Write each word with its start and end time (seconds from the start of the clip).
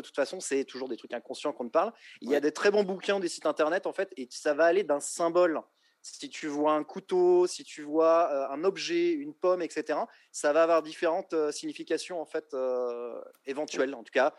de 0.00 0.06
toute 0.06 0.16
façon, 0.16 0.40
c'est 0.40 0.64
toujours 0.64 0.88
des 0.88 0.96
trucs 0.96 1.14
inconscients 1.14 1.52
qu'on 1.52 1.66
te 1.66 1.72
parle. 1.72 1.92
Il 2.20 2.30
y 2.30 2.34
a 2.34 2.40
des 2.40 2.52
très 2.52 2.70
bons 2.70 2.84
bouquins 2.84 3.20
des 3.20 3.28
sites 3.28 3.46
internet, 3.46 3.86
en 3.86 3.92
fait, 3.92 4.12
et 4.16 4.28
ça 4.30 4.54
va 4.54 4.64
aller 4.64 4.84
d'un 4.84 5.00
symbole 5.00 5.62
si 6.02 6.28
tu 6.28 6.46
vois 6.46 6.72
un 6.72 6.84
couteau, 6.84 7.46
si 7.46 7.64
tu 7.64 7.82
vois 7.82 8.30
euh, 8.32 8.54
un 8.54 8.64
objet, 8.64 9.10
une 9.10 9.34
pomme, 9.34 9.62
etc., 9.62 9.98
ça 10.32 10.52
va 10.52 10.62
avoir 10.62 10.82
différentes 10.82 11.32
euh, 11.32 11.50
significations 11.50 12.20
en 12.20 12.26
fait 12.26 12.54
euh, 12.54 13.20
éventuelles 13.46 13.94
en 13.94 14.02
tout 14.02 14.12
cas, 14.12 14.34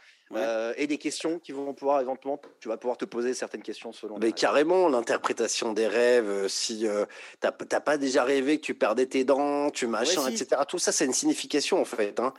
et 0.78 0.86
des 0.86 1.00
questions 1.00 1.40
qui 1.40 1.52
vont 1.52 1.74
pouvoir 1.74 2.02
éventuellement, 2.02 2.40
tu 2.60 2.68
vas 2.68 2.78
pouvoir 2.78 2.98
te 2.98 3.06
poser 3.06 3.34
certaines 3.34 3.64
questions 3.64 3.92
selon. 3.92 4.20
Mais 4.20 4.32
carrément, 4.32 4.88
l'interprétation 4.88 5.74
des 5.74 5.88
rêves, 5.88 6.48
si 6.48 6.86
t'as 7.40 7.52
pas 7.52 7.98
déjà 7.98 8.24
rêvé 8.24 8.60
que 8.60 8.66
tu 8.66 8.76
perdais 8.76 9.08
tes 9.08 9.24
dents, 9.24 9.72
tu 9.72 9.88
machin, 9.88 10.28
etc. 10.28 10.62
Tout 10.68 10.78
ça, 10.78 10.92
c'est 10.92 11.06
une 11.06 11.14
signification 11.14 11.82
en 11.82 11.86
fait. 11.86 12.20
Hein. 12.20 12.34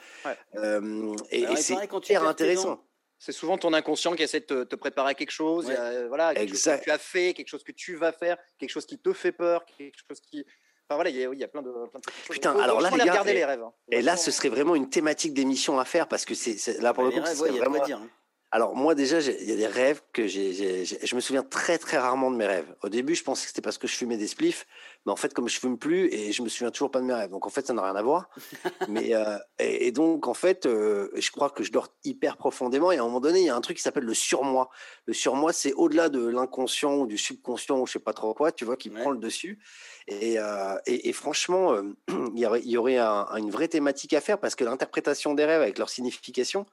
et, 1.33 1.43
et 1.43 1.57
c'est 1.57 1.75
hyper 1.75 2.25
intéressant 2.25 2.81
c'est 3.21 3.33
souvent 3.33 3.59
ton 3.59 3.73
inconscient 3.75 4.15
qui 4.15 4.23
essaie 4.23 4.41
de 4.41 4.65
te, 4.65 4.77
préparer 4.77 5.11
à 5.11 5.15
quelque 5.15 5.31
chose. 5.31 5.71
voilà, 6.09 6.35
quelque 6.35 6.57
chose 6.57 6.79
que 6.79 6.85
tu 6.85 6.91
as 6.91 6.99
fait, 6.99 7.35
quelque 7.35 7.49
chose 7.49 7.63
que 7.63 7.73
tu 7.73 7.95
vas 7.95 8.13
faire, 8.13 8.39
quelque 8.59 8.71
chose 8.71 8.87
qui 8.87 8.99
te 8.99 9.13
fait 9.13 9.31
peur, 9.31 9.65
quelque 9.67 9.99
chose 10.09 10.21
qui. 10.21 10.45
Enfin 10.89 10.97
voilà, 10.97 11.11
il 11.11 11.39
y, 11.39 11.45
a, 11.45 11.49
plein 11.49 11.63
de, 11.63 11.71
plein 11.71 12.01
de 12.01 12.05
choses. 12.05 12.29
Putain, 12.29 12.59
alors 12.59 12.81
là, 12.81 12.91
les 12.91 13.05
gars, 13.05 13.23
les 13.23 13.45
rêves. 13.45 13.63
Hein. 13.63 13.73
Et 13.93 14.03
là, 14.03 14.17
ce 14.17 14.33
serait 14.33 14.49
vraiment 14.49 14.75
une 14.75 14.91
thématique 14.91 15.35
d'émission 15.35 15.79
à 15.79 15.85
faire 15.85 16.09
parce 16.09 16.25
que 16.25 16.35
c'est 16.35 16.81
là 16.81 16.93
pour 16.93 17.05
le 17.05 17.13
coup, 17.13 17.21
c'est 17.25 17.51
vraiment. 17.51 17.85
Dire, 17.85 17.99
hein. 17.99 18.11
Alors 18.53 18.75
moi 18.75 18.97
déjà, 18.97 19.21
il 19.21 19.49
y 19.49 19.53
a 19.53 19.57
des 19.57 19.69
rêves 19.69 20.03
que 20.13 20.27
j'ai, 20.27 20.85
je 20.85 21.15
me 21.15 21.21
souviens 21.21 21.45
très 21.45 21.79
très 21.79 21.99
rarement 21.99 22.33
de 22.33 22.37
mes 22.37 22.47
rêves. 22.47 22.75
Au 22.83 22.89
début, 22.89 23.15
je 23.15 23.23
pensais 23.23 23.43
que 23.43 23.49
c'était 23.49 23.63
parce 23.63 23.79
que 23.79 23.87
je 23.87 23.95
fumais 23.95 24.17
des 24.17 24.27
spliffs, 24.27 24.67
mais 25.07 25.13
en 25.13 25.17
fait, 25.17 25.33
comme 25.33 25.49
je 25.49 25.61
fume 25.61 25.79
plus, 25.79 26.13
et 26.13 26.33
je 26.33 26.43
me 26.43 26.49
souviens 26.49 26.73
toujours 26.73 26.91
pas 26.91 26.99
de 26.99 27.05
mes 27.05 27.15
rêves. 27.15 27.31
Donc 27.31 27.47
en 27.47 27.51
fait, 27.51 27.65
ça 27.65 27.75
n'a 27.75 27.83
rien 27.83 27.95
à 27.95 28.03
voir. 28.03 28.29
mais 28.89 29.15
euh, 29.15 29.39
et, 29.61 29.93
donc 29.93 30.27
en 30.27 30.35
fait, 30.35 30.67
euh, 30.67 31.11
je 31.15 31.31
crois 31.31 31.51
que 31.51 31.63
je 31.63 31.71
dors 31.71 31.95
hyper 32.03 32.37
profondément. 32.37 32.91
Et 32.91 32.97
à 32.97 33.03
un 33.03 33.05
moment 33.05 33.21
donné, 33.21 33.39
il 33.39 33.47
y 33.47 33.51
a 33.51 33.55
un 33.55 33.61
truc 33.61 33.77
qui 33.77 33.85
s'appelle 33.85 34.05
le 34.05 34.15
surmoi. 34.15 34.69
Le 35.07 35.13
surmoi, 35.13 35.53
c'est 35.53 35.73
au-delà 35.75 36.09
de 36.09 36.27
l'inconscient 36.27 36.97
ou 36.97 37.07
du 37.07 37.19
subconscient 37.19 37.79
ou 37.79 37.87
je 37.87 37.93
sais 37.93 37.99
pas 38.01 38.15
trop 38.15 38.35
quoi, 38.35 38.51
tu 38.51 38.65
vois, 38.65 38.77
qui 38.77 38.91
prend 38.91 39.11
le 39.11 39.19
dessus. 39.19 39.61
Et, 40.09 40.41
euh, 40.41 40.77
et, 40.87 41.13
franchement, 41.13 41.77
il 42.09 42.39
y 42.41 42.47
aurait, 42.47 42.63
y 42.63 42.77
aurait 42.77 42.99
une 42.99 43.51
vraie 43.51 43.69
thématique 43.69 44.13
à 44.13 44.21
faire 44.21 44.41
parce 44.41 44.57
que 44.57 44.65
l'interprétation 44.65 45.35
des 45.35 45.45
rêves 45.45 45.63
avec 45.63 45.79
leur 45.79 45.89
signification 45.89 46.67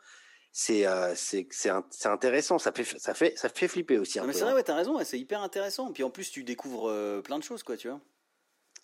c'est 0.51 0.87
euh, 0.87 1.13
intéressant 2.05 2.57
ça 2.57 2.71
fait 2.71 2.83
ça 2.83 3.13
fait 3.13 3.37
ça 3.37 3.49
fait 3.49 3.67
flipper 3.67 3.99
aussi 3.99 4.19
un 4.19 4.25
mais 4.25 4.33
c'est 4.33 4.41
vrai 4.41 4.51
hein. 4.51 4.55
ouais 4.55 4.63
t'as 4.63 4.75
raison 4.75 4.97
c'est 5.03 5.19
hyper 5.19 5.41
intéressant. 5.41 5.91
Puis 5.91 6.03
en 6.03 6.09
plus 6.09 6.31
tu 6.31 6.43
découvres 6.43 6.89
euh, 6.89 7.21
plein 7.21 7.37
de 7.37 7.43
choses 7.43 7.63
quoi 7.63 7.77
tu 7.77 7.89
vois. 7.89 7.99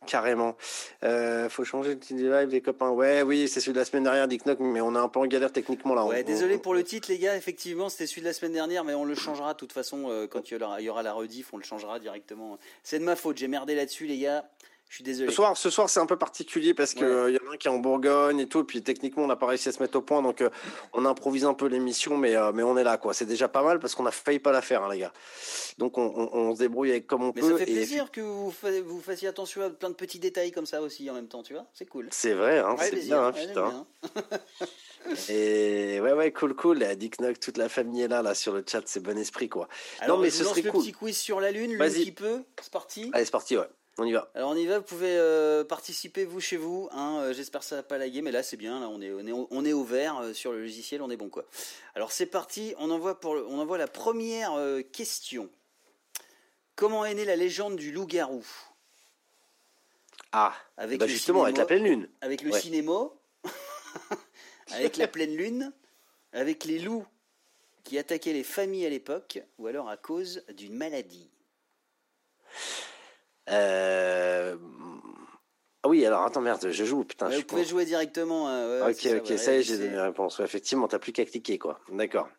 Carrément. 0.05 0.57
Euh, 1.03 1.47
faut 1.49 1.63
changer 1.63 1.95
de 1.95 2.03
live 2.11 2.49
les 2.49 2.61
copains. 2.61 2.89
Ouais 2.89 3.21
oui 3.21 3.47
c'est 3.47 3.59
celui 3.59 3.73
de 3.73 3.79
la 3.79 3.85
semaine 3.85 4.03
dernière 4.03 4.27
Dick 4.27 4.45
Knock 4.45 4.59
mais 4.59 4.81
on 4.81 4.95
est 4.95 4.99
un 4.99 5.07
peu 5.07 5.19
en 5.19 5.25
galère 5.25 5.51
techniquement 5.51 5.95
là 5.95 6.05
ouais 6.05 6.23
désolé 6.23 6.57
pour 6.57 6.73
le 6.73 6.83
titre 6.83 7.09
les 7.09 7.17
gars 7.17 7.35
effectivement 7.35 7.89
c'était 7.89 8.07
celui 8.07 8.21
de 8.21 8.27
la 8.27 8.33
semaine 8.33 8.53
dernière 8.53 8.83
mais 8.83 8.93
on 8.93 9.05
le 9.05 9.15
changera 9.15 9.53
de 9.53 9.57
toute 9.57 9.71
façon 9.71 10.09
euh, 10.09 10.27
quand 10.27 10.51
il 10.51 10.59
y, 10.59 10.63
aura, 10.63 10.81
il 10.81 10.83
y 10.83 10.89
aura 10.89 11.03
la 11.03 11.13
rediff 11.13 11.53
on 11.53 11.57
le 11.57 11.63
changera 11.63 11.99
directement. 11.99 12.57
C'est 12.83 12.99
de 12.99 13.03
ma 13.03 13.15
faute 13.15 13.37
j'ai 13.37 13.47
merdé 13.47 13.75
là-dessus 13.75 14.05
les 14.05 14.19
gars 14.19 14.45
je 14.89 14.95
suis 14.95 15.03
désolé. 15.03 15.29
Ce 15.29 15.35
soir, 15.35 15.57
ce 15.57 15.69
soir 15.69 15.89
c'est 15.89 15.99
un 15.99 16.05
peu 16.05 16.17
particulier 16.17 16.73
parce 16.73 16.93
qu'il 16.93 17.07
il 17.07 17.33
y 17.33 17.39
en 17.39 17.49
a 17.49 17.53
un 17.53 17.57
qui 17.57 17.67
est 17.67 17.71
en 17.71 17.79
Bourgogne 17.79 18.39
et 18.39 18.47
tout, 18.47 18.63
puis 18.63 18.83
techniquement 18.83 19.23
on 19.23 19.27
n'a 19.27 19.35
pas 19.35 19.47
réussi 19.47 19.69
à 19.69 19.71
se 19.71 19.81
mettre 19.81 19.97
au 19.97 20.01
point, 20.01 20.21
donc 20.21 20.41
euh, 20.41 20.49
on 20.93 21.05
improvise 21.05 21.45
un 21.45 21.53
peu 21.53 21.67
l'émission, 21.67 22.17
mais, 22.17 22.35
euh, 22.35 22.51
mais 22.53 22.63
on 22.63 22.77
est 22.77 22.83
là, 22.83 22.97
quoi. 22.97 23.13
C'est 23.13 23.25
déjà 23.25 23.47
pas 23.47 23.63
mal 23.63 23.79
parce 23.79 23.95
qu'on 23.95 24.05
a 24.05 24.11
failli 24.11 24.39
pas 24.39 24.51
la 24.51 24.61
faire, 24.61 24.83
hein, 24.83 24.91
les 24.91 24.99
gars. 24.99 25.13
Donc 25.77 25.97
on, 25.97 26.29
on, 26.33 26.53
se 26.53 26.59
débrouille 26.59 26.91
avec 26.91 27.07
comme 27.07 27.23
on 27.23 27.33
mais 27.33 27.41
peut. 27.41 27.47
Mais 27.47 27.59
ça 27.59 27.65
fait 27.65 27.71
plaisir 27.71 28.11
que 28.11 28.21
vous, 28.21 28.53
vous 28.85 29.01
fassiez 29.01 29.27
attention 29.27 29.63
à 29.63 29.69
plein 29.69 29.89
de 29.89 29.95
petits 29.95 30.19
détails 30.19 30.51
comme 30.51 30.65
ça 30.65 30.81
aussi 30.81 31.09
en 31.09 31.13
même 31.15 31.27
temps, 31.27 31.43
tu 31.43 31.53
vois. 31.53 31.65
C'est 31.73 31.85
cool. 31.85 32.07
C'est 32.11 32.33
vrai, 32.33 32.59
hein, 32.59 32.75
c'est 32.79 32.95
bien, 33.03 33.25
hein, 33.25 33.31
putain. 33.31 33.85
Et 35.29 35.99
ouais, 36.01 36.13
ouais, 36.13 36.31
cool, 36.31 36.55
cool. 36.55 36.85
Dick 36.95 37.19
Knock, 37.19 37.39
toute 37.39 37.57
la 37.57 37.69
famille 37.69 38.03
est 38.03 38.07
là, 38.07 38.21
là, 38.21 38.35
sur 38.35 38.53
le 38.53 38.63
chat, 38.65 38.81
c'est 38.85 39.01
bon 39.01 39.17
esprit, 39.17 39.49
quoi. 39.49 39.67
Alors, 39.99 40.17
non, 40.17 40.23
mais 40.23 40.29
ce 40.29 40.43
serait 40.43 40.61
le 40.61 40.71
petit 40.71 40.91
quiz 40.91 41.17
sur 41.17 41.39
la 41.39 41.51
Lune, 41.51 41.73
le 41.73 41.89
petit 41.89 42.11
peu. 42.11 42.43
C'est 42.61 42.71
parti. 42.71 43.09
Allez, 43.13 43.25
c'est 43.25 43.31
parti, 43.31 43.57
ouais. 43.57 43.67
On 43.99 44.05
y 44.05 44.11
va. 44.11 44.31
Alors 44.33 44.49
on 44.49 44.55
y 44.55 44.65
va, 44.65 44.79
vous 44.79 44.85
pouvez 44.85 45.15
euh, 45.15 45.63
participer 45.63 46.25
vous 46.25 46.39
chez 46.39 46.57
vous. 46.57 46.89
Hein, 46.91 47.19
euh, 47.21 47.33
J'espère 47.33 47.61
que 47.61 47.67
ça 47.67 47.75
va 47.75 47.83
pas 47.83 47.99
laguer, 47.99 48.23
mais 48.23 48.31
là 48.31 48.41
c'est 48.41 48.57
bien. 48.57 48.79
Là 48.79 48.89
on 48.89 49.01
est 49.01 49.11
on 49.11 49.27
est 49.27 49.47
on 49.51 49.65
est 49.65 49.73
au 49.73 49.83
vert 49.83 50.17
euh, 50.17 50.33
sur 50.33 50.51
le 50.51 50.61
logiciel, 50.61 51.03
on 51.03 51.11
est 51.11 51.17
bon 51.17 51.29
quoi. 51.29 51.45
Alors 51.93 52.11
c'est 52.11 52.25
parti, 52.25 52.73
on 52.79 52.89
envoie 52.89 53.19
pour 53.19 53.33
on 53.33 53.59
envoie 53.59 53.77
la 53.77 53.87
première 53.87 54.53
question. 54.91 55.49
Comment 56.75 57.05
est 57.05 57.13
née 57.13 57.25
la 57.25 57.35
légende 57.35 57.75
du 57.75 57.91
loup-garou? 57.91 58.43
Ah, 60.31 60.55
avec 60.77 60.99
bah 60.99 61.05
justement 61.05 61.43
avec 61.43 61.57
la 61.57 61.65
pleine 61.65 61.83
lune. 61.83 62.09
Avec 62.21 62.41
le 62.41 62.51
cinéma, 62.51 63.11
avec 64.71 64.97
la 64.97 65.07
pleine 65.07 65.35
lune, 65.35 65.71
avec 66.31 66.65
les 66.65 66.79
loups 66.79 67.05
qui 67.83 67.99
attaquaient 67.99 68.33
les 68.33 68.43
familles 68.43 68.87
à 68.87 68.89
l'époque, 68.89 69.39
ou 69.59 69.67
alors 69.67 69.87
à 69.87 69.97
cause 69.97 70.43
d'une 70.55 70.73
maladie. 70.73 71.29
Euh... 73.49 74.57
Ah 75.85 75.89
oui, 75.89 76.05
alors 76.05 76.23
attends, 76.23 76.39
merde, 76.39 76.69
je 76.71 76.85
joue, 76.85 77.03
putain. 77.03 77.27
vous 77.27 77.43
pouvez 77.43 77.65
jouer 77.65 77.83
directement. 77.83 78.47
Hein, 78.47 78.89
ok, 78.89 79.07
ok, 79.17 79.37
ça 79.37 79.53
y 79.53 79.57
est, 79.57 79.63
j'ai 79.63 79.77
donné 79.77 79.95
la 79.95 80.05
réponse. 80.05 80.39
effectivement, 80.39 80.87
t'as 80.87 80.99
plus 80.99 81.11
qu'à 81.11 81.25
cliquer, 81.25 81.59
quoi. 81.59 81.81
D'accord. 81.89 82.29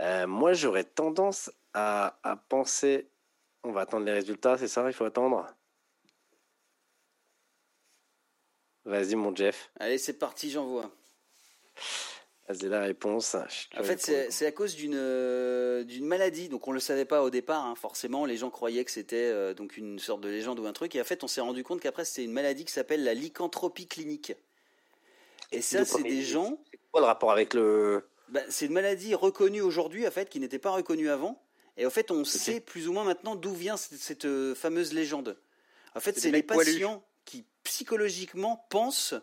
Euh, 0.00 0.26
moi, 0.26 0.52
j'aurais 0.52 0.84
tendance 0.84 1.50
à, 1.74 2.18
à, 2.22 2.36
penser. 2.36 3.10
On 3.64 3.72
va 3.72 3.80
attendre 3.80 4.06
les 4.06 4.12
résultats, 4.12 4.56
c'est 4.56 4.68
ça 4.68 4.84
Il 4.86 4.92
faut 4.92 5.04
attendre? 5.04 5.46
Vas-y, 8.84 9.16
mon 9.16 9.34
Jeff. 9.34 9.70
Allez, 9.80 9.98
c'est 9.98 10.18
parti, 10.18 10.50
j'envoie. 10.50 10.88
C'est 12.48 12.68
la 12.68 12.80
réponse. 12.80 13.34
En 13.76 13.82
fait, 13.82 14.30
c'est 14.30 14.46
à 14.46 14.52
cause 14.52 14.76
d'une 14.76 14.94
euh, 14.94 15.82
d'une 15.82 16.06
maladie. 16.06 16.48
Donc, 16.48 16.68
on 16.68 16.72
le 16.72 16.78
savait 16.78 17.04
pas 17.04 17.22
au 17.22 17.30
départ. 17.30 17.64
Hein. 17.64 17.74
Forcément, 17.74 18.24
les 18.24 18.36
gens 18.36 18.50
croyaient 18.50 18.84
que 18.84 18.92
c'était 18.92 19.16
euh, 19.16 19.52
donc 19.52 19.76
une 19.76 19.98
sorte 19.98 20.20
de 20.20 20.28
légende 20.28 20.60
ou 20.60 20.66
un 20.66 20.72
truc. 20.72 20.94
Et 20.94 21.00
en 21.00 21.04
fait, 21.04 21.24
on 21.24 21.26
s'est 21.26 21.40
rendu 21.40 21.64
compte 21.64 21.80
qu'après, 21.80 22.04
c'est 22.04 22.22
une 22.22 22.32
maladie 22.32 22.64
qui 22.64 22.72
s'appelle 22.72 23.02
la 23.02 23.14
lycanthropie 23.14 23.88
clinique. 23.88 24.32
Et 25.50 25.60
ça, 25.60 25.84
c'est 25.84 26.02
des 26.02 26.22
gens. 26.22 26.60
C'est 26.70 26.78
quoi 26.92 27.00
le 27.00 27.06
rapport 27.06 27.32
avec 27.32 27.52
le 27.52 28.04
bah, 28.28 28.40
C'est 28.48 28.66
une 28.66 28.72
maladie 28.72 29.14
reconnue 29.14 29.62
aujourd'hui, 29.62 30.06
en 30.06 30.10
fait, 30.12 30.28
qui 30.28 30.38
n'était 30.38 30.60
pas 30.60 30.70
reconnue 30.70 31.10
avant. 31.10 31.42
Et 31.76 31.84
en 31.84 31.90
fait, 31.90 32.10
on 32.12 32.24
sait 32.24 32.60
plus 32.60 32.88
ou 32.88 32.92
moins 32.92 33.04
maintenant 33.04 33.34
d'où 33.34 33.52
vient 33.52 33.76
cette, 33.76 33.98
cette, 33.98 34.24
euh, 34.24 34.54
fameuse 34.54 34.92
légende. 34.92 35.36
En 35.94 36.00
fait, 36.00 36.18
c'est 36.18 36.30
les 36.30 36.42
patients 36.42 37.04
qui 37.24 37.44
psychologiquement 37.64 38.66
pensent 38.70 39.14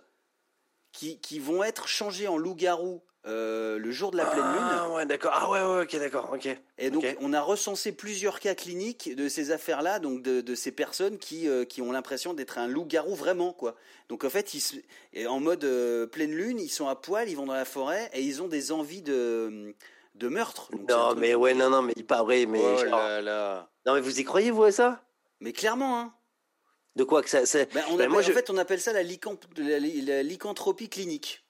qui, 0.92 1.20
qui 1.20 1.40
vont 1.40 1.64
être 1.64 1.88
changés 1.88 2.28
en 2.28 2.38
loup-garou 2.38 3.02
euh, 3.26 3.78
le 3.80 3.92
jour 3.92 4.12
de 4.12 4.18
la 4.18 4.26
pleine 4.26 4.44
lune. 4.44 4.62
Ah 4.62 4.90
ouais, 4.90 5.06
d'accord. 5.06 5.32
Ah 5.34 5.50
ouais, 5.50 5.62
ouais, 5.62 5.84
ok, 5.84 5.98
d'accord, 5.98 6.30
ok. 6.34 6.50
Et 6.78 6.90
donc, 6.90 7.06
on 7.22 7.32
a 7.32 7.42
recensé 7.42 7.94
plusieurs 7.94 8.42
cas 8.42 8.54
cliniques 8.54 9.16
de 9.16 9.30
ces 9.30 9.52
affaires-là, 9.52 10.00
donc 10.00 10.22
de, 10.22 10.42
de, 10.42 10.56
ces 10.56 10.72
personnes 10.72 11.18
qui, 11.18 11.48
euh, 11.48 11.64
qui 11.64 11.82
ont 11.82 11.94
l'impression 11.94 12.34
d'être 12.34 12.58
un 12.58 12.68
loup-garou 12.68 13.16
vraiment, 13.16 13.54
quoi. 13.54 13.76
Donc, 14.10 14.26
en 14.26 14.30
fait, 14.30 14.54
ils, 14.54 15.28
en 15.28 15.40
mode 15.40 15.64
euh, 15.64 16.06
pleine 16.06 16.34
lune, 16.34 16.60
ils 16.60 16.70
sont 16.70 16.90
à 16.90 16.96
poil, 16.96 17.30
ils 17.30 17.36
vont 17.36 17.46
dans 17.46 17.54
la 17.54 17.66
forêt 17.66 18.10
et 18.14 18.22
ils 18.22 18.42
ont 18.42 18.50
des 18.50 18.74
envies 18.74 19.02
de, 19.02 19.74
de 20.16 20.28
meurtre. 20.28 20.70
non, 20.90 21.16
mais 21.16 21.34
ouais, 21.34 21.54
non, 21.54 21.70
non, 21.70 21.82
mais 21.82 21.94
pas 21.94 22.24
vrai, 22.24 22.46
mais. 22.46 22.62
Oh 22.62 22.84
là 22.84 23.22
là. 23.22 23.70
Non, 23.86 23.94
mais 23.94 24.02
vous 24.02 24.20
y 24.20 24.24
croyez, 24.26 24.52
vous, 24.52 24.64
à 24.64 24.72
ça? 24.74 25.02
Mais 25.40 25.54
clairement, 25.54 26.00
hein. 26.00 26.14
De 26.96 27.04
quoi 27.04 27.24
que 27.24 27.30
ça, 27.30 27.46
c'est 27.46 27.74
ben, 27.74 27.84
ben, 27.98 28.10
moi, 28.10 28.20
En 28.20 28.24
fait, 28.24 28.50
on 28.50 28.58
appelle 28.58 28.80
ça 28.80 28.94
la, 28.94 29.02
la 29.02 30.24
lycanthropie 30.24 30.90
clinique. 30.90 31.43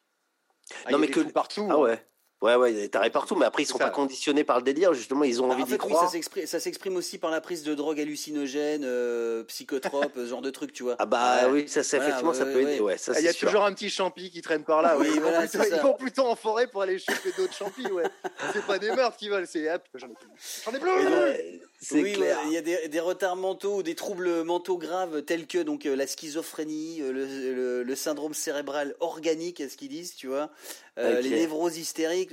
Ah, 0.85 0.91
non, 0.91 0.97
mais 0.97 1.07
que 1.07 1.19
partout. 1.19 1.67
Ah 1.69 1.77
ouais. 1.77 1.99
Ouais, 2.43 2.55
ouais, 2.55 2.73
il 2.73 2.75
y 2.75 2.79
a 2.79 2.81
des 2.81 2.89
tarés 2.89 3.09
partout, 3.09 3.37
mais 3.37 3.45
après, 3.45 3.63
ils 3.63 3.65
sont 3.65 3.77
pas 3.77 3.89
conditionnés 3.89 4.43
par 4.43 4.57
le 4.57 4.63
délire, 4.63 4.93
justement, 4.93 5.23
ils 5.23 5.41
ont 5.41 5.47
bah, 5.47 5.53
envie 5.53 5.63
d'y 5.63 5.77
croire. 5.77 6.11
Oui, 6.13 6.45
ça 6.45 6.59
s'exprime 6.59 6.97
aussi 6.97 7.17
par 7.17 7.31
la 7.31 7.39
prise 7.39 7.63
de 7.63 7.73
drogue 7.73 8.01
hallucinogène, 8.01 8.83
euh, 8.83 9.45
psychotrope, 9.45 10.11
ce 10.13 10.25
genre 10.25 10.41
de 10.41 10.49
truc, 10.49 10.73
tu 10.73 10.83
vois. 10.83 10.97
Ah 10.99 11.05
bah 11.05 11.47
oui, 11.49 11.69
ça, 11.69 11.83
c'est 11.83 11.95
effectivement, 11.99 12.33
ça 12.33 12.43
peut 12.43 12.59
aider, 12.59 12.81
ouais. 12.81 12.97
Ah, 13.07 13.19
il 13.19 13.23
y 13.23 13.29
a 13.29 13.33
toujours 13.33 13.63
un 13.63 13.71
petit 13.71 13.89
champi 13.89 14.29
qui 14.29 14.41
traîne 14.41 14.65
par 14.65 14.81
là, 14.81 14.97
oui. 14.99 15.07
ils, 15.13 15.21
voilà, 15.21 15.39
vont 15.39 15.47
plutôt, 15.47 15.63
ils, 15.63 15.81
vont 15.81 15.93
plutôt, 15.93 16.27
en 16.27 16.35
forêt 16.35 16.67
pour 16.67 16.81
aller 16.81 16.99
choper 16.99 17.31
d'autres 17.37 17.53
champis, 17.53 17.87
ouais. 17.89 18.03
c'est 18.51 18.65
pas 18.65 18.77
des 18.77 18.91
meurtres 18.91 19.15
qui 19.15 19.29
veulent, 19.29 19.47
c'est, 19.47 19.65
j'en 19.95 20.07
ai 20.07 20.13
plus. 20.13 20.27
J'en 20.65 20.73
ai 20.73 20.79
plus! 20.79 21.61
Oui, 21.91 22.15
il 22.45 22.51
y 22.51 22.57
a 22.57 22.61
des, 22.61 22.87
des, 22.87 22.99
retards 22.99 23.35
mentaux 23.35 23.77
ou 23.77 23.83
des 23.83 23.95
troubles 23.95 24.43
mentaux 24.43 24.77
graves 24.77 25.23
tels 25.23 25.47
que 25.47 25.57
donc 25.59 25.85
euh, 25.85 25.95
la 25.95 26.07
schizophrénie, 26.07 27.01
euh, 27.01 27.11
le, 27.11 27.83
le, 27.83 27.95
syndrome 27.95 28.33
cérébral 28.33 28.95
organique, 28.99 29.59
est 29.59 29.69
ce 29.69 29.77
qu'ils 29.77 29.89
disent, 29.89 30.15
tu 30.15 30.27
vois, 30.27 30.49
euh, 30.97 31.19
les 31.21 31.29
névroses 31.29 31.77
hystériques. 31.77 32.31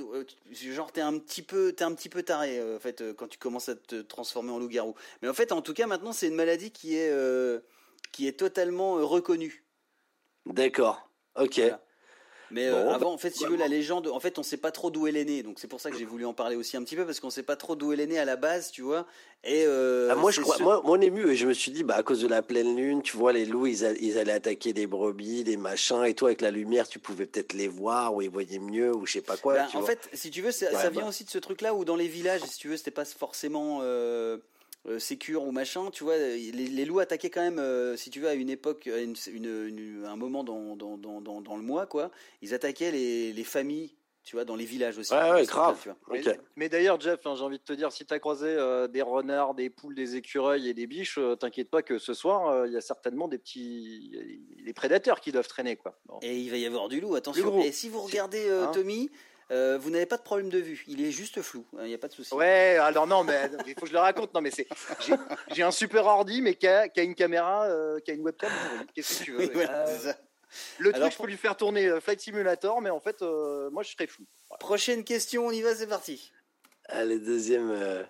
Genre 0.53 0.93
t'es 0.93 1.01
un 1.01 1.19
petit 1.19 1.43
peu, 1.43 1.73
t'es 1.73 1.85
un 1.85 1.95
petit 1.95 2.09
peu 2.09 2.23
taré 2.23 2.61
en 2.75 2.79
fait 2.79 3.03
quand 3.17 3.29
tu 3.29 3.39
commences 3.39 3.69
à 3.69 3.75
te 3.75 4.01
transformer 4.03 4.51
en 4.51 4.59
loup-garou. 4.59 4.95
Mais 5.23 5.29
en 5.29 5.35
fait, 5.35 5.53
en 5.53 5.63
tout 5.63 5.75
cas, 5.75 5.87
maintenant 5.87 6.13
c'est 6.13 6.29
une 6.29 6.35
maladie 6.35 6.71
qui 6.71 6.97
est 6.97 7.13
qui 8.13 8.27
est 8.29 8.39
totalement 8.39 8.95
reconnue. 9.07 9.65
D'accord. 10.47 11.09
Ok. 11.37 11.61
Mais 12.51 12.67
euh, 12.67 12.91
avant, 12.91 13.13
en 13.13 13.19
fait, 13.19 13.31
si 13.31 13.45
tu 13.45 13.51
veux, 13.51 13.57
la 13.57 13.69
légende, 13.69 14.09
en 14.09 14.21
fait, 14.21 14.39
on 14.39 14.43
sait 14.43 14.57
pas 14.57 14.73
trop 14.73 14.91
d'où 14.91 15.07
elle 15.07 15.17
est 15.17 15.25
née. 15.25 15.43
Donc 15.43 15.59
c'est 15.59 15.69
pour 15.69 15.81
ça 15.81 15.91
que 15.91 15.97
j'ai 15.97 16.05
voulu 16.05 16.25
en 16.25 16.33
parler 16.33 16.57
aussi 16.57 16.77
un 16.77 16.83
petit 16.83 16.97
peu 16.97 17.07
parce 17.07 17.21
qu'on 17.21 17.31
sait 17.31 17.43
pas 17.43 17.57
trop 17.57 17.77
d'où 17.77 17.93
elle 17.93 18.01
est 18.01 18.07
née 18.07 18.19
à 18.19 18.25
la 18.25 18.37
base, 18.37 18.71
tu 18.71 18.83
vois. 18.83 19.07
Et 19.43 19.65
euh, 19.67 20.09
ah, 20.11 20.17
moi, 20.17 20.31
je 20.31 20.41
crois, 20.41 20.59
moi, 20.59 20.83
mon 20.85 21.01
ému, 21.01 21.35
je 21.35 21.47
me 21.47 21.55
suis 21.55 21.73
dit, 21.73 21.83
bah, 21.83 21.95
à 21.97 22.03
cause 22.03 22.21
de 22.21 22.29
la 22.29 22.43
pleine 22.43 22.77
lune, 22.77 23.01
tu 23.03 23.17
vois, 23.17 23.33
les 23.33 23.47
loups, 23.47 23.67
ils, 23.67 23.85
allaient 24.19 24.33
attaquer 24.33 24.73
des 24.73 24.87
brebis, 24.87 25.45
des 25.45 25.57
machins, 25.57 26.05
et 26.05 26.15
toi, 26.15 26.29
avec 26.29 26.43
la 26.43 26.51
lumière, 26.51 26.87
tu 26.89 26.99
pouvais 26.99 27.25
peut-être 27.25 27.55
les 27.55 27.69
voir, 27.69 28.15
ou 28.15 28.21
ils 28.21 28.29
voyaient 28.29 28.59
mieux, 28.59 28.95
ou 28.95 29.07
je 29.07 29.15
sais 29.15 29.23
pas 29.23 29.39
quoi. 29.39 29.55
Bah, 29.55 29.69
en 29.75 29.83
fait, 29.83 30.11
si 30.13 30.31
tu 30.31 30.43
veux, 30.43 30.51
ça, 30.51 30.69
vient 30.91 31.03
bah. 31.03 31.09
aussi 31.09 31.25
de 31.25 31.31
ce 31.31 31.39
truc-là 31.39 31.75
où 31.75 31.85
dans 31.87 31.97
les 31.97 32.09
villages, 32.09 32.43
si 32.43 32.59
tu 32.59 32.69
veux, 32.69 32.77
c'était 32.77 32.91
pas 32.91 33.07
forcément. 33.07 33.79
Euh, 33.83 34.37
euh, 34.87 34.99
sécure 34.99 35.45
ou 35.45 35.53
machin, 35.53 35.91
tu 35.91 36.05
vois, 36.05 36.17
les, 36.17 36.85
loups 36.87 37.01
attaquaient 37.01 37.29
quand 37.29 37.43
même, 37.43 37.59
euh, 37.59 37.97
si 37.97 38.09
tu 38.09 38.21
veux, 38.21 38.29
à 38.29 38.35
une 38.35 38.49
époque, 38.49 38.87
à 38.87 38.99
une, 38.99 39.15
un 40.07 40.17
moment 40.17 40.43
dans, 40.43 40.75
dans, 40.75 40.97
dans, 40.97 41.21
dans, 41.21 41.57
le 41.57 41.63
mois, 41.63 41.87
quoi, 41.87 42.11
ils 42.41 42.55
attaquaient 42.55 42.91
les, 42.91 43.33
les 43.35 43.45
familles 43.45 43.95
tu 44.23 44.37
vois, 44.37 44.45
dans 44.45 44.55
les 44.55 44.67
villages 44.67 44.99
aussi. 44.99 45.13
Ouais, 45.13 45.31
ouais 45.31 45.45
grave. 45.45 45.95
Mais, 46.55 46.69
d'ailleurs, 46.69 47.01
Jeff, 47.01 47.27
hein, 47.27 47.35
j'ai 47.37 47.43
envie 47.43 47.59
de 47.59 47.65
te 47.65 47.73
dire, 47.73 47.91
si 47.91 48.05
tu 48.05 48.13
as 48.15 48.19
croisé 48.19 48.49
euh, 48.49 48.87
des 48.87 49.01
renards, 49.03 49.55
des 49.55 49.71
poules, 49.71 49.95
des 49.95 50.17
écureuils 50.17 50.69
et 50.69 50.75
des 50.75 50.87
biches, 50.87 51.19
t'inquiète 51.39 51.71
pas 51.71 51.83
que 51.83 51.99
ce 51.99 52.15
soir, 52.15 52.67
il 52.67 52.73
y 52.73 52.77
a 52.77 52.83
certainement 52.83 53.29
des 53.29 53.39
petits. 53.39 54.13
des 54.65 54.73
prédateurs 54.73 55.21
qui 55.21 55.33
doivent 55.33 55.49
traîner. 55.49 55.77
Quoi. 55.77 55.99
Et 56.23 56.39
il 56.39 56.51
va 56.51 56.59
y 56.59 56.67
avoir 56.67 56.89
du 56.89 57.01
loup, 57.01 57.15
attention. 57.15 57.61
Et 57.63 57.73
si 57.73 57.89
vous 57.89 58.03
regardez 58.03 58.49
hein 58.49 58.71
Tommy, 58.73 59.11
euh, 59.51 59.79
vous 59.79 59.91
n'avez 59.91 60.07
pas 60.07 60.17
de 60.17 60.23
problème 60.23 60.49
de 60.49 60.59
vue, 60.59 60.85
il 60.87 61.05
est 61.05 61.11
juste 61.11 61.43
flou, 61.43 61.67
il 61.73 61.81
hein, 61.81 61.87
n'y 61.87 61.95
a 61.95 61.99
pas 61.99 62.09
de 62.09 62.13
souci. 62.13 62.33
Ouais, 62.35 62.77
alors 62.81 63.07
non, 63.07 63.25
mais 63.25 63.51
il 63.67 63.75
faut 63.75 63.81
que 63.81 63.89
je 63.89 63.93
le 63.93 63.99
raconte. 63.99 64.33
Non, 64.33 64.41
mais 64.41 64.51
c'est, 64.51 64.69
j'ai, 65.53 65.63
un 65.63 65.71
super 65.71 66.07
ordi, 66.07 66.41
mais 66.41 66.55
qui 66.55 66.69
a, 66.69 66.89
une 66.97 67.15
caméra, 67.15 67.65
euh, 67.65 67.99
qui 68.01 68.13
a 68.13 68.15
une 68.15 68.23
webcam. 68.23 68.51
Qu'est-ce 68.95 69.21
que 69.21 69.25
tu 69.25 69.33
veux? 69.33 69.51
Euh, 69.57 70.13
Le 70.79 70.93
truc, 70.93 71.13
je 71.13 71.19
peux 71.19 71.27
lui 71.27 71.37
faire 71.37 71.57
tourner 71.57 72.01
Flight 72.01 72.21
Simulator, 72.21 72.81
mais 72.81 72.91
en 72.91 73.01
fait, 73.01 73.23
moi, 73.23 73.83
je 73.83 73.91
serais 73.91 74.07
flou. 74.07 74.25
Prochaine 74.61 75.05
question, 75.05 75.47
on 75.47 75.51
y 75.51 75.63
va, 75.63 75.75
c'est 75.75 75.89
parti. 75.89 76.33
Allez, 76.89 77.19
deuxième. 77.19 78.07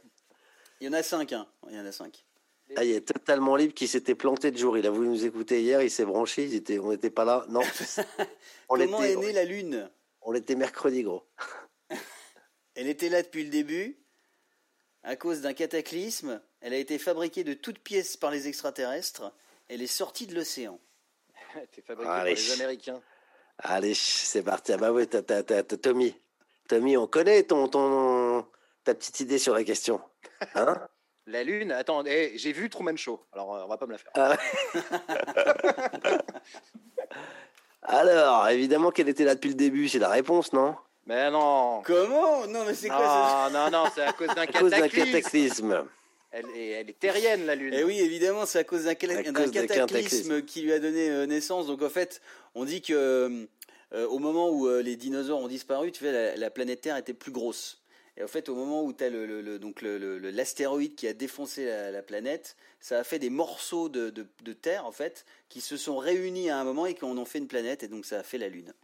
Il 0.80 0.86
y 0.86 0.90
en 0.90 0.92
a 0.94 1.02
cinq, 1.02 1.32
hein. 1.32 1.46
Il 1.68 1.76
y 1.76 1.80
en 1.80 1.86
a 1.86 1.92
cinq. 1.92 2.24
Ah, 2.76 2.84
il 2.84 2.92
est 2.92 3.06
totalement 3.06 3.56
libre 3.56 3.74
qui 3.74 3.88
s'était 3.88 4.14
planté 4.14 4.50
de 4.50 4.58
jour. 4.58 4.78
Il 4.78 4.86
a 4.86 4.90
voulu 4.90 5.08
nous 5.08 5.24
écouter 5.24 5.62
hier, 5.62 5.82
il 5.82 5.90
s'est 5.90 6.04
branché, 6.04 6.54
était, 6.54 6.78
on 6.78 6.90
n'était 6.90 7.10
pas 7.10 7.24
là. 7.24 7.44
Non. 7.48 7.62
Comment 8.68 9.02
est 9.02 9.16
née 9.16 9.32
la 9.32 9.44
Lune? 9.44 9.90
On 10.22 10.34
était 10.34 10.54
mercredi, 10.54 11.02
gros. 11.02 11.26
Elle 12.74 12.88
était 12.88 13.08
là 13.08 13.22
depuis 13.22 13.44
le 13.44 13.50
début. 13.50 13.98
À 15.02 15.16
cause 15.16 15.40
d'un 15.40 15.54
cataclysme, 15.54 16.42
elle 16.60 16.74
a 16.74 16.76
été 16.76 16.98
fabriquée 16.98 17.42
de 17.42 17.54
toutes 17.54 17.78
pièces 17.78 18.16
par 18.16 18.30
les 18.30 18.48
extraterrestres. 18.48 19.32
Elle 19.68 19.82
est 19.82 19.86
sortie 19.86 20.26
de 20.26 20.34
l'océan. 20.34 20.78
Elle 21.54 21.64
été 21.64 21.82
fabriquée 21.82 22.08
par 22.08 22.24
les 22.24 22.52
Américains. 22.52 23.00
Allez, 23.58 23.94
c'est 23.94 24.42
parti. 24.42 24.72
Ah 24.72 24.76
bah 24.76 24.92
oui, 24.92 25.06
Tommy. 25.08 26.14
Tommy, 26.68 26.96
on 26.96 27.06
connaît 27.06 27.42
ton, 27.42 27.68
ton, 27.68 28.46
ta 28.84 28.94
petite 28.94 29.20
idée 29.20 29.38
sur 29.38 29.54
la 29.54 29.64
question. 29.64 30.00
Hein 30.54 30.88
la 31.26 31.42
Lune, 31.42 31.72
attends, 31.72 32.04
eh, 32.06 32.32
j'ai 32.36 32.52
vu 32.52 32.70
Truman 32.70 32.96
Show, 32.96 33.26
alors 33.32 33.56
euh, 33.56 33.64
on 33.64 33.68
va 33.68 33.76
pas 33.76 33.86
me 33.86 33.92
la 33.92 33.98
faire. 33.98 34.12
Ah 34.14 34.36
Alors, 37.82 38.48
évidemment 38.48 38.90
qu'elle 38.90 39.08
était 39.08 39.24
là 39.24 39.34
depuis 39.34 39.48
le 39.48 39.54
début, 39.54 39.88
c'est 39.88 39.98
la 39.98 40.08
réponse, 40.08 40.52
non? 40.52 40.76
Mais 41.06 41.30
non. 41.30 41.82
Comment? 41.84 42.46
Non, 42.46 42.64
mais 42.66 42.74
c'est 42.74 42.88
quoi 42.88 42.98
ça 42.98 43.50
Non, 43.52 43.70
non, 43.70 43.84
c'est 43.94 44.02
à 44.02 44.12
cause 44.12 44.28
d'un 44.28 44.46
cataclysme. 44.88 45.84
Elle 46.32 46.46
est, 46.54 46.68
elle 46.68 46.90
est, 46.90 46.98
terrienne, 46.98 47.46
la 47.46 47.56
Lune. 47.56 47.74
Et 47.74 47.80
eh 47.80 47.84
oui, 47.84 47.98
évidemment, 47.98 48.46
c'est 48.46 48.60
à 48.60 48.64
cause 48.64 48.84
d'un 48.84 48.94
cataclysme, 48.94 50.42
qui 50.42 50.62
lui 50.62 50.72
a 50.72 50.78
donné 50.78 51.10
euh, 51.10 51.26
naissance. 51.26 51.66
Donc, 51.66 51.82
en 51.82 51.88
fait, 51.88 52.20
on 52.54 52.64
dit 52.64 52.82
que 52.82 53.48
euh, 53.92 54.06
au 54.06 54.20
moment 54.20 54.50
où 54.50 54.68
euh, 54.68 54.82
les 54.82 54.94
dinosaures 54.94 55.40
ont 55.40 55.48
disparu, 55.48 55.90
tu 55.90 56.04
vois, 56.04 56.36
la, 56.36 56.50
planète 56.50 56.82
Terre 56.82 56.96
était 56.96 57.14
plus 57.14 57.32
grosse. 57.32 57.79
Et 58.20 58.22
en 58.22 58.28
fait, 58.28 58.50
au 58.50 58.54
moment 58.54 58.84
où 58.84 58.92
tu 58.92 59.02
as 59.02 59.08
le, 59.08 59.58
donc 59.58 59.80
l'astéroïde 59.80 60.94
qui 60.94 61.08
a 61.08 61.14
défoncé 61.14 61.64
la, 61.64 62.02
planète, 62.02 62.54
ça 62.78 62.98
a 62.98 63.04
fait 63.04 63.18
des 63.18 63.30
morceaux 63.30 63.88
de, 63.88 64.10
de, 64.10 64.52
terre, 64.52 64.84
en 64.84 64.92
fait, 64.92 65.24
qui 65.48 65.62
se 65.62 65.78
sont 65.78 65.96
réunis 65.96 66.50
à 66.50 66.58
un 66.58 66.64
moment 66.64 66.84
et 66.84 66.92
qui 66.92 67.06
en 67.06 67.16
ont 67.16 67.24
fait 67.24 67.38
une 67.38 67.48
planète, 67.48 67.82
et 67.82 67.88
donc 67.88 68.04
ça 68.04 68.18
a 68.18 68.22
fait 68.22 68.36
la 68.36 68.48
Lune. 68.48 68.74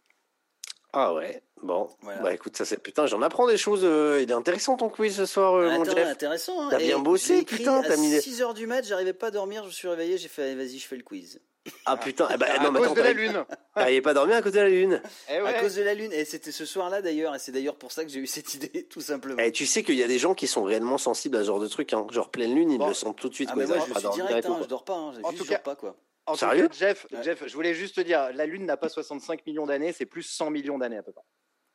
Ah 0.95 1.13
ouais, 1.13 1.43
bon. 1.63 1.91
Bah 2.03 2.33
écoute, 2.33 2.57
ça 2.57 2.65
c'est 2.65 2.79
putain, 2.79 3.05
j'en 3.05 3.21
apprends 3.21 3.47
des 3.47 3.59
choses. 3.59 3.83
Euh, 3.85 4.23
il 4.23 4.31
est 4.31 4.35
intéressant 4.35 4.79
ton 4.79 4.89
quiz 4.89 5.15
ce 5.15 5.27
soir, 5.27 5.53
euh, 5.53 5.71
mon 5.71 5.85
Jeff. 5.85 6.09
intéressant. 6.09 6.63
Hein. 6.63 6.69
T'as 6.71 6.79
bien 6.79 6.99
bossé, 6.99 7.43
putain. 7.43 7.83
T'as 7.83 7.99
mis. 7.99 8.15
À 8.15 8.21
6 8.23 8.41
h 8.41 8.55
du 8.55 8.67
mat, 8.67 8.87
j'arrivais 8.87 9.13
pas 9.13 9.27
à 9.27 9.31
dormir, 9.31 9.65
je 9.65 9.69
me 9.69 9.73
suis 9.73 9.89
réveillé, 9.89 10.17
j'ai 10.17 10.29
fait, 10.29 10.55
vas-y, 10.55 10.79
je 10.79 10.87
fais 10.87 10.97
le 10.97 11.03
quiz. 11.03 11.43
Ah 11.85 11.97
putain, 11.97 12.29
eh 12.33 12.37
ben, 12.37 12.47
à 12.47 12.59
cause 12.59 12.95
de 12.95 13.03
la 13.03 13.13
lune. 13.13 13.45
T'avais 13.75 14.01
pas 14.01 14.15
dormi 14.15 14.33
à 14.33 14.43
cause 14.43 14.53
de 14.53 14.61
la 14.61 14.69
lune. 14.69 15.03
Eh 15.31 15.37
à 15.37 15.53
cause 15.55 15.77
de 15.77 15.83
la 15.83 15.95
lune. 15.95 16.13
Et 16.13 16.25
c'était 16.25 16.53
ce 16.53 16.65
soir-là 16.65 17.03
d'ailleurs. 17.03 17.35
Et 17.35 17.39
c'est 17.39 17.53
d'ailleurs 17.53 17.77
pour 17.77 17.93
ça 17.93 18.05
que 18.05 18.11
j'ai 18.11 18.21
eu 18.21 18.27
cette 18.27 18.55
idée, 18.55 18.85
tout 18.85 19.01
simplement. 19.01 19.39
Et 19.43 19.49
eh, 19.49 19.53
tu 19.53 19.67
sais 19.67 19.83
qu'il 19.83 19.97
y 19.97 20.03
a 20.03 20.09
des 20.09 20.19
gens 20.19 20.35
qui 20.35 20.47
sont 20.47 20.63
réellement 20.63 20.99
sensibles 20.99 21.37
à 21.37 21.41
ce 21.41 21.47
genre 21.47 21.61
de 21.61 21.69
truc. 21.69 21.93
Hein. 21.93 22.07
Genre 22.11 22.31
pleine 22.31 22.55
lune, 22.55 22.71
ils 22.71 22.85
le 22.85 22.95
sentent 22.95 23.19
tout 23.19 23.29
de 23.29 23.35
suite. 23.35 23.51
Ah, 23.53 23.57
mais 23.57 23.67
moi, 23.67 23.77
je 23.79 23.99
suis 23.99 24.09
direct, 24.11 24.47
hein, 24.47 24.59
je 24.61 24.67
dors 24.67 24.85
pas. 24.85 24.97
Hein. 24.97 25.13
En 25.23 25.33
tout 25.33 25.45
cas, 25.45 25.59
pas 25.59 25.77
quoi. 25.77 25.97
En 26.27 26.35
Sérieux 26.35 26.69
Jeff, 26.73 27.07
Jeff, 27.23 27.47
je 27.47 27.55
voulais 27.55 27.73
juste 27.73 27.95
te 27.95 28.01
dire, 28.01 28.33
la 28.35 28.47
Lune 28.47 28.67
n'a 28.67 28.77
pas 28.77 28.89
65 28.89 29.47
millions 29.47 29.65
d'années, 29.65 29.93
c'est 29.93 30.07
plus 30.07 30.25
100 30.25 30.51
millions 30.51 30.77
d'années 30.77 30.97
à 30.97 31.03
peu 31.05 31.13
près. 31.13 31.23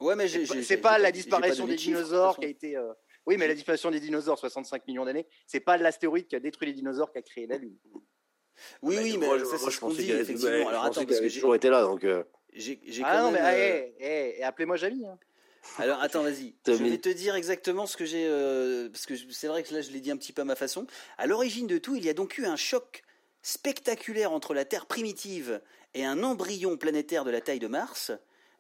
Ouais, 0.02 0.16
mais 0.16 0.28
c'est 0.28 0.78
pas 0.78 0.98
la 0.98 1.12
disparition 1.12 1.66
des 1.66 1.76
dinosaures 1.76 2.38
qui 2.38 2.46
a 2.46 2.50
été. 2.50 2.76
Euh, 2.76 2.92
oui, 3.26 3.38
mais 3.38 3.48
la 3.48 3.54
disparition 3.54 3.92
des 3.92 4.00
dinosaures, 4.00 4.40
65 4.40 4.88
millions 4.88 5.06
d'années, 5.06 5.28
c'est 5.46 5.60
pas 5.60 5.78
l'astéroïde 5.78 6.28
qui 6.28 6.36
a 6.36 6.40
détruit 6.40 6.68
les 6.68 6.74
dinosaures 6.74 7.12
qui 7.12 7.20
a 7.20 7.22
créé 7.22 7.48
la 7.48 7.58
Lune. 7.58 7.78
Oui, 8.82 8.98
oui, 9.02 9.18
mais 9.18 9.28
ça, 9.46 9.58
c'est 9.58 9.72
ce 9.72 9.80
qu'on 9.80 9.90
dit, 9.90 10.12
effectivement. 10.12 10.70
Alors 10.70 10.86
attends, 10.86 11.06
parce 11.06 11.20
que 11.20 11.28
j'ai 11.28 11.40
toujours 11.40 11.56
été 11.56 11.70
là, 11.70 11.84
donc. 11.84 12.04
Euh. 12.04 12.24
ah 13.04 13.22
non, 13.22 13.32
mais 13.32 13.40
euh, 13.42 13.88
eh, 14.00 14.36
eh, 14.40 14.44
appelez-moi 14.44 14.78
Jamy. 14.78 15.06
Hein. 15.06 15.18
Alors 15.78 16.02
attends, 16.02 16.24
vas-y. 16.24 16.56
Je 16.66 16.74
vais 16.74 16.98
te 16.98 17.10
dire 17.10 17.36
exactement 17.36 17.86
ce 17.86 17.96
que 17.96 18.06
j'ai, 18.06 18.26
euh, 18.28 18.90
parce 18.90 19.06
que 19.06 19.14
c'est 19.32 19.48
vrai 19.48 19.64
que 19.64 19.74
là 19.74 19.82
je 19.82 19.92
l'ai 19.92 20.00
dit 20.00 20.12
un 20.12 20.18
petit 20.18 20.34
peu 20.34 20.42
à 20.42 20.46
ma 20.46 20.56
façon. 20.56 20.88
À 21.18 21.28
l'origine 21.28 21.68
de 21.68 21.78
tout, 21.78 21.96
il 21.96 22.04
y 22.04 22.10
a 22.10 22.14
donc 22.14 22.38
eu 22.38 22.46
un 22.46 22.56
choc 22.56 23.04
spectaculaire 23.42 24.32
entre 24.32 24.54
la 24.54 24.66
Terre 24.66 24.86
primitive 24.86 25.62
et 25.94 26.04
un 26.04 26.24
embryon 26.24 26.78
planétaire 26.78 27.24
de 27.24 27.32
la 27.32 27.42
taille 27.42 27.60
de 27.60 27.68
Mars. 27.68 28.12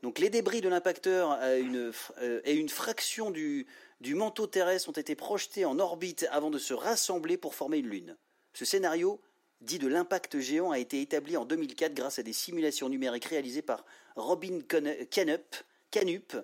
Donc 0.04 0.20
les 0.20 0.30
débris 0.30 0.62
de 0.62 0.70
l'impacteur 0.70 1.40
et 1.44 2.54
une 2.54 2.70
fraction 2.70 3.30
du, 3.30 3.68
du 4.00 4.16
manteau 4.16 4.48
terrestre 4.48 4.90
ont 4.90 4.94
été 4.94 5.16
projetés 5.16 5.66
en 5.66 5.80
orbite 5.80 6.28
avant 6.32 6.50
de 6.50 6.58
se 6.58 6.74
rassembler 6.74 7.38
pour 7.38 7.54
former 7.54 7.78
une 7.78 7.88
Lune. 7.88 8.18
Ce 8.54 8.66
scénario 8.66 9.22
dit 9.62 9.80
de 9.80 9.88
l'impact 9.88 10.40
géant 10.40 10.72
a 10.72 10.80
été 10.80 11.02
établi 11.02 11.38
en 11.38 11.46
2004 11.46 11.94
grâce 11.94 12.20
à 12.20 12.24
des 12.24 12.34
simulations 12.34 12.90
numériques 12.90 13.26
réalisées 13.26 13.62
par 13.62 13.86
Robin 14.16 14.60
Canup, 14.68 15.56
Canup 15.92 16.36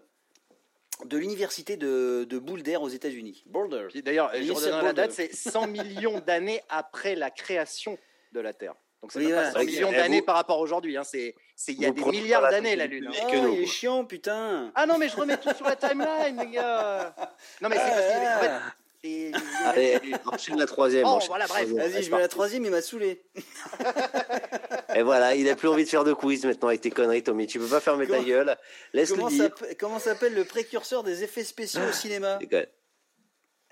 de 1.06 1.18
l'université 1.18 1.78
de, 1.78 2.26
de, 2.28 2.40
Boulder 2.40 2.78
aux 2.78 2.90
États-Unis. 2.90 3.44
Boulder. 3.48 3.88
D'ailleurs, 4.04 4.32
je 4.34 4.52
redonne 4.52 4.84
la 4.84 4.94
date, 4.94 5.12
c'est 5.12 5.34
100 5.34 5.68
millions 5.68 6.20
d'années 6.20 6.62
après 6.70 7.16
la 7.16 7.30
création 7.30 7.98
de 8.32 8.40
la 8.40 8.54
Terre. 8.54 8.76
Donc 9.02 9.12
ça 9.12 9.20
pas 9.20 9.52
100 9.52 9.60
millions 9.64 9.92
d'années 9.92 10.24
par 10.24 10.36
rapport 10.36 10.58
à 10.58 10.62
aujourd'hui. 10.62 10.98
Hein. 10.98 11.04
C'est, 11.04 11.36
il 11.68 11.80
y 11.80 11.86
a 11.86 11.92
des 11.92 12.04
milliards 12.04 12.42
d'années 12.50 12.76
la 12.76 12.88
Lune. 12.88 13.08
Hein. 13.08 13.28
Oh, 13.28 13.54
il 13.54 13.62
est 13.62 13.66
chiant, 13.68 14.06
putain. 14.06 14.72
Ah 14.74 14.86
non, 14.88 14.98
mais 14.98 15.08
je 15.08 15.16
remets 15.16 15.38
tout 15.38 15.54
sur 15.54 15.66
la 15.66 15.76
timeline, 15.76 16.40
les 16.40 16.48
gars. 16.48 17.16
Non, 17.62 17.70
mais 17.70 17.78
c'est 17.78 17.92
parce 17.92 18.64
en 19.04 19.08
fait, 19.08 19.32
Allez, 19.66 20.00
enchaîne 20.26 20.58
la 20.58 20.66
troisième. 20.66 21.06
Oh, 21.08 21.20
voilà, 21.28 21.48
bref. 21.48 21.70
Vas-y, 21.70 22.04
je 22.04 22.12
mets 22.12 22.20
la 22.20 22.28
troisième, 22.28 22.66
il 22.66 22.72
m'a 22.72 22.82
saoulé. 22.82 23.24
Et 24.96 25.04
voilà, 25.04 25.36
il 25.36 25.48
a 25.50 25.56
plus 25.56 25.68
envie 25.68 25.84
de 25.84 25.90
faire 25.90 26.04
de 26.04 26.14
quiz 26.14 26.46
maintenant 26.46 26.70
avec 26.70 26.82
tes 26.82 26.90
conneries, 26.90 27.24
Tommy. 27.24 27.48
Tu 27.48 27.60
peux 27.60 27.68
pas 27.68 27.80
fermer 27.80 28.08
ta 28.08 28.22
gueule. 28.22 28.58
Laisse 28.94 29.12
comment, 29.12 29.28
dire. 29.28 29.54
comment 29.80 30.00
s'appelle 30.00 30.34
le 30.34 30.46
précurseur 30.46 31.04
des 31.04 31.24
effets 31.24 31.44
spéciaux 31.44 31.84
au 31.88 31.92
cinéma 31.92 32.40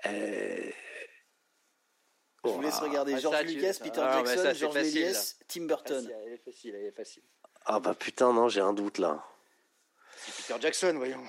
euh... 0.06 0.70
Je 2.44 2.50
vous 2.50 2.60
laisse 2.60 2.78
regarder 2.78 3.14
ah, 3.14 3.18
George 3.18 3.42
Lucas, 3.42 3.78
Peter 3.82 4.00
ah, 4.04 4.22
Jackson, 4.24 4.52
George 4.54 4.74
Méliès, 4.76 5.36
Tim 5.48 5.64
Burton. 5.64 6.08
Elle 6.26 6.34
est 6.34 6.44
facile, 6.44 6.74
elle 6.76 6.86
est 6.86 6.92
facile. 6.92 7.22
Ah 7.64 7.80
bah 7.80 7.94
putain, 7.94 8.32
non, 8.32 8.48
j'ai 8.48 8.60
un 8.60 8.72
doute 8.72 8.98
là. 8.98 9.24
C'est 10.16 10.46
Peter 10.46 10.60
Jackson, 10.60 10.94
voyons. 10.96 11.24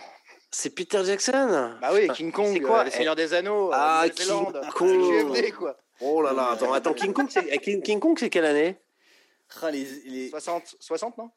C'est 0.51 0.70
Peter 0.70 1.04
Jackson 1.04 1.75
Bah 1.82 1.89
oui, 1.94 2.08
King 2.16 2.32
Kong, 2.32 2.51
c'est 2.54 2.62
quoi, 2.62 2.80
euh, 2.80 2.84
le 2.86 2.89
Seigneur 2.89 3.16
des 3.16 3.34
Anneaux, 3.34 3.70
euh, 3.70 3.75
ah, 3.75 4.06
King 4.10 4.27
Kong. 4.74 5.54
quoi. 5.58 5.77
Oh 6.00 6.22
là 6.22 6.32
là, 6.34 6.51
attends, 6.51 6.72
attends 6.74 6.94
King 6.94 7.13
Kong, 7.13 7.27
c'est 7.30 7.46
eh, 7.50 7.60
King, 7.60 8.00
Kong, 8.00 8.18
c'est 8.18 8.30
quelle 8.30 8.46
année? 8.46 8.77
Ah, 9.62 9.72
les, 9.72 9.86
les... 10.06 10.30
60, 10.30 10.75
60, 10.80 11.18
non? 11.18 11.32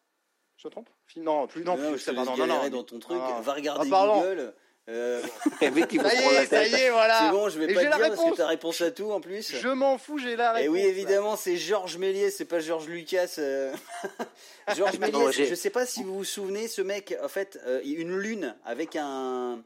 Je 0.56 0.68
me 0.68 0.70
trompe? 0.70 0.88
Non, 1.16 1.46
plus 1.46 1.64
non, 1.64 1.76
non, 1.76 1.90
plus, 1.92 1.98
ça, 1.98 2.12
pardon, 2.12 2.36
non, 2.36 2.46
non, 2.46 2.68
dans 2.68 2.84
ton 2.84 2.98
truc, 2.98 3.18
ah. 3.20 3.40
va 3.42 3.54
regarder 3.54 3.88
Google. 3.88 4.54
Euh... 4.88 5.22
ça 5.60 5.66
y 5.66 5.78
est, 5.78 6.46
ça 6.46 6.66
y 6.66 6.74
est, 6.74 6.90
voilà. 6.90 7.18
C'est 7.20 7.30
bon, 7.30 7.48
je 7.48 7.58
vais 7.58 7.72
pas 7.72 7.84
te 7.84 7.86
dire 7.86 7.98
parce 8.16 8.30
que 8.30 8.36
t'as 8.36 8.46
réponse 8.46 8.80
à 8.80 8.90
tout 8.90 9.10
en 9.12 9.20
plus. 9.20 9.54
Je 9.56 9.68
m'en 9.68 9.98
fous, 9.98 10.18
j'ai 10.18 10.36
la 10.36 10.52
réponse. 10.52 10.66
Et 10.66 10.68
oui, 10.68 10.80
évidemment, 10.80 11.36
c'est 11.36 11.56
Georges 11.56 11.96
Méliès, 11.98 12.34
c'est 12.34 12.44
pas 12.44 12.60
Georges 12.60 12.88
Lucas. 12.88 13.34
Euh. 13.38 13.72
Georges 14.76 14.98
Méliès, 14.98 15.48
je 15.48 15.54
sais 15.54 15.70
pas 15.70 15.86
si 15.86 16.02
vous 16.02 16.14
vous 16.14 16.24
souvenez, 16.24 16.66
ce 16.66 16.82
mec, 16.82 17.14
en 17.22 17.28
fait, 17.28 17.58
euh, 17.66 17.80
une 17.84 18.16
lune 18.16 18.56
avec 18.64 18.96
un 18.96 19.62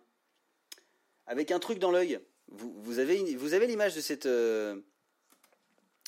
avec 1.26 1.50
un 1.50 1.59
truc 1.59 1.78
dans 1.78 1.90
l'œil. 1.90 2.21
Vous, 2.49 2.75
vous, 2.83 2.99
avez 2.99 3.35
vous 3.37 3.54
avez 3.54 3.66
l'image 3.66 3.94
de 3.94 4.00
cette 4.00 4.26
euh, 4.26 4.76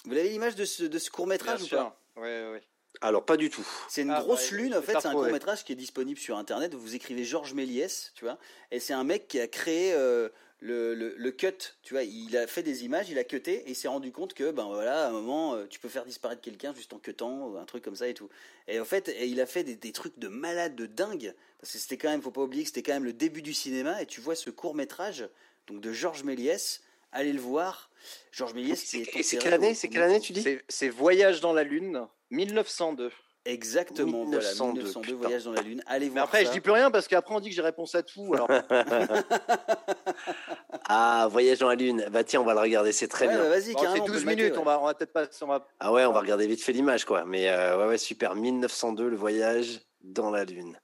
vous 0.05 0.13
avez 0.13 0.29
l'image 0.29 0.55
de 0.55 0.65
ce, 0.65 0.85
de 0.85 0.99
ce 0.99 1.11
court 1.11 1.27
métrage 1.27 1.63
ou 1.63 1.69
pas? 1.69 1.99
Oui, 2.17 2.29
oui. 2.53 2.59
Alors 3.01 3.25
pas 3.25 3.37
du 3.37 3.51
tout. 3.51 3.67
C'est 3.89 4.03
une 4.03 4.11
ah, 4.11 4.21
grosse 4.21 4.51
lune 4.51 4.75
en 4.75 4.83
fait, 4.83 4.93
c'est 5.01 5.07
un 5.07 5.13
court 5.13 5.25
métrage 5.25 5.65
qui 5.65 5.73
est 5.73 5.77
disponible 5.77 6.19
sur 6.19 6.37
internet. 6.37 6.75
Vous 6.75 6.95
écrivez 6.95 7.25
Georges 7.25 7.55
Méliès, 7.55 8.13
tu 8.15 8.25
vois, 8.25 8.39
et 8.71 8.81
c'est 8.81 8.95
un 8.95 9.05
mec 9.05 9.29
qui 9.29 9.41
a 9.41 9.47
créé 9.49 9.93
euh, 9.93 10.29
le, 10.61 10.95
le, 10.95 11.31
cut, 11.33 11.77
tu 11.83 11.95
vois, 11.95 12.03
il 12.03 12.37
a 12.37 12.47
fait 12.47 12.63
des 12.63 12.85
images, 12.85 13.11
il 13.11 13.19
a 13.19 13.25
cuté 13.25 13.63
et 13.67 13.71
il 13.71 13.75
s'est 13.75 13.89
rendu 13.89 14.13
compte 14.13 14.33
que 14.35 14.51
ben 14.51 14.65
voilà, 14.65 15.07
à 15.07 15.09
un 15.09 15.13
moment 15.13 15.55
euh, 15.55 15.67
tu 15.69 15.79
peux 15.79 15.89
faire 15.89 16.05
disparaître 16.05 16.41
quelqu'un 16.41 16.75
juste 16.75 16.93
en 16.93 16.99
cutant, 16.99 17.57
un 17.57 17.65
truc 17.65 17.85
comme 17.85 17.97
ça 17.97 18.09
et 18.09 18.15
tout. 18.15 18.29
Et 18.67 18.81
en 18.81 18.85
fait, 18.85 19.15
il 19.21 19.41
a 19.41 19.47
fait 19.47 19.65
des, 19.65 19.77
des, 19.77 19.93
trucs 19.93 20.19
de 20.19 20.29
malade, 20.29 20.75
de 20.75 20.87
dingue, 20.87 21.35
parce 21.61 21.73
que 21.73 21.79
c'était 21.79 21.99
quand 21.99 22.09
même, 22.09 22.23
faut 22.23 22.31
pas 22.31 22.43
oublier 22.43 22.63
que 22.63 22.69
c'était 22.69 22.83
quand 22.83 22.95
même 22.95 23.05
le 23.05 23.13
début 23.13 23.43
du 23.43 23.53
cinéma 23.53 24.01
et 24.01 24.07
tu 24.07 24.21
vois 24.21 24.35
ce 24.35 24.51
court 24.51 24.75
métrage 24.75 25.29
donc 25.67 25.81
de 25.81 25.93
Georges 25.93 26.25
Méliès, 26.25 26.83
allez 27.13 27.33
le 27.33 27.41
voir. 27.41 27.91
Georges 28.31 28.55
Méliès, 28.55 28.83
c'est 28.83 29.03
quelle 29.39 29.55
année? 29.55 29.75
C'est 29.75 29.89
quelle 29.89 30.03
année 30.03 30.21
tu 30.21 30.33
dis? 30.33 30.45
C'est 30.69 30.89
Voyage 30.89 31.41
dans 31.41 31.53
la 31.53 31.65
lune, 31.65 32.07
1902. 32.31 33.11
Exactement, 33.47 34.25
1902, 34.25 34.83
1902 34.83 35.15
Voyage 35.15 35.45
dans 35.45 35.53
la 35.53 35.63
Lune. 35.63 35.81
Allez 35.87 36.09
voir. 36.09 36.17
Mais 36.17 36.21
après, 36.23 36.45
je 36.45 36.51
dis 36.51 36.61
plus 36.61 36.73
rien 36.73 36.91
parce 36.91 37.07
qu'après, 37.07 37.33
on 37.33 37.39
dit 37.39 37.51
que 37.51 37.55
j'ai 37.55 37.63
réponse 37.63 37.95
à 37.95 38.03
tout. 38.03 38.35
Alors. 38.35 38.49
ah, 40.89 41.29
Voyage 41.31 41.61
dans 41.61 41.69
la 41.69 41.77
Lune. 41.77 42.07
Bah, 42.11 42.25
tiens, 42.25 42.41
on 42.41 42.45
va 42.45 42.55
le 42.55 42.61
regarder, 42.61 42.91
c'est 42.91 43.07
très 43.07 43.29
bien. 43.29 43.39
Bah, 43.39 43.49
vas-y, 43.49 43.75
C'est 43.79 44.05
12 44.05 44.25
minutes, 44.25 44.59
on 44.59 44.65
va, 44.65 44.81
on 44.81 44.87
va 44.87 44.95
peut-être 44.95 45.13
pas. 45.13 45.29
On 45.43 45.47
va... 45.47 45.69
Ah 45.79 45.93
ouais, 45.93 46.05
on 46.05 46.13
va 46.13 46.21
regarder 46.21 46.49
vite 46.49 46.61
fait 46.61 46.73
l'image, 46.73 47.05
quoi. 47.05 47.25
Mais 47.25 47.49
euh, 47.49 47.79
ouais, 47.79 47.87
ouais, 47.87 47.99
super. 47.99 48.35
1902, 48.35 49.09
le 49.09 49.17
voyage 49.17 49.81
dans 50.01 50.31
la 50.31 50.45
Lune. 50.45 50.79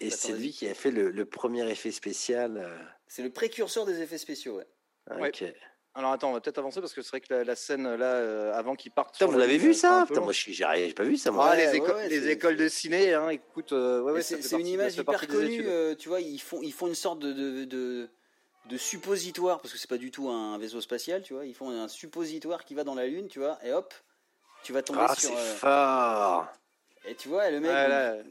Et 0.00 0.10
c'est 0.10 0.32
lui 0.32 0.52
qui 0.52 0.68
a 0.68 0.74
fait 0.74 0.90
le, 0.90 1.24
premier 1.24 1.68
effet 1.68 1.90
spécial. 1.90 2.58
Euh. 2.58 2.78
C'est 3.08 3.22
le 3.22 3.30
précurseur 3.30 3.86
des 3.86 4.02
effets 4.02 4.18
spéciaux, 4.18 4.58
ouais. 4.58 5.28
Ok. 5.28 5.44
Alors 5.96 6.12
attends, 6.12 6.28
on 6.28 6.34
va 6.34 6.42
peut-être 6.42 6.58
avancer 6.58 6.80
parce 6.80 6.92
que 6.92 7.00
c'est 7.00 7.08
vrai 7.08 7.20
que 7.22 7.32
la, 7.32 7.56
scène 7.56 7.94
là, 7.94 8.04
euh, 8.04 8.52
avant 8.52 8.74
qu'il 8.74 8.92
parte. 8.92 9.20
vous 9.22 9.38
l'avez 9.38 9.56
vu 9.56 9.72
ça 9.72 10.04
Putain, 10.06 10.20
Moi, 10.20 10.32
j'ai 10.34 10.92
pas 10.92 11.04
vu 11.04 11.16
ça. 11.16 11.30
Moi. 11.30 11.48
Ah, 11.50 11.56
les, 11.56 12.08
les 12.10 12.28
écoles 12.28 12.58
de 12.58 12.68
ciné, 12.68 13.14
hein, 13.14 13.30
écoute, 13.30 13.72
euh, 13.72 14.20
c'est 14.20 14.52
une 14.52 14.66
image 14.66 14.96
hyper 14.98 15.26
connue. 15.26 15.64
tu 15.98 16.10
vois, 16.10 16.20
ils 16.20 16.38
font, 16.38 16.60
ils 16.62 16.72
font 16.72 16.86
une 16.86 16.94
sorte 16.94 17.20
de, 17.20 17.64
de, 17.64 18.10
de, 18.66 18.76
suppositoire 18.76 19.58
parce 19.62 19.72
que 19.72 19.78
c'est 19.78 19.88
pas 19.88 19.96
du 19.96 20.10
tout 20.10 20.28
un 20.28 20.58
vaisseau 20.58 20.82
spatial, 20.82 21.22
tu 21.22 21.32
vois. 21.32 21.46
Ils 21.46 21.54
font 21.54 21.70
un 21.70 21.88
suppositoire 21.88 22.66
qui 22.66 22.74
va 22.74 22.84
dans 22.84 22.94
la 22.94 23.06
lune, 23.06 23.28
tu 23.28 23.38
vois, 23.38 23.58
et 23.64 23.72
hop, 23.72 23.94
tu 24.64 24.74
vas 24.74 24.82
tomber 24.82 25.00
ah, 25.08 25.14
sur. 25.14 25.30
c'est 25.30 25.54
fort. 25.56 26.46
Et 27.08 27.14
tu 27.14 27.28
vois, 27.28 27.48
le 27.50 27.60
mec, 27.60 27.70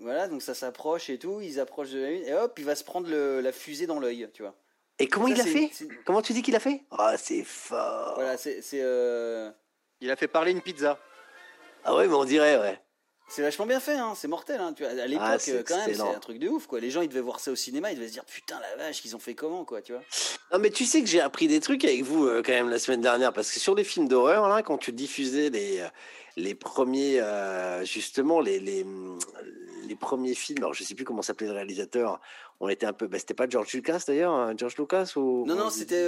voilà, 0.01 0.27
donc 0.27 0.43
ça 0.43 0.53
s'approche 0.53 1.09
et 1.09 1.17
tout, 1.17 1.41
ils 1.41 1.59
approchent 1.59 1.91
de 1.91 1.99
la 1.99 2.11
lune, 2.11 2.23
et 2.25 2.33
hop, 2.35 2.53
il 2.59 2.65
va 2.65 2.75
se 2.75 2.83
prendre 2.83 3.09
la 3.09 3.51
fusée 3.51 3.87
dans 3.87 3.99
l'œil, 3.99 4.29
tu 4.35 4.43
vois. 4.43 4.53
Et 4.99 5.07
comment 5.07 5.27
il 5.27 5.39
a 5.39 5.45
fait 5.45 5.71
Comment 6.05 6.21
tu 6.21 6.33
dis 6.33 6.41
qu'il 6.41 6.55
a 6.55 6.59
fait 6.59 6.83
Ah, 6.91 7.11
oh, 7.13 7.17
c'est 7.17 7.43
fort. 7.43 8.13
Voilà, 8.15 8.37
c'est. 8.37 8.61
Euh... 8.75 9.51
Il 10.01 10.11
a 10.11 10.15
fait 10.15 10.27
parler 10.27 10.51
une 10.51 10.61
pizza. 10.61 10.99
Ah 11.83 11.95
ouais, 11.95 12.07
mais 12.07 12.13
on 12.13 12.25
dirait, 12.25 12.57
ouais. 12.57 12.79
C'est 13.27 13.41
vachement 13.41 13.65
bien 13.65 13.79
fait, 13.79 13.95
hein. 13.95 14.13
c'est 14.15 14.27
mortel. 14.27 14.61
Hein. 14.61 14.73
Tu 14.73 14.83
vois, 14.83 14.91
à 14.91 15.07
l'époque, 15.07 15.25
ah, 15.27 15.37
quand 15.65 15.77
même, 15.77 15.95
c'est 15.95 16.01
un 16.01 16.19
truc 16.19 16.37
de 16.37 16.47
ouf. 16.47 16.67
Quoi. 16.67 16.79
Les 16.79 16.91
gens, 16.91 17.01
ils 17.01 17.09
devaient 17.09 17.21
voir 17.21 17.39
ça 17.39 17.51
au 17.51 17.55
cinéma, 17.55 17.91
ils 17.91 17.95
devaient 17.95 18.07
se 18.07 18.13
dire 18.13 18.25
putain 18.25 18.59
la 18.59 18.75
vache, 18.75 19.01
qu'ils 19.01 19.15
ont 19.15 19.19
fait 19.19 19.33
comment, 19.33 19.65
quoi, 19.65 19.81
tu 19.81 19.93
vois. 19.93 20.03
Non, 20.53 20.59
mais 20.59 20.69
tu 20.69 20.85
sais 20.85 21.01
que 21.01 21.07
j'ai 21.07 21.21
appris 21.21 21.47
des 21.47 21.59
trucs 21.59 21.83
avec 21.85 22.03
vous 22.03 22.27
euh, 22.27 22.43
quand 22.45 22.51
même 22.51 22.69
la 22.69 22.77
semaine 22.77 23.01
dernière, 23.01 23.33
parce 23.33 23.51
que 23.51 23.59
sur 23.59 23.73
les 23.73 23.83
films 23.83 24.07
d'horreur, 24.07 24.47
là, 24.47 24.61
quand 24.61 24.77
tu 24.77 24.91
diffusais 24.91 25.49
les, 25.49 25.79
euh, 25.79 25.87
les 26.37 26.53
premiers, 26.53 27.19
euh, 27.19 27.83
justement, 27.83 28.41
les, 28.41 28.59
les, 28.59 28.85
les, 29.87 29.95
premiers 29.95 30.35
films, 30.35 30.59
alors 30.59 30.73
je 30.73 30.83
sais 30.83 30.95
plus 30.95 31.05
comment 31.05 31.21
s'appelait 31.21 31.47
le 31.47 31.53
réalisateur, 31.53 32.19
on 32.59 32.69
était 32.69 32.85
un 32.85 32.93
peu, 32.93 33.07
bah, 33.07 33.19
c'était 33.19 33.33
pas 33.33 33.49
George 33.49 33.73
Lucas 33.73 34.03
d'ailleurs, 34.07 34.33
hein, 34.33 34.53
George 34.57 34.77
Lucas 34.77 35.13
ou 35.15 35.45
Non 35.45 35.55
non, 35.55 35.69
c'était 35.69 36.05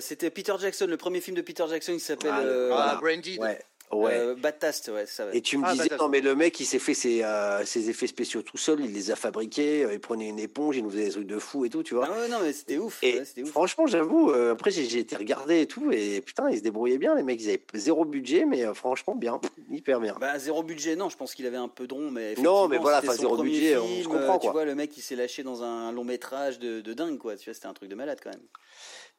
c'était 0.00 0.30
Peter 0.30 0.54
Jackson, 0.58 0.86
le 0.86 0.96
premier 0.96 1.20
film 1.20 1.36
de 1.36 1.42
Peter 1.42 1.64
Jackson, 1.68 1.92
il 1.92 2.00
s'appelle 2.00 2.32
ah, 2.72 2.92
ah 2.92 2.98
Branded. 3.00 3.38
Ouais. 3.38 3.60
Ouais. 3.92 4.14
Euh, 4.14 4.34
ouais, 4.34 5.06
ça. 5.06 5.24
Et 5.32 5.40
tu 5.40 5.58
me 5.58 5.64
ah, 5.64 5.72
disais, 5.72 5.90
non, 5.98 6.08
mais 6.08 6.20
le 6.20 6.34
mec, 6.34 6.58
il 6.58 6.66
s'est 6.66 6.80
fait 6.80 6.94
ses, 6.94 7.22
euh, 7.22 7.64
ses, 7.64 7.88
effets 7.88 8.08
spéciaux 8.08 8.42
tout 8.42 8.56
seul, 8.56 8.80
il 8.80 8.92
les 8.92 9.12
a 9.12 9.16
fabriqués, 9.16 9.84
euh, 9.84 9.92
il 9.92 10.00
prenait 10.00 10.28
une 10.28 10.40
éponge, 10.40 10.76
il 10.76 10.82
nous 10.82 10.90
faisait 10.90 11.04
des 11.04 11.10
trucs 11.12 11.26
de 11.26 11.38
fou 11.38 11.64
et 11.64 11.70
tout, 11.70 11.84
tu 11.84 11.94
vois. 11.94 12.08
Ah 12.10 12.18
ouais, 12.18 12.28
non, 12.28 12.38
mais 12.42 12.52
c'était 12.52 12.78
ouf. 12.78 12.98
Et 13.02 13.22
franchement, 13.44 13.86
j'avoue, 13.86 14.30
après, 14.30 14.72
j'ai 14.72 14.98
été 14.98 15.14
regardé 15.14 15.60
et 15.60 15.66
tout, 15.66 15.92
et 15.92 16.20
putain, 16.20 16.50
ils 16.50 16.58
se 16.58 16.62
débrouillaient 16.62 16.98
bien, 16.98 17.14
les 17.14 17.22
mecs, 17.22 17.40
ils 17.40 17.48
avaient 17.48 17.62
zéro 17.74 18.04
budget, 18.04 18.44
mais 18.44 18.64
franchement, 18.74 19.14
bien, 19.14 19.40
hyper 19.70 20.00
bien. 20.00 20.16
Bah, 20.20 20.38
zéro 20.38 20.64
budget, 20.64 20.96
non, 20.96 21.08
je 21.08 21.16
pense 21.16 21.34
qu'il 21.34 21.46
avait 21.46 21.56
un 21.56 21.68
peu 21.68 21.86
de 21.86 21.94
rond, 21.94 22.10
mais. 22.10 22.34
Non, 22.38 22.66
mais 22.66 22.78
voilà, 22.78 23.00
zéro 23.14 23.40
budget, 23.40 23.76
on 23.76 24.02
se 24.02 24.08
comprend, 24.08 24.38
Tu 24.38 24.50
vois, 24.50 24.64
le 24.64 24.74
mec, 24.74 24.96
il 24.96 25.02
s'est 25.02 25.16
lâché 25.16 25.44
dans 25.44 25.62
un 25.62 25.92
long 25.92 26.04
métrage 26.04 26.58
de, 26.58 26.80
de 26.80 26.92
dingue, 26.92 27.18
quoi, 27.18 27.36
tu 27.36 27.44
vois, 27.44 27.54
c'était 27.54 27.66
un 27.66 27.74
truc 27.74 27.88
de 27.88 27.94
malade 27.94 28.18
quand 28.22 28.30
même. 28.30 28.42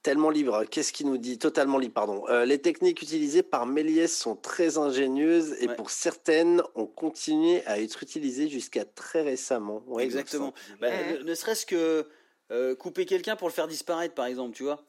Tellement 0.03 0.29
libre. 0.29 0.63
Qu'est-ce 0.69 0.93
qu'il 0.93 1.07
nous 1.07 1.17
dit 1.17 1.38
Totalement 1.38 1.77
libre, 1.77 1.93
pardon. 1.93 2.24
Les 2.45 2.59
techniques 2.59 3.01
utilisées 3.01 3.43
par 3.43 3.65
Méliès 3.65 4.15
sont 4.15 4.36
très 4.36 4.56
ingénieuses 4.77 5.55
et 5.59 5.67
pour 5.67 5.89
certaines 5.89 6.61
ont 6.75 6.87
continué 6.87 7.65
à 7.65 7.79
être 7.79 8.01
utilisées 8.03 8.49
jusqu'à 8.49 8.85
très 8.85 9.21
récemment. 9.21 9.83
Exactement. 9.99 10.53
Bah, 10.81 10.89
ne, 11.23 11.33
serait-ce 11.35 11.65
que 11.65 12.07
euh, 12.51 12.75
couper 12.75 13.05
quelqu'un 13.05 13.35
pour 13.35 13.47
le 13.47 13.53
faire 13.53 13.67
disparaître, 13.67 14.13
par 14.13 14.25
exemple, 14.25 14.55
tu 14.55 14.63
vois. 14.63 14.83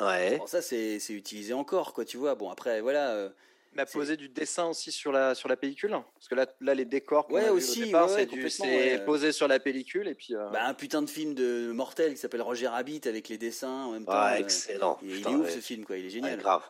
Ouais. 0.00 0.40
ça, 0.46 0.62
c'est 0.62 0.98
utilisé 1.10 1.52
encore, 1.52 1.92
quoi, 1.92 2.04
tu 2.04 2.16
vois. 2.16 2.34
Bon, 2.34 2.50
après, 2.50 2.80
voilà. 2.80 3.10
Euh, 3.10 3.30
mais 3.74 3.84
poser 3.84 4.16
du 4.16 4.28
dessin 4.28 4.66
aussi 4.66 4.90
sur 4.90 5.12
la, 5.12 5.34
sur 5.34 5.48
la 5.48 5.56
pellicule 5.56 5.90
Parce 6.14 6.28
que 6.28 6.34
là, 6.34 6.46
là 6.60 6.74
les 6.74 6.84
décors 6.84 7.30
ouais, 7.30 7.48
aussi, 7.50 7.94
au 7.94 8.08
c'est 8.48 9.04
posé 9.04 9.32
sur 9.32 9.46
la 9.46 9.60
pellicule. 9.60 10.08
Et 10.08 10.14
puis, 10.14 10.34
euh, 10.34 10.48
bah, 10.50 10.64
un 10.64 10.74
putain 10.74 11.02
de 11.02 11.10
film 11.10 11.34
de 11.34 11.70
mortel 11.72 12.12
qui 12.12 12.18
s'appelle 12.18 12.42
Roger 12.42 12.68
Rabbit 12.68 13.02
avec 13.04 13.28
les 13.28 13.38
dessins 13.38 13.84
en 13.84 13.92
même 13.92 14.04
temps. 14.04 14.12
Ah, 14.14 14.38
excellent. 14.38 14.98
il, 15.02 15.20
est 15.20 15.26
ouf 15.28 15.50
ce 15.50 15.60
film, 15.60 15.84
quoi. 15.84 15.96
il 15.96 16.06
est 16.06 16.10
génial. 16.10 16.38
grave. 16.38 16.62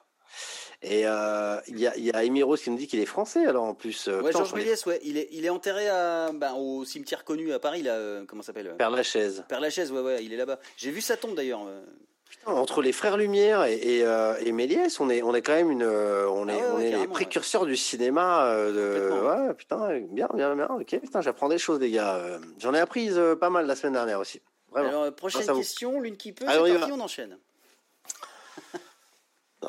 Et 0.83 1.07
euh, 1.07 1.57
il 1.67 1.79
y 1.81 1.87
a, 1.87 1.97
y 1.97 2.11
a 2.11 2.19
Amy 2.19 2.43
Rose 2.43 2.63
qui 2.63 2.71
nous 2.71 2.77
dit 2.77 2.87
qu'il 2.87 3.01
est 3.01 3.07
français 3.07 3.45
alors 3.47 3.65
en 3.65 3.75
plus. 3.75 4.07
Euh, 4.07 4.23
ouais, 4.23 4.31
Georges 4.31 4.55
Méliès, 4.55 4.87
ouais, 4.87 5.01
il 5.03 5.19
est, 5.19 5.29
il 5.33 5.45
est 5.45 5.51
enterré 5.51 5.89
à, 5.89 6.31
ben, 6.33 6.55
au 6.55 6.85
cimetière 6.85 7.25
connu 7.25 7.53
à 7.53 7.59
Paris 7.59 7.83
là, 7.83 8.21
comment 8.29 8.43
s'appelle? 8.43 8.75
Père 8.79 8.91
Lachaise. 8.91 9.45
Père 9.49 9.61
Lachaise, 9.61 9.91
ouais, 9.91 10.01
ouais, 10.01 10.25
il 10.25 10.33
est 10.33 10.37
là-bas. 10.37 10.61
J'ai 10.77 10.93
vu 10.93 11.01
sa 11.01 11.17
tombe 11.17 11.35
d'ailleurs 11.35 11.63
entre 12.47 12.83
les 12.83 12.93
frères 12.93 13.17
Lumière 13.17 13.65
et, 13.65 13.99
et, 14.01 14.53
Méliès, 14.53 15.01
on 15.01 15.11
est, 15.11 15.23
on 15.23 15.35
est 15.35 15.43
quand 15.43 15.55
même 15.55 15.71
une, 15.71 15.85
on 15.85 16.49
est, 16.49 16.61
ah 16.61 16.75
on 16.75 16.79
est 16.79 16.93
les 16.93 17.07
précurseurs 17.07 17.67
du 17.67 17.77
cinéma. 17.77 18.47
Euh, 18.47 19.49
ouais, 19.49 19.55
putain, 19.55 20.01
bien, 20.11 20.29
bien, 20.35 20.55
bien. 20.55 20.69
Ok, 20.69 20.99
putain, 21.01 21.21
j'apprends 21.21 21.49
des 21.49 21.59
choses, 21.59 21.81
les 21.81 21.91
gars. 21.91 22.17
Euh, 22.17 22.39
j'en 22.59 22.75
ai 22.75 22.79
appris 22.79 23.11
euh, 23.11 23.37
pas 23.37 23.51
mal 23.51 23.67
la 23.67 23.77
semaine 23.77 23.95
dernière 23.95 24.21
aussi. 24.21 24.41
Vraiment. 24.71 24.89
Alors, 24.89 25.15
prochaine 25.15 25.47
question, 25.47 26.01
l'une 26.01 26.17
qui 26.17 26.33
peut, 26.33 26.47
c'est 26.49 26.79
parti, 26.79 26.93
on 26.93 27.01
enchaîne? 27.01 27.39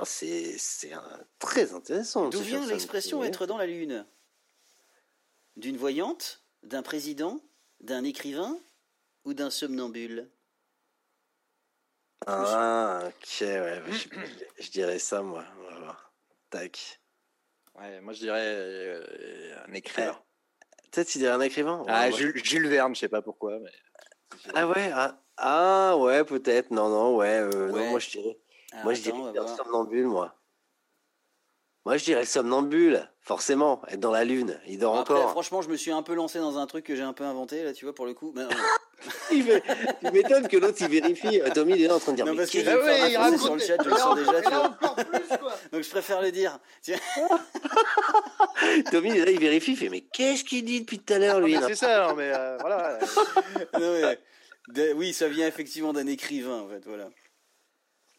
C'est, 0.03 0.57
c'est 0.57 0.91
très 1.39 1.73
intéressant. 1.73 2.29
D'où 2.29 2.41
vient 2.41 2.65
l'expression 2.65 3.23
être 3.23 3.45
dans 3.45 3.57
la 3.57 3.65
lune? 3.65 4.05
D'une 5.57 5.77
voyante, 5.77 6.43
d'un 6.63 6.81
président, 6.81 7.41
d'un 7.81 8.03
écrivain 8.03 8.57
ou 9.25 9.33
d'un 9.33 9.49
somnambule? 9.49 10.29
Ah, 12.27 13.01
ok, 13.05 13.41
ouais. 13.41 13.81
Je, 14.59 14.69
dirais 14.69 14.99
ça, 14.99 15.21
moi. 15.21 15.45
Tac. 16.49 16.99
Ouais, 17.79 18.01
moi, 18.01 18.13
je 18.13 18.19
dirais 18.19 18.43
euh, 18.45 19.55
un 19.67 19.73
écrivain. 19.73 20.19
Eh, 20.61 20.89
peut-être 20.91 21.07
tu 21.07 21.17
dirais 21.19 21.31
un 21.31 21.41
écrivain 21.41 21.83
Ah, 21.87 22.11
Jules, 22.11 22.67
Verne, 22.67 22.93
je 22.95 23.01
sais 23.01 23.09
pas 23.09 23.21
pourquoi. 23.21 23.59
Mais... 23.59 23.71
Ah 24.53 24.67
ouais 24.67 24.91
ah, 24.93 25.21
ah, 25.37 25.97
ouais, 25.97 26.23
peut-être. 26.23 26.71
Non, 26.71 26.89
non, 26.89 27.15
ouais. 27.15 27.39
Euh, 27.39 27.69
non, 27.69 27.89
moi, 27.91 27.99
je 27.99 28.09
dirais. 28.09 28.37
Ah, 28.71 28.83
moi, 28.83 28.93
je 28.93 29.01
dirais 29.01 29.47
somnambule, 29.57 30.05
moi. 30.05 30.35
Moi, 31.85 31.97
je 31.97 32.03
dirais 32.03 32.25
somnambule, 32.25 33.09
forcément, 33.21 33.81
être 33.87 33.99
dans 33.99 34.11
la 34.11 34.25
lune. 34.25 34.59
Il 34.67 34.79
dort 34.79 34.95
encore. 34.95 35.31
Franchement, 35.31 35.61
je 35.61 35.69
me 35.69 35.77
suis 35.77 35.91
un 35.91 36.03
peu 36.03 36.13
lancé 36.13 36.37
dans 36.37 36.57
un 36.57 36.67
truc 36.67 36.85
que 36.85 36.95
j'ai 36.95 37.03
un 37.03 37.13
peu 37.13 37.23
inventé, 37.23 37.63
là, 37.63 37.73
tu 37.73 37.85
vois, 37.85 37.95
pour 37.95 38.05
le 38.05 38.13
coup. 38.13 38.33
Mais, 38.35 38.43
il 39.31 39.45
tu 40.03 40.11
m'étonnes 40.11 40.47
que 40.47 40.57
l'autre, 40.57 40.77
il 40.81 40.89
vérifie. 40.89 41.41
Euh, 41.41 41.49
Tommy, 41.51 41.73
il 41.73 41.83
est 41.83 41.87
là 41.87 41.95
en 41.95 41.99
train 41.99 42.11
de 42.11 42.17
dire. 42.17 42.25
Non, 42.25 42.35
parce 42.35 42.49
que 42.51 42.59
ah 42.67 42.77
ouais, 42.77 43.11
il 43.11 43.17
raconte 43.17 43.39
sur 43.39 43.55
le 43.55 43.61
chat, 43.61 43.77
je 43.81 43.89
le 43.89 43.95
sens 43.95 44.15
déjà, 44.17 44.41
tu 44.41 44.49
vois. 44.49 44.77
Donc, 45.71 45.83
je 45.83 45.89
préfère 45.89 46.21
le 46.21 46.31
dire. 46.31 46.59
Tommy, 48.91 49.09
il 49.09 49.17
est 49.17 49.25
là, 49.25 49.31
il 49.31 49.39
vérifie, 49.39 49.71
il 49.71 49.77
fait, 49.77 49.89
mais 49.89 50.01
qu'est-ce 50.01 50.43
qu'il 50.43 50.65
dit 50.65 50.81
depuis 50.81 50.99
tout 50.99 51.13
à 51.13 51.17
l'heure, 51.17 51.39
lui? 51.39 51.55
Ah, 51.55 51.61
c'est 51.65 51.75
ça, 51.75 52.13
mais 52.15 52.31
euh, 52.35 52.57
voilà. 52.59 52.99
non, 53.79 53.93
mais, 54.75 54.93
oui, 54.93 55.13
ça 55.13 55.29
vient 55.29 55.47
effectivement 55.47 55.93
d'un 55.93 56.07
écrivain, 56.07 56.59
en 56.59 56.67
fait, 56.67 56.83
voilà 56.85 57.09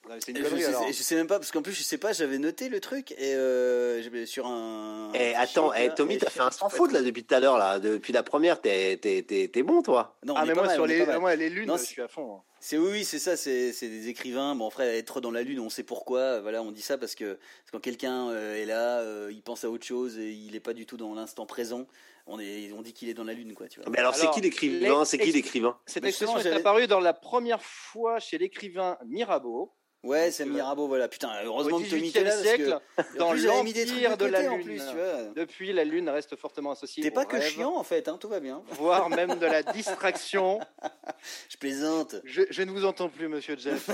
je, 0.09 0.93
sais, 0.93 1.15
même 1.15 1.27
pas 1.27 1.39
parce 1.39 1.51
qu'en 1.51 1.63
plus 1.63 1.73
je 1.73 1.83
sais 1.83 1.99
pas 1.99 2.13
j'avais 2.13 2.39
noté 2.39 2.69
le 2.69 2.81
truc 2.81 3.13
et 3.13 3.35
euh, 3.35 4.27
sur 4.27 4.47
un. 4.47 5.13
Eh, 5.15 5.35
attends, 5.35 5.73
eh, 5.75 5.91
Tommy 5.95 6.19
t'as 6.19 6.31
fait 6.31 6.41
un 6.41 6.51
sans 6.51 6.69
faute 6.69 6.93
là 6.93 7.03
depuis 7.03 7.25
tout 7.25 7.35
à 7.35 7.41
l'heure 7.41 7.59
là 7.59 7.79
depuis 7.79 8.13
la 8.13 8.23
première 8.23 8.61
t'es 8.61 8.97
t'es 8.99 9.63
bon 9.63 9.83
toi. 9.83 10.17
Non, 10.25 10.35
ah 10.37 10.45
mais 10.47 10.55
moi 10.55 10.69
sur 10.71 10.87
les 10.87 11.07
moi, 11.19 11.37
les 11.37 11.51
lunes 11.51 11.73
je 11.77 11.85
suis 11.85 12.03
à 12.03 12.09
fond. 12.09 12.37
Hein. 12.37 12.43
C'est 12.63 12.77
oui, 12.77 12.91
oui 12.93 13.05
c'est 13.07 13.19
ça, 13.19 13.39
c'est 13.39 13.73
des 13.73 14.09
écrivains. 14.09 14.55
Bon, 14.55 14.69
frère, 14.69 14.95
être 14.95 15.23
dans 15.23 15.31
la 15.31 15.43
lune, 15.43 15.61
on 15.61 15.71
sait 15.71 15.83
pourquoi. 15.83 16.41
Voilà, 16.41 16.63
on 16.63 16.71
dit 16.71 16.83
ça 16.83 16.99
parce 16.99 17.15
que 17.15 17.39
quand 17.73 17.81
quelqu'un 17.81 18.29
euh, 18.29 18.55
est 18.55 18.67
là, 18.67 19.01
euh, 19.01 19.31
il 19.33 19.43
pense 19.43 19.65
à 19.65 19.71
autre 19.71 19.87
chose 19.87 20.19
et 20.19 20.31
il 20.31 20.53
n'est 20.53 20.61
pas 20.61 20.75
du 20.75 20.85
tout 20.85 20.99
dans 20.99 21.15
l'instant 21.15 21.47
présent. 21.47 21.87
On, 22.27 22.39
est, 22.39 22.71
on 22.73 22.83
dit 22.83 22.93
qu'il 22.93 23.09
est 23.09 23.15
dans 23.15 23.25
la 23.25 23.33
lune, 23.33 23.55
quoi. 23.55 23.67
Tu 23.67 23.81
vois. 23.81 23.89
Mais 23.91 23.99
alors, 23.99 24.15
c'est 24.15 24.31
qui 24.31 24.43
l'écrivain? 24.43 25.07
C'est 25.07 25.17
qui 25.17 25.33
l'écrivain? 25.33 25.79
Cette 25.87 26.05
expression 26.05 26.39
est 26.39 26.53
apparue 26.53 26.87
dans 26.87 27.01
la 27.01 27.15
première 27.15 27.63
fois 27.63 28.21
chez 28.21 28.37
l'écrivain 28.37 28.99
Mirabeau 29.07 29.73
Ouais, 30.03 30.31
c'est 30.31 30.47
Mirabeau, 30.47 30.89
voilà. 30.89 31.09
Putain, 31.09 31.31
heureusement 31.45 31.79
que 31.79 31.91
Tommy 31.91 32.09
était 32.09 32.25
là. 32.25 32.35
siècle, 32.37 32.81
dans 33.19 33.35
l'empire 33.35 34.17
de 34.17 34.25
la 34.25 34.43
Lune. 34.43 34.65
Plus, 34.65 34.79
tu 34.79 34.95
vois. 34.95 35.25
Depuis, 35.35 35.73
la 35.75 35.85
Lune 35.85 36.09
reste 36.09 36.37
fortement 36.37 36.71
associée. 36.71 37.03
T'es 37.03 37.11
pas 37.11 37.27
que 37.27 37.39
chiant, 37.39 37.77
en 37.77 37.83
fait, 37.85 38.09
hein, 38.09 38.17
tout 38.19 38.29
va 38.29 38.41
bien. 38.41 38.63
Voire 38.71 39.11
même 39.11 39.39
de 39.39 39.45
la 39.45 39.63
distraction. 39.63 40.59
je 41.51 41.57
plaisante. 41.59 42.17
Je, 42.25 42.63
ne 42.63 42.71
vous 42.71 42.87
entends 42.87 43.11
plus, 43.11 43.29
monsieur 43.29 43.59
Jeff. 43.59 43.91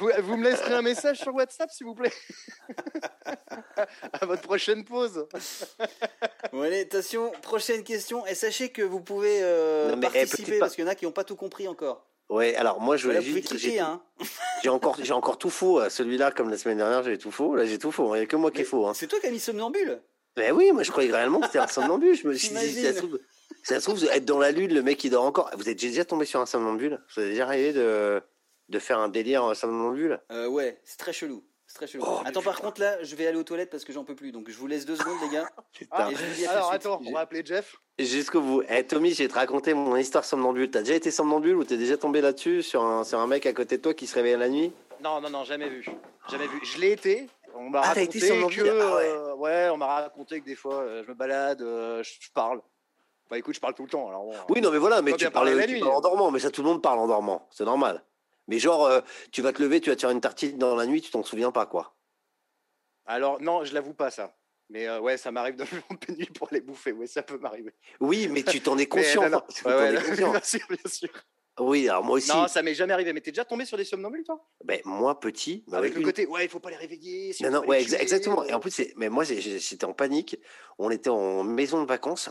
vous, 0.00 0.10
vous, 0.22 0.36
me 0.38 0.44
laisserez 0.44 0.72
un 0.72 0.82
message 0.82 1.18
sur 1.18 1.34
WhatsApp, 1.34 1.70
s'il 1.70 1.86
vous 1.86 1.94
plaît 1.94 2.12
À 4.12 4.24
votre 4.24 4.42
prochaine 4.42 4.82
pause. 4.82 5.26
bon, 6.52 6.62
allez, 6.62 6.80
attention, 6.80 7.32
prochaine 7.42 7.84
question. 7.84 8.26
Et 8.26 8.34
sachez 8.34 8.70
que 8.70 8.80
vous 8.80 9.00
pouvez 9.00 9.42
euh, 9.42 9.94
eh, 9.94 10.00
participer, 10.00 10.58
parce 10.58 10.74
qu'il 10.74 10.84
y 10.84 10.86
en 10.86 10.90
a 10.90 10.94
qui 10.94 11.04
n'ont 11.04 11.12
pas 11.12 11.24
tout 11.24 11.36
compris 11.36 11.68
encore. 11.68 12.06
Ouais, 12.32 12.56
alors 12.56 12.80
moi 12.80 12.96
je 12.96 13.06
voulais 13.06 13.20
juste 13.20 13.54
hein. 13.78 14.00
j'ai 14.62 14.70
encore 14.70 14.96
j'ai 14.98 15.12
encore 15.12 15.36
tout 15.36 15.50
faux 15.50 15.78
euh, 15.78 15.90
celui-là 15.90 16.30
comme 16.30 16.48
la 16.48 16.56
semaine 16.56 16.78
dernière 16.78 17.02
j'ai 17.02 17.18
tout 17.18 17.30
faux. 17.30 17.54
Là 17.56 17.66
j'ai 17.66 17.78
tout 17.78 17.92
faux 17.92 18.14
il 18.14 18.20
n'y 18.20 18.24
a 18.24 18.26
que 18.26 18.36
moi 18.36 18.50
qui 18.50 18.62
est 18.62 18.64
faux 18.64 18.86
hein. 18.86 18.94
C'est 18.94 19.06
toi 19.06 19.20
qui 19.20 19.26
as 19.26 19.30
mis 19.30 19.38
somnambule. 19.38 20.00
Ben 20.34 20.50
oui 20.52 20.72
moi 20.72 20.82
je 20.82 20.90
croyais 20.90 21.12
réellement 21.12 21.40
que 21.40 21.46
c'était 21.46 21.58
un 21.58 21.66
somnambule. 21.66 22.14
Je 22.16 22.26
me 22.26 22.32
suis 22.32 22.48
dit 22.48 22.82
ça 22.82 22.94
se, 22.94 22.98
trouve, 23.00 23.18
ça 23.62 23.80
se 23.80 23.84
trouve 23.84 24.02
être 24.10 24.24
dans 24.24 24.38
la 24.38 24.50
lune 24.50 24.72
le 24.72 24.82
mec 24.82 25.04
il 25.04 25.10
dort 25.10 25.24
encore. 25.24 25.50
Vous 25.58 25.68
êtes 25.68 25.78
déjà 25.78 26.06
tombé 26.06 26.24
sur 26.24 26.40
un 26.40 26.46
somnambule? 26.46 27.02
Vous 27.14 27.20
avez 27.20 27.32
déjà 27.32 27.44
arrivé 27.44 27.74
de 27.74 28.22
de 28.70 28.78
faire 28.78 28.98
un 28.98 29.10
délire 29.10 29.54
somnambule? 29.54 30.18
Euh, 30.30 30.46
ouais 30.46 30.80
c'est 30.84 30.96
très 30.96 31.12
chelou 31.12 31.44
très 31.74 31.86
chelou. 31.86 32.04
Oh, 32.06 32.20
attends, 32.24 32.42
par 32.42 32.60
contre, 32.60 32.80
là, 32.80 33.02
je 33.02 33.16
vais 33.16 33.26
aller 33.26 33.38
aux 33.38 33.44
toilettes 33.44 33.70
parce 33.70 33.84
que 33.84 33.92
j'en 33.92 34.04
peux 34.04 34.14
plus. 34.14 34.32
Donc, 34.32 34.48
je 34.48 34.56
vous 34.56 34.66
laisse 34.66 34.84
deux 34.84 34.96
secondes, 34.96 35.18
les 35.22 35.28
gars. 35.28 35.48
Ah, 35.90 36.08
alors, 36.48 36.72
attends, 36.72 37.00
on 37.04 37.12
va 37.12 37.20
appeler 37.20 37.42
Jeff. 37.44 37.76
Jusqu'au 37.98 38.40
bout. 38.40 38.62
Eh, 38.68 38.84
Tommy, 38.84 39.12
je 39.12 39.22
vais 39.22 39.28
te 39.28 39.34
raconter 39.34 39.74
mon 39.74 39.96
histoire 39.96 40.24
somnambule. 40.24 40.70
T'as 40.70 40.80
déjà 40.80 40.94
été 40.94 41.10
somnambule 41.10 41.56
ou 41.56 41.64
t'es 41.64 41.76
déjà 41.76 41.96
tombé 41.96 42.20
là-dessus 42.20 42.62
sur 42.62 42.82
un, 42.82 43.04
sur 43.04 43.18
un 43.18 43.26
mec 43.26 43.46
à 43.46 43.52
côté 43.52 43.78
de 43.78 43.82
toi 43.82 43.94
qui 43.94 44.06
se 44.06 44.14
réveille 44.14 44.36
la 44.36 44.48
nuit? 44.48 44.72
Non, 45.02 45.20
non, 45.20 45.28
non, 45.28 45.44
jamais 45.44 45.68
vu. 45.68 45.84
Jamais 46.28 46.46
vu. 46.46 46.60
Je 46.62 46.78
l'ai 46.78 46.92
été. 46.92 47.28
On 47.54 47.68
m'a 47.68 47.80
ah, 47.80 47.88
raconté 47.88 48.18
que, 48.18 48.80
ah, 48.80 48.96
euh, 49.02 49.34
ouais. 49.34 49.68
on 49.70 49.76
m'a 49.76 49.86
raconté 49.86 50.40
que 50.40 50.46
des 50.46 50.54
fois, 50.54 50.76
euh, 50.76 51.02
je 51.04 51.08
me 51.10 51.14
balade, 51.14 51.60
euh, 51.60 52.02
je, 52.02 52.30
parle. 52.32 52.60
Bah 53.30 53.38
écoute, 53.38 53.54
je 53.54 53.60
parle 53.60 53.74
tout 53.74 53.82
le 53.82 53.90
temps. 53.90 54.08
Alors, 54.08 54.26
oui, 54.48 54.60
non, 54.60 54.70
mais 54.70 54.78
voilà, 54.78 55.02
mais 55.02 55.12
tu 55.12 55.28
parles, 55.30 55.50
la 55.50 55.66
nuit. 55.66 55.82
en 55.82 56.00
dormant, 56.00 56.30
mais 56.30 56.38
ça, 56.38 56.50
tout 56.50 56.62
le 56.62 56.68
monde 56.68 56.82
parle 56.82 56.98
en 56.98 57.06
dormant. 57.06 57.46
C'est 57.50 57.64
normal. 57.64 58.02
Mais 58.48 58.58
genre, 58.58 59.02
tu 59.30 59.42
vas 59.42 59.52
te 59.52 59.62
lever, 59.62 59.80
tu 59.80 59.90
vas 59.90 59.96
te 59.96 60.00
faire 60.00 60.10
une 60.10 60.20
tartine 60.20 60.58
dans 60.58 60.74
la 60.74 60.86
nuit, 60.86 61.00
tu 61.00 61.10
t'en 61.10 61.22
souviens 61.22 61.52
pas, 61.52 61.66
quoi. 61.66 61.96
Alors, 63.06 63.40
non, 63.40 63.64
je 63.64 63.74
l'avoue 63.74 63.94
pas, 63.94 64.10
ça. 64.10 64.34
Mais 64.72 64.88
euh, 64.88 65.00
ouais, 65.00 65.18
ça 65.18 65.30
m'arrive 65.30 65.56
de 65.56 65.64
me 66.10 66.16
nuit 66.16 66.30
pour 66.34 66.48
les 66.50 66.60
bouffer. 66.60 66.92
Ouais, 66.92 67.06
ça 67.06 67.22
peut 67.22 67.38
m'arriver. 67.38 67.74
Oui, 68.00 68.28
mais 68.30 68.42
tu 68.42 68.60
t'en 68.60 68.78
es 68.78 68.86
conscient. 68.86 69.28
bien 69.28 69.42
sûr, 70.42 70.66
bien 70.68 70.90
sûr. 70.90 71.10
Oui, 71.60 71.86
alors 71.86 72.02
moi 72.02 72.16
aussi. 72.16 72.30
Non, 72.30 72.48
ça 72.48 72.62
m'est 72.62 72.74
jamais 72.74 72.94
arrivé. 72.94 73.12
Mais 73.12 73.20
t'es 73.20 73.30
déjà 73.30 73.44
tombé 73.44 73.66
sur 73.66 73.76
des 73.76 73.84
somnambules, 73.84 74.24
toi? 74.24 74.42
Ben 74.64 74.80
moi, 74.86 75.20
petit. 75.20 75.64
avec, 75.70 75.94
le 75.94 76.02
côté, 76.02 76.26
ouais, 76.26 76.46
il 76.46 76.48
faut 76.48 76.60
pas 76.60 76.70
les 76.70 76.76
réveiller. 76.76 77.34
non, 77.42 77.50
non, 77.50 77.66
ouais, 77.66 77.82
exactement. 77.82 78.44
Et 78.44 78.54
en 78.54 78.60
plus, 78.60 78.80
mais 78.96 79.10
moi, 79.10 79.24
j'étais 79.24 79.84
en 79.84 79.92
panique. 79.92 80.38
On 80.78 80.90
était 80.90 81.10
en 81.10 81.44
maison 81.44 81.82
de 81.82 81.86
vacances. 81.86 82.30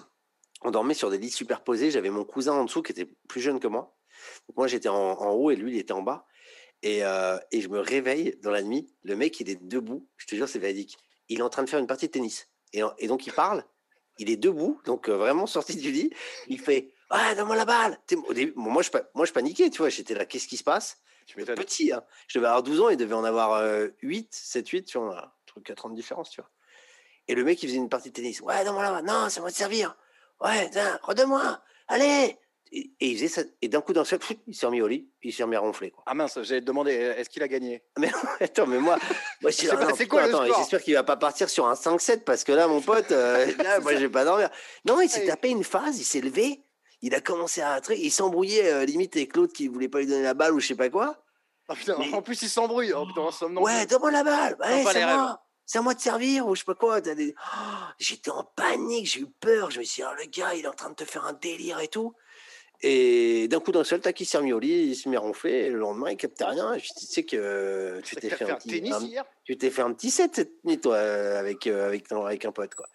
On 0.64 0.72
dormait 0.72 0.96
sur 0.96 1.12
des 1.12 1.20
lits 1.20 1.30
superposés. 1.30 1.92
J'avais 1.92 2.10
mon 2.10 2.24
cousin 2.24 2.54
en 2.54 2.66
dessous 2.66 2.82
qui 2.82 2.92
était 2.92 3.10
plus 3.28 3.42
jeune 3.42 3.60
que 3.60 3.68
moi. 3.68 3.96
Donc 4.48 4.58
moi, 4.58 4.68
j'étais 4.68 4.90
en, 4.90 4.96
en, 4.96 5.32
haut 5.32 5.52
et 5.52 5.56
lui, 5.56 5.74
il 5.74 5.80
était 5.80 5.94
en 5.94 6.02
bas. 6.02 6.26
Et, 6.84 7.04
euh, 7.04 7.38
et, 7.52 7.62
je 7.62 7.70
me 7.70 7.80
réveille 7.80 8.38
dans 8.42 8.52
la 8.52 8.64
nuit. 8.64 8.88
Le 9.04 9.16
mec, 9.16 9.40
il 9.40 9.50
est 9.50 9.62
debout. 9.62 10.08
Je 10.18 10.26
te 10.26 10.36
jure, 10.36 10.50
c'est 10.50 10.60
véridique. 10.60 10.98
Il 11.30 11.40
est 11.40 11.44
en 11.44 11.50
train 11.50 11.64
de 11.64 11.70
faire 11.70 11.80
une 11.80 11.88
partie 11.88 12.08
de 12.08 12.12
tennis. 12.12 12.50
Et, 12.74 12.82
et 12.98 13.08
donc, 13.08 13.28
il 13.28 13.34
parle. 13.34 13.64
Il 14.18 14.30
est 14.30 14.38
debout, 14.38 14.82
donc 14.86 15.10
euh, 15.10 15.16
vraiment 15.16 15.48
sorti 15.48 15.76
du 15.76 15.92
lit. 15.92 16.12
Il 16.48 16.60
fait 16.60 16.94
Ah, 17.10 17.36
donne-moi 17.36 17.56
la 17.56 17.66
balle. 17.66 18.00
Au 18.28 18.34
début, 18.34 18.54
moi, 18.56 18.82
je, 18.82 18.90
moi, 19.14 19.26
je 19.26 19.32
paniquais, 19.32 19.70
tu 19.70 19.78
vois. 19.78 19.90
J'étais 19.90 20.16
là, 20.16 20.26
qu'est-ce 20.26 20.48
qui 20.48 20.58
se 20.58 20.64
passe? 20.64 21.00
Je 21.28 21.34
suis 21.34 21.46
petit. 21.56 21.94
Hein. 21.94 22.04
Je 22.28 22.40
devais 22.40 22.48
avoir 22.48 22.64
12 22.64 22.82
ans. 22.82 22.90
Il 22.90 22.98
devait 22.98 23.14
en 23.14 23.24
avoir 23.24 23.64
8, 24.02 24.28
7, 24.34 24.68
8. 24.68 24.84
Tu 24.86 24.98
vois, 24.98 25.24
un 25.24 25.32
truc 25.46 25.64
4 25.66 25.86
ans 25.86 25.90
de 25.90 25.96
différence, 25.96 26.32
tu 26.32 26.42
vois. 26.42 26.50
Et 27.28 27.36
le 27.36 27.44
mec, 27.44 27.62
il 27.62 27.68
faisait 27.68 27.78
une 27.78 27.90
partie 27.90 28.10
de 28.10 28.16
tennis. 28.16 28.42
Ouais, 28.42 28.66
donne-moi 28.66 28.84
la 28.84 28.92
balle. 28.92 29.06
Non, 29.06 29.30
c'est 29.30 29.40
moi 29.40 29.52
de 29.52 29.56
servir. 29.56 29.96
Ouais, 30.42 30.70
redonne-moi. 31.04 31.62
Allez 31.88 32.38
et, 32.74 32.92
il 33.02 33.16
faisait 33.16 33.28
ça, 33.28 33.42
et 33.62 33.68
d'un 33.68 33.82
coup 33.82 33.92
d'un 33.92 34.06
seul, 34.06 34.20
il 34.48 34.56
s'est 34.56 34.66
remis 34.66 34.82
au 34.82 34.88
lit, 34.88 35.10
il 35.24 35.34
s'est 35.34 35.44
remis 35.44 35.58
à 35.58 35.60
ronfler. 35.60 35.92
Quoi. 35.92 36.04
Ah 36.08 36.14
mince, 36.14 36.40
j'ai 36.44 36.62
demandé, 36.62 36.92
est-ce 36.92 37.30
qu'il 37.30 37.44
a 37.44 37.48
gagné? 37.48 37.84
Mais 37.98 38.10
attends, 38.40 38.66
mais 38.66 38.80
moi, 38.80 38.98
moi 39.42 39.52
c'est 39.96 40.08
quoi 40.08 40.22
attends, 40.24 40.46
J'espère 40.46 40.82
qu'il 40.82 40.94
va 40.94 41.04
pas 41.04 41.18
partir 41.18 41.50
sur 41.50 41.68
un 41.68 41.74
5-7 41.74 42.24
parce 42.24 42.44
que 42.44 42.52
là, 42.52 42.68
mon 42.68 42.82
pote, 42.82 43.12
euh, 43.12 43.46
là, 43.64 43.80
moi, 43.82 43.96
j'ai 43.96 44.10
pas 44.10 44.24
dormir. 44.24 44.50
Non, 44.86 45.02
il 45.02 45.10
s'est 45.10 45.26
tapé 45.26 45.50
une 45.50 45.64
phase, 45.64 46.00
il 46.00 46.06
s'est 46.06 46.22
levé, 46.22 46.64
il 47.02 47.14
a 47.14 47.20
commencé 47.20 47.62
à 47.62 47.76
rentrer, 47.76 47.98
il 47.98 48.12
s'embrouillait 48.12 48.72
euh, 48.72 48.86
limite 48.86 49.16
avec 49.16 49.36
l'autre 49.36 49.54
qui 49.54 49.68
voulait 49.68 49.90
pas 49.90 50.00
lui 50.00 50.08
donner 50.08 50.24
la 50.24 50.34
balle 50.34 50.54
ou 50.54 50.60
je 50.60 50.68
sais 50.68 50.76
pas 50.76 50.90
quoi. 50.90 51.18
Ah, 51.68 51.76
putain, 51.76 51.96
en 52.14 52.22
plus, 52.22 52.42
il 52.42 52.50
s'embrouille. 52.50 52.94
Oh, 52.94 53.06
ouais, 53.62 53.86
donne-moi 53.86 54.12
la 54.12 54.24
balle. 54.24 54.58
Ouais, 54.60 54.84
c'est 54.92 55.06
moi. 55.06 55.42
C'est 55.66 55.78
à 55.78 55.82
moi 55.82 55.94
de 55.94 56.02
servir 56.02 56.48
ou 56.48 56.56
je 56.56 56.60
sais 56.60 56.66
pas 56.66 56.76
quoi. 56.76 57.00
Des... 57.00 57.34
Oh, 57.38 57.84
j'étais 57.98 58.30
en 58.30 58.44
panique, 58.44 59.06
j'ai 59.06 59.22
eu 59.22 59.28
peur. 59.40 59.72
Je 59.72 59.80
me 59.80 59.86
suis 59.86 60.02
dit, 60.02 60.10
oh, 60.10 60.14
le 60.18 60.26
gars, 60.26 60.54
il 60.54 60.66
est 60.66 60.68
en 60.68 60.74
train 60.74 60.90
de 60.90 60.96
te 60.96 61.06
faire 61.06 61.26
un 61.26 61.32
délire 61.32 61.80
et 61.80 61.88
tout. 61.88 62.14
Et 62.84 63.48
d'un 63.48 63.60
coup 63.60 63.72
d'un 63.72 63.84
seul, 63.84 64.00
tac, 64.00 64.20
il 64.20 64.26
s'est 64.26 64.40
remis 64.40 64.54
au 64.54 64.60
lit, 64.60 64.88
il 64.88 64.96
se 64.96 65.08
met 65.08 65.18
ronfler, 65.18 65.52
et 65.52 65.70
le 65.70 65.78
lendemain, 65.78 66.10
il 66.10 66.18
capte 66.18 66.42
rien. 66.42 66.78
Je 66.78 66.88
tu 66.88 67.06
sais 67.06 67.24
que 67.24 68.02
tu 68.04 68.16
t'es 68.16 68.30
fait, 68.30 68.50
un 68.50 68.56
petit, 68.56 68.84
tu 69.44 69.58
t'es 69.58 69.70
fait 69.70 69.84
un 69.84 69.94
petit 69.94 70.10
set 70.10 70.36
cette 70.36 70.66
nuit, 70.66 70.80
toi, 70.80 70.98
avec, 70.98 71.68
euh, 71.68 71.86
avec, 71.86 72.12
avec 72.12 72.46
un 72.46 72.52
pote, 72.52 72.74
quoi. 72.74 72.88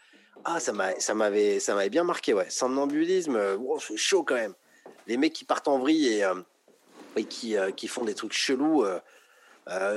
Ah, 0.45 0.59
ça 0.59 0.73
m'avait, 0.73 1.61
ça 1.61 1.75
m'avait 1.75 1.91
bien 1.91 2.03
marqué, 2.03 2.35
ouais. 2.35 2.51
Somnambulisme, 2.51 3.37
euh, 3.37 3.57
c'est 3.79 3.97
chaud 3.97 4.25
quand 4.25 4.35
même. 4.35 4.55
Les 5.07 5.17
mecs 5.17 5.33
qui 5.33 5.45
partent 5.45 5.69
en 5.69 5.79
vrille 5.79 6.09
et, 6.15 6.25
euh, 6.25 6.35
et 7.15 7.25
qui, 7.25 7.55
qui 7.77 7.87
font 7.87 8.05
des 8.05 8.15
trucs 8.15 8.33
chelous. 8.33 8.85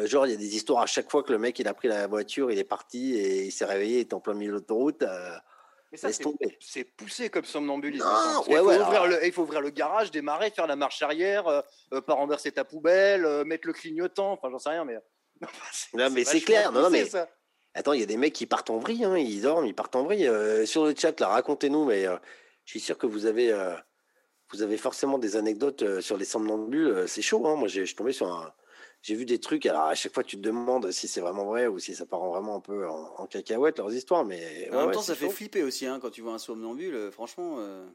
genre, 0.06 0.28
il 0.28 0.32
y 0.32 0.36
a 0.36 0.38
des 0.38 0.56
histoires 0.56 0.84
à 0.84 0.86
chaque 0.86 1.10
fois 1.10 1.24
que 1.24 1.32
le 1.32 1.40
mec 1.40 1.58
il 1.58 1.68
a 1.68 1.74
pris 1.74 1.88
la 1.88 2.06
voiture, 2.06 2.52
il 2.52 2.60
est 2.60 2.64
parti 2.64 3.16
et 3.16 3.46
il 3.46 3.52
s'est 3.52 3.66
réveillé, 3.66 3.98
il 3.98 4.02
est 4.02 4.14
en 4.14 4.20
plein 4.20 4.36
milieu 4.36 4.52
de 4.52 4.58
l'autoroute. 4.58 5.04
Mais 5.92 5.98
ça, 5.98 6.10
c'est 6.60 6.84
poussé 6.84 7.30
comme 7.30 7.46
somnambulisme. 7.46 8.06
il, 8.48 8.56
faut 8.56 8.62
ouvrir 8.62 9.08
le, 9.08 9.26
il, 9.26 9.32
faut 9.32 9.42
ouvrir 9.42 9.62
le, 9.62 9.72
garage, 9.72 10.12
démarrer, 10.12 10.52
faire 10.52 10.68
la 10.68 10.76
marche 10.76 11.02
arrière, 11.02 11.48
euh, 11.48 11.62
euh 11.94 12.02
pas 12.02 12.14
renverser 12.14 12.52
ta 12.52 12.64
poubelle, 12.64 13.26
euh, 13.26 13.44
mettre 13.44 13.66
le 13.66 13.74
clignotant. 13.74 14.34
Enfin, 14.34 14.50
j'en 14.52 14.60
sais 14.60 14.70
rien, 14.70 14.86
mais. 14.86 14.98
non, 15.94 16.10
mais 16.12 16.24
c'est 16.26 16.42
clair. 16.42 16.72
Non, 16.72 16.84
non, 16.84 16.90
mais. 16.90 17.10
Attends, 17.74 17.94
il 17.94 18.00
y 18.00 18.04
a 18.04 18.08
des 18.08 18.18
mecs 18.18 18.34
qui 18.34 18.46
partent 18.46 18.70
en 18.70 18.78
vrille, 18.78 19.04
hein, 19.04 19.18
ils 19.18 19.42
dorment, 19.42 19.66
ils 19.66 19.76
partent 19.76 19.96
en 19.96 20.04
vrille. 20.04 20.28
Euh, 20.28 20.66
sur 20.66 20.86
le 20.86 20.94
chat, 20.96 21.20
là, 21.20 21.28
racontez-nous, 21.28 21.86
mais 21.86 22.04
je 22.04 22.72
suis 22.72 22.80
sûr 22.80 22.98
que 22.98 23.08
vous 23.08 23.26
avez, 23.26 23.52
vous 24.52 24.62
avez 24.62 24.78
forcément 24.78 25.18
des 25.18 25.38
anecdotes 25.38 26.02
sur 26.02 26.18
les 26.18 26.26
somnambules. 26.26 27.06
c'est 27.08 27.22
chaud, 27.22 27.48
hein. 27.48 27.56
Moi, 27.56 27.68
je 27.68 27.84
suis 27.84 27.96
tombé 27.96 28.12
sur 28.12 28.28
un 28.28 28.54
j'ai 29.02 29.16
vu 29.16 29.26
des 29.26 29.40
trucs. 29.40 29.66
Alors 29.66 29.84
à 29.84 29.96
chaque 29.96 30.14
fois, 30.14 30.24
tu 30.24 30.36
te 30.36 30.42
demandes 30.42 30.92
si 30.92 31.08
c'est 31.08 31.22
vraiment 31.22 31.46
vrai 31.46 31.68
ou 31.68 31.80
si 31.80 31.96
ça 31.96 32.06
part 32.06 32.26
vraiment 32.26 32.56
un 32.56 32.60
peu 32.60 32.88
en, 32.88 33.26
cacahuète 33.28 33.78
leurs 33.78 33.94
histoires. 33.94 34.26
Mais 34.26 34.70
en 34.74 34.86
même 34.86 34.92
temps, 34.92 35.02
ça 35.02 35.16
fait 35.16 35.30
flipper 35.30 35.64
aussi 35.64 35.86
hein, 35.86 36.00
quand 36.02 36.10
tu 36.10 36.22
vois 36.22 36.34
un 36.34 36.40
somnambule. 36.40 36.96
Euh, 36.96 37.12
franchement. 37.12 37.56
Euh. 37.60 37.86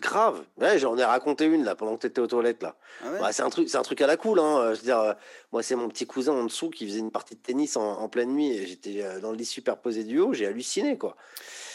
Grave. 0.00 0.44
Ouais, 0.58 0.78
j'en 0.78 0.96
ai 0.96 1.04
raconté 1.04 1.46
une 1.46 1.64
là 1.64 1.74
pendant 1.74 1.96
que 1.96 2.02
tu 2.02 2.06
étais 2.06 2.20
aux 2.20 2.28
toilettes 2.28 2.62
là. 2.62 2.76
Ah 3.02 3.10
bah, 3.18 3.32
c'est 3.32 3.42
un 3.42 3.50
truc, 3.50 3.68
c'est 3.68 3.78
un 3.78 3.82
truc 3.82 4.00
à 4.00 4.06
la 4.06 4.16
cool. 4.16 4.38
Hein. 4.38 4.72
Je 4.74 4.78
veux 4.78 4.84
dire, 4.84 5.00
euh, 5.00 5.12
moi 5.50 5.60
c'est 5.64 5.74
mon 5.74 5.88
petit 5.88 6.06
cousin 6.06 6.32
en 6.34 6.44
dessous 6.44 6.70
qui 6.70 6.86
faisait 6.86 7.00
une 7.00 7.10
partie 7.10 7.34
de 7.34 7.40
tennis 7.40 7.76
en, 7.76 8.08
pleine 8.08 8.30
nuit 8.30 8.52
et 8.52 8.66
j'étais 8.66 9.20
dans 9.20 9.32
le 9.32 9.36
lit 9.36 9.44
superposé 9.44 10.04
du 10.04 10.20
haut. 10.20 10.32
J'ai 10.32 10.46
halluciné 10.46 10.98
quoi. 10.98 11.16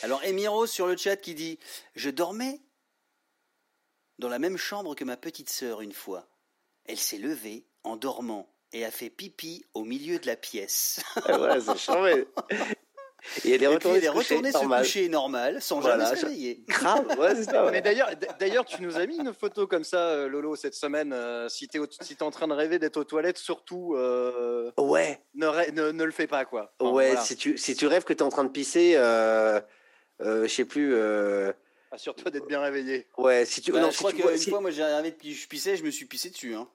Alors 0.04 0.24
Emiro 0.24 0.68
sur 0.68 0.88
le 0.88 0.96
chat 0.96 1.18
qui 1.18 1.34
dit, 1.34 1.60
je 1.96 2.10
dormais 2.10 2.62
dans 4.20 4.30
la 4.30 4.40
même 4.40 4.58
chambre 4.58 4.96
que 4.96 5.04
ma 5.04 5.18
petite 5.18 5.50
sœur 5.50 5.82
une 5.82 5.92
fois. 5.92 6.30
Elle 6.86 7.00
s'est 7.00 7.18
levée 7.18 7.66
en 7.84 7.98
dormant 7.98 8.53
et 8.74 8.84
a 8.84 8.92
fait 8.92 9.10
pipi 9.10 9.64
au 9.74 9.84
milieu 9.84 10.20
de 10.20 10.28
la 10.28 10.36
pièce. 10.36 11.00
Ah 11.26 11.40
ouais, 11.40 11.62
c'est 11.62 11.78
chambé. 11.78 12.26
Et 13.46 13.52
elle 13.52 13.64
est 13.64 13.68
retournée, 13.68 14.02
se, 14.02 14.82
coucher 14.82 15.08
normal, 15.08 15.62
sans 15.62 15.82
jamais 15.82 16.06
se 16.06 16.26
réveiller. 16.26 16.64
Grave, 16.68 17.08
ouais, 17.18 17.36
c'est 17.36 17.46
ça. 17.46 17.70
Mais 17.72 17.82
d'ailleurs, 17.82 18.10
d'ailleurs, 18.38 18.66
tu 18.66 18.82
nous 18.82 18.98
as 18.98 19.06
mis 19.06 19.18
une 19.18 19.34
photo 19.34 19.66
comme 19.66 19.86
ça, 19.86 20.10
euh, 20.10 20.28
Lolo, 20.28 20.58
cette 20.58 20.74
semaine. 20.74 21.14
Euh, 21.14 21.48
si 21.48 21.70
tu 21.70 21.78
es, 21.80 22.22
en 22.24 22.32
train 22.32 22.50
de 22.50 22.54
rêver 22.54 22.80
d'être 22.80 22.98
aux 22.98 23.06
toilettes, 23.06 23.38
surtout. 23.38 23.96
Euh, 23.96 24.72
ouais. 24.78 25.22
Ne, 25.36 25.72
ne, 25.72 25.92
ne, 25.92 26.04
le 26.04 26.12
fais 26.12 26.28
pas, 26.28 26.44
quoi. 26.44 26.74
ouais, 26.82 27.16
si, 27.22 27.38
tu, 27.38 27.58
si 27.58 27.76
tu 27.76 27.88
rêves 27.88 28.04
que 28.04 28.12
tu 28.12 28.20
es 28.20 28.24
en 28.24 28.30
train 28.30 28.44
de 28.44 28.50
pisser, 28.50 28.96
euh, 28.98 29.62
je 30.20 30.48
sais 30.48 30.66
plus. 30.66 30.94
Assure-toi 31.92 32.32
d'être 32.32 32.48
bien 32.48 32.60
réveillé. 32.60 33.08
Ouais, 33.18 33.46
si 33.46 33.62
tu. 33.62 33.72
Bah, 33.72 33.80
non, 33.80 33.92
je 33.92 33.98
crois 33.98 34.12
qu'une 34.12 34.38
fois, 34.38 34.60
moi, 34.60 34.72
j'ai 34.72 34.84
rêvé 34.84 35.14
que 35.14 35.30
je 35.30 35.48
pissais, 35.48 35.78
je 35.78 35.84
me 35.84 35.92
suis 35.92 36.08
pissé 36.08 36.30
dessus. 36.30 36.56
Hein. 36.56 36.68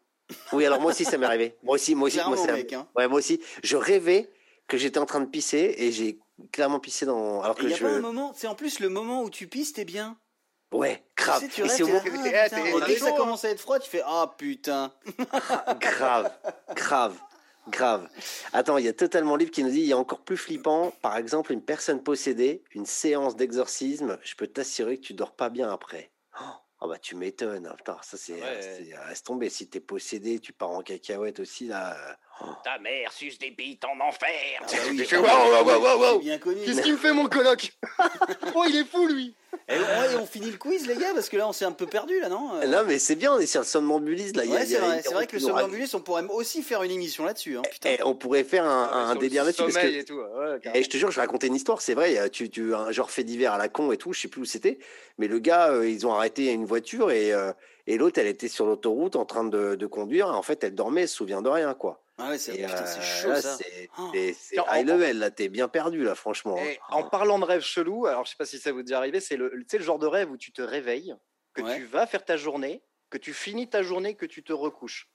Oui, 0.52 0.66
alors 0.66 0.80
moi 0.80 0.92
aussi, 0.92 1.04
ça 1.04 1.16
m'est 1.18 1.26
arrivé. 1.26 1.56
Moi 1.62 1.74
aussi, 1.74 1.94
moi 1.94 2.06
aussi, 2.06 2.18
moi, 2.26 2.36
hein. 2.38 2.86
ouais, 2.96 3.08
moi 3.08 3.18
aussi. 3.18 3.40
Je 3.62 3.76
rêvais 3.76 4.30
que 4.66 4.76
j'étais 4.76 4.98
en 4.98 5.06
train 5.06 5.20
de 5.20 5.26
pisser 5.26 5.74
et 5.78 5.92
j'ai 5.92 6.18
clairement 6.52 6.80
pissé 6.80 7.06
dans. 7.06 7.42
Alors 7.42 7.56
que 7.56 7.66
y 7.66 7.74
a 7.74 7.78
pas 7.78 7.88
un 7.88 8.00
moment, 8.00 8.32
c'est 8.34 8.46
en 8.46 8.54
plus 8.54 8.80
le 8.80 8.88
moment 8.88 9.22
où 9.22 9.30
tu 9.30 9.46
pisses, 9.46 9.72
t'es 9.72 9.84
bien. 9.84 10.18
Ouais, 10.72 11.02
grave. 11.16 11.40
Tu 11.40 11.66
sais, 11.66 11.82
tu 11.82 11.90
et 11.90 12.34
ah, 12.34 12.48
dès 12.86 12.94
que 12.94 13.00
ça 13.00 13.12
commence 13.12 13.44
à 13.44 13.50
être 13.50 13.60
froid, 13.60 13.78
tu 13.78 13.88
fais 13.88 14.02
ah 14.04 14.34
putain. 14.36 14.92
grave, 15.80 16.30
grave, 16.74 17.16
grave. 17.70 18.06
Attends, 18.52 18.76
il 18.76 18.84
y 18.84 18.88
a 18.88 18.92
totalement 18.92 19.36
livre 19.36 19.50
qui 19.50 19.64
nous 19.64 19.70
dit 19.70 19.80
il 19.80 19.86
y 19.86 19.94
a 19.94 19.98
encore 19.98 20.20
plus 20.20 20.36
flippant. 20.36 20.92
Par 21.00 21.16
exemple, 21.16 21.52
une 21.52 21.62
personne 21.62 22.02
possédée, 22.02 22.62
une 22.72 22.84
séance 22.84 23.34
d'exorcisme. 23.34 24.18
Je 24.22 24.34
peux 24.34 24.46
t'assurer 24.46 24.98
que 24.98 25.02
tu 25.02 25.14
dors 25.14 25.32
pas 25.32 25.48
bien 25.48 25.72
après. 25.72 26.10
Ah 26.80 26.86
bah 26.86 26.98
tu 26.98 27.16
m'étonnes, 27.16 27.66
hein. 27.66 27.74
putain, 27.76 27.98
ça 28.02 28.16
c'est, 28.16 28.40
ah 28.42 29.04
reste 29.06 29.26
tomber. 29.26 29.50
Si 29.50 29.68
t'es 29.68 29.80
possédé, 29.80 30.38
tu 30.38 30.52
pars 30.52 30.70
en 30.70 30.82
cacahuète 30.82 31.40
aussi 31.40 31.66
là. 31.66 32.16
Ta 32.64 32.78
mère 32.78 33.12
suce 33.12 33.38
des 33.38 33.50
bites 33.50 33.84
en 33.84 33.98
enfer. 34.00 34.60
Ah 34.60 35.62
bah 35.64 36.18
oui, 36.18 36.30
Qu'est-ce 36.64 36.82
qu'il 36.82 36.92
me 36.92 36.98
fait 36.98 37.12
mon 37.12 37.28
coloc? 37.28 37.72
Oh 38.54 38.64
il 38.68 38.76
est 38.76 38.84
fou 38.84 39.06
lui. 39.06 39.34
Et 39.68 39.74
on, 40.18 40.26
finit 40.26 40.50
le 40.50 40.56
quiz 40.56 40.86
les 40.86 40.96
gars 40.96 41.12
parce 41.14 41.28
que 41.28 41.36
là 41.36 41.48
on 41.48 41.52
s'est 41.52 41.64
un 41.64 41.72
peu 41.72 41.86
perdu 41.86 42.18
là 42.20 42.28
non? 42.28 42.54
Non 42.66 42.82
mais 42.86 42.98
c'est 42.98 43.16
bien, 43.16 43.34
on 43.34 43.38
est 43.38 43.46
sur 43.46 43.60
le 43.60 43.66
somnambulisme 43.66 44.36
là. 44.36 44.44
Ouais, 44.44 44.66
c'est 44.66 44.78
vrai, 44.78 45.02
c'est 45.02 45.12
vrai 45.12 45.26
que 45.26 45.36
le 45.36 45.40
somnambulisme 45.40 45.96
on 45.96 46.00
pourrait 46.00 46.24
aussi 46.30 46.62
faire 46.62 46.82
une 46.82 46.90
émission 46.90 47.24
là-dessus. 47.24 47.58
Hein, 47.58 47.62
Et 47.84 47.98
on 48.04 48.14
pourrait 48.14 48.44
faire 48.44 48.64
un, 48.64 49.14
délire 49.16 49.44
là-dessus. 49.44 49.62
Et, 49.78 50.04
tout, 50.04 50.20
et 50.74 50.82
je 50.82 50.88
te 50.88 50.96
jure, 50.96 51.10
je 51.10 51.16
vais 51.16 51.22
raconter 51.22 51.48
une 51.48 51.54
histoire. 51.54 51.80
C'est 51.80 51.94
vrai, 51.94 52.30
tu, 52.30 52.50
tu 52.50 52.74
un 52.74 52.90
genre 52.92 53.10
fait 53.10 53.24
divers 53.24 53.52
à 53.52 53.58
la 53.58 53.68
con 53.68 53.92
et 53.92 53.96
tout, 53.96 54.12
je 54.12 54.20
sais 54.20 54.28
plus 54.28 54.42
où 54.42 54.46
c'était, 54.46 54.78
mais 55.18 55.28
le 55.28 55.38
gars, 55.38 55.70
euh, 55.70 55.88
ils 55.88 56.06
ont 56.06 56.14
arrêté 56.14 56.46
une 56.46 56.64
voiture 56.64 57.10
et 57.10 57.32
euh, 57.32 57.52
et 57.88 57.96
l'autre, 57.96 58.18
elle 58.20 58.26
était 58.26 58.48
sur 58.48 58.66
l'autoroute 58.66 59.16
en 59.16 59.24
train 59.24 59.44
de, 59.44 59.74
de 59.74 59.86
conduire. 59.86 60.26
Et 60.26 60.30
en 60.30 60.42
fait, 60.42 60.62
elle 60.62 60.74
dormait, 60.74 61.02
elle 61.02 61.08
se 61.08 61.16
souvient 61.16 61.40
de 61.40 61.48
rien, 61.48 61.72
quoi. 61.72 62.02
Ah 62.18 62.30
ouais, 62.30 62.38
c'est 62.38 62.64
euh, 62.64 63.00
chaud 63.00 63.34
ça. 63.36 63.56
C'est 63.56 63.88
oh. 63.98 64.64
high 64.72 64.86
level, 64.86 65.18
là, 65.18 65.30
t'es 65.30 65.48
bien 65.48 65.68
perdu, 65.68 66.02
là, 66.02 66.14
franchement. 66.14 66.56
Hein. 66.58 66.74
En 66.90 67.04
parlant 67.04 67.38
de 67.38 67.44
rêve 67.44 67.62
chelou, 67.62 68.06
alors 68.06 68.24
je 68.24 68.30
sais 68.30 68.36
pas 68.36 68.44
si 68.44 68.58
ça 68.58 68.72
vous 68.72 68.80
est 68.80 68.84
déjà 68.84 68.98
arrivé, 68.98 69.20
c'est 69.20 69.36
le, 69.36 69.52
le 69.54 69.80
genre 69.80 69.98
de 69.98 70.06
rêve 70.06 70.30
où 70.30 70.36
tu 70.36 70.52
te 70.52 70.62
réveilles, 70.62 71.14
que 71.54 71.62
tu 71.76 71.84
vas 71.84 72.06
faire 72.06 72.24
ta 72.24 72.36
journée, 72.36 72.82
que 73.10 73.18
tu 73.18 73.32
finis 73.32 73.68
ta 73.68 73.82
journée, 73.82 74.14
que 74.14 74.26
tu 74.26 74.42
te 74.42 74.52
recouches. 74.52 75.08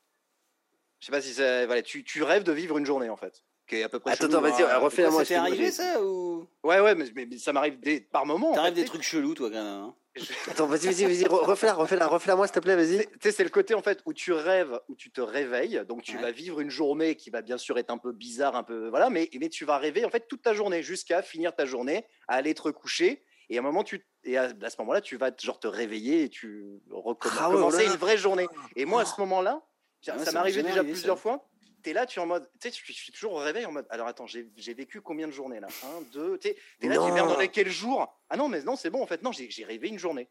Je 0.99 1.07
sais 1.07 1.11
pas 1.11 1.21
si 1.21 1.33
ça. 1.33 1.65
Voilà, 1.65 1.81
tu, 1.81 2.05
tu 2.05 2.23
rêves 2.23 2.43
de 2.43 2.53
vivre 2.53 2.77
une 2.77 2.85
journée, 2.85 3.09
en 3.09 3.17
fait 3.17 3.43
qui 3.67 3.77
est 3.77 3.83
à 3.83 3.89
peu 3.89 3.99
près. 3.99 4.11
Attends, 4.11 4.41
vas-y, 4.41 4.63
hein. 4.63 4.77
refais-moi. 4.77 5.23
Ça 5.23 5.25
t'est 5.25 5.35
arrivé 5.35 5.71
ça 5.71 6.03
ou? 6.03 6.47
Ouais, 6.63 6.79
ouais, 6.79 6.95
mais, 6.95 7.05
mais, 7.15 7.37
ça 7.37 7.53
m'arrive 7.53 7.79
des... 7.79 8.01
par 8.01 8.25
moment. 8.25 8.53
T'arrives 8.53 8.73
des 8.73 8.85
trucs 8.85 9.03
chelous, 9.03 9.33
toi, 9.33 9.49
quand 9.49 9.55
même. 9.55 9.65
Hein. 9.65 9.95
Attends, 10.47 10.67
vas-y, 10.67 10.85
vas-y, 10.87 11.05
vas-y, 11.05 11.25
refais-la, 11.25 11.73
refais-la, 11.73 12.07
refais-la 12.07 12.35
moi, 12.35 12.45
s'il 12.47 12.53
te 12.53 12.59
plaît, 12.59 12.75
vas-y. 12.75 13.07
Tu 13.07 13.17
sais, 13.21 13.31
c'est 13.31 13.43
le 13.43 13.49
côté 13.49 13.73
en 13.73 13.81
fait 13.81 14.01
où 14.05 14.13
tu 14.13 14.31
rêves, 14.31 14.79
où 14.87 14.95
tu 14.95 15.11
te 15.11 15.21
réveilles, 15.21 15.81
donc 15.87 16.03
tu 16.03 16.17
vas 16.17 16.31
vivre 16.31 16.59
une 16.59 16.69
journée 16.69 17.15
qui 17.15 17.29
va 17.29 17.41
bien 17.41 17.57
sûr 17.57 17.77
être 17.79 17.89
un 17.89 17.97
peu 17.97 18.11
bizarre, 18.11 18.55
un 18.55 18.63
peu 18.63 18.89
voilà, 18.89 19.09
mais 19.09 19.29
mais 19.39 19.49
tu 19.49 19.65
vas 19.65 19.77
rêver 19.77 20.05
en 20.05 20.09
fait 20.09 20.27
toute 20.27 20.43
ta 20.43 20.53
journée 20.53 20.83
jusqu'à 20.83 21.21
finir 21.21 21.55
ta 21.55 21.65
journée, 21.65 22.05
à 22.27 22.35
aller 22.35 22.53
te 22.53 22.61
recoucher, 22.61 23.23
et 23.49 23.57
à 23.57 23.59
un 23.59 23.63
moment 23.63 23.83
tu 23.83 24.05
et 24.23 24.37
à, 24.37 24.49
ce 24.49 24.75
moment-là 24.79 25.01
tu 25.01 25.17
vas 25.17 25.31
genre 25.41 25.59
te 25.59 25.67
réveiller 25.67 26.23
et 26.23 26.29
tu 26.29 26.63
recommencer 26.91 27.85
ah 27.87 27.91
une 27.91 27.97
vraie 27.97 28.17
journée. 28.17 28.47
Et 28.75 28.85
moi 28.85 29.01
à 29.01 29.05
ce 29.05 29.19
moment-là, 29.21 29.61
ah 30.07 30.19
ça 30.19 30.31
m'est 30.31 30.37
arrivé 30.37 30.61
déjà 30.61 30.83
plusieurs 30.83 31.19
fois 31.19 31.49
t'es 31.83 31.93
là, 31.93 32.05
tu 32.05 32.19
es 32.19 32.21
en 32.21 32.25
mode, 32.25 32.49
tu 32.59 32.71
sais, 32.71 32.81
je 32.83 32.93
suis 32.93 33.11
toujours 33.11 33.33
au 33.33 33.37
réveil 33.37 33.65
en 33.65 33.71
mode, 33.71 33.85
alors 33.89 34.07
attends, 34.07 34.25
j'ai 34.25 34.73
vécu 34.73 35.01
combien 35.01 35.27
de 35.27 35.33
journées 35.33 35.59
là? 35.59 35.67
Un, 35.83 36.01
deux, 36.13 36.39
tu 36.39 36.47
es 36.47 36.55
là, 36.87 36.95
tu 36.95 37.11
merde, 37.11 37.29
dans 37.29 37.47
quel 37.47 37.69
jour 37.69 38.19
Ah 38.29 38.37
non, 38.37 38.47
mais 38.47 38.61
non, 38.63 38.75
c'est 38.75 38.89
bon, 38.89 39.03
en 39.03 39.07
fait, 39.07 39.21
non, 39.21 39.31
j'ai 39.31 39.65
rêvé 39.65 39.89
une 39.89 39.99
journée. 39.99 40.27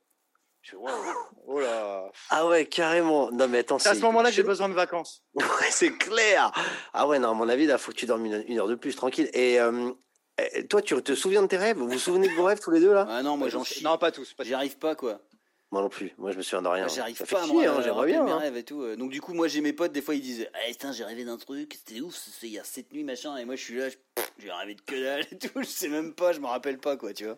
Je 0.62 0.76
wow, 0.76 0.90
oh 1.48 1.58
là. 1.58 2.08
Ah 2.30 2.46
ouais, 2.46 2.66
carrément. 2.66 3.32
Non, 3.32 3.48
mais 3.48 3.58
attends, 3.58 3.80
c'est 3.80 3.88
à 3.88 3.94
ce 3.96 4.00
moment-là 4.00 4.30
que 4.30 4.36
j'ai 4.36 4.44
besoin 4.44 4.68
de 4.68 4.74
vacances. 4.74 5.24
ouais, 5.34 5.70
c'est 5.70 5.90
clair. 5.90 6.52
Ah 6.92 7.08
ouais, 7.08 7.18
non, 7.18 7.30
à 7.30 7.34
mon 7.34 7.48
avis, 7.48 7.66
là, 7.66 7.78
faut 7.78 7.90
que 7.90 7.96
tu 7.96 8.06
dormes 8.06 8.26
une, 8.26 8.58
heure 8.58 8.68
de 8.68 8.76
plus, 8.76 8.94
tranquille. 8.94 9.28
Et 9.32 9.60
euh, 9.60 9.90
eh, 10.38 10.64
toi, 10.68 10.80
tu 10.80 10.94
te 11.02 11.16
souviens 11.16 11.42
de 11.42 11.48
tes 11.48 11.56
rêves? 11.56 11.78
Vous 11.78 11.88
vous 11.88 11.98
souvenez 11.98 12.28
de 12.28 12.34
vos 12.34 12.44
rêves 12.44 12.60
tous 12.60 12.70
les 12.70 12.78
deux 12.78 12.94
là? 12.94 13.08
Ah 13.10 13.24
non, 13.24 13.36
moi 13.36 13.48
j'en 13.48 13.64
chie. 13.64 13.82
Non, 13.82 13.98
pas 13.98 14.12
tous. 14.12 14.36
J'y 14.38 14.54
arrive 14.54 14.78
pas, 14.78 14.94
quoi. 14.94 15.20
Moi 15.72 15.80
non 15.80 15.88
plus. 15.88 16.12
Moi, 16.18 16.32
je 16.32 16.36
me 16.36 16.42
souviens 16.42 16.60
de 16.60 16.68
rien. 16.68 16.86
J'arrive 16.86 17.24
pas 17.24 17.42
à 17.42 17.46
moi, 17.46 17.64
hein, 17.66 17.80
j'aimerais 17.82 18.06
bien. 18.06 18.22
Mes 18.22 18.30
hein. 18.30 18.36
rêves 18.36 18.56
et 18.58 18.62
tout. 18.62 18.94
Donc, 18.96 19.10
du 19.10 19.22
coup, 19.22 19.32
moi, 19.32 19.48
j'ai 19.48 19.62
mes 19.62 19.72
potes, 19.72 19.92
des 19.92 20.02
fois, 20.02 20.14
ils 20.14 20.20
disent 20.20 20.46
Ah, 20.52 20.68
putain, 20.68 20.92
j'ai 20.92 21.02
rêvé 21.02 21.24
d'un 21.24 21.38
truc, 21.38 21.74
c'était 21.74 22.02
ouf, 22.02 22.14
c'est 22.14 22.46
il 22.46 22.52
y 22.52 22.58
a 22.58 22.64
cette 22.64 22.92
nuit, 22.92 23.04
machin. 23.04 23.38
Et 23.38 23.46
moi, 23.46 23.56
je 23.56 23.62
suis 23.62 23.76
là, 23.76 23.88
j'ai 24.38 24.52
rêvé 24.52 24.74
de 24.74 24.82
que 24.82 25.02
dalle 25.02 25.24
et 25.32 25.38
tout, 25.38 25.48
je 25.62 25.66
sais 25.66 25.88
même 25.88 26.12
pas, 26.12 26.32
je 26.32 26.40
me 26.40 26.46
rappelle 26.46 26.78
pas, 26.78 26.98
quoi, 26.98 27.14
tu 27.14 27.24
vois. 27.24 27.36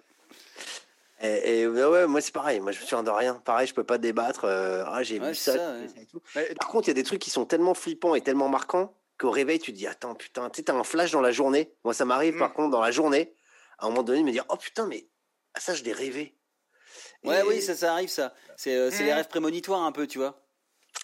Et, 1.23 1.67
ouais, 1.67 2.07
moi, 2.09 2.21
c'est 2.21 2.35
pareil. 2.35 2.61
Moi, 2.61 2.73
je 2.73 2.81
me 2.81 2.83
souviens 2.83 3.05
de 3.05 3.11
rien. 3.11 3.35
Pareil, 3.45 3.69
je 3.69 3.73
peux 3.73 3.85
pas 3.85 3.99
débattre. 3.99 4.45
Euh, 4.45 4.85
ah, 4.87 5.05
j'ai 5.05 5.21
vu 5.21 5.35
ça. 5.35 5.55
Par 6.59 6.69
contre, 6.69 6.89
il 6.89 6.91
y 6.91 6.91
a 6.91 6.95
des 6.95 7.05
trucs 7.05 7.21
qui 7.21 7.31
sont 7.31 7.47
tellement 7.47 7.75
flippants 7.75 8.17
et 8.17 8.21
tellement 8.21 8.49
marquants 8.49 8.93
qu'au 9.17 9.31
réveil, 9.31 9.61
tu 9.61 9.73
te 9.73 9.77
dis 9.77 9.87
Attends, 9.87 10.17
putain, 10.17 10.51
tu 10.51 10.57
sais, 10.57 10.65
t'as 10.65 10.75
un 10.75 10.85
flash 10.85 11.13
dans 11.13 11.21
la 11.21 11.31
journée. 11.31 11.73
Moi, 11.85 11.95
ça 11.95 12.05
m'arrive, 12.05 12.37
par 12.37 12.51
mm. 12.51 12.55
contre, 12.55 12.71
dans 12.71 12.81
la 12.81 12.91
journée, 12.91 13.33
à 13.79 13.87
un 13.87 13.91
moment 13.91 14.03
donné, 14.03 14.21
de 14.21 14.25
me 14.25 14.33
dire 14.33 14.45
Oh 14.49 14.57
putain, 14.57 14.87
mais 14.87 15.07
ça, 15.57 15.73
je 15.73 15.85
l'ai 15.85 15.93
rêvé. 15.93 16.35
Ouais, 17.25 17.43
oui, 17.47 17.63
ça, 17.63 17.75
ça 17.75 17.93
arrive, 17.93 18.09
ça. 18.09 18.35
C'est 18.57 18.75
euh, 18.75 18.91
les 18.91 19.13
rêves 19.13 19.29
prémonitoires 19.29 19.83
un 19.83 19.93
peu, 19.93 20.07
tu 20.07 20.19
vois. 20.19 20.41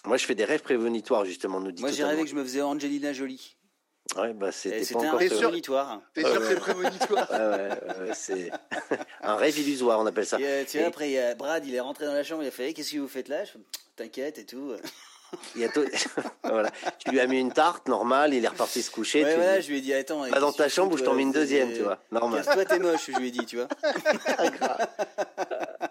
Moi, 0.05 0.17
je 0.17 0.25
fais 0.25 0.35
des 0.35 0.45
rêves 0.45 0.61
prémonitoires, 0.61 1.25
justement, 1.25 1.59
nous 1.59 1.71
dit 1.71 1.81
Moi, 1.81 1.91
j'ai 1.91 2.03
rêvé 2.03 2.23
que 2.23 2.29
je 2.29 2.35
me 2.35 2.43
faisais 2.43 2.61
Angelina 2.61 3.13
Jolie. 3.13 3.57
Ouais, 4.17 4.33
bah 4.33 4.51
c'était 4.51 4.81
pas 4.93 4.99
encore 4.99 5.13
un 5.13 5.17
rêve 5.17 5.31
prémonitoire. 5.31 6.01
T'es 6.13 6.21
sûr 6.21 6.39
que 6.39 6.47
c'est 6.47 6.55
prémonitoire 6.55 7.31
ouais, 7.31 7.69
ouais, 7.69 8.11
c'est 8.13 8.51
un 9.21 9.35
rêve 9.35 9.57
illusoire, 9.59 9.99
on 9.99 10.05
appelle 10.05 10.25
ça. 10.25 10.37
Euh, 10.41 10.65
tu 10.67 10.79
vois, 10.79 10.87
après, 10.87 11.35
Brad, 11.35 11.65
il 11.65 11.75
est 11.75 11.79
rentré 11.79 12.05
dans 12.05 12.13
la 12.13 12.23
chambre, 12.23 12.43
il 12.43 12.47
a 12.47 12.51
fait 12.51 12.73
Qu'est-ce 12.73 12.91
que 12.91 12.97
vous 12.97 13.07
faites 13.07 13.29
là? 13.29 13.43
T'inquiète 13.95 14.39
et 14.39 14.45
tout. 14.45 14.75
Il 15.55 15.63
a 15.63 15.69
voilà. 16.43 16.69
Tu 16.99 17.11
lui 17.11 17.19
as 17.19 17.27
mis 17.27 17.39
une 17.39 17.53
tarte, 17.53 17.87
normale, 17.87 18.33
il 18.33 18.43
est 18.43 18.47
reparti 18.47 18.81
se 18.81 18.91
coucher. 18.91 19.23
Ouais, 19.23 19.35
voilà, 19.35 19.61
je 19.61 19.69
lui 19.69 19.77
ai 19.77 19.81
dit, 19.81 19.93
attends. 19.93 20.27
Pas 20.29 20.39
dans 20.39 20.51
ta 20.51 20.67
chambre 20.67 20.93
où 20.93 20.97
je 20.97 21.03
t'en 21.03 21.13
mets 21.13 21.21
une 21.21 21.31
deuxième, 21.31 21.73
tu 21.73 21.83
vois. 21.83 21.99
Normal. 22.11 22.43
Toi, 22.43 22.65
t'es 22.65 22.79
moche, 22.79 23.07
je 23.07 23.17
lui 23.17 23.29
ai 23.29 23.31
dit, 23.31 23.45
tu 23.45 23.57
vois. 23.57 23.67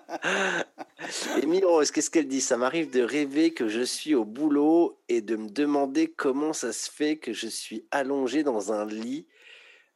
Et 1.43 1.47
Miro, 1.47 1.83
qu'est-ce 1.83 2.11
qu'elle 2.11 2.29
dit? 2.29 2.41
Ça 2.41 2.57
m'arrive 2.57 2.91
de 2.91 3.03
rêver 3.03 3.53
que 3.53 3.69
je 3.69 3.83
suis 3.83 4.15
au 4.15 4.25
boulot 4.25 5.01
et 5.09 5.21
de 5.21 5.37
me 5.37 5.49
demander 5.49 6.09
comment 6.09 6.53
ça 6.53 6.73
se 6.73 6.91
fait 6.91 7.17
que 7.17 7.33
je 7.33 7.49
suis 7.49 7.87
allongé 7.91 8.43
dans 8.43 8.73
un 8.73 8.85
lit 8.87 9.27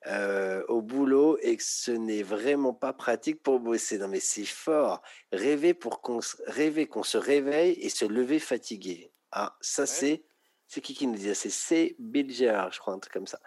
euh, 0.07 0.63
au 0.69 0.83
boulot 0.83 1.39
et 1.41 1.57
que 1.57 1.63
ce 1.63 1.91
n'est 1.91 2.23
vraiment 2.23 2.75
pas 2.75 2.93
pratique 2.93 3.43
pour 3.43 3.61
bosser. 3.61 3.99
Non 3.99 4.09
mais 4.09 4.21
c'est 4.21 4.45
fort. 4.45 5.03
Rêver 5.33 5.75
pour 5.75 6.03
qu'on 6.03 6.21
rêver 6.47 6.87
qu'on 6.87 7.03
se 7.03 7.19
réveille 7.19 7.73
et 7.81 7.89
se 7.89 8.05
lever 8.05 8.39
fatigué. 8.39 9.13
Ah, 9.33 9.57
ça 9.61 9.87
c'est 9.87 10.23
c'est 10.75 10.81
qui 10.81 10.93
qui 10.93 11.07
nous 11.07 11.15
disait 11.15 11.35
C'est 11.35 11.51
C. 11.51 11.95
Bilger, 12.01 12.67
je 12.73 12.81
crois, 12.81 12.95
un 12.95 12.99
truc 12.99 13.13
comme 13.13 13.29
ça. 13.29 13.39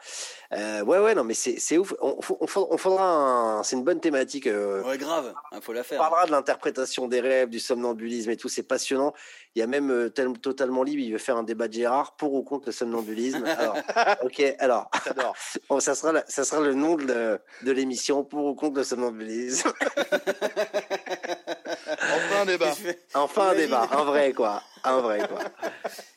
Euh, 0.53 0.81
ouais, 0.83 0.97
ouais, 0.99 1.13
non, 1.13 1.25
mais 1.25 1.33
c'est 1.33 1.77
ouf. 1.77 1.93
On, 1.99 2.17
on, 2.39 2.77
faudra 2.77 3.03
un... 3.03 3.63
C'est 3.63 3.75
une 3.75 3.83
bonne 3.83 3.99
thématique. 3.99 4.47
Euh, 4.47 4.81
ouais, 4.83 4.97
grave, 4.97 5.33
il 5.51 5.61
faut 5.61 5.73
la 5.73 5.83
faire. 5.83 5.99
On 5.99 6.03
parlera 6.03 6.25
de 6.25 6.31
l'interprétation 6.31 7.09
des 7.09 7.19
rêves, 7.19 7.49
du 7.49 7.59
somnambulisme 7.59 8.29
et 8.29 8.37
tout, 8.37 8.47
c'est 8.47 8.63
passionnant. 8.63 9.13
Il 9.55 9.59
y 9.59 9.61
a 9.61 9.67
même 9.67 9.91
euh, 9.91 10.09
totalement 10.09 10.83
libre, 10.83 11.01
il 11.01 11.11
veut 11.11 11.17
faire 11.17 11.35
un 11.35 11.43
débat 11.43 11.67
de 11.67 11.73
Gérard 11.73 12.15
pour 12.15 12.33
ou 12.33 12.43
contre 12.43 12.67
le 12.67 12.71
somnambulisme. 12.71 13.43
Alors, 13.57 13.75
ok, 14.23 14.55
alors, 14.59 14.89
ça, 15.79 15.95
sera 15.95 16.23
ça 16.27 16.45
sera 16.45 16.61
le 16.61 16.73
nom 16.75 16.95
de, 16.95 17.39
de 17.63 17.71
l'émission 17.71 18.23
pour 18.23 18.45
ou 18.45 18.55
contre 18.55 18.77
le 18.77 18.83
somnambulisme. 18.83 19.73
enfin 21.87 22.41
un 22.41 22.45
débat. 22.45 22.73
Enfin 23.15 23.49
un 23.49 23.55
débat, 23.55 23.87
un 23.91 24.03
vrai 24.05 24.31
quoi. 24.31 24.63
Un 24.83 25.01
vrai 25.01 25.27
quoi. 25.27 25.39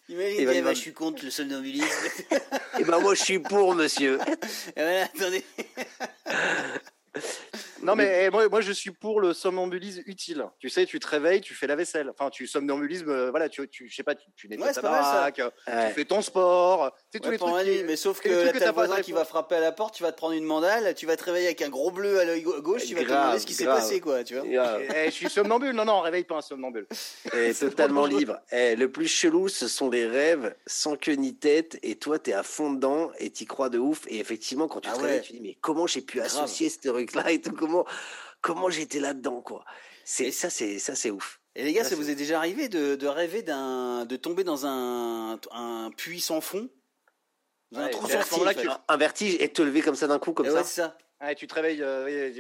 Eh 0.09 0.45
ben, 0.45 0.69
je 0.69 0.75
suis 0.75 0.93
contre 0.93 1.25
le 1.25 1.31
somnambulisme. 1.31 1.87
Et 2.31 2.37
eh 2.81 2.85
ben 2.85 2.99
moi 3.01 3.15
je 3.15 3.23
suis 3.23 3.39
pour, 3.39 3.75
monsieur. 3.75 4.19
Et 4.77 4.83
voilà, 4.83 5.05
attendez. 5.05 5.45
Non, 7.83 7.97
mais 7.97 8.25
eh, 8.25 8.31
moi, 8.31 8.49
moi, 8.49 8.61
je 8.61 8.73
suis 8.73 8.91
pour 8.91 9.21
le 9.21 9.33
somnambulisme 9.33 10.03
utile. 10.07 10.45
Tu 10.59 10.69
sais, 10.69 10.87
tu 10.87 10.99
te 10.99 11.07
réveilles, 11.07 11.41
tu 11.41 11.55
fais 11.55 11.67
la 11.67 11.77
vaisselle. 11.77 12.11
Enfin, 12.11 12.31
tu 12.31 12.47
somnambulisme, 12.47 13.09
euh, 13.09 13.31
voilà, 13.31 13.49
tu, 13.49 13.67
tu, 13.69 13.89
je 13.89 13.95
sais 13.95 14.03
pas, 14.03 14.15
tu, 14.15 14.31
tu 14.37 14.49
nettoies 14.49 14.73
ta 14.73 14.83
baraque, 14.83 15.41
tu 15.67 15.95
fais 15.95 16.05
ton 16.05 16.23
sport. 16.23 16.95
C'est 17.13 17.21
tous 17.21 17.31
les 17.31 17.39
trucs. 17.39 17.85
mais 17.87 17.97
sauf 17.97 18.21
que, 18.21 18.53
que 18.53 18.59
t'as 18.59 18.73
voisin 18.73 19.01
qui 19.01 19.13
va 19.13 19.25
frapper 19.25 19.57
à 19.57 19.61
la 19.61 19.73
porte, 19.73 19.95
tu 19.95 20.03
vas 20.03 20.13
te 20.13 20.17
prendre 20.17 20.35
une 20.35 20.45
mandale, 20.45 20.95
tu 20.95 21.07
vas 21.07 21.17
te 21.17 21.25
réveiller 21.25 21.47
avec 21.47 21.63
un 21.63 21.69
gros 21.69 21.91
bleu 21.91 22.19
à 22.21 22.25
l'œil 22.25 22.43
gauche, 22.43 22.87
tu 22.87 22.95
vas 22.95 23.03
te 23.03 23.09
demander 23.09 23.39
ce 23.39 23.47
qui 23.47 23.55
s'est 23.55 23.65
passé, 23.65 24.01
quoi, 24.01 24.25
tu 24.25 24.37
vois. 24.37 24.45
je 25.07 25.11
suis 25.11 25.31
somnambule. 25.31 25.73
Non, 25.73 25.85
non, 25.85 26.01
réveille 26.01 26.25
pas 26.25 26.37
un 26.37 26.43
somnambule. 26.43 26.87
Et 27.35 27.55
totalement 27.55 28.07
libre. 28.07 28.39
le 28.53 28.87
plus 28.87 29.09
chelou, 29.09 29.49
ce 29.49 29.69
sont 29.69 29.89
des 29.89 30.07
rêves 30.07 30.55
sans 30.67 30.97
queue 30.97 31.15
ni 31.15 31.35
tête, 31.35 31.79
et 31.83 31.97
toi, 31.97 32.19
t'es 32.19 32.33
à 32.33 32.43
fond 32.43 32.73
dedans, 32.73 33.11
et 33.19 33.31
t'y 33.31 33.47
crois 33.47 33.69
de 33.69 33.79
ouf. 33.79 34.03
Et 34.09 34.19
effectivement, 34.19 34.69
quand 34.69 34.81
tu 34.81 34.89
ah 34.93 34.97
te 34.97 35.01
réveilles, 35.01 35.23
tu 35.23 35.33
dis, 35.33 35.41
mais 35.41 35.57
comment 35.61 35.87
j'ai 35.87 36.01
pu 36.01 36.21
associer 36.21 36.69
ce 36.69 36.89
truc-là 36.89 37.31
et 37.31 37.41
tout, 37.41 37.53
comment 37.71 37.87
comment 38.41 38.71
j'étais 38.71 39.01
là-dedans, 39.01 39.43
quoi. 39.43 39.65
C'est 40.05 40.31
ça, 40.31 40.51
c'est 40.51 40.79
ça, 40.79 40.95
c'est 40.95 41.11
ouf. 41.11 41.41
Et 41.57 41.65
les 41.65 41.73
gars, 41.73 41.85
ça, 41.85 41.97
vous 41.97 42.11
est 42.11 42.15
déjà 42.15 42.39
arrivé 42.39 42.69
de, 42.69 43.07
rêver 43.07 43.43
d'un, 43.43 44.05
de 44.07 44.17
tomber 44.17 44.45
dans 44.45 44.67
un, 44.67 45.39
un 45.51 45.91
puits 45.97 46.21
sans 46.21 46.41
fond, 46.41 46.69
un 47.75 47.89
trou 47.89 48.09
sans 48.09 48.21
fond, 48.21 48.45
un 48.89 48.97
vertige 48.97 49.37
et 49.41 49.49
te 49.49 49.63
lever 49.63 49.83
comme 49.83 49.95
ça 49.95 50.07
d'un 50.07 50.19
coup, 50.19 50.33
comme 50.33 50.47
ça. 50.47 50.55
Ouais, 50.55 50.65
c'est 50.65 50.83
ça. 50.83 50.97
tu 51.35 51.47
te 51.47 51.55
réveilles. 51.55 51.83
Euh, 51.83 52.31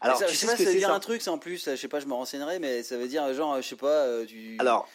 Alors, 0.00 0.18
tu 0.24 0.34
sais, 0.34 0.46
ce 0.46 0.52
que 0.52 0.64
ça 0.64 0.70
veut 0.70 0.78
dire 0.78 0.92
un 0.92 1.00
truc, 1.00 1.22
c'est 1.22 1.30
en 1.30 1.38
plus, 1.38 1.68
je 1.70 1.76
sais 1.76 1.88
pas, 1.88 2.00
je 2.00 2.06
me 2.06 2.14
renseignerai, 2.14 2.58
mais 2.58 2.82
ça 2.82 2.96
veut 2.96 3.08
dire 3.08 3.32
genre, 3.34 3.60
je 3.60 3.68
sais 3.68 3.76
pas, 3.76 4.06
euh, 4.06 4.24
tu. 4.26 4.56
Alors, 4.58 4.88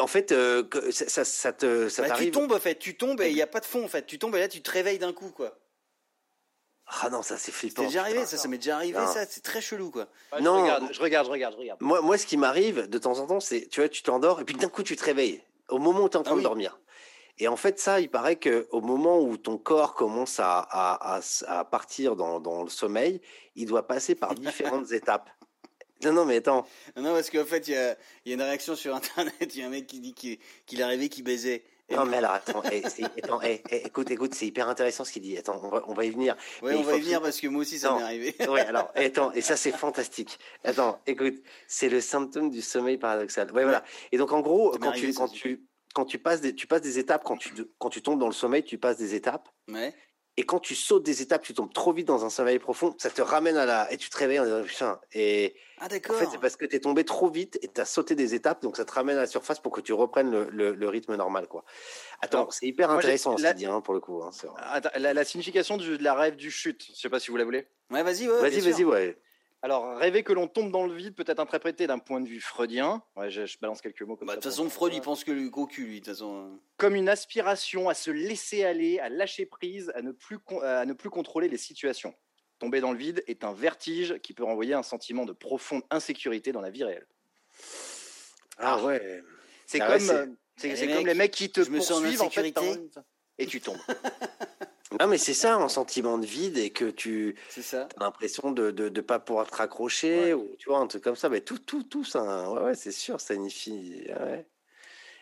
en 0.00 0.06
fait, 0.06 0.32
euh, 0.32 0.64
ça, 0.90 1.24
ça, 1.24 1.52
te, 1.52 1.88
ça 1.88 2.06
bah, 2.06 2.14
Tu 2.16 2.30
tombes, 2.30 2.52
en 2.52 2.60
fait, 2.60 2.78
tu 2.78 2.96
tombes 2.96 3.20
et 3.20 3.30
il 3.30 3.34
n'y 3.34 3.42
a 3.42 3.46
pas 3.46 3.60
de 3.60 3.66
fond, 3.66 3.84
en 3.84 3.88
fait. 3.88 4.06
Tu 4.06 4.18
tombes 4.18 4.34
et 4.36 4.40
là, 4.40 4.48
tu 4.48 4.62
te 4.62 4.70
réveilles 4.70 4.98
d'un 4.98 5.12
coup, 5.12 5.30
quoi. 5.30 5.58
Ah 7.02 7.10
non, 7.10 7.22
ça 7.22 7.38
c'est 7.38 7.52
flippant. 7.52 7.82
C'est 7.82 7.88
déjà 7.88 8.00
arrivé, 8.02 8.26
ça, 8.26 8.36
ça 8.36 8.48
m'est 8.48 8.58
déjà 8.58 8.76
arrivé, 8.76 8.98
ça, 9.06 9.26
c'est 9.28 9.42
très 9.42 9.60
chelou 9.60 9.90
quoi. 9.90 10.08
non, 10.40 10.64
je 10.90 11.00
regarde, 11.00 11.26
je 11.26 11.30
regarde, 11.30 11.54
je 11.54 11.58
regarde, 11.60 11.80
Moi, 11.80 12.00
moi 12.00 12.18
ce 12.18 12.26
qui 12.26 12.36
m'arrive 12.36 12.88
de 12.88 12.98
temps 12.98 13.18
en 13.18 13.26
temps, 13.26 13.40
c'est, 13.40 13.68
tu 13.68 13.80
vois, 13.80 13.88
tu 13.88 14.02
t'endors 14.02 14.40
et 14.40 14.44
puis 14.44 14.54
d'un 14.54 14.68
coup 14.68 14.82
tu 14.82 14.96
te 14.96 15.04
réveilles 15.04 15.42
au 15.68 15.78
moment 15.78 16.04
où 16.04 16.08
tu 16.08 16.16
es 16.16 16.20
en 16.20 16.22
train 16.22 16.34
ah 16.34 16.38
de 16.38 16.42
dormir. 16.42 16.78
Et 17.38 17.48
en 17.48 17.56
fait, 17.56 17.80
ça, 17.80 18.00
il 18.00 18.08
paraît 18.08 18.36
que 18.36 18.68
au 18.70 18.80
moment 18.80 19.20
où 19.20 19.36
ton 19.36 19.58
corps 19.58 19.94
commence 19.94 20.38
à, 20.38 20.60
à, 20.70 21.20
à, 21.48 21.64
partir 21.64 22.14
dans, 22.14 22.38
dans, 22.38 22.62
le 22.62 22.70
sommeil, 22.70 23.20
il 23.56 23.66
doit 23.66 23.86
passer 23.86 24.14
par 24.14 24.34
différentes 24.34 24.92
étapes. 24.92 25.30
Non, 26.04 26.12
non, 26.12 26.24
mais 26.24 26.36
attends. 26.36 26.66
Non, 26.96 27.12
parce 27.12 27.30
qu'en 27.30 27.44
fait, 27.44 27.66
il 27.66 27.74
y 27.74 27.76
a, 27.76 27.96
y 28.26 28.30
a, 28.30 28.34
une 28.34 28.42
réaction 28.42 28.76
sur 28.76 28.94
Internet. 28.94 29.34
Il 29.54 29.60
y 29.60 29.62
a 29.62 29.66
un 29.66 29.70
mec 29.70 29.86
qui 29.86 30.00
dit 30.00 30.14
qu'il 30.14 30.38
qu 30.66 30.80
a 30.80 30.86
rêvé 30.86 31.08
qu'il 31.08 31.24
baisait. 31.24 31.64
Non, 31.90 32.06
mais 32.06 32.16
alors, 32.16 32.32
attends, 32.32 32.62
eh, 32.72 32.82
attends 33.22 33.42
eh, 33.42 33.62
eh, 33.70 33.86
écoute, 33.86 34.10
écoute, 34.10 34.34
c'est 34.34 34.46
hyper 34.46 34.68
intéressant 34.68 35.04
ce 35.04 35.12
qu'il 35.12 35.22
dit. 35.22 35.36
Attends, 35.36 35.60
on 35.62 35.68
va, 35.68 35.82
on 35.86 35.92
va 35.92 36.04
y 36.04 36.10
venir. 36.10 36.34
Oui, 36.62 36.74
on 36.74 36.82
va 36.82 36.96
y 36.96 37.00
venir 37.00 37.20
parce 37.20 37.40
que 37.40 37.46
moi 37.46 37.60
aussi, 37.60 37.78
ça 37.78 37.94
m'est 37.94 38.02
arrivé. 38.02 38.34
oui, 38.48 38.60
alors, 38.60 38.90
attends, 38.94 39.32
et 39.32 39.42
ça, 39.42 39.56
c'est 39.56 39.72
fantastique. 39.72 40.38
Attends, 40.64 41.00
écoute, 41.06 41.34
c'est 41.68 41.90
le 41.90 42.00
symptôme 42.00 42.50
du 42.50 42.62
sommeil 42.62 42.96
paradoxal. 42.96 43.50
Ouais, 43.52 43.64
voilà. 43.64 43.84
Et 44.12 44.16
donc, 44.16 44.32
en 44.32 44.40
gros, 44.40 44.76
quand 44.78 44.92
tu, 44.92 45.12
quand 45.12 45.28
tu, 45.28 45.66
quand 45.94 46.06
tu 46.06 46.18
passes 46.18 46.40
des, 46.40 46.54
tu 46.54 46.66
passes 46.66 46.82
des 46.82 46.98
étapes, 46.98 47.22
quand 47.22 47.36
tu, 47.36 47.52
quand 47.78 47.90
tu 47.90 48.00
tombes 48.00 48.18
dans 48.18 48.28
le 48.28 48.32
sommeil, 48.32 48.64
tu 48.64 48.78
passes 48.78 48.96
des 48.96 49.14
étapes. 49.14 49.48
Ouais. 49.68 49.94
Et 50.36 50.44
quand 50.44 50.58
tu 50.58 50.74
sautes 50.74 51.04
des 51.04 51.22
étapes, 51.22 51.42
tu 51.42 51.54
tombes 51.54 51.72
trop 51.72 51.92
vite 51.92 52.08
dans 52.08 52.24
un 52.24 52.30
sommeil 52.30 52.58
profond, 52.58 52.94
ça 52.98 53.08
te 53.08 53.22
ramène 53.22 53.56
à 53.56 53.66
la. 53.66 53.92
Et 53.92 53.96
tu 53.96 54.10
te 54.10 54.16
réveilles 54.16 54.40
en 54.40 54.44
disant 54.44 54.62
putain. 54.64 55.00
Et 55.12 55.54
ah, 55.78 55.86
d'accord. 55.86 56.16
En 56.16 56.18
fait, 56.18 56.26
c'est 56.32 56.40
parce 56.40 56.56
que 56.56 56.66
tu 56.66 56.74
es 56.74 56.80
tombé 56.80 57.04
trop 57.04 57.30
vite 57.30 57.58
et 57.62 57.68
tu 57.68 57.80
as 57.80 57.84
sauté 57.84 58.16
des 58.16 58.34
étapes, 58.34 58.62
donc 58.62 58.76
ça 58.76 58.84
te 58.84 58.92
ramène 58.92 59.16
à 59.16 59.20
la 59.20 59.26
surface 59.26 59.60
pour 59.60 59.70
que 59.70 59.80
tu 59.80 59.92
reprennes 59.92 60.30
le, 60.30 60.74
le, 60.74 60.88
rythme 60.88 61.14
normal. 61.14 61.46
quoi. 61.46 61.64
Attends, 62.20 62.50
c'est 62.50 62.66
hyper 62.66 62.90
intéressant 62.90 63.36
ce 63.36 63.44
qu'il 63.44 63.54
dit, 63.54 63.66
hein, 63.66 63.80
pour 63.80 63.94
le 63.94 64.00
coup. 64.00 64.22
Hein, 64.22 64.30
Attends, 64.56 64.90
la, 64.96 65.24
signification 65.24 65.76
de 65.76 65.96
la 66.02 66.14
rève 66.14 66.36
du 66.36 66.50
chute, 66.50 66.84
je 66.94 67.00
sais 67.00 67.08
pas 67.08 67.20
si 67.20 67.30
vous 67.30 67.36
la 67.36 67.44
voulez. 67.44 67.66
Ouais, 67.90 68.02
vas-y, 68.02 68.28
ouais, 68.28 68.40
Vas-y, 68.40 68.60
vas-y, 68.60 68.84
ouais. 68.84 69.16
Alors, 69.64 69.96
rêver 69.96 70.22
que 70.22 70.34
l'on 70.34 70.46
tombe 70.46 70.70
dans 70.70 70.86
le 70.86 70.92
vide 70.92 71.14
peut 71.14 71.24
être 71.26 71.40
interprété 71.40 71.86
d'un 71.86 71.98
point 71.98 72.20
de 72.20 72.28
vue 72.28 72.42
freudien. 72.42 73.02
Ouais, 73.16 73.30
je, 73.30 73.58
balance 73.62 73.80
quelques 73.80 74.02
mots 74.02 74.14
comme 74.14 74.26
bah, 74.26 74.34
ça. 74.34 74.36
De 74.36 74.42
toute 74.42 74.52
façon, 74.52 74.68
Freud, 74.68 74.92
il 74.92 75.00
pense 75.00 75.24
que 75.24 75.30
le 75.32 75.48
cocu, 75.48 75.86
lui, 75.86 76.00
de 76.00 76.04
toute 76.04 76.12
façon. 76.12 76.60
Comme 76.76 76.94
une 76.94 77.08
aspiration 77.08 77.88
à 77.88 77.94
se 77.94 78.10
laisser 78.10 78.62
aller, 78.62 78.98
à 78.98 79.08
lâcher 79.08 79.46
prise, 79.46 79.90
à 79.94 80.02
ne 80.02 80.12
plus, 80.12 80.36
à 80.62 80.84
ne 80.84 80.92
plus 80.92 81.08
contrôler 81.08 81.48
les 81.48 81.56
situations. 81.56 82.14
Tomber 82.58 82.82
dans 82.82 82.92
le 82.92 82.98
vide 82.98 83.24
est 83.26 83.42
un 83.42 83.54
vertige 83.54 84.18
qui 84.18 84.34
peut 84.34 84.44
renvoyer 84.44 84.74
un 84.74 84.82
sentiment 84.82 85.24
de 85.24 85.32
profonde 85.32 85.80
insécurité 85.88 86.52
dans 86.52 86.60
la 86.60 86.68
vie 86.68 86.84
réelle. 86.84 87.06
Ah, 88.58 88.84
ouais. 88.84 89.22
C'est 89.64 89.80
ah 89.80 89.96
comme, 89.96 90.36
c'est, 90.58 90.94
comme 90.94 91.06
les 91.06 91.14
mecs 91.14 91.32
qui 91.32 91.50
te 91.50 91.62
poursuivent 91.62 92.20
en, 92.20 92.28
fait, 92.28 92.54
et 93.38 93.46
tu 93.46 93.62
tombes. 93.62 93.78
Non, 95.00 95.06
mais 95.06 95.18
c'est 95.18 95.34
ça, 95.34 95.56
un 95.56 95.68
sentiment 95.68 96.18
de 96.18 96.26
vide 96.26 96.58
et 96.58 96.70
que 96.70 96.90
tu 96.90 97.36
as 97.72 97.88
l'impression 97.98 98.52
de 98.52 98.70
ne 98.70 99.00
pas 99.00 99.18
pouvoir 99.18 99.50
te 99.50 99.56
raccrocher 99.56 100.34
ou 100.34 100.54
tu 100.58 100.68
vois, 100.68 100.78
un 100.78 100.86
truc 100.86 101.02
comme 101.02 101.16
ça. 101.16 101.28
Mais 101.28 101.40
tout, 101.40 101.58
tout, 101.58 101.82
tout, 101.82 102.04
ça, 102.04 102.50
ouais, 102.50 102.62
ouais 102.62 102.74
c'est 102.74 102.92
sûr, 102.92 103.20
ça 103.20 103.34
signifie. 103.34 104.04
Ouais. 104.08 104.46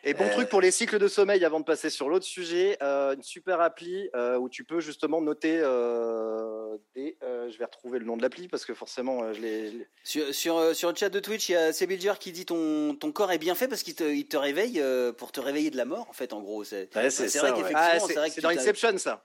Et 0.05 0.15
bon 0.15 0.29
truc 0.31 0.49
pour 0.49 0.61
les 0.61 0.73
cycles 0.73 0.99
de 0.99 1.07
sommeil 1.07 1.45
avant 1.45 1.61
de 1.61 1.65
passer 1.65 1.89
sur 1.89 2.09
l'autre 2.09 2.25
sujet, 2.25 2.77
euh, 2.83 3.15
une 3.15 3.23
super 3.23 3.61
appli 3.61 4.11
euh, 4.17 4.37
où 4.37 4.49
tu 4.49 4.65
peux 4.65 4.81
justement 4.81 5.21
noter 5.21 5.61
euh, 5.63 6.77
des. 6.97 7.17
je 7.23 7.57
vais 7.57 7.65
retrouver 7.65 8.01
le 8.01 8.05
nom 8.05 8.17
de 8.17 8.23
l'appli 8.23 8.49
parce 8.49 8.65
que 8.65 8.75
forcément 8.75 9.33
je 9.33 9.41
l'ai. 9.41 9.89
Sur, 10.03 10.35
sur, 10.35 10.75
sur, 10.75 10.91
le 10.91 10.97
chat 10.97 11.09
de 11.09 11.21
Twitch, 11.21 11.51
il 11.51 11.53
y 11.53 11.57
a 11.57 11.73
Sebilger 11.73 12.15
qui 12.19 12.33
dit 12.33 12.47
ton, 12.47 12.97
ton 12.97 13.13
corps 13.13 13.31
est 13.31 13.39
bien 13.39 13.55
fait 13.55 13.69
parce 13.69 13.85
qu'il 13.85 13.95
te, 13.95 14.05
il 14.05 14.27
te 14.27 14.37
réveille 14.37 14.83
pour 15.17 15.31
te 15.31 15.41
réveiller 15.41 15.71
de 15.71 15.77
la 15.77 15.85
mort 15.85 16.09
en 16.11 16.13
fait 16.13 16.33
en 16.33 16.41
gros. 16.41 16.65
C'est 16.65 16.95
ouais, 16.97 17.11
c'est 17.11 17.39
vrai 17.39 17.53
qu'effectivement. 17.53 18.29
c'est 18.29 18.41
dans 18.41 18.49
Inception 18.49 18.99
ça. 18.99 19.25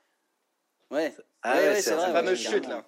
Ouais. 0.91 1.13
Ah 1.43 1.55
ouais, 1.55 1.81
c'est 1.81 1.93
vrai. 1.93 2.07
La 2.07 2.13
fameuse 2.13 2.39
chute 2.39 2.67
là. 2.67 2.85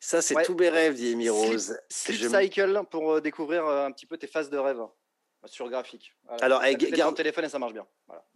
Ça, 0.00 0.20
c'est 0.20 0.42
tous 0.42 0.56
mes 0.56 0.68
rêves, 0.68 0.94
dit 0.94 1.12
Amy 1.12 1.28
Rose. 1.28 1.78
Sleep, 1.88 2.28
Cycle 2.28 2.82
pour 2.90 3.20
découvrir 3.20 3.66
un 3.66 3.92
petit 3.92 4.06
peu 4.06 4.16
tes 4.18 4.26
phases 4.26 4.50
de 4.50 4.58
rêve 4.58 4.80
sur 5.46 5.68
graphique. 5.68 6.14
Alors, 6.40 6.62
eh, 6.64 6.76
garde 6.76 7.16
téléphone 7.16 7.44
et 7.44 7.48
ça 7.48 7.58
marche 7.58 7.72
bien. 7.72 7.86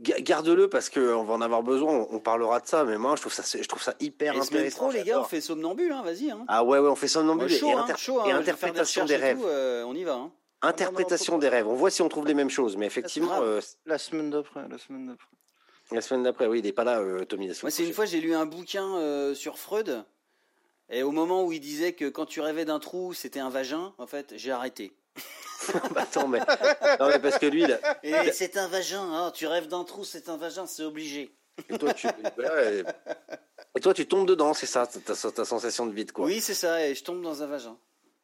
Garde-le 0.01 0.69
parce 0.69 0.91
qu'on 0.91 1.25
va 1.25 1.35
en 1.35 1.41
avoir 1.41 1.63
besoin. 1.63 2.07
On 2.11 2.19
parlera 2.19 2.61
de 2.61 2.67
ça, 2.67 2.85
mais 2.85 2.99
moi, 2.99 3.15
je 3.17 3.21
trouve 3.21 3.33
ça, 3.33 3.43
je 3.43 3.67
trouve 3.67 3.83
ça 3.83 3.95
hyper 4.01 4.35
et 4.35 4.39
intéressant. 4.39 4.77
Pro, 4.77 4.91
les 4.91 5.03
gars, 5.03 5.21
on 5.21 5.25
fait 5.25 5.41
somnambule, 5.41 5.93
hein, 5.93 6.03
vas-y. 6.03 6.31
Hein. 6.31 6.45
Ah 6.49 6.65
ouais, 6.65 6.79
ouais, 6.79 6.89
on 6.89 6.97
fait 6.97 7.09
somnambule 7.09 7.49
chaud, 7.49 7.69
et, 7.69 7.73
hein, 7.73 7.87
chaud, 7.97 8.27
et 8.27 8.33
interprétation 8.33 9.05
des, 9.05 9.17
rêves. 9.17 9.41
Euh, 9.45 9.85
on 9.85 9.95
y 9.95 10.05
va. 10.05 10.15
Hein. 10.15 10.33
Interprétation 10.63 11.39
des 11.39 11.49
rêves. 11.49 11.69
On 11.69 11.75
voit 11.75 11.91
si 11.91 12.03
on 12.03 12.09
trouve 12.09 12.27
les 12.27 12.35
mêmes 12.35 12.51
choses, 12.51 12.77
mais 12.77 12.87
effectivement. 12.87 13.41
Euh, 13.41 13.61
la 13.85 13.99
semaine 13.99 14.31
d'après, 14.31 14.67
la 14.69 14.79
semaine 14.79 15.07
d'après. 15.07 15.29
La 15.93 16.01
semaine 16.01 16.25
d'après, 16.25 16.47
oui, 16.47 16.59
il 16.59 16.65
n'est 16.65 16.73
pas 16.73 16.85
là, 16.85 17.01
euh, 17.01 17.25
Tommy. 17.25 17.51
Moi, 17.63 17.71
c'est 17.71 17.87
une 17.87 17.93
fois, 17.93 18.07
j'ai 18.07 18.21
lu 18.21 18.35
un 18.35 18.47
bouquin 18.47 19.35
sur 19.35 19.59
Freud. 19.59 20.05
Et 20.89 21.03
au 21.03 21.11
moment 21.11 21.45
où 21.45 21.53
il 21.53 21.61
disait 21.61 21.93
que 21.93 22.09
quand 22.09 22.27
tu 22.27 22.41
rêvais 22.41 22.65
d'un 22.65 22.79
trou, 22.79 23.13
c'était 23.13 23.41
un 23.41 23.51
vagin, 23.51 23.93
en 23.99 24.07
fait, 24.07 24.35
j'ai 24.37 24.51
arrêté. 24.51 24.93
Bah, 25.93 26.03
attends, 26.03 26.29
mais... 26.29 26.39
Non, 27.01 27.09
mais 27.09 27.19
parce 27.19 27.39
que 27.39 27.47
lui, 27.47 27.67
là... 27.67 27.81
Et 28.05 28.31
c'est 28.31 28.57
un 28.57 28.69
vagin, 28.69 29.03
hein. 29.03 29.33
tu 29.35 29.49
rêves 29.49 29.67
d'un 29.67 29.83
trou, 29.83 30.05
c'est 30.05 30.29
un 30.29 30.37
vagin, 30.37 30.65
c'est 30.67 30.85
obligé. 30.85 31.35
Et 31.69 31.77
toi, 31.77 31.93
tu... 31.93 32.07
et... 32.07 33.81
toi, 33.81 33.95
tu 33.95 34.07
tombes 34.07 34.29
dedans, 34.29 34.55
c'est 34.55 34.67
ça, 34.67 34.87
ta, 34.87 35.01
ta, 35.01 35.45
sensation 35.45 35.87
de 35.87 35.93
vide, 35.93 36.13
quoi. 36.13 36.27
Oui, 36.27 36.41
c'est 36.41 36.55
ça, 36.55 36.87
et 36.87 36.95
je 36.95 37.03
tombe 37.03 37.21
dans 37.21 37.43
un 37.43 37.47
vagin. 37.47 37.77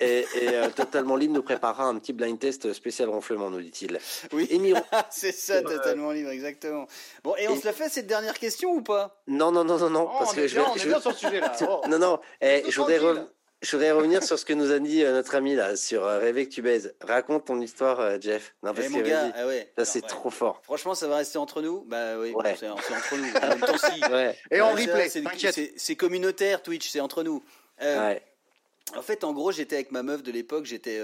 Et, 0.03 0.27
euh, 0.43 0.69
Totalement 0.71 1.17
Libre 1.17 1.35
nous 1.35 1.43
préparera 1.43 1.85
un 1.85 1.99
petit 1.99 2.13
blind 2.13 2.39
test 2.39 2.73
spécial 2.73 3.09
ronflement, 3.09 3.51
nous 3.51 3.61
dit-il. 3.61 3.99
Oui, 4.33 4.49
c'est 5.11 5.33
ça, 5.33 5.63
Totalement 5.63 6.11
Libre, 6.11 6.31
exactement. 6.31 6.87
Bon, 7.23 7.35
et 7.37 7.49
on 7.49 7.59
se 7.59 7.65
la 7.65 7.73
fait 7.73 7.89
cette 7.89 8.07
dernière 8.07 8.39
question 8.39 8.73
ou 8.73 8.83
pas? 8.83 9.23
Non, 9.27 9.53
non, 9.53 9.65
non, 9.65 9.79
non, 9.79 9.91
non, 9.91 10.09
oh, 10.11 10.19
parce 10.19 10.35
que 10.35 10.47
je 10.47 10.57
vais, 10.57 10.63
on 10.63 10.75
est 10.75 10.87
bien 10.87 11.01
sur 11.01 11.11
le 11.11 11.17
sujet 11.17 11.41
là. 11.41 11.53
Oh. 11.69 11.81
Non, 11.89 11.99
non, 11.99 12.19
eh, 12.41 12.65
je 12.69 12.77
voudrais 12.77 12.99
revenir. 12.99 13.29
Je 13.63 13.77
voudrais 13.77 13.93
revenir 13.93 14.25
sur 14.25 14.37
ce 14.37 14.45
que 14.45 14.53
nous 14.55 14.73
a 14.73 14.81
dit 14.81 15.05
euh, 15.05 15.13
notre 15.13 15.37
ami 15.37 15.55
là, 15.55 15.77
sur 15.77 16.05
euh, 16.05 16.19
Rêver 16.19 16.49
que 16.49 16.53
tu 16.53 16.63
baises. 16.63 16.97
Raconte 17.01 17.45
ton 17.45 17.61
histoire, 17.61 18.01
euh, 18.01 18.19
Jeff. 18.21 18.57
Non, 18.65 18.75
parce 18.75 18.89
eh, 18.91 18.93
que 18.93 19.09
gars, 19.09 19.33
ah 19.37 19.47
ouais. 19.47 19.73
ça 19.79 19.85
c'est 19.85 20.01
trop 20.01 20.31
fort. 20.31 20.61
Franchement, 20.65 20.97
ça 20.97 21.07
va 21.07 21.19
rester 21.19 21.39
entre 21.39 21.63
nous? 21.63 21.85
Bah 21.87 22.19
oui, 22.19 22.35
c'est 22.59 22.69
entre 22.69 23.17
nous. 23.17 23.33
En 23.37 23.49
même 23.49 23.61
temps, 23.61 23.79
si. 23.79 24.01
Ouais. 24.11 24.37
Et 24.51 24.61
en 24.61 24.73
replay, 24.73 25.09
c'est 25.77 25.97
communautaire 25.97 26.61
Twitch, 26.61 26.91
c'est 26.91 26.99
entre 26.99 27.23
nous. 27.23 27.41
ouais. 27.81 28.21
En 28.97 29.03
fait, 29.03 29.25
en 29.25 29.33
gros, 29.33 29.53
j'étais 29.53 29.77
avec 29.77 29.93
ma 29.93 30.03
meuf 30.03 30.23
de 30.23 30.33
l'époque. 30.33 30.65
J'étais, 30.65 31.01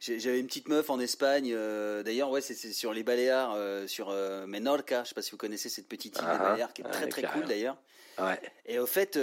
j'avais 0.00 0.40
une 0.40 0.46
petite 0.46 0.68
meuf 0.68 0.88
en 0.90 0.98
Espagne. 1.00 1.54
D'ailleurs, 2.04 2.30
ouais, 2.30 2.40
c'est 2.40 2.54
sur 2.72 2.92
les 2.92 3.02
Baléares, 3.02 3.56
sur 3.88 4.10
Menorca. 4.46 5.04
Je 5.04 5.08
sais 5.08 5.14
pas 5.14 5.22
si 5.22 5.30
vous 5.30 5.36
connaissez 5.36 5.68
cette 5.68 5.88
petite 5.88 6.16
île 6.16 6.24
des 6.24 6.30
ah, 6.30 6.38
Baléares 6.38 6.72
qui 6.72 6.82
est 6.82 6.90
très 6.90 7.08
très 7.08 7.22
cool 7.22 7.44
d'ailleurs. 7.44 7.76
Ouais. 8.18 8.40
Et 8.64 8.78
au 8.78 8.86
fait 8.86 9.18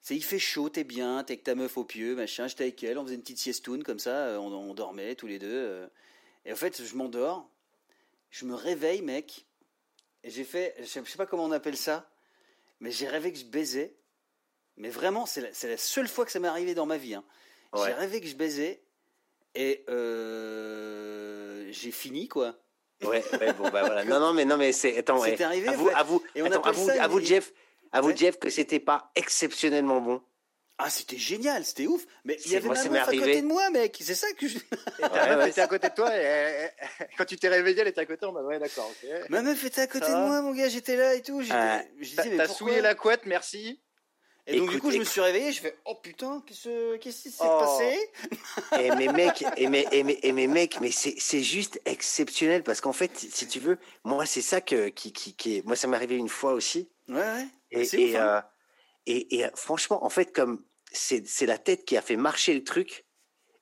c'est 0.00 0.16
il 0.16 0.24
fait 0.24 0.38
chaud, 0.38 0.68
t'es 0.68 0.84
bien, 0.84 1.22
t'es 1.24 1.34
avec 1.34 1.44
ta 1.44 1.54
meuf 1.54 1.76
au 1.76 1.84
pieu, 1.84 2.14
machin. 2.14 2.46
J'étais 2.46 2.64
avec 2.64 2.82
elle, 2.82 2.98
on 2.98 3.04
faisait 3.04 3.14
une 3.14 3.20
petite 3.20 3.38
siestoune 3.38 3.82
comme 3.82 3.98
ça, 3.98 4.28
euh, 4.28 4.38
on, 4.38 4.74
dormait 4.74 5.14
tous 5.14 5.26
les 5.26 5.38
deux. 5.38 5.52
Euh. 5.52 5.86
et 6.44 6.52
en 6.52 6.56
fait, 6.56 6.82
je 6.82 6.94
m'endors, 6.94 7.50
je 8.30 8.44
me 8.44 8.54
réveille, 8.54 9.02
mec, 9.02 9.46
et 10.24 10.30
j'ai 10.30 10.44
fait, 10.44 10.74
je 10.80 10.86
sais 10.86 11.16
pas 11.16 11.26
comment 11.26 11.44
on 11.44 11.52
appelle 11.52 11.76
ça, 11.76 12.10
mais 12.80 12.90
j'ai 12.90 13.06
rêvé 13.06 13.32
que 13.32 13.38
je 13.38 13.44
baisais. 13.44 13.94
Mais 14.78 14.88
vraiment, 14.88 15.26
c'est 15.26 15.40
la, 15.40 15.76
seule 15.76 16.08
fois 16.08 16.24
que 16.24 16.32
ça 16.32 16.40
m'est 16.40 16.48
arrivé 16.48 16.74
dans 16.74 16.86
ma 16.86 16.96
vie. 16.96 17.14
Hein. 17.14 17.24
J'ai 17.74 17.92
rêvé 17.92 18.20
que 18.20 18.26
je 18.26 18.36
baisais 18.36 18.80
et 19.54 19.84
euh, 19.88 21.66
j'ai 21.70 21.90
fini 21.90 22.28
quoi. 22.28 22.54
Ouais, 23.02 23.22
bon 23.58 23.70
bah 23.70 23.82
voilà. 23.82 24.04
Non 24.04 24.18
non 24.18 24.32
mais 24.32 24.44
non 24.44 24.56
mais 24.56 24.72
c'est 24.72 24.96
attends. 24.98 25.22
C'est 25.22 25.40
arrivé. 25.40 25.68
À 25.68 25.72
vous, 25.72 25.90
à 25.94 26.02
vous, 26.02 26.22
et 26.34 26.42
on 26.42 26.46
attends, 26.46 26.62
à 26.62 26.72
vous, 26.72 26.90
à 26.90 27.06
vous 27.06 27.20
Jeff. 27.20 27.52
À 27.92 28.00
vous, 28.00 28.14
Jeff, 28.14 28.38
que 28.38 28.50
c'était 28.50 28.80
pas 28.80 29.10
exceptionnellement 29.14 30.00
bon. 30.00 30.20
Ah, 30.80 30.90
c'était 30.90 31.16
génial, 31.16 31.64
c'était 31.64 31.86
ouf. 31.86 32.06
Mais 32.24 32.36
il 32.44 32.52
y 32.52 32.56
avait 32.56 32.68
ma 32.68 32.74
meuf 32.74 33.08
à 33.08 33.12
côté 33.12 33.42
de 33.42 33.46
moi, 33.46 33.68
mec. 33.70 33.98
C'est 34.00 34.14
ça 34.14 34.30
que 34.32 34.46
je. 34.46 34.58
ta 35.00 35.36
meuf 35.36 35.48
était 35.48 35.60
à 35.60 35.66
côté 35.66 35.88
de 35.88 35.94
toi 35.94 36.16
et, 36.16 36.68
quand 37.16 37.24
tu 37.24 37.36
t'es 37.36 37.48
réveillé, 37.48 37.80
elle 37.80 37.88
était 37.88 38.00
à 38.00 38.06
côté. 38.06 38.26
On 38.26 38.32
m'a 38.32 38.42
ouais, 38.42 38.58
d'accord. 38.58 38.92
Ma 39.28 39.42
meuf 39.42 39.64
était 39.64 39.80
à 39.80 39.86
côté 39.88 40.06
de 40.06 40.16
moi, 40.16 40.40
mon 40.42 40.52
gars. 40.52 40.68
J'étais 40.68 40.96
là 40.96 41.14
et 41.14 41.22
tout. 41.22 41.42
T'as 41.46 42.48
souillé 42.48 42.80
la 42.80 42.94
couette, 42.94 43.26
merci. 43.26 43.80
Et 44.48 44.58
donc 44.58 44.70
du 44.70 44.80
coup, 44.80 44.90
je 44.90 44.98
me 44.98 45.04
suis 45.04 45.20
réveillé, 45.20 45.52
je 45.52 45.60
fais 45.60 45.76
oh 45.84 45.94
putain, 46.02 46.42
qu'est-ce 46.46 47.22
qui 47.22 47.30
s'est 47.30 47.44
oh. 47.44 47.60
passé? 47.60 48.10
Et 48.80 48.90
mes 48.96 49.08
mecs, 49.12 49.44
et 49.56 49.68
mes, 49.68 49.86
et 49.92 50.02
mes, 50.02 50.18
et 50.22 50.32
mes 50.32 50.46
mecs, 50.46 50.80
mais 50.80 50.90
c'est 50.90 51.42
juste 51.42 51.80
exceptionnel 51.84 52.62
parce 52.62 52.80
qu'en 52.80 52.94
fait, 52.94 53.10
si 53.14 53.46
tu 53.46 53.60
veux, 53.60 53.78
moi 54.04 54.24
c'est 54.24 54.40
ça 54.40 54.62
que 54.62 54.88
qui, 54.88 55.12
qui, 55.12 55.34
qui 55.34 55.62
moi 55.66 55.76
ça 55.76 55.86
m'est 55.86 55.96
arrivé 55.96 56.16
une 56.16 56.30
fois 56.30 56.54
aussi. 56.54 56.88
Ouais. 57.08 57.16
ouais. 57.16 57.46
Et, 57.92 58.16
euh, 58.16 58.40
et, 59.06 59.38
et, 59.38 59.46
franchement, 59.54 60.02
en 60.04 60.08
fait, 60.08 60.32
comme 60.32 60.64
c'est 60.92 61.46
la 61.46 61.58
tête 61.58 61.84
qui 61.84 61.96
a 61.96 62.02
fait 62.02 62.16
marcher 62.16 62.54
le 62.54 62.64
truc, 62.64 63.04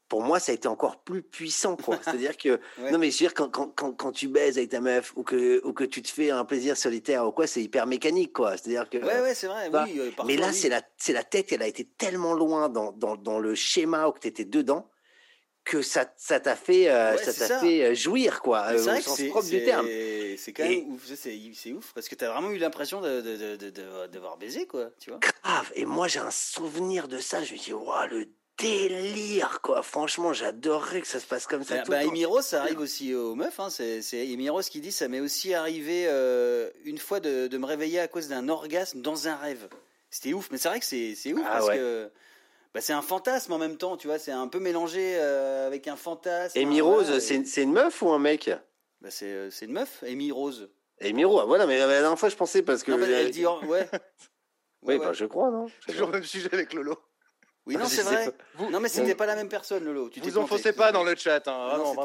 pour 0.09 0.23
moi, 0.23 0.39
ça 0.39 0.53
a 0.53 0.55
été 0.55 0.69
encore 0.69 0.99
plus 1.03 1.23
puissant, 1.23 1.77
quoi. 1.77 1.99
C'est-à-dire 2.03 2.37
que, 2.37 2.61
non, 2.91 2.99
mais 2.99 3.11
je 3.11 3.17
veux 3.17 3.29
dire, 3.29 3.35
quand, 3.35 3.49
quand, 3.49 3.69
quand, 3.75 3.93
quand, 3.93 4.13
tu 4.13 4.29
baises 4.29 4.59
avec 4.59 4.71
ta 4.71 4.81
meuf 4.81 5.13
ou 5.17 5.23
que, 5.23 5.65
ou 5.65 5.73
que 5.73 5.85
tu 5.85 6.03
te 6.03 6.09
fais 6.09 6.31
un 6.31 6.45
plaisir 6.45 6.77
solitaire 6.77 7.27
ou 7.27 7.33
quoi, 7.33 7.47
c'est 7.47 7.63
hyper 7.63 7.87
mécanique, 7.87 8.33
quoi. 8.33 8.57
C'est-à-dire 8.57 8.89
que. 8.89 8.99
Ouais, 8.99 9.21
ouais, 9.21 9.35
c'est 9.35 9.47
vrai, 9.47 9.71
oui. 9.73 9.99
Euh, 9.99 10.11
mais 10.27 10.37
là, 10.37 10.53
c'est 10.53 10.69
la, 10.69 10.83
c'est 10.97 11.13
la 11.13 11.25
tête, 11.25 11.53
elle 11.53 11.63
a 11.63 11.67
été 11.67 11.85
tellement 11.85 12.35
loin 12.35 12.69
dans, 12.69 12.93
dans, 12.93 13.17
dans 13.17 13.39
le 13.39 13.55
schéma 13.55 14.09
où 14.09 14.15
tu 14.19 14.29
étais 14.29 14.45
dedans 14.45 14.89
que 15.67 15.83
ça 15.83 16.07
ça 16.17 16.39
t'a 16.39 16.55
fait 16.55 16.89
euh, 16.89 17.17
ça 17.19 17.35
t'a 17.35 17.59
fait 17.59 17.85
euh, 17.85 17.95
jouir 17.95 18.41
quoi 18.41 18.69
euh, 18.69 18.77
au 18.77 19.01
sens 19.03 19.21
propre 19.29 19.49
du 19.49 19.65
terme 19.65 19.87
c'est 20.39 20.53
quand 20.53 20.63
même 20.63 20.93
ouf 20.93 21.13
c'est 21.13 21.73
ouf 21.73 21.93
parce 21.93 22.09
que 22.09 22.15
t'as 22.15 22.33
vraiment 22.33 22.51
eu 22.51 22.59
l'impression 22.59 23.01
de, 23.01 23.21
de, 23.21 23.37
de, 23.37 23.71
de, 23.71 24.07
devoir 24.07 24.39
baiser 24.39 24.67
quoi 24.67 24.91
tu 25.01 25.11
vois 25.11 25.19
grave 25.19 25.73
et 25.75 25.85
moi 25.85 26.07
j'ai 26.07 26.21
un 26.21 26.31
souvenir 26.31 27.09
de 27.09 27.19
ça 27.19 27.43
je 27.43 27.53
me 27.53 27.59
dis 27.59 27.73
waouh 27.73 28.09
le 28.09 28.29
délire 28.59 29.61
quoi 29.63 29.83
franchement 29.83 30.33
j'adorerais 30.33 31.03
que 31.03 31.07
ça 31.07 31.21
se 31.21 31.27
passe 31.27 31.47
comme 31.47 31.63
ça 31.63 31.77
bah, 31.77 32.05
tout 32.05 32.11
bah, 32.11 32.43
ça 32.43 32.63
arrive 32.63 32.81
aussi 32.81 33.15
aux 33.15 33.35
meufs 33.35 33.61
hein. 33.61 33.69
c'est 33.71 34.03
Emiros 34.13 34.63
qui 34.63 34.81
dit 34.81 34.93
ça 34.93 35.09
m'est 35.09 35.21
aussi 35.21 35.53
arrivé 35.53 36.07
euh, 36.09 36.71
une 36.85 36.99
fois 36.99 37.21
de, 37.21 37.49
de 37.49 37.59
me 37.59 37.67
réveiller 37.67 38.01
à 38.01 38.09
cause 38.09 38.29
d'un 38.29 38.49
orgasme 38.49 39.03
dans 39.03 39.29
un 39.29 39.37
rêve 39.37 39.69
c'était 40.11 40.33
ouf 40.33 40.49
mais 40.51 40.59
c'est 40.59 40.69
vrai 40.69 40.81
que 40.81 40.87
c'est 40.87 41.33
ouf 41.33 41.43
ah 41.45 41.51
parce 41.51 41.69
que 41.71 42.11
Bah, 42.73 42.81
c'est 42.81 42.93
un 42.93 43.03
fantasme 43.03 43.53
en 43.53 43.59
même 43.59 43.79
temps, 43.79 43.97
tu 43.97 44.07
vois, 44.07 44.19
c'est 44.19 44.33
un 44.33 44.49
peu 44.49 44.59
mélangé 44.59 45.17
avec 45.17 45.89
un 45.89 45.97
fantasme. 45.97 46.59
Amy 46.59 46.83
Rose, 46.83 47.21
c'est 47.21 47.63
une 47.63 47.73
meuf 47.73 48.03
ou 48.03 48.11
un 48.11 48.19
mec? 48.19 48.51
Bah, 49.01 49.09
c'est 49.11 49.49
une 49.63 49.73
meuf, 49.73 50.03
Amy 50.07 50.31
Rose. 50.31 50.69
Amy 51.01 51.25
Rose, 51.25 51.41
ah, 51.43 51.47
voilà, 51.47 51.67
mais 51.67 51.79
la 51.79 51.87
dernière 51.87 52.19
fois 52.19 52.29
je 52.29 52.37
pensais 52.37 52.63
parce 52.63 52.83
que. 52.83 52.93
Non, 52.93 53.05
elle 53.05 53.31
dit, 53.31 53.47
ouais. 53.47 53.89
oui, 54.83 54.99
bah, 54.99 55.13
je 55.13 55.27
crois, 55.27 55.51
non? 55.51 55.67
Toujours 55.87 56.09
le 56.09 56.15
même 56.15 56.25
sujet 56.25 56.49
avec 56.53 56.73
Lolo. 56.73 56.99
Oui, 57.67 57.77
non, 57.77 57.87
c'est 57.87 58.03
vrai. 58.03 58.31
Vous... 58.55 58.71
Non, 58.71 58.79
mais 58.79 58.89
c'était 58.89 59.17
pas 59.17 59.27
la 59.27 59.35
même 59.35 59.49
personne, 59.49 59.85
Lolo. 59.85 60.09
Tu 60.09 60.21
vous 60.21 60.39
enfoncez 60.39 60.73
pas 60.73 60.93
dans 60.93 61.03
le 61.03 61.17
chat. 61.17 61.47
Hein. 61.49 61.79
Non, 61.79 61.97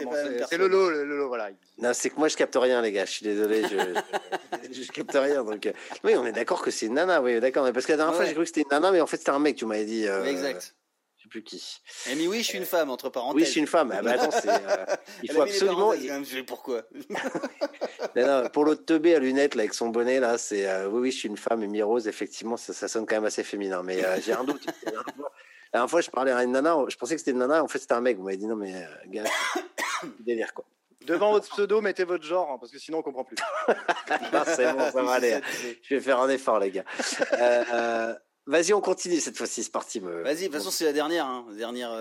c'est 0.49 0.57
Lolo, 0.57 0.89
Lolo, 0.89 1.27
voilà. 1.27 1.49
Non, 1.77 1.91
c'est 1.93 2.09
que 2.09 2.17
moi, 2.17 2.27
je 2.27 2.35
capte 2.35 2.55
rien, 2.55 2.81
les 2.81 2.91
gars. 2.91 3.05
Je 3.05 3.11
suis 3.11 3.25
désolé. 3.25 3.63
Je, 3.63 4.73
je, 4.73 4.91
capte 4.91 5.13
rien. 5.13 5.43
Donc, 5.43 5.67
euh, 5.67 5.73
oui, 6.03 6.15
on 6.15 6.25
est 6.25 6.31
d'accord 6.31 6.61
que 6.63 6.71
c'est 6.71 6.87
une 6.87 6.95
nana. 6.95 7.21
Oui, 7.21 7.39
d'accord. 7.39 7.71
Parce 7.71 7.85
que 7.85 7.91
la 7.91 7.97
dernière 7.97 8.15
fois, 8.15 8.25
j'ai 8.25 8.33
cru 8.33 8.41
que 8.41 8.47
c'était 8.47 8.61
une 8.61 8.69
nana, 8.71 8.91
mais 8.91 9.01
en 9.01 9.07
fait, 9.07 9.17
c'était 9.17 9.29
un 9.29 9.39
mec. 9.39 9.55
Tu 9.55 9.65
m'avais 9.65 9.85
dit. 9.85 10.07
Euh... 10.07 10.25
Exact. 10.25 10.75
Je 11.21 11.23
sais 11.23 11.29
plus 11.29 11.43
qui. 11.43 11.81
Eh, 12.09 12.15
mais 12.15 12.25
oui, 12.25 12.39
je 12.39 12.45
suis 12.45 12.57
une 12.57 12.65
femme, 12.65 12.89
entre 12.89 13.09
parenthèses. 13.09 13.35
Oui, 13.35 13.45
je 13.45 13.51
suis 13.51 13.59
une 13.59 13.67
femme. 13.67 13.93
Ah, 13.95 14.01
bah, 14.01 14.13
attends. 14.13 14.35
Euh... 14.43 14.95
il 15.23 15.31
faut 15.31 15.41
absolument. 15.41 15.93
Je 15.93 16.23
sais 16.23 16.41
pourquoi. 16.41 16.81
non, 18.15 18.25
non, 18.25 18.49
pour 18.49 18.65
l'autre 18.65 18.83
teubé 18.83 19.13
à 19.13 19.19
lunettes, 19.19 19.53
là, 19.53 19.61
avec 19.61 19.75
son 19.75 19.89
bonnet, 19.89 20.19
là, 20.19 20.39
c'est. 20.39 20.67
Euh, 20.67 20.87
oui, 20.87 21.01
oui, 21.01 21.11
je 21.11 21.17
suis 21.19 21.29
une 21.29 21.37
femme. 21.37 21.63
Et 21.75 21.83
Rose, 21.83 22.07
effectivement, 22.07 22.57
ça, 22.57 22.73
ça, 22.73 22.87
sonne 22.87 23.05
quand 23.05 23.13
même 23.13 23.25
assez 23.25 23.43
féminin. 23.43 23.83
Mais 23.83 24.03
euh, 24.03 24.19
j'ai 24.19 24.33
un 24.33 24.43
doute. 24.43 24.65
La 25.73 25.79
dernière 25.79 25.89
fois, 25.89 26.01
je 26.01 26.09
parlais 26.09 26.31
à 26.31 26.43
une 26.43 26.51
nana, 26.51 26.77
je 26.87 26.95
pensais 26.97 27.15
que 27.15 27.19
c'était 27.19 27.31
une 27.31 27.37
nana, 27.37 27.63
en 27.63 27.67
fait, 27.67 27.79
c'était 27.79 27.93
un 27.93 28.01
mec. 28.01 28.17
Vous 28.17 28.23
m'avez 28.23 28.37
dit 28.37 28.47
non, 28.47 28.55
mais 28.55 28.75
euh, 28.75 28.87
gars, 29.07 29.23
délire 30.19 30.53
quoi. 30.53 30.65
Devant 31.05 31.31
votre 31.31 31.49
pseudo, 31.49 31.81
mettez 31.81 32.03
votre 32.03 32.23
genre, 32.23 32.51
hein, 32.51 32.57
parce 32.59 32.71
que 32.71 32.77
sinon 32.77 32.99
on 32.99 33.01
comprend 33.01 33.23
plus. 33.23 33.37
c'est 34.45 34.71
bon, 34.73 34.91
ça 34.91 35.01
va 35.01 35.13
aller. 35.13 35.41
Je 35.81 35.95
vais 35.95 36.01
faire 36.01 36.19
un 36.19 36.29
effort, 36.29 36.59
les 36.59 36.69
gars. 36.71 36.83
Euh, 37.33 37.63
euh, 37.73 38.15
vas-y, 38.45 38.73
on 38.73 38.81
continue 38.81 39.19
cette 39.19 39.35
fois-ci, 39.35 39.63
c'est 39.63 39.71
parti. 39.71 39.99
Vas-y, 39.99 40.35
de 40.35 40.43
toute 40.45 40.53
façon, 40.53 40.69
c'est 40.69 40.85
la 40.85 40.93
dernière. 40.93 41.25
Hein. 41.25 41.47
Dernière, 41.57 41.91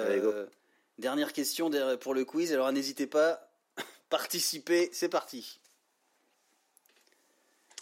dernière 0.99 1.33
question 1.33 1.71
pour 2.01 2.13
le 2.13 2.25
quiz. 2.27 2.53
Alors 2.53 2.71
n'hésitez 2.73 3.07
pas, 3.07 3.49
participez, 4.11 4.91
c'est 4.93 5.09
parti. 5.09 5.61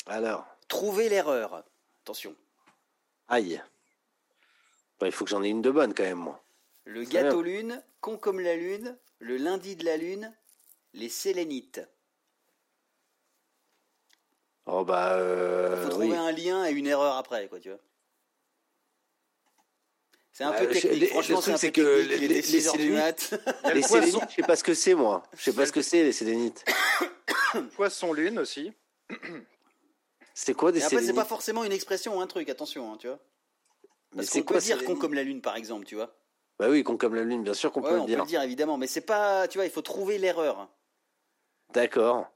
Alors. 0.07 0.46
Trouvez 0.68 1.09
l'erreur. 1.09 1.64
Attention. 2.05 2.35
Aïe. 3.27 3.61
Bah, 5.00 5.06
il 5.06 5.12
faut 5.12 5.24
que 5.24 5.30
j'en 5.30 5.42
ai 5.42 5.48
une 5.48 5.62
de 5.62 5.70
bonne 5.70 5.94
quand 5.94 6.02
même, 6.02 6.18
moi. 6.18 6.42
Le 6.84 7.04
gâteau 7.04 7.42
lune, 7.42 7.82
con 8.00 8.16
comme 8.16 8.40
la 8.40 8.56
lune, 8.56 8.96
le 9.18 9.37
lundi 9.37 9.76
de 9.76 9.84
la 9.84 9.96
lune, 9.96 10.34
les 10.94 11.08
sélénites. 11.08 11.80
Oh 14.66 14.84
bah. 14.84 15.14
Euh, 15.14 15.76
il 15.76 15.82
faut 15.84 15.90
trouver 15.90 16.16
un 16.16 16.32
lien 16.32 16.66
et 16.66 16.72
une 16.72 16.87
erreur 16.87 17.16
après, 17.16 17.48
quoi, 17.48 17.61
tu 17.61 17.68
vois. 17.68 17.78
C'est 20.32 20.44
un 20.44 20.50
bah, 20.50 20.58
peu 20.58 20.68
technique. 20.68 21.08
Franchement, 21.08 21.40
c'est 21.40 21.72
que 21.72 21.80
les, 21.80 22.16
les, 22.18 22.28
les, 22.28 22.42
sélénites, 22.42 23.34
les 23.74 23.82
sélénites, 23.82 24.30
je 24.30 24.34
sais 24.37 24.42
pas 24.42 24.56
ce 24.56 24.62
que 24.62 24.74
c'est, 24.74 24.94
moi. 24.94 25.24
Je 25.37 25.42
sais 25.42 25.52
pas 25.52 25.66
ce 25.66 25.72
que 25.72 25.82
c'est, 25.82 26.04
les 26.04 26.12
sélénites. 26.12 26.64
Poisson 27.74 28.12
lune 28.12 28.38
aussi. 28.38 28.72
C'est 30.34 30.54
quoi 30.54 30.70
des 30.70 30.82
après, 30.82 31.02
c'est 31.02 31.12
pas 31.12 31.24
forcément 31.24 31.64
une 31.64 31.72
expression 31.72 32.18
ou 32.18 32.20
un 32.20 32.26
truc, 32.28 32.48
attention, 32.48 32.92
hein, 32.92 32.96
tu 33.00 33.08
vois. 33.08 33.18
Parce 34.14 34.31
qu'on 34.31 34.42
peut 34.42 34.59
dire 34.59 34.85
con 34.85 34.97
comme 34.97 35.14
la 35.14 35.23
lune, 35.23 35.40
par 35.40 35.57
exemple, 35.57 35.85
tu 35.85 35.94
vois. 35.94 36.16
Bah 36.59 36.68
oui, 36.68 36.83
con 36.83 36.97
comme 36.97 37.14
la 37.14 37.23
lune, 37.23 37.44
bien 37.44 37.55
sûr 37.55 37.71
qu'on 37.73 37.83
peut 37.83 37.94
le 37.94 38.07
dire. 38.07 38.16
On 38.16 38.21
peut 38.21 38.23
le 38.23 38.27
dire, 38.27 38.42
évidemment, 38.42 38.79
mais 38.79 38.87
c'est 38.87 39.03
pas, 39.03 39.47
tu 39.49 39.59
vois, 39.59 39.64
il 39.64 39.71
faut 39.71 39.83
trouver 39.83 40.18
l'erreur. 40.18 40.68
D'accord. 41.73 42.27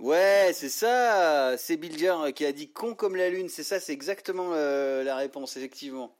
Ouais, 0.00 0.50
c'est 0.52 0.68
ça. 0.68 1.56
C'est 1.56 1.76
Bilger 1.76 2.32
qui 2.34 2.44
a 2.44 2.52
dit 2.52 2.72
con 2.72 2.94
comme 2.94 3.16
la 3.16 3.30
lune. 3.30 3.48
C'est 3.48 3.62
ça, 3.62 3.80
c'est 3.80 3.92
exactement 3.92 4.50
euh, 4.52 5.04
la 5.04 5.16
réponse, 5.16 5.56
effectivement. 5.56 6.18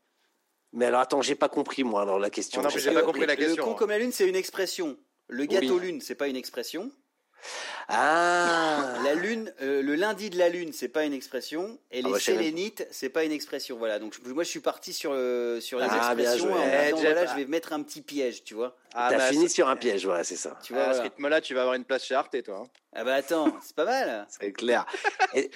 Mais 0.72 0.87
alors 0.87 1.00
attends, 1.00 1.22
j'ai 1.22 1.35
pas 1.35 1.48
compris 1.48 1.85
moi 1.85 2.03
alors 2.03 2.18
la 2.18 2.31
question. 2.31 2.62
Non, 2.62 2.68
j'ai 2.68 2.92
pas 2.92 3.03
compris 3.03 3.27
la 3.27 3.37
question. 3.37 3.57
Le 3.57 3.62
con 3.62 3.72
hein. 3.72 3.77
comme 3.79 3.90
la 3.90 3.98
lune, 3.98 4.12
c'est 4.12 4.29
une 4.29 4.37
expression. 4.37 4.96
Le 5.29 5.46
gâteau 5.46 5.79
lune, 5.79 6.00
c'est 6.00 6.14
pas 6.14 6.29
une 6.29 6.37
expression. 6.37 6.90
Ah 7.88 8.94
La 9.04 9.14
lune, 9.14 9.52
euh, 9.62 9.83
le 9.83 9.94
lundi 9.94 10.30
de 10.30 10.38
la 10.38 10.48
lune, 10.48 10.72
c'est 10.72 10.88
pas 10.88 11.04
une 11.04 11.12
expression, 11.12 11.78
et 11.90 12.00
ah 12.02 12.07
les 12.07 12.12
bah, 12.12 12.20
sélénites, 12.20 12.87
c'est 12.90 13.09
pas 13.09 13.24
une 13.24 13.33
expression. 13.33 13.76
Voilà, 13.76 13.98
donc 13.98 14.18
moi 14.26 14.44
je 14.44 14.48
suis 14.48 14.61
parti 14.61 14.92
sur, 14.92 15.11
euh, 15.12 15.61
sur 15.61 15.78
les 15.78 15.87
ah, 15.88 16.14
expressions 16.14 16.52
en 16.52 16.57
disant, 16.57 16.96
voilà, 16.96 17.26
je 17.26 17.37
vais 17.37 17.46
mettre 17.46 17.72
un 17.72 17.83
petit 17.83 18.00
piège, 18.00 18.44
tu 18.44 18.54
vois. 18.54 18.76
Ah, 18.94 19.09
T'as 19.11 19.18
bah, 19.18 19.28
fini 19.28 19.48
sur 19.50 19.68
un 19.68 19.76
piège, 19.76 20.04
voilà, 20.04 20.24
c'est 20.24 20.37
ça. 20.37 20.59
Tu 20.62 20.72
vois, 20.72 20.85
à 20.85 20.94
ce 20.94 21.02
rythme-là, 21.02 21.40
tu 21.40 21.54
vas 21.54 21.62
avoir 21.62 21.74
une 21.74 21.85
place 21.85 22.04
chez 22.04 22.14
Arte, 22.14 22.42
toi. 22.42 22.62
Hein. 22.64 22.68
Ah 22.96 23.02
bah 23.02 23.14
attends, 23.14 23.52
c'est 23.62 23.74
pas 23.74 23.85
mal. 23.85 24.26
c'est 24.40 24.52
clair. 24.52 24.87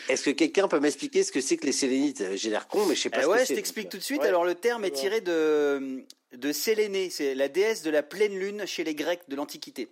Est-ce 0.09 0.24
que 0.24 0.31
quelqu'un 0.31 0.66
peut 0.66 0.81
m'expliquer 0.81 1.22
ce 1.22 1.31
que 1.31 1.40
c'est 1.40 1.57
que 1.57 1.66
les 1.66 1.72
sélénites? 1.72 2.35
J'ai 2.35 2.51
l'air 2.51 2.66
con, 2.66 2.85
mais 2.87 2.96
je 2.96 3.03
sais 3.03 3.11
pas. 3.11 3.20
Eh 3.20 3.22
ce 3.22 3.29
ouais, 3.29 3.46
je 3.46 3.55
t'explique 3.55 3.88
tout 3.88 3.98
de 3.98 4.03
suite. 4.03 4.24
Alors 4.24 4.44
le 4.44 4.57
terme 4.57 4.85
est 4.85 4.90
tiré 4.90 5.20
de 5.20 6.05
de 6.33 6.53
Sélénée, 6.53 7.11
c'est 7.11 7.35
la 7.35 7.48
déesse 7.48 7.83
de 7.83 7.90
la 7.90 8.03
pleine 8.03 8.38
lune 8.38 8.66
chez 8.66 8.85
les 8.85 8.94
Grecs 8.94 9.22
de 9.29 9.37
l'Antiquité. 9.37 9.88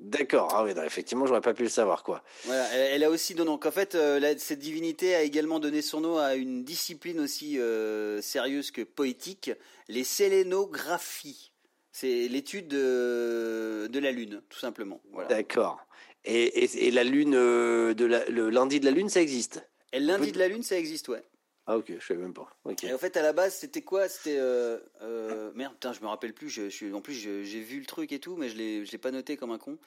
D'accord, 0.00 0.48
ah 0.54 0.64
oui, 0.64 0.72
effectivement, 0.84 1.26
j'aurais 1.26 1.42
pas 1.42 1.52
pu 1.52 1.62
le 1.62 1.68
savoir, 1.68 2.02
quoi. 2.02 2.22
Voilà, 2.44 2.66
elle, 2.72 3.04
a 3.04 3.10
aussi 3.10 3.34
donc 3.34 3.66
en 3.66 3.70
fait, 3.70 3.94
euh, 3.94 4.34
cette 4.38 4.58
divinité 4.58 5.14
a 5.14 5.22
également 5.22 5.60
donné 5.60 5.82
son 5.82 6.00
nom 6.00 6.16
à 6.16 6.36
une 6.36 6.64
discipline 6.64 7.20
aussi 7.20 7.58
euh, 7.58 8.22
sérieuse 8.22 8.70
que 8.70 8.80
poétique, 8.80 9.50
les 9.88 10.04
sélénographies. 10.04 11.52
C'est 11.92 12.28
l'étude 12.28 12.68
de, 12.68 13.90
la 13.92 14.10
lune, 14.10 14.40
tout 14.48 14.58
simplement. 14.58 15.02
Voilà. 15.12 15.28
D'accord. 15.28 15.78
Et, 16.24 16.90
la 16.92 17.04
lune, 17.04 17.34
euh, 17.34 17.92
de 17.92 18.06
le 18.06 18.48
lundi 18.48 18.80
de 18.80 18.86
la 18.86 18.92
lune, 18.92 19.10
ça 19.10 19.20
existe? 19.20 19.68
Et 19.92 20.00
le 20.00 20.06
lundi 20.06 20.32
de 20.32 20.38
la 20.38 20.48
lune, 20.48 20.62
ça 20.62 20.78
existe, 20.78 21.08
ouais. 21.08 21.22
Ah 21.66 21.76
ok, 21.76 21.92
je 21.98 22.04
savais 22.04 22.20
même 22.20 22.34
pas. 22.34 22.48
Et 22.82 22.92
en 22.92 22.98
fait, 22.98 23.16
à 23.16 23.22
la 23.22 23.32
base, 23.32 23.54
c'était 23.54 23.82
quoi? 23.82 24.08
C'était 24.08 24.38
euh, 24.38 24.78
euh, 25.02 25.50
merde, 25.54 25.74
putain, 25.74 25.92
je 25.92 26.00
me 26.00 26.08
rappelle 26.08 26.32
plus. 26.32 26.48
Je, 26.48 26.68
suis 26.68 26.92
en 26.92 27.00
plus, 27.00 27.14
j'ai 27.14 27.60
vu 27.60 27.78
le 27.78 27.86
truc 27.86 28.12
et 28.12 28.18
tout, 28.18 28.36
mais 28.36 28.48
je 28.48 28.56
l'ai, 28.56 28.84
je 28.84 28.92
l'ai 28.92 28.98
pas 28.98 29.10
noté 29.10 29.36
comme 29.36 29.50
un 29.50 29.58
con. 29.58 29.78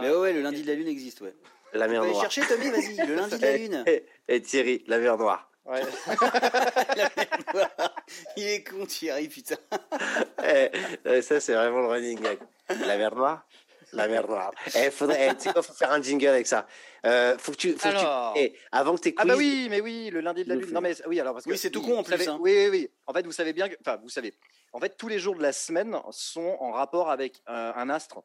mais 0.00 0.10
ouais, 0.10 0.32
le 0.32 0.42
lundi 0.42 0.62
de 0.62 0.68
la 0.68 0.74
lune 0.74 0.88
existe, 0.88 1.20
ouais. 1.20 1.34
La 1.72 1.88
mer 1.88 2.04
noire. 2.04 2.20
chercher 2.20 2.42
Tommy, 2.42 2.70
vas-y. 2.70 3.06
Le 3.06 3.14
lundi 3.14 3.36
de 3.36 3.42
la 3.42 3.56
lune. 3.58 3.84
Et, 4.28 4.40
Thierry, 4.42 4.84
la 4.86 4.98
mer 4.98 5.18
noire. 5.18 5.50
Ouais. 5.66 5.82
la 6.96 7.10
mer 7.16 7.26
noire. 7.52 7.94
Il 8.36 8.46
est 8.46 8.64
con 8.64 8.86
Thierry, 8.86 9.28
putain. 9.28 9.56
Eh, 10.44 11.20
ça, 11.22 11.40
c'est 11.40 11.54
vraiment 11.54 11.80
le 11.80 11.88
running 11.88 12.20
gag. 12.20 12.38
La 12.86 12.96
mer 12.96 13.14
noire. 13.14 13.46
La 13.92 14.08
mer 14.08 14.26
noire. 14.26 14.52
Eh, 14.76 14.90
faudrait, 14.90 15.28
eh, 15.30 15.34
tu 15.34 15.44
sais 15.44 15.52
quoi, 15.52 15.62
faut 15.62 15.72
faire 15.72 15.92
un 15.92 16.02
jingle 16.02 16.26
avec 16.26 16.46
ça. 16.46 16.66
Euh, 17.06 17.36
faut 17.38 17.52
que 17.52 17.56
tu, 17.56 17.72
faut 17.72 17.88
alors... 17.88 18.34
que 18.34 18.38
tu... 18.38 18.44
Eh, 18.44 18.58
avant 18.72 18.96
que 18.96 19.00
tu 19.00 19.14
Ah 19.16 19.24
bah 19.24 19.34
oui, 19.36 19.68
mais 19.70 19.80
oui, 19.80 20.10
le 20.10 20.20
lundi 20.20 20.44
de 20.44 20.48
la 20.48 20.56
lune. 20.56 20.70
Non 20.72 20.80
mais 20.80 20.94
oui, 21.06 21.20
alors 21.20 21.34
parce 21.34 21.44
que 21.44 21.50
oui, 21.50 21.58
c'est 21.58 21.70
tout 21.70 21.82
con 21.82 21.98
en 21.98 22.02
plus. 22.02 22.28
Hein. 22.28 22.38
Oui, 22.40 22.52
oui, 22.52 22.68
oui. 22.70 22.90
En 23.06 23.12
fait, 23.12 23.24
vous 23.24 23.32
savez 23.32 23.52
bien 23.52 23.68
que, 23.68 23.76
enfin, 23.80 23.98
vous 24.02 24.08
savez. 24.08 24.34
En 24.72 24.80
fait, 24.80 24.96
tous 24.96 25.08
les 25.08 25.18
jours 25.18 25.36
de 25.36 25.42
la 25.42 25.52
semaine 25.52 25.96
sont 26.10 26.56
en 26.60 26.72
rapport 26.72 27.10
avec 27.10 27.42
euh, 27.48 27.72
un 27.74 27.88
astre. 27.88 28.22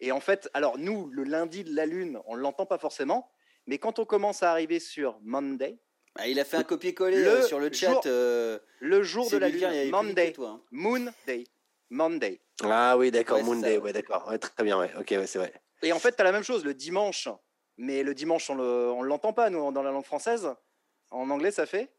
Et 0.00 0.12
en 0.12 0.20
fait, 0.20 0.48
alors 0.54 0.78
nous, 0.78 1.08
le 1.10 1.24
lundi 1.24 1.64
de 1.64 1.74
la 1.74 1.86
lune, 1.86 2.20
on 2.26 2.34
l'entend 2.34 2.66
pas 2.66 2.78
forcément, 2.78 3.30
mais 3.66 3.78
quand 3.78 3.98
on 3.98 4.04
commence 4.04 4.42
à 4.42 4.50
arriver 4.50 4.80
sur 4.80 5.18
Monday. 5.22 5.78
Ah, 6.14 6.26
il 6.26 6.40
a 6.40 6.44
fait 6.44 6.56
un 6.56 6.64
copier-coller 6.64 7.24
euh, 7.24 7.42
sur 7.42 7.60
le 7.60 7.72
chat. 7.72 8.06
Euh, 8.06 8.58
le 8.80 9.02
jour 9.02 9.30
de 9.30 9.36
la 9.36 9.48
lune, 9.48 9.90
Monday, 9.90 10.34
hein. 10.40 10.60
Moon 10.70 11.12
Day, 11.26 11.44
Monday. 11.90 12.40
Ah 12.62 12.96
oui, 12.96 13.10
d'accord, 13.10 13.42
Moon 13.42 13.60
Day, 13.60 13.78
ouais, 13.78 13.92
d'accord, 13.92 14.26
ouais, 14.28 14.38
très 14.38 14.64
bien, 14.64 14.78
ouais, 14.78 14.90
ok, 14.98 15.06
ouais, 15.10 15.26
c'est 15.26 15.38
vrai. 15.38 15.52
Et 15.82 15.92
en 15.92 15.98
fait, 15.98 16.14
tu 16.14 16.20
as 16.20 16.24
la 16.24 16.32
même 16.32 16.42
chose 16.42 16.64
le 16.64 16.74
dimanche, 16.74 17.28
mais 17.76 18.02
le 18.02 18.14
dimanche, 18.14 18.50
on 18.50 18.56
ne 18.56 19.06
l'entend 19.06 19.32
pas, 19.32 19.48
nous, 19.50 19.72
dans 19.72 19.82
la 19.82 19.90
langue 19.90 20.04
française. 20.04 20.52
En 21.10 21.30
anglais, 21.30 21.50
ça 21.50 21.66
fait 21.66 21.90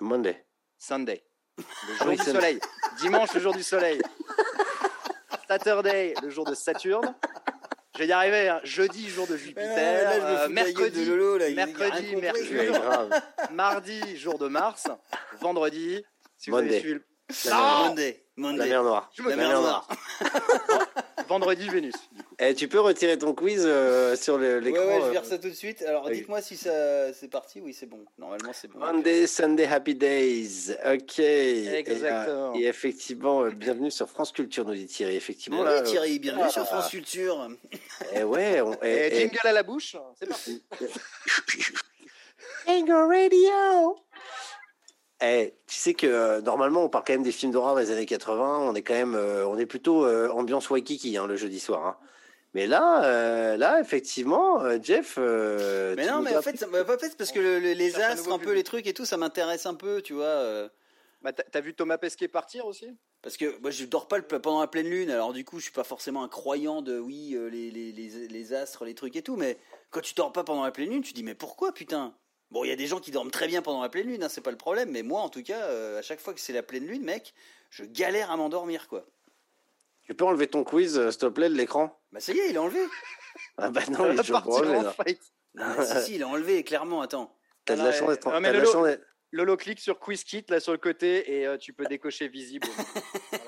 Monday. 0.00 0.44
Sunday. 0.76 1.24
Le 1.56 1.94
jour 2.04 2.10
du 2.10 2.16
soleil. 2.18 2.60
Dimanche, 2.98 3.34
le 3.34 3.40
jour 3.40 3.54
du 3.54 3.62
soleil. 3.62 4.00
Saturday, 5.48 6.14
le 6.22 6.30
jour 6.30 6.44
de 6.44 6.54
Saturne. 6.54 7.14
Je 7.94 8.00
vais 8.00 8.06
y 8.06 8.12
arriver. 8.12 8.48
Hein. 8.48 8.60
Jeudi, 8.62 9.08
jour 9.08 9.26
de 9.26 9.36
Jupiter. 9.36 9.64
Euh, 9.66 10.48
mercredi, 10.48 11.04
de 11.04 11.12
Lolo, 11.12 11.38
là, 11.38 11.50
mercredi, 11.50 12.14
Mercure. 12.14 12.80
Mardi, 13.50 14.16
jour 14.16 14.38
de 14.38 14.46
Mars. 14.46 14.86
Vendredi, 15.40 16.04
si 16.36 16.50
vous 16.50 16.58
avez 16.58 16.78
suivi 16.78 17.00
Monday. 17.44 18.22
La 18.36 18.66
mer 18.66 18.82
noire. 18.82 19.10
la 19.18 19.36
mer 19.36 19.60
noire. 19.60 19.88
Vendredi, 21.28 21.68
Vénus. 21.68 21.94
Eh, 22.38 22.54
tu 22.54 22.68
peux 22.68 22.80
retirer 22.80 23.18
ton 23.18 23.34
quiz 23.34 23.64
euh, 23.66 24.16
sur 24.16 24.38
l'écran. 24.38 24.80
Ouais, 24.80 24.86
ouais, 24.86 25.00
je 25.00 25.06
vais 25.06 25.12
faire 25.12 25.24
ça 25.26 25.38
tout 25.38 25.48
de 25.50 25.54
suite. 25.54 25.82
Alors, 25.82 26.08
dites-moi 26.08 26.40
si 26.40 26.56
ça 26.56 27.12
c'est 27.12 27.28
parti. 27.28 27.60
Oui, 27.60 27.74
c'est 27.74 27.86
bon. 27.86 28.04
Normalement, 28.16 28.52
c'est 28.54 28.68
bon. 28.68 28.78
Monday, 28.78 29.26
Sunday, 29.26 29.66
Happy 29.66 29.94
Days. 29.94 30.74
Ok. 30.90 31.18
Exactement. 31.18 32.54
Et, 32.54 32.64
effectivement, 32.64 33.42
euh, 33.42 33.50
bienvenue 33.50 33.90
sur 33.90 34.08
France 34.08 34.32
Culture, 34.32 34.64
nous 34.64 34.74
dit 34.74 34.86
Thierry. 34.86 35.16
Effectivement, 35.16 35.62
là, 35.64 35.82
oui, 35.82 35.90
Thierry, 35.90 36.18
bienvenue 36.18 36.50
sur 36.50 36.64
France 36.64 36.88
Culture. 36.88 37.50
Et 38.12 38.20
eh 38.20 38.24
ouais. 38.24 38.62
et, 38.82 39.20
jingle 39.20 39.38
à 39.44 39.52
la 39.52 39.62
bouche. 39.64 39.96
C'est 40.18 40.26
parti. 40.26 40.62
Angle 42.68 42.92
Radio. 42.92 43.96
Eh, 45.20 45.54
tu 45.66 45.76
sais 45.76 45.94
que 45.94 46.06
euh, 46.06 46.40
normalement 46.40 46.84
on 46.84 46.88
parle 46.88 47.04
quand 47.04 47.12
même 47.12 47.22
des 47.22 47.32
films 47.32 47.52
d'horreur 47.52 47.74
des 47.76 47.90
années 47.90 48.06
80. 48.06 48.60
On 48.60 48.74
est 48.74 48.82
quand 48.82 48.94
même, 48.94 49.14
on 49.14 49.58
est 49.58 49.66
plutôt 49.66 50.06
ambiance 50.30 50.70
Waikiki 50.70 51.16
hein, 51.16 51.26
le 51.26 51.36
jeudi 51.36 51.60
soir. 51.60 51.86
Hein. 51.86 51.96
Mais 52.54 52.66
là, 52.66 53.04
euh, 53.04 53.56
là, 53.56 53.80
effectivement, 53.80 54.62
euh, 54.62 54.78
Jeff. 54.82 55.16
Euh, 55.18 55.94
mais 55.96 56.06
non, 56.06 56.22
mais 56.22 56.34
en 56.34 56.42
fait, 56.42 56.64
en 56.64 56.98
fait, 56.98 57.16
parce 57.16 57.30
que 57.30 57.38
les 57.38 58.00
astres, 58.00 58.32
un 58.32 58.38
peu 58.38 58.52
les 58.52 58.64
trucs 58.64 58.86
et 58.86 58.94
tout, 58.94 59.04
ça 59.04 59.16
m'intéresse 59.16 59.66
un 59.66 59.74
peu, 59.74 60.00
tu 60.02 60.14
vois. 60.14 60.68
Bah, 61.20 61.32
t'as 61.32 61.60
vu 61.60 61.74
Thomas 61.74 61.98
Pesquet 61.98 62.28
partir 62.28 62.66
aussi? 62.66 62.96
Parce 63.22 63.36
que 63.36 63.58
moi, 63.60 63.72
je 63.72 63.84
dors 63.84 64.06
pas 64.06 64.22
pendant 64.22 64.60
la 64.60 64.68
pleine 64.68 64.88
lune, 64.88 65.10
alors 65.10 65.32
du 65.32 65.44
coup, 65.44 65.58
je 65.58 65.64
suis 65.64 65.72
pas 65.72 65.84
forcément 65.84 66.22
un 66.22 66.28
croyant 66.28 66.82
de 66.82 66.98
oui, 66.98 67.34
euh, 67.34 67.48
les, 67.48 67.72
les, 67.72 67.92
les, 67.92 68.52
astres, 68.52 68.84
les 68.84 68.94
trucs 68.94 69.16
et 69.16 69.22
tout, 69.22 69.34
mais 69.34 69.58
quand 69.90 70.00
tu 70.00 70.14
dors 70.14 70.32
pas 70.32 70.44
pendant 70.44 70.62
la 70.62 70.70
pleine 70.70 70.90
lune, 70.90 71.02
tu 71.02 71.12
dis 71.12 71.24
mais 71.24 71.34
pourquoi 71.34 71.72
putain? 71.72 72.14
Bon, 72.50 72.64
il 72.64 72.68
y 72.68 72.72
a 72.72 72.76
des 72.76 72.86
gens 72.86 72.98
qui 72.98 73.10
dorment 73.10 73.30
très 73.30 73.46
bien 73.46 73.60
pendant 73.60 73.82
la 73.82 73.88
pleine 73.88 74.06
lune, 74.06 74.22
hein, 74.22 74.28
c'est 74.28 74.40
pas 74.40 74.50
le 74.50 74.56
problème, 74.56 74.90
mais 74.90 75.02
moi, 75.02 75.20
en 75.20 75.28
tout 75.28 75.42
cas, 75.42 75.64
euh, 75.66 75.98
à 75.98 76.02
chaque 76.02 76.20
fois 76.20 76.32
que 76.32 76.40
c'est 76.40 76.54
la 76.54 76.62
pleine 76.62 76.86
lune, 76.86 77.04
mec, 77.04 77.34
je 77.70 77.84
galère 77.84 78.30
à 78.30 78.36
m'endormir, 78.36 78.88
quoi. 78.88 79.06
Tu 80.02 80.14
peux 80.14 80.24
enlever 80.24 80.46
ton 80.46 80.64
quiz, 80.64 80.98
euh, 80.98 81.10
s'il 81.10 81.20
te 81.20 81.26
plaît, 81.26 81.50
de 81.50 81.54
l'écran? 81.54 82.00
Bah 82.10 82.20
ça 82.20 82.32
y 82.32 82.38
est, 82.38 82.48
il 82.48 82.54
est 82.54 82.58
enlevé. 82.58 82.80
ah 83.58 83.70
bah 83.70 83.82
non, 83.90 84.10
il 84.10 84.18
est 84.18 84.22
toujours 84.22 84.48
enlevé, 84.48 84.82
là. 84.82 84.94
si, 85.84 86.06
si, 86.06 86.14
il 86.14 86.22
est 86.22 86.24
enlevé, 86.24 86.64
clairement, 86.64 87.02
attends. 87.02 87.36
T'as 87.66 87.76
de 87.76 87.82
la 87.82 87.92
chance 87.92 88.08
d'être... 88.08 89.00
Lolo, 89.30 89.58
clique 89.58 89.80
sur 89.80 89.98
Quiz 89.98 90.24
Kit, 90.24 90.44
là, 90.48 90.58
sur 90.58 90.72
le 90.72 90.78
côté, 90.78 91.38
et 91.38 91.46
euh, 91.46 91.58
tu 91.58 91.74
peux 91.74 91.84
décocher 91.84 92.28
visible. 92.28 92.66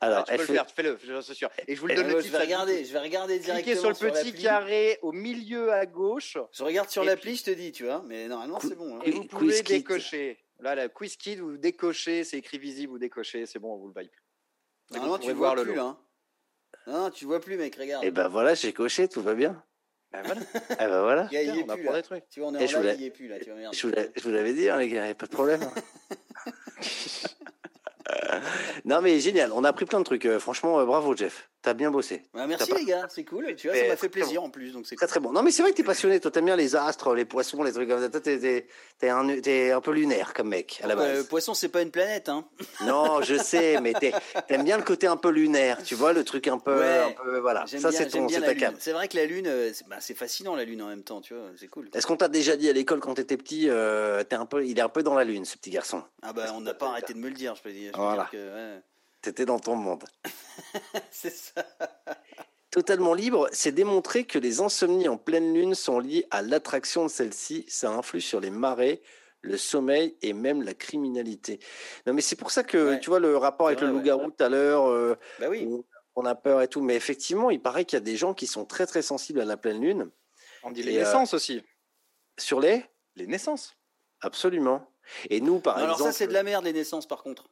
Alors, 0.00 0.24
tu 0.24 0.34
peux 0.36 0.40
le 0.40 0.46
faire, 0.46 0.70
fais-le, 0.70 0.98
je 1.02 1.20
suis 1.20 1.34
sûr. 1.34 1.48
Et 1.66 1.74
je 1.74 1.80
vous 1.80 1.86
le 1.86 1.94
donne 1.94 2.08
le 2.08 2.20
Je 2.20 2.28
vais 2.28 2.38
regarder, 2.38 2.84
je 2.84 2.92
vais 2.92 2.98
regarder 2.98 3.38
directement 3.38 3.94
sur 3.94 4.06
le 4.06 4.12
petit 4.12 4.34
carré 4.34 4.98
au 5.02 5.12
milieu 5.12 5.72
à 5.72 5.86
gauche. 5.86 6.36
Je 6.52 6.62
regarde 6.62 6.90
sur 6.90 7.02
l'appli, 7.02 7.36
je 7.36 7.44
te 7.44 7.50
dis, 7.50 7.72
tu 7.72 7.84
vois, 7.84 8.02
mais 8.06 8.28
normalement 8.28 8.60
c'est 8.60 8.76
bon. 8.76 8.96
Hein. 8.96 9.02
Et 9.04 9.10
vous 9.10 9.24
pouvez 9.24 9.62
décocher. 9.62 10.38
Là, 10.60 10.74
la 10.74 10.88
Quiz 10.88 11.16
Kit, 11.16 11.36
vous 11.36 11.58
décochez, 11.58 12.24
c'est 12.24 12.38
écrit 12.38 12.58
visible, 12.58 12.92
vous 12.92 12.98
décochez, 12.98 13.44
c'est 13.44 13.58
bon, 13.58 13.74
on 13.74 13.76
vous 13.76 13.88
le 13.88 13.92
vaille 13.92 14.08
plus. 14.08 14.22
Normalement, 14.90 15.18
tu 15.18 15.32
vois 15.32 15.54
plus, 15.54 15.78
hein. 15.78 15.98
Non, 16.86 17.10
tu 17.10 17.24
vois 17.24 17.40
plus, 17.40 17.56
mec, 17.56 17.74
regarde. 17.76 18.04
Et 18.04 18.08
eh 18.08 18.10
ben 18.10 18.28
voilà, 18.28 18.54
j'ai 18.54 18.72
coché, 18.72 19.08
tout 19.08 19.20
va 19.20 19.34
bien. 19.34 19.62
Ben 20.12 20.22
voilà. 20.22 20.40
eh 20.70 20.86
ben 20.86 21.02
voilà. 21.02 21.28
Il 21.32 21.38
y, 21.38 21.58
est 21.58 21.64
plus, 21.64 21.92
des 21.92 22.02
trucs. 22.02 22.28
Tu 22.30 22.40
vois, 22.40 22.50
on 22.50 22.54
est 22.54 22.74
en 22.74 22.80
live, 22.80 22.96
il 23.00 23.06
est 23.06 23.10
plus 23.10 23.28
là. 23.28 23.38
Tu 23.40 23.50
vois, 23.50 23.70
je 23.72 24.22
vous 24.22 24.30
l'avais 24.30 24.54
dit, 24.54 24.68
hein, 24.68 24.78
les 24.78 24.88
gars, 24.88 25.02
il 25.02 25.06
n'y 25.06 25.10
a 25.10 25.14
pas 25.14 25.26
de 25.26 25.32
problème. 25.32 25.60
non 28.84 29.00
mais 29.00 29.20
génial, 29.20 29.52
on 29.52 29.64
a 29.64 29.68
appris 29.68 29.84
plein 29.84 29.98
de 29.98 30.04
trucs. 30.04 30.26
Euh, 30.26 30.38
franchement, 30.38 30.80
euh, 30.80 30.84
bravo 30.84 31.16
Jeff. 31.16 31.48
T'as 31.62 31.74
bien 31.74 31.90
bossé. 31.90 32.22
Bah, 32.32 32.46
merci 32.46 32.72
les 32.72 32.84
gars, 32.84 33.08
c'est 33.08 33.24
cool. 33.24 33.56
Tu 33.56 33.66
vois, 33.66 33.76
ça 33.76 33.88
m'a 33.88 33.96
fait 33.96 34.08
plaisir 34.08 34.40
en 34.40 34.50
plus, 34.50 34.72
donc 34.72 34.86
c'est 34.86 34.94
très 34.94 35.08
très 35.08 35.18
bon. 35.18 35.32
Non 35.32 35.42
mais 35.42 35.50
c'est 35.50 35.62
vrai 35.62 35.72
que 35.72 35.76
t'es 35.76 35.82
passionné. 35.82 36.20
Toi 36.20 36.30
t'aimes 36.30 36.44
bien 36.44 36.54
les 36.54 36.76
astres, 36.76 37.12
les 37.12 37.24
poissons, 37.24 37.64
les 37.64 37.72
trucs 37.72 37.88
comme 37.88 38.00
ça. 38.00 38.20
T'es 38.20 39.08
un, 39.08 39.28
un 39.28 39.80
peu 39.80 39.90
lunaire 39.90 40.32
comme 40.32 40.48
mec 40.48 40.80
à 40.84 40.86
la 40.86 40.94
base. 40.94 41.26
poisson 41.26 41.54
c'est 41.54 41.68
pas 41.68 41.82
une 41.82 41.90
planète, 41.90 42.28
hein. 42.28 42.44
Non, 42.86 43.20
je 43.22 43.34
sais, 43.34 43.80
mais 43.80 43.94
t'aimes 44.46 44.62
bien 44.62 44.76
le 44.76 44.84
côté 44.84 45.08
un 45.08 45.16
peu 45.16 45.30
lunaire. 45.30 45.82
Tu 45.82 45.96
vois 45.96 46.12
le 46.12 46.22
truc 46.22 46.46
un 46.46 46.58
peu, 46.58 46.84
un 46.84 47.10
peu 47.10 47.38
voilà. 47.38 47.66
Ça 47.66 47.90
c'est 47.90 48.08
ton, 48.08 48.28
c'est 48.28 48.42
ta 48.42 48.54
cam. 48.54 48.74
C'est 48.78 48.92
vrai 48.92 49.08
que 49.08 49.16
la 49.16 49.26
lune, 49.26 49.48
euh, 49.48 49.72
bah, 49.88 49.96
c'est 49.98 50.14
fascinant 50.14 50.54
la 50.54 50.64
lune 50.64 50.82
en 50.82 50.88
même 50.88 51.02
temps. 51.02 51.20
Tu 51.20 51.34
vois, 51.34 51.46
c'est 51.56 51.68
cool. 51.68 51.88
Est-ce 51.92 52.06
qu'on 52.06 52.16
t'a 52.16 52.28
déjà 52.28 52.56
dit 52.56 52.68
à 52.68 52.72
l'école 52.72 53.00
quand 53.00 53.14
t'étais 53.14 53.36
petit, 53.36 53.68
euh, 53.68 54.22
es 54.30 54.34
un 54.34 54.46
peu, 54.46 54.64
il 54.64 54.78
est 54.78 54.82
un 54.82 54.88
peu 54.88 55.02
dans 55.02 55.14
la 55.14 55.24
lune, 55.24 55.44
ce 55.44 55.56
petit 55.56 55.70
garçon? 55.70 56.04
Ah 56.22 56.32
bah 56.32 56.46
on 56.54 56.60
n'a 56.60 56.74
pas 56.74 56.90
arrêté 56.90 57.12
de 57.12 57.18
me 57.18 57.28
le 57.28 57.34
dire, 57.34 57.56
je 57.56 57.62
peux 57.62 57.72
dire. 57.72 57.92
Voilà. 57.96 58.30
T'étais 59.22 59.44
dans 59.44 59.58
ton 59.58 59.74
monde. 59.74 60.04
c'est 61.10 61.34
ça. 61.34 61.64
Totalement 62.70 63.14
libre, 63.14 63.48
c'est 63.52 63.72
démontré 63.72 64.24
que 64.24 64.38
les 64.38 64.60
insomnies 64.60 65.08
en 65.08 65.16
pleine 65.16 65.54
lune 65.54 65.74
sont 65.74 65.98
liées 65.98 66.26
à 66.30 66.42
l'attraction 66.42 67.04
de 67.04 67.10
celle-ci. 67.10 67.64
Ça 67.68 67.90
influe 67.90 68.20
sur 68.20 68.38
les 68.38 68.50
marées, 68.50 69.02
le 69.40 69.56
sommeil 69.56 70.16
et 70.20 70.32
même 70.32 70.62
la 70.62 70.74
criminalité. 70.74 71.58
Non, 72.06 72.12
mais 72.12 72.20
c'est 72.20 72.36
pour 72.36 72.50
ça 72.50 72.64
que 72.64 72.96
tu 72.96 73.08
vois 73.08 73.18
le 73.18 73.36
rapport 73.36 73.68
avec 73.68 73.80
le 73.80 73.88
loup-garou 73.88 74.30
tout 74.30 74.44
à 74.44 74.48
l'heure. 74.48 74.86
Euh, 74.86 75.16
bah 75.40 75.46
oui. 75.48 75.66
On 76.16 76.24
a 76.24 76.34
peur 76.34 76.62
et 76.62 76.68
tout, 76.68 76.80
mais 76.80 76.96
effectivement, 76.96 77.50
il 77.50 77.60
paraît 77.60 77.84
qu'il 77.84 77.96
y 77.96 78.02
a 78.02 78.04
des 78.04 78.16
gens 78.16 78.34
qui 78.34 78.46
sont 78.46 78.64
très 78.64 78.86
très 78.86 79.02
sensibles 79.02 79.40
à 79.40 79.44
la 79.44 79.56
pleine 79.56 79.80
lune. 79.80 80.10
On 80.62 80.70
dit 80.70 80.82
les 80.82 80.98
naissances 80.98 81.32
euh, 81.32 81.36
aussi. 81.36 81.62
Sur 82.38 82.60
les 82.60 82.84
Les 83.16 83.26
naissances. 83.26 83.76
Absolument. 84.20 84.86
Et 85.30 85.40
nous, 85.40 85.60
par 85.60 85.78
exemple. 85.78 85.94
Alors 85.94 86.06
ça, 86.06 86.12
c'est 86.12 86.26
de 86.26 86.32
la 86.32 86.42
merde 86.42 86.64
les 86.64 86.72
naissances, 86.72 87.06
par 87.06 87.22
contre. 87.22 87.48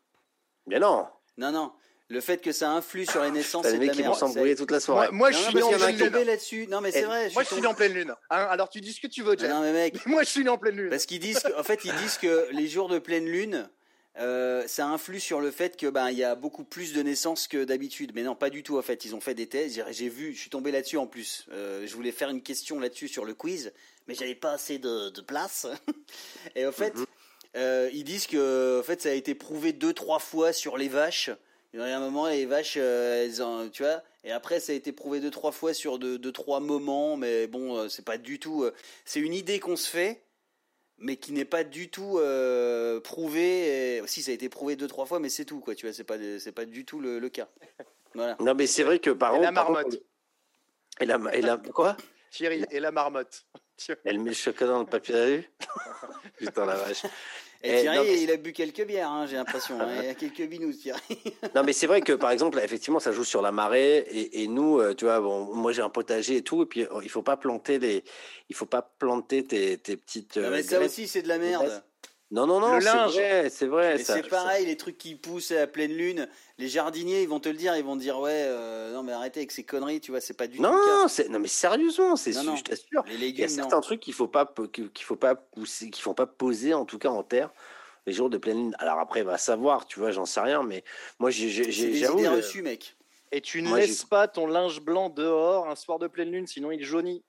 Mais 0.66 0.78
non. 0.78 1.06
Non, 1.36 1.52
non. 1.52 1.72
Le 2.08 2.20
fait 2.20 2.38
que 2.38 2.52
ça 2.52 2.70
influe 2.70 3.06
sur 3.06 3.22
les 3.22 3.30
naissances, 3.30 3.64
c'est 3.64 3.78
de 3.78 3.86
la 3.86 3.94
merde. 3.94 4.08
vont 4.08 4.14
s'embrouiller 4.14 4.54
toute 4.54 4.70
la 4.70 4.80
soirée. 4.80 5.08
Moi, 5.10 5.30
je 5.30 5.38
suis 5.38 5.62
en 5.62 5.70
pleine 5.70 5.96
lune. 5.96 6.26
là-dessus. 6.26 6.66
Non, 6.68 6.80
mais 6.80 6.92
c'est 6.92 7.02
vrai. 7.02 7.30
Moi, 7.32 7.42
je 7.42 7.54
suis 7.54 7.66
en 7.66 7.74
pleine 7.74 7.94
lune. 7.94 8.14
Hein, 8.30 8.46
alors, 8.50 8.68
tu 8.68 8.80
dis 8.80 8.92
ce 8.92 9.00
que 9.00 9.06
tu 9.06 9.22
veux, 9.22 9.36
Jeff. 9.38 9.50
Non, 9.50 9.62
mais 9.62 9.72
mec. 9.72 10.04
Moi, 10.06 10.22
je 10.22 10.28
suis 10.28 10.48
en 10.48 10.58
pleine 10.58 10.76
lune. 10.76 10.90
Parce 10.90 11.06
qu'ils 11.06 11.18
disent, 11.18 11.42
en 11.58 11.62
fait, 11.62 11.84
ils 11.84 11.94
disent 11.94 12.18
que 12.18 12.48
les 12.52 12.68
jours 12.68 12.88
de 12.88 12.98
pleine 12.98 13.26
lune, 13.26 13.68
euh, 14.18 14.64
ça 14.68 14.86
influe 14.86 15.18
sur 15.18 15.40
le 15.40 15.50
fait 15.50 15.76
que 15.76 15.88
ben 15.88 16.08
il 16.10 16.16
y 16.16 16.22
a 16.22 16.36
beaucoup 16.36 16.62
plus 16.62 16.92
de 16.92 17.02
naissances 17.02 17.48
que 17.48 17.64
d'habitude. 17.64 18.12
Mais 18.14 18.22
non, 18.22 18.36
pas 18.36 18.50
du 18.50 18.62
tout 18.62 18.78
en 18.78 18.82
fait. 18.82 19.04
Ils 19.04 19.14
ont 19.14 19.20
fait 19.20 19.34
des 19.34 19.48
thèses. 19.48 19.82
J'ai 19.90 20.08
vu, 20.08 20.34
je 20.34 20.40
suis 20.40 20.50
tombé 20.50 20.70
là-dessus 20.70 20.98
en 20.98 21.06
plus. 21.06 21.46
Euh, 21.50 21.84
je 21.86 21.94
voulais 21.96 22.12
faire 22.12 22.30
une 22.30 22.42
question 22.42 22.78
là-dessus 22.78 23.08
sur 23.08 23.24
le 23.24 23.34
quiz, 23.34 23.72
mais 24.06 24.14
j'avais 24.14 24.36
pas 24.36 24.52
assez 24.52 24.78
de, 24.78 25.10
de 25.10 25.20
place. 25.20 25.66
Et 26.54 26.64
en 26.64 26.72
fait, 26.72 26.94
mhm. 26.94 27.06
Euh, 27.56 27.90
ils 27.92 28.04
disent 28.04 28.26
que 28.26 28.80
en 28.80 28.82
fait 28.82 29.02
ça 29.02 29.10
a 29.10 29.12
été 29.12 29.34
prouvé 29.34 29.72
deux 29.72 29.92
trois 29.92 30.18
fois 30.18 30.52
sur 30.52 30.76
les 30.76 30.88
vaches 30.88 31.30
il 31.74 31.80
y 31.80 31.82
a 31.82 31.96
un 31.96 32.00
moment, 32.00 32.28
les 32.28 32.46
vaches, 32.46 32.76
euh, 32.76 33.24
elles 33.24 33.42
ont, 33.42 33.68
tu 33.68 33.82
vois. 33.82 34.00
Et 34.22 34.30
après, 34.30 34.60
ça 34.60 34.70
a 34.70 34.76
été 34.76 34.92
prouvé 34.92 35.18
deux, 35.18 35.32
trois 35.32 35.50
fois 35.50 35.74
sur 35.74 35.98
deux, 35.98 36.18
deux 36.18 36.30
trois 36.30 36.60
moments. 36.60 37.16
Mais 37.16 37.48
bon, 37.48 37.76
euh, 37.76 37.88
c'est 37.88 38.04
pas 38.04 38.16
du 38.16 38.38
tout. 38.38 38.62
Euh, 38.62 38.72
c'est 39.04 39.18
une 39.18 39.34
idée 39.34 39.58
qu'on 39.58 39.74
se 39.74 39.90
fait, 39.90 40.22
mais 40.98 41.16
qui 41.16 41.32
n'est 41.32 41.44
pas 41.44 41.64
du 41.64 41.90
tout 41.90 42.18
euh, 42.18 43.00
prouvée. 43.00 44.00
Si, 44.06 44.22
ça 44.22 44.30
a 44.30 44.34
été 44.34 44.48
prouvé 44.48 44.76
deux, 44.76 44.86
trois 44.86 45.04
fois, 45.04 45.18
mais 45.18 45.28
c'est 45.28 45.44
tout, 45.44 45.58
quoi. 45.58 45.74
Tu 45.74 45.86
vois, 45.86 45.92
c'est 45.92 46.04
pas, 46.04 46.16
c'est 46.38 46.52
pas 46.52 46.64
du 46.64 46.84
tout 46.84 47.00
le, 47.00 47.28
cas. 47.28 47.48
Voilà. 48.14 48.36
Non, 48.38 48.54
mais 48.54 48.68
c'est 48.68 48.84
vrai 48.84 49.00
que 49.00 49.10
par 49.10 49.32
contre. 49.32 49.42
la 49.42 49.50
marmotte. 49.50 50.00
Et 51.00 51.06
la, 51.06 51.18
et 51.32 51.40
la, 51.40 51.56
quoi? 51.56 51.96
Thierry, 52.30 52.64
et 52.70 52.78
la 52.78 52.92
marmotte. 52.92 53.44
Elle 54.04 54.20
met 54.20 54.30
le 54.30 54.36
chocolat 54.36 54.70
dans 54.70 54.80
le 54.80 54.86
papier 54.86 55.16
à 55.16 55.26
vue 55.26 55.50
Putain, 56.38 56.66
la 56.66 56.76
vache. 56.76 57.02
Et 57.66 57.80
Thierry, 57.80 58.22
il 58.22 58.30
a 58.30 58.36
bu 58.36 58.52
quelques 58.52 58.84
bières, 58.84 59.10
hein, 59.10 59.26
j'ai 59.26 59.36
l'impression. 59.36 59.80
Hein. 59.80 59.88
Il 60.02 60.04
y 60.04 60.08
a 60.10 60.14
quelques 60.14 60.46
binous, 60.46 60.74
Thierry. 60.74 61.00
non, 61.54 61.62
mais 61.64 61.72
c'est 61.72 61.86
vrai 61.86 62.02
que, 62.02 62.12
par 62.12 62.30
exemple, 62.30 62.60
effectivement, 62.62 63.00
ça 63.00 63.10
joue 63.10 63.24
sur 63.24 63.40
la 63.40 63.52
marée. 63.52 64.06
Et, 64.32 64.46
nous, 64.48 64.78
euh, 64.80 64.94
tu 64.94 65.06
vois, 65.06 65.20
bon, 65.20 65.54
moi, 65.54 65.72
j'ai 65.72 65.80
un 65.80 65.88
potager 65.88 66.36
et 66.36 66.42
tout. 66.42 66.62
Et 66.62 66.66
puis, 66.66 66.86
il 67.02 67.08
faut 67.08 67.22
pas 67.22 67.38
planter 67.38 67.78
les, 67.78 68.04
il 68.50 68.54
faut 68.54 68.66
pas 68.66 68.82
planter 68.82 69.44
tes, 69.44 69.78
tes 69.78 69.96
petites. 69.96 70.36
Non, 70.36 70.50
mais 70.50 70.62
ça 70.62 70.78
aussi, 70.78 71.08
c'est 71.08 71.22
de 71.22 71.28
la 71.28 71.38
merde. 71.38 71.82
Non, 72.34 72.48
non, 72.48 72.58
non, 72.58 72.80
c'est 72.80 72.88
vrai, 72.90 73.48
c'est 73.48 73.66
vrai. 73.66 73.98
C'est 73.98 74.28
pareil, 74.28 74.66
les 74.66 74.76
trucs 74.76 74.98
qui 74.98 75.14
poussent 75.14 75.52
à 75.52 75.68
pleine 75.68 75.92
lune, 75.92 76.28
les 76.58 76.66
jardiniers, 76.66 77.22
ils 77.22 77.28
vont 77.28 77.38
te 77.38 77.48
le 77.48 77.54
dire, 77.54 77.76
ils 77.76 77.84
vont 77.84 77.96
te 77.96 78.00
dire, 78.00 78.18
ouais, 78.18 78.32
euh, 78.32 78.92
non, 78.92 79.04
mais 79.04 79.12
arrêtez 79.12 79.38
avec 79.38 79.52
ces 79.52 79.62
conneries, 79.62 80.00
tu 80.00 80.10
vois, 80.10 80.20
c'est 80.20 80.34
pas 80.34 80.48
du 80.48 80.60
non, 80.60 80.72
tout. 80.72 81.22
Non, 81.30 81.38
mais 81.38 81.46
sérieusement, 81.46 82.16
c'est, 82.16 82.32
je 82.32 82.62
t'assure. 82.64 83.04
Il 83.08 83.38
y 83.38 83.44
a 83.44 83.48
certains 83.48 83.80
trucs 83.80 84.00
qu'il 84.00 84.14
faut 84.14 84.26
pas, 84.26 84.52
qu'il 84.72 85.04
faut 85.04 85.14
pas 85.14 85.36
pousser, 85.36 85.90
qu'il 85.90 86.02
faut 86.02 86.12
pas 86.12 86.26
poser, 86.26 86.74
en 86.74 86.84
tout 86.84 86.98
cas 86.98 87.10
en 87.10 87.22
terre, 87.22 87.50
les 88.04 88.12
jours 88.12 88.30
de 88.30 88.38
pleine 88.38 88.56
lune. 88.56 88.76
Alors 88.80 88.98
après, 88.98 89.22
va 89.22 89.38
savoir, 89.38 89.86
tu 89.86 90.00
vois, 90.00 90.10
j'en 90.10 90.26
sais 90.26 90.40
rien, 90.40 90.64
mais 90.64 90.82
moi, 91.20 91.30
j'ai, 91.30 91.48
j'ai, 91.48 91.94
j'avoue. 91.94 92.18
idées 92.18 92.28
reçues, 92.28 92.62
mec. 92.62 92.96
Et 93.30 93.40
tu 93.40 93.62
ne 93.62 93.76
laisses 93.76 94.04
pas 94.04 94.26
ton 94.26 94.48
linge 94.48 94.80
blanc 94.80 95.08
dehors 95.08 95.68
un 95.68 95.76
soir 95.76 96.00
de 96.00 96.08
pleine 96.08 96.32
lune, 96.32 96.48
sinon 96.48 96.72
il 96.72 96.84
jaunit. 96.84 97.22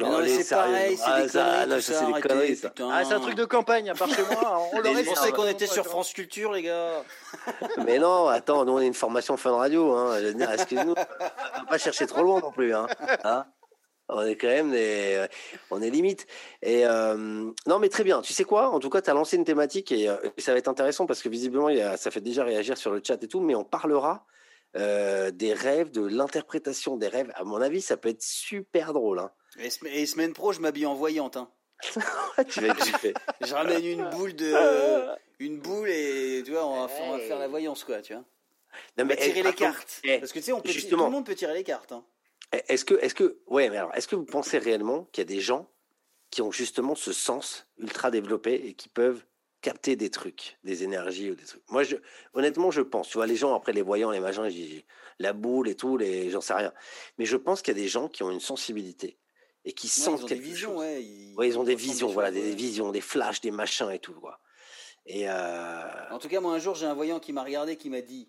Non, 0.00 0.20
c'est 0.26 0.54
pareil, 0.54 0.96
c'est 0.96 1.22
des 1.22 1.30
conneries, 1.30 1.82
ça, 1.82 1.92
c'est 1.94 2.12
des 2.12 2.20
conneries, 2.20 2.56
ça. 2.56 2.72
Ah, 2.90 3.04
c'est 3.04 3.14
un 3.14 3.20
truc 3.20 3.34
de 3.34 3.44
campagne, 3.44 3.90
à 3.90 3.94
part 3.94 4.08
chez 4.08 4.22
moi. 4.22 4.68
On 4.72 4.80
l'aurait 4.82 5.04
pensé 5.04 5.32
qu'on 5.32 5.46
était 5.46 5.66
sur 5.66 5.86
France 5.86 6.12
Culture, 6.12 6.52
les 6.52 6.62
gars. 6.62 7.04
Mais 7.84 7.98
non, 7.98 8.28
attends, 8.28 8.64
nous 8.64 8.72
on 8.72 8.80
est 8.80 8.86
une 8.86 8.94
formation 8.94 9.36
fin 9.36 9.50
de 9.50 9.56
radio, 9.56 9.92
hein. 9.92 10.16
Excuse-nous, 10.52 10.92
on 10.92 11.60
va 11.60 11.66
pas 11.68 11.78
chercher 11.78 12.06
trop 12.06 12.22
loin 12.22 12.40
non 12.40 12.50
plus, 12.50 12.74
hein. 12.74 12.86
hein? 13.24 13.46
On 14.12 14.26
est 14.26 14.36
quand 14.36 14.48
même 14.48 14.72
des, 14.72 15.26
on 15.70 15.80
est 15.80 15.90
limite. 15.90 16.26
Et 16.62 16.84
euh, 16.84 17.50
non, 17.66 17.78
mais 17.78 17.88
très 17.88 18.04
bien. 18.04 18.22
Tu 18.22 18.32
sais 18.32 18.44
quoi? 18.44 18.70
En 18.70 18.80
tout 18.80 18.90
cas, 18.90 19.00
tu 19.00 19.10
as 19.10 19.14
lancé 19.14 19.36
une 19.36 19.44
thématique 19.44 19.92
et, 19.92 20.08
euh, 20.08 20.16
ça 20.38 20.52
va 20.52 20.58
être 20.58 20.68
intéressant 20.68 21.06
parce 21.06 21.22
que 21.22 21.28
visiblement, 21.28 21.68
il 21.68 21.78
y 21.78 21.82
a, 21.82 21.96
ça 21.96 22.10
fait 22.10 22.20
déjà 22.20 22.44
réagir 22.44 22.76
sur 22.76 22.90
le 22.90 23.00
chat 23.06 23.22
et 23.22 23.28
tout, 23.28 23.40
mais 23.40 23.54
on 23.54 23.64
parlera 23.64 24.26
euh, 24.76 25.30
des 25.30 25.52
rêves, 25.52 25.90
de 25.90 26.04
l'interprétation 26.04 26.96
des 26.96 27.08
rêves. 27.08 27.30
À 27.34 27.44
mon 27.44 27.60
avis, 27.60 27.80
ça 27.80 27.96
peut 27.96 28.08
être 28.08 28.22
super 28.22 28.92
drôle. 28.92 29.20
Hein. 29.20 29.30
Et, 29.62 30.06
semaine 30.06 30.32
pro, 30.32 30.52
je 30.52 30.60
m'habille 30.60 30.86
en 30.86 30.94
voyante. 30.94 31.36
Hein. 31.36 31.50
tu 32.48 32.60
vas 32.60 32.74
je 33.40 33.54
ramène 33.54 33.84
une 33.84 34.08
boule 34.10 34.34
de, 34.34 34.54
une 35.38 35.58
boule 35.58 35.88
et 35.88 36.42
tu 36.44 36.52
vois, 36.52 36.66
on 36.66 36.86
va, 36.86 36.88
faire, 36.88 37.38
la 37.38 37.48
voyance 37.48 37.84
quoi, 37.84 38.00
tu 38.02 38.12
vois. 38.12 38.24
Non, 38.96 39.04
mais, 39.04 39.04
on 39.04 39.08
va 39.08 39.16
tirer 39.16 39.42
les 39.42 39.52
cartes. 39.52 40.00
Eh, 40.04 40.18
Parce 40.18 40.32
que 40.32 40.38
tu 40.38 40.46
sais, 40.46 40.52
on 40.52 40.60
peut, 40.60 40.70
tout 40.72 40.96
le 40.96 41.10
monde 41.10 41.26
peut 41.26 41.34
tirer 41.34 41.54
les 41.54 41.64
cartes. 41.64 41.92
Hein. 41.92 42.04
Eh, 42.52 42.62
est-ce 42.68 42.84
que, 42.84 42.94
est-ce 42.94 43.14
que, 43.14 43.38
ouais, 43.46 43.68
mais 43.70 43.78
alors, 43.78 43.94
est-ce 43.94 44.08
que 44.08 44.16
vous 44.16 44.24
pensez 44.24 44.58
réellement 44.58 45.08
qu'il 45.12 45.22
y 45.22 45.26
a 45.26 45.28
des 45.28 45.40
gens 45.40 45.68
qui 46.30 46.42
ont 46.42 46.52
justement 46.52 46.94
ce 46.94 47.12
sens 47.12 47.66
ultra 47.78 48.10
développé 48.10 48.54
et 48.54 48.74
qui 48.74 48.88
peuvent 48.88 49.24
capter 49.62 49.96
des 49.96 50.10
trucs, 50.10 50.58
des 50.64 50.84
énergies 50.84 51.30
ou 51.30 51.34
des 51.34 51.44
trucs? 51.44 51.62
Moi, 51.70 51.82
je, 51.82 51.96
honnêtement, 52.34 52.70
je 52.70 52.82
pense. 52.82 53.08
Tu 53.08 53.18
vois, 53.18 53.26
les 53.26 53.36
gens 53.36 53.54
après 53.54 53.72
les 53.72 53.82
voyants, 53.82 54.10
les 54.10 54.20
machins, 54.20 54.48
la 55.18 55.32
boule 55.32 55.68
et 55.68 55.74
tout, 55.74 55.96
les, 55.96 56.30
j'en 56.30 56.40
sais 56.40 56.54
rien. 56.54 56.72
Mais 57.18 57.26
je 57.26 57.36
pense 57.36 57.62
qu'il 57.62 57.76
y 57.76 57.80
a 57.80 57.82
des 57.82 57.88
gens 57.88 58.08
qui 58.08 58.22
ont 58.22 58.30
une 58.30 58.40
sensibilité 58.40 59.18
et 59.64 59.72
qui 59.72 59.88
sentent 59.88 60.26
quelque 60.26 60.42
des 60.42 60.50
visions, 60.50 60.70
chose. 60.70 60.80
Ouais, 60.80 61.02
ils, 61.02 61.34
ouais, 61.36 61.48
ils 61.48 61.58
ont 61.58 61.64
des 61.64 61.74
visions, 61.74 62.08
voilà, 62.08 62.30
des, 62.30 62.54
visions, 62.54 62.92
des 62.92 63.00
flashs, 63.00 63.40
des 63.40 63.50
machins 63.50 63.90
et 63.90 63.98
tout, 63.98 64.14
quoi. 64.14 64.40
Et 65.06 65.28
euh... 65.28 66.10
En 66.10 66.18
tout 66.18 66.28
cas, 66.28 66.40
moi, 66.40 66.54
un 66.54 66.58
jour, 66.58 66.74
j'ai 66.74 66.86
un 66.86 66.94
voyant 66.94 67.20
qui 67.20 67.32
m'a 67.32 67.42
regardé, 67.42 67.76
qui 67.76 67.90
m'a 67.90 68.00
dit, 68.00 68.28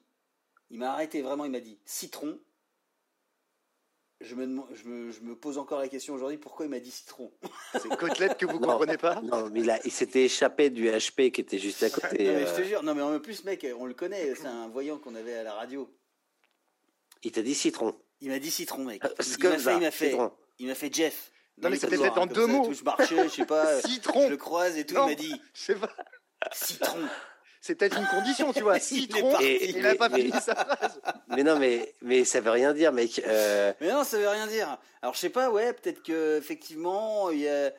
il 0.70 0.80
m'a 0.80 0.92
arrêté 0.94 1.22
vraiment, 1.22 1.46
il 1.46 1.52
m'a 1.52 1.60
dit 1.60 1.80
citron. 1.86 2.40
je 4.20 4.36
me, 4.36 4.62
je, 4.74 4.88
me, 4.88 5.12
je 5.12 5.22
me, 5.22 5.36
pose 5.36 5.58
encore 5.58 5.80
la 5.80 5.88
question 5.88 6.14
aujourd'hui 6.14 6.38
pourquoi 6.38 6.66
il 6.66 6.70
m'a 6.70 6.80
dit 6.80 6.92
citron? 6.92 7.32
C'est 7.74 7.90
côtelette 7.98 8.38
que 8.38 8.46
vous 8.46 8.60
ne 8.60 8.66
comprenez 8.66 8.98
pas? 8.98 9.22
Non, 9.22 9.50
mais 9.50 9.62
il, 9.62 9.80
il 9.86 9.92
s'était 9.92 10.24
échappé 10.26 10.70
du 10.70 10.90
HP 10.90 11.32
qui 11.32 11.42
était 11.42 11.60
juste 11.60 11.84
à 11.84 11.90
côté. 11.92 12.26
non, 12.26 12.34
mais 12.34 12.48
je 12.48 12.56
te 12.56 12.62
euh. 12.62 12.66
jure, 12.66 12.84
non, 12.84 12.96
mais 12.96 13.02
en 13.02 13.20
plus, 13.20 13.44
mec, 13.46 13.66
on 13.78 13.86
le 13.86 13.94
connaît, 13.94 14.34
c'est 14.36 14.48
un 14.48 14.68
voyant 14.68 14.98
qu'on 14.98 15.16
avait 15.16 15.36
à 15.36 15.44
la 15.44 15.54
radio. 15.54 15.90
Il 17.24 17.32
t'a 17.32 17.42
dit 17.42 17.56
citron. 17.56 17.96
Il 18.22 18.30
m'a 18.30 18.40
dit 18.40 18.52
citron, 18.52 18.84
mec. 18.84 19.02
Il 19.40 19.50
m'a 19.50 19.58
fait, 19.58 19.76
il 19.76 19.80
m'a 19.80 19.92
fait, 19.92 20.18
il 20.60 20.68
m'a 20.68 20.76
fait 20.76 20.94
Jeff. 20.94 21.32
Non, 21.62 21.70
mais 21.70 21.78
c'était 21.78 21.98
peut-être 21.98 22.18
en 22.18 22.26
deux 22.26 22.48
mots. 22.48 22.72
je 22.74 22.84
marchais, 22.84 23.24
je 23.26 23.30
sais 23.30 23.46
pas. 23.46 23.82
citron. 23.88 24.24
Je 24.26 24.30
le 24.30 24.38
croise 24.38 24.78
et 24.78 24.86
tout, 24.86 24.96
il 24.96 25.06
m'a 25.06 25.16
dit. 25.16 25.34
Je 25.54 25.62
sais 25.62 25.76
pas. 25.76 25.92
Citron. 26.52 27.00
C'est 27.64 27.76
peut-être 27.76 28.00
une 28.00 28.08
condition, 28.08 28.52
tu 28.54 28.62
vois. 28.62 28.80
Citron. 28.80 29.40
Et, 29.40 29.70
il 29.70 29.82
n'a 29.82 29.94
pas 29.94 30.10
fini 30.10 30.32
sa 30.32 30.56
phrase. 30.56 31.00
Mais 31.30 31.44
non, 31.44 31.60
mais, 31.60 31.94
mais 32.02 32.26
ça 32.26 32.42
veut 32.42 32.50
rien 32.50 32.74
dire, 32.74 32.92
mec. 32.92 33.22
Euh. 33.28 33.72
Mais 33.80 33.90
non, 33.90 34.04
ça 34.04 34.18
veut 34.18 34.28
rien 34.28 34.48
dire. 34.48 34.80
Alors, 35.04 35.14
je 35.14 35.20
sais 35.20 35.30
pas, 35.30 35.52
ouais, 35.52 35.72
peut-être 35.74 36.02
que 36.02 36.38
effectivement, 36.38 37.30
il 37.30 37.42
y 37.42 37.48
a. 37.48 37.72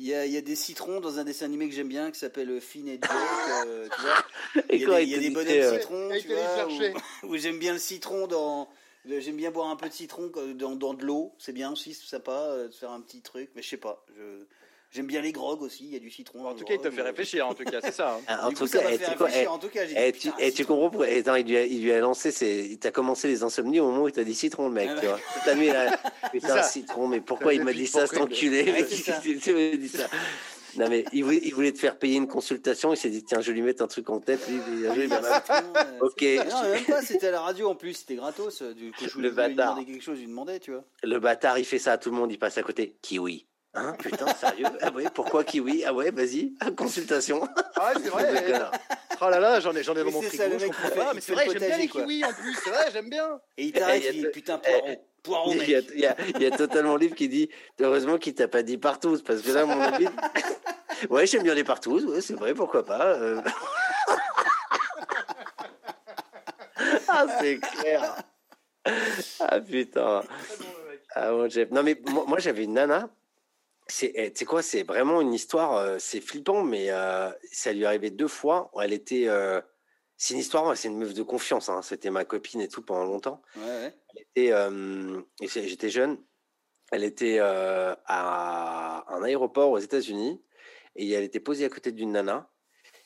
Il 0.00 0.06
y, 0.06 0.12
a, 0.12 0.26
il 0.26 0.32
y 0.32 0.36
a 0.36 0.40
des 0.40 0.56
citrons 0.56 0.98
dans 0.98 1.20
un 1.20 1.24
dessin 1.24 1.44
animé 1.44 1.68
que 1.68 1.74
j'aime 1.76 1.86
bien 1.86 2.10
qui 2.10 2.18
s'appelle 2.18 2.60
Finn 2.60 2.88
et 2.88 2.98
Jake, 3.00 3.12
euh, 3.64 3.86
tu 3.94 4.00
vois. 4.00 4.64
Il 4.72 4.80
y 4.80 4.84
a 4.84 4.88
des, 4.88 5.02
il 5.04 5.08
y 5.08 5.14
a 5.14 5.18
des 5.18 5.30
bonhommes 5.30 5.48
euh, 5.48 5.78
citrons, 5.78 6.10
tu 6.20 6.34
vois, 6.34 6.90
où, 7.22 7.36
j'aime 7.36 7.60
bien 7.60 7.74
le 7.74 7.78
citron 7.78 8.26
dans, 8.26 8.68
J'aime 9.06 9.36
bien 9.36 9.50
boire 9.50 9.68
un 9.68 9.76
peu 9.76 9.88
de 9.88 9.92
citron 9.92 10.30
dans, 10.54 10.76
dans 10.76 10.94
de 10.94 11.04
l'eau, 11.04 11.34
c'est 11.38 11.52
bien 11.52 11.72
aussi, 11.72 11.94
c'est 11.94 12.06
sympa 12.06 12.56
de 12.56 12.72
faire 12.72 12.90
un 12.90 13.00
petit 13.00 13.20
truc, 13.20 13.50
mais 13.54 13.62
je 13.62 13.68
sais 13.68 13.76
pas. 13.76 14.04
Je, 14.16 14.44
J'aime 14.94 15.06
bien 15.06 15.22
les 15.22 15.32
grogues 15.32 15.62
aussi, 15.62 15.86
il 15.86 15.92
y 15.92 15.96
a 15.96 15.98
du 15.98 16.08
citron. 16.08 16.46
En 16.46 16.54
tout 16.54 16.64
cas, 16.64 16.74
il 16.74 16.80
te 16.80 16.88
fait 16.88 17.02
réfléchir, 17.02 17.48
en 17.48 17.54
tout 17.54 17.64
cas, 17.64 17.80
c'est 17.82 17.90
ça. 17.90 18.20
Hein. 18.28 18.38
en, 18.44 18.52
tout 18.52 18.68
cas, 18.68 18.78
tu, 18.96 19.46
en 19.48 19.58
tout 19.58 19.68
cas, 19.68 19.82
et 19.82 20.12
tu, 20.12 20.30
et 20.38 20.52
tu 20.52 20.64
comprends 20.64 20.88
pourquoi 20.88 21.08
il, 21.08 21.46
lui 21.46 21.56
a, 21.56 21.64
il 21.64 21.82
lui 21.82 21.90
a 21.90 21.98
lancé, 21.98 22.30
il 22.70 22.78
t'a 22.78 22.92
commencé 22.92 23.26
les 23.26 23.42
insomnies 23.42 23.80
au 23.80 23.86
moment 23.86 24.04
où 24.04 24.08
il 24.08 24.12
t'a 24.12 24.22
dit 24.22 24.36
citron, 24.36 24.68
le 24.68 24.74
mec, 24.74 24.90
ah 24.92 25.00
tu 25.00 25.06
vois. 25.06 25.18
Toute 25.34 25.46
la 25.46 25.54
nuit, 25.56 25.66
là, 25.66 25.98
putain, 26.30 26.62
citron, 26.62 27.08
mais 27.08 27.20
pourquoi 27.20 27.54
il 27.54 27.64
m'a 27.64 27.72
dit 27.72 27.88
ça, 27.88 28.06
cet 28.06 28.20
enculé? 28.20 28.72
Tu 29.42 29.52
m'as 29.52 29.76
dit 29.76 29.88
ça. 29.88 30.08
Non, 30.78 30.88
mais 30.88 31.04
il 31.12 31.24
voulait, 31.24 31.40
il 31.42 31.54
voulait, 31.54 31.72
te 31.72 31.78
faire 31.78 31.98
payer 31.98 32.16
une 32.16 32.28
consultation. 32.28 32.92
Il 32.92 32.96
s'est 32.96 33.10
dit, 33.10 33.24
tiens, 33.24 33.40
je 33.40 33.48
vais 33.48 33.54
lui 33.54 33.62
mettre 33.62 33.82
un 33.82 33.86
truc 33.86 34.08
en 34.10 34.20
tête. 34.20 34.46
Lui, 34.48 34.56
il 34.56 34.78
dit, 34.78 34.86
ok. 36.00 36.50
Non, 36.50 36.62
même 36.70 36.84
pas, 36.84 37.02
c'était 37.02 37.28
à 37.28 37.32
la 37.32 37.40
radio 37.40 37.68
en 37.68 37.74
plus, 37.74 37.94
c'était 37.94 38.16
gratos. 38.16 38.62
Du 38.62 38.92
coup, 38.92 39.04
je 39.06 39.12
voulais 39.12 39.30
lui 39.30 39.54
demander 39.54 39.84
quelque 39.84 40.02
chose, 40.02 40.16
je 40.16 40.22
lui 40.22 40.28
demandais, 40.28 40.60
tu 40.60 40.72
vois. 40.72 40.84
Le 41.02 41.18
bâtard, 41.18 41.58
il 41.58 41.64
fait 41.64 41.78
ça 41.78 41.92
à 41.92 41.98
tout 41.98 42.10
le 42.10 42.16
monde, 42.16 42.32
il 42.32 42.38
passe 42.38 42.58
à 42.58 42.62
côté. 42.62 42.96
Kiwi. 43.02 43.46
Hein, 43.76 43.96
putain, 43.98 44.32
sérieux? 44.34 44.66
Ah 44.80 44.90
ouais, 44.92 45.06
pourquoi 45.12 45.42
kiwi? 45.42 45.84
Ah 45.84 45.92
ouais, 45.92 46.10
vas-y, 46.12 46.54
consultation. 46.76 47.46
Ah 47.74 47.88
ouais, 47.88 48.00
c'est 48.02 48.08
vrai. 48.10 48.70
oh 49.20 49.28
là 49.28 49.40
là, 49.40 49.60
j'en 49.60 49.74
ai, 49.74 49.82
j'en 49.82 49.94
ai 49.94 50.04
dans 50.04 50.12
mon 50.12 50.22
frigo, 50.22 50.44
je 50.58 50.66
comprends 50.66 50.90
pas. 50.90 51.14
Mais 51.14 51.20
c'est 51.20 51.32
vrai, 51.32 51.46
j'aime 51.50 51.66
bien 51.66 51.78
les 51.78 51.88
kiwis 51.88 52.24
en 52.24 52.32
plus, 52.32 52.56
c'est 52.62 52.70
vrai, 52.70 52.90
j'aime 52.92 53.10
bien. 53.10 53.40
Et 53.56 53.64
il 53.64 53.72
t'arrête, 53.72 54.04
il 54.12 54.22
dit, 54.22 54.28
putain, 54.32 54.58
poireau. 54.58 55.06
Poireau, 55.24 55.52
il, 55.54 55.70
y 55.70 55.74
a, 55.74 55.80
il, 55.94 56.00
y 56.00 56.06
a, 56.06 56.16
il 56.36 56.42
y 56.42 56.46
a 56.46 56.50
totalement 56.50 56.96
livre 56.96 57.14
qui 57.14 57.28
dit 57.28 57.48
heureusement 57.80 58.18
qu'il 58.18 58.34
t'a 58.34 58.46
pas 58.46 58.62
dit 58.62 58.76
partout 58.76 59.18
parce 59.26 59.40
que 59.40 59.50
là 59.52 59.64
mon 59.64 59.80
avis 59.80 60.06
ouais 61.08 61.26
j'aime 61.26 61.44
bien 61.44 61.54
les 61.54 61.64
partout 61.64 61.98
ouais, 61.98 62.20
c'est 62.20 62.34
vrai 62.34 62.52
pourquoi 62.52 62.84
pas 62.84 63.06
euh... 63.16 63.40
ah 67.08 67.24
c'est 67.40 67.58
clair 67.58 68.16
ah 69.40 69.60
putain 69.62 70.22
ah 71.14 71.30
bon 71.30 71.48
Jeff 71.48 71.70
non 71.70 71.82
mais 71.82 71.98
moi 72.04 72.38
j'avais 72.38 72.64
une 72.64 72.74
nana 72.74 73.08
c'est, 73.86 74.12
eh, 74.14 74.44
quoi, 74.44 74.62
c'est 74.62 74.82
vraiment 74.82 75.20
une 75.20 75.34
histoire, 75.34 75.76
euh, 75.76 75.96
c'est 75.98 76.20
flippant, 76.20 76.62
mais 76.62 76.90
euh, 76.90 77.30
ça 77.52 77.72
lui 77.72 77.82
est 77.82 77.86
arrivé 77.86 78.10
deux 78.10 78.28
fois. 78.28 78.70
Elle 78.80 78.92
était, 78.92 79.28
euh, 79.28 79.60
c'est 80.16 80.34
une 80.34 80.40
histoire, 80.40 80.76
c'est 80.76 80.88
une 80.88 80.98
meuf 80.98 81.12
de 81.12 81.22
confiance. 81.22 81.68
Hein, 81.68 81.82
c'était 81.82 82.10
ma 82.10 82.24
copine 82.24 82.60
et 82.60 82.68
tout 82.68 82.82
pendant 82.82 83.04
longtemps. 83.04 83.42
Ouais, 83.56 83.94
j'étais 85.42 85.90
jeune. 85.90 86.18
Elle 86.90 87.04
était 87.04 87.38
à 87.40 89.04
un 89.08 89.22
aéroport 89.22 89.70
aux 89.70 89.78
États-Unis 89.78 90.42
et 90.96 91.10
elle 91.10 91.24
était 91.24 91.40
posée 91.40 91.64
à 91.64 91.68
côté 91.68 91.92
d'une 91.92 92.12
nana 92.12 92.50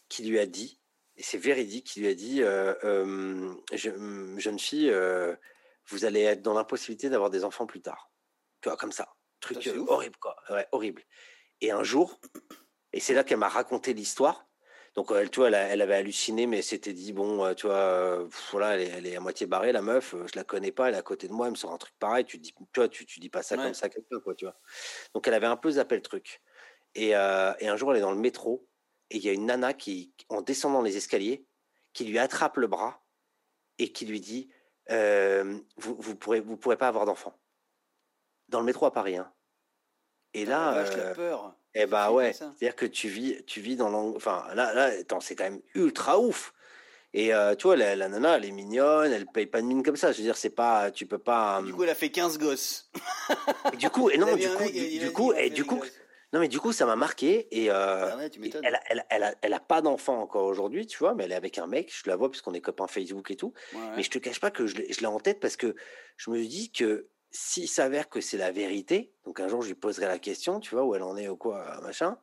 qui 0.09 0.25
lui 0.25 0.39
a 0.39 0.47
dit, 0.47 0.81
et 1.17 1.23
c'est 1.23 1.39
véridique, 1.39 1.87
qui 1.87 2.01
lui 2.01 2.09
a 2.09 2.15
dit, 2.15 2.43
jeune 3.73 4.59
fille, 4.59 4.93
vous 5.89 6.05
allez 6.05 6.23
être 6.23 6.43
dans 6.43 6.55
l'impossibilité 6.55 7.09
d'avoir 7.09 7.31
des 7.31 7.45
enfants 7.45 7.67
plus 7.67 7.81
tard. 7.81 8.11
Tu 8.61 8.69
vois, 8.69 8.77
comme 8.77 8.93
ça. 8.93 9.18
Truc 9.41 9.67
euh, 9.67 9.85
horrible, 9.87 10.17
quoi. 10.17 10.37
Ouais, 10.51 10.67
horrible. 10.73 11.03
Et 11.61 11.71
un 11.71 11.83
jour, 11.83 12.21
et 12.93 13.01
c'est 13.01 13.15
là 13.15 13.25
qu'elle 13.25 13.39
m'a 13.39 13.49
raconté 13.49 13.95
l'histoire. 13.95 14.47
Donc, 14.95 15.13
elle, 15.13 15.31
tu 15.31 15.41
vois, 15.41 15.51
elle, 15.51 15.81
avait 15.81 15.95
halluciné, 15.95 16.47
mais 16.47 16.63
c'était 16.63 16.93
dit, 16.93 17.13
bon, 17.13 17.45
euh, 17.45 17.55
tu 17.55 17.67
vois, 17.67 17.77
euh, 17.77 18.29
voilà, 18.51 18.77
elle 18.77 19.07
est, 19.07 19.15
à 19.15 19.21
moitié 19.21 19.47
barrée, 19.47 19.71
la 19.71 19.83
meuf, 19.83 20.15
je 20.27 20.37
la 20.37 20.43
connais 20.45 20.73
pas, 20.73 20.89
elle 20.89 20.95
est 20.95 20.99
à 20.99 21.03
côté 21.03 21.29
de 21.29 21.33
moi, 21.33 21.47
elle 21.47 21.53
me 21.53 21.57
sort 21.57 21.73
un 21.73 21.79
truc 21.79 21.95
pareil, 22.01 22.25
tu 22.25 22.39
dis, 22.39 22.53
tu 22.53 22.81
vois, 22.81 22.89
tu, 22.89 23.07
tu 23.07 23.21
dis 23.21 23.29
pas 23.29 23.43
ça 23.43 23.57
comme 23.57 23.75
ça 23.75 23.89
quelqu'un, 23.89 24.19
quoi, 24.21 24.35
tu 24.35 24.45
vois. 24.45 24.57
Donc, 25.15 25.29
elle 25.29 25.35
avait 25.35 25.47
un 25.47 25.57
peu 25.57 25.71
zappé 25.73 25.95
le 25.95 26.03
truc. 26.03 26.41
Et, 26.95 27.11
et, 27.11 27.15
un 27.15 27.77
jour, 27.77 27.93
elle 27.93 27.99
est 27.99 28.03
dans 28.03 28.13
le 28.13 28.19
métro, 28.19 28.67
et 29.11 29.19
il 29.19 29.25
y 29.25 29.29
a 29.29 29.33
une 29.33 29.47
nana 29.47 29.73
qui, 29.73 30.13
en 30.31 30.43
descendant 30.43 30.83
les 30.83 30.97
escaliers, 30.97 31.47
qui 31.93 32.05
lui 32.05 32.19
attrape 32.19 32.57
le 32.57 32.67
bras 32.67 33.05
et 33.79 33.93
qui 33.93 34.05
lui 34.05 34.21
dit, 34.21 34.51
vous, 34.89 35.97
vous 35.97 36.17
pourrez, 36.17 36.41
vous 36.41 36.57
pourrez 36.57 36.77
pas 36.77 36.89
avoir 36.89 37.05
d'enfant 37.05 37.39
dans 38.49 38.61
le 38.61 38.67
métro 38.67 38.87
à 38.87 38.93
Paris. 38.93 39.17
Hein. 39.17 39.31
Et 40.35 40.45
là, 40.45 40.75
euh, 40.75 41.15
peur. 41.15 41.55
Eh 41.75 41.87
bah 41.87 42.11
ouais, 42.11 42.33
c'est-à-dire 42.33 42.77
que 42.77 42.87
tu 42.87 43.09
vis, 43.09 43.45
tu 43.47 43.61
vis 43.61 43.77
dans 43.77 43.89
l'angle. 43.89 44.17
Enfin, 44.17 44.47
là, 44.55 44.75
là, 44.75 44.91
c'est 45.21 45.35
quand 45.35 45.45
même 45.45 45.61
ultra 45.75 46.19
ouf. 46.19 46.53
Et 47.15 47.33
euh, 47.33 47.55
tu 47.55 47.67
vois, 47.67 47.77
la, 47.77 47.97
nana, 47.97 48.37
elle 48.37 48.45
est 48.45 48.51
mignonne, 48.51 49.13
elle 49.13 49.27
paye 49.27 49.47
pas 49.47 49.63
de 49.63 49.67
mine 49.67 49.83
comme 49.83 49.97
ça. 49.97 50.13
Je 50.13 50.19
veux 50.19 50.25
dire, 50.25 50.37
c'est 50.37 50.51
pas, 50.51 50.91
tu 50.91 51.07
peux 51.07 51.19
pas. 51.19 51.63
Du 51.63 51.73
coup, 51.73 51.85
elle 51.85 51.91
a 51.91 51.95
fait 51.95 52.11
15 52.11 52.39
gosses. 52.39 52.91
et 53.73 53.77
du 53.77 53.89
coup, 53.91 54.11
et 54.11 54.19
non, 54.19 54.37
du 54.37 54.49
coup, 54.49 54.65
du, 54.71 55.13
coup, 55.13 55.33
et 55.33 55.51
du 55.51 55.65
coup, 55.65 55.83
non, 56.35 56.41
mais 56.41 56.49
du 56.49 56.61
coup, 56.61 56.73
ça 56.73 56.85
m'a 56.85 56.97
marqué. 56.97 57.49
Et, 57.51 57.71
euh, 57.71 58.11
ah 58.13 58.19
elle, 58.63 58.75
a, 58.75 58.81
elle, 58.91 59.07
elle, 59.09 59.23
a, 59.23 59.35
elle, 59.41 59.55
a, 59.55 59.61
pas 59.61 59.81
d'enfant 59.81 60.21
encore 60.21 60.45
aujourd'hui, 60.45 60.87
tu 60.87 60.99
vois, 60.99 61.15
mais 61.15 61.25
elle 61.25 61.33
est 61.33 61.37
avec 61.37 61.57
un 61.57 61.67
mec. 61.67 61.91
Je 61.95 62.09
la 62.11 62.17
vois 62.17 62.31
puisqu'on 62.31 62.53
est 62.53 62.61
copains 62.61 62.87
Facebook 62.87 63.31
et 63.31 63.37
tout. 63.37 63.55
Mais 63.97 64.03
je 64.03 64.11
te 64.11 64.19
cache 64.19 64.41
pas 64.41 64.51
que 64.51 64.67
je 64.67 64.77
l'ai 64.77 65.07
en 65.07 65.21
tête 65.21 65.41
parce 65.41 65.57
que 65.57 65.75
je 66.17 66.31
me 66.31 66.45
dis 66.45 66.71
que 66.71 67.09
s'il 67.31 67.69
s'avère 67.69 68.09
que 68.09 68.21
c'est 68.21 68.39
la 68.39 68.51
vérité, 68.51 69.13
donc 69.25 69.41
un 69.41 69.49
jour 69.49 69.63
je 69.63 69.69
lui 69.69 69.75
poserai 69.75 70.07
la 70.07 70.19
question, 70.19 70.61
tu 70.61 70.75
vois, 70.75 70.85
où 70.85 70.95
elle 70.95 71.03
en 71.03 71.17
est 71.17 71.29
ou 71.29 71.37
quoi, 71.37 71.81
machin, 71.83 72.17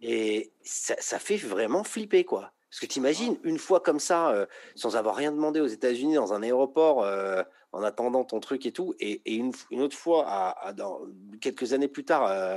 et 0.00 0.52
ça, 0.62 0.94
ça, 0.98 1.18
fait 1.18 1.36
vraiment 1.36 1.82
flipper, 1.82 2.24
quoi. 2.24 2.52
Parce 2.70 2.80
que 2.80 2.86
t'imagines, 2.86 3.38
une 3.42 3.58
fois 3.58 3.80
comme 3.80 3.98
ça, 3.98 4.30
euh, 4.30 4.46
sans 4.74 4.96
avoir 4.96 5.16
rien 5.16 5.32
demandé 5.32 5.60
aux 5.60 5.66
États-Unis, 5.66 6.14
dans 6.14 6.32
un 6.32 6.42
aéroport, 6.42 7.02
euh, 7.02 7.42
en 7.72 7.82
attendant 7.82 8.24
ton 8.24 8.40
truc 8.40 8.66
et 8.66 8.72
tout, 8.72 8.94
et, 9.00 9.22
et 9.24 9.34
une, 9.34 9.52
une, 9.70 9.80
autre 9.80 9.96
fois, 9.96 10.24
à, 10.28 10.72
dans, 10.72 11.00
quelques 11.40 11.72
années 11.72 11.88
plus 11.88 12.04
tard, 12.04 12.26
euh, 12.26 12.56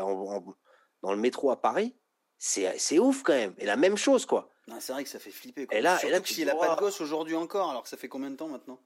dans 1.02 1.12
le 1.12 1.18
métro 1.18 1.50
à 1.50 1.62
Paris, 1.62 1.96
c'est 2.38 3.00
ouf 3.00 3.24
quand 3.24 3.34
même. 3.34 3.54
Et 3.58 3.66
la 3.66 3.78
même 3.78 3.98
chose, 3.98 4.26
quoi. 4.26 4.50
C'est 4.80 4.94
vrai 4.94 5.04
que 5.04 5.10
ça 5.10 5.20
fait 5.20 5.32
flipper. 5.32 5.66
Quoi. 5.66 5.78
Et 5.78 5.82
là, 5.82 5.98
Surtout 5.98 6.40
et 6.40 6.46
là, 6.46 6.54
n'a 6.54 6.60
pas 6.60 6.76
de 6.76 6.80
gosse 6.80 7.02
aujourd'hui 7.02 7.36
encore, 7.36 7.70
alors 7.70 7.84
que 7.84 7.90
ça 7.90 7.98
fait 7.98 8.08
combien 8.08 8.30
de 8.30 8.36
temps 8.36 8.48
maintenant? 8.48 8.80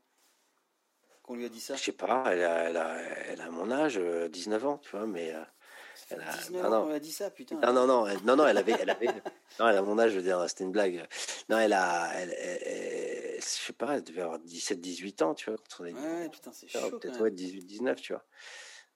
Qu'on 1.26 1.36
lui 1.36 1.46
a 1.46 1.50
dit 1.50 1.60
ça 1.60 1.76
Je 1.76 1.84
sais 1.84 1.92
pas, 1.92 2.24
elle 2.28 2.44
a, 2.44 2.70
elle, 2.70 2.78
a, 2.78 2.98
elle 3.30 3.42
a, 3.42 3.50
mon 3.50 3.72
âge, 3.72 3.98
19 3.98 4.64
euh, 4.64 4.68
ans, 4.68 4.78
tu 4.78 4.92
vois, 4.92 5.08
mais. 5.08 5.34
Euh, 5.34 5.42
elle 6.12 6.22
a, 6.22 6.38
19 6.38 6.64
non, 6.64 6.74
ans, 6.74 6.88
on 6.88 6.94
a 6.94 7.00
dit 7.00 7.12
ça, 7.12 7.32
putain. 7.32 7.56
Non, 7.56 7.74
non, 7.74 7.88
non, 7.88 8.08
elle, 8.08 8.24
non, 8.24 8.36
non, 8.36 8.46
elle 8.48 8.58
avait, 8.58 8.76
elle 8.80 8.90
avait, 8.90 9.08
non, 9.60 9.68
elle 9.68 9.78
a 9.78 9.82
mon 9.82 9.98
âge, 9.98 10.12
je 10.12 10.18
veux 10.18 10.24
dire, 10.24 10.44
c'était 10.48 10.64
une 10.64 10.72
blague. 10.72 11.08
Non, 11.50 11.58
elle 11.58 11.74
a, 11.74 12.12
elle, 12.14 12.30
je 13.40 13.46
sais 13.46 13.74
pas, 13.74 13.96
elle 13.96 14.04
devait 14.04 14.22
avoir 14.22 14.40
17, 14.40 14.80
18 14.80 15.22
ans, 15.24 15.34
tu 15.34 15.50
vois, 15.50 15.58
quand 15.58 15.84
on 15.84 15.86
est. 15.86 15.94
Ouais, 15.94 16.30
putain, 16.30 16.52
c'est 16.54 16.68
chaud. 16.68 17.00
Peut-être, 17.00 17.20
ouais, 17.22 17.32
18, 17.32 17.66
19, 17.66 18.02
tu 18.02 18.14
vois. 18.14 18.24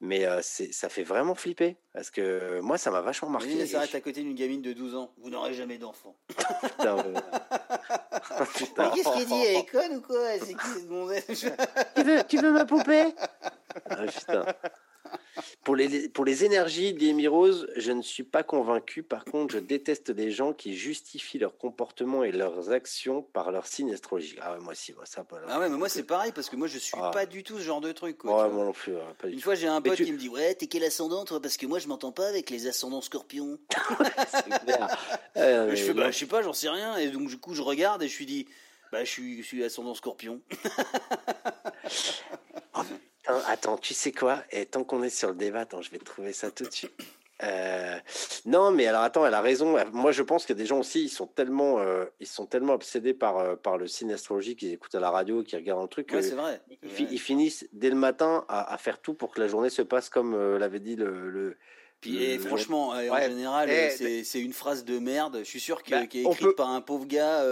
Mais 0.01 0.25
euh, 0.25 0.41
ça 0.41 0.87
fait 0.87 1.03
vraiment 1.03 1.35
flipper. 1.35 1.77
Parce 1.93 2.09
que 2.09 2.61
moi, 2.61 2.77
ça 2.77 2.89
m'a 2.89 3.01
vachement 3.01 3.29
marqué. 3.29 3.53
Oui, 3.53 3.67
ça 3.67 3.81
à 3.81 4.01
côté 4.01 4.21
d'une 4.21 4.33
gamine 4.35 4.61
de 4.61 4.71
12 4.71 4.95
ans. 4.95 5.13
Vous 5.17 5.29
n'aurez 5.29 5.53
jamais 5.53 5.77
d'enfant. 5.77 6.17
Putain, 6.27 7.03
Putain. 8.45 8.89
Qu'est-ce 8.91 9.13
qu'il 9.13 9.25
dit 9.27 9.43
Elle 9.45 9.55
est 9.57 9.65
conne 9.65 9.97
ou 9.97 10.01
quoi? 10.01 10.17
C'est 10.39 10.53
qui 10.53 10.67
cette 10.73 10.87
gonzesse 10.87 11.25
tu, 11.95 12.03
veux, 12.03 12.23
tu 12.27 12.37
veux 12.37 12.51
ma 12.51 12.65
poupée? 12.65 13.13
Ah, 13.89 13.95
Putain. 14.07 14.45
Pour 15.63 15.75
les, 15.75 16.09
pour 16.09 16.25
les 16.25 16.45
énergies 16.45 16.93
d'Amy 16.93 17.27
Rose, 17.27 17.67
je 17.75 17.91
ne 17.91 18.01
suis 18.01 18.23
pas 18.23 18.43
convaincu. 18.43 19.03
Par 19.03 19.25
contre, 19.25 19.53
je 19.53 19.59
déteste 19.59 20.09
les 20.09 20.31
gens 20.31 20.53
qui 20.53 20.75
justifient 20.75 21.39
leur 21.39 21.57
comportement 21.57 22.23
et 22.23 22.31
leurs 22.31 22.71
actions 22.71 23.21
par 23.21 23.51
leur 23.51 23.67
signe 23.67 23.93
astrologique. 23.93 24.39
Ah 24.41 24.53
ouais, 24.53 24.59
moi 24.59 24.71
aussi, 24.73 24.93
moi 24.93 25.05
ça. 25.05 25.23
Pas, 25.23 25.39
ah 25.47 25.59
ouais, 25.59 25.69
mais 25.69 25.77
moi 25.77 25.89
c'est 25.89 26.03
pareil 26.03 26.31
parce 26.33 26.49
que 26.49 26.55
moi 26.55 26.67
je 26.67 26.77
suis 26.77 26.97
ah. 27.01 27.11
pas 27.11 27.25
du 27.25 27.43
tout 27.43 27.57
ce 27.57 27.63
genre 27.63 27.81
de 27.81 27.91
truc. 27.91 28.17
Quoi, 28.17 28.43
ouais, 28.43 28.53
moi 28.53 28.65
non 28.65 28.73
plus. 28.73 28.93
pas 29.21 29.27
Une 29.27 29.41
fois, 29.41 29.55
j'ai 29.55 29.67
un 29.67 29.81
pote 29.81 29.95
qui 29.95 30.11
me 30.11 30.17
dit 30.17 30.29
Ouais, 30.29 30.55
t'es 30.55 30.67
quel 30.67 30.83
ascendant 30.83 31.25
toi? 31.25 31.41
Parce 31.41 31.57
que 31.57 31.65
moi 31.65 31.79
je 31.79 31.87
m'entends 31.87 32.11
pas 32.11 32.27
avec 32.27 32.49
les 32.49 32.67
ascendants 32.67 33.01
scorpions. 33.01 33.59
c'est 34.31 34.65
clair. 34.65 34.97
je 35.35 35.75
fais 35.75 35.93
Bah, 35.93 36.11
je 36.11 36.17
sais 36.17 36.25
pas, 36.25 36.41
j'en 36.41 36.53
sais 36.53 36.69
rien. 36.69 36.97
Et 36.97 37.09
donc, 37.09 37.27
du 37.27 37.37
coup, 37.37 37.53
je 37.53 37.61
regarde 37.61 38.03
et 38.03 38.07
je 38.07 38.13
suis 38.13 38.25
dit 38.25 38.47
Bah, 38.91 39.03
je 39.03 39.09
suis, 39.09 39.41
je 39.41 39.47
suis 39.47 39.63
ascendant 39.63 39.93
scorpion. 39.93 40.41
Attends, 43.47 43.77
tu 43.77 43.93
sais 43.93 44.11
quoi? 44.11 44.43
Et 44.51 44.65
tant 44.65 44.83
qu'on 44.83 45.03
est 45.03 45.09
sur 45.09 45.29
le 45.29 45.35
débat, 45.35 45.61
attends, 45.61 45.81
je 45.83 45.91
vais 45.91 45.99
trouver 45.99 46.33
ça 46.33 46.49
tout 46.49 46.63
de 46.63 46.71
suite. 46.71 46.91
Euh, 47.43 47.97
non, 48.45 48.71
mais 48.71 48.87
alors 48.87 49.03
attends, 49.03 49.25
elle 49.25 49.33
a 49.33 49.41
raison. 49.41 49.77
Moi, 49.93 50.11
je 50.11 50.23
pense 50.23 50.45
qu'il 50.45 50.55
y 50.55 50.59
a 50.59 50.61
des 50.61 50.65
gens 50.65 50.79
aussi, 50.79 51.03
ils 51.03 51.09
sont 51.09 51.27
tellement, 51.27 51.79
euh, 51.79 52.05
ils 52.19 52.27
sont 52.27 52.45
tellement 52.45 52.73
obsédés 52.73 53.13
par, 53.13 53.37
euh, 53.37 53.55
par 53.55 53.77
le 53.77 53.87
signe 53.87 54.11
astrologique, 54.11 54.59
qu'ils 54.59 54.73
écoutent 54.73 54.95
à 54.95 54.99
la 54.99 55.11
radio, 55.11 55.43
qu'ils 55.43 55.59
regardent 55.59 55.83
le 55.83 55.87
truc. 55.87 56.11
Ouais, 56.11 56.21
c'est 56.21 56.35
vrai. 56.35 56.61
Ils, 56.81 57.19
finissent 57.19 57.67
dès 57.71 57.89
le 57.89 57.95
matin 57.95 58.45
à, 58.49 58.77
faire 58.77 58.99
tout 58.99 59.13
pour 59.13 59.31
que 59.31 59.39
la 59.39 59.47
journée 59.47 59.69
se 59.69 59.81
passe 59.81 60.09
comme 60.09 60.57
l'avait 60.57 60.79
dit 60.79 60.95
le. 60.95 61.57
Puis 62.01 62.37
franchement, 62.39 62.89
en 62.89 63.21
général, 63.21 63.69
eh, 63.69 64.23
c'est 64.23 64.39
une 64.39 64.53
phrase 64.53 64.85
de 64.85 64.99
merde. 64.99 65.39
Je 65.39 65.49
suis 65.49 65.59
sûr 65.59 65.83
qu'elle 65.83 66.07
bah, 66.07 66.17
est 66.17 66.23
écrite 66.23 66.55
par 66.55 66.69
un 66.69 66.81
pauvre 66.81 67.05
gars. 67.05 67.43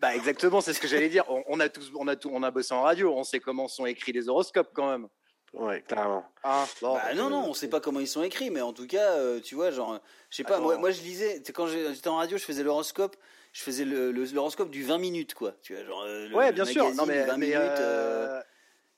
Bah 0.00 0.14
exactement, 0.14 0.60
c'est 0.60 0.72
ce 0.72 0.80
que 0.80 0.88
j'allais 0.88 1.08
dire. 1.08 1.24
On, 1.46 1.60
a 1.60 1.68
tous, 1.68 1.92
on 1.94 2.08
a 2.08 2.16
tout, 2.16 2.30
on 2.32 2.42
a 2.42 2.50
bossé 2.50 2.74
en 2.74 2.82
radio. 2.82 3.12
On 3.14 3.24
sait 3.24 3.40
comment 3.40 3.68
sont 3.68 3.86
écrits 3.86 4.12
les 4.12 4.28
horoscopes 4.28 4.70
quand 4.74 4.90
même. 4.90 5.08
Ouais, 5.52 5.82
clairement. 5.82 6.24
Ah, 6.42 6.66
bah, 6.80 7.14
non, 7.14 7.28
non, 7.28 7.44
on 7.46 7.52
sait 7.52 7.68
pas 7.68 7.80
comment 7.80 8.00
ils 8.00 8.08
sont 8.08 8.22
écrits, 8.22 8.50
mais 8.50 8.62
en 8.62 8.72
tout 8.72 8.86
cas, 8.86 9.12
euh, 9.18 9.38
tu 9.38 9.54
vois, 9.54 9.70
genre, 9.70 10.00
je 10.30 10.36
sais 10.36 10.44
pas, 10.44 10.58
moi, 10.58 10.78
moi 10.78 10.90
je 10.90 11.02
lisais, 11.02 11.42
quand 11.54 11.66
j'étais 11.66 12.08
en 12.08 12.16
radio, 12.16 12.38
je 12.38 12.44
faisais 12.44 12.62
l'horoscope, 12.62 13.16
je 13.52 13.62
faisais 13.62 13.84
l'horoscope 13.84 14.70
du 14.70 14.82
20 14.82 14.96
minutes, 14.96 15.34
quoi. 15.34 15.54
Tu 15.62 15.74
vois, 15.74 15.84
genre, 15.84 16.04
euh, 16.06 16.30
ouais, 16.30 16.52
bien 16.52 16.64
sûr, 16.64 16.94
non, 16.94 17.04
mais, 17.04 17.24
20 17.24 17.36
minutes. 17.36 17.56
Euh, 17.56 18.40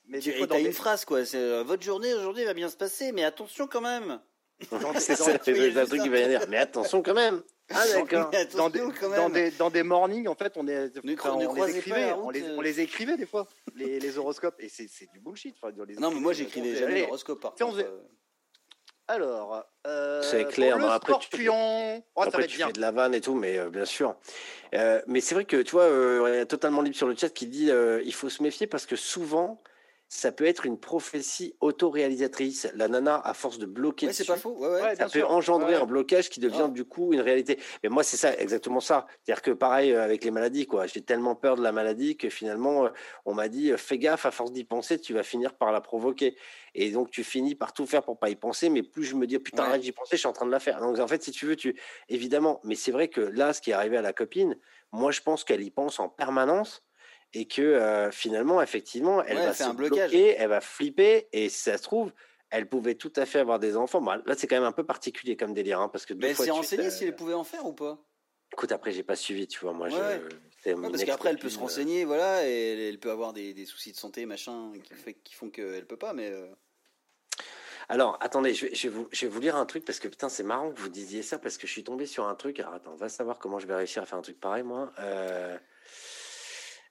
mais 0.07 0.21
tu 0.21 0.33
as 0.33 0.59
une 0.61 0.73
phrase, 0.73 1.05
quoi. 1.05 1.25
C'est 1.25 1.63
votre 1.65 1.83
journée 1.83 2.15
aujourd'hui 2.15 2.45
va 2.45 2.55
bien 2.55 2.69
se 2.69 2.77
passer, 2.77 3.11
mais 3.11 3.25
attention 3.25 3.67
quand 3.67 3.81
même. 3.81 4.21
c'est 4.99 5.17
ça, 5.17 5.25
c'est 5.25 5.35
un 5.35 5.87
truc 5.87 6.03
qui 6.03 6.09
va 6.09 6.29
dire, 6.29 6.43
mais 6.49 6.59
attention 6.59 7.03
quand 7.03 7.15
même. 7.15 7.43
Ah 7.71 7.83
d'accord. 7.95 8.31
Dans, 8.57 8.69
des, 8.69 8.81
dans, 8.81 9.31
des, 9.31 9.51
dans 9.53 9.71
des 9.71 9.83
mornings, 9.83 10.29
en 10.29 10.35
fait, 10.35 10.53
on, 10.57 10.69
est, 10.69 10.93
on, 11.03 11.55
les 11.55 11.77
écrivait, 11.79 12.13
on, 12.13 12.31
les, 12.31 12.43
on, 12.51 12.61
les, 12.61 12.81
écrivait 12.81 13.17
des 13.17 13.25
fois, 13.25 13.47
les, 13.75 13.99
les 13.99 14.19
horoscopes, 14.19 14.57
et 14.59 14.69
c'est 14.69 14.89
du 15.13 15.21
bullshit. 15.21 15.57
Enfin, 15.61 15.75
les 15.89 15.95
non, 15.95 16.11
mais 16.11 16.21
moi 16.21 16.35
j'écrivais 16.35 16.77
jamais 16.77 17.03
l'horoscope 17.03 17.41
par 17.41 17.55
contre. 17.55 17.79
Euh. 17.79 18.01
Alors, 19.07 19.65
euh, 19.87 20.23
c'est 20.23 20.47
clair. 20.47 20.79
Pour 20.79 20.91
après, 20.91 21.13
scorpion. 21.13 21.99
tu, 21.99 22.05
oh, 22.15 22.23
après, 22.23 22.47
tu 22.47 22.59
fais 22.59 22.73
de 22.73 22.81
la 22.81 22.91
vanne 22.91 23.15
et 23.15 23.21
tout, 23.21 23.35
mais 23.35 23.59
euh, 23.59 23.69
bien 23.69 23.85
sûr. 23.85 24.17
Euh, 24.75 25.03
mais 25.07 25.21
c'est 25.21 25.35
vrai 25.35 25.45
que 25.45 25.61
tu 25.61 25.73
vois, 25.73 25.89
il 26.29 26.37
y 26.37 26.39
a 26.39 26.47
totalement 26.47 26.81
libre 26.81 26.97
sur 26.97 27.07
le 27.07 27.15
chat 27.15 27.29
qui 27.29 27.47
dit 27.47 27.71
il 28.05 28.15
faut 28.15 28.29
se 28.29 28.43
méfier 28.43 28.67
parce 28.67 28.87
que 28.87 28.97
souvent 28.97 29.63
ça 30.15 30.31
peut 30.31 30.47
être 30.47 30.65
une 30.65 30.79
prophétie 30.79 31.57
autoréalisatrice. 31.61 32.69
La 32.77 32.87
nana, 32.87 33.21
à 33.25 33.35
force 33.35 33.59
de 33.59 33.67
bloquer, 33.67 34.13
c'est 34.13 34.25
pas 34.25 34.37
faux. 34.37 34.57
ça 34.97 35.09
peut 35.09 35.25
engendrer 35.25 35.75
un 35.75 35.87
blocage 35.87 36.31
qui 36.31 36.39
devient 36.39 36.69
du 36.71 36.85
coup 36.85 37.13
une 37.13 37.21
réalité. 37.21 37.59
Mais 37.83 37.89
moi, 37.89 38.05
c'est 38.05 38.17
ça, 38.17 38.33
exactement 38.39 38.79
ça. 38.79 39.09
C'est-à-dire 39.23 39.43
que 39.43 39.51
pareil 39.51 39.91
euh, 39.91 40.05
avec 40.05 40.23
les 40.23 40.31
maladies, 40.31 40.67
quoi. 40.67 40.87
J'ai 40.87 41.03
tellement 41.03 41.35
peur 41.35 41.57
de 41.57 41.63
la 41.63 41.73
maladie 41.73 42.17
que 42.17 42.29
finalement, 42.29 42.87
euh, 42.87 42.91
on 43.25 43.35
m'a 43.35 43.49
dit, 43.49 43.73
euh, 43.73 43.77
fais 43.77 43.99
gaffe, 43.99 44.25
à 44.25 44.31
force 44.31 44.53
d'y 44.53 44.63
penser, 44.63 45.01
tu 45.01 45.15
vas 45.15 45.25
finir 45.25 45.55
par 45.55 45.73
la 45.73 45.81
provoquer. 45.81 46.37
Et 46.77 46.93
donc, 46.93 47.11
tu 47.11 47.25
finis 47.25 47.57
par 47.57 47.73
tout 47.73 47.85
faire 47.85 48.05
pour 48.05 48.17
pas 48.17 48.31
y 48.31 48.37
penser. 48.37 48.69
Mais 48.69 48.85
plus 48.85 49.03
je 49.03 49.17
me 49.17 49.27
dis, 49.27 49.41
putain, 49.41 49.65
arrête 49.65 49.83
d'y 49.83 49.91
penser, 49.91 50.11
je 50.13 50.19
suis 50.19 50.29
en 50.29 50.33
train 50.33 50.47
de 50.47 50.53
la 50.53 50.61
faire. 50.61 50.79
Donc, 50.81 50.97
en 51.01 51.09
fait, 51.09 51.25
si 51.25 51.33
tu 51.33 51.45
veux, 51.45 51.57
tu 51.57 51.75
évidemment. 52.09 52.61
Mais 52.63 52.77
c'est 52.77 52.93
vrai 52.93 53.09
que 53.09 53.21
là, 53.21 53.53
ce 53.53 53.61
qui 53.61 53.71
est 53.71 53.75
arrivé 53.75 53.97
à 53.97 54.03
la 54.03 54.13
copine, 54.13 54.57
moi, 54.93 55.11
je 55.11 55.23
pense 55.23 55.43
qu'elle 55.43 55.63
y 55.63 55.73
pense 55.73 55.99
en 55.99 56.09
permanence 56.09 56.85
et 57.35 57.47
que 57.47 57.63
euh, 57.63 58.11
finalement, 58.11 58.63
effectivement, 58.63 59.23
elle 59.25 59.37
va 59.37 59.53
se 59.53 59.71
bloquer, 59.71 60.37
elle 60.39 60.49
va 60.49 60.61
flipper, 60.61 61.29
et 61.33 61.49
si 61.49 61.61
ça 61.61 61.77
se 61.77 61.83
trouve, 61.83 62.13
elle 62.51 62.69
pouvait 62.69 62.95
tout 62.95 63.13
à 63.17 63.27
fait 63.27 63.41
avoir 63.41 63.59
des 63.59 63.77
enfants. 63.77 64.01
là, 64.01 64.35
c'est 64.37 64.47
quand 64.47 64.57
même 64.57 64.65
un 64.65 64.73
peu 64.73 64.85
particulier 64.85 65.37
comme 65.37 65.53
délire, 65.53 65.81
hein, 65.81 65.89
parce 65.89 66.07
que. 66.07 66.15
Mais 66.15 66.29
elle 66.29 66.37
s'est 66.37 66.51
renseignée 66.51 66.91
si 66.91 67.05
elle 67.05 67.17
pouvait 67.17 67.35
en 67.35 67.45
faire 67.45 67.67
ou 67.67 67.73
pas? 67.73 67.99
Écoute, 68.53 68.71
après, 68.71 68.93
j'ai 68.93 69.03
pas 69.03 69.17
suivi, 69.17 69.49
tu 69.49 69.59
vois. 69.61 69.73
Moi, 69.73 69.89
je, 69.89 69.97
parce 70.73 71.05
qu'après, 71.05 71.31
elle 71.31 71.39
peut 71.39 71.51
se 71.51 71.59
renseigner, 71.59 72.05
voilà, 72.05 72.49
et 72.49 72.89
elle 72.89 72.99
peut 72.99 73.11
avoir 73.11 73.33
des, 73.33 73.67
soucis 73.67 73.93
de 73.93 73.97
santé, 73.97 74.25
machin, 74.27 74.73
qui, 74.83 74.95
fait, 74.95 75.15
qui 75.15 75.35
font 75.35 75.51
qu'elle 75.51 75.87
peut 75.87 75.97
pas, 75.97 76.13
mais. 76.13 76.31
Euh. 76.31 76.47
Alors, 77.89 78.17
attendez, 78.21 78.55
je 78.55 78.67
vais, 78.67 78.89
vous, 78.89 79.09
je 79.13 79.27
vais, 79.27 79.33
vous, 79.33 79.41
lire 79.41 79.57
un 79.57 79.67
truc 79.67 79.85
parce 79.85 79.99
que 79.99 80.09
putain, 80.09 80.31
c'est 80.31 80.43
marrant 80.43 80.73
que 80.73 80.81
vous 80.81 80.89
disiez 80.89 81.23
ça 81.23 81.39
parce 81.39 81.59
que 81.59 81.67
je 81.67 81.73
suis 81.73 81.85
tombé 81.85 82.07
sur 82.07 82.27
un 82.27 82.35
truc. 82.35 82.59
Alors, 82.61 82.73
attends, 82.73 82.93
on 82.93 82.97
va 82.97 83.11
savoir 83.11 83.39
comment 83.39 83.59
je 83.59 83.67
vais 83.67 83.75
réussir 83.75 84.03
à 84.03 84.07
faire 84.07 84.17
un 84.17 84.23
truc 84.23 84.41
pareil, 84.41 84.63
moi. 84.63 84.91
Euh, 85.01 85.59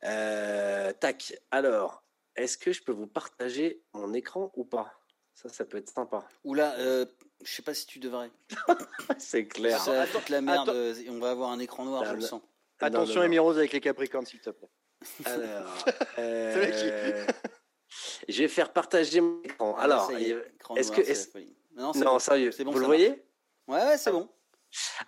euh, 0.05 0.91
tac. 0.93 1.33
Alors, 1.51 2.03
est-ce 2.35 2.57
que 2.57 2.71
je 2.71 2.83
peux 2.83 2.91
vous 2.91 3.07
partager 3.07 3.81
mon 3.93 4.13
écran 4.13 4.51
ou 4.55 4.63
pas? 4.63 4.93
Ça, 5.33 5.49
ça 5.49 5.65
peut 5.65 5.77
être 5.77 5.89
sympa. 5.89 6.27
Oula, 6.43 6.75
euh, 6.77 7.05
je 7.43 7.51
sais 7.51 7.61
pas 7.61 7.73
si 7.73 7.85
tu 7.85 7.99
devrais. 7.99 8.31
c'est 9.17 9.45
clair. 9.45 9.79
Ça 9.79 10.05
la 10.29 10.41
merde. 10.41 10.69
Euh, 10.69 10.95
on 11.09 11.19
va 11.19 11.31
avoir 11.31 11.51
un 11.51 11.59
écran 11.59 11.85
noir, 11.85 12.05
je 12.05 12.15
le 12.15 12.21
sens. 12.21 12.41
Attention, 12.79 13.21
Amy 13.21 13.39
Rose 13.39 13.57
avec 13.57 13.73
les 13.73 13.81
Capricornes, 13.81 14.25
s'il 14.25 14.39
te 14.39 14.49
plaît. 14.49 14.69
Alors, 15.25 15.85
euh, 16.17 17.25
je 18.27 18.41
vais 18.41 18.47
faire 18.47 18.71
partager 18.71 19.21
mon 19.21 19.41
écran. 19.43 19.75
Ah, 19.77 19.83
Alors, 19.83 20.11
est-ce 20.11 20.91
que 20.91 21.01
non, 21.75 22.19
sérieux, 22.19 22.51
bon, 22.59 22.71
vous 22.71 22.79
le 22.79 22.85
voyez 22.85 23.23
Ouais, 23.67 23.83
ouais 23.83 23.97
c'est 23.97 24.11
bon. 24.11 24.29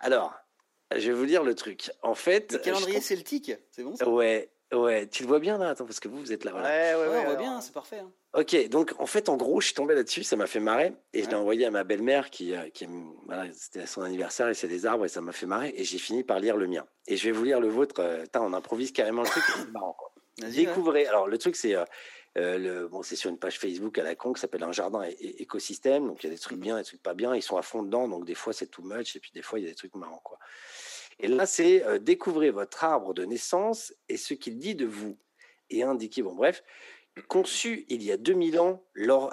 Alors, 0.00 0.34
je 0.94 1.10
vais 1.10 1.12
vous 1.12 1.26
dire 1.26 1.42
le 1.42 1.54
truc. 1.54 1.90
En 2.02 2.14
fait, 2.14 2.52
le 2.52 2.58
calendrier 2.58 3.00
celtique, 3.00 3.52
c'est 3.70 3.84
bon 3.84 3.94
ça 3.96 4.08
Ouais, 4.08 4.50
Ouais, 4.72 5.06
tu 5.06 5.22
le 5.22 5.28
vois 5.28 5.38
bien 5.38 5.58
là 5.58 5.70
Attends, 5.70 5.84
parce 5.84 6.00
que 6.00 6.08
vous, 6.08 6.18
vous 6.18 6.32
êtes 6.32 6.44
là. 6.44 6.52
Ouais, 6.52 6.60
ouais, 6.60 7.08
ouais, 7.08 7.18
on 7.20 7.24
voit 7.24 7.36
bien, 7.36 7.60
c'est 7.60 7.72
parfait. 7.72 8.00
Hein. 8.00 8.10
Ok, 8.34 8.68
donc 8.68 8.94
en 8.98 9.06
fait, 9.06 9.28
en 9.28 9.36
gros, 9.36 9.60
je 9.60 9.66
suis 9.66 9.74
tombé 9.74 9.94
là-dessus, 9.94 10.24
ça 10.24 10.34
m'a 10.34 10.48
fait 10.48 10.58
marrer. 10.60 10.92
Et 11.12 11.22
je 11.22 11.28
l'ai 11.28 11.36
envoyé 11.36 11.66
à 11.66 11.70
ma 11.70 11.84
belle-mère 11.84 12.30
qui, 12.30 12.54
euh, 12.54 12.68
qui 12.70 12.86
voilà, 13.26 13.44
c'était 13.52 13.86
son 13.86 14.02
anniversaire 14.02 14.48
et 14.48 14.54
c'est 14.54 14.68
des 14.68 14.84
arbres 14.84 15.04
et 15.04 15.08
ça 15.08 15.20
m'a 15.20 15.32
fait 15.32 15.46
marrer. 15.46 15.72
Et 15.76 15.84
j'ai 15.84 15.98
fini 15.98 16.24
par 16.24 16.40
lire 16.40 16.56
le 16.56 16.66
mien. 16.66 16.84
Et 17.06 17.16
je 17.16 17.24
vais 17.24 17.30
vous 17.30 17.44
lire 17.44 17.60
le 17.60 17.68
vôtre. 17.68 18.00
Euh, 18.00 18.26
on 18.34 18.52
improvise 18.52 18.92
carrément 18.92 19.22
le 19.22 19.28
truc. 19.28 19.44
c'est 19.56 19.70
marrant, 19.70 19.96
quoi. 19.96 20.12
Découvrez. 20.50 21.06
Alors, 21.06 21.28
le 21.28 21.38
truc, 21.38 21.54
c'est. 21.54 21.76
Euh, 21.76 22.58
le, 22.58 22.88
bon, 22.88 23.02
c'est 23.02 23.16
sur 23.16 23.30
une 23.30 23.38
page 23.38 23.58
Facebook 23.58 23.96
à 23.98 24.02
la 24.02 24.14
con 24.14 24.32
qui 24.32 24.40
s'appelle 24.40 24.64
Un 24.64 24.72
jardin 24.72 25.02
écosystème. 25.20 26.06
Donc, 26.08 26.22
il 26.22 26.26
y 26.26 26.30
a 26.30 26.32
des 26.34 26.38
trucs 26.38 26.58
mmh. 26.58 26.60
bien, 26.60 26.76
des 26.76 26.84
trucs 26.84 27.02
pas 27.02 27.14
bien. 27.14 27.34
Ils 27.34 27.42
sont 27.42 27.56
à 27.56 27.62
fond 27.62 27.82
dedans. 27.84 28.08
Donc, 28.08 28.26
des 28.26 28.34
fois, 28.34 28.52
c'est 28.52 28.66
too 28.66 28.82
much. 28.82 29.16
Et 29.16 29.20
puis, 29.20 29.30
des 29.32 29.42
fois, 29.42 29.60
il 29.60 29.62
y 29.62 29.66
a 29.66 29.70
des 29.70 29.76
trucs 29.76 29.94
marrants, 29.94 30.20
quoi. 30.22 30.38
Et 31.18 31.28
là, 31.28 31.46
c'est 31.46 31.82
découvrez 32.00 32.50
votre 32.50 32.84
arbre 32.84 33.14
de 33.14 33.24
naissance 33.24 33.94
et 34.08 34.16
ce 34.16 34.34
qu'il 34.34 34.58
dit 34.58 34.74
de 34.74 34.86
vous 34.86 35.16
et 35.70 35.82
indiqué, 35.82 36.22
bon 36.22 36.34
bref, 36.34 36.62
conçu 37.28 37.86
il 37.88 38.02
y 38.02 38.12
a 38.12 38.16
2000 38.16 38.60
ans, 38.60 38.82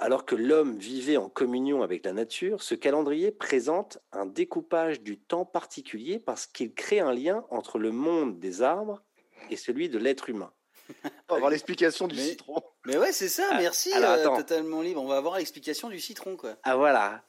alors 0.00 0.24
que 0.24 0.34
l'homme 0.34 0.78
vivait 0.78 1.16
en 1.16 1.28
communion 1.28 1.82
avec 1.82 2.04
la 2.04 2.12
nature, 2.12 2.62
ce 2.62 2.74
calendrier 2.74 3.30
présente 3.30 3.98
un 4.12 4.26
découpage 4.26 5.00
du 5.00 5.18
temps 5.18 5.44
particulier 5.44 6.18
parce 6.18 6.46
qu'il 6.46 6.74
crée 6.74 7.00
un 7.00 7.12
lien 7.12 7.44
entre 7.50 7.78
le 7.78 7.92
monde 7.92 8.38
des 8.38 8.62
arbres 8.62 9.02
et 9.50 9.56
celui 9.56 9.88
de 9.88 9.98
l'être 9.98 10.30
humain. 10.30 10.52
On 10.88 11.08
va 11.30 11.36
avoir 11.36 11.50
l'explication 11.50 12.08
du 12.08 12.16
citron. 12.16 12.62
Mais 12.84 12.98
ouais, 12.98 13.12
c'est 13.12 13.28
ça, 13.28 13.48
ah, 13.52 13.58
merci, 13.58 13.90
euh, 13.94 14.36
totalement 14.36 14.82
libre. 14.82 15.02
On 15.02 15.06
va 15.06 15.16
avoir 15.16 15.38
l'explication 15.38 15.88
du 15.88 15.98
citron, 15.98 16.36
quoi. 16.36 16.56
Ah 16.62 16.76
voilà. 16.76 17.24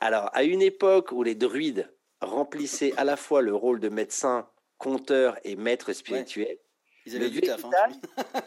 Alors, 0.00 0.30
à 0.32 0.44
une 0.44 0.62
époque 0.62 1.12
où 1.12 1.22
les 1.22 1.34
druides 1.34 1.92
remplissaient 2.20 2.92
à 2.96 3.04
la 3.04 3.16
fois 3.16 3.42
le 3.42 3.54
rôle 3.54 3.80
de 3.80 3.88
médecin, 3.88 4.48
conteur 4.78 5.38
et 5.44 5.56
maître 5.56 5.92
spirituel, 5.92 6.58
ils 7.06 7.16
avaient 7.16 7.30
du 7.30 7.40
taf. 7.40 7.64
Hein. 7.64 8.42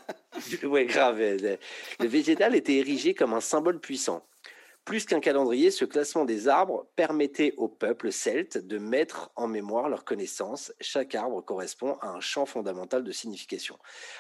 ouais, 0.68 0.86
grave. 0.86 1.20
Le 1.20 2.08
végétal 2.08 2.56
était 2.56 2.76
érigé 2.76 3.14
comme 3.14 3.34
un 3.34 3.42
symbole 3.42 3.80
puissant. 3.80 4.24
Plus 4.86 5.06
qu'un 5.06 5.20
calendrier, 5.20 5.70
ce 5.70 5.86
classement 5.86 6.26
des 6.26 6.48
arbres 6.48 6.88
permettait 6.96 7.54
au 7.58 7.68
peuple 7.68 8.12
celte 8.12 8.58
de 8.58 8.80
mettre 8.80 9.32
en 9.36 9.48
mémoire 9.48 9.90
leurs 9.90 10.04
connaissances. 10.04 10.74
Chaque 10.80 11.14
arbre 11.14 11.42
correspond 11.42 11.98
à 12.02 12.10
un 12.10 12.20
champ 12.20 12.48
fondamental 12.48 13.04
de 13.04 13.12
signification. 13.12 13.78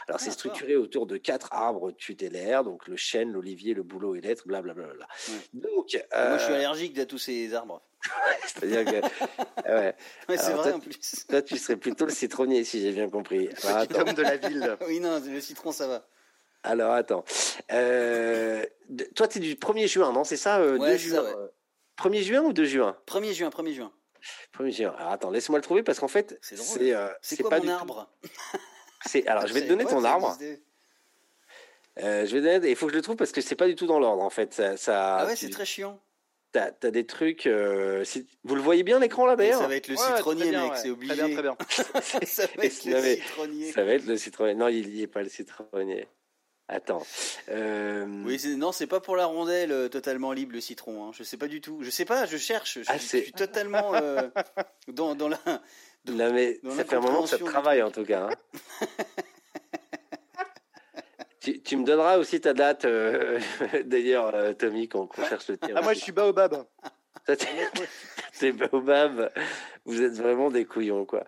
Alors, 0.07 0.19
c'est 0.19 0.29
structuré 0.29 0.75
autour 0.75 1.07
de 1.07 1.17
quatre 1.17 1.51
arbres 1.51 1.91
tutélaires, 1.91 2.63
donc 2.63 2.87
le 2.87 2.95
chêne, 2.95 3.31
l'olivier, 3.31 3.73
le 3.73 3.81
bouleau 3.81 4.13
et 4.13 4.21
l'être, 4.21 4.47
blablabla. 4.47 5.07
Donc, 5.53 5.97
Moi, 6.13 6.37
je 6.37 6.43
suis 6.43 6.53
euh, 6.53 6.55
allergique 6.55 6.97
à 6.99 7.07
tous 7.07 7.17
ces 7.17 7.55
arbres. 7.55 7.81
C'est-à-dire 8.45 8.85
que. 8.85 9.71
Ouais. 9.71 9.95
c'est 10.29 10.53
vrai 10.53 10.73
en 10.73 10.79
plus. 10.79 11.25
Toi, 11.27 11.41
tu 11.41 11.57
serais 11.57 11.77
plutôt 11.77 12.05
le 12.05 12.11
citronnier, 12.11 12.63
si 12.63 12.81
j'ai 12.81 12.91
bien 12.91 13.09
compris. 13.09 13.49
L'homme 13.91 14.13
de 14.13 14.21
la 14.21 14.37
ville. 14.37 14.77
oui, 14.87 14.99
non, 14.99 15.21
le 15.23 15.41
citron, 15.41 15.71
ça 15.71 15.87
va. 15.87 16.07
Alors, 16.63 16.93
attends. 16.93 17.23
Euh, 17.71 18.63
toi, 19.15 19.27
tu 19.27 19.39
es 19.39 19.41
du 19.41 19.55
1er 19.55 19.87
juin, 19.87 20.11
non 20.11 20.23
C'est 20.23 20.37
ça, 20.37 20.59
euh, 20.59 20.77
2 20.77 20.97
juin. 20.97 21.25
1er 21.97 22.21
juin 22.21 22.41
ou 22.41 22.53
2 22.53 22.65
juin? 22.65 22.97
1er 23.07 23.33
juin, 23.33 23.49
1er 23.49 23.73
juin. 23.73 23.91
1er 24.57 24.71
juin. 24.71 24.95
Alors, 24.97 25.11
attends, 25.11 25.31
laisse-moi 25.31 25.59
le 25.59 25.63
trouver 25.63 25.83
parce 25.83 25.99
qu'en 25.99 26.07
fait, 26.07 26.37
c'est 26.41 26.57
c'est 26.57 26.93
euh, 26.93 27.09
quoi 27.41 27.49
pas 27.49 27.59
mon 27.59 27.69
arbre? 27.69 28.09
C'est 29.03 29.25
alors, 29.25 29.47
je 29.47 29.53
vais 29.55 29.63
te 29.63 29.67
donner 29.67 29.85
ton 29.85 30.03
arbre. 30.03 30.37
Euh, 31.99 32.25
je 32.27 32.37
vais 32.37 32.41
donner. 32.41 32.69
Il 32.69 32.75
faut 32.75 32.85
que 32.85 32.91
je 32.91 32.97
le 32.97 33.01
trouve 33.01 33.15
parce 33.15 33.31
que 33.31 33.41
c'est 33.41 33.55
pas 33.55 33.67
du 33.67 33.75
tout 33.75 33.87
dans 33.87 33.99
l'ordre 33.99 34.21
en 34.21 34.29
fait. 34.29 34.53
Ça, 34.53 34.77
ça 34.77 35.15
ah 35.17 35.25
ouais, 35.25 35.35
c'est 35.35 35.49
très 35.49 35.65
chiant. 35.65 35.99
T'as 36.51 36.71
as 36.83 36.91
des 36.91 37.05
trucs. 37.05 37.47
Euh, 37.47 38.03
si... 38.03 38.27
Vous 38.43 38.55
le 38.55 38.61
voyez 38.61 38.83
bien 38.83 38.99
l'écran 38.99 39.25
là 39.25 39.35
d'ailleurs 39.35 39.61
Ça 39.61 39.67
va 39.67 39.75
être 39.75 39.87
le 39.87 39.95
citronnier, 39.95 40.51
mec, 40.51 40.73
c'est 40.75 40.89
obligé. 40.89 41.15
Très 41.15 41.27
bien, 41.27 41.33
très 41.35 41.41
bien. 41.43 41.57
ça 42.25 42.45
va 42.57 42.65
être 42.65 42.85
le 42.85 43.15
citronnier. 43.15 43.71
Ça 43.71 43.83
va 43.83 43.93
être 43.93 44.05
le 44.05 44.17
citronnier. 44.17 44.55
Non, 44.55 44.67
il 44.67 44.89
n'y 44.89 45.01
est 45.01 45.07
pas 45.07 45.23
le 45.23 45.29
citronnier. 45.29 46.07
Attends. 46.67 47.05
Euh... 47.49 48.05
Oui, 48.25 48.39
non, 48.57 48.71
c'est 48.71 48.87
pas 48.87 49.01
pour 49.01 49.17
la 49.17 49.25
rondelle 49.25 49.71
euh, 49.71 49.89
totalement 49.89 50.31
libre 50.31 50.53
le 50.53 50.61
citron. 50.61 51.05
Hein. 51.05 51.11
Je 51.13 51.23
sais 51.23 51.37
pas 51.37 51.47
du 51.47 51.59
tout. 51.59 51.79
Je 51.81 51.89
sais 51.89 52.05
pas. 52.05 52.25
Je 52.25 52.37
cherche. 52.37 52.79
Je, 52.81 52.85
ah, 52.87 52.97
suis 52.97 53.31
totalement 53.33 53.93
euh, 53.95 54.29
dans, 54.87 55.15
dans, 55.15 55.27
la. 55.27 55.39
non 56.05 56.31
mais 56.33 56.59
ça 56.69 56.85
fait 56.85 56.95
un 56.95 57.01
moment 57.01 57.23
que 57.23 57.29
ça 57.29 57.37
travaille 57.37 57.81
en 57.81 57.91
tout 57.91 58.05
cas. 58.05 58.29
Hein. 58.29 58.87
tu, 61.41 61.61
tu, 61.61 61.75
me 61.75 61.83
donneras 61.83 62.17
aussi 62.17 62.39
ta 62.39 62.53
date, 62.53 62.85
euh, 62.85 63.39
d'ailleurs, 63.85 64.33
Tommy, 64.57 64.87
qu'on 64.87 65.09
cherche 65.27 65.49
le 65.49 65.57
tir. 65.57 65.75
Ah 65.75 65.81
moi 65.81 65.93
je 65.93 65.99
suis 65.99 66.11
baobab. 66.11 66.65
c'est 68.31 68.51
Baobab. 68.51 69.31
Vous 69.85 70.01
êtes 70.01 70.13
vraiment 70.13 70.51
des 70.51 70.65
couillons, 70.65 71.05
quoi. 71.05 71.23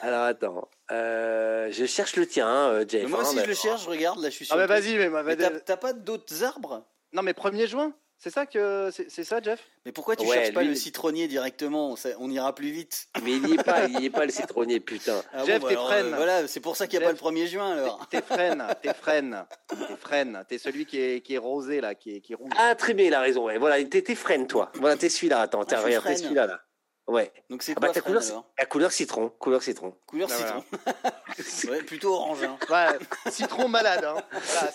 Alors, 0.00 0.24
attends. 0.24 0.68
Euh, 0.90 1.70
je 1.72 1.86
cherche 1.86 2.16
le 2.16 2.26
tien, 2.26 2.46
hein, 2.46 2.84
Jeff. 2.86 3.08
moi 3.08 3.22
aussi, 3.22 3.38
hein, 3.38 3.42
je 3.44 3.48
le 3.48 3.54
cherche, 3.54 3.84
je 3.84 3.90
regarde, 3.90 4.20
là, 4.20 4.30
je 4.30 4.34
suis 4.34 4.46
sûr. 4.46 4.54
Ah, 4.54 4.58
mais 4.58 4.66
vas-y, 4.66 4.96
mais, 4.96 5.10
mais 5.22 5.36
t'as 5.36 5.76
pas 5.76 5.92
d'autres 5.92 6.44
arbres? 6.44 6.86
Non, 7.12 7.22
mais 7.22 7.32
1er 7.32 7.66
juin? 7.66 7.94
C'est 8.18 8.30
ça 8.30 8.46
que 8.46 8.90
c'est 8.90 9.24
ça, 9.24 9.40
Jeff? 9.40 9.60
Mais 9.86 9.92
pourquoi 9.92 10.16
tu 10.16 10.26
cherches 10.26 10.52
pas 10.52 10.64
le 10.64 10.74
citronnier 10.74 11.28
directement? 11.28 11.94
On, 12.18 12.30
ira 12.30 12.52
plus 12.54 12.70
vite. 12.70 13.06
Mais 13.22 13.32
il 13.32 13.42
n'y 13.42 13.54
est 13.54 13.62
pas, 13.62 13.86
il 13.86 13.96
n'y 13.96 14.06
est 14.06 14.10
pas 14.10 14.26
le 14.26 14.32
citronnier, 14.32 14.80
putain. 14.80 15.22
Ah 15.32 15.44
Jeff, 15.44 15.62
t'es 15.64 15.76
freine. 15.76 16.06
Euh, 16.06 16.16
voilà, 16.16 16.48
c'est 16.48 16.60
pour 16.60 16.76
ça 16.76 16.88
qu'il 16.88 16.98
n'y 16.98 17.04
a 17.04 17.08
pas 17.08 17.12
le 17.12 17.18
1er 17.18 17.46
juin 17.46 17.72
alors. 17.72 18.08
T'es 18.08 18.20
freine, 18.20 18.64
t'es 18.82 18.92
freine, 18.92 19.44
t'es 19.68 19.96
freine. 20.00 20.44
T'es 20.48 20.58
celui 20.58 20.84
qui 20.84 21.00
est, 21.00 21.20
qui 21.20 21.34
est 21.34 21.38
rosé 21.38 21.80
là, 21.80 21.94
qui 21.94 22.16
est, 22.16 22.20
qui 22.20 22.34
rouge. 22.34 22.50
Ah 22.58 22.74
très 22.74 22.92
bien, 22.94 23.06
il 23.06 23.14
a 23.14 23.20
raison. 23.20 23.44
Ouais. 23.46 23.58
Voilà, 23.58 23.82
t'es 23.84 24.14
freine 24.14 24.46
toi. 24.48 24.72
Voilà, 24.74 24.96
t'es 24.96 25.08
celui-là. 25.08 25.42
Attends, 25.42 25.62
ah, 25.62 25.64
t'es 25.64 26.16
celui-là 26.16 26.46
là. 26.46 26.60
Ouais. 27.08 27.32
Donc 27.48 27.62
c'est 27.62 27.72
ah 27.74 27.80
bah, 27.80 27.90
quoi 27.90 28.02
couleur, 28.02 28.22
La 28.58 28.66
couleur 28.66 28.92
citron. 28.92 29.30
Couleur 29.38 29.62
citron. 29.62 29.94
Couleur 30.06 30.30
citron. 30.30 30.62
ouais, 31.70 31.82
plutôt 31.82 32.12
orange. 32.12 32.42
Hein. 32.42 32.58
Ouais, 32.68 33.30
citron 33.30 33.66
malade. 33.66 34.04
Hein. 34.04 34.22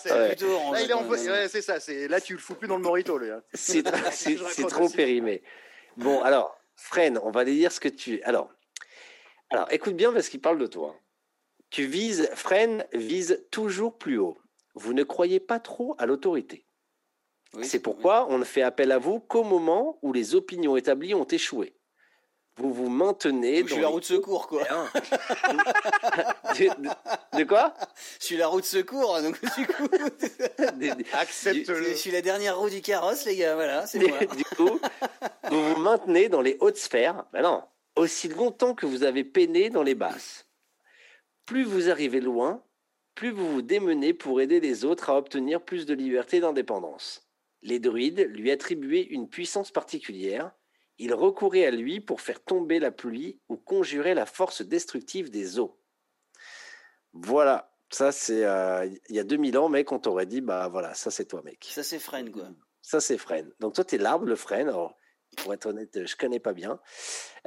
c'est 0.02 0.28
plutôt 0.30 0.50
orange. 0.50 0.88
Là, 0.88 0.96
ouais, 0.96 1.48
c'est 1.48 1.62
ça. 1.62 1.78
Là, 2.08 2.20
tu 2.20 2.32
le 2.32 2.40
fous 2.40 2.56
plus 2.56 2.66
dans 2.66 2.76
le 2.76 2.82
morito, 2.82 3.18
lui. 3.18 3.30
Hein. 3.30 3.40
Citron, 3.54 4.90
périmé. 4.94 5.44
Bon, 5.96 6.22
alors, 6.22 6.58
Fren, 6.74 7.20
on 7.22 7.30
va 7.30 7.42
aller 7.42 7.54
dire 7.54 7.70
ce 7.70 7.78
que 7.78 7.88
tu. 7.88 8.20
Alors, 8.24 8.50
alors, 9.50 9.68
écoute 9.70 9.94
bien 9.94 10.12
parce 10.12 10.28
qu'il 10.28 10.40
parle 10.40 10.58
de 10.58 10.66
toi. 10.66 10.96
Tu 11.70 11.86
vises, 11.86 12.28
Fren 12.34 12.84
vise 12.92 13.46
toujours 13.52 13.96
plus 13.96 14.18
haut. 14.18 14.36
Vous 14.74 14.92
ne 14.92 15.04
croyez 15.04 15.38
pas 15.38 15.60
trop 15.60 15.94
à 15.98 16.06
l'autorité. 16.06 16.66
c'est 17.62 17.78
pourquoi 17.78 18.26
on 18.28 18.38
ne 18.38 18.44
fait 18.44 18.62
appel 18.62 18.90
à 18.90 18.98
vous 18.98 19.20
qu'au 19.20 19.44
moment 19.44 20.00
où 20.02 20.12
les 20.12 20.34
opinions 20.34 20.76
établies 20.76 21.14
ont 21.14 21.26
échoué 21.26 21.76
vous 22.56 22.72
vous 22.72 22.88
maintenez. 22.88 23.62
Je 23.66 23.72
suis 23.72 23.82
la 23.82 23.88
roue 23.88 24.00
de 24.00 24.04
secours, 24.04 24.46
quoi. 24.46 24.62
de, 26.54 27.44
quoi? 27.44 27.74
Je 28.20 28.24
suis 28.24 28.36
la 28.36 28.46
roue 28.46 28.60
de 28.60 28.66
secours, 28.66 29.20
donc 29.20 29.40
du 29.56 29.66
coup. 29.66 29.88
Accepte-le. 31.12 31.82
Je 31.82 31.94
suis 31.94 32.12
la 32.12 32.22
dernière 32.22 32.58
roue 32.58 32.70
du 32.70 32.80
carrosse, 32.80 33.24
les 33.24 33.36
gars, 33.36 33.54
voilà, 33.54 33.86
c'est 33.86 33.98
moi. 33.98 34.18
Du 34.36 34.44
coup, 34.44 34.78
vous 35.50 35.74
vous 35.74 35.80
maintenez 35.80 36.28
dans 36.28 36.40
les 36.40 36.56
hautes 36.60 36.76
sphères. 36.76 37.24
Ben 37.32 37.42
non, 37.42 37.62
aussi 37.96 38.28
longtemps 38.28 38.74
que 38.74 38.86
vous 38.86 39.02
avez 39.02 39.24
peiné 39.24 39.70
dans 39.70 39.82
les 39.82 39.94
basses. 39.94 40.46
Plus 41.46 41.64
vous 41.64 41.90
arrivez 41.90 42.20
loin, 42.20 42.62
plus 43.14 43.30
vous 43.30 43.52
vous 43.52 43.62
démenez 43.62 44.14
pour 44.14 44.40
aider 44.40 44.60
les 44.60 44.84
autres 44.84 45.10
à 45.10 45.16
obtenir 45.16 45.60
plus 45.60 45.86
de 45.86 45.94
liberté 45.94 46.36
et 46.36 46.40
d'indépendance. 46.40 47.28
Les 47.62 47.78
druides 47.80 48.28
lui 48.32 48.50
attribuaient 48.50 49.02
une 49.02 49.28
puissance 49.28 49.70
particulière 49.70 50.52
il 50.98 51.14
recourait 51.14 51.66
à 51.66 51.70
lui 51.70 52.00
pour 52.00 52.20
faire 52.20 52.42
tomber 52.42 52.78
la 52.78 52.90
pluie 52.90 53.40
ou 53.48 53.56
conjurer 53.56 54.14
la 54.14 54.26
force 54.26 54.62
destructive 54.62 55.30
des 55.30 55.58
eaux. 55.58 55.78
Voilà, 57.12 57.72
ça 57.90 58.12
c'est 58.12 58.44
euh, 58.44 58.86
il 59.08 59.16
y 59.16 59.18
a 59.18 59.24
2000 59.24 59.56
ans, 59.58 59.68
mec, 59.68 59.92
on 59.92 59.98
t'aurait 59.98 60.26
dit, 60.26 60.40
bah 60.40 60.68
voilà, 60.68 60.94
ça 60.94 61.10
c'est 61.10 61.26
toi, 61.26 61.42
mec. 61.44 61.66
Ça 61.70 61.82
c'est 61.82 61.98
Fren, 61.98 62.30
quoi. 62.30 62.48
Ça 62.82 63.00
c'est 63.00 63.18
Fren. 63.18 63.50
Donc 63.60 63.74
toi, 63.74 63.84
tu 63.84 63.94
es 63.94 63.98
l'arbre, 63.98 64.26
le 64.26 64.36
Fren. 64.36 64.68
Alors, 64.68 64.96
pour 65.36 65.52
être 65.52 65.66
honnête, 65.66 66.06
je 66.06 66.16
connais 66.16 66.38
pas 66.38 66.52
bien. 66.52 66.80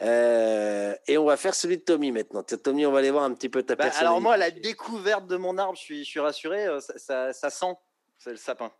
Euh, 0.02 0.95
et 1.08 1.18
on 1.18 1.26
va 1.26 1.38
faire 1.38 1.56
celui 1.56 1.78
de 1.78 1.84
Tommy 1.84 2.12
maintenant. 2.12 2.43
Tommy, 2.43 2.86
on 2.86 2.91
va 2.91 3.00
aller 3.00 3.12
voir 3.12 3.24
un 3.24 3.34
petit 3.34 3.50
peu 3.50 3.64
ta 3.64 3.76
bah, 3.76 3.89
Alors 3.98 4.22
moi, 4.22 4.38
la 4.38 4.52
découverte 4.52 5.28
de 5.28 5.38
mon 5.38 5.58
arbre, 5.58 5.76
je 5.76 5.82
suis, 5.82 6.04
je 6.04 6.10
suis 6.10 6.20
rassuré, 6.20 6.66
euh, 6.66 6.80
ça, 6.80 7.34
ça, 7.34 7.50
sent, 7.50 7.76
c'est 8.18 8.32
le 8.32 8.38
sapin. 8.38 8.72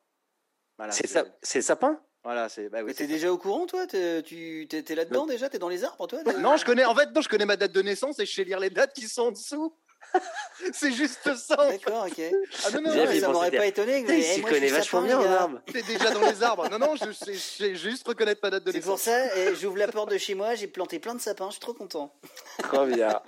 Voilà, 0.78 0.94
c'est, 0.94 1.08
c'est 1.42 1.60
le 1.60 1.64
sapin? 1.64 2.02
Voilà, 2.28 2.50
c'est. 2.50 2.68
Bah, 2.68 2.80
t'es 2.94 3.08
déjà 3.08 3.32
au 3.32 3.38
courant, 3.38 3.66
toi? 3.68 3.88
Tu 3.88 4.68
t'es 4.68 4.96
là-dedans 4.96 5.26
déjà? 5.26 5.48
T'es 5.48 5.60
dans 5.60 5.70
les 5.70 5.86
arbres, 5.86 6.08
toi 6.08 6.20
Non, 6.42 6.58
je 6.58 6.66
connais. 6.66 6.84
En 6.84 6.94
fait, 6.94 7.10
non, 7.16 7.22
je 7.22 7.30
connais 7.30 7.46
ma 7.46 7.56
date 7.56 7.72
de 7.72 7.82
naissance 7.82 8.20
et 8.20 8.26
je 8.26 8.34
sais 8.34 8.44
lire 8.44 8.60
les 8.60 8.70
dates 8.70 8.92
qui 8.92 9.08
sont 9.08 9.28
en 9.28 9.32
dessous. 9.32 9.74
c'est 10.74 10.92
juste 10.92 11.34
ça. 11.36 11.56
D'accord, 11.56 12.08
ok. 12.08 12.22
Ah 12.66 12.72
non, 12.72 12.82
non, 12.82 13.20
ça 13.20 13.28
m'aurait 13.30 13.52
pas 13.52 13.66
étonné. 13.66 14.04
Que 14.04 14.36
tu 14.36 14.42
connais 14.42 14.68
vachement 14.68 15.02
bien 15.02 15.20
en 15.20 15.26
arbre. 15.26 15.62
T'es 15.72 15.82
déjà 15.82 16.12
dans 16.12 16.22
les 16.22 16.44
arbres. 16.44 16.70
Non, 16.70 16.80
non, 16.80 16.96
je 16.96 17.12
sais 17.12 17.76
juste 17.76 18.08
reconnaître 18.08 18.42
ma 18.44 18.50
date 18.50 18.64
de 18.64 18.72
naissance. 18.72 19.02
C'est 19.02 19.22
pour 19.22 19.46
ça, 19.46 19.54
j'ouvre 19.56 19.78
la 19.78 19.88
porte 19.88 20.12
de 20.12 20.18
chez 20.18 20.36
moi, 20.36 20.56
j'ai 20.56 20.68
planté 20.68 21.00
plein 21.00 21.16
de 21.16 21.22
sapins, 21.22 21.48
je 21.48 21.54
suis 21.54 21.62
trop 21.62 21.74
content. 21.74 22.14
Trop 22.60 22.86
bien. 22.86 23.22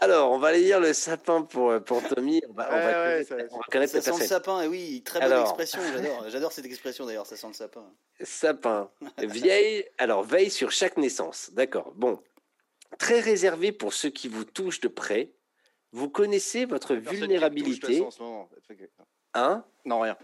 Alors, 0.00 0.30
on 0.32 0.38
va 0.38 0.48
aller 0.48 0.60
lire 0.60 0.80
le 0.80 0.92
sapin 0.92 1.42
pour, 1.42 1.72
pour 1.84 2.02
Tommy. 2.02 2.42
On 2.48 2.52
va, 2.52 2.68
on 2.70 2.76
va, 2.76 3.04
ouais, 3.04 3.24
ça, 3.24 3.36
on 3.50 3.58
va 3.58 3.64
connaître 3.70 3.92
ça 3.92 4.02
sent 4.02 4.18
le 4.18 4.26
sapin, 4.26 4.62
et 4.62 4.68
oui, 4.68 5.02
très 5.04 5.20
bonne 5.20 5.40
expression, 5.40 5.80
j'adore. 5.92 6.24
J'adore 6.28 6.52
cette 6.52 6.66
expression 6.66 7.06
d'ailleurs, 7.06 7.26
ça 7.26 7.36
sent 7.36 7.48
le 7.48 7.54
sapin. 7.54 7.84
Sapin. 8.22 8.90
Vieille, 9.18 9.84
alors 9.98 10.22
veille 10.22 10.50
sur 10.50 10.70
chaque 10.70 10.96
naissance. 10.96 11.50
D'accord. 11.52 11.92
Bon. 11.96 12.18
Très 12.98 13.20
réservé 13.20 13.72
pour 13.72 13.94
ceux 13.94 14.10
qui 14.10 14.28
vous 14.28 14.44
touchent 14.44 14.80
de 14.80 14.88
près 14.88 15.32
vous 15.92 16.08
connaissez 16.08 16.64
votre 16.64 16.94
vulnérabilité. 16.94 18.04
Hein 19.34 19.64
Non, 19.84 20.00
rien. 20.00 20.16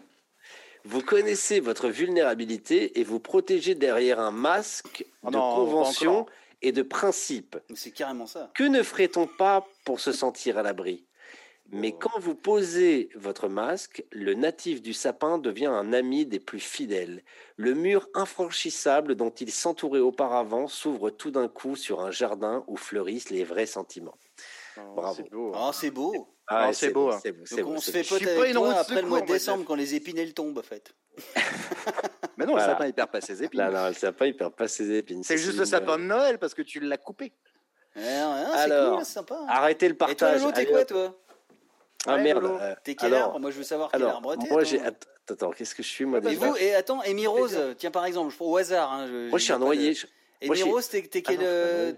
Vous 0.85 1.03
connaissez 1.03 1.61
votre 1.61 1.89
vulnérabilité 1.89 2.99
et 2.99 3.05
vous 3.05 3.21
protégez 3.21 3.75
derrière 3.75 4.21
un 4.21 4.31
masque 4.31 5.05
ah 5.23 5.31
de 5.31 5.37
convention 5.37 6.27
et 6.63 6.73
de 6.73 6.83
principe. 6.83 7.59
C'est 7.75 7.91
carrément 7.91 8.27
ça. 8.27 8.51
Que 8.55 8.65
ne 8.65 8.83
ferait-on 8.83 9.27
pas 9.27 9.67
pour 9.85 10.01
se 10.01 10.13
sentir 10.13 10.57
à 10.57 10.63
l'abri? 10.63 11.05
Mais 11.71 11.93
oh. 11.95 11.99
quand 12.01 12.19
vous 12.19 12.35
posez 12.35 13.11
votre 13.15 13.49
masque, 13.49 14.03
le 14.11 14.33
natif 14.33 14.81
du 14.81 14.95
sapin 14.95 15.37
devient 15.37 15.67
un 15.67 15.93
ami 15.93 16.25
des 16.25 16.41
plus 16.41 16.61
fidèles. 16.61 17.23
Le 17.57 17.75
mur 17.75 18.09
infranchissable 18.15 19.15
dont 19.15 19.31
il 19.31 19.53
s'entourait 19.53 19.99
auparavant 19.99 20.67
s'ouvre 20.67 21.11
tout 21.11 21.31
d'un 21.31 21.49
coup 21.49 21.77
sur 21.77 22.01
un 22.01 22.11
jardin 22.11 22.65
où 22.69 22.77
fleurissent 22.77 23.31
les 23.31 23.45
vrais 23.45 23.67
sentiments. 23.67 24.17
Bravo. 24.95 25.15
C'est 25.17 25.31
beau. 25.31 25.53
Ah, 25.55 25.71
c'est 25.73 25.91
beau. 25.91 26.29
Ah, 26.47 26.73
c'est 26.73 26.91
beau. 26.91 27.11
Hein. 27.13 27.21
Donc 27.57 27.69
on 27.69 27.81
se 27.81 27.91
fait 27.91 28.03
pote 28.03 28.23
avec 28.23 28.55
toi 28.55 28.75
après 28.75 29.03
le 29.03 29.09
mois 29.09 29.21
de 29.21 29.27
décembre 29.27 29.65
quand 29.67 29.75
les 29.75 29.95
épinelles 29.95 30.35
tombent, 30.35 30.59
en 30.59 30.63
fait. 30.63 30.95
Mais 32.37 32.47
non, 32.47 32.55
le 32.55 32.61
sapin, 32.61 32.87
il 32.87 32.95
perd 32.95 33.11
pas 33.11 33.21
ses 33.21 33.43
épines. 33.43 33.61
Non, 33.61 33.73
non, 33.73 33.89
le 33.89 33.95
sapin, 33.95 34.27
il 34.27 34.37
perd 34.37 34.55
pas 34.55 34.69
ses 34.69 34.91
épines. 34.93 35.23
C'est 35.25 35.39
juste 35.39 35.59
le 35.59 35.65
sapin 35.65 35.99
de 35.99 36.05
Noël 36.05 36.39
parce 36.39 36.55
que 36.55 36.63
tu 36.63 36.81
l'as 36.81 36.97
coupé. 36.97 37.33
Eh, 37.97 38.01
Alors, 38.01 38.97
cool, 38.97 39.05
sympa. 39.05 39.45
arrêtez 39.49 39.89
le 39.89 39.97
partage. 39.97 40.39
Et 40.39 40.43
toi, 40.43 40.53
t'es 40.53 40.67
quoi, 40.67 40.85
toi 40.85 41.19
ah 42.07 42.17
merde. 42.17 42.45
Euh, 42.45 42.75
t'es 42.85 42.95
quel 42.95 43.13
arbre 43.15 43.41
Moi, 43.41 43.51
je 43.51 43.59
veux 43.59 43.65
savoir 43.65 43.91
quel 43.91 44.05
arbre 44.05 44.37
t'es. 44.37 44.49
Moi, 44.49 44.65
j'ai. 44.65 44.81
Attends, 45.31 45.51
qu'est-ce 45.51 45.75
que 45.75 45.83
je 45.83 45.89
suis, 45.89 46.07
moi, 46.07 46.21
Et 46.25 46.37
vous, 46.37 46.57
et 46.57 46.75
attends, 46.75 47.01
Amy 47.01 47.27
Rose, 47.27 47.59
tiens, 47.77 47.91
par 47.91 48.07
exemple, 48.07 48.35
au 48.41 48.57
hasard. 48.57 48.93
Hein, 48.93 49.07
moi, 49.29 49.39
je 49.39 49.45
suis 49.45 49.53
un 49.53 49.59
noyer. 49.59 49.95
Amy 50.43 50.63
Rose, 50.63 50.89
t'es 50.89 51.03
quel. 51.03 51.95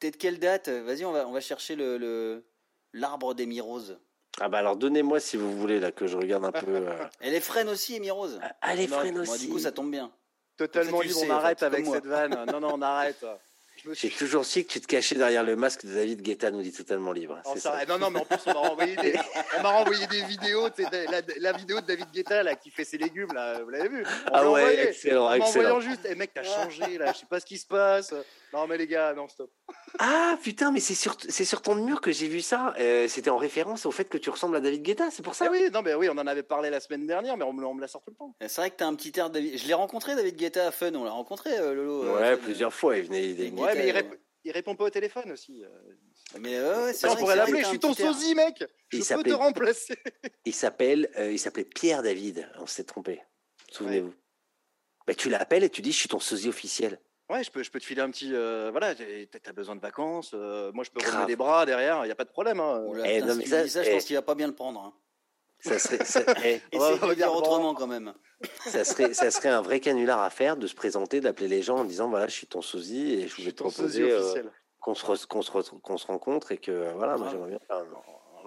T'es 0.00 0.10
de 0.10 0.16
quelle 0.16 0.38
date? 0.38 0.68
Vas-y, 0.68 1.04
on 1.04 1.12
va, 1.12 1.26
on 1.26 1.32
va 1.32 1.40
chercher 1.40 1.76
le 1.76 2.44
l'arbre 2.92 3.34
des 3.34 3.60
Rose. 3.60 3.98
Ah 4.40 4.48
bah 4.48 4.58
alors 4.58 4.76
donnez-moi 4.76 5.18
si 5.18 5.36
vous 5.36 5.56
voulez 5.58 5.80
là 5.80 5.90
que 5.90 6.06
je 6.06 6.16
regarde 6.16 6.44
un 6.44 6.52
peu. 6.52 6.66
Euh. 6.68 7.04
Elle 7.20 7.34
est 7.34 7.40
freine 7.40 7.68
aussi, 7.68 7.96
Amy 7.96 8.10
Rose. 8.10 8.38
Ah, 8.42 8.72
elle 8.72 8.80
est 8.80 8.86
freine 8.86 9.18
aussi. 9.18 9.30
Moi, 9.30 9.38
du 9.38 9.48
coup, 9.48 9.58
ça 9.58 9.72
tombe 9.72 9.90
bien. 9.90 10.12
Totalement 10.56 11.00
libre, 11.00 11.20
on 11.24 11.30
arrête 11.30 11.62
avec 11.62 11.86
cette 11.86 12.06
vanne. 12.06 12.36
Non, 12.50 12.60
non, 12.60 12.74
on 12.74 12.82
arrête. 12.82 13.24
J'ai 13.92 14.10
toujours 14.10 14.44
su 14.44 14.64
que 14.64 14.72
tu 14.72 14.80
te 14.80 14.86
cachais 14.86 15.14
derrière 15.14 15.44
le 15.44 15.54
masque 15.54 15.86
de 15.86 15.94
David 15.94 16.20
Guetta, 16.20 16.50
nous 16.50 16.62
dit 16.62 16.72
totalement 16.72 17.12
libre. 17.12 17.40
Oh, 17.44 17.54
non, 17.88 17.98
non, 17.98 18.10
mais 18.10 18.20
en 18.20 18.24
plus, 18.24 18.38
on 18.46 18.52
m'a 18.52 18.68
renvoyé 18.68 18.96
des, 18.96 19.14
on 19.56 19.62
m'a 19.62 19.70
renvoyé 19.70 20.06
des 20.08 20.22
vidéos, 20.22 20.68
la, 20.78 21.20
la, 21.38 21.52
vidéo 21.52 21.80
de 21.80 21.86
David 21.86 22.10
Guetta 22.12 22.42
là, 22.42 22.56
qui 22.56 22.70
fait 22.70 22.84
ses 22.84 22.98
légumes, 22.98 23.32
là, 23.32 23.62
vous 23.62 23.70
l'avez 23.70 23.88
vu? 23.88 24.04
Ah 24.32 24.50
ouais, 24.50 24.88
excellent, 24.88 25.26
en 25.26 25.34
excellent. 25.34 25.80
juste, 25.80 26.04
hey, 26.06 26.16
mec, 26.16 26.32
t'as 26.34 26.42
changé, 26.42 26.98
là, 26.98 27.12
je 27.12 27.18
sais 27.18 27.26
pas 27.26 27.38
ce 27.38 27.46
qui 27.46 27.58
se 27.58 27.66
passe. 27.66 28.12
Non, 28.52 28.66
mais 28.66 28.78
les 28.78 28.86
gars, 28.86 29.12
non, 29.14 29.28
stop. 29.28 29.50
Ah, 29.98 30.38
putain, 30.42 30.70
mais 30.72 30.80
c'est 30.80 30.94
sur, 30.94 31.16
c'est 31.28 31.44
sur 31.44 31.60
ton 31.60 31.74
mur 31.74 32.00
que 32.00 32.12
j'ai 32.12 32.28
vu 32.28 32.40
ça. 32.40 32.74
Euh, 32.78 33.06
c'était 33.08 33.30
en 33.30 33.36
référence 33.36 33.84
au 33.84 33.90
fait 33.90 34.06
que 34.06 34.16
tu 34.16 34.30
ressembles 34.30 34.56
à 34.56 34.60
David 34.60 34.82
Guetta, 34.82 35.10
c'est 35.10 35.22
pour 35.22 35.34
ça 35.34 35.46
eh 35.46 35.48
Oui, 35.50 35.70
non, 35.72 35.82
mais 35.82 35.94
oui, 35.94 36.08
on 36.08 36.16
en 36.16 36.26
avait 36.26 36.42
parlé 36.42 36.70
la 36.70 36.80
semaine 36.80 37.06
dernière, 37.06 37.36
mais 37.36 37.44
on 37.44 37.52
me, 37.52 37.64
on 37.64 37.74
me 37.74 37.80
la 37.80 37.88
sort 37.88 38.02
tout 38.02 38.10
le 38.10 38.16
temps. 38.16 38.34
C'est 38.40 38.60
vrai 38.60 38.70
que 38.70 38.76
t'as 38.76 38.86
un 38.86 38.94
petit 38.94 39.12
air 39.18 39.28
de 39.28 39.34
David. 39.34 39.58
Je 39.58 39.66
l'ai 39.66 39.74
rencontré, 39.74 40.14
David 40.14 40.36
Guetta 40.36 40.66
à 40.66 40.70
Fun, 40.70 40.94
on 40.94 41.04
l'a 41.04 41.10
rencontré, 41.10 41.58
euh, 41.58 41.74
Lolo. 41.74 42.04
Euh, 42.04 42.20
ouais, 42.20 42.36
plusieurs 42.36 42.72
fois, 42.72 42.96
il 42.96 43.04
venait. 43.04 43.30
Il 43.30 43.54
ouais, 43.54 43.74
mais 43.74 43.88
il, 43.88 44.18
il 44.44 44.52
répond 44.52 44.74
pas 44.74 44.84
au 44.84 44.90
téléphone 44.90 45.30
aussi. 45.32 45.62
Euh. 45.62 45.68
Mais 46.40 46.60
ouais, 46.60 46.92
c'est 46.92 47.08
on 47.08 47.16
pourrait 47.16 47.36
l'appeler. 47.36 47.62
Je 47.62 47.68
suis 47.68 47.78
ton 47.78 47.94
sosie, 47.94 48.34
mec. 48.34 48.64
Je 48.92 49.14
peux 49.14 49.22
te 49.22 49.30
remplacer. 49.32 49.94
il 50.44 50.54
s'appelle, 50.54 51.10
euh, 51.18 51.32
il 51.32 51.38
s'appelait 51.38 51.64
Pierre 51.64 52.02
David. 52.02 52.50
On 52.58 52.66
s'est 52.66 52.84
trompé. 52.84 53.20
Souvenez-vous. 53.72 54.14
Bah, 55.06 55.14
tu 55.14 55.28
l'appelles 55.30 55.64
et 55.64 55.70
tu 55.70 55.82
dis, 55.82 55.92
je 55.92 55.98
suis 55.98 56.08
ton 56.08 56.20
sosie 56.20 56.48
officiel. 56.48 57.00
Ouais, 57.30 57.44
je 57.44 57.50
peux, 57.50 57.62
je 57.62 57.70
peux 57.70 57.78
te 57.78 57.84
filer 57.84 58.00
un 58.00 58.10
petit. 58.10 58.30
Euh, 58.32 58.70
voilà, 58.70 58.94
t'as 58.94 59.52
besoin 59.52 59.76
de 59.76 59.80
vacances. 59.80 60.32
moi, 60.32 60.84
je 60.84 60.90
peux 60.90 61.04
rouler 61.04 61.26
les 61.26 61.36
bras 61.36 61.66
derrière. 61.66 62.04
Il 62.04 62.06
n'y 62.06 62.12
a 62.12 62.16
pas 62.16 62.24
de 62.24 62.30
problème. 62.30 62.60
Hein. 62.60 62.84
Eh, 63.04 63.20
non, 63.20 63.34
mais 63.34 63.46
ça, 63.46 63.66
je 63.66 63.90
pense 63.90 64.02
eh. 64.02 64.06
qu'il 64.06 64.16
va 64.16 64.22
pas 64.22 64.34
bien 64.34 64.46
le 64.46 64.54
prendre. 64.54 64.80
Hein. 64.80 64.92
Ça 65.60 65.78
serait, 65.78 65.98
ça, 66.04 66.22
eh, 66.44 66.60
on 66.72 66.94
va 66.94 67.14
dire 67.14 67.32
autrement 67.32 67.74
quand 67.74 67.86
même. 67.86 68.14
Ça 68.66 68.84
serait, 68.84 69.14
ça 69.14 69.30
serait 69.30 69.48
un 69.48 69.62
vrai 69.62 69.80
canular 69.80 70.20
à 70.20 70.30
faire 70.30 70.56
de 70.56 70.66
se 70.66 70.74
présenter, 70.74 71.20
d'appeler 71.20 71.48
les 71.48 71.62
gens 71.62 71.78
en 71.78 71.84
disant 71.84 72.08
voilà, 72.08 72.26
je 72.28 72.32
suis 72.32 72.46
ton 72.46 72.62
sosie 72.62 73.14
et 73.14 73.28
je 73.28 73.42
vais 73.42 73.52
te 73.52 73.62
proposer 73.62 74.10
euh, 74.10 74.42
qu'on 74.80 74.94
se, 74.94 75.16
se, 75.16 75.26
qu'on 75.26 75.96
se 75.96 76.06
rencontre 76.06 76.52
et 76.52 76.58
que 76.58 76.70
euh, 76.70 76.92
voilà, 76.94 77.16
moi 77.16 77.28
j'aimerais 77.30 77.50
bien 77.50 77.60
faire 77.66 77.84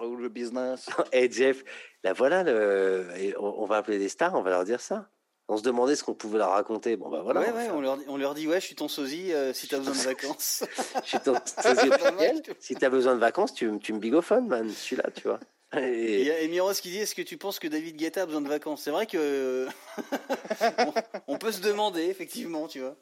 le 0.00 0.28
business. 0.28 0.88
et 1.12 1.30
Jeff, 1.30 1.62
là 2.02 2.12
voilà, 2.12 2.42
le, 2.42 3.34
on, 3.38 3.66
va 3.66 3.76
appeler 3.76 3.98
des 3.98 4.08
stars, 4.08 4.34
on 4.34 4.42
va 4.42 4.50
leur 4.50 4.64
dire 4.64 4.80
ça. 4.80 5.08
On 5.52 5.56
se 5.58 5.62
demandait 5.62 5.96
ce 5.96 6.02
qu'on 6.02 6.14
pouvait 6.14 6.38
leur 6.38 6.50
raconter. 6.50 6.96
Bon, 6.96 7.10
bah 7.10 7.20
voilà. 7.22 7.40
Ouais, 7.40 7.52
ouais, 7.52 7.70
on, 7.70 7.80
leur, 7.80 7.98
on 8.08 8.16
leur 8.16 8.34
dit, 8.34 8.48
ouais, 8.48 8.58
je 8.58 8.66
suis 8.66 8.74
ton 8.74 8.88
sosie 8.88 9.32
euh, 9.32 9.52
si 9.52 9.68
t'as 9.68 9.78
besoin 9.78 9.92
de 9.92 9.98
vacances. 9.98 10.64
je 11.04 11.08
suis 11.08 11.20
ton 11.20 11.34
sosie 11.44 11.90
Si 12.58 12.74
t'as 12.74 12.88
besoin 12.88 13.14
de 13.14 13.20
vacances, 13.20 13.52
tu, 13.52 13.70
tu 13.78 13.92
me 13.92 13.98
bigophones, 13.98 14.48
man. 14.48 14.66
Je 14.66 14.74
suis 14.74 14.96
là, 14.96 15.04
tu 15.14 15.28
vois. 15.28 15.38
Et 15.76 16.20
il 16.20 16.26
y 16.26 16.30
a 16.30 16.48
Miros 16.48 16.72
qui 16.72 16.90
dit 16.90 16.98
Est-ce 16.98 17.14
que 17.14 17.22
tu 17.22 17.36
penses 17.36 17.58
que 17.58 17.68
David 17.68 17.96
Guetta 17.96 18.22
a 18.22 18.26
besoin 18.26 18.40
de 18.40 18.48
vacances? 18.48 18.82
C'est 18.82 18.90
vrai 18.90 19.06
que. 19.06 19.68
on, 21.26 21.36
peut 21.36 21.52
se 21.52 21.60
demander, 21.60 22.04
effectivement, 22.04 22.66
tu 22.66 22.80
vois. 22.80 22.96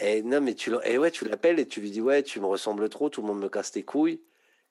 Et 0.00 0.22
non, 0.22 0.40
mais 0.40 0.54
tu, 0.54 0.72
et 0.84 0.96
ouais, 0.96 1.10
tu 1.10 1.26
l'appelles 1.26 1.58
et 1.58 1.66
tu 1.66 1.80
lui 1.80 1.90
dis 1.90 2.00
Ouais, 2.00 2.22
tu 2.22 2.40
me 2.40 2.46
ressembles 2.46 2.88
trop, 2.88 3.10
tout 3.10 3.20
le 3.20 3.26
monde 3.26 3.40
me 3.40 3.48
casse 3.48 3.72
tes 3.72 3.82
couilles. 3.82 4.20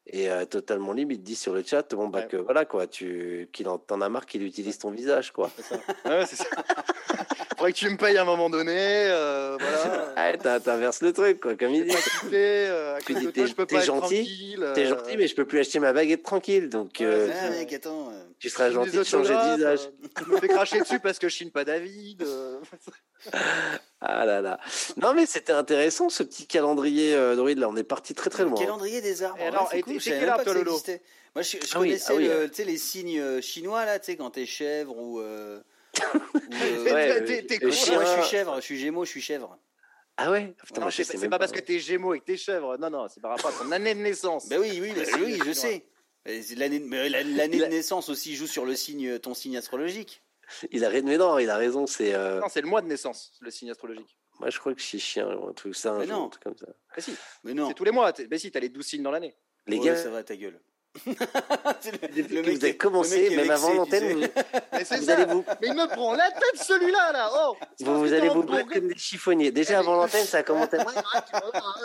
Et 0.07 0.29
euh, 0.29 0.43
totalement 0.45 0.91
libre, 0.91 1.13
il 1.13 1.19
te 1.19 1.23
dit 1.23 1.35
sur 1.35 1.53
le 1.53 1.63
chat, 1.63 1.95
bon 1.95 2.09
bah 2.09 2.23
que 2.23 2.35
voilà 2.35 2.65
quoi, 2.65 2.87
tu 2.87 3.47
qu'il 3.53 3.69
en 3.69 3.77
t'en 3.77 4.01
as 4.01 4.09
marre 4.09 4.25
qu'il 4.25 4.43
utilise 4.43 4.77
ton 4.77 4.91
visage 4.91 5.31
quoi. 5.31 5.49
C'est 5.55 5.63
ça. 5.63 5.75
ouais, 6.05 6.25
c'est 6.25 6.35
ça. 6.35 6.45
Faudrait 7.57 7.71
que 7.71 7.77
tu 7.77 7.89
me 7.89 7.95
payes 7.95 8.17
à 8.17 8.23
un 8.23 8.25
moment 8.25 8.49
donné, 8.49 8.75
euh, 8.75 9.57
voilà. 9.57 10.13
Ah, 10.17 10.59
t'inverses 10.59 11.01
le 11.01 11.13
truc 11.13 11.39
quoi, 11.39 11.55
comme 11.55 11.71
il 11.71 11.85
dit. 11.85 11.95
Euh, 12.33 12.99
tu 13.05 13.13
dis 13.13 13.31
t'es, 13.31 13.45
pas 13.65 13.79
gentil, 13.79 14.57
t'es 14.75 14.87
gentil, 14.87 15.17
mais 15.17 15.27
je 15.27 15.35
peux 15.35 15.45
plus 15.45 15.59
acheter 15.59 15.79
ma 15.79 15.93
baguette 15.93 16.23
tranquille, 16.23 16.69
donc. 16.69 16.99
Euh, 16.99 17.31
ah, 17.33 17.49
mec, 17.51 17.71
attends. 17.71 18.11
Tu 18.39 18.49
seras 18.49 18.71
gentil 18.71 18.97
de 18.97 19.03
changer 19.03 19.33
de 19.33 19.55
visage. 19.55 19.89
tu 20.17 20.29
me 20.29 20.37
fais 20.37 20.49
cracher 20.49 20.79
dessus 20.81 20.99
parce 20.99 21.17
que 21.17 21.29
je 21.29 21.35
chine 21.35 21.51
pas 21.51 21.63
David. 21.63 22.25
ah 24.01 24.25
là 24.25 24.41
là. 24.41 24.59
Non 24.97 25.13
mais 25.13 25.25
c'était 25.25 25.53
intéressant 25.53 26.09
ce 26.09 26.23
petit 26.23 26.47
calendrier 26.47 27.13
euh, 27.13 27.35
là. 27.55 27.69
On 27.69 27.75
est 27.75 27.83
parti 27.83 28.13
très 28.13 28.29
très 28.29 28.43
loin. 28.43 28.53
Le 28.53 28.65
calendrier 28.65 29.01
des 29.01 29.23
arbres. 29.23 29.41
alors, 29.41 29.69
c'est 29.71 29.81
cool, 29.81 29.97
quel 29.99 30.29
arbre 30.29 30.43
toi 30.43 30.53
Lolo 30.53 30.79
Moi 31.35 31.41
je, 31.41 31.49
je 31.51 31.57
ah 31.71 31.79
connaissais 31.79 32.13
oui, 32.13 32.29
ah 32.31 32.45
oui, 32.45 32.65
les 32.65 32.77
signes 32.77 33.19
euh, 33.19 33.41
chinois 33.41 33.85
là, 33.85 33.99
tu 33.99 34.05
sais 34.05 34.17
quand 34.17 34.31
t'es 34.31 34.45
chèvre 34.45 34.97
ou. 34.97 35.19
Euh, 35.19 35.59
ou 36.15 36.17
ouais, 36.85 37.23
t'es, 37.23 37.59
Moi 37.61 37.71
je 37.71 38.21
suis 38.21 38.29
chèvre, 38.29 38.55
je 38.55 38.61
suis 38.61 38.79
gémeaux, 38.79 39.05
je 39.05 39.11
suis 39.11 39.21
chèvre. 39.21 39.57
Ah 40.17 40.29
ouais? 40.29 40.53
Putain, 40.65 40.89
C'est 40.91 41.27
pas, 41.27 41.39
parce 41.39 41.51
que 41.51 41.59
t'es 41.59 41.79
gémeaux 41.79 42.13
et 42.13 42.19
que 42.19 42.25
t'es 42.25 42.37
chèvre. 42.37 42.77
Non 42.77 42.89
non, 42.89 43.07
c'est 43.09 43.21
par 43.21 43.31
rapport 43.31 43.49
à 43.49 43.63
ton 43.63 43.71
année 43.71 43.95
de 43.95 43.99
naissance. 43.99 44.47
Ben 44.47 44.59
oui 44.59 44.79
oui, 44.81 44.93
oui, 45.19 45.39
je 45.45 45.53
sais. 45.53 45.85
L'année 46.25 46.79
de 46.79 47.65
naissance 47.65 48.09
aussi 48.09 48.35
joue 48.35 48.47
sur 48.47 48.65
le 48.65 48.75
signe, 48.75 49.19
ton 49.19 49.33
signe 49.33 49.57
astrologique. 49.57 50.22
Il 50.71 50.85
a 50.85 50.89
mais 51.01 51.17
non, 51.17 51.39
il 51.39 51.49
a 51.49 51.57
raison. 51.57 51.87
C'est 51.87 52.13
euh... 52.13 52.41
c'est 52.49 52.61
le 52.61 52.67
mois 52.67 52.81
de 52.81 52.87
naissance, 52.87 53.33
le 53.41 53.51
signe 53.51 53.71
astrologique. 53.71 54.17
Moi, 54.39 54.49
je 54.49 54.59
crois 54.59 54.73
que 54.73 54.81
c'est 54.81 54.99
chien, 54.99 55.29
un 55.29 55.53
truc 55.53 55.75
ça, 55.75 55.93
un, 55.93 56.05
non. 56.05 56.29
comme 56.41 56.57
ça. 56.57 56.67
Mais 56.95 57.01
si, 57.01 57.15
mais 57.43 57.53
non. 57.53 57.67
C'est 57.67 57.75
tous 57.75 57.83
les 57.83 57.91
mois. 57.91 58.11
Mais 58.29 58.37
si, 58.37 58.51
t'as 58.51 58.59
les 58.59 58.69
12 58.69 58.85
signes 58.85 59.03
dans 59.03 59.11
l'année. 59.11 59.35
Les 59.67 59.79
gars, 59.79 59.95
ça 59.95 60.09
va 60.09 60.23
ta 60.23 60.35
gueule. 60.35 60.59
le, 61.05 62.41
mec 62.41 62.57
vous 62.57 62.63
avez 62.63 62.77
commencé, 62.77 63.35
même 63.35 63.49
avant 63.49 63.73
l'antenne, 63.73 64.13
vous, 64.13 64.97
vous 64.97 65.09
allez 65.09 65.25
vous. 65.25 65.43
Mais 65.59 65.67
il 65.69 65.73
me 65.73 65.87
prend 65.87 66.13
la 66.13 66.29
tête 66.29 66.61
celui-là 66.61 67.11
là. 67.11 67.31
Oh, 67.33 67.57
vous, 67.79 67.99
vous 67.99 68.13
allez 68.13 68.29
vous 68.29 68.43
battre 68.43 68.69
comme 68.69 68.87
des 68.87 68.97
chiffonniers. 68.97 69.51
Déjà 69.51 69.79
avant 69.79 69.95
l'antenne, 69.95 70.25
ça 70.25 70.39
a 70.39 70.43
commencé. 70.43 70.77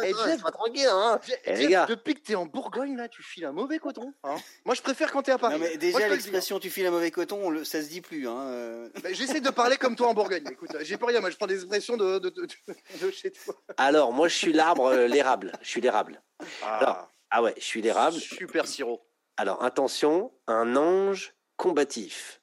Et 0.04 0.12
Jeff, 0.24 0.42
pas 0.42 0.50
tranquille, 0.50 0.88
hein. 0.90 1.18
Eh, 1.46 1.54
les 1.54 1.68
gars. 1.68 1.86
Depuis 1.86 2.14
que 2.14 2.20
t'es 2.20 2.34
en 2.34 2.44
Bourgogne 2.44 2.96
là, 2.96 3.09
tu 3.09 3.22
files 3.22 3.46
un 3.46 3.52
mauvais 3.52 3.78
coton. 3.78 4.12
Hein. 4.24 4.36
Moi, 4.66 4.74
je 4.74 4.82
préfère 4.82 5.11
quand 5.11 5.22
t'es 5.22 5.32
à 5.32 5.38
Paris. 5.38 5.54
Non, 5.54 5.61
mais 5.61 5.78
déjà 5.78 6.06
l'expression 6.09 6.59
tu 6.59 6.68
files 6.68 6.86
un 6.86 6.90
mauvais 6.90 7.11
coton, 7.11 7.64
ça 7.64 7.82
se 7.82 7.88
dit 7.88 8.02
plus. 8.02 8.28
Hein. 8.28 8.38
Euh. 8.48 8.88
J'essaie 9.12 9.40
de 9.40 9.50
parler 9.50 9.78
comme 9.78 9.96
toi 9.96 10.09
en 10.09 10.14
Bourgogne. 10.14 10.44
Écoute, 10.50 10.76
j'ai 10.82 10.98
pas 10.98 11.06
rien. 11.06 11.20
Moi, 11.20 11.30
je 11.30 11.36
prends 11.36 11.46
des 11.46 11.56
expressions 11.56 11.96
de, 11.96 12.18
de, 12.18 12.28
de, 12.28 13.11
chez 13.11 13.30
toi. 13.30 13.54
Alors, 13.78 14.12
moi, 14.12 14.28
je 14.28 14.34
suis 14.34 14.52
l'arbre, 14.52 14.86
euh, 14.86 15.06
l'érable. 15.06 15.52
Je 15.62 15.68
suis 15.68 15.80
l'érable. 15.80 16.22
Ah. 16.62 17.09
Ah 17.31 17.43
ouais, 17.43 17.55
je 17.57 17.64
suis 17.64 17.83
l'érable. 17.83 18.18
Super 18.18 18.66
sirop. 18.66 19.05
Alors 19.37 19.62
attention, 19.62 20.33
un 20.47 20.76
ange 20.76 21.35
combatif. 21.57 22.41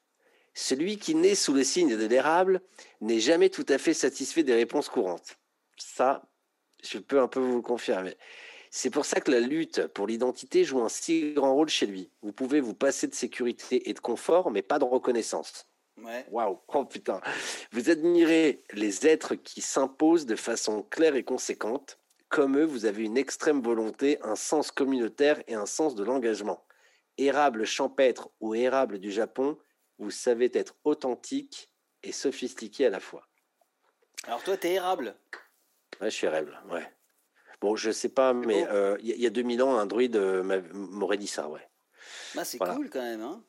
Celui 0.54 0.96
qui 0.96 1.14
naît 1.14 1.34
sous 1.34 1.52
le 1.52 1.64
signe 1.64 1.96
de 1.96 2.06
l'érable 2.06 2.62
n'est 3.00 3.20
jamais 3.20 3.50
tout 3.50 3.66
à 3.68 3.78
fait 3.78 3.94
satisfait 3.94 4.42
des 4.42 4.54
réponses 4.54 4.88
courantes. 4.88 5.36
Ça, 5.76 6.22
je 6.82 6.98
peux 6.98 7.20
un 7.20 7.28
peu 7.28 7.40
vous 7.40 7.56
le 7.56 7.62
confirmer. 7.62 8.16
C'est 8.70 8.90
pour 8.90 9.04
ça 9.04 9.20
que 9.20 9.30
la 9.30 9.40
lutte 9.40 9.86
pour 9.88 10.06
l'identité 10.06 10.64
joue 10.64 10.80
un 10.80 10.88
si 10.88 11.34
grand 11.34 11.54
rôle 11.54 11.68
chez 11.68 11.86
lui. 11.86 12.10
Vous 12.22 12.32
pouvez 12.32 12.60
vous 12.60 12.74
passer 12.74 13.06
de 13.06 13.14
sécurité 13.14 13.88
et 13.88 13.94
de 13.94 14.00
confort, 14.00 14.50
mais 14.50 14.62
pas 14.62 14.78
de 14.78 14.84
reconnaissance. 14.84 15.66
Ouais. 16.02 16.26
Waouh, 16.30 16.58
oh 16.68 16.84
putain. 16.84 17.20
Vous 17.72 17.90
admirez 17.90 18.62
les 18.72 19.06
êtres 19.06 19.34
qui 19.34 19.60
s'imposent 19.60 20.26
de 20.26 20.36
façon 20.36 20.82
claire 20.82 21.16
et 21.16 21.24
conséquente. 21.24 21.98
Comme 22.28 22.58
eux, 22.58 22.64
vous 22.64 22.86
avez 22.86 23.04
une 23.04 23.16
extrême 23.16 23.62
volonté, 23.62 24.18
un 24.22 24.36
sens 24.36 24.70
communautaire 24.70 25.42
et 25.46 25.54
un 25.54 25.66
sens 25.66 25.94
de 25.94 26.04
l'engagement 26.04 26.66
érable 27.18 27.64
champêtre 27.64 28.30
ou 28.40 28.54
érable 28.54 28.98
du 28.98 29.10
Japon, 29.10 29.58
vous 29.98 30.10
savez 30.10 30.50
être 30.54 30.74
authentique 30.84 31.70
et 32.02 32.12
sophistiqué 32.12 32.86
à 32.86 32.90
la 32.90 33.00
fois. 33.00 33.26
Alors 34.24 34.42
toi, 34.42 34.56
t'es 34.56 34.72
érable 34.72 35.16
Ouais, 36.00 36.10
je 36.10 36.16
suis 36.16 36.26
érable, 36.26 36.58
ouais. 36.70 36.86
Bon, 37.60 37.74
je 37.74 37.90
sais 37.90 38.10
pas, 38.10 38.34
mais 38.34 38.60
il 38.60 38.68
euh, 38.70 38.98
y, 39.00 39.26
a 39.26 39.30
2000 39.30 39.62
ans, 39.62 39.78
un 39.78 39.86
druide 39.86 40.16
euh, 40.16 40.62
m'aurait 40.72 41.16
dit 41.16 41.26
ça, 41.26 41.48
ouais. 41.48 41.66
Bah, 42.34 42.44
c'est 42.44 42.58
cool 42.58 42.90
quand 42.90 43.00
même, 43.00 43.22
hein 43.22 43.42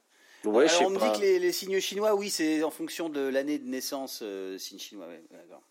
ouais, 0.45 0.69
Alors, 0.69 0.83
on 0.83 0.89
me 0.91 0.99
dit 0.99 1.19
que 1.19 1.25
les, 1.25 1.51
signes 1.51 1.79
chinois, 1.81 2.15
oui, 2.15 2.29
c'est 2.29 2.63
en 2.63 2.71
fonction 2.71 3.09
de 3.09 3.19
l'année 3.19 3.59
de 3.59 3.67
naissance, 3.67 4.21
euh, 4.21 4.57
signe 4.57 4.79
chinois. 4.79 5.07
Ouais, 5.07 5.21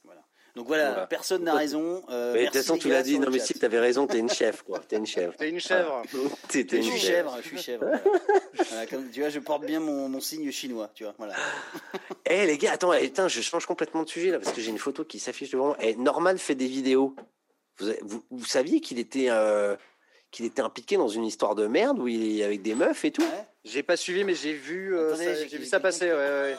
voilà. 0.05 0.26
Donc 0.57 0.69
voilà, 0.69 1.07
personne 1.07 1.45
n'a 1.45 1.55
raison. 1.55 2.03
Euh, 2.09 2.33
mais 2.33 2.41
de 2.41 2.45
toute 2.47 2.57
façon, 2.57 2.79
tu 2.79 2.89
l'as 2.89 3.03
dit, 3.03 3.19
non 3.19 3.29
mais 3.31 3.39
si, 3.39 3.53
tu 3.53 3.63
avais 3.63 3.79
raison, 3.79 4.07
t'es 4.07 4.19
une 4.19 4.31
chef, 4.31 4.63
quoi. 4.63 4.79
T'es 4.79 4.97
une 4.97 5.07
chèvre. 5.07 5.35
T'es 5.37 5.51
une 5.51 5.61
chèvre. 5.61 6.03
T'es 6.49 6.63
une 6.63 6.83
je 6.83 6.89
suis 6.89 6.99
chèvre, 6.99 7.37
je 7.43 7.49
suis 7.49 7.59
chèvre. 7.59 7.85
tu 9.13 9.21
vois, 9.21 9.29
je 9.29 9.39
porte 9.39 9.67
bien 9.67 9.81
mon, 9.81 10.09
mon 10.09 10.19
signe 10.19 10.51
chinois, 10.51 10.91
tu 10.95 11.05
vois. 11.05 11.15
Voilà. 11.19 11.35
Eh 12.25 12.47
les 12.47 12.57
gars, 12.57 12.73
attends, 12.73 12.95
eh, 12.95 13.13
je 13.29 13.41
change 13.43 13.67
complètement 13.67 14.03
de 14.03 14.09
sujet 14.09 14.31
là 14.31 14.39
parce 14.39 14.53
que 14.53 14.63
j'ai 14.63 14.71
une 14.71 14.79
photo 14.79 15.05
qui 15.05 15.19
s'affiche 15.19 15.51
devant 15.51 15.67
moi. 15.67 15.77
Eh, 15.79 15.95
Norman 15.97 16.39
fait 16.39 16.55
des 16.55 16.67
vidéos. 16.67 17.15
Vous, 17.79 17.93
vous, 18.03 18.25
vous 18.31 18.45
saviez 18.47 18.81
qu'il 18.81 18.99
était 18.99 19.29
euh, 19.29 19.77
qu'il 20.31 20.47
était 20.47 20.63
impliqué 20.63 20.97
dans 20.97 21.09
une 21.09 21.25
histoire 21.25 21.55
de 21.55 21.67
merde 21.67 21.99
où 21.99 22.09
il 22.09 22.41
est 22.41 22.45
avec 22.45 22.63
des 22.63 22.75
meufs 22.75 23.05
et 23.05 23.11
tout. 23.11 23.29
J'ai 23.67 23.83
pas 23.83 23.97
suivi, 23.97 24.23
mais 24.23 24.35
j'ai 24.35 24.53
vu, 24.53 24.97
euh, 24.97 25.15
j'ai 25.17 25.59
vu 25.59 25.67
ça 25.67 25.81
passer. 25.81 26.13
Ouais, 26.13 26.57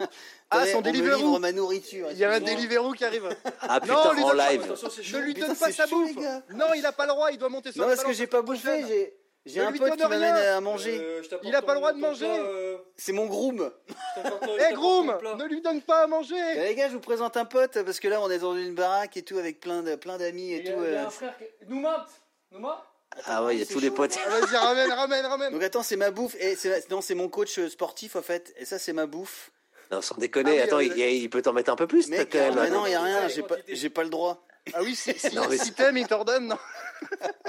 ah, 0.50 0.66
son 0.66 0.80
Deliveroo 0.80 1.38
ma 1.38 1.52
nourriture. 1.52 2.08
Il 2.12 2.18
y 2.18 2.24
a 2.24 2.30
un 2.30 2.40
Deliveroo 2.40 2.92
qui 2.92 3.04
arrive. 3.04 3.28
Ah 3.60 3.80
putain, 3.80 4.14
non, 4.14 4.24
en 4.24 4.32
live. 4.32 4.72
Ne 5.12 5.18
lui 5.18 5.34
donne 5.34 5.56
pas 5.56 5.72
sa 5.72 5.86
bouffe. 5.86 6.16
Non, 6.50 6.66
il 6.76 6.86
a 6.86 6.92
pas 6.92 7.06
le 7.06 7.12
droit, 7.12 7.30
il 7.32 7.38
doit 7.38 7.48
monter 7.48 7.72
sur 7.72 7.82
Non, 7.82 7.88
parce 7.88 8.04
que 8.04 8.12
j'ai 8.12 8.28
pas 8.28 8.42
bouffé, 8.42 9.12
j'ai 9.46 9.60
un 9.60 9.72
pote 9.72 9.96
qui 9.96 10.02
m'amène 10.02 10.34
à 10.34 10.60
manger. 10.60 10.98
Euh, 10.98 11.22
il 11.42 11.54
a 11.54 11.60
pas 11.60 11.74
le 11.74 11.80
droit 11.80 11.92
de 11.92 11.98
manger. 11.98 12.26
Euh, 12.26 12.78
C'est 12.96 13.12
mon 13.12 13.26
groom. 13.26 13.70
Eh 14.70 14.72
groom, 14.72 15.18
ne 15.36 15.44
lui 15.44 15.60
donne 15.60 15.82
pas 15.82 16.04
à 16.04 16.06
manger. 16.06 16.36
Eh, 16.56 16.60
les 16.60 16.74
gars, 16.74 16.88
je 16.88 16.94
vous 16.94 17.00
présente 17.00 17.36
un 17.36 17.44
pote 17.44 17.82
parce 17.82 18.00
que 18.00 18.08
là 18.08 18.22
on 18.22 18.30
est 18.30 18.38
dans 18.38 18.56
une 18.56 18.74
baraque 18.74 19.16
et 19.16 19.22
tout 19.22 19.36
avec 19.36 19.60
plein 19.60 19.82
de 19.82 19.96
plein 19.96 20.16
d'amis 20.16 20.52
et, 20.52 20.64
tout. 20.64 20.72
Il 20.86 20.92
y 20.92 20.96
a 20.96 21.06
un 21.06 21.10
frère 21.10 21.36
qui... 21.36 21.44
Nouma, 21.68 22.06
Nouma 22.52 22.86
ah 23.26 23.44
ouais, 23.44 23.56
il 23.56 23.60
y 23.60 23.62
a 23.62 23.66
tous 23.66 23.80
les 23.80 23.90
potes. 23.90 24.16
Ah, 24.24 24.28
vas-y, 24.28 24.56
ramène, 24.56 24.92
ramène, 24.92 25.26
ramène. 25.26 25.52
Donc 25.52 25.62
attends, 25.62 25.82
c'est 25.82 25.96
ma 25.96 26.10
bouffe. 26.10 26.34
Et 26.36 26.56
non, 26.90 27.00
c'est 27.00 27.14
mon 27.14 27.28
coach 27.28 27.58
sportif 27.68 28.16
en 28.16 28.22
fait. 28.22 28.54
Et 28.58 28.64
ça, 28.64 28.78
c'est 28.78 28.92
ma 28.92 29.06
bouffe. 29.06 29.50
Non, 29.90 30.00
sans 30.00 30.16
déconner. 30.16 30.60
Ah 30.60 30.64
attends, 30.64 30.80
il, 30.80 31.30
peut 31.30 31.42
t'en 31.42 31.52
mettre 31.52 31.70
un 31.70 31.76
peu 31.76 31.86
plus, 31.86 32.08
Mec, 32.08 32.30
quand 32.32 32.38
même. 32.38 32.54
Mais 32.54 32.70
non, 32.70 32.86
il 32.86 32.92
y 32.92 32.94
a 32.94 33.02
rien. 33.02 33.28
J'ai 33.28 33.42
pas, 33.42 33.56
j'ai 33.68 33.90
pas 33.90 34.02
le 34.02 34.10
droit. 34.10 34.44
Ah 34.72 34.78
oui, 34.82 34.94
si, 34.94 35.12
si, 35.18 35.28
si 35.62 35.72
t'aimes, 35.72 35.98
il 35.98 36.06
t'ordonne, 36.06 36.48
non 36.48 36.58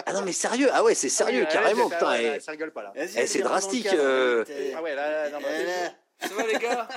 Ah 0.06 0.14
non, 0.14 0.22
mais 0.24 0.34
sérieux. 0.34 0.70
Ah 0.74 0.84
ouais, 0.84 0.96
c'est 0.96 1.10
sérieux, 1.10 1.46
carrément. 1.50 1.90
putain, 1.90 2.40
ça 2.40 2.52
rigole 2.52 2.72
pas 2.72 2.84
là. 2.84 2.94
Eh, 2.96 3.28
c'est 3.28 3.40
drastique. 3.40 3.88
Euh. 3.94 4.44
Ah 4.76 4.82
ouais, 4.82 4.96
là, 4.96 5.30
là, 5.30 5.40
non, 5.40 5.40
ça 6.20 6.34
va 6.34 6.48
les 6.48 6.60
gars? 6.60 6.88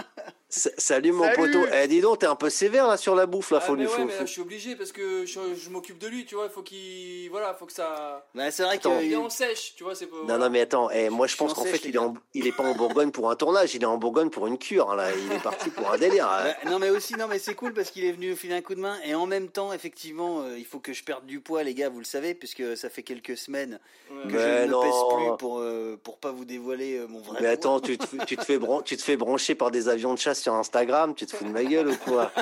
Salut 0.50 1.12
mon 1.12 1.30
poteau. 1.34 1.66
Eh 1.74 1.86
dis 1.88 2.00
donc, 2.00 2.20
t'es 2.20 2.26
un 2.26 2.34
peu 2.34 2.48
sévère 2.48 2.86
là 2.86 2.96
sur 2.96 3.14
la 3.14 3.26
bouffe 3.26 3.50
là, 3.50 3.58
ah, 3.60 3.66
faut 3.66 3.74
lui 3.74 3.86
ouais, 3.86 3.92
je 4.20 4.24
suis 4.24 4.40
obligé 4.40 4.76
parce 4.76 4.92
que 4.92 5.26
je, 5.26 5.68
m'occupe 5.68 5.98
de 5.98 6.08
lui, 6.08 6.24
tu 6.24 6.36
vois, 6.36 6.46
il 6.46 6.50
faut 6.50 6.62
qu'il 6.62 7.28
voilà, 7.30 7.52
faut 7.52 7.66
que 7.66 7.72
ça 7.72 8.26
bah, 8.34 8.50
c'est 8.50 8.62
vrai 8.62 8.78
qu'il 8.78 9.12
est 9.12 9.16
en 9.16 9.28
sèche, 9.28 9.74
tu 9.76 9.84
vois, 9.84 9.94
c'est 9.94 10.08
Non 10.26 10.38
non 10.38 10.48
mais 10.48 10.62
attends, 10.62 10.88
eh, 10.90 11.10
moi 11.10 11.26
je, 11.26 11.36
pense 11.36 11.52
qu'en 11.52 11.64
fait 11.64 11.84
il 11.84 11.94
est 11.94 12.00
il 12.32 12.46
est 12.46 12.52
pas 12.52 12.62
en 12.62 12.74
Bourgogne 12.74 13.10
pour 13.10 13.30
un 13.30 13.36
tournage, 13.36 13.74
il 13.74 13.82
est 13.82 13.86
en 13.86 13.98
Bourgogne 13.98 14.30
pour 14.30 14.46
une 14.46 14.56
cure 14.56 14.94
là, 14.94 15.10
il 15.14 15.32
est 15.32 15.42
parti 15.42 15.68
pour 15.68 15.90
un 15.92 15.98
délire. 15.98 16.26
Hein. 16.26 16.54
Bah, 16.64 16.70
non 16.70 16.78
mais 16.78 16.88
aussi 16.88 17.14
non 17.14 17.26
mais 17.28 17.38
c'est 17.38 17.54
cool 17.54 17.74
parce 17.74 17.90
qu'il 17.90 18.06
est 18.06 18.12
venu 18.12 18.34
filer 18.34 18.54
un 18.54 18.62
coup 18.62 18.74
de 18.74 18.80
main. 18.80 18.96
Et 19.04 19.14
en 19.14 19.26
même 19.26 19.48
temps 19.48 19.74
effectivement, 19.74 20.40
euh, 20.40 20.58
il 20.58 20.64
faut 20.64 20.78
que 20.78 20.94
je 20.94 21.04
perde 21.04 21.26
du 21.26 21.40
poids 21.40 21.62
les 21.62 21.74
gars, 21.74 21.90
vous 21.90 21.98
le 21.98 22.06
savez 22.06 22.34
puisque 22.34 22.74
ça 22.74 22.88
fait 22.88 23.02
quelques 23.02 23.36
semaines 23.36 23.78
que 24.08 24.30
je 24.30 24.66
ne 24.66 24.82
pèse 24.82 25.26
plus 25.26 25.36
pour 25.38 25.58
euh, 25.58 25.98
pour 26.02 26.16
pas 26.16 26.32
vous 26.32 26.46
dévoiler 26.46 26.96
euh, 26.96 27.06
mon 27.06 27.20
vrai 27.20 27.40
Mais 27.42 27.48
attends, 27.48 27.80
tu 27.80 27.98
te, 27.98 28.24
tu 28.24 28.36
te 28.38 28.44
fais 28.44 28.58
tu 28.86 28.96
te 28.96 29.02
fais 29.02 29.18
brancher 29.18 29.54
par 29.54 29.70
des 29.70 29.90
avions 29.90 30.14
de 30.14 30.18
chasse 30.18 30.37
sur 30.38 30.54
Instagram, 30.54 31.14
tu 31.14 31.26
te 31.26 31.36
fous 31.36 31.44
de 31.44 31.50
ma 31.50 31.64
gueule 31.64 31.88
ou 31.88 31.96
quoi 31.96 32.32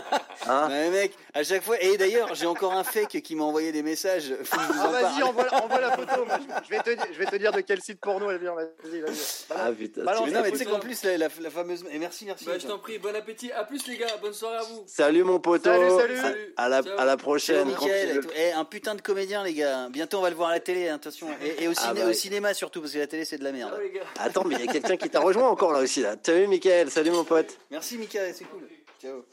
hein 0.49 0.69
mec, 0.91 1.13
à 1.35 1.43
chaque 1.43 1.63
fois. 1.63 1.81
Et 1.81 1.97
d'ailleurs, 1.97 2.35
j'ai 2.35 2.47
encore 2.47 2.73
un 2.73 2.85
fake 2.85 3.21
qui 3.23 3.35
m'a 3.35 3.45
envoyé 3.45 3.73
des 3.73 3.83
messages. 3.83 4.35
ah, 4.53 4.89
vas-y, 4.89 5.23
envoie, 5.23 5.47
envoie, 5.53 5.81
la 5.81 5.93
photo. 5.93 6.25
je, 6.65 6.71
vais 6.71 6.81
te, 6.81 6.91
je 7.13 7.19
vais 7.19 7.27
te 7.27 7.37
dire 7.37 7.53
de 7.53 7.61
quel 7.61 7.81
site 7.81 8.01
porno 8.01 8.31
elle 8.31 8.39
vient. 8.39 8.55
Vas-y, 8.55 9.01
vas-y. 9.01 9.17
Ah 9.51 9.71
putain. 9.73 10.03
non, 10.03 10.43
mais 10.43 10.51
tu 10.51 10.59
sais 10.59 10.65
qu'en 10.65 10.79
plus, 10.79 11.03
la, 11.05 11.17
la, 11.19 11.29
fameuse. 11.29 11.85
Et 11.93 11.99
merci, 11.99 12.25
merci. 12.25 12.45
Bah, 12.45 12.59
je 12.59 12.67
t'en 12.67 12.79
prie, 12.79 12.99
bon 12.99 13.15
appétit. 13.15 13.53
À 13.53 13.65
plus, 13.65 13.87
les 13.87 13.97
gars. 13.97 14.07
Bonne 14.21 14.33
soirée 14.33 14.59
à 14.59 14.63
vous. 14.63 14.85
Salut, 14.87 15.25
mon 15.25 15.41
poteau. 15.41 15.71
Salut, 15.99 16.17
salut. 16.17 16.55
À, 16.57 16.69
la, 16.69 16.83
à 16.99 17.05
la 17.05 17.17
prochaine. 17.17 17.69
et 17.71 18.49
eh, 18.49 18.53
un 18.53 18.65
putain 18.65 18.95
de 18.95 19.01
comédien, 19.01 19.45
les 19.45 19.55
gars. 19.55 19.89
Bientôt, 19.91 20.19
on 20.19 20.23
va 20.23 20.31
le 20.31 20.37
voir 20.37 20.51
à 20.51 20.53
la 20.53 20.61
télé, 20.61 20.89
hein, 20.89 20.97
attention. 20.97 21.29
Et, 21.61 21.69
au, 21.69 21.73
ah, 21.77 21.95
bah 21.95 22.07
au, 22.09 22.13
cinéma, 22.13 22.55
surtout, 22.55 22.81
parce 22.81 22.93
que 22.93 22.99
la 22.99 23.07
télé, 23.07 23.25
c'est 23.25 23.39
de 23.39 23.45
la 23.45 23.53
merde. 23.53 23.73
Attends, 24.19 24.45
mais 24.45 24.57
il 24.57 24.65
y 24.65 24.69
a 24.69 24.73
quelqu'un 24.73 24.97
qui 24.97 25.09
t'a 25.09 25.21
rejoint 25.21 25.49
encore 25.49 25.73
là 25.73 25.81
aussi. 25.81 26.01
Là. 26.01 26.17
Salut, 26.23 26.47
Mickaël. 26.47 26.91
Salut, 26.91 27.11
mon 27.11 27.25
pote. 27.25 27.59
Merci, 27.71 27.86
Mickaël. 27.93 28.35
C'est 28.35 28.45
cool. 28.45 28.69
Ciao. 29.01 29.25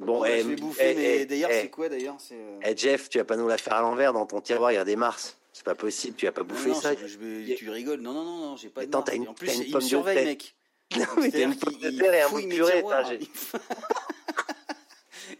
Bon, 0.00 0.24
je 0.24 0.30
vais 0.30 0.56
bouffer, 0.56 0.94
mais 0.94 1.26
d'ailleurs, 1.26 1.50
c'est 1.52 1.68
quoi 1.68 1.88
d'ailleurs 1.88 2.16
Eh 2.64 2.76
Jeff, 2.76 3.08
tu 3.10 3.18
vas 3.18 3.24
pas 3.24 3.36
nous 3.36 3.48
la 3.48 3.58
faire 3.58 3.74
à 3.74 3.82
l'envers 3.82 4.12
dans 4.12 4.26
ton 4.26 4.40
tiroir, 4.40 4.72
il 4.72 4.76
y 4.76 4.78
a 4.78 4.84
des 4.84 4.96
Mars. 4.96 5.36
C'est 5.52 5.64
pas 5.64 5.74
possible, 5.74 6.16
tu 6.16 6.26
vas 6.26 6.32
pas 6.32 6.42
bouffer 6.42 6.72
ça. 6.74 6.94
Je, 6.94 7.54
tu 7.54 7.70
rigoles. 7.70 8.00
Non, 8.00 8.12
non, 8.14 8.24
non, 8.24 8.36
non 8.38 8.56
j'ai 8.56 8.68
pas 8.70 8.86
de 8.86 8.88
Attends, 8.88 9.02
As 9.02 9.14
une, 9.14 9.28
En 9.28 9.34
plus, 9.34 9.54
il 9.58 9.74
me 9.74 9.80
surveille, 9.80 10.24
mec. 10.24 10.54
Non, 10.98 11.06
mais 11.18 11.30
t'as 11.30 11.42
une 11.42 11.56
pomme 11.56 11.78
de 11.78 11.90
terre 11.90 12.14
et 12.14 12.22
un 12.22 12.28
bout 12.30 12.42
de 12.42 12.48
purée. 12.48 12.82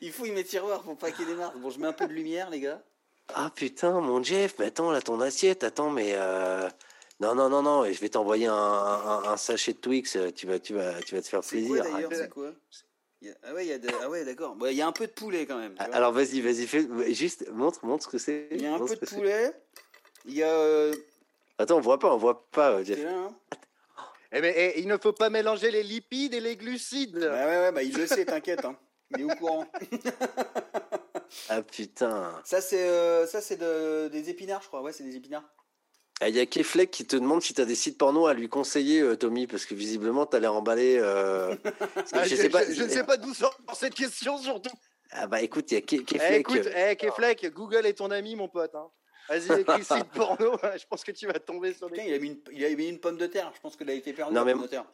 Il 0.00 0.12
fouille 0.12 0.30
mes 0.30 0.44
tiroirs 0.44 0.82
pour 0.82 0.96
pas 0.96 1.10
qu'il 1.10 1.26
y 1.26 1.28
ait 1.28 1.32
des 1.32 1.38
marques. 1.38 1.56
Bon, 1.58 1.70
je 1.70 1.80
mets 1.80 1.88
un 1.88 1.92
peu 1.92 2.06
de 2.06 2.12
lumière, 2.12 2.50
les 2.50 2.60
gars. 2.60 2.80
Ah 3.34 3.50
putain, 3.52 4.00
mon 4.00 4.22
Jeff, 4.22 4.54
mais 4.58 4.66
attends, 4.66 4.92
là, 4.92 5.02
ton 5.02 5.20
assiette, 5.20 5.64
attends, 5.64 5.90
mais. 5.90 6.12
Euh... 6.14 6.68
Non, 7.20 7.34
non, 7.34 7.50
non, 7.50 7.62
non, 7.62 7.84
je 7.84 8.00
vais 8.00 8.08
t'envoyer 8.08 8.46
un, 8.46 8.54
un, 8.54 9.24
un, 9.24 9.36
sachet 9.36 9.74
de 9.74 9.78
Twix, 9.78 10.16
tu 10.34 10.46
vas, 10.46 10.58
tu 10.58 10.74
vas, 10.74 11.02
tu 11.02 11.14
vas 11.14 11.20
te 11.20 11.28
faire 11.28 11.40
plaisir. 11.40 11.84
C'est 12.10 12.30
quoi? 12.30 12.52
Ah 13.42 13.52
ouais, 13.52 13.66
il 13.66 13.68
y 13.68 13.72
a 13.74 13.78
ah 14.02 14.08
ouais, 14.08 14.24
d'accord. 14.24 14.56
Il 14.66 14.72
y 14.72 14.80
a 14.80 14.86
un 14.86 14.92
peu 14.92 15.06
de 15.06 15.12
poulet 15.12 15.44
quand 15.44 15.58
même. 15.58 15.74
Alors 15.78 16.12
vas-y, 16.12 16.40
vas-y, 16.40 16.66
fais, 16.66 16.86
juste 17.12 17.46
montre, 17.50 17.84
montre 17.84 18.04
ce 18.04 18.08
que 18.08 18.16
c'est. 18.16 18.48
Il 18.52 18.62
y 18.62 18.66
a 18.66 18.74
un 18.74 18.78
peu 18.78 18.96
de 18.96 19.06
poulet. 19.06 19.52
Il 20.24 20.34
y 20.34 20.42
a. 20.42 20.48
Euh, 20.48 20.94
attends, 21.58 21.76
on 21.76 21.80
voit 21.80 21.98
pas, 21.98 22.14
on 22.14 22.16
voit 22.16 22.46
pas, 22.50 22.72
euh, 22.72 22.84
Jeff. 22.84 23.02
Là, 23.02 23.12
hein 23.12 23.34
eh 24.32 24.40
ben, 24.40 24.54
eh, 24.56 24.80
il 24.80 24.86
ne 24.86 24.96
faut 24.96 25.12
pas 25.12 25.28
mélanger 25.28 25.70
les 25.70 25.82
lipides 25.82 26.32
et 26.32 26.40
les 26.40 26.56
glucides. 26.56 27.18
Bah 27.18 27.46
ouais, 27.46 27.58
ouais, 27.58 27.72
bah 27.72 27.82
il 27.82 27.94
le 27.96 28.06
sait, 28.06 28.24
t'inquiète. 28.24 28.64
Hein. 28.64 28.76
Il 29.10 29.22
est 29.22 29.24
au 29.24 29.36
courant. 29.36 29.66
ah 31.48 31.62
putain. 31.62 32.40
Ça 32.44 32.60
c'est 32.60 32.88
euh, 32.88 33.26
ça 33.26 33.40
c'est 33.40 33.56
de, 33.56 34.08
des 34.08 34.30
épinards, 34.30 34.62
je 34.62 34.68
crois. 34.68 34.82
Ouais, 34.82 34.92
c'est 34.92 35.02
des 35.02 35.16
épinards. 35.16 35.44
Ah, 36.22 36.28
il 36.28 36.36
y 36.36 36.40
a 36.40 36.44
Keflek 36.44 36.90
qui 36.90 37.06
te 37.06 37.16
demande 37.16 37.40
si 37.40 37.54
tu 37.54 37.62
as 37.62 37.64
des 37.64 37.74
sites 37.74 37.96
porno 37.96 38.26
à 38.26 38.34
lui 38.34 38.48
conseiller, 38.48 39.00
euh, 39.00 39.16
Tommy, 39.16 39.46
parce 39.46 39.64
que 39.64 39.74
visiblement, 39.74 40.26
tu 40.26 40.36
as 40.36 40.40
l'air 40.40 40.54
emballé. 40.54 40.98
Euh... 40.98 41.56
Ah, 42.12 42.24
je, 42.24 42.34
sais 42.36 42.50
pas, 42.50 42.70
je, 42.70 42.82
ne 42.82 42.88
sais 42.88 43.04
pas 43.04 43.16
d'où 43.16 43.32
sort 43.32 43.56
cette 43.74 43.94
question, 43.94 44.36
surtout. 44.36 44.70
Ah 45.12 45.26
bah 45.26 45.40
écoute, 45.40 45.70
il 45.70 45.74
y 45.74 45.76
a 45.78 45.80
Keflek. 45.80 46.22
Eh, 46.30 46.36
écoute, 46.36 46.68
eh, 46.74 46.96
Keflek, 46.96 47.52
Google 47.54 47.86
est 47.86 47.94
ton 47.94 48.10
ami, 48.10 48.36
mon 48.36 48.48
pote. 48.48 48.74
Hein. 48.74 48.88
Vas-y, 49.30 49.60
écris 49.60 49.84
site 49.84 50.10
porno, 50.12 50.58
je 50.76 50.84
pense 50.88 51.04
que 51.04 51.12
tu 51.12 51.26
vas 51.26 51.38
tomber 51.38 51.72
sur 51.72 51.88
des. 51.88 52.02
il, 52.06 52.14
a 52.14 52.18
mis 52.18 52.28
une, 52.28 52.40
il 52.52 52.64
a 52.64 52.74
mis 52.74 52.88
une 52.88 52.98
pomme 52.98 53.16
de 53.16 53.26
terre, 53.26 53.52
je 53.54 53.60
pense 53.60 53.76
qu'il 53.76 53.88
a 53.88 53.94
été 53.94 54.12
perdu. 54.12 54.34
Non, 54.34 54.44
mais... 54.44 54.52
pomme 54.52 54.62
de 54.62 54.66
terre. 54.66 54.84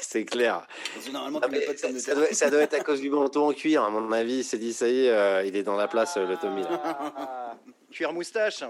c'est 0.00 0.24
clair. 0.24 0.66
normalement, 1.12 1.40
tu 1.40 1.50
pas 1.50 1.58
de 1.58 1.80
pomme 1.80 1.92
de 1.92 2.00
terre. 2.00 2.00
Ça 2.00 2.14
doit, 2.14 2.26
ça 2.32 2.50
doit, 2.50 2.62
être 2.62 2.74
à 2.74 2.80
cause 2.80 3.00
du 3.00 3.10
manteau 3.10 3.44
en 3.44 3.52
cuir, 3.52 3.84
à 3.84 3.90
mon 3.90 4.10
avis. 4.12 4.38
Il 4.38 4.44
s'est 4.44 4.58
dit, 4.58 4.72
ça 4.72 4.88
y 4.88 5.06
est, 5.06 5.10
euh, 5.10 5.44
il 5.44 5.54
est 5.56 5.62
dans 5.62 5.76
la 5.76 5.88
place, 5.88 6.16
le 6.16 6.36
Tommy. 6.36 6.62
Ah, 6.68 7.56
cuir 7.90 8.12
moustache. 8.12 8.64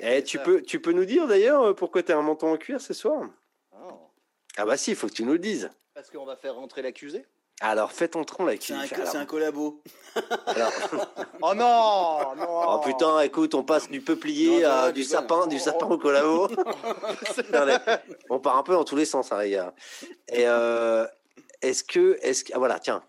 Eh, 0.00 0.22
tu, 0.24 0.38
peux, 0.38 0.62
tu 0.62 0.80
peux 0.80 0.92
nous 0.92 1.04
dire 1.04 1.26
d'ailleurs 1.26 1.62
euh, 1.62 1.74
pourquoi 1.74 2.02
tu 2.02 2.12
as 2.12 2.18
un 2.18 2.22
manteau 2.22 2.46
en 2.46 2.56
cuir 2.56 2.80
ce 2.80 2.94
soir? 2.94 3.28
Oh. 3.72 3.92
Ah 4.56 4.64
bah 4.64 4.76
si, 4.76 4.90
il 4.90 4.96
faut 4.96 5.06
que 5.06 5.12
tu 5.12 5.24
nous 5.24 5.32
le 5.32 5.38
dises. 5.38 5.70
Parce 5.94 6.10
qu'on 6.10 6.24
va 6.24 6.36
faire 6.36 6.54
rentrer 6.54 6.82
l'accusé? 6.82 7.26
Alors, 7.60 7.92
fais 7.92 8.08
ton 8.08 8.24
tronc 8.24 8.44
là. 8.44 8.54
C'est 8.58 8.72
un, 8.74 9.20
un, 9.20 9.24
collabo. 9.24 9.82
oh 11.42 11.54
non, 11.54 12.34
non, 12.34 12.46
Oh 12.48 12.80
putain, 12.84 13.20
écoute, 13.20 13.54
on 13.54 13.62
passe 13.62 13.88
du 13.88 14.00
peuplier 14.00 14.64
à 14.64 14.90
du 14.90 15.04
sapin, 15.04 15.46
du 15.46 15.60
sapin 15.60 15.86
au 15.86 15.96
collabo. 15.96 16.48
on 18.30 18.40
part 18.40 18.56
un 18.56 18.62
peu 18.64 18.72
dans 18.72 18.84
tous 18.84 18.96
les 18.96 19.04
sens, 19.04 19.30
hein, 19.30 19.40
les 19.42 19.50
gars. 19.50 19.74
Et 20.28 20.48
euh, 20.48 21.06
est-ce 21.60 21.84
que, 21.84 22.18
est-ce 22.22 22.42
que, 22.42 22.52
ah, 22.52 22.58
voilà, 22.58 22.80
tiens, 22.80 23.04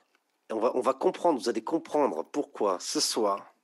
on 0.52 0.60
va, 0.60 0.72
on 0.76 0.82
va 0.82 0.94
comprendre, 0.94 1.40
vous 1.40 1.50
allez 1.50 1.64
comprendre 1.64 2.24
pourquoi 2.32 2.78
ce 2.80 3.00
soir, 3.00 3.56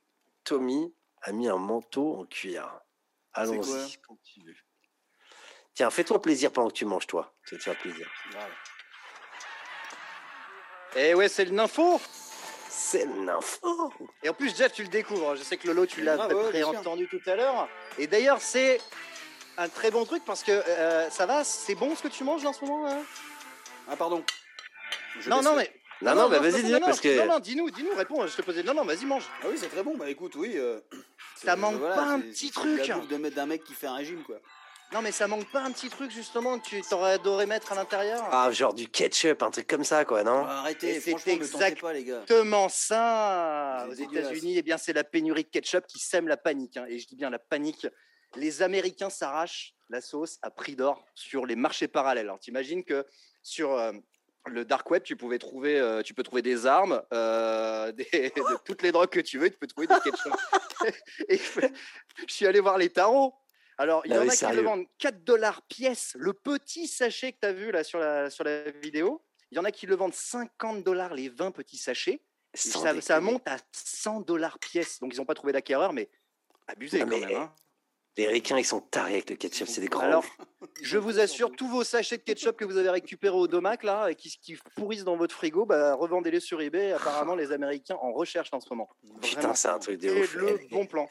Tommy 0.42 0.92
a 1.22 1.30
mis 1.30 1.48
un 1.48 1.58
manteau 1.58 2.16
en 2.16 2.24
cuir. 2.24 2.80
Allons-y, 3.34 3.96
quand 4.06 4.18
tu 4.24 4.40
veux. 4.44 4.54
Tiens, 5.74 5.90
fais-toi 5.90 6.20
plaisir 6.20 6.52
pendant 6.52 6.68
que 6.68 6.74
tu 6.74 6.84
manges, 6.84 7.06
toi. 7.06 7.32
Ça 7.44 7.56
te 7.56 7.62
faire 7.62 7.78
plaisir. 7.78 8.10
Eh 10.96 11.14
ouais, 11.14 11.28
c'est 11.28 11.44
le 11.44 11.52
nympho 11.52 12.00
C'est 12.68 13.04
le 13.04 13.24
nympho 13.24 13.92
Et 14.22 14.28
en 14.28 14.34
plus, 14.34 14.56
Jeff, 14.56 14.72
tu 14.72 14.82
le 14.82 14.88
découvres. 14.88 15.36
Je 15.36 15.42
sais 15.42 15.56
que 15.56 15.68
Lolo, 15.68 15.86
tu 15.86 16.02
l'as 16.02 16.18
entendu 16.66 17.08
tout 17.08 17.20
à 17.26 17.36
l'heure. 17.36 17.68
Et 17.98 18.06
d'ailleurs, 18.06 18.40
c'est 18.40 18.80
un 19.56 19.68
très 19.68 19.90
bon 19.90 20.04
truc 20.04 20.24
parce 20.24 20.42
que 20.42 20.52
euh, 20.52 21.10
ça 21.10 21.26
va, 21.26 21.44
c'est 21.44 21.74
bon 21.74 21.94
ce 21.94 22.02
que 22.02 22.08
tu 22.08 22.24
manges 22.24 22.44
en 22.44 22.52
ce 22.52 22.64
moment 22.64 22.86
hein? 22.88 23.02
Ah, 23.88 23.96
pardon. 23.96 24.24
non, 25.26 25.42
non, 25.42 25.56
mais. 25.56 25.70
Non, 26.02 26.14
non, 26.14 26.28
mais 26.28 26.38
vas-y, 26.38 26.62
dis-nous 26.62 26.80
parce 26.80 27.00
que. 27.00 27.18
Non, 27.18 27.26
non, 27.26 27.38
dis-nous, 27.40 27.70
dis-nous, 27.70 27.94
réponds. 27.94 28.26
Je 28.26 28.34
te 28.34 28.42
posais. 28.42 28.62
Non, 28.62 28.72
non, 28.72 28.84
vas-y, 28.84 29.04
mange. 29.04 29.24
Ah 29.42 29.46
oui, 29.50 29.56
c'est 29.58 29.68
très 29.68 29.82
bon. 29.82 29.96
Bah 29.96 30.08
écoute, 30.08 30.34
oui. 30.36 30.54
Euh, 30.56 30.80
ça 31.44 31.56
manque 31.56 31.80
pas 31.80 32.04
un 32.04 32.20
petit 32.20 32.50
truc. 32.50 32.86
La 32.86 32.98
de 32.98 33.16
mettre 33.16 33.36
d'un 33.36 33.46
mec 33.46 33.64
qui 33.64 33.74
fait 33.74 33.86
un 33.86 33.94
régime, 33.94 34.22
quoi. 34.22 34.40
Non, 34.92 35.02
mais 35.02 35.12
ça 35.12 35.28
manque 35.28 35.48
pas 35.52 35.62
un 35.62 35.70
petit 35.70 35.88
truc 35.88 36.10
justement 36.10 36.58
que 36.58 36.66
tu 36.66 36.82
t'aurais 36.82 37.12
adoré 37.12 37.46
mettre 37.46 37.70
à 37.70 37.76
l'intérieur 37.76 38.26
Ah, 38.32 38.50
genre 38.50 38.74
du 38.74 38.88
ketchup, 38.88 39.40
un 39.42 39.50
truc 39.52 39.68
comme 39.68 39.84
ça, 39.84 40.04
quoi, 40.04 40.24
non? 40.24 40.44
Arrêtez, 40.44 41.00
c'est 41.00 41.28
exactement 41.28 42.68
ça. 42.68 43.86
Aux 43.88 43.94
États-Unis, 43.94 44.54
eh 44.58 44.62
bien, 44.62 44.78
c'est 44.78 44.92
la 44.92 45.04
pénurie 45.04 45.44
de 45.44 45.48
ketchup 45.48 45.86
qui 45.86 46.00
sème 46.00 46.26
la 46.26 46.36
panique. 46.36 46.76
Hein. 46.76 46.86
Et 46.88 46.98
je 46.98 47.06
dis 47.06 47.14
bien 47.14 47.30
la 47.30 47.38
panique. 47.38 47.86
Les 48.36 48.62
Américains 48.62 49.10
s'arrachent 49.10 49.74
la 49.90 50.00
sauce 50.00 50.38
à 50.42 50.50
prix 50.50 50.74
d'or 50.74 51.04
sur 51.14 51.46
les 51.46 51.56
marchés 51.56 51.88
parallèles. 51.88 52.26
Alors, 52.26 52.40
t'imagines 52.40 52.84
que 52.84 53.06
sur 53.42 53.72
euh, 53.72 53.92
le 54.46 54.64
dark 54.64 54.90
web, 54.90 55.02
tu 55.02 55.16
pouvais 55.16 55.38
trouver, 55.38 55.78
euh, 55.78 56.02
tu 56.02 56.14
peux 56.14 56.22
trouver 56.22 56.42
des 56.42 56.66
armes, 56.66 57.02
euh, 57.12 57.92
de 57.92 58.64
toutes 58.64 58.82
les 58.82 58.92
drogues 58.92 59.10
que 59.10 59.20
tu 59.20 59.38
veux, 59.38 59.50
tu 59.50 59.58
peux 59.58 59.66
trouver 59.66 59.86
des 59.86 59.94
ketchup. 60.02 60.34
et 61.28 61.38
je 61.38 62.32
suis 62.32 62.46
allé 62.46 62.60
voir 62.60 62.78
les 62.78 62.90
tarots. 62.90 63.34
Alors, 63.78 64.02
il 64.04 64.12
y 64.12 64.18
en 64.18 64.28
a 64.28 64.36
qui 64.36 64.44
le 64.44 64.62
vendent 64.62 64.86
4 64.98 65.24
dollars 65.24 65.62
pièce, 65.62 66.14
le 66.18 66.34
petit 66.34 66.86
sachet 66.86 67.32
que 67.32 67.38
tu 67.40 67.46
as 67.46 67.52
vu 67.52 67.70
là 67.70 67.82
sur 67.82 67.98
la, 67.98 68.28
sur 68.28 68.44
la 68.44 68.70
vidéo. 68.70 69.22
Il 69.50 69.56
y 69.56 69.58
en 69.58 69.64
a 69.64 69.72
qui 69.72 69.86
le 69.86 69.96
vendent 69.96 70.14
50 70.14 70.84
dollars 70.84 71.14
les 71.14 71.28
20 71.28 71.50
petits 71.50 71.78
sachets. 71.78 72.22
Ça, 72.52 73.00
ça, 73.00 73.20
monte 73.20 73.46
à 73.46 73.56
100 73.72 74.20
dollars 74.22 74.58
pièce. 74.58 75.00
Donc, 75.00 75.14
ils 75.14 75.18
n'ont 75.18 75.24
pas 75.24 75.34
trouvé 75.34 75.52
d'acquéreur, 75.52 75.92
mais 75.92 76.10
abusé 76.66 77.00
quand 77.00 77.06
même. 77.06 77.34
Hein. 77.34 77.54
Les 78.20 78.28
ricains, 78.28 78.58
ils 78.58 78.66
sont 78.66 78.82
tarés 78.82 79.14
avec 79.14 79.30
le 79.30 79.36
ketchup, 79.36 79.66
c'est 79.66 79.80
des 79.80 79.88
grands. 79.88 80.02
Alors, 80.02 80.26
je 80.82 80.98
vous 80.98 81.20
assure, 81.20 81.50
tous 81.52 81.68
vos 81.68 81.84
sachets 81.84 82.18
de 82.18 82.22
ketchup 82.22 82.54
que 82.54 82.66
vous 82.66 82.76
avez 82.76 82.90
récupérés 82.90 83.34
au 83.34 83.48
domac, 83.48 83.82
là, 83.82 84.08
et 84.10 84.14
qui, 84.14 84.28
qui 84.42 84.58
pourrissent 84.76 85.04
dans 85.04 85.16
votre 85.16 85.34
frigo, 85.34 85.64
bah, 85.64 85.94
revendez-les 85.94 86.40
sur 86.40 86.60
eBay. 86.60 86.92
Apparemment, 86.92 87.34
les 87.34 87.50
Américains 87.50 87.96
en 88.02 88.12
recherchent 88.12 88.52
en 88.52 88.60
ce 88.60 88.68
moment. 88.68 88.90
Putain, 89.22 89.54
c'est 89.54 89.68
un 89.68 89.78
truc 89.78 89.98
de 90.00 90.10
ouf. 90.10 90.34
le 90.34 90.60
bon 90.70 90.84
plan. 90.84 91.08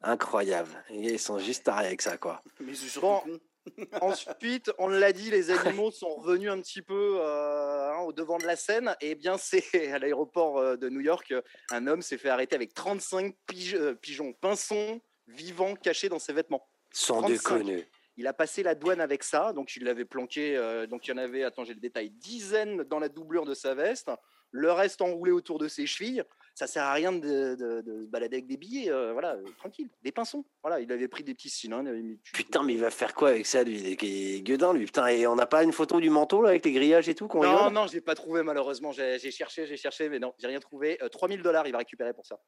Incroyable. 0.00 0.70
Ils 0.88 1.18
sont 1.18 1.38
juste 1.38 1.64
tarés 1.64 1.88
avec 1.88 2.00
ça, 2.00 2.16
quoi. 2.16 2.40
Mais 2.58 2.72
bon, 2.98 3.20
ensuite, 4.00 4.72
on 4.78 4.88
l'a 4.88 5.12
dit, 5.12 5.30
les 5.30 5.50
animaux 5.50 5.90
sont 5.90 6.14
revenus 6.14 6.50
un 6.50 6.62
petit 6.62 6.80
peu 6.80 7.18
euh, 7.20 7.92
hein, 7.92 7.98
au 7.98 8.14
devant 8.14 8.38
de 8.38 8.46
la 8.46 8.56
scène. 8.56 8.96
Et 9.02 9.10
eh 9.10 9.14
bien, 9.14 9.36
c'est 9.36 9.62
à 9.92 9.98
l'aéroport 9.98 10.56
euh, 10.56 10.76
de 10.76 10.88
New 10.88 11.02
York, 11.02 11.34
un 11.70 11.86
homme 11.86 12.00
s'est 12.00 12.16
fait 12.16 12.30
arrêter 12.30 12.56
avec 12.56 12.72
35 12.72 13.34
euh, 13.74 13.94
pigeons 13.94 14.32
pinsons 14.32 15.02
vivants 15.28 15.74
cachés 15.74 16.08
dans 16.08 16.18
ses 16.18 16.32
vêtements. 16.32 16.66
Sans 16.92 17.22
déconner. 17.22 17.86
Il 18.16 18.26
a 18.26 18.32
passé 18.32 18.62
la 18.62 18.74
douane 18.74 19.00
avec 19.00 19.22
ça, 19.22 19.52
donc 19.52 19.76
il 19.76 19.84
l'avait 19.84 20.06
planqué. 20.06 20.56
donc 20.88 21.06
il 21.06 21.10
y 21.10 21.12
en 21.12 21.18
avait, 21.18 21.44
attends, 21.44 21.64
j'ai 21.64 21.74
le 21.74 21.80
détail, 21.80 22.08
dizaines 22.10 22.82
dans 22.84 22.98
la 22.98 23.10
doublure 23.10 23.44
de 23.44 23.52
sa 23.52 23.74
veste, 23.74 24.10
le 24.50 24.72
reste 24.72 25.02
enroulé 25.02 25.32
autour 25.32 25.58
de 25.58 25.68
ses 25.68 25.86
chevilles 25.86 26.24
ça 26.56 26.66
sert 26.66 26.84
à 26.84 26.94
rien 26.94 27.12
de, 27.12 27.54
se 27.58 28.06
balader 28.06 28.36
avec 28.36 28.46
des 28.46 28.56
billets, 28.56 28.90
euh, 28.90 29.12
voilà, 29.12 29.34
euh, 29.34 29.44
tranquille, 29.58 29.90
des 30.02 30.10
pinsons. 30.10 30.42
Voilà, 30.62 30.80
il 30.80 30.90
avait 30.90 31.06
pris 31.06 31.22
des 31.22 31.34
petits 31.34 31.50
cylindres. 31.50 31.90
Putain, 32.32 32.62
mais 32.62 32.72
il 32.72 32.80
va 32.80 32.90
faire 32.90 33.14
quoi 33.14 33.28
avec 33.28 33.44
ça, 33.44 33.62
lui 33.62 33.78
Il 33.78 33.86
est 33.86 34.40
gueudin, 34.40 34.72
lui? 34.72 34.86
Putain, 34.86 35.06
et 35.08 35.26
on 35.26 35.36
n'a 35.36 35.44
pas 35.44 35.62
une 35.62 35.72
photo 35.72 36.00
du 36.00 36.08
manteau 36.08 36.40
là 36.40 36.48
avec 36.48 36.64
les 36.64 36.72
grillages 36.72 37.10
et 37.10 37.14
tout 37.14 37.28
qu'on 37.28 37.42
Non, 37.42 37.70
non, 37.70 37.86
j'ai 37.86 38.00
pas 38.00 38.14
trouvé 38.14 38.42
malheureusement. 38.42 38.90
J'ai 38.90 39.18
cherché, 39.30 39.66
j'ai 39.66 39.76
cherché, 39.76 40.08
mais 40.08 40.18
non, 40.18 40.32
j'ai 40.38 40.46
rien 40.46 40.58
trouvé. 40.58 40.98
3000 41.12 41.40
euh, 41.40 41.42
dollars, 41.42 41.66
il 41.66 41.72
va 41.72 41.78
récupérer 41.78 42.14
pour 42.14 42.24
ça. 42.24 42.38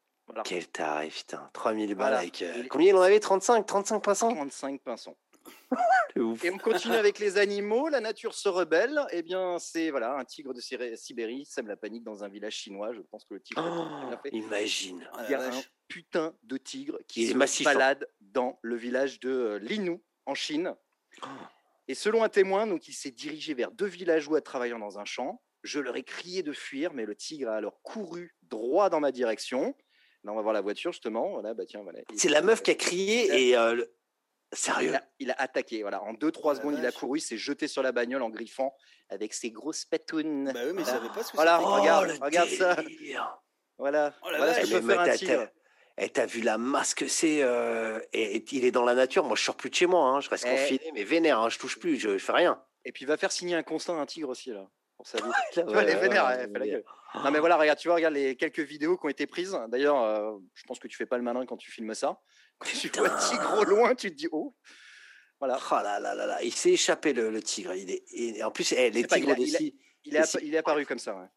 Quel 0.43 0.67
tarif, 0.67 1.19
putain. 1.19 1.47
3000 1.53 1.93
balles 1.93 2.15
avec. 2.15 2.43
Combien 2.67 2.89
il 2.89 2.95
en 2.95 3.01
avait? 3.01 3.19
35 3.19 3.63
35 3.67 3.99
pinsons? 3.99 4.33
35 4.33 4.81
pinsons. 4.81 5.15
Et 6.43 6.49
on 6.49 6.57
continue 6.57 6.95
avec 6.95 7.19
les 7.19 7.37
animaux. 7.37 7.89
La 7.89 8.01
nature 8.01 8.33
se 8.33 8.49
rebelle. 8.49 8.99
Eh 9.11 9.21
bien, 9.21 9.57
c'est 9.59 9.89
voilà 9.89 10.15
un 10.15 10.25
tigre 10.25 10.53
de 10.53 10.59
Sibérie 10.59 11.45
sème 11.45 11.67
la 11.67 11.77
panique 11.77 12.03
dans 12.03 12.23
un 12.23 12.27
village 12.27 12.55
chinois. 12.55 12.93
Je 12.93 13.01
pense 13.01 13.25
que 13.25 13.35
le 13.35 13.39
tigre. 13.39 13.63
Oh, 13.63 14.27
imagine. 14.31 15.07
Il 15.25 15.31
y 15.31 15.35
a 15.35 15.41
un 15.41 15.61
putain 15.87 16.35
de 16.43 16.57
tigre 16.57 16.99
qui 17.07 17.27
se 17.27 17.35
hein. 17.35 17.63
balade 17.63 18.07
dans 18.19 18.59
le 18.61 18.75
village 18.75 19.19
de 19.19 19.29
euh, 19.29 19.59
Linou 19.59 20.03
en 20.25 20.35
Chine. 20.35 20.75
Oh. 21.23 21.27
Et 21.87 21.95
selon 21.95 22.23
un 22.23 22.29
témoin, 22.29 22.67
donc 22.67 22.87
il 22.87 22.93
s'est 22.93 23.11
dirigé 23.11 23.53
vers 23.53 23.71
deux 23.71 23.87
villageois 23.87 24.41
travaillant 24.41 24.79
dans 24.79 24.99
un 24.99 25.05
champ. 25.05 25.41
Je 25.63 25.79
leur 25.79 25.95
ai 25.97 26.03
crié 26.03 26.43
de 26.43 26.53
fuir, 26.53 26.93
mais 26.93 27.05
le 27.05 27.15
tigre 27.15 27.49
a 27.49 27.55
alors 27.55 27.81
couru 27.81 28.35
droit 28.43 28.89
dans 28.89 28.99
ma 28.99 29.11
direction. 29.11 29.75
Là, 30.23 30.33
on 30.33 30.35
va 30.35 30.41
voir 30.41 30.53
la 30.53 30.61
voiture 30.61 30.91
justement. 30.91 31.31
Voilà, 31.31 31.53
bah 31.53 31.65
tiens, 31.65 31.81
voilà. 31.81 31.99
C'est 32.15 32.29
la 32.29 32.41
meuf 32.41 32.61
qui 32.61 32.71
a 32.71 32.75
crié 32.75 33.49
et 33.49 33.57
euh, 33.57 33.83
Sérieux 34.51 34.93
il 35.19 35.31
a, 35.31 35.35
attaqué. 35.37 35.81
Voilà. 35.81 36.01
En 36.01 36.13
2-3 36.13 36.39
oh 36.43 36.55
secondes, 36.55 36.75
il 36.77 36.85
a 36.85 36.91
couru, 36.91 37.19
il 37.19 37.21
s'est 37.21 37.37
jeté 37.37 37.67
sur 37.67 37.83
la 37.83 37.91
bagnole 37.91 38.23
en 38.23 38.29
griffant 38.29 38.73
avec 39.09 39.33
ses 39.33 39.51
grosses 39.51 39.85
patounes. 39.85 40.51
Bah 40.53 40.61
oui, 40.65 40.73
mais 40.73 40.83
voilà. 40.83 41.09
pas 41.09 41.23
ce 41.23 41.31
que 41.31 41.35
Voilà, 41.35 41.57
regarde, 41.57 42.11
oh, 42.19 42.25
regarde 42.25 42.49
ça. 42.49 42.75
Voilà, 43.77 44.13
oh 44.23 44.27
voilà 44.35 44.53
ce 44.55 44.61
que 44.61 44.79
peut 44.79 44.87
faire 44.87 44.99
un 44.99 45.15
tigre. 45.15 45.47
Et 45.99 46.05
eh, 46.05 46.09
t'as 46.09 46.25
vu 46.25 46.41
la 46.41 46.57
masse 46.57 46.93
que 46.93 47.09
c'est 47.09 47.43
euh, 47.43 47.99
et, 48.13 48.43
il 48.53 48.63
est 48.63 48.71
dans 48.71 48.85
la 48.85 48.93
nature. 48.93 49.25
Moi, 49.25 49.35
je 49.35 49.43
sors 49.43 49.55
plus 49.55 49.69
de 49.69 49.75
chez 49.75 49.85
moi. 49.85 50.05
Hein. 50.05 50.21
Je 50.21 50.29
reste 50.29 50.45
eh. 50.47 50.51
confiné, 50.51 50.91
mais 50.93 51.03
vénère. 51.03 51.39
Hein. 51.39 51.49
Je 51.49 51.59
touche 51.59 51.77
plus. 51.77 51.97
Je, 51.97 52.17
fais 52.17 52.31
rien. 52.31 52.61
Et 52.85 52.93
puis, 52.93 53.03
il 53.03 53.07
va 53.07 53.17
faire 53.17 53.33
signer 53.33 53.55
un 53.55 53.63
constat 53.63 53.93
à 53.93 53.97
un 53.97 54.05
tigre 54.05 54.29
aussi 54.29 54.51
là. 54.51 54.65
pour 54.95 55.05
sa 55.05 55.17
vie. 55.17 55.29
tu 55.53 55.61
vois, 55.63 55.83
elle 55.83 55.89
est 55.89 55.95
vénère, 55.99 56.29
elle 56.29 56.49
fait 56.51 56.59
la 56.59 56.67
gueule. 56.67 56.85
Non, 57.15 57.31
mais 57.31 57.39
voilà, 57.39 57.57
regarde, 57.57 57.79
tu 57.79 57.89
vois, 57.89 57.95
regarde 57.95 58.13
les 58.13 58.37
quelques 58.37 58.59
vidéos 58.59 58.97
qui 58.97 59.07
ont 59.07 59.09
été 59.09 59.27
prises. 59.27 59.59
D'ailleurs, 59.67 60.01
euh, 60.01 60.37
je 60.53 60.63
pense 60.63 60.79
que 60.79 60.87
tu 60.87 60.95
fais 60.95 61.05
pas 61.05 61.17
le 61.17 61.23
malin 61.23 61.45
quand 61.45 61.57
tu 61.57 61.69
filmes 61.69 61.93
ça. 61.93 62.21
Tu 62.65 62.89
vois 62.89 63.07
le 63.07 63.29
tigre 63.29 63.57
au 63.59 63.63
loin, 63.63 63.95
tu 63.95 64.09
te 64.11 64.15
dis 64.15 64.27
oh. 64.31 64.55
Voilà. 65.39 65.57
Oh 65.71 65.75
là 65.75 65.99
là 65.99 66.13
là 66.15 66.25
là, 66.25 66.43
il 66.43 66.53
s'est 66.53 66.71
échappé 66.71 67.13
le, 67.13 67.41
tigre. 67.41 67.73
Il 67.73 67.89
est, 67.91 68.43
en 68.43 68.51
plus, 68.51 68.73
eh, 68.73 68.89
les 68.89 69.05
tigres 69.05 69.33
il, 69.37 69.73
il, 70.03 70.15
est, 70.15 70.37
il, 70.41 70.53
est 70.53 70.57
apparu 70.57 70.85
comme 70.85 70.99
ça. 70.99 71.15
Ouais. 71.15 71.27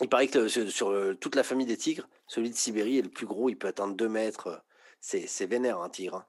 Il 0.00 0.08
paraît 0.08 0.28
que 0.28 0.46
sur, 0.48 0.90
euh, 0.90 1.14
toute 1.14 1.34
la 1.34 1.42
famille 1.42 1.66
des 1.66 1.76
tigres, 1.76 2.08
celui 2.28 2.50
de 2.50 2.54
Sibérie 2.54 2.98
est 2.98 3.02
le 3.02 3.08
plus 3.08 3.26
gros. 3.26 3.48
Il 3.48 3.56
peut 3.56 3.68
atteindre 3.68 3.94
2 3.94 4.08
mètres. 4.08 4.64
C'est 5.00 5.46
vénère 5.46 5.80
un 5.80 5.88
tigre. 5.88 6.28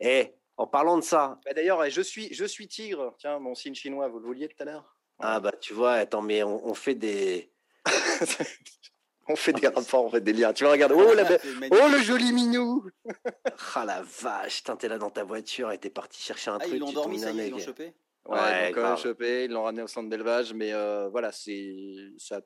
Et 0.00 0.20
hein. 0.20 0.24
eh, 0.28 0.38
en 0.58 0.66
parlant 0.66 0.98
de 0.98 1.02
ça. 1.02 1.40
Bah, 1.44 1.54
d'ailleurs, 1.54 1.88
je 1.88 2.02
suis, 2.02 2.34
je 2.34 2.44
suis 2.44 2.68
tigre. 2.68 3.14
Tiens, 3.18 3.38
mon 3.38 3.54
signe 3.54 3.74
chinois, 3.74 4.08
vous 4.08 4.18
le 4.18 4.26
vouliez 4.26 4.48
tout 4.48 4.62
à 4.62 4.66
l'heure? 4.66 4.98
Ah 5.20 5.40
bah 5.40 5.52
tu 5.60 5.72
vois, 5.72 5.94
attends, 5.94 6.22
mais 6.22 6.42
on, 6.44 6.74
fait 6.74 6.94
des. 6.94 7.52
on 9.28 9.36
fait 9.36 9.52
des 9.52 9.68
rapports, 9.68 10.04
on 10.04 10.10
fait 10.10 10.20
des 10.20 10.32
liens. 10.32 10.52
Tu 10.52 10.64
vas 10.64 10.70
regarder. 10.70 10.94
Oh, 10.96 11.14
la 11.14 11.24
oh 11.70 11.88
le 11.90 11.98
joli 11.98 12.32
minou 12.32 12.84
Ah 13.74 13.84
la 13.84 14.02
vache, 14.02 14.62
t'es 14.78 14.88
là 14.88 14.98
dans 14.98 15.10
ta 15.10 15.24
voiture 15.24 15.70
et 15.72 15.78
t'es 15.78 15.90
parti 15.90 16.22
chercher 16.22 16.50
un 16.50 16.56
ah, 16.56 16.64
truc. 16.64 16.74
Ils 16.74 16.80
l'ont 16.80 16.92
dormi, 16.92 17.18
ça, 17.18 17.30
ils 17.30 17.50
l'ont 17.50 17.58
chopé 17.58 17.94
Ouais, 18.26 18.70
ils 18.70 18.76
l'ont 18.76 18.96
chopé, 18.96 19.44
ils 19.44 19.50
l'ont 19.50 19.64
ramené 19.64 19.82
au 19.82 19.86
centre 19.86 20.10
d'élevage, 20.10 20.52
mais 20.52 20.72
euh, 20.72 21.08
voilà, 21.08 21.32
c'est 21.32 21.74
ça 22.18 22.40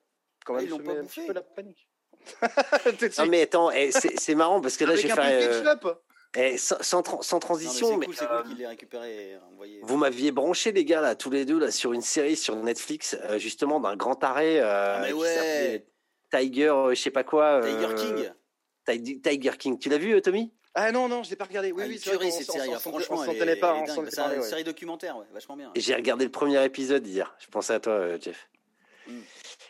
quand 0.45 0.55
même 0.55 0.69
ah, 0.71 0.77
ils 0.83 0.99
un 0.99 1.05
petit 1.05 1.27
peu 1.27 1.33
la 1.33 1.43
panique. 1.43 1.89
non 3.19 3.27
mais 3.27 3.43
attends, 3.43 3.71
eh, 3.73 3.91
c'est 3.91 4.35
marrant 4.35 4.61
parce 4.61 4.77
que 4.77 4.85
là 4.85 4.95
j'ai 4.95 5.09
fait. 5.09 5.19
Euh, 5.19 5.75
eh, 6.35 6.57
sans, 6.57 6.81
sans, 6.83 7.41
transition, 7.41 7.99
mais 7.99 8.07
c'est 8.11 8.27
cool, 8.27 8.57
qu'il 8.57 8.67
récupéré. 8.67 9.39
Vous 9.83 9.97
m'aviez 9.99 10.33
branché 10.33 10.73
les 10.73 10.85
gars 10.85 11.03
là, 11.03 11.15
tous 11.15 11.29
les 11.29 11.45
deux 11.45 11.59
là, 11.59 11.71
sur 11.71 11.93
une 11.93 12.01
série 12.01 12.37
sur 12.37 12.57
Netflix, 12.57 13.19
euh, 13.25 13.39
justement 13.39 13.81
d'un 13.81 13.97
grand 13.97 14.23
arrêt. 14.25 14.59
Euh, 14.59 15.11
ah, 15.11 15.15
ouais. 15.15 15.85
Tiger, 16.33 16.69
euh, 16.69 16.95
je 16.95 17.01
sais 17.01 17.11
pas 17.11 17.25
quoi. 17.25 17.61
Tiger 17.63 17.95
King. 17.95 19.21
Tiger 19.23 19.57
King. 19.59 19.79
Tu 19.79 19.89
l'as 19.89 19.99
vu, 19.99 20.21
Tommy? 20.23 20.53
Ah 20.75 20.91
non 20.91 21.07
non, 21.07 21.23
je 21.23 21.29
l'ai 21.29 21.37
pas 21.37 21.45
regardé. 21.45 21.71
Oui 21.71 21.83
ah, 21.85 21.87
oui, 21.87 21.99
c'est 21.99 22.45
cette 22.45 22.51
série. 22.51 22.71
Franchement, 22.81 23.19
on 23.19 23.25
s'en 23.25 23.35
tenait 23.35 23.57
pas. 23.57 23.85
C'est 23.87 24.37
une 24.37 24.43
série 24.43 24.65
documentaire, 24.65 25.19
ouais, 25.19 25.27
vachement 25.33 25.57
bien. 25.57 25.71
J'ai 25.77 25.95
regardé 25.95 26.25
le 26.25 26.31
premier 26.31 26.65
épisode 26.65 27.07
hier. 27.07 27.35
Je 27.39 27.47
pensais 27.49 27.75
à 27.75 27.81
toi, 27.81 28.19
Jeff. 28.19 28.49
Mm. 29.07 29.21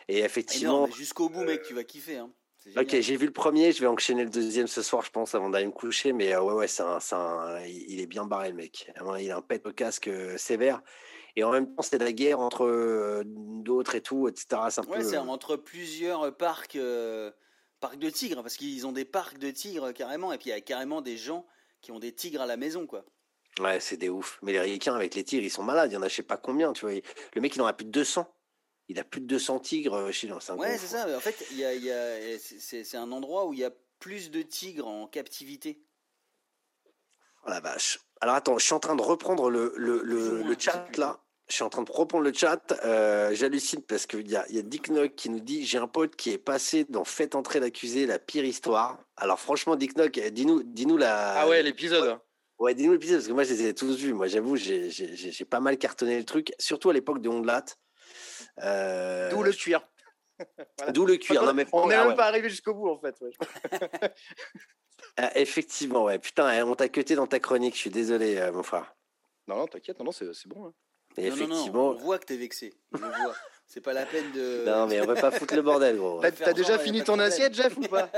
Et 0.07 0.19
effectivement. 0.19 0.87
Jusqu'au 0.91 1.29
bout, 1.29 1.43
mec, 1.43 1.63
tu 1.63 1.73
vas 1.73 1.83
kiffer. 1.83 2.17
Hein. 2.17 2.31
Ok, 2.77 2.95
j'ai 3.01 3.17
vu 3.17 3.25
le 3.25 3.33
premier, 3.33 3.73
je 3.73 3.81
vais 3.81 3.87
enchaîner 3.87 4.23
le 4.23 4.29
deuxième 4.29 4.67
ce 4.67 4.81
soir, 4.81 5.03
je 5.03 5.11
pense, 5.11 5.35
avant 5.35 5.49
d'aller 5.49 5.65
me 5.65 5.71
coucher. 5.71 6.13
Mais 6.13 6.33
euh, 6.33 6.41
ouais, 6.41 6.53
ouais, 6.53 6.67
c'est 6.67 6.83
un, 6.83 7.59
il 7.65 7.99
est 7.99 8.05
bien 8.05 8.25
barré, 8.25 8.49
le 8.49 8.55
mec. 8.55 8.89
Il 9.19 9.31
a 9.31 9.37
un 9.37 9.41
pet 9.41 9.65
au 9.65 9.73
casque 9.73 10.07
euh, 10.07 10.37
sévère. 10.37 10.81
Et 11.35 11.43
en 11.43 11.51
même 11.51 11.73
temps, 11.73 11.81
c'est 11.81 11.97
la 11.97 12.11
guerre 12.11 12.39
entre 12.39 12.65
euh, 12.65 13.23
d'autres 13.25 13.95
et 13.95 14.01
tout, 14.01 14.27
etc. 14.27 14.45
C'est 14.69 14.87
ouais, 14.87 15.03
c'est 15.03 15.17
entre 15.17 15.55
plusieurs 15.55 16.35
parcs, 16.35 16.77
parcs 17.79 17.99
de 17.99 18.09
tigres, 18.09 18.41
parce 18.43 18.55
qu'ils 18.55 18.85
ont 18.85 18.91
des 18.91 19.05
parcs 19.05 19.39
de 19.39 19.49
tigres 19.49 19.91
carrément. 19.93 20.31
Et 20.31 20.37
puis 20.37 20.49
il 20.49 20.53
y 20.53 20.55
a 20.55 20.61
carrément 20.61 21.01
des 21.01 21.17
gens 21.17 21.45
qui 21.81 21.91
ont 21.91 21.99
des 21.99 22.13
tigres 22.13 22.41
à 22.41 22.45
la 22.45 22.57
maison, 22.57 22.85
quoi. 22.85 23.03
Ouais, 23.59 23.79
c'est 23.79 23.97
des 23.97 24.09
ouf. 24.09 24.39
Mais 24.41 24.51
les 24.51 24.59
ricains 24.59 24.95
avec 24.95 25.15
les 25.15 25.23
tigres, 25.23 25.43
ils 25.43 25.51
sont 25.51 25.63
malades. 25.63 25.91
Il 25.91 25.95
y 25.95 25.97
en 25.97 26.01
a 26.01 26.07
je 26.07 26.15
sais 26.15 26.23
pas 26.23 26.37
combien, 26.37 26.73
tu 26.73 26.85
vois. 26.85 26.95
Le 27.33 27.41
mec, 27.41 27.55
il 27.55 27.61
en 27.61 27.67
a 27.67 27.73
plus 27.73 27.85
de 27.85 27.91
200 27.91 28.27
il 28.89 28.99
a 28.99 29.03
plus 29.03 29.21
de 29.21 29.27
200 29.27 29.59
tigres 29.59 29.95
euh, 29.95 30.11
chez 30.11 30.27
lui. 30.27 30.35
Ouais, 30.57 30.77
c'est 30.77 30.87
ça. 30.87 31.07
En 31.15 31.19
fait, 31.19 31.35
c'est 32.59 32.97
un 32.97 33.11
endroit 33.11 33.45
où 33.45 33.53
il 33.53 33.59
y 33.59 33.63
a 33.63 33.71
plus 33.99 34.31
de 34.31 34.41
tigres 34.41 34.87
en 34.87 35.07
captivité. 35.07 35.81
Oh 37.45 37.49
la 37.49 37.59
vache. 37.59 37.99
Alors 38.21 38.35
attends, 38.35 38.57
je 38.57 38.65
suis 38.65 38.73
en 38.73 38.79
train 38.79 38.95
de 38.95 39.01
reprendre 39.01 39.49
le, 39.49 39.73
le, 39.75 40.01
le, 40.01 40.55
chat 40.57 40.97
là. 40.97 41.22
Je 41.49 41.55
suis 41.55 41.63
en 41.63 41.69
train 41.69 41.83
de 41.83 41.91
reprendre 41.91 42.23
le 42.23 42.33
chat. 42.33 42.73
Euh, 42.85 43.33
j'hallucine 43.33 43.81
parce 43.81 44.05
qu'il 44.05 44.29
y 44.29 44.35
a, 44.35 44.49
y 44.49 44.59
a 44.59 44.61
Dick 44.61 44.89
Nock 44.89 45.15
qui 45.15 45.29
nous 45.29 45.41
dit 45.41 45.65
J'ai 45.65 45.77
un 45.77 45.87
pote 45.87 46.15
qui 46.15 46.31
est 46.31 46.37
passé 46.37 46.85
dans 46.87 47.03
Faites 47.03 47.35
entrer 47.35 47.59
l'accusé, 47.59 48.05
la 48.05 48.17
pire 48.17 48.45
histoire. 48.45 48.99
Alors 49.17 49.39
franchement, 49.39 49.75
Dick 49.75 49.97
Nock, 49.97 50.17
eh, 50.17 50.31
dis-nous 50.31 50.63
dis 50.63 50.85
la. 50.85 51.41
Ah 51.41 51.47
ouais, 51.47 51.61
l'épisode. 51.61 52.17
Ouais, 52.59 52.73
dis-nous 52.73 52.93
l'épisode 52.93 53.17
parce 53.17 53.27
que 53.27 53.33
moi 53.33 53.43
je 53.43 53.53
les 53.53 53.67
ai 53.67 53.73
tous 53.73 53.97
vus. 53.97 54.13
Moi 54.13 54.27
j'avoue, 54.27 54.55
j'ai 54.55 55.45
pas 55.49 55.59
mal 55.59 55.77
cartonné 55.77 56.17
le 56.17 56.23
truc, 56.23 56.53
surtout 56.59 56.89
à 56.89 56.93
l'époque 56.93 57.21
de 57.21 57.29
Onglat. 57.29 57.65
Euh, 58.61 59.29
D'où 59.29 59.43
le 59.43 59.51
cuir. 59.51 59.81
D'où 60.93 61.05
le 61.05 61.17
cuir. 61.17 61.43
Non, 61.43 61.53
mais 61.53 61.65
on 61.73 61.87
n'est 61.87 61.97
même 61.97 62.15
pas 62.15 62.27
arrivé 62.27 62.49
jusqu'au 62.49 62.73
bout 62.73 62.89
en 62.89 62.99
fait. 62.99 63.15
Ah, 65.17 65.31
effectivement, 65.37 66.05
ouais. 66.05 66.17
Putain, 66.17 66.47
hein, 66.47 66.65
on 66.65 66.75
t'a 66.75 66.89
cuté 66.89 67.13
dans 67.13 67.27
ta 67.27 67.39
chronique. 67.39 67.75
Je 67.75 67.81
suis 67.81 67.89
désolé, 67.89 68.37
euh, 68.37 68.51
mon 68.51 68.63
frère. 68.63 68.95
Non, 69.47 69.57
non, 69.57 69.67
t'inquiète. 69.67 69.99
Non, 69.99 70.11
c'est 70.11 70.25
bon. 70.47 70.67
Hein. 70.67 70.73
Effectivement. 71.17 71.89
on 71.89 71.93
voit 71.93 72.19
que 72.19 72.25
t'es 72.25 72.37
vexé. 72.37 72.73
C'est 73.67 73.81
pas 73.81 73.93
la 73.93 74.05
peine 74.05 74.31
de. 74.33 74.65
Non, 74.65 74.85
mais 74.85 75.01
on 75.01 75.07
veut 75.07 75.15
pas 75.15 75.31
foutre 75.31 75.55
le 75.55 75.63
bordel, 75.63 75.97
gros. 75.97 76.21
T'as 76.21 76.53
déjà 76.53 76.77
fini 76.77 77.03
ton 77.03 77.17
assiette, 77.17 77.55
Jeff, 77.55 77.75
ou 77.77 77.81
pas 77.81 78.09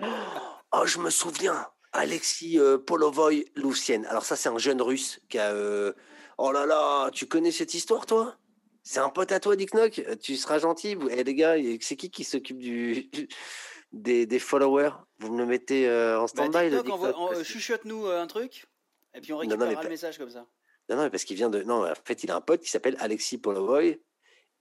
Oh, 0.72 0.86
je 0.86 0.98
me 0.98 1.10
souviens. 1.10 1.66
Alexis 1.92 2.58
euh, 2.58 2.78
Polovoy 2.78 3.44
Loussienne. 3.54 4.06
Alors 4.06 4.24
ça, 4.24 4.36
c'est 4.36 4.48
un 4.48 4.58
jeune 4.58 4.80
russe 4.80 5.20
qui 5.28 5.38
a. 5.38 5.52
Euh, 5.52 5.92
oh 6.38 6.52
là 6.52 6.66
là, 6.66 7.10
tu 7.10 7.26
connais 7.26 7.50
cette 7.50 7.74
histoire, 7.74 8.06
toi? 8.06 8.36
C'est 8.82 9.00
un 9.00 9.08
pote 9.08 9.32
à 9.32 9.40
toi, 9.40 9.56
Dick 9.56 9.74
Knock 9.74 10.00
Tu 10.22 10.36
seras 10.36 10.58
gentil. 10.58 10.96
Eh 11.10 11.24
les 11.24 11.34
gars, 11.34 11.56
c'est 11.80 11.96
qui 11.96 12.10
qui 12.10 12.24
s'occupe 12.24 12.58
du, 12.58 13.10
des, 13.92 14.38
followers? 14.38 14.92
Vous 15.18 15.32
me 15.32 15.38
le 15.38 15.46
mettez 15.46 15.88
euh, 15.88 16.18
en 16.18 16.22
bah, 16.22 16.28
stand-by 16.28 16.70
bah, 16.70 17.42
Chuchote-nous 17.42 18.06
un 18.06 18.26
truc, 18.26 18.66
et 19.14 19.20
puis 19.20 19.32
on 19.32 19.38
récupérera 19.38 19.82
le 19.82 19.88
message 19.88 20.18
comme 20.18 20.30
ça. 20.30 20.46
Non, 20.88 20.96
non, 20.96 21.10
parce 21.10 21.24
qu'il 21.24 21.36
vient 21.36 21.50
de. 21.50 21.62
Non, 21.62 21.84
en 21.84 21.94
fait, 22.04 22.22
il 22.24 22.30
a 22.30 22.36
un 22.36 22.40
pote 22.40 22.60
qui 22.60 22.70
s'appelle 22.70 22.96
Alexis 23.00 23.38
Polovoy. 23.38 24.00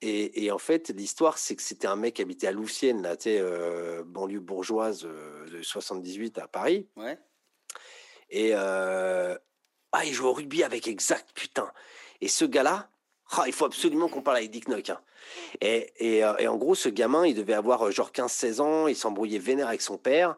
Et, 0.02 0.52
en 0.52 0.60
fait, 0.60 0.90
l'histoire, 0.90 1.38
c'est 1.38 1.56
que 1.56 1.64
c'était 1.64 1.88
un 1.88 1.96
mec 1.96 2.16
qui 2.16 2.22
habitait 2.22 2.48
à 2.48 2.52
Loussienne, 2.52 3.02
là, 3.02 3.18
tu 3.18 3.24
sais, 3.24 3.40
euh, 3.40 4.04
banlieue 4.06 4.40
bourgeoise 4.40 5.04
euh, 5.06 5.50
de 5.50 5.64
78 5.64 6.38
à 6.38 6.48
Paris. 6.48 6.88
Ouais. 6.96 7.18
Et 8.30 8.52
euh, 8.54 9.36
ah, 9.94 10.06
il 10.06 10.14
joue 10.14 10.28
au 10.28 10.34
rugby 10.34 10.64
avec 10.64 10.88
exact, 10.88 11.30
putain. 11.34 11.72
Et 12.22 12.28
ce 12.28 12.46
gars-là, 12.46 12.90
ah, 13.32 13.46
il 13.48 13.54
faut 13.54 13.66
absolument 13.66 14.08
qu'on 14.08 14.22
parle 14.22 14.38
avec 14.38 14.52
Dick 14.52 14.68
Nock. 14.68 14.92
Hein. 14.92 15.02
Et, 15.62 15.92
et, 15.98 16.18
et, 16.20 16.48
en 16.48 16.58
gros, 16.58 16.76
ce 16.76 16.90
gamin, 16.90 17.26
il 17.26 17.34
devait 17.34 17.54
avoir 17.54 17.90
genre 17.92 18.12
15-16 18.12 18.62
ans, 18.62 18.88
il 18.88 18.96
s'embrouillait 18.96 19.40
vénère 19.40 19.70
avec 19.70 19.82
son 19.82 19.98
père. 19.98 20.38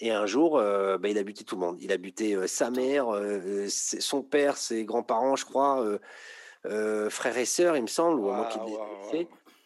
Et 0.00 0.10
un 0.10 0.26
jour, 0.26 0.58
bah, 0.58 1.08
il 1.08 1.18
a 1.18 1.22
buté 1.24 1.44
tout 1.44 1.56
le 1.56 1.60
monde. 1.60 1.78
Il 1.80 1.90
a 1.90 1.96
buté 1.96 2.46
sa 2.46 2.70
mère, 2.70 3.08
son 3.68 4.22
père, 4.22 4.56
ses 4.56 4.84
grands-parents, 4.84 5.34
je 5.34 5.44
crois 5.44 5.84
euh, 6.66 7.08
frère 7.08 7.38
et 7.38 7.44
sœur, 7.44 7.76
il 7.76 7.82
me 7.82 7.86
semble, 7.86 8.20
ou 8.20 8.32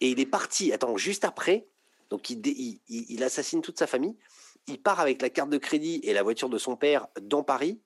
Et 0.01 0.11
il 0.11 0.21
est 0.21 0.27
parti, 0.27 0.73
attends, 0.73 0.97
juste 0.97 1.25
après, 1.25 1.67
donc 2.11 2.31
il, 2.31 2.43
il, 2.89 3.25
assassine 3.25 3.63
toute 3.63 3.79
sa 3.79 3.87
famille. 3.87 4.17
Il 4.67 4.81
part 4.81 5.01
avec 5.01 5.23
la 5.23 5.31
carte 5.31 5.51
de 5.51 5.59
crédit 5.59 6.01
et 6.05 6.13
la 6.13 6.23
voiture 6.23 6.49
de 6.49 6.59
son 6.59 6.77
père 6.77 7.09
dans 7.21 7.43
Paris. 7.43 7.81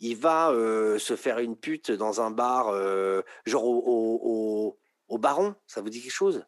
Il 0.00 0.16
va 0.16 0.50
euh, 0.50 0.98
se 0.98 1.16
faire 1.16 1.38
une 1.38 1.56
pute 1.56 1.90
dans 1.90 2.20
un 2.20 2.30
bar, 2.30 2.68
euh, 2.68 3.22
genre 3.46 3.64
au, 3.64 4.78
au, 5.08 5.18
Baron. 5.18 5.54
Ça 5.66 5.80
vous 5.80 5.88
dit 5.88 6.02
quelque 6.02 6.12
chose? 6.12 6.44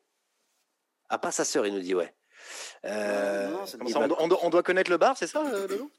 Ah, 1.09 1.19
pas 1.19 1.31
sa 1.31 1.45
sœur, 1.45 1.67
il 1.67 1.75
nous 1.75 1.81
dit, 1.81 1.95
ouais. 1.95 2.15
On, 2.85 4.49
doit 4.49 4.63
connaître 4.63 4.91
le 4.91 4.97
bar, 4.97 5.17
c'est 5.17 5.27
ça, 5.27 5.43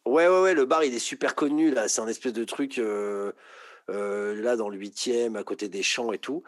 Ouais, 0.05 0.27
ouais, 0.27 0.41
ouais. 0.41 0.53
Le 0.53 0.65
bar, 0.65 0.83
il 0.83 0.93
est 0.93 0.99
super 0.99 1.35
connu 1.35 1.71
là. 1.71 1.87
C'est 1.87 2.01
un 2.01 2.07
espèce 2.07 2.33
de 2.33 2.43
truc. 2.43 2.79
Euh, 3.89 4.35
là 4.41 4.57
dans 4.57 4.67
le 4.67 4.77
huitième, 4.77 5.37
à 5.37 5.43
côté 5.43 5.69
des 5.69 5.83
champs 5.83 6.11
et 6.11 6.17
tout. 6.17 6.43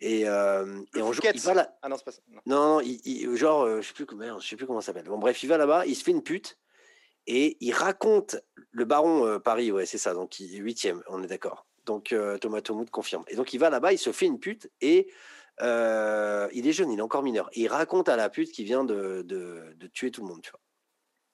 Et, 0.00 0.26
euh, 0.26 0.80
et 0.96 1.02
on 1.02 1.12
joue, 1.12 1.20
il 1.34 1.40
va 1.40 1.54
là. 1.54 1.76
Ah 1.82 1.88
non, 1.88 1.96
c'est 1.98 2.04
pas 2.04 2.12
ça. 2.12 2.22
Non, 2.46 2.80
il, 2.80 3.36
genre, 3.36 3.62
euh, 3.62 3.82
je 3.82 3.88
sais 3.88 3.92
plus 3.94 4.06
comment, 4.06 4.38
je 4.40 4.48
sais 4.48 4.56
plus 4.56 4.66
comment 4.66 4.80
ça 4.80 4.86
s'appelle. 4.86 5.04
Bon, 5.04 5.18
bref, 5.18 5.42
il 5.42 5.48
va 5.48 5.58
là-bas, 5.58 5.84
il 5.84 5.94
se 5.94 6.02
fait 6.02 6.12
une 6.12 6.22
pute 6.22 6.58
et 7.26 7.58
il 7.60 7.72
raconte 7.72 8.36
le 8.70 8.86
baron 8.86 9.38
Paris, 9.40 9.70
ouais, 9.70 9.84
c'est 9.84 9.98
ça. 9.98 10.14
Donc 10.14 10.36
huitième, 10.38 11.02
on 11.08 11.22
est 11.22 11.26
d'accord. 11.26 11.66
Donc 11.84 12.14
Thomas 12.40 12.62
Tomoud 12.62 12.88
confirme. 12.88 13.24
Et 13.28 13.36
donc 13.36 13.52
il 13.52 13.58
va 13.58 13.68
là-bas, 13.68 13.92
il 13.92 13.98
se 13.98 14.12
fait 14.12 14.26
une 14.26 14.40
pute 14.40 14.70
et 14.80 15.10
il 15.60 16.66
est 16.66 16.72
jeune, 16.72 16.90
il 16.90 16.98
est 16.98 17.02
encore 17.02 17.22
mineur. 17.22 17.48
Et 17.52 17.62
il 17.62 17.68
raconte 17.68 18.08
à 18.08 18.16
la 18.16 18.28
pute 18.28 18.52
qu'il 18.52 18.64
vient 18.64 18.84
de, 18.84 19.22
de, 19.22 19.74
de, 19.76 19.86
tuer 19.88 20.10
tout 20.10 20.22
le 20.22 20.28
monde, 20.28 20.42
tu 20.42 20.50
vois. 20.50 20.60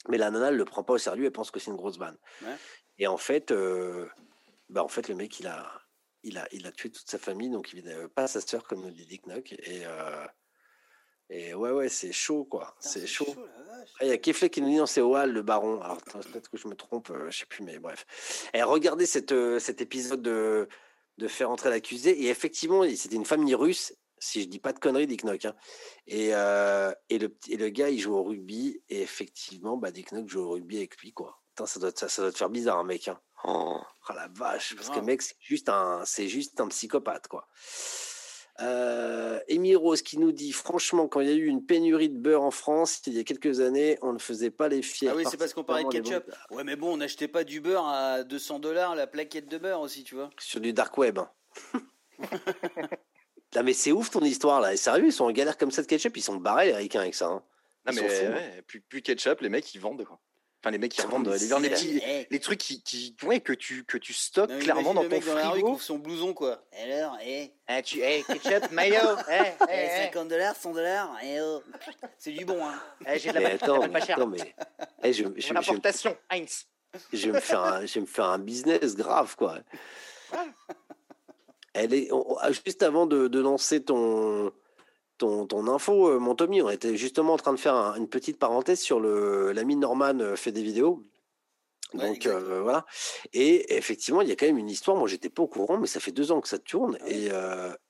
Mais 0.09 0.19
la 0.19 0.31
nana, 0.31 0.49
elle 0.49 0.57
le 0.57 0.65
prend 0.65 0.83
pas 0.83 0.95
au 0.95 0.99
sérieux, 0.99 1.25
elle 1.25 1.33
pense 1.33 1.51
que 1.51 1.59
c'est 1.59 1.71
une 1.71 1.77
grosse 1.77 1.99
banne. 1.99 2.19
Et 2.99 3.07
en 3.07 3.17
fait, 3.17 3.53
bah, 4.69 4.85
en 4.85 4.89
fait, 4.89 5.09
le 5.09 5.15
mec, 5.15 5.39
il 5.41 5.47
a, 5.47 5.71
il 6.25 6.39
a, 6.39 6.49
il 6.53 6.67
a 6.67 6.73
tué 6.73 6.91
toute 6.91 7.09
sa 7.09 7.19
famille, 7.19 7.51
donc 7.51 7.73
il 7.73 7.85
n'a 7.85 8.09
pas 8.09 8.27
sa 8.27 8.41
sœur, 8.41 8.65
comme 8.65 8.81
nous 8.81 8.91
dit 8.91 9.07
Dick 9.07 9.27
Knock. 9.27 9.53
Et, 9.53 9.83
euh, 9.87 10.27
et 11.31 11.55
ouais, 11.55 11.71
ouais, 11.71 11.89
c'est 11.89 12.13
chaud, 12.13 12.45
quoi. 12.45 12.75
C'est 12.81 13.07
chaud. 13.07 13.33
Il 14.01 14.09
y 14.09 14.11
a 14.11 14.19
Kefle 14.19 14.49
qui 14.49 14.63
nous 14.63 14.69
dit 14.69 14.77
non, 14.77 14.87
c'est 14.87 15.03
Oal, 15.03 15.33
le 15.33 15.43
baron. 15.43 15.81
Alors, 15.81 16.03
peut-être 16.03 16.51
que 16.51 16.57
je 16.57 16.67
me 16.67 16.75
trompe, 16.75 17.11
euh, 17.11 17.31
je 17.31 17.41
sais 17.41 17.47
plus, 17.47 17.63
mais 17.63 17.79
bref. 17.79 18.07
Et 18.55 18.63
regardez 18.63 19.07
cette, 19.07 19.33
euh, 19.33 19.59
cet 19.59 19.81
épisode 19.81 20.23
de, 20.23 20.69
de 21.19 21.29
faire 21.29 21.51
entrer 21.51 21.71
l'accusé. 21.71 22.11
Et 22.23 22.29
effectivement, 22.29 22.83
c'était 22.97 23.17
une 23.17 23.27
famille 23.27 23.55
russe, 23.55 23.95
si 24.25 24.43
je 24.43 24.49
dis 24.49 24.59
pas 24.59 24.73
de 24.73 24.79
conneries, 24.79 25.07
Dick 25.07 25.25
Knock. 25.25 25.45
Hein. 25.45 25.55
Et, 26.07 26.29
et, 26.29 27.19
le, 27.19 27.37
et 27.49 27.57
le 27.57 27.69
gars, 27.69 27.91
il 27.91 27.99
joue 27.99 28.15
au 28.15 28.23
rugby. 28.23 28.83
Et 28.89 29.03
effectivement, 29.03 29.77
bah, 29.77 29.91
Dick 29.91 30.13
Knock 30.13 30.29
joue 30.29 30.41
au 30.41 30.51
rugby 30.51 30.79
avec 30.79 30.97
lui, 30.99 31.13
quoi. 31.13 31.41
ça, 31.65 31.79
doit, 31.79 31.93
ça, 31.95 32.09
ça 32.09 32.23
doit 32.23 32.33
te 32.33 32.39
faire 32.39 32.51
bizarre, 32.51 32.79
un 32.79 32.85
mec. 32.85 33.09
Hein. 33.09 33.21
Oh, 33.47 33.81
la 34.15 34.29
vache, 34.29 34.75
parce 34.75 34.89
que 34.89 35.01
mec, 35.01 35.21
c'est 35.21 35.37
juste 35.41 35.69
un, 35.69 36.03
c'est 36.07 36.29
juste 36.29 36.61
un 36.61 36.69
psychopathe, 36.69 37.29
quoi. 37.29 37.47
Euh, 38.61 39.41
Rose 39.77 40.03
qui 40.03 40.19
nous 40.19 40.33
dit 40.33 40.53
franchement, 40.53 41.09
quand 41.09 41.21
il 41.21 41.29
y 41.29 41.33
a 41.33 41.35
eu 41.35 41.47
une 41.47 41.67
pénurie 41.67 42.09
de 42.09 42.17
beurre 42.17 42.43
en 42.43 42.53
France 42.53 43.03
il 43.07 43.15
y 43.15 43.19
a 43.19 43.25
quelques 43.25 43.61
années, 43.61 43.99
on 44.01 44.13
ne 44.13 44.19
faisait 44.19 44.51
pas 44.51 44.69
les 44.69 44.81
fiers. 44.81 45.09
Ah 45.09 45.17
oui, 45.17 45.25
c'est 45.29 45.37
parce 45.37 45.53
qu'on 45.53 45.65
parlait 45.65 45.85
de 45.85 45.89
ketchup. 45.89 46.33
Ouais, 46.51 46.63
mais 46.65 46.77
bon, 46.77 46.93
on 46.93 46.97
n'achetait 46.97 47.29
pas 47.29 47.45
du 47.45 47.61
beurre 47.61 47.87
à 47.87 48.23
200 48.23 48.61
dollars 48.61 48.95
la 48.95 49.07
plaquette 49.07 49.49
de 49.49 49.59
beurre 49.59 49.81
aussi, 49.81 50.05
tu 50.05 50.15
vois. 50.15 50.31
Sur 50.39 50.61
du 50.61 50.73
dark 50.73 50.97
web. 50.97 51.19
Hein. 53.55 53.61
non, 53.61 53.65
mais 53.65 53.73
c'est 53.73 53.93
ouf 53.93 54.11
ton 54.11 54.21
histoire 54.21 54.61
là. 54.61 54.77
Sérieux, 54.77 55.07
ils 55.07 55.13
sont 55.13 55.25
en 55.25 55.33
galère 55.33 55.57
comme 55.57 55.71
ça 55.71 55.83
de 55.83 55.87
ketchup, 55.87 56.17
ils 56.17 56.23
sont 56.23 56.37
barrés 56.37 56.67
les 56.67 56.75
ricains 56.75 57.01
avec 57.01 57.15
ça. 57.15 57.27
Hein. 57.27 57.43
Non, 57.87 57.93
mais 57.95 58.01
ouais, 58.03 58.63
plus, 58.67 58.81
plus 58.81 59.03
ketchup, 59.03 59.41
les 59.41 59.49
mecs 59.49 59.75
ils 59.75 59.81
vendent 59.81 60.05
quoi. 60.05 60.19
Enfin, 60.65 60.71
les 60.71 60.79
mecs 60.79 60.93
qui 60.93 61.03
revendent 61.03 61.29
les, 61.29 62.27
les, 62.31 62.41
trucs 62.41 62.59
qui, 62.59 62.83
qui 62.83 63.15
ouais, 63.25 63.41
que 63.41 63.53
tu 63.53 63.85
que 63.85 63.99
tu 63.99 64.15
stockes 64.15 64.61
clairement 64.61 64.95
dans 64.95 65.03
ton 65.03 65.21
frigo. 65.21 65.27
Dans 65.27 65.35
la 65.35 65.51
rue, 65.51 65.63
il 65.75 65.79
son 65.79 65.99
blouson 65.99 66.33
quoi. 66.33 66.65
Alors, 66.83 67.19
eh, 67.23 67.53
eh 67.69 67.83
tu, 67.83 68.01
eh, 68.01 68.23
ketchup, 68.23 68.71
mayo, 68.73 68.95
eh, 69.31 69.53
eh, 69.71 70.05
50 70.07 70.27
dollars, 70.27 70.57
100 70.57 70.73
dollars, 70.73 71.19
eh, 71.23 71.39
oh. 71.43 71.63
c'est 72.17 72.33
du 72.33 72.47
bon 72.47 72.65
hein. 72.65 72.81
Eh, 73.07 73.19
j'ai 73.19 73.31
de 73.31 73.41
la 73.41 73.51
attends, 73.51 73.87
pas 73.91 74.01
cher. 74.01 74.17
Attends, 74.17 74.27
mais, 74.27 74.55
eh, 75.03 75.13
je, 75.13 75.25
importation, 75.55 76.17
Heinz. 76.31 76.65
Je 77.13 77.27
vais 77.27 77.33
me 77.33 77.41
faire 77.41 77.61
un, 77.61 77.85
je 77.85 77.95
vais 77.95 78.01
me 78.01 78.07
faire 78.07 78.25
un 78.31 78.39
business 78.39 78.97
grave 78.97 79.37
quoi. 79.37 79.59
Elle 81.75 81.93
est 81.93 82.09
juste 82.65 82.83
avant 82.83 83.07
de, 83.07 83.29
de 83.29 83.41
lancer 83.41 83.83
ton 83.83 84.53
ton, 85.19 85.47
ton 85.47 85.69
info, 85.69 86.09
euh, 86.09 86.19
mon 86.19 86.35
Tommy. 86.35 86.63
On 86.63 86.71
était 86.71 86.97
justement 86.97 87.35
en 87.35 87.37
train 87.37 87.53
de 87.53 87.59
faire 87.59 87.75
une 87.97 88.09
petite 88.09 88.39
parenthèse 88.39 88.81
sur 88.81 89.01
le 89.01 89.53
l'ami 89.53 89.77
Norman 89.77 90.19
euh, 90.21 90.37
fait 90.37 90.53
des 90.53 90.63
vidéos. 90.63 91.05
Donc 91.93 92.27
euh, 92.27 92.63
voilà. 92.63 92.85
Et 93.33 93.77
effectivement, 93.77 94.21
il 94.21 94.29
y 94.29 94.33
a 94.33 94.37
quand 94.37 94.47
même 94.47 94.59
une 94.59 94.71
histoire. 94.71 94.97
Moi, 94.97 95.07
j'étais 95.07 95.29
pas 95.29 95.43
au 95.43 95.47
courant, 95.47 95.79
mais 95.79 95.87
ça 95.87 96.01
fait 96.01 96.11
deux 96.11 96.33
ans 96.33 96.41
que 96.41 96.49
ça 96.49 96.59
tourne. 96.59 96.99
Ah 97.01 97.09
et, 97.09 97.29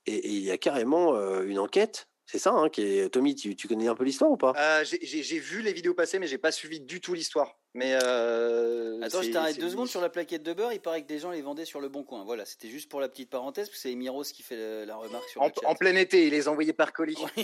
et, 0.06 0.28
il 0.28 0.42
y 0.42 0.50
a 0.50 0.58
carrément 0.58 1.14
une 1.42 1.58
enquête 1.58 2.08
c'est 2.26 2.38
ça, 2.38 2.52
hein, 2.52 2.70
qui 2.70 2.82
est... 2.82 3.08
Tommy, 3.10 3.34
tu, 3.34 3.54
tu, 3.54 3.68
connais 3.68 3.86
un 3.86 3.94
peu 3.94 4.04
l'histoire 4.04 4.30
ou 4.30 4.36
pas? 4.36 4.54
Euh, 4.56 4.84
J'ai 4.84 5.38
vu 5.38 5.60
les 5.60 5.72
vidéos 5.72 5.92
passer, 5.92 6.18
mais 6.18 6.26
j'ai 6.26 6.38
pas 6.38 6.52
suivi 6.52 6.80
du 6.80 7.00
tout 7.00 7.12
l'histoire. 7.12 7.58
Mais 7.74 7.98
euh, 8.02 9.00
Attends, 9.02 9.20
je 9.20 9.30
t'arrête 9.30 9.58
deux 9.58 9.68
secondes 9.68 9.88
sur 9.88 10.00
la 10.00 10.08
plaquette 10.08 10.42
de 10.42 10.54
beurre. 10.54 10.72
Il 10.72 10.80
paraît 10.80 11.02
que 11.02 11.08
des 11.08 11.18
gens 11.18 11.30
les 11.30 11.42
vendaient 11.42 11.64
sur 11.64 11.80
le 11.80 11.88
bon 11.88 12.02
coin. 12.02 12.24
Voilà, 12.24 12.44
c'était 12.46 12.68
juste 12.68 12.88
pour 12.88 13.00
la 13.00 13.08
petite 13.08 13.28
parenthèse, 13.28 13.68
parce 13.68 13.76
que 13.76 13.82
c'est 13.82 13.92
Emiros 13.92 14.22
qui 14.22 14.42
fait 14.42 14.86
la 14.86 14.96
remarque 14.96 15.28
sur 15.28 15.42
en, 15.42 15.48
le 15.48 15.52
chat. 15.52 15.68
En 15.68 15.74
plein 15.74 15.94
été, 15.96 16.26
il 16.26 16.30
les 16.30 16.48
envoyait 16.48 16.72
par 16.72 16.92
colis. 16.92 17.18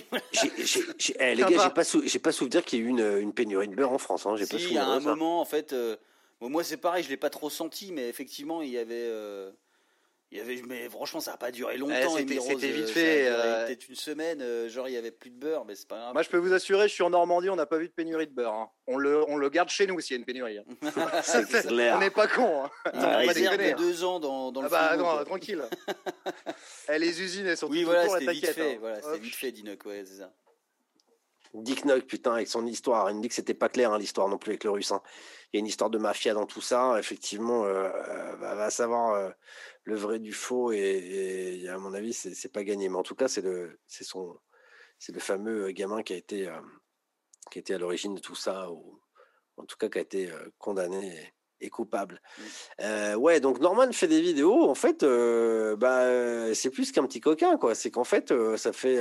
Eh, 1.18 1.34
les 1.34 1.42
gars, 1.42 1.64
j'ai 1.64 1.70
pas, 1.70 1.84
sou... 1.84 2.02
pas 2.22 2.32
souvenir 2.32 2.64
qu'il 2.64 2.78
y 2.78 2.82
ait 2.82 2.84
eu 2.84 2.88
une, 2.88 3.18
une, 3.18 3.32
pénurie 3.32 3.68
de 3.68 3.74
beurre 3.74 3.92
en 3.92 3.98
France. 3.98 4.24
Hein. 4.26 4.36
J'ai 4.36 4.46
si, 4.46 4.56
il 4.56 4.72
y 4.72 4.78
a 4.78 4.86
un 4.86 5.00
moment, 5.00 5.40
en 5.40 5.44
fait. 5.44 5.72
Euh, 5.72 5.96
moi, 6.40 6.64
c'est 6.64 6.76
pareil, 6.76 7.04
je 7.04 7.10
l'ai 7.10 7.16
pas 7.16 7.30
trop 7.30 7.50
senti, 7.50 7.92
mais 7.92 8.08
effectivement, 8.08 8.62
il 8.62 8.70
y 8.70 8.78
avait. 8.78 9.10
Il 10.32 10.38
y 10.38 10.40
avait, 10.40 10.62
mais 10.68 10.88
franchement, 10.88 11.18
ça 11.18 11.32
n'a 11.32 11.36
pas 11.36 11.50
duré 11.50 11.76
longtemps. 11.76 12.16
c'était 12.16 12.70
vite 12.70 12.90
fait. 12.90 13.26
Euh, 13.26 13.66
peut-être 13.66 13.88
une 13.88 13.96
semaine. 13.96 14.40
Euh, 14.40 14.68
genre, 14.68 14.88
il 14.88 14.94
y 14.94 14.96
avait 14.96 15.10
plus 15.10 15.30
de 15.30 15.36
beurre, 15.36 15.64
mais 15.64 15.74
c'est 15.74 15.88
pas 15.88 15.96
grave. 15.96 16.12
Moi, 16.12 16.22
je 16.22 16.28
peux 16.28 16.36
vous 16.36 16.52
assurer, 16.52 16.86
je 16.86 16.94
suis 16.94 17.02
en 17.02 17.10
Normandie, 17.10 17.50
on 17.50 17.56
n'a 17.56 17.66
pas 17.66 17.78
vu 17.78 17.88
de 17.88 17.92
pénurie 17.92 18.28
de 18.28 18.32
beurre. 18.32 18.54
Hein. 18.54 18.70
On, 18.86 18.96
le, 18.96 19.28
on 19.28 19.36
le 19.36 19.48
garde 19.48 19.70
chez 19.70 19.88
nous 19.88 19.98
s'il 19.98 20.14
y 20.14 20.18
a 20.18 20.20
une 20.20 20.24
pénurie. 20.24 20.58
Hein. 20.58 20.64
on 21.94 21.98
n'est 21.98 22.10
pas 22.10 22.28
con. 22.28 22.64
Hein. 22.64 22.70
Il 22.94 23.48
a 23.48 23.56
de 23.56 23.76
deux 23.76 24.04
ans 24.04 24.20
dans, 24.20 24.52
dans 24.52 24.62
le 24.62 24.68
ah 24.70 24.70
bah, 24.70 24.96
non, 24.96 25.24
tranquille. 25.24 25.62
Eh, 26.92 26.98
les 26.98 27.22
usines, 27.22 27.46
elles 27.46 27.56
sont 27.56 27.68
oui, 27.68 27.84
voilà, 27.84 28.08
c'était 28.08 28.32
vite 28.32 28.46
fait. 28.46 28.74
Hein. 28.74 28.78
Voilà, 28.80 29.00
c'était 29.00 29.18
vite 29.18 29.34
fait, 29.34 29.52
Dinoc, 29.52 29.84
ouais, 29.86 30.02
c'est 30.04 30.18
ça. 30.18 30.32
Dick 31.54 31.84
Knock, 31.84 32.06
putain, 32.06 32.34
avec 32.34 32.48
son 32.48 32.66
histoire. 32.66 33.10
Il 33.10 33.16
me 33.16 33.22
dit 33.22 33.28
que 33.28 33.34
c'était 33.34 33.54
pas 33.54 33.68
clair, 33.68 33.92
hein, 33.92 33.98
l'histoire 33.98 34.28
non 34.28 34.38
plus 34.38 34.50
avec 34.50 34.64
le 34.64 34.70
russe. 34.70 34.92
Hein. 34.92 35.02
Il 35.52 35.56
y 35.56 35.58
a 35.58 35.60
une 35.60 35.66
histoire 35.66 35.90
de 35.90 35.98
mafia 35.98 36.34
dans 36.34 36.46
tout 36.46 36.60
ça. 36.60 36.98
Effectivement, 36.98 37.64
euh, 37.64 37.90
euh 37.90 38.36
va 38.36 38.70
savoir 38.70 39.14
euh, 39.14 39.30
le 39.84 39.96
vrai 39.96 40.18
du 40.18 40.32
faux. 40.32 40.72
Et, 40.72 41.66
à 41.68 41.78
mon 41.78 41.92
avis, 41.94 42.12
c'est 42.12 42.52
pas 42.52 42.64
gagné. 42.64 42.88
Mais 42.88 42.96
en 42.96 43.02
tout 43.02 43.16
cas, 43.16 43.28
c'est 43.28 43.42
le, 43.42 43.80
son, 43.86 44.38
c'est 44.98 45.12
le 45.12 45.20
fameux 45.20 45.70
gamin 45.72 46.02
qui 46.02 46.12
a 46.12 46.16
été, 46.16 46.48
qui 47.50 47.58
a 47.58 47.60
été 47.60 47.74
à 47.74 47.78
l'origine 47.78 48.14
de 48.14 48.20
tout 48.20 48.36
ça, 48.36 48.70
ou 48.70 49.00
en 49.56 49.64
tout 49.64 49.76
cas 49.76 49.88
qui 49.88 49.98
a 49.98 50.02
été 50.02 50.32
condamné 50.58 51.34
est 51.60 51.68
coupable. 51.68 52.20
Mmh. 52.20 52.42
Euh, 52.80 53.14
ouais, 53.14 53.40
donc 53.40 53.60
Norman 53.60 53.92
fait 53.92 54.08
des 54.08 54.20
vidéos. 54.20 54.68
En 54.68 54.74
fait, 54.74 55.02
euh, 55.02 55.76
bah, 55.76 56.54
c'est 56.54 56.70
plus 56.70 56.92
qu'un 56.92 57.06
petit 57.06 57.20
coquin, 57.20 57.56
quoi. 57.56 57.74
C'est 57.74 57.90
qu'en 57.90 58.04
fait, 58.04 58.30
euh, 58.32 58.56
ça 58.56 58.72
fait, 58.72 59.00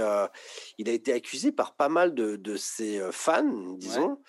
il 0.77 0.90
a 0.90 0.91
été 0.91 1.14
accusé 1.14 1.52
par 1.52 1.76
pas 1.76 1.90
mal 1.90 2.14
de, 2.14 2.36
de 2.36 2.56
ses 2.56 3.02
fans, 3.11 3.73
disons, 3.77 4.22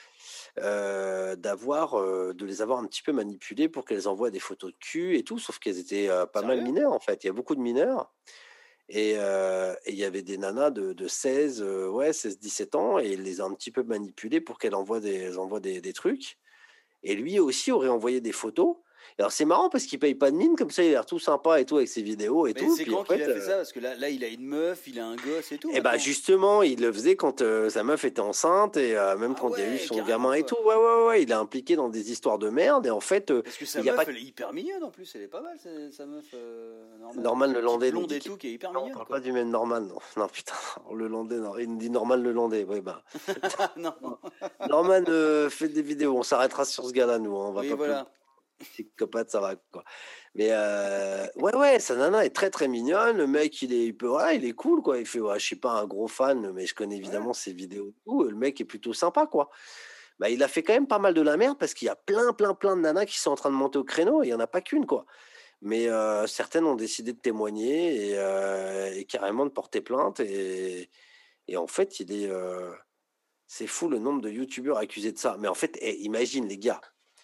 d'avoir, 0.56 1.96
de 2.34 2.44
les 2.44 2.62
avoir 2.62 2.78
un 2.78 2.86
petit 2.86 3.02
peu 3.02 3.12
manipulés 3.12 3.68
pour 3.68 3.84
qu'elles 3.84 4.08
envoient 4.08 4.30
des 4.30 4.40
photos 4.40 4.72
de 4.72 4.78
cul 4.78 5.16
et 5.16 5.24
tout. 5.24 5.38
Sauf 5.38 5.58
qu'elles 5.58 5.78
étaient 5.78 6.08
pas 6.32 6.42
mal 6.42 6.62
mineures, 6.62 6.92
en 6.92 7.00
fait. 7.00 7.24
Il 7.24 7.28
y 7.28 7.30
a 7.30 7.34
beaucoup 7.34 7.54
de 7.54 7.60
mineurs. 7.60 8.12
Et 8.88 9.12
il 9.12 9.94
y 9.94 10.04
avait 10.04 10.22
des 10.22 10.38
nanas 10.38 10.70
de, 10.70 10.92
de 10.92 11.08
16, 11.08 11.62
ouais, 11.62 12.12
16, 12.12 12.38
17 12.38 12.74
ans, 12.74 12.98
et 12.98 13.08
il 13.08 13.22
les 13.22 13.40
a 13.40 13.44
un 13.44 13.54
petit 13.54 13.70
peu 13.70 13.82
manipulées 13.82 14.40
pour 14.40 14.58
qu'elles 14.58 14.74
envoient 14.74 15.00
des, 15.00 15.38
envoient 15.38 15.60
des, 15.60 15.80
des 15.80 15.92
trucs. 15.92 16.38
Et 17.02 17.14
lui 17.14 17.38
aussi 17.38 17.72
aurait 17.72 17.88
envoyé 17.88 18.20
des 18.20 18.32
photos 18.32 18.76
alors 19.18 19.32
c'est 19.32 19.44
marrant 19.44 19.68
parce 19.68 19.84
qu'il 19.84 19.98
paye 19.98 20.14
pas 20.14 20.30
de 20.30 20.36
mine, 20.36 20.56
comme 20.56 20.70
ça 20.70 20.82
il 20.82 20.88
a 20.88 20.90
l'air 20.90 21.06
tout 21.06 21.18
sympa 21.18 21.60
et 21.60 21.64
tout 21.64 21.76
avec 21.76 21.88
ses 21.88 22.02
vidéos 22.02 22.46
et 22.46 22.54
tout. 22.54 22.74
C'est 22.76 22.84
quand 22.84 23.04
qu'il 23.04 23.22
a 23.22 23.26
fait 23.26 23.40
ça? 23.40 23.56
Parce 23.56 23.72
que 23.72 23.80
là, 23.80 23.94
là, 23.94 24.08
il 24.08 24.24
a 24.24 24.28
une 24.28 24.44
meuf, 24.44 24.86
il 24.86 24.98
a 24.98 25.06
un 25.06 25.16
gosse 25.16 25.52
et 25.52 25.58
tout. 25.58 25.70
Et 25.70 25.74
eh 25.76 25.80
bah 25.80 25.96
justement, 25.98 26.62
il 26.62 26.80
le 26.80 26.92
faisait 26.92 27.16
quand 27.16 27.42
euh, 27.42 27.68
sa 27.70 27.82
meuf 27.82 28.04
était 28.04 28.20
enceinte 28.20 28.76
et 28.76 28.96
euh, 28.96 29.16
même 29.16 29.34
ah 29.36 29.40
quand 29.40 29.56
il 29.56 29.60
y 29.60 29.66
a 29.66 29.74
eu 29.74 29.78
son 29.78 30.02
gamin 30.02 30.32
et 30.34 30.44
tout. 30.44 30.56
Ouais, 30.64 30.74
ouais, 30.74 31.06
ouais, 31.06 31.22
il 31.22 31.30
est 31.30 31.34
impliqué 31.34 31.76
dans 31.76 31.88
des 31.88 32.10
histoires 32.10 32.38
de 32.38 32.48
merde 32.48 32.86
et 32.86 32.90
en 32.90 33.00
fait. 33.00 33.30
Euh, 33.30 33.42
parce 33.42 33.56
que 33.56 33.66
sa 33.66 33.82
meuf, 33.82 33.96
pas... 33.96 34.04
elle 34.06 34.16
est 34.16 34.22
hyper 34.22 34.52
mignonne 34.52 34.82
en 34.82 34.90
plus, 34.90 35.10
elle 35.14 35.22
est 35.22 35.28
pas 35.28 35.40
mal 35.40 35.56
sa 35.90 36.06
meuf. 36.06 36.24
Norman 37.16 37.46
le 37.46 37.60
Landais. 37.60 37.90
Blonde 37.90 38.12
et 38.12 38.20
tout, 38.20 38.36
qui 38.36 38.48
est 38.48 38.52
hyper 38.52 38.72
mignonne. 38.72 38.92
On 38.92 38.94
parle 38.94 39.08
pas 39.08 39.20
du 39.20 39.32
même 39.32 39.50
Norman, 39.50 39.80
non. 39.80 39.98
Non, 40.16 40.28
putain, 40.28 40.54
le 40.94 41.08
Landais, 41.08 41.36
non. 41.36 41.56
il 41.58 41.78
dit 41.78 41.90
Norman 41.90 42.16
le 42.16 42.32
Landais, 42.32 42.64
ouais, 42.64 42.80
bah. 42.80 43.02
non. 43.76 43.94
Norman 44.68 45.04
fait 45.48 45.68
des 45.68 45.82
vidéos, 45.82 46.16
on 46.16 46.22
s'arrêtera 46.22 46.64
sur 46.64 46.86
ce 46.86 46.92
gars-là, 46.92 47.18
nous. 47.18 47.36
Hein, 47.36 47.46
on 47.48 47.52
va 47.52 47.62
pas 47.62 47.74
voilà 47.74 48.06
psychopathe, 48.60 49.30
ça 49.30 49.40
va 49.40 49.56
quoi. 49.72 49.84
Mais 50.34 50.48
euh, 50.50 51.26
ouais, 51.36 51.54
ouais, 51.56 51.80
sa 51.80 51.96
nana 51.96 52.24
est 52.24 52.30
très 52.30 52.50
très 52.50 52.68
mignonne. 52.68 53.16
Le 53.16 53.26
mec, 53.26 53.60
il 53.62 53.72
est, 53.72 53.86
il 53.86 53.96
peut, 53.96 54.12
il 54.34 54.44
est 54.44 54.52
cool 54.52 54.82
quoi. 54.82 54.98
Il 54.98 55.06
fait, 55.06 55.20
ouais, 55.20 55.38
je 55.38 55.44
suis 55.44 55.56
pas 55.56 55.72
un 55.72 55.86
gros 55.86 56.08
fan, 56.08 56.52
mais 56.52 56.66
je 56.66 56.74
connais 56.74 56.96
évidemment 56.96 57.32
ses 57.32 57.52
vidéos. 57.52 57.92
Tout. 58.04 58.24
Le 58.24 58.36
mec 58.36 58.60
est 58.60 58.64
plutôt 58.64 58.92
sympa 58.92 59.26
quoi. 59.26 59.50
Bah, 60.18 60.30
il 60.30 60.42
a 60.42 60.48
fait 60.48 60.62
quand 60.62 60.74
même 60.74 60.86
pas 60.86 60.98
mal 60.98 61.14
de 61.14 61.22
la 61.22 61.36
merde 61.36 61.58
parce 61.58 61.74
qu'il 61.74 61.86
y 61.86 61.88
a 61.88 61.96
plein, 61.96 62.32
plein, 62.32 62.54
plein 62.54 62.76
de 62.76 62.82
nanas 62.82 63.06
qui 63.06 63.18
sont 63.18 63.30
en 63.30 63.36
train 63.36 63.50
de 63.50 63.56
monter 63.56 63.78
au 63.78 63.84
créneau. 63.84 64.22
il 64.22 64.28
y 64.28 64.34
en 64.34 64.40
a 64.40 64.46
pas 64.46 64.60
qu'une 64.60 64.86
quoi. 64.86 65.06
Mais 65.62 65.88
euh, 65.88 66.26
certaines 66.26 66.64
ont 66.64 66.74
décidé 66.76 67.12
de 67.12 67.18
témoigner 67.18 68.10
et, 68.10 68.18
euh, 68.18 68.92
et, 68.94 69.04
carrément 69.04 69.44
de 69.44 69.50
porter 69.50 69.80
plainte. 69.80 70.20
Et, 70.20 70.90
et 71.48 71.56
en 71.56 71.66
fait, 71.66 72.00
il 72.00 72.12
est, 72.12 72.30
c'est 73.52 73.66
fou 73.66 73.88
le 73.88 73.98
nombre 73.98 74.22
de 74.22 74.30
youtubeurs 74.30 74.78
accusés 74.78 75.10
de 75.10 75.18
ça. 75.18 75.36
Mais 75.40 75.48
en 75.48 75.54
fait, 75.54 75.76
eh, 75.80 75.96
imagine 76.02 76.46
les 76.46 76.56
gars, 76.56 76.80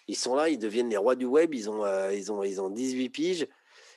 ils 0.07 0.15
sont 0.15 0.35
là, 0.35 0.49
ils 0.49 0.57
deviennent 0.57 0.89
les 0.89 0.97
rois 0.97 1.15
du 1.15 1.25
web, 1.25 1.53
ils 1.53 1.69
ont, 1.69 1.85
euh, 1.85 2.13
ils 2.13 2.31
ont, 2.31 2.43
ils 2.43 2.61
ont 2.61 2.69
18 2.69 3.09
piges, 3.09 3.47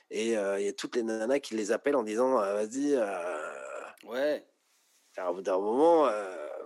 et 0.09 0.37
euh, 0.37 0.59
il 0.59 0.65
y 0.65 0.69
a 0.69 0.73
toutes 0.73 0.95
les 0.95 1.03
nanas 1.03 1.39
qui 1.39 1.55
les 1.55 1.71
appellent 1.71 1.95
en 1.95 2.03
disant 2.03 2.39
euh, 2.39 2.53
vas-y. 2.53 2.95
ouais. 4.09 4.45
Au 5.27 5.33
bout 5.33 5.41
d'un 5.41 5.59
moment, 5.59 6.09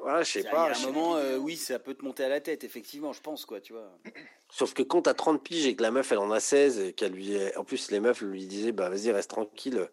voilà, 0.01 0.21
je 0.21 0.31
sais 0.31 0.43
pas. 0.43 0.69
À 0.69 0.77
un 0.77 0.91
moment, 0.91 1.17
oui, 1.39 1.57
ça 1.57 1.79
peut 1.79 1.95
te 1.95 2.05
monter 2.05 2.23
à 2.23 2.29
la 2.29 2.39
tête, 2.39 2.63
effectivement, 2.63 3.11
je 3.11 3.21
pense, 3.21 3.43
quoi, 3.45 3.59
tu 3.59 3.73
vois. 3.73 3.91
Sauf 4.51 4.73
que 4.75 4.83
quand 4.83 5.03
t'as 5.03 5.15
30 5.15 5.43
piges 5.43 5.65
et 5.65 5.75
que 5.75 5.81
la 5.81 5.89
meuf, 5.89 6.11
elle 6.11 6.19
en 6.19 6.31
a 6.31 6.39
16, 6.39 6.79
et 6.79 6.93
qu'elle 6.93 7.13
lui. 7.13 7.35
En 7.55 7.63
plus, 7.63 7.89
les 7.89 7.99
meufs 7.99 8.21
lui 8.21 8.45
disaient 8.45 8.71
bah 8.71 8.89
vas-y, 8.89 9.11
reste 9.11 9.31
tranquille, 9.31 9.89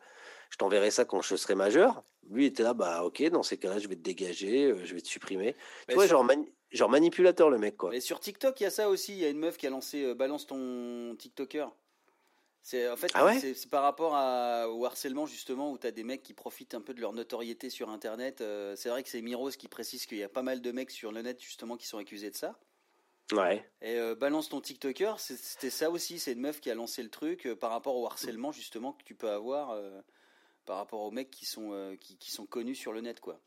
je 0.51 0.57
t'enverrai 0.59 0.91
ça 0.91 1.07
quand 1.07 1.23
je 1.23 1.35
serai 1.35 1.55
majeur. 1.55 2.05
Lui 2.31 2.45
était 2.45 2.63
là, 2.63 2.75
bah 2.75 3.05
ok, 3.05 3.23
dans 3.31 3.43
ces 3.43 3.57
cas-là, 3.57 3.79
je 3.79 3.89
vais 3.89 3.97
te 3.97 4.03
dégager, 4.03 4.75
je 4.85 4.95
vais 4.95 5.01
te 5.01 5.09
supprimer. 5.09 5.57
tu 5.89 5.95
vois, 5.95 6.07
genre, 6.07 6.25
genre 6.73 6.89
manipulateur 6.89 7.51
le 7.51 7.59
mec 7.59 7.77
quoi. 7.77 7.91
Mais 7.91 8.01
sur 8.01 8.21
TikTok, 8.21 8.61
il 8.61 8.65
y 8.65 8.67
a 8.67 8.71
ça 8.71 8.89
aussi. 8.89 9.13
Il 9.13 9.19
y 9.19 9.25
a 9.25 9.29
une 9.29 9.39
meuf 9.39 9.57
qui 9.57 9.67
a 9.67 9.71
lancé 9.71 10.05
euh, 10.05 10.15
Balance 10.15 10.47
ton 10.47 11.15
TikToker. 11.17 11.69
C'est 12.65 12.89
en 12.89 12.97
fait 12.97 13.11
ah 13.15 13.35
c'est 13.41 13.69
par 13.69 13.83
rapport 13.83 14.15
à, 14.15 14.69
au 14.69 14.85
harcèlement 14.85 15.27
justement 15.27 15.73
où 15.73 15.79
tu 15.79 15.87
as 15.89 15.91
des 15.91 16.05
mecs 16.05 16.23
qui 16.23 16.33
profitent 16.33 16.75
un 16.75 16.81
peu 16.81 16.95
de 16.95 17.01
leur 17.01 17.13
notoriété 17.13 17.71
sur 17.71 17.91
internet. 17.91 18.41
Euh, 18.41 18.77
c'est 18.77 18.89
vrai 18.89 19.03
que 19.03 19.09
c'est 19.09 19.21
Miros 19.21 19.51
qui 19.51 19.67
précise 19.67 20.07
qu'il 20.07 20.19
y 20.19 20.23
a 20.23 20.29
pas 20.29 20.43
mal 20.43 20.61
de 20.61 20.71
mecs 20.71 20.93
sur 20.93 21.11
le 21.11 21.23
net 21.23 21.41
justement 21.43 21.77
qui 21.77 21.89
sont 21.89 21.99
accusés 21.99 22.31
de 22.31 22.37
ça. 22.37 22.59
Ouais. 23.33 23.69
Et 23.81 23.97
euh, 23.97 24.15
balance 24.15 24.49
ton 24.49 24.61
TikToker, 24.61 25.19
c'était 25.19 25.71
ça 25.71 25.91
aussi, 25.91 26.21
c'est 26.21 26.33
une 26.33 26.41
meuf 26.41 26.61
qui 26.61 26.71
a 26.71 26.75
lancé 26.75 27.03
le 27.03 27.09
truc 27.09 27.49
par 27.55 27.71
rapport 27.71 27.97
au 27.97 28.07
harcèlement 28.07 28.53
justement 28.53 28.93
que 28.93 29.03
tu 29.03 29.17
peux 29.17 29.31
avoir 29.31 29.77
par 30.65 30.77
rapport 30.77 31.01
aux 31.01 31.11
mecs 31.11 31.33
qui 31.33 31.45
sont 31.45 31.97
qui, 32.01 32.17
qui, 32.17 32.31
sont 32.31 32.47
connus 32.47 32.77
sur 32.77 32.93
le 32.93 33.01
net 33.01 33.19
quoi. 33.19 33.41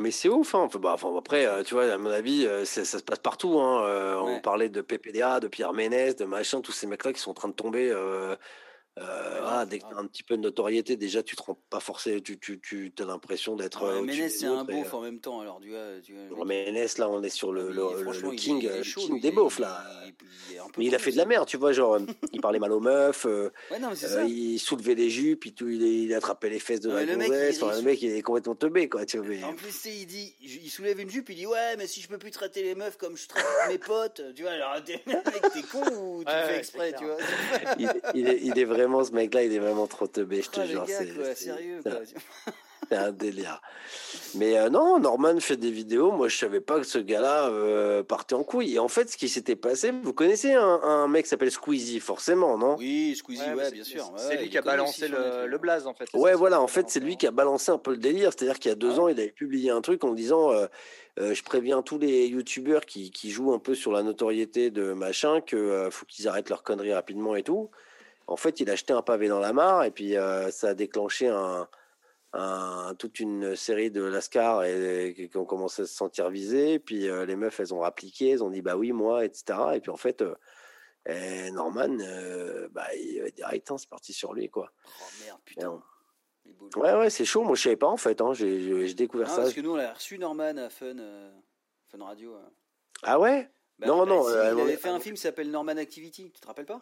Mais 0.00 0.10
c'est 0.10 0.30
ouf, 0.30 0.54
hein. 0.54 0.68
Bah, 0.80 0.92
enfin, 0.94 1.14
après, 1.16 1.44
euh, 1.44 1.62
tu 1.62 1.74
vois, 1.74 1.92
à 1.92 1.98
mon 1.98 2.10
avis, 2.10 2.46
euh, 2.46 2.64
ça, 2.64 2.84
se 2.84 3.02
passe 3.02 3.18
partout. 3.18 3.60
Hein. 3.60 3.84
Euh, 3.84 4.16
on 4.18 4.40
parlait 4.40 4.70
de 4.70 4.80
PPDA, 4.80 5.40
de 5.40 5.48
Pierre 5.48 5.74
Ménès, 5.74 6.16
de 6.16 6.24
machin, 6.24 6.62
tous 6.62 6.72
ces 6.72 6.86
mecs-là 6.86 7.12
qui 7.12 7.20
sont 7.20 7.32
en 7.32 7.34
train 7.34 7.48
de 7.48 7.54
tomber 7.54 7.92
Euh, 9.00 9.64
dès 9.66 9.80
que 9.80 9.88
tu 9.88 9.94
as 9.94 9.98
un 9.98 10.06
petit 10.06 10.22
peu 10.22 10.36
de 10.36 10.42
notoriété, 10.42 10.96
déjà, 10.96 11.24
tu 11.24 11.34
te 11.34 11.42
rends 11.42 11.58
pas 11.68 11.80
forcément, 11.80 12.20
tu, 12.20 12.38
tu, 12.38 12.60
tu 12.60 12.92
as 13.00 13.04
l'impression 13.04 13.56
d'être. 13.56 13.82
Ouais, 13.82 14.02
Ménès, 14.02 14.38
c'est 14.38 14.46
un 14.46 14.62
beauf 14.62 14.94
en 14.94 15.00
même 15.00 15.18
temps. 15.18 15.40
Alors, 15.40 15.58
tu 15.60 15.70
vois, 15.70 16.00
tu 16.00 16.14
vois, 16.30 16.44
Ménès, 16.44 16.98
là, 16.98 17.08
on 17.08 17.20
est 17.22 17.28
sur 17.28 17.52
le, 17.52 17.72
le, 17.72 18.30
king, 18.36 18.70
king 18.82 19.20
des 19.20 19.32
beaufs, 19.32 19.58
là. 19.58 19.82
mais 20.78 20.84
il 20.84 20.94
a 20.94 21.00
fait 21.00 21.10
de 21.10 21.16
la 21.16 21.24
merde, 21.24 21.48
tu 21.48 21.56
vois, 21.56 21.72
genre, 21.72 21.98
il 22.32 22.40
parlait 22.40 22.60
mal 22.60 22.70
aux 22.70 22.78
meufs, 22.78 23.26
euh, 23.26 23.50
euh, 23.72 24.24
il 24.28 24.60
soulevait 24.60 24.94
les 24.94 25.10
jupes, 25.10 25.46
il, 25.46 25.54
il, 25.60 25.82
il 25.82 26.14
attrapait 26.14 26.50
les 26.50 26.60
fesses 26.60 26.80
de 26.80 26.92
la 26.92 27.04
gonzesse. 27.04 27.60
Le 27.60 27.82
mec, 27.82 28.00
il 28.00 28.12
est 28.12 28.22
complètement 28.22 28.54
teubé, 28.54 28.88
quoi. 28.88 29.04
Tu 29.06 29.18
vois, 29.18 29.48
En 29.48 29.54
plus, 29.54 29.86
il 29.86 30.06
dit, 30.06 30.36
il 30.40 30.70
soulève 30.70 31.00
une 31.00 31.10
jupe, 31.10 31.30
il 31.30 31.36
dit, 31.36 31.46
ouais, 31.46 31.76
mais 31.78 31.88
si 31.88 32.00
je 32.00 32.06
peux 32.06 32.18
plus 32.18 32.30
traiter 32.30 32.62
les 32.62 32.76
meufs 32.76 32.96
comme 32.96 33.16
je 33.16 33.26
traite 33.26 33.44
mes 33.68 33.78
potes, 33.78 34.22
tu 34.36 34.42
vois, 34.42 34.52
alors, 34.52 34.84
t'es 34.84 35.02
con 35.72 35.82
ou 35.96 36.22
tu 36.22 36.30
fais 36.30 36.58
exprès, 36.58 36.94
tu 36.96 37.04
vois? 37.04 37.16
Il 38.14 38.56
est 38.56 38.64
vraiment, 38.64 38.83
ce 39.04 39.12
mec-là, 39.12 39.44
il 39.44 39.52
est 39.52 39.58
vraiment 39.58 39.86
trop 39.86 40.06
teubé, 40.06 40.42
je 40.42 40.50
te 40.50 40.60
oh, 40.60 40.66
jure. 40.66 40.84
C'est 40.86 41.34
sérieux. 41.34 41.80
C'est 42.90 42.96
un 42.96 43.12
délire. 43.12 43.60
Mais 44.34 44.58
euh, 44.58 44.68
non, 44.68 44.98
Norman 44.98 45.38
fait 45.40 45.56
des 45.56 45.70
vidéos. 45.70 46.10
Moi, 46.12 46.28
je 46.28 46.36
savais 46.36 46.60
pas 46.60 46.78
que 46.78 46.86
ce 46.86 46.98
gars-là 46.98 47.48
euh, 47.48 48.02
partait 48.02 48.34
en 48.34 48.42
couille. 48.42 48.74
Et 48.74 48.78
en 48.78 48.88
fait, 48.88 49.10
ce 49.10 49.16
qui 49.16 49.28
s'était 49.28 49.56
passé, 49.56 49.92
vous 50.02 50.12
connaissez 50.12 50.52
un, 50.52 51.08
mec 51.08 51.24
qui 51.24 51.28
s'appelle 51.28 51.50
Squeezie, 51.50 52.00
forcément, 52.00 52.58
non? 52.58 52.76
Oui, 52.76 53.14
Squeezie, 53.16 53.52
ouais, 53.54 53.70
bien 53.70 53.84
sûr. 53.84 54.12
C'est 54.16 54.36
lui 54.36 54.50
qui 54.50 54.58
a 54.58 54.62
balancé 54.62 55.08
le, 55.08 55.58
blaze, 55.58 55.86
en 55.86 55.94
fait. 55.94 56.08
Ouais, 56.14 56.34
voilà. 56.34 56.60
En 56.60 56.66
fait, 56.66 56.90
c'est 56.90 57.00
lui 57.00 57.16
qui 57.16 57.26
a 57.26 57.30
balancé 57.30 57.70
un 57.70 57.78
peu 57.78 57.92
le 57.92 57.98
délire. 57.98 58.32
C'est-à-dire 58.32 58.58
qu'il 58.58 58.70
y 58.70 58.72
a 58.72 58.76
deux 58.76 58.98
ans, 58.98 59.08
il 59.08 59.18
avait 59.18 59.28
publié 59.28 59.70
un 59.70 59.80
truc 59.80 60.04
en 60.04 60.12
disant 60.12 60.50
euh, 60.50 60.66
Je 61.18 61.42
préviens 61.42 61.82
tous 61.82 61.98
les 61.98 62.26
youtubeurs 62.26 62.84
qui, 62.84 63.10
qui, 63.10 63.30
jouent 63.30 63.52
un 63.52 63.58
peu 63.58 63.74
sur 63.74 63.92
la 63.92 64.02
notoriété 64.02 64.70
de 64.70 64.92
machin 64.92 65.40
que 65.40 65.88
faut 65.90 66.06
qu'ils 66.06 66.28
arrêtent 66.28 66.50
leur 66.50 66.62
conneries 66.62 66.94
rapidement 66.94 67.36
et 67.36 67.42
tout. 67.42 67.70
En 68.26 68.36
fait, 68.36 68.60
il 68.60 68.70
a 68.70 68.76
jeté 68.76 68.92
un 68.92 69.02
pavé 69.02 69.28
dans 69.28 69.38
la 69.38 69.52
mare 69.52 69.84
et 69.84 69.90
puis 69.90 70.16
euh, 70.16 70.50
ça 70.50 70.68
a 70.68 70.74
déclenché 70.74 71.28
un, 71.28 71.68
toute 72.98 73.20
une 73.20 73.54
série 73.54 73.90
de 73.90 74.02
lascars 74.02 74.64
et, 74.64 75.28
qui 75.30 75.36
ont 75.36 75.44
commencé 75.44 75.82
à 75.82 75.86
se 75.86 75.94
sentir 75.94 76.30
visés. 76.30 76.78
Puis 76.78 77.08
euh, 77.08 77.26
les 77.26 77.36
meufs, 77.36 77.60
elles 77.60 77.74
ont 77.74 77.80
rappliqué, 77.80 78.30
elles 78.30 78.44
ont 78.44 78.50
dit 78.50 78.62
bah 78.62 78.76
oui, 78.76 78.92
moi, 78.92 79.24
etc. 79.24 79.58
Et 79.74 79.80
puis 79.80 79.90
en 79.90 79.96
fait, 79.96 80.22
euh, 80.22 81.50
Norman, 81.50 81.96
bah, 82.70 82.86
il 82.94 83.30
direct, 83.36 83.70
hein, 83.70 83.78
c'est 83.78 83.88
parti 83.88 84.12
sur 84.12 84.32
lui, 84.32 84.48
quoi. 84.48 84.72
Oh 85.00 85.04
merde, 85.24 85.40
putain. 85.44 85.82
Ouais, 86.76 86.94
ouais, 86.94 87.10
c'est 87.10 87.24
chaud. 87.24 87.42
Moi, 87.42 87.56
je 87.56 87.62
savais 87.62 87.76
pas 87.76 87.88
en 87.88 87.96
fait. 87.96 88.20
Hein. 88.20 88.32
J'ai 88.32 88.94
découvert 88.94 89.28
ça. 89.28 89.42
Parce 89.42 89.54
que 89.54 89.60
nous, 89.60 89.72
on 89.72 89.78
a 89.78 89.92
reçu 89.92 90.18
Norman 90.18 90.56
à 90.56 90.70
Fun, 90.70 90.96
Fun 91.88 92.04
Radio. 92.04 92.36
Ah 93.02 93.20
ouais? 93.20 93.50
Bah, 93.78 93.86
Non, 93.86 94.06
non. 94.06 94.28
il 94.28 94.60
avait 94.60 94.76
fait 94.76 94.88
un 94.88 95.00
film 95.00 95.14
qui 95.14 95.20
s'appelle 95.20 95.50
Norman 95.50 95.76
Activity. 95.76 96.30
Tu 96.32 96.40
te 96.40 96.46
rappelles 96.46 96.66
pas? 96.66 96.80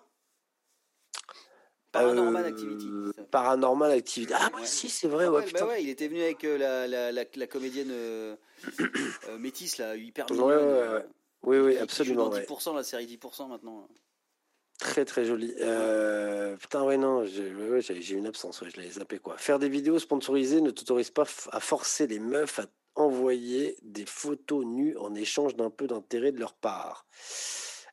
Paranormal 1.92 2.46
Activity. 2.46 2.88
Euh, 2.88 3.12
Paranormal 3.30 3.90
Activity. 3.92 4.32
Ah, 4.34 4.50
bah 4.50 4.58
si, 4.64 4.88
c'est 4.88 5.08
vrai. 5.08 5.28
Ouais, 5.28 5.44
bah 5.52 5.66
ouais, 5.66 5.82
il 5.82 5.90
était 5.90 6.08
venu 6.08 6.22
avec 6.22 6.42
euh, 6.44 6.56
la, 6.56 7.12
la, 7.12 7.12
la, 7.12 7.46
comédienne 7.46 7.90
euh, 7.90 8.34
métisse, 9.38 9.76
là, 9.76 9.94
hyper 9.94 10.26
mignonne. 10.30 10.46
Ouais, 10.46 10.56
ouais, 10.56 11.04
oui, 11.42 11.58
oui, 11.58 11.78
absolument. 11.78 12.30
Dans 12.30 12.38
10%, 12.38 12.74
la 12.74 12.82
série 12.82 13.06
10% 13.06 13.48
maintenant. 13.48 13.86
Très 14.78 15.04
très 15.04 15.24
joli. 15.24 15.48
putain, 16.58 16.82
ouais, 16.82 16.96
non, 16.96 17.24
j'ai 17.26 18.14
une 18.14 18.26
absence, 18.26 18.64
je 18.66 18.76
l'avais 18.76 18.90
zappé 18.90 19.18
quoi. 19.18 19.36
Faire 19.36 19.58
des 19.58 19.68
vidéos 19.68 19.98
sponsorisées 19.98 20.60
ne 20.60 20.70
t'autorise 20.70 21.10
pas 21.10 21.24
à 21.52 21.60
forcer 21.60 22.06
les 22.06 22.18
meufs 22.18 22.58
à 22.58 22.64
envoyer 22.94 23.76
des 23.82 24.06
photos 24.06 24.64
nues 24.64 24.96
en 24.96 25.14
échange 25.14 25.56
d'un 25.56 25.70
peu 25.70 25.86
d'intérêt 25.86 26.32
de 26.32 26.40
leur 26.40 26.54
part. 26.54 27.06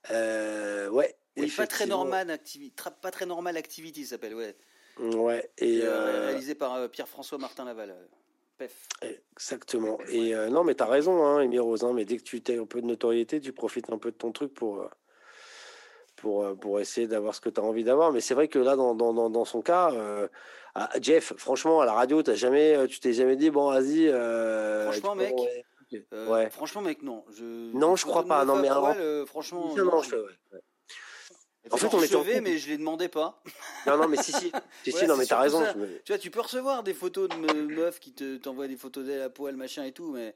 ouais, 0.09 1.18
oui, 1.37 1.51
pas 1.55 1.67
très 1.67 1.85
normal 1.85 2.29
activity, 2.31 2.73
pas 3.01 3.11
très 3.11 3.25
normal 3.25 3.57
activity 3.57 4.05
s'appelle, 4.05 4.35
ouais. 4.35 4.55
Ouais. 4.99 5.49
Et 5.57 5.81
euh, 5.81 5.87
euh, 5.87 6.25
réalisé 6.27 6.55
par 6.55 6.75
euh, 6.75 6.87
Pierre-François 6.87 7.37
Martin 7.37 7.65
Laval. 7.65 7.95
Pef. 8.57 8.87
Exactement. 9.01 9.97
Et 10.09 10.33
non, 10.49 10.65
mais 10.65 10.75
t'as 10.75 10.85
raison, 10.85 11.25
hein, 11.25 11.37
Amy 11.39 11.59
Rose. 11.59 11.83
Hein, 11.85 11.93
mais 11.93 12.03
dès 12.03 12.17
que 12.17 12.23
tu 12.23 12.41
as 12.49 12.61
un 12.61 12.65
peu 12.65 12.81
de 12.81 12.87
notoriété, 12.87 13.39
tu 13.39 13.53
profites 13.53 13.89
un 13.89 13.97
peu 13.97 14.11
de 14.11 14.17
ton 14.17 14.31
truc 14.33 14.53
pour 14.53 14.89
pour, 16.17 16.53
pour 16.59 16.81
essayer 16.81 17.07
d'avoir 17.07 17.33
ce 17.33 17.39
que 17.39 17.47
tu 17.47 17.61
as 17.61 17.63
envie 17.63 17.85
d'avoir. 17.85 18.11
Mais 18.11 18.19
c'est 18.19 18.33
vrai 18.33 18.49
que 18.49 18.59
là, 18.59 18.75
dans, 18.75 18.93
dans, 18.93 19.29
dans 19.29 19.45
son 19.45 19.61
cas, 19.61 19.93
ah, 20.75 20.89
Jeff, 20.99 21.33
franchement, 21.37 21.79
à 21.79 21.85
la 21.85 21.93
radio, 21.93 22.21
as 22.27 22.35
jamais, 22.35 22.85
tu 22.87 22.99
t'es 22.99 23.13
jamais 23.13 23.37
dit, 23.37 23.49
bon, 23.49 23.71
vas-y. 23.71 24.11
franchement, 24.91 25.15
mec. 25.15 25.33
Ouais. 26.27 26.49
Franchement, 26.49 26.81
mec, 26.81 27.01
non. 27.01 27.23
Je... 27.31 27.71
Non, 27.73 27.95
je 27.95 28.05
crois 28.05 28.25
pas. 28.25 28.43
Non, 28.43 28.57
mais 28.57 28.67
franchement. 29.25 29.73
Non, 29.77 30.01
je... 30.01 30.17
En 31.71 31.77
fait, 31.77 31.93
on 31.93 32.01
est 32.01 32.41
mais 32.41 32.57
je 32.57 32.69
les 32.69 32.77
demandais 32.77 33.09
pas. 33.09 33.41
Non, 33.85 33.97
non, 33.97 34.07
mais 34.07 34.17
si, 34.17 34.31
si. 34.31 34.51
si, 34.83 34.91
si 34.91 35.07
non, 35.07 35.17
mais 35.17 35.25
t'as 35.25 35.39
raison. 35.39 35.63
Tu 36.05 36.11
vois, 36.11 36.17
tu 36.17 36.31
peux 36.31 36.41
recevoir 36.41 36.83
des 36.83 36.93
photos 36.93 37.29
de 37.29 37.35
meufs 37.35 37.99
qui 37.99 38.13
te 38.13 38.37
t'envoient 38.37 38.67
des 38.67 38.77
photos 38.77 39.05
d'elle 39.05 39.21
à 39.21 39.29
poil, 39.29 39.55
machin 39.55 39.83
et 39.83 39.91
tout, 39.91 40.11
mais. 40.11 40.35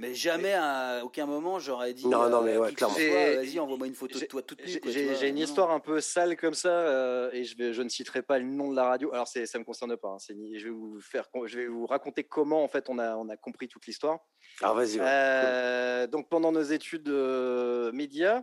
Mais 0.00 0.14
jamais 0.14 0.54
à 0.54 1.02
aucun 1.04 1.26
moment 1.26 1.58
j'aurais 1.58 1.92
dit. 1.92 2.08
Non, 2.08 2.30
non, 2.30 2.40
mais 2.40 2.56
ouais, 2.56 2.72
clairement. 2.72 2.94
Vas-y, 2.96 3.60
envoie-moi 3.60 3.86
une 3.86 3.94
photo 3.94 4.18
de 4.18 4.24
toi 4.24 4.40
toute 4.40 4.64
nue. 4.66 4.80
J'ai 4.86 5.28
une 5.28 5.36
histoire 5.36 5.70
un 5.70 5.78
peu 5.78 6.00
sale 6.00 6.38
comme 6.38 6.54
ça, 6.54 6.70
euh, 6.70 7.30
et 7.34 7.44
je, 7.44 7.54
vais, 7.54 7.74
je 7.74 7.82
ne 7.82 7.90
citerai 7.90 8.22
pas 8.22 8.38
le 8.38 8.46
nom 8.46 8.70
de 8.70 8.76
la 8.76 8.84
radio. 8.84 9.12
Alors, 9.12 9.28
ça 9.28 9.58
me 9.58 9.64
concerne 9.64 9.94
pas. 9.98 10.08
Hein, 10.08 10.16
je 10.28 10.64
vais 10.64 10.70
vous 10.70 10.98
faire, 11.02 11.28
je 11.44 11.58
vais 11.58 11.66
vous 11.66 11.84
raconter 11.84 12.24
comment 12.24 12.64
en 12.64 12.68
fait 12.68 12.88
on 12.88 12.98
a, 12.98 13.14
on 13.16 13.28
a 13.28 13.36
compris 13.36 13.68
toute 13.68 13.86
l'histoire. 13.86 14.20
Alors, 14.62 14.74
vas-y. 14.74 14.98
Euh, 15.00 16.06
donc, 16.06 16.30
pendant 16.30 16.50
nos 16.50 16.62
études 16.62 17.10
euh, 17.10 17.92
médias, 17.92 18.42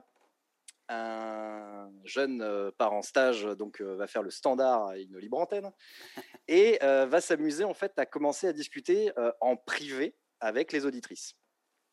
un 0.89 1.91
jeune 2.05 2.41
euh, 2.41 2.71
part 2.77 2.93
en 2.93 3.01
stage, 3.01 3.43
donc 3.43 3.81
euh, 3.81 3.95
va 3.95 4.07
faire 4.07 4.23
le 4.23 4.29
standard 4.29 4.87
à 4.87 4.97
une 4.97 5.17
libre 5.17 5.37
antenne 5.37 5.71
et 6.47 6.79
euh, 6.83 7.05
va 7.05 7.21
s'amuser 7.21 7.63
en 7.63 7.73
fait 7.73 7.97
à 7.97 8.05
commencer 8.05 8.47
à 8.47 8.53
discuter 8.53 9.11
en 9.41 9.55
privé 9.55 10.15
avec 10.39 10.71
les 10.71 10.85
auditrices, 10.85 11.35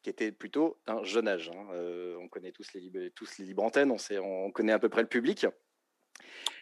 qui 0.02 0.10
étaient 0.10 0.32
plutôt 0.32 0.80
d'un 0.86 1.02
jeune 1.02 1.28
âge. 1.28 1.50
Hein. 1.50 1.66
on 2.20 2.28
connaît 2.28 2.52
tous 2.52 2.72
les, 2.74 3.10
tous 3.10 3.38
les 3.38 3.46
libres 3.46 3.64
antennes, 3.64 3.90
on, 3.90 3.98
sait, 3.98 4.18
on 4.18 4.50
connaît 4.50 4.72
à 4.72 4.78
peu 4.78 4.88
près 4.88 5.02
le 5.02 5.08
public. 5.08 5.46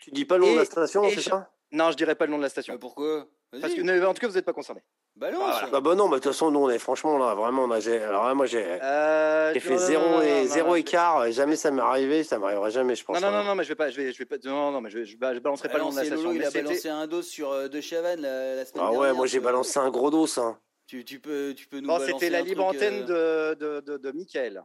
Tu 0.01 0.11
dis 0.11 0.25
pas 0.25 0.39
le 0.39 0.47
nom 0.47 0.53
de 0.53 0.59
la 0.59 0.65
station, 0.65 1.09
c'est 1.11 1.21
ça? 1.21 1.53
Non, 1.73 1.91
je 1.91 1.97
dirais 1.97 2.15
pas 2.15 2.27
le 2.27 2.31
nom 2.31 2.39
de 2.39 2.43
la 2.43 2.49
station. 2.49 2.77
pourquoi? 2.79 3.27
Parce 3.61 3.75
que 3.75 4.05
en 4.07 4.15
tout 4.15 4.21
cas, 4.21 4.29
vous 4.29 4.35
n'êtes 4.35 4.45
pas 4.45 4.53
concerné. 4.53 4.83
Bah 5.15 5.31
non, 5.31 5.41
ah, 5.43 5.69
bah, 5.71 5.81
bah, 5.81 5.95
non, 5.95 6.09
bah, 6.09 6.17
de 6.17 6.23
toute 6.23 6.33
façon, 6.33 6.51
nous, 6.51 6.61
on 6.61 6.71
est 6.71 6.79
franchement, 6.79 7.19
là, 7.19 7.35
vraiment, 7.35 7.65
on 7.65 7.71
alors 7.71 8.35
moi, 8.35 8.47
j'ai 8.47 8.65
euh, 8.83 9.53
fait 9.53 9.77
zéro, 9.77 10.23
et, 10.23 10.47
zéro 10.47 10.75
écart, 10.75 11.31
jamais 11.33 11.57
ça 11.57 11.71
m'est 11.71 11.83
arrivé, 11.83 12.25
ça 12.25 12.39
m'arrivera 12.39 12.71
jamais, 12.71 12.95
je 12.95 13.05
pense. 13.05 13.21
Non, 13.21 13.31
non, 13.31 13.39
non, 13.39 13.45
non, 13.45 13.55
mais 13.55 13.65
je 13.65 13.69
vais 13.69 13.75
pas, 13.75 13.91
je 13.91 13.97
vais, 13.99 14.11
je 14.11 14.19
vais 14.19 14.25
pas, 14.25 14.37
non, 14.45 14.71
non, 14.71 14.81
mais 14.81 14.89
je, 14.89 15.05
je, 15.05 15.17
balancerai 15.19 15.69
pas 15.69 15.79
le 15.79 15.85
nom 15.85 15.91
de 15.91 15.97
la 15.97 16.05
station. 16.05 16.33
il 16.33 16.43
a 16.43 16.51
balancé 16.51 16.89
un 16.89 17.07
dos 17.07 17.21
sur 17.21 17.51
euh, 17.51 17.69
De 17.69 17.83
Chavannes 17.83 18.23
la, 18.23 18.57
la 18.57 18.65
semaine 18.65 18.85
Ah 18.87 18.93
ouais, 18.93 19.13
moi, 19.13 19.27
j'ai 19.27 19.41
balancé 19.41 19.79
un 19.79 19.91
gros 19.91 20.11
dos, 20.11 20.27
ça. 20.27 20.59
Tu, 20.87 21.05
tu, 21.05 21.21
peux, 21.21 21.53
tu 21.55 21.69
peux 21.69 21.81
nous 21.81 21.89
Non, 21.89 21.99
c'était 22.01 22.31
la 22.31 22.41
libre 22.41 22.65
antenne 22.65 23.05
euh, 23.11 23.55
de, 23.55 23.81
de, 23.81 23.93
de, 23.93 23.97
de 23.99 24.13
Michael. 24.13 24.65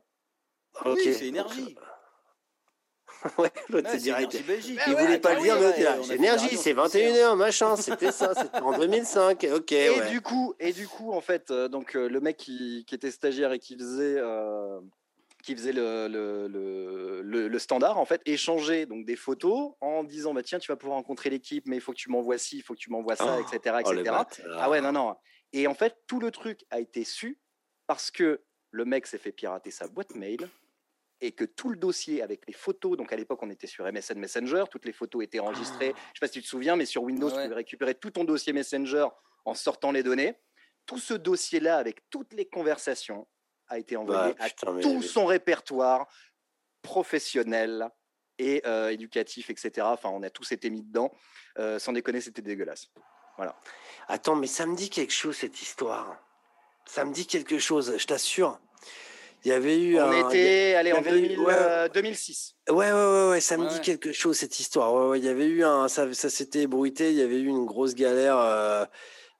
Oui, 0.85 1.13
c'est 1.13 1.27
énergie. 1.27 1.75
ouais, 3.38 3.52
l'autre 3.69 3.89
c'est 3.91 3.98
direct. 3.98 4.34
il 4.34 4.95
voulait 4.95 5.19
pas 5.19 5.35
le 5.35 5.41
dire, 5.41 5.60
l'autre 5.60 5.81
là. 5.81 5.98
Énergie, 6.14 6.56
c'est 6.57 6.73
21h, 6.73 7.35
machin, 7.35 7.76
c'était 7.76 8.11
ça, 8.11 8.34
c'était 8.35 8.60
en 8.60 8.77
2005. 8.77 9.48
Ok. 9.56 9.72
Et 9.72 10.10
du 10.10 10.22
coup, 10.22 10.53
et 10.60 10.73
du 10.73 10.88
coup, 10.88 11.11
en 11.11 11.22
fait, 11.22 11.52
euh, 11.52 11.68
donc 11.68 11.95
euh, 11.95 12.07
le 12.07 12.19
mec 12.19 12.38
qui, 12.38 12.85
qui, 12.88 12.95
était 12.95 13.11
stagiaire 13.11 13.52
et 13.52 13.60
qui 13.60 13.77
faisait. 13.77 14.18
Euh, 14.18 14.80
qui 15.44 15.56
faisait 15.56 15.72
le, 15.72 16.10
le, 16.10 17.22
le, 17.22 17.48
le, 17.48 17.60
standard, 17.60 17.98
en 17.99 18.06
fait, 18.06 18.22
échanger 18.26 18.85
donc 18.85 19.06
des 19.06 19.15
photos 19.15 19.76
en 19.80 20.03
disant 20.03 20.34
bah, 20.34 20.44
tiens, 20.44 20.60
tu 20.60 20.69
vas 20.69 20.76
pouvoir 20.76 20.98
rencontrer 20.98 21.30
l'équipe, 21.30 21.65
mais 21.68 21.77
il 21.77 21.81
faut 21.81 21.94
que 21.94 21.98
tu 21.98 22.10
m'envoies 22.10 22.38
ci, 22.38 22.57
il 22.57 22.64
faut 22.64 22.73
que 22.73 22.80
tu 22.80 22.89
m'envoies 22.89 23.15
ça, 23.15 23.39
etc. 23.39 23.77
etc. 23.80 24.14
ah 24.57 24.69
ouais, 24.69 24.81
non, 24.81 24.91
non. 24.91 25.15
Et 25.53 25.68
en 25.68 25.73
fait, 25.73 25.95
tout 26.06 26.19
le 26.19 26.31
truc 26.31 26.65
a 26.69 26.81
été 26.81 27.06
su 27.06 27.39
parce 27.85 28.11
que 28.11 28.41
le 28.72 28.84
mec 28.84 29.07
s'est 29.07 29.18
fait 29.18 29.31
pirater 29.31 29.72
sa 29.72 29.88
boîte 29.88 30.15
mail 30.15 30.49
et 31.22 31.31
que 31.31 31.44
tout 31.44 31.69
le 31.69 31.77
dossier 31.77 32.22
avec 32.22 32.45
les 32.48 32.53
photos, 32.53 32.98
donc 32.98 33.11
à 33.11 33.15
l'époque 33.15 33.39
on 33.41 33.49
était 33.49 33.68
sur 33.68 33.91
MSN 33.91 34.19
Messenger, 34.19 34.65
toutes 34.69 34.85
les 34.85 34.94
photos 34.94 35.23
étaient 35.23 35.39
enregistrées. 35.39 35.94
Ah. 35.95 35.99
Je 35.99 36.10
ne 36.10 36.14
sais 36.14 36.19
pas 36.19 36.27
si 36.27 36.34
tu 36.34 36.41
te 36.41 36.48
souviens, 36.48 36.76
mais 36.76 36.85
sur 36.85 37.03
Windows, 37.03 37.30
tu 37.30 37.35
pouvais 37.35 37.56
récupérer 37.56 37.95
tout 37.95 38.11
ton 38.11 38.23
dossier 38.23 38.53
Messenger 38.53 39.07
en 39.45 39.53
sortant 39.53 39.91
les 39.91 40.03
données. 40.03 40.35
Tout 40.85 40.99
ce 40.99 41.14
dossier-là, 41.14 41.77
avec 41.77 42.10
toutes 42.10 42.34
les 42.34 42.45
conversations, 42.45 43.27
a 43.68 43.77
été 43.77 43.98
envoyé 43.98 44.34
bah, 44.34 44.45
à 44.45 44.49
tout 44.81 45.02
son 45.02 45.26
répertoire 45.26 46.07
professionnel 46.81 47.89
et 48.39 48.61
euh, 48.65 48.89
éducatif, 48.89 49.49
etc. 49.49 49.85
Enfin, 49.89 50.10
on 50.10 50.23
a 50.23 50.30
tous 50.30 50.52
été 50.52 50.69
mis 50.69 50.84
dedans. 50.84 51.11
Euh, 51.57 51.80
sans 51.80 51.91
déconner, 51.91 52.22
c'était 52.22 52.41
dégueulasse. 52.41 52.88
Voilà. 53.35 53.60
Attends, 54.07 54.35
mais 54.35 54.48
ça 54.48 54.65
me 54.65 54.76
dit 54.76 54.89
quelque 54.89 55.14
chose 55.14 55.35
cette 55.35 55.61
histoire. 55.61 56.18
Ça 56.85 57.03
me 57.03 57.11
dit 57.11 57.27
quelque 57.27 57.60
chose, 57.60 57.98
je 57.98 58.06
t'assure. 58.06 58.60
Il 59.45 59.49
y 59.49 59.53
avait 59.53 59.80
eu. 59.80 59.99
On 59.99 60.30
était, 60.30 60.76
allez, 60.76 60.93
en 60.93 61.01
2006. 61.01 62.55
Euh, 62.69 62.73
ouais, 62.73 62.91
ouais, 62.91 62.93
ouais, 62.93 63.30
ouais, 63.30 63.41
ça 63.41 63.57
me 63.57 63.69
dit 63.69 63.80
quelque 63.81 64.11
chose 64.11 64.38
cette 64.38 64.59
histoire. 64.59 64.93
Ouais, 64.93 65.07
ouais, 65.07 65.19
il 65.19 65.26
y 65.26 65.30
avait 65.30 65.45
eu 65.45 65.64
un, 65.64 65.88
ça, 65.88 66.11
ça 66.14 66.30
s'était 66.30 66.64
ébruité. 66.64 67.11
Il 67.11 67.18
y 67.18 67.22
avait 67.22 67.39
eu 67.39 67.47
une 67.47 67.65
grosse 67.65 67.95
galère 67.95 68.38
euh, 68.38 68.85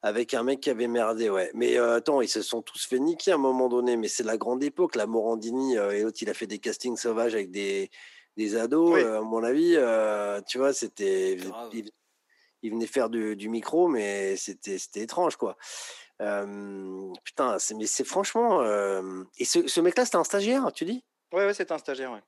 avec 0.02 0.34
un 0.34 0.44
mec 0.44 0.62
qui 0.62 0.70
avait 0.70 0.88
merdé, 0.88 1.30
ouais. 1.30 1.52
Mais 1.54 1.78
euh, 1.78 1.96
attends, 1.96 2.22
ils 2.22 2.30
se 2.30 2.42
sont 2.42 2.62
tous 2.62 2.86
fait 2.86 3.00
niquer 3.00 3.32
à 3.32 3.36
un 3.36 3.40
moment 3.40 3.70
donné. 3.70 3.98
Mais 3.98 4.08
c'est 4.08 4.24
la 4.24 4.38
grande 4.38 4.64
époque, 4.64 4.96
la 4.96 5.08
Morandini 5.08 5.76
et 5.76 6.02
l'autre, 6.02 6.20
il 6.22 6.30
a 6.30 6.34
fait 6.34 6.48
des 6.48 6.60
castings 6.60 6.98
sauvages 6.98 7.34
avec 7.34 7.52
des 7.52 7.90
des 8.38 8.56
ados, 8.56 9.04
à 9.04 9.22
mon 9.22 9.44
avis, 9.44 9.78
tu 10.48 10.60
vois, 10.60 10.74
c'était. 10.74 11.38
Il, 12.64 12.72
venait 12.72 12.88
faire 12.88 13.10
du, 13.10 13.50
micro, 13.50 13.88
mais 13.88 14.36
c'était 14.36 14.78
étrange, 14.96 15.38
quoi. 15.38 15.58
Putain, 16.20 17.58
mais 17.76 17.86
c'est 17.86 18.04
franchement. 18.04 18.64
Et 19.38 19.46
ce, 19.46 19.68
ce 19.68 19.82
mec-là, 19.82 20.06
c'était 20.06 20.18
un 20.18 20.24
stagiaire, 20.24 20.72
tu 20.72 20.86
dis? 20.86 21.04
Ouais, 21.32 21.46
ouais, 21.46 21.54
c'était 21.54 21.74
un 21.74 21.78
stagiaire, 21.78 22.12
ouais. 22.12 22.24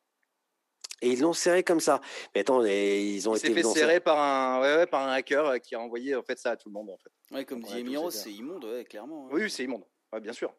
Et 1.02 1.12
ils 1.12 1.22
l'ont 1.22 1.32
serré 1.32 1.64
comme 1.64 1.80
ça. 1.80 2.02
Mais 2.36 2.42
attends, 2.42 2.62
ils 2.66 3.30
ont 3.30 3.34
il 3.34 3.38
été 3.38 3.54
fait 3.54 3.64
serrer 3.64 4.00
par 4.02 4.20
un, 4.20 4.60
ouais, 4.60 4.76
ouais, 4.76 4.86
par 4.86 5.08
un 5.08 5.14
hacker 5.14 5.62
qui 5.62 5.74
a 5.76 5.80
envoyé 5.80 6.14
en 6.14 6.24
fait 6.24 6.38
ça 6.38 6.52
à 6.52 6.58
tout 6.58 6.68
le 6.68 6.74
monde 6.74 6.90
en 6.90 6.98
fait. 6.98 7.10
Ouais, 7.34 7.46
comme 7.46 7.62
dit 7.62 7.80
Emiro, 7.80 8.12
c'est 8.12 8.34
immonde, 8.34 8.66
ouais, 8.66 8.84
clairement. 8.84 9.28
Hein. 9.28 9.30
Oui, 9.32 9.50
c'est 9.50 9.64
immonde. 9.64 9.86
Ouais, 10.12 10.20
bien 10.20 10.34
sûr. 10.34 10.54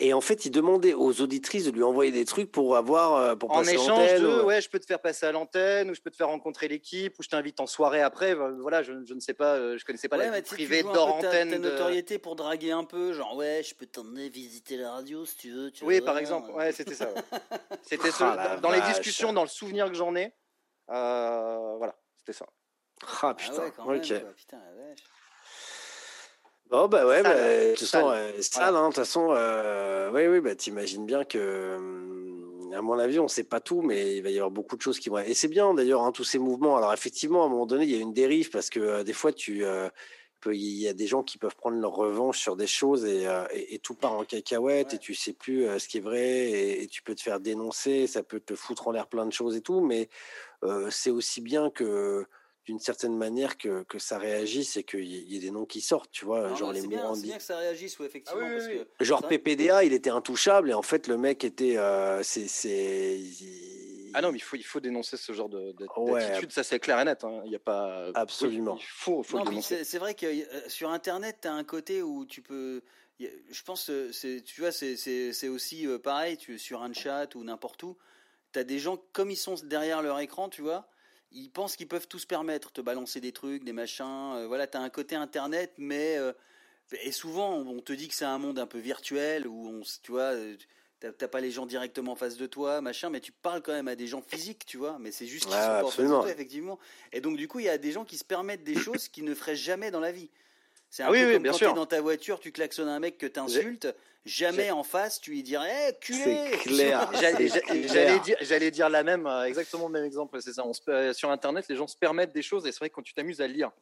Et 0.00 0.12
en 0.12 0.20
fait, 0.20 0.44
il 0.44 0.50
demandait 0.50 0.92
aux 0.92 1.20
auditrices 1.20 1.66
de 1.66 1.70
lui 1.70 1.84
envoyer 1.84 2.10
des 2.10 2.24
trucs 2.24 2.50
pour 2.50 2.76
avoir 2.76 3.14
euh, 3.14 3.36
pour 3.36 3.52
en 3.52 3.62
échange 3.62 4.14
de 4.14 4.42
ouais, 4.42 4.60
je 4.60 4.68
peux 4.68 4.80
te 4.80 4.86
faire 4.86 5.00
passer 5.00 5.24
à 5.24 5.30
l'antenne 5.30 5.88
ou 5.88 5.94
je 5.94 6.00
peux 6.00 6.10
te 6.10 6.16
faire 6.16 6.26
rencontrer 6.26 6.66
l'équipe 6.66 7.16
ou 7.16 7.22
je 7.22 7.28
t'invite 7.28 7.60
en 7.60 7.68
soirée 7.68 8.02
après. 8.02 8.34
Voilà, 8.34 8.82
je, 8.82 8.92
je, 9.04 9.14
ne 9.14 9.20
sais 9.20 9.34
pas, 9.34 9.54
euh, 9.54 9.78
je 9.78 9.84
connaissais 9.84 10.08
pas 10.08 10.16
la 10.16 10.30
vie 10.30 10.42
privée 10.42 10.82
d'hors 10.82 11.14
antenne. 11.14 11.50
Ta, 11.50 11.58
notoriété 11.58 12.18
pour 12.18 12.34
draguer 12.34 12.72
un 12.72 12.82
peu, 12.82 13.12
genre 13.12 13.36
ouais, 13.36 13.62
je 13.62 13.72
peux 13.76 13.86
t'emmener 13.86 14.28
visiter 14.28 14.76
la 14.76 14.94
radio 14.94 15.24
si 15.26 15.36
tu 15.36 15.50
veux. 15.52 15.70
Tu 15.70 15.84
oui, 15.84 16.00
par 16.00 16.18
exemple, 16.18 16.50
ouais, 16.50 16.72
c'était 16.72 16.94
ça. 16.94 17.10
c'était 17.82 18.10
ah, 18.18 18.56
dans 18.60 18.72
les 18.72 18.80
discussions, 18.80 19.32
dans 19.32 19.42
le 19.42 19.48
souvenir 19.48 19.88
que 19.88 19.94
j'en 19.94 20.16
ai, 20.16 20.34
euh, 20.90 21.76
voilà, 21.78 21.94
c'était 22.18 22.32
ça. 22.32 22.46
Ah, 23.02 23.28
ah 23.28 23.34
putain, 23.34 23.66
ok. 23.86 24.34
putain, 24.34 24.60
Oh 26.70 26.88
bah 26.88 27.06
ouais, 27.06 27.22
bah, 27.22 27.34
de 27.34 27.70
toute 27.76 27.86
façon, 27.86 28.12
sale, 28.40 28.74
hein, 28.74 28.82
de 28.82 28.86
toute 28.86 28.96
façon, 28.96 29.28
euh, 29.30 30.10
oui, 30.12 30.26
oui, 30.26 30.40
bah 30.40 30.54
t'imagines 30.54 31.04
bien 31.04 31.24
que, 31.24 31.76
hum, 31.76 32.72
à 32.72 32.80
mon 32.80 32.98
avis, 32.98 33.20
on 33.20 33.28
sait 33.28 33.44
pas 33.44 33.60
tout, 33.60 33.82
mais 33.82 34.16
il 34.16 34.22
va 34.22 34.30
y 34.30 34.36
avoir 34.36 34.50
beaucoup 34.50 34.76
de 34.76 34.82
choses 34.82 34.98
qui 34.98 35.10
vont. 35.10 35.18
Et 35.18 35.34
c'est 35.34 35.48
bien 35.48 35.74
d'ailleurs, 35.74 36.02
hein, 36.02 36.10
tous 36.10 36.24
ces 36.24 36.38
mouvements. 36.38 36.76
Alors 36.76 36.92
effectivement, 36.92 37.42
à 37.42 37.46
un 37.46 37.48
moment 37.48 37.66
donné, 37.66 37.84
il 37.84 37.90
y 37.90 37.94
a 37.94 38.00
une 38.00 38.14
dérive 38.14 38.50
parce 38.50 38.70
que 38.70 38.80
euh, 38.80 39.04
des 39.04 39.12
fois, 39.12 39.32
tu, 39.32 39.64
euh, 39.64 39.88
il 40.46 40.78
y 40.80 40.88
a 40.88 40.94
des 40.94 41.06
gens 41.06 41.22
qui 41.22 41.38
peuvent 41.38 41.54
prendre 41.54 41.78
leur 41.78 41.92
revanche 41.92 42.38
sur 42.40 42.56
des 42.56 42.66
choses 42.66 43.04
et, 43.04 43.26
et, 43.54 43.78
tout 43.78 43.94
part 43.94 44.12
en 44.12 44.24
cacahuète 44.24 44.92
et 44.92 44.98
tu 44.98 45.14
sais 45.14 45.32
plus 45.32 45.66
ce 45.78 45.88
qui 45.88 45.98
est 45.98 46.02
vrai 46.02 46.20
et, 46.20 46.82
et, 46.82 46.86
tu 46.86 47.02
peux 47.02 47.14
te 47.14 47.22
faire 47.22 47.40
dénoncer, 47.40 48.06
ça 48.06 48.22
peut 48.22 48.40
te 48.40 48.54
foutre 48.54 48.88
en 48.88 48.92
l'air 48.92 49.06
plein 49.06 49.24
de 49.24 49.32
choses 49.32 49.56
et 49.56 49.62
tout, 49.62 49.80
mais 49.80 50.10
c'est 50.90 51.10
aussi 51.10 51.40
bien 51.40 51.70
que 51.70 52.26
d'une 52.64 52.78
certaine 52.78 53.16
manière 53.16 53.58
que, 53.58 53.82
que, 53.84 53.98
ça 53.98 54.18
réagisse 54.18 54.76
et 54.76 54.84
qu'il 54.84 55.04
y, 55.04 55.36
ait 55.36 55.40
des 55.40 55.50
noms 55.50 55.66
qui 55.66 55.80
sortent, 55.80 56.10
tu 56.10 56.24
vois, 56.24 56.54
genre 56.54 56.72
les 56.72 56.80
C'est 56.80 56.88
bien, 56.88 57.36
que 57.36 57.42
ça 57.42 57.58
réagisse, 57.58 57.98
ou 57.98 58.04
effectivement. 58.04 58.42
Ah 58.42 58.54
parce 58.54 58.68
Que, 58.68 59.04
genre 59.04 59.26
PPDA, 59.26 59.84
il 59.84 59.92
était 59.92 60.10
intouchable 60.10 60.70
et 60.70 60.74
en 60.74 60.82
fait 60.82 61.06
le 61.06 61.18
mec 61.18 61.44
était, 61.44 61.76
euh, 61.76 62.22
c'est, 62.22 62.46
ah 64.14 64.22
non, 64.22 64.30
mais 64.30 64.38
il 64.38 64.42
faut, 64.42 64.56
il 64.56 64.64
faut 64.64 64.80
dénoncer 64.80 65.16
ce 65.16 65.32
genre 65.32 65.48
de, 65.48 65.72
d'attitude, 65.72 66.52
ça 66.52 66.62
c'est 66.62 66.78
clair 66.78 67.00
et 67.00 67.04
net. 67.04 67.24
Hein. 67.24 67.42
Il 67.44 67.50
y 67.52 67.56
a 67.56 67.60
pas 67.60 68.10
absolument. 68.14 68.78
il 68.80 68.86
faut, 68.86 69.22
faut 69.22 69.38
le 69.38 69.44
dénoncer. 69.44 69.84
C'est, 69.84 69.98
vrai 69.98 70.14
que 70.14 70.26
euh, 70.26 70.68
sur 70.68 70.90
Internet, 70.90 71.38
tu 71.42 71.48
as 71.48 71.52
un 71.52 71.64
côté 71.64 72.00
où 72.00 72.24
tu 72.24 72.40
peux. 72.40 72.82
Je 73.18 73.62
pense, 73.62 73.90
c'est, 74.12 74.42
tu 74.42 74.60
vois, 74.60 74.72
c'est, 74.72 74.96
c'est, 74.96 75.48
aussi 75.48 75.86
euh, 75.86 75.98
pareil. 75.98 76.36
Tu 76.36 76.58
sur 76.58 76.82
un 76.82 76.92
chat 76.92 77.34
ou 77.34 77.44
n'importe 77.44 77.82
où, 77.82 77.98
tu 78.52 78.58
as 78.58 78.64
des 78.64 78.78
gens 78.78 78.98
comme 79.12 79.30
ils 79.30 79.36
sont 79.36 79.56
derrière 79.64 80.00
leur 80.00 80.18
écran, 80.20 80.48
tu 80.48 80.62
vois 80.62 80.88
ils 81.34 81.50
pensent 81.50 81.76
qu'ils 81.76 81.88
peuvent 81.88 82.08
tout 82.08 82.18
se 82.18 82.26
permettre, 82.26 82.72
te 82.72 82.80
balancer 82.80 83.20
des 83.20 83.32
trucs, 83.32 83.64
des 83.64 83.72
machins. 83.72 84.34
Euh, 84.36 84.46
voilà, 84.46 84.66
tu 84.66 84.76
as 84.76 84.80
un 84.80 84.90
côté 84.90 85.16
internet, 85.16 85.72
mais 85.76 86.16
euh, 86.16 86.32
et 87.02 87.12
souvent 87.12 87.54
on 87.54 87.80
te 87.80 87.92
dit 87.92 88.08
que 88.08 88.14
c'est 88.14 88.24
un 88.24 88.38
monde 88.38 88.58
un 88.58 88.66
peu 88.66 88.78
virtuel 88.78 89.46
où 89.46 89.68
on, 89.68 89.82
tu 90.02 90.12
vois, 90.12 90.32
euh, 90.32 90.56
t'as 91.00 91.28
pas 91.28 91.40
les 91.40 91.50
gens 91.50 91.66
directement 91.66 92.12
en 92.12 92.16
face 92.16 92.36
de 92.36 92.46
toi, 92.46 92.80
machin, 92.80 93.10
mais 93.10 93.20
tu 93.20 93.32
parles 93.32 93.62
quand 93.62 93.72
même 93.72 93.88
à 93.88 93.96
des 93.96 94.06
gens 94.06 94.22
physiques, 94.22 94.64
tu 94.64 94.78
vois. 94.78 94.98
Mais 95.00 95.10
c'est 95.10 95.26
juste 95.26 95.44
qu'ils 95.46 95.54
sont 95.54 95.58
pas 95.58 95.84
en 95.84 95.90
face 95.90 96.04
de 96.04 96.10
toi, 96.10 96.30
effectivement. 96.30 96.78
Et 97.12 97.20
donc 97.20 97.36
du 97.36 97.48
coup, 97.48 97.58
il 97.58 97.66
y 97.66 97.70
a 97.70 97.78
des 97.78 97.92
gens 97.92 98.04
qui 98.04 98.16
se 98.16 98.24
permettent 98.24 98.64
des 98.64 98.76
choses 98.76 99.08
qu'ils 99.08 99.24
ne 99.24 99.34
feraient 99.34 99.56
jamais 99.56 99.90
dans 99.90 100.00
la 100.00 100.12
vie. 100.12 100.30
C'est 100.94 101.02
un 101.02 101.08
ah 101.08 101.10
peu 101.10 101.32
comme 101.32 101.42
bien 101.42 101.50
quand 101.50 101.58
tu 101.58 101.64
es 101.64 101.74
dans 101.74 101.86
ta 101.86 102.00
voiture, 102.00 102.38
tu 102.38 102.52
klaxonnes 102.52 102.88
un 102.88 103.00
mec 103.00 103.18
que 103.18 103.26
t'insultes. 103.26 103.92
Jamais 104.24 104.70
en 104.70 104.84
face 104.84 105.20
tu 105.20 105.32
lui 105.32 105.42
dirais 105.42 105.88
hey, 105.88 105.98
culé. 105.98 106.50
C'est 106.52 106.58
clair. 106.68 107.10
J'allais 107.20 108.20
dire 108.20 108.36
j'allais 108.40 108.70
dire 108.70 108.88
la 108.88 109.02
même 109.02 109.26
euh, 109.26 109.42
exactement 109.42 109.88
le 109.88 109.92
même 109.92 110.04
exemple 110.04 110.40
c'est 110.40 110.52
ça. 110.52 110.64
On 110.64 110.72
se, 110.72 111.12
sur 111.12 111.32
internet 111.32 111.66
les 111.68 111.74
gens 111.74 111.88
se 111.88 111.96
permettent 111.96 112.32
des 112.32 112.42
choses 112.42 112.64
et 112.64 112.70
c'est 112.70 112.78
vrai 112.78 112.90
que 112.90 112.94
quand 112.94 113.02
tu 113.02 113.12
t'amuses 113.12 113.40
à 113.40 113.48
lire 113.48 113.72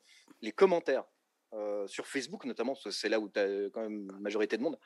les 0.40 0.52
commentaires 0.52 1.04
euh, 1.52 1.86
sur 1.86 2.06
Facebook 2.06 2.46
notamment 2.46 2.74
c'est 2.90 3.10
là 3.10 3.20
où 3.20 3.28
tu 3.28 3.38
as 3.38 3.68
quand 3.74 3.82
même 3.82 4.08
une 4.10 4.20
majorité 4.20 4.56
de 4.56 4.62
monde 4.62 4.78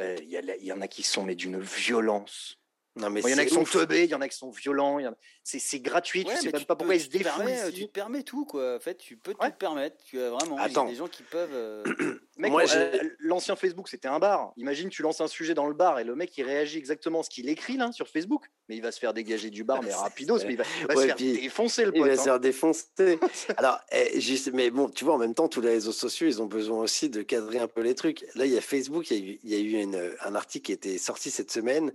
euh, 0.00 0.16
il 0.20 0.28
y, 0.28 0.66
y, 0.66 0.72
en 0.72 0.82
a 0.82 0.86
qui 0.86 1.02
sont 1.02 1.22
mais 1.22 1.34
d'une 1.34 1.58
violence 1.58 2.58
non, 2.96 3.10
mais 3.10 3.22
il 3.22 3.30
y 3.30 3.34
en 3.34 3.38
a 3.38 3.44
qui 3.44 3.54
sont 3.54 3.64
teubés, 3.64 4.04
il 4.04 4.10
y 4.10 4.14
en 4.14 4.20
a 4.20 4.28
qui 4.28 4.36
sont 4.36 4.50
violents. 4.50 4.98
C'est 5.42 5.80
gratuit, 5.80 6.24
tu 6.24 6.36
sais 6.36 6.52
même 6.52 6.64
pas 6.64 6.76
pourquoi 6.76 6.94
ils 6.94 7.00
se 7.00 7.08
défouent. 7.08 7.42
Tu 7.74 7.86
te 7.86 7.92
permets 7.92 8.22
tout, 8.22 8.44
quoi. 8.44 8.76
En 8.76 8.80
fait, 8.80 8.96
tu 8.96 9.16
peux 9.16 9.34
te 9.34 9.50
permettre. 9.50 9.96
Tu 10.04 10.20
as 10.20 10.30
vraiment. 10.30 10.56
Il 10.64 10.72
y 10.72 10.78
a 10.78 10.84
des 10.84 10.94
gens 10.94 11.08
qui 11.08 11.24
peuvent. 11.24 11.50
Euh, 11.52 11.82
Moi, 12.38 12.64
euh, 12.74 13.10
l'ancien 13.18 13.56
Facebook, 13.56 13.88
c'était 13.88 14.08
un 14.08 14.18
bar. 14.18 14.52
Imagine, 14.56 14.88
tu 14.88 15.02
lances 15.02 15.20
un 15.20 15.28
sujet 15.28 15.54
dans 15.54 15.66
le 15.66 15.74
bar 15.74 15.98
et 15.98 16.04
le 16.04 16.14
mec, 16.14 16.36
il 16.36 16.44
réagit 16.44 16.78
exactement 16.78 17.20
à 17.20 17.22
ce 17.22 17.30
qu'il 17.30 17.48
écrit 17.48 17.76
là 17.76 17.90
sur 17.92 18.08
Facebook. 18.08 18.46
Mais 18.68 18.76
il 18.76 18.82
va 18.82 18.92
se 18.92 18.98
faire 18.98 19.12
dégager 19.12 19.50
du 19.50 19.64
bar, 19.64 19.82
mais 19.82 19.92
rapidos. 19.92 20.38
mais 20.44 20.52
il 20.52 20.56
va, 20.56 20.64
se 20.64 21.06
faire 21.06 21.16
défoncer 21.16 21.84
le 21.84 21.92
pote. 21.92 22.00
Il 22.00 22.06
va 22.06 22.16
se 22.16 22.20
hein. 22.20 22.24
faire 22.24 22.40
défoncer. 22.40 23.18
Alors, 23.56 23.78
eh, 23.92 24.20
juste, 24.20 24.52
mais 24.52 24.70
bon, 24.70 24.88
tu 24.88 25.04
vois, 25.04 25.14
en 25.14 25.18
même 25.18 25.34
temps, 25.34 25.48
tous 25.48 25.60
les 25.60 25.70
réseaux 25.70 25.92
sociaux, 25.92 26.26
ils 26.26 26.40
ont 26.40 26.46
besoin 26.46 26.78
aussi 26.78 27.08
de 27.08 27.22
cadrer 27.22 27.58
un 27.58 27.68
peu 27.68 27.82
les 27.82 27.94
trucs. 27.94 28.24
Là, 28.34 28.46
il 28.46 28.52
y 28.52 28.58
a 28.58 28.60
Facebook, 28.60 29.10
il 29.10 29.16
y 29.16 29.20
a 29.20 29.24
eu, 29.24 29.38
il 29.42 29.50
y 29.50 29.54
a 29.54 29.58
eu 29.58 29.82
une, 29.82 30.14
un 30.24 30.34
article 30.34 30.66
qui 30.66 30.72
était 30.72 30.98
sorti 30.98 31.30
cette 31.30 31.50
semaine 31.50 31.92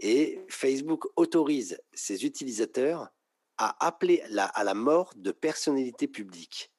et 0.00 0.40
Facebook 0.48 1.06
autorise 1.16 1.80
ses 1.92 2.24
utilisateurs 2.24 3.08
à 3.56 3.86
appeler 3.86 4.22
à 4.36 4.64
la 4.64 4.74
mort 4.74 5.12
de 5.16 5.32
personnalités 5.32 6.06
publiques. 6.06 6.72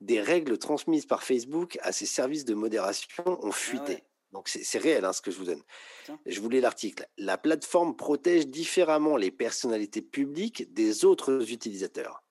Des 0.00 0.20
règles 0.20 0.58
transmises 0.58 1.06
par 1.06 1.22
Facebook 1.22 1.78
à 1.82 1.92
ses 1.92 2.06
services 2.06 2.44
de 2.44 2.54
modération 2.54 3.24
ont 3.26 3.50
ah 3.50 3.52
fuité. 3.52 4.04
Donc 4.32 4.48
c'est 4.48 4.78
réel 4.78 5.04
hein, 5.04 5.12
ce 5.12 5.20
que 5.20 5.30
je 5.30 5.38
vous 5.38 5.44
donne. 5.44 5.62
Je 6.26 6.40
voulais 6.40 6.60
l'article. 6.60 7.06
La 7.18 7.36
plateforme 7.36 7.96
protège 7.96 8.46
différemment 8.48 9.16
les 9.16 9.30
personnalités 9.30 10.00
publiques 10.00 10.72
des 10.72 11.04
autres 11.04 11.52
utilisateurs. 11.52 12.24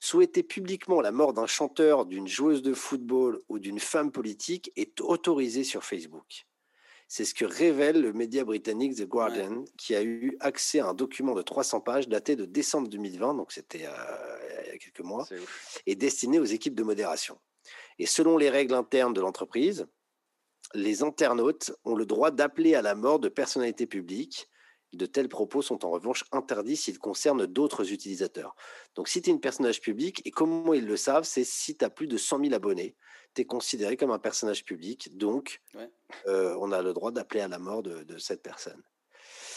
Souhaiter 0.00 0.42
publiquement 0.42 1.00
la 1.00 1.12
mort 1.12 1.32
d'un 1.32 1.46
chanteur, 1.46 2.06
d'une 2.06 2.28
joueuse 2.28 2.60
de 2.60 2.74
football 2.74 3.40
ou 3.48 3.58
d'une 3.58 3.78
femme 3.78 4.10
politique 4.10 4.72
est 4.76 5.00
autorisé 5.00 5.64
sur 5.64 5.84
Facebook. 5.84 6.47
C'est 7.10 7.24
ce 7.24 7.32
que 7.32 7.46
révèle 7.46 8.02
le 8.02 8.12
média 8.12 8.44
britannique 8.44 8.96
The 8.96 9.06
Guardian, 9.06 9.64
qui 9.78 9.94
a 9.94 10.02
eu 10.02 10.36
accès 10.40 10.80
à 10.80 10.88
un 10.88 10.94
document 10.94 11.34
de 11.34 11.40
300 11.40 11.80
pages 11.80 12.06
daté 12.06 12.36
de 12.36 12.44
décembre 12.44 12.88
2020, 12.88 13.34
donc 13.34 13.50
c'était 13.50 13.86
euh, 13.86 14.60
il 14.66 14.72
y 14.72 14.74
a 14.74 14.78
quelques 14.78 15.00
mois, 15.00 15.26
et 15.86 15.94
destiné 15.94 16.38
aux 16.38 16.44
équipes 16.44 16.74
de 16.74 16.82
modération. 16.82 17.40
Et 17.98 18.04
selon 18.04 18.36
les 18.36 18.50
règles 18.50 18.74
internes 18.74 19.14
de 19.14 19.22
l'entreprise, 19.22 19.86
les 20.74 21.02
internautes 21.02 21.72
ont 21.84 21.94
le 21.94 22.04
droit 22.04 22.30
d'appeler 22.30 22.74
à 22.74 22.82
la 22.82 22.94
mort 22.94 23.18
de 23.18 23.30
personnalités 23.30 23.86
publiques. 23.86 24.50
De 24.92 25.06
tels 25.06 25.30
propos 25.30 25.62
sont 25.62 25.86
en 25.86 25.90
revanche 25.90 26.24
interdits 26.30 26.76
s'ils 26.76 26.98
concernent 26.98 27.46
d'autres 27.46 27.90
utilisateurs. 27.90 28.54
Donc 28.94 29.08
si 29.08 29.22
tu 29.22 29.30
es 29.30 29.32
une 29.32 29.40
personnage 29.40 29.80
public, 29.80 30.20
et 30.26 30.30
comment 30.30 30.74
ils 30.74 30.86
le 30.86 30.96
savent, 30.98 31.24
c'est 31.24 31.44
si 31.44 31.74
tu 31.74 31.84
as 31.86 31.90
plus 31.90 32.06
de 32.06 32.18
100 32.18 32.40
000 32.40 32.54
abonnés 32.54 32.96
tu 33.38 33.42
es 33.42 33.44
considéré 33.44 33.96
comme 33.96 34.10
un 34.10 34.18
personnage 34.18 34.64
public, 34.64 35.16
donc 35.16 35.62
euh, 36.26 36.56
on 36.58 36.72
a 36.72 36.82
le 36.82 36.92
droit 36.92 37.12
d'appeler 37.12 37.40
à 37.40 37.46
la 37.46 37.60
mort 37.60 37.84
de, 37.84 38.18
cette 38.18 38.42
personne. 38.42 38.82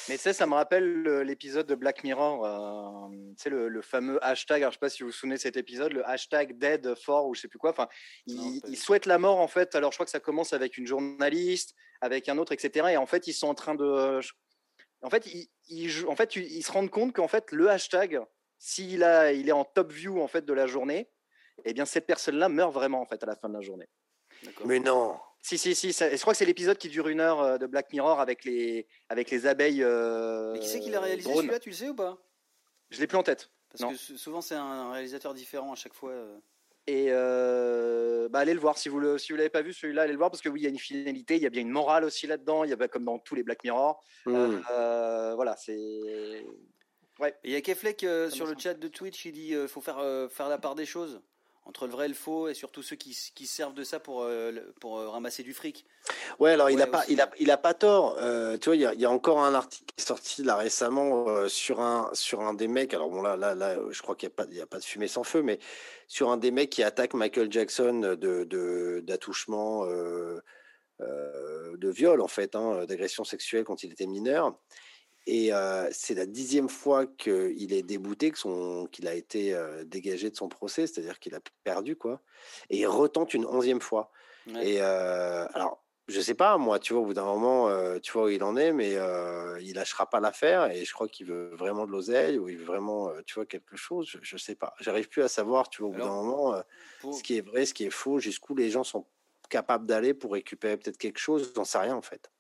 Mais 0.08 0.18
ça, 0.18 0.34
ça 0.34 0.46
me 0.46 0.54
rappelle 0.54 1.04
l'épisode 1.22 1.66
de 1.66 1.74
Black 1.74 2.04
Mirror, 2.04 2.46
euh, 2.46 3.34
tu 3.42 3.50
le, 3.50 3.82
fameux 3.82 4.24
hashtag, 4.24 4.62
alors 4.62 4.72
je 4.72 4.76
sais 4.76 4.80
pas 4.80 4.90
si 4.90 5.02
vous 5.02 5.10
vous 5.10 5.16
souvenez 5.16 5.36
de 5.36 5.40
cet 5.40 5.58
épisode, 5.58 5.94
le 5.94 6.08
hashtag 6.08 6.60
dead 6.60 6.94
for 6.96 7.26
ou 7.26 7.34
je 7.34 7.42
sais 7.42 7.48
plus 7.48 7.58
quoi, 7.58 7.72
enfin, 7.72 7.88
ils, 8.28 8.78
souhaitent 8.78 9.08
la 9.08 9.18
mort 9.18 9.40
en 9.40 9.48
fait, 9.48 9.74
alors 9.74 9.92
je 9.92 9.98
crois 9.98 10.06
que 10.06 10.12
ça 10.12 10.20
commence 10.20 10.54
avec 10.54 10.78
une 10.78 10.86
journaliste, 10.86 11.74
avec 12.02 12.30
un 12.30 12.38
autre, 12.38 12.52
etc. 12.52 12.90
Et 12.92 12.98
en 12.98 13.08
fait, 13.08 13.26
ils 13.26 13.34
sont 13.34 13.48
en 13.48 13.56
train 13.56 13.74
de... 13.74 14.20
En 15.02 15.10
fait, 15.10 15.28
ils, 15.70 16.06
en 16.08 16.16
fait, 16.16 16.36
ils 16.36 16.62
se 16.62 16.72
rendent 16.72 16.92
compte 16.92 17.14
qu'en 17.14 17.28
fait, 17.28 17.52
le 17.52 17.70
hashtag, 17.70 18.22
s'il 18.60 19.02
il 19.34 19.50
est 19.50 19.52
en 19.52 19.66
top 19.66 19.92
view 19.92 20.22
en 20.22 20.28
fait 20.28 20.46
de 20.46 20.54
la 20.54 20.68
journée, 20.68 21.10
eh 21.66 21.74
bien 21.74 21.86
cette 21.86 22.06
personne-là 22.06 22.50
meurt 22.50 22.74
vraiment 22.74 23.02
en 23.02 23.06
fait 23.06 23.22
à 23.24 23.26
la 23.26 23.36
fin 23.36 23.50
de 23.50 23.54
la 23.54 23.62
journée. 23.62 23.88
Mais 24.66 24.80
non. 24.80 25.18
Si, 25.42 25.58
si, 25.58 25.74
si. 25.74 25.92
je 25.92 26.22
crois 26.22 26.34
que 26.34 26.38
c'est 26.38 26.46
l'épisode 26.46 26.78
qui 26.78 26.88
dure 26.88 27.08
une 27.08 27.20
heure 27.20 27.42
euh, 27.42 27.58
de 27.58 27.66
Black 27.66 27.92
Mirror 27.92 28.20
avec 28.20 28.46
les, 28.46 28.88
avec 29.10 29.32
les 29.32 29.48
abeilles. 29.48 29.84
Euh, 29.84 30.54
Mais 30.54 30.60
qui 30.60 30.68
c'est 30.68 30.80
qui 30.80 30.92
l'a 30.92 31.00
réalisé 31.00 31.34
celui-là, 31.34 31.60
tu 31.60 31.70
le 31.70 31.76
sais 31.76 31.90
ou 31.90 31.96
pas? 31.96 32.18
Je 32.92 33.00
l'ai 33.00 33.08
plus 33.08 33.18
en 33.18 33.24
tête. 33.24 33.52
Parce 33.70 33.92
que 33.92 34.18
souvent 34.18 34.42
c'est 34.42 34.56
un 34.56 34.92
réalisateur 34.92 35.34
différent 35.34 35.72
à 35.72 35.76
chaque 35.76 35.94
fois. 35.94 36.12
Euh. 36.12 36.38
Et 36.88 37.08
bah, 38.30 38.40
allez 38.40 38.54
le 38.54 38.60
voir 38.60 38.78
si 38.78 38.90
vous 38.90 39.00
le 39.00 39.18
si 39.18 39.32
vous 39.32 39.38
l'avez 39.38 39.50
pas 39.50 39.62
vu 39.62 39.74
celui-là, 39.74 40.04
allez 40.04 40.12
le 40.12 40.18
voir 40.18 40.30
parce 40.30 40.42
que 40.42 40.50
oui 40.50 40.62
il 40.62 40.64
y 40.64 40.68
a 40.68 40.70
une 40.70 40.80
finalité, 40.80 41.38
il 41.38 41.42
y 41.42 41.46
a 41.46 41.50
bien 41.50 41.62
une 41.62 41.70
morale 41.70 42.04
aussi 42.04 42.28
là-dedans, 42.28 42.64
il 42.64 42.70
y 42.70 42.74
a 42.74 42.88
comme 42.88 43.06
dans 43.06 43.18
tous 43.18 43.34
les 43.34 43.44
Black 43.44 43.64
Mirror. 43.64 44.04
Hmm. 44.26 44.60
voilà 45.36 45.56
c'est. 45.58 46.46
Ouais. 47.20 47.36
Il 47.44 47.52
y 47.52 47.56
a 47.56 47.62
Keflek 47.62 48.06
sur 48.30 48.46
le 48.46 48.56
chat 48.58 48.74
de 48.74 48.88
Twitch, 48.88 49.26
il 49.26 49.32
dit 49.32 49.56
faut 49.68 49.82
faire 49.82 50.04
faire 50.30 50.50
la 50.50 50.58
part 50.58 50.76
des 50.76 50.86
choses 50.86 51.22
entre 51.72 51.88
le 51.88 51.94
vrai 51.94 52.06
et 52.06 52.10
le 52.10 52.14
faux 52.14 52.50
et 52.50 52.54
surtout 52.54 52.84
ceux 52.84 52.98
qui, 52.98 53.18
qui 53.34 53.48
servent 53.48 53.74
de 53.74 53.86
ça 53.86 54.02
pour, 54.02 54.24
euh, 54.24 54.52
pour 54.82 55.00
euh, 55.00 55.08
ramasser 55.08 55.42
du 55.42 55.54
fric. 55.54 55.86
Ouais, 56.38 56.52
alors 56.52 56.70
il 56.70 56.82
a 56.82 56.88
pas, 56.88 57.06
il 57.08 57.22
a, 57.22 57.32
il 57.40 57.50
a 57.50 57.58
pas 57.58 57.74
tort. 57.74 58.18
Euh, 58.20 58.58
tu 58.58 58.66
vois, 58.66 58.76
il 58.76 58.82
y, 58.82 58.86
a, 58.86 58.94
il 58.94 59.00
y, 59.00 59.06
a, 59.06 59.10
encore 59.10 59.40
un 59.40 59.54
article 59.54 59.86
qui 59.86 60.04
est 60.04 60.06
sorti 60.06 60.44
là 60.44 60.58
récemment 60.58 61.48
sur 61.48 61.80
un, 61.80 62.10
sur 62.12 62.42
un 62.42 62.54
des 62.54 62.68
mecs. 62.68 62.94
Alors 62.94 63.10
bon 63.10 63.22
là, 63.22 63.38
là, 63.38 63.56
là, 63.56 63.78
je 63.90 64.02
crois 64.02 64.16
qu'il 64.16 64.28
n'y 64.28 64.34
a 64.34 64.36
pas, 64.36 64.46
il 64.52 64.58
y 64.58 64.62
a 64.62 64.66
pas 64.66 64.80
de 64.80 64.84
fumée 64.84 65.08
sans 65.08 65.24
feu, 65.24 65.42
mais 65.42 65.60
sur 66.08 66.30
un 66.30 66.38
des 66.38 66.52
mecs 66.52 66.72
qui 66.72 66.84
attaque 66.84 67.14
Michael 67.14 67.50
Jackson 67.50 68.18
de, 68.20 69.00
d'attouchement, 69.00 69.86
de, 69.86 70.44
de 71.00 71.90
viol 71.90 72.20
en 72.20 72.28
fait, 72.28 72.54
hein, 72.56 72.86
d'agression 72.86 73.24
sexuelle 73.24 73.64
quand 73.64 73.84
il 73.84 73.94
était 73.94 74.08
mineur. 74.08 74.60
Et 75.28 75.52
c'est 75.92 76.16
la 76.16 76.26
dixième 76.26 76.70
fois 76.70 77.06
qu'il 77.06 77.74
est 77.74 77.84
débouté, 77.84 78.32
qu'il 78.92 79.08
a 79.08 79.14
été 79.14 79.56
dégagé 79.86 80.30
de 80.30 80.36
son 80.36 80.50
procès, 80.50 80.88
c'est-à-dire 80.88 81.20
qu'il 81.20 81.36
a 81.36 81.40
perdu, 81.64 81.96
quoi. 81.96 82.22
Et 82.70 82.80
il 82.80 82.88
retente 82.88 83.34
une 83.34 83.46
onzième 83.46 83.82
fois. 83.82 84.12
Et 84.62 84.82
alors, 84.82 85.84
je 86.08 86.20
sais 86.20 86.34
pas, 86.34 86.58
moi, 86.58 86.80
tu 86.80 86.94
vois, 86.94 87.04
au 87.04 87.06
bout 87.06 87.14
d'un 87.14 87.24
moment, 87.24 87.70
tu 88.00 88.12
vois 88.12 88.24
où 88.24 88.30
il 88.30 88.44
en 88.44 88.58
est, 88.58 88.74
mais 88.74 88.98
il 89.62 89.74
lâchera 89.76 90.10
pas 90.10 90.20
l'affaire. 90.20 90.72
Et 90.72 90.84
je 90.84 90.92
crois 90.92 91.08
qu'il 91.08 91.28
veut 91.28 91.56
vraiment 91.56 91.86
de 91.86 91.92
l'oseille 91.92 92.40
ou 92.40 92.50
il 92.50 92.58
veut 92.58 92.66
vraiment, 92.66 93.12
tu 93.26 93.36
vois, 93.36 93.46
quelque 93.46 93.78
chose. 93.78 94.08
Je, 94.10 94.18
je 94.22 94.38
sais 94.38 94.56
pas. 94.56 94.74
J'arrive 94.80 95.08
plus 95.08 95.22
à 95.22 95.28
savoir, 95.28 95.70
tu 95.70 95.84
vois, 95.84 95.92
au 95.92 95.94
bout 95.94 96.00
d'un 96.02 96.08
moment, 96.08 96.62
ce 97.12 97.22
qui 97.22 97.38
est 97.38 97.42
vrai, 97.42 97.66
ce 97.66 97.74
qui 97.74 97.86
est 97.86 97.92
faux, 97.92 98.20
jusqu'où 98.20 98.56
les 98.56 98.70
gens 98.72 98.84
sont 98.84 99.06
capables 99.50 99.86
d'aller 99.86 100.14
pour 100.14 100.34
récupérer 100.34 100.78
peut-être 100.78 100.98
quelque 100.98 101.20
chose. 101.20 101.54
J'en 101.56 101.64
sais 101.64 101.78
rien, 101.78 101.96
en 101.96 102.02
fait. 102.02 102.32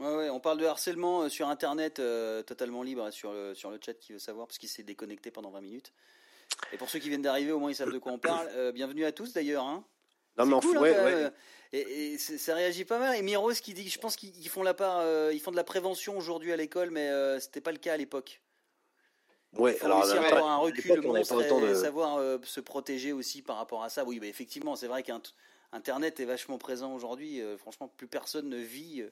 Ouais, 0.00 0.30
on 0.30 0.40
parle 0.40 0.56
de 0.56 0.64
harcèlement 0.64 1.22
euh, 1.22 1.28
sur 1.28 1.48
Internet 1.48 1.98
euh, 1.98 2.42
totalement 2.42 2.82
libre 2.82 3.10
sur 3.10 3.32
le, 3.34 3.54
sur 3.54 3.70
le 3.70 3.78
chat 3.84 3.92
qui 3.92 4.14
veut 4.14 4.18
savoir 4.18 4.46
parce 4.46 4.56
qu'il 4.56 4.70
s'est 4.70 4.82
déconnecté 4.82 5.30
pendant 5.30 5.50
20 5.50 5.60
minutes. 5.60 5.92
Et 6.72 6.78
pour 6.78 6.88
ceux 6.88 6.98
qui 6.98 7.10
viennent 7.10 7.20
d'arriver, 7.20 7.52
au 7.52 7.58
moins 7.58 7.70
ils 7.70 7.74
savent 7.74 7.92
de 7.92 7.98
quoi 7.98 8.12
on 8.12 8.18
parle. 8.18 8.48
Euh, 8.54 8.72
bienvenue 8.72 9.04
à 9.04 9.12
tous 9.12 9.34
d'ailleurs. 9.34 9.64
Hein. 9.64 9.84
Non 10.38 10.46
mais 10.46 10.58
cool, 10.60 10.88
hein, 10.88 11.30
Et, 11.74 12.16
ça 12.16 12.54
réagit 12.54 12.86
pas 12.86 12.98
mal. 12.98 13.14
Et 13.16 13.20
Miros 13.20 13.52
qui 13.60 13.74
dit, 13.74 13.90
je 13.90 13.98
pense 13.98 14.16
qu'ils 14.16 14.48
font 14.48 14.62
la 14.62 14.72
part, 14.72 15.04
ils 15.32 15.40
font 15.40 15.50
de 15.50 15.56
la 15.56 15.64
prévention 15.64 16.16
aujourd'hui 16.16 16.52
à 16.52 16.56
l'école, 16.56 16.90
mais 16.90 17.10
c'était 17.40 17.60
pas 17.60 17.72
le 17.72 17.78
cas 17.78 17.92
à 17.92 17.96
l'époque. 17.98 18.40
Ouais, 19.58 19.76
il 19.78 19.84
alors 19.84 20.08
avoir 20.08 20.48
un 20.48 20.56
recul, 20.58 21.00
de... 21.02 21.74
savoir 21.74 22.38
se 22.44 22.60
protéger 22.60 23.12
aussi 23.12 23.42
par 23.42 23.56
rapport 23.56 23.82
à 23.82 23.90
ça. 23.90 24.04
Oui, 24.04 24.18
mais 24.20 24.28
effectivement, 24.28 24.76
c'est 24.76 24.86
vrai 24.86 25.02
qu'Internet 25.02 26.20
est 26.20 26.24
vachement 26.24 26.56
présent 26.56 26.94
aujourd'hui. 26.94 27.42
franchement, 27.58 27.88
plus 27.88 28.06
personne 28.06 28.48
ne 28.48 28.58
vit 28.58 29.04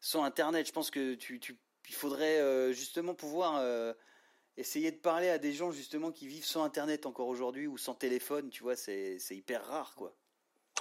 sans 0.00 0.24
Internet. 0.24 0.66
Je 0.66 0.72
pense 0.72 0.90
que 0.90 1.14
tu, 1.14 1.40
il 1.88 1.94
faudrait 1.94 2.40
euh, 2.40 2.72
justement 2.72 3.14
pouvoir 3.14 3.56
euh, 3.56 3.92
essayer 4.56 4.90
de 4.90 4.98
parler 4.98 5.28
à 5.28 5.38
des 5.38 5.52
gens 5.52 5.70
justement 5.70 6.12
qui 6.12 6.26
vivent 6.26 6.44
sans 6.46 6.64
Internet 6.64 7.06
encore 7.06 7.28
aujourd'hui 7.28 7.66
ou 7.66 7.78
sans 7.78 7.94
téléphone. 7.94 8.50
Tu 8.50 8.62
vois, 8.62 8.76
c'est 8.76 9.18
hyper 9.30 9.64
rare, 9.66 9.94
quoi. 9.94 10.16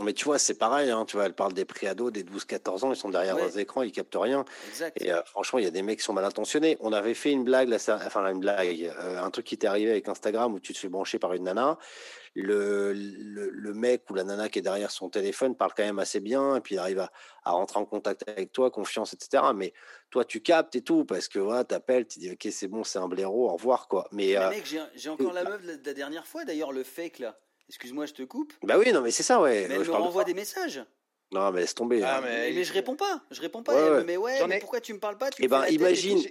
Mais 0.03 0.13
tu 0.13 0.25
vois, 0.25 0.39
c'est 0.39 0.57
pareil, 0.57 0.89
hein, 0.91 1.05
tu 1.05 1.17
vois, 1.17 1.25
elle 1.25 1.33
parle 1.33 1.53
des 1.53 1.65
préados, 1.65 2.11
des 2.11 2.23
12-14 2.23 2.85
ans, 2.85 2.91
ils 2.91 2.95
sont 2.95 3.09
derrière 3.09 3.35
leurs 3.35 3.57
écrans, 3.57 3.81
ils 3.81 3.91
captent 3.91 4.15
rien. 4.15 4.45
Exact. 4.69 5.01
Et 5.01 5.11
euh, 5.11 5.21
franchement, 5.25 5.59
il 5.59 5.65
y 5.65 5.67
a 5.67 5.71
des 5.71 5.81
mecs 5.81 5.99
qui 5.99 6.05
sont 6.05 6.13
mal 6.13 6.25
intentionnés. 6.25 6.77
On 6.79 6.93
avait 6.93 7.13
fait 7.13 7.31
une 7.31 7.43
blague, 7.43 7.69
là, 7.69 7.77
enfin 8.05 8.25
une 8.31 8.39
blague, 8.39 8.91
un 8.99 9.29
truc 9.31 9.45
qui 9.45 9.57
t'est 9.57 9.67
arrivé 9.67 9.91
avec 9.91 10.07
Instagram 10.07 10.53
où 10.53 10.59
tu 10.59 10.73
te 10.73 10.79
fais 10.79 10.89
brancher 10.89 11.19
par 11.19 11.33
une 11.33 11.43
nana 11.43 11.77
le, 12.35 12.93
le, 12.93 13.73
mec 13.73 14.09
ou 14.09 14.13
la 14.13 14.23
nana 14.23 14.49
qui 14.49 14.59
est 14.59 14.61
derrière 14.61 14.91
son 14.91 15.09
téléphone 15.09 15.55
parle 15.55 15.73
quand 15.75 15.83
même 15.83 15.99
assez 15.99 16.19
bien 16.19 16.55
et 16.55 16.61
puis 16.61 16.75
il 16.75 16.77
arrive 16.77 16.99
à, 16.99 17.11
à 17.43 17.51
rentrer 17.51 17.79
en 17.79 17.85
contact 17.85 18.27
avec 18.27 18.51
toi, 18.51 18.71
confiance, 18.71 19.13
etc. 19.13 19.43
Mais 19.55 19.73
toi, 20.09 20.25
tu 20.25 20.41
captes 20.41 20.75
et 20.75 20.81
tout 20.81 21.05
parce 21.05 21.27
que 21.27 21.39
voilà, 21.39 21.63
t'appelles, 21.63 22.07
tu 22.07 22.19
dis 22.19 22.31
ok, 22.31 22.47
c'est 22.51 22.67
bon, 22.67 22.83
c'est 22.83 22.99
un 22.99 23.07
blaireau, 23.07 23.49
au 23.49 23.53
revoir 23.53 23.87
quoi. 23.87 24.07
Mais, 24.11 24.37
euh, 24.37 24.49
mec, 24.49 24.65
j'ai 24.95 25.09
encore 25.09 25.33
la 25.33 25.43
meuf 25.43 25.61
de 25.61 25.79
la 25.85 25.93
dernière 25.93 26.27
fois 26.27 26.45
d'ailleurs, 26.45 26.71
le 26.71 26.83
fake 26.83 27.19
là. 27.19 27.39
Excuse-moi, 27.69 28.05
je 28.07 28.13
te 28.13 28.23
coupe. 28.23 28.53
Bah 28.63 28.77
oui, 28.77 28.91
non, 28.91 29.01
mais 29.01 29.11
c'est 29.11 29.23
ça, 29.23 29.39
ouais. 29.39 29.67
Mais 29.69 29.75
elle 29.75 29.85
me 29.85 29.91
renvoie 29.91 30.23
des 30.23 30.33
messages. 30.33 30.83
Non, 31.31 31.51
mais 31.51 31.61
laisse 31.61 31.75
tomber. 31.75 32.01
Ah, 32.03 32.17
hein. 32.17 32.21
mais... 32.23 32.51
mais... 32.51 32.63
je 32.63 32.73
réponds 32.73 32.95
pas. 32.95 33.21
Je 33.29 33.39
réponds 33.41 33.61
pas. 33.61 33.73
Ouais, 33.73 34.03
Mais 34.03 34.17
ouais, 34.17 34.45
mais 34.47 34.59
pourquoi 34.59 34.81
tu 34.81 34.93
me 34.93 34.99
parles 34.99 35.17
pas? 35.17 35.29
Tu 35.29 35.43
Eh 35.43 35.47
ben, 35.47 35.65
imagine. 35.67 36.21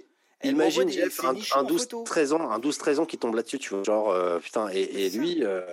Imagine 0.41 0.89
un, 1.23 1.29
un 1.29 1.63
12-13 1.65 2.31
ans, 2.33 2.49
un 2.49 2.59
12-13 2.59 2.99
ans 2.99 3.05
qui 3.05 3.17
tombe 3.17 3.35
là-dessus, 3.35 3.59
tu 3.59 3.73
vois, 3.73 3.83
genre 3.83 4.09
euh, 4.09 4.39
putain, 4.39 4.69
et, 4.71 4.83
et 4.83 5.09
lui, 5.09 5.43
euh, 5.43 5.65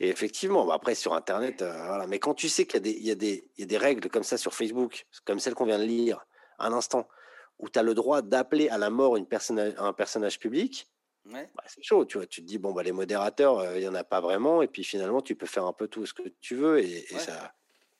et 0.00 0.08
effectivement, 0.08 0.64
bah 0.64 0.72
après 0.76 0.94
sur 0.94 1.12
Internet, 1.12 1.60
euh, 1.60 1.70
voilà. 1.86 2.06
Mais 2.06 2.18
quand 2.18 2.32
tu 2.32 2.48
sais 2.48 2.64
qu'il 2.64 2.76
y 2.76 2.78
a 2.78 2.80
des, 2.80 2.90
il 2.98 3.06
y 3.06 3.10
a 3.10 3.14
des, 3.14 3.50
il 3.58 3.60
y 3.60 3.64
a 3.64 3.66
des 3.66 3.76
règles 3.76 4.08
comme 4.08 4.22
ça 4.22 4.38
sur 4.38 4.54
Facebook, 4.54 5.04
comme 5.26 5.38
celle 5.38 5.54
qu'on 5.54 5.66
vient 5.66 5.78
de 5.78 5.84
lire, 5.84 6.24
un 6.58 6.72
instant, 6.72 7.06
où 7.58 7.68
tu 7.68 7.78
as 7.78 7.82
le 7.82 7.92
droit 7.92 8.22
d'appeler 8.22 8.70
à 8.70 8.78
la 8.78 8.88
mort 8.88 9.18
une 9.18 9.26
personne, 9.26 9.74
un 9.76 9.92
personnage 9.92 10.38
public, 10.38 10.88
ouais. 11.32 11.50
bah, 11.54 11.64
c'est 11.66 11.82
chaud, 11.82 12.04
tu 12.04 12.18
vois. 12.18 12.26
Tu 12.26 12.42
te 12.42 12.46
dis 12.46 12.58
bon 12.58 12.72
bah 12.72 12.82
les 12.82 12.92
modérateurs, 12.92 13.76
il 13.76 13.82
y 13.82 13.88
en 13.88 13.94
a 13.94 14.04
pas 14.04 14.20
vraiment, 14.20 14.62
et 14.62 14.68
puis 14.68 14.84
finalement 14.84 15.20
tu 15.20 15.34
peux 15.34 15.46
faire 15.46 15.66
un 15.66 15.72
peu 15.72 15.88
tout 15.88 16.06
ce 16.06 16.14
que 16.14 16.22
tu 16.40 16.54
veux, 16.54 16.80
et, 16.80 17.12
et 17.12 17.18
ça, 17.18 17.54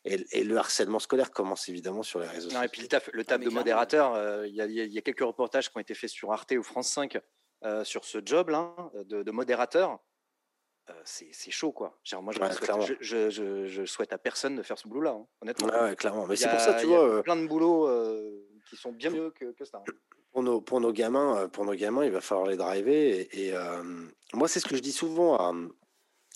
et, 0.05 0.45
le 0.45 0.57
harcèlement 0.57 0.99
scolaire 0.99 1.31
commence 1.31 1.69
évidemment 1.69 2.03
sur 2.03 2.21
les 2.21 2.27
réseaux 2.27 2.51
sociaux. 2.51 2.65
Et 2.65 2.69
puis 2.69 2.83
le 2.83 2.89
taf, 2.89 3.11
le 3.13 3.25
taf 3.25 3.41
de 3.41 3.51
modérateur, 3.51 4.15
euh, 4.15 4.47
il 4.47 4.55
y, 4.55 4.99
a 4.99 5.01
quelques 5.03 5.21
reportages 5.21 5.71
qui 5.71 5.77
ont 5.77 5.81
été 5.81 5.95
faits 5.95 6.11
sur 6.11 6.33
Arte 6.33 6.53
ou 6.53 6.63
France 6.63 6.89
5 6.89 7.19
euh, 7.65 7.85
sur 7.85 8.05
ce 8.05 8.19
job-là 8.25 8.75
de, 9.07 9.31
modérateur. 9.31 9.99
Euh, 10.91 10.95
c'est 11.05 11.51
chaud, 11.51 11.73
quoi. 11.73 11.99
Genre, 12.05 12.23
moi, 12.23 12.33
je, 12.33 13.29
je, 13.31 13.85
souhaite 13.85 14.13
à 14.13 14.19
personne 14.19 14.57
de 14.57 14.63
faire 14.63 14.79
ce 14.79 14.89
boulot-là, 14.89 15.11
hein, 15.11 15.27
honnêtement. 15.43 15.69
Ouais, 15.69 15.97
clairement. 15.97 16.27
Mais 16.27 16.37
c'est 16.37 16.49
pour 16.49 16.61
ça, 16.61 16.75
tu 16.75 16.87
vois. 16.87 17.23
plein 17.23 17.37
de 17.37 17.47
boulots 17.47 17.89
qui 18.69 18.77
sont 18.77 18.93
bien 18.93 19.11
mieux 19.11 19.31
que, 19.31 19.53
que 19.53 19.65
ça. 19.65 19.83
Hein. 19.87 19.93
Pour 20.33 20.43
nos, 20.43 20.61
pour 20.61 20.81
nos 20.81 20.93
gamins, 20.93 21.49
pour 21.49 21.65
nos 21.65 21.75
gamins, 21.75 22.05
il 22.05 22.13
va 22.13 22.21
falloir 22.21 22.47
les 22.47 22.57
driver. 22.57 23.29
Et, 23.33 23.53
moi, 24.35 24.47
c'est 24.47 24.61
ce 24.61 24.67
que 24.67 24.77
je 24.77 24.83
dis 24.83 24.93
souvent 24.93 25.37
à, 25.37 25.53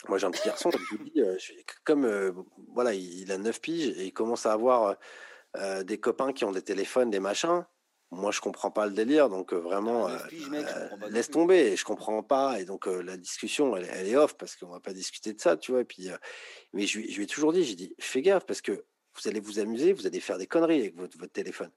moi, 0.08 0.18
j'ai 0.18 0.26
un 0.26 0.30
petit 0.30 0.46
garçon, 0.46 0.70
je 0.70 0.96
dis, 0.96 1.20
euh, 1.20 1.36
comme 1.84 2.04
euh, 2.04 2.32
voilà, 2.74 2.92
il 2.94 3.30
a 3.30 3.38
9 3.38 3.60
piges 3.60 3.88
et 3.98 4.06
il 4.06 4.12
commence 4.12 4.46
à 4.46 4.52
avoir 4.52 4.96
euh, 5.56 5.84
des 5.84 5.98
copains 5.98 6.32
qui 6.32 6.44
ont 6.44 6.52
des 6.52 6.62
téléphones, 6.62 7.10
des 7.10 7.20
machins. 7.20 7.64
Moi, 8.10 8.30
je 8.30 8.40
comprends 8.40 8.70
pas 8.70 8.86
le 8.86 8.92
délire, 8.92 9.30
donc 9.30 9.54
vraiment, 9.54 10.06
laisse 11.08 11.30
tomber. 11.30 11.76
Je 11.76 11.84
comprends 11.84 12.22
pas, 12.22 12.60
et 12.60 12.66
donc 12.66 12.84
la 12.84 13.16
discussion, 13.16 13.74
elle, 13.74 14.06
est 14.06 14.16
off 14.16 14.36
parce 14.36 14.54
qu'on 14.54 14.68
va 14.68 14.80
pas 14.80 14.92
discuter 14.92 15.32
de 15.32 15.40
ça, 15.40 15.56
tu 15.56 15.72
vois. 15.72 15.80
Et 15.80 15.86
puis, 15.86 16.10
mais 16.74 16.86
je, 16.86 17.00
je 17.00 17.16
lui 17.16 17.24
ai 17.24 17.26
toujours 17.26 17.54
dit, 17.54 17.64
j'ai 17.64 17.74
dit, 17.74 17.94
fais 17.98 18.20
gaffe 18.20 18.44
parce 18.44 18.60
que 18.60 18.84
vous 19.14 19.28
allez 19.28 19.40
vous 19.40 19.60
amuser, 19.60 19.94
vous 19.94 20.06
allez 20.06 20.20
faire 20.20 20.36
des 20.36 20.46
conneries 20.46 20.80
avec 20.80 20.96
votre, 20.96 21.16
votre 21.16 21.32
téléphone. 21.32 21.70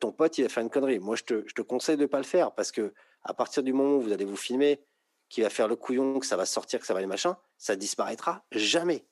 Ton 0.00 0.12
pote, 0.12 0.38
il 0.38 0.42
va 0.42 0.48
faire 0.48 0.62
une 0.62 0.70
connerie. 0.70 0.98
Moi, 0.98 1.16
je 1.16 1.24
te, 1.24 1.44
je 1.46 1.54
te 1.54 1.62
conseille 1.62 1.96
de 1.96 2.06
pas 2.06 2.18
le 2.18 2.24
faire 2.24 2.52
parce 2.52 2.72
que 2.72 2.94
à 3.22 3.34
partir 3.34 3.62
du 3.62 3.72
moment 3.72 3.96
où 3.96 4.00
vous 4.00 4.12
allez 4.12 4.24
vous 4.24 4.36
filmer, 4.36 4.80
qui 5.28 5.42
va 5.42 5.50
faire 5.50 5.68
le 5.68 5.76
couillon, 5.76 6.18
que 6.18 6.26
ça 6.26 6.36
va 6.36 6.46
sortir, 6.46 6.80
que 6.80 6.86
ça 6.86 6.94
va 6.94 7.00
les 7.00 7.06
machins, 7.06 7.34
ça 7.58 7.76
disparaîtra 7.76 8.44
jamais. 8.52 9.04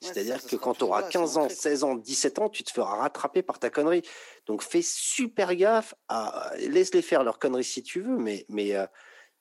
C'est-à-dire 0.00 0.44
que 0.44 0.56
quand 0.56 0.74
tu 0.74 0.82
auras 0.84 1.04
15 1.04 1.36
ans, 1.36 1.48
16 1.48 1.84
ans, 1.84 1.94
17 1.94 2.40
ans, 2.40 2.48
tu 2.48 2.64
te 2.64 2.72
feras 2.72 2.96
rattraper 2.96 3.42
par 3.42 3.60
ta 3.60 3.70
connerie. 3.70 4.02
Donc 4.46 4.62
fais 4.62 4.82
super 4.82 5.54
gaffe, 5.54 5.94
à, 6.08 6.50
laisse-les 6.58 7.02
faire 7.02 7.22
leur 7.22 7.38
conneries 7.38 7.62
si 7.62 7.84
tu 7.84 8.00
veux, 8.00 8.16
mais, 8.16 8.44
mais, 8.48 8.74
euh, 8.74 8.86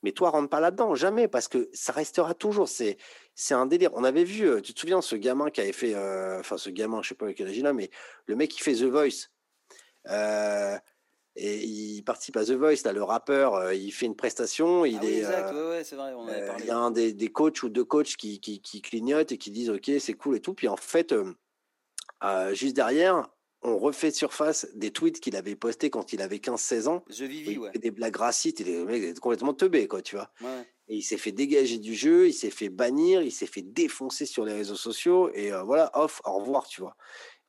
mais 0.03 0.11
toi, 0.11 0.29
rentre 0.29 0.49
pas 0.49 0.59
là-dedans, 0.59 0.93
jamais, 0.93 1.27
parce 1.27 1.47
que 1.47 1.67
ça 1.73 1.93
restera 1.93 2.35
toujours. 2.35 2.69
C'est, 2.69 2.97
c'est 3.33 3.55
un 3.55 3.65
délire. 3.65 3.89
On 3.95 4.03
avait 4.03 4.23
vu, 4.23 4.47
euh, 4.47 4.61
tu 4.61 4.75
te 4.75 4.79
souviens, 4.79 5.01
ce 5.01 5.15
gamin 5.15 5.49
qui 5.49 5.61
avait 5.61 5.73
fait, 5.73 5.95
euh, 5.95 6.39
enfin 6.39 6.57
ce 6.57 6.69
gamin, 6.69 7.01
je 7.01 7.09
sais 7.09 7.15
pas 7.15 7.25
avec 7.25 7.37
quel 7.37 7.47
âge 7.47 7.57
il 7.57 7.65
a, 7.65 7.73
mais 7.73 7.89
le 8.27 8.35
mec 8.35 8.51
qui 8.51 8.61
fait 8.61 8.75
The 8.75 8.83
Voice. 8.83 9.29
Euh, 10.09 10.77
et 11.37 11.63
il 11.63 12.03
participe 12.03 12.35
à 12.35 12.43
The 12.43 12.51
Voice, 12.51 12.83
là, 12.83 12.91
le 12.91 13.03
rappeur, 13.03 13.55
euh, 13.55 13.73
il 13.73 13.91
fait 13.91 14.05
une 14.05 14.15
prestation, 14.15 14.83
il 14.83 14.99
ah 15.01 15.05
est, 15.05 15.17
exact, 15.19 15.53
euh, 15.53 15.77
ouais, 15.77 15.83
c'est 15.85 15.95
vrai, 15.95 16.13
on 16.13 16.27
avait 16.27 16.41
euh, 16.41 16.47
parlé. 16.47 16.63
Il 16.65 16.67
y 16.67 16.71
a 16.71 16.77
un 16.77 16.91
des, 16.91 17.13
des, 17.13 17.29
coachs 17.29 17.63
ou 17.63 17.69
deux 17.69 17.85
coachs 17.85 18.17
qui, 18.17 18.41
qui, 18.41 18.61
qui, 18.61 18.81
clignotent 18.81 19.31
et 19.31 19.37
qui 19.37 19.49
disent 19.49 19.69
ok 19.69 19.91
c'est 19.99 20.13
cool 20.13 20.35
et 20.35 20.39
tout, 20.41 20.53
puis 20.53 20.67
en 20.67 20.75
fait 20.75 21.15
juste 22.51 22.75
derrière 22.75 23.29
on 23.63 23.77
refait 23.77 24.09
surface 24.11 24.67
des 24.73 24.91
tweets 24.91 25.19
qu'il 25.19 25.35
avait 25.35 25.55
postés 25.55 25.91
quand 25.91 26.13
il 26.13 26.21
avait 26.21 26.37
15-16 26.37 26.87
ans. 26.87 27.05
Je 27.09 27.25
Vivi, 27.25 27.59
ouais. 27.59 27.71
Des 27.75 27.91
blagues 27.91 28.17
racistes, 28.17 28.59
il 28.59 28.67
est 28.67 29.19
complètement 29.19 29.53
teubé, 29.53 29.87
quoi, 29.87 30.01
tu 30.01 30.15
vois. 30.15 30.31
Ouais. 30.41 30.67
Et 30.87 30.95
il 30.95 31.03
s'est 31.03 31.19
fait 31.19 31.31
dégager 31.31 31.77
du 31.77 31.93
jeu, 31.93 32.27
il 32.27 32.33
s'est 32.33 32.49
fait 32.49 32.69
bannir, 32.69 33.21
il 33.21 33.31
s'est 33.31 33.45
fait 33.45 33.61
défoncer 33.61 34.25
sur 34.25 34.45
les 34.45 34.53
réseaux 34.53 34.75
sociaux, 34.75 35.29
et 35.35 35.51
voilà, 35.63 35.91
off, 35.93 36.21
au 36.25 36.39
revoir, 36.39 36.67
tu 36.67 36.81
vois 36.81 36.97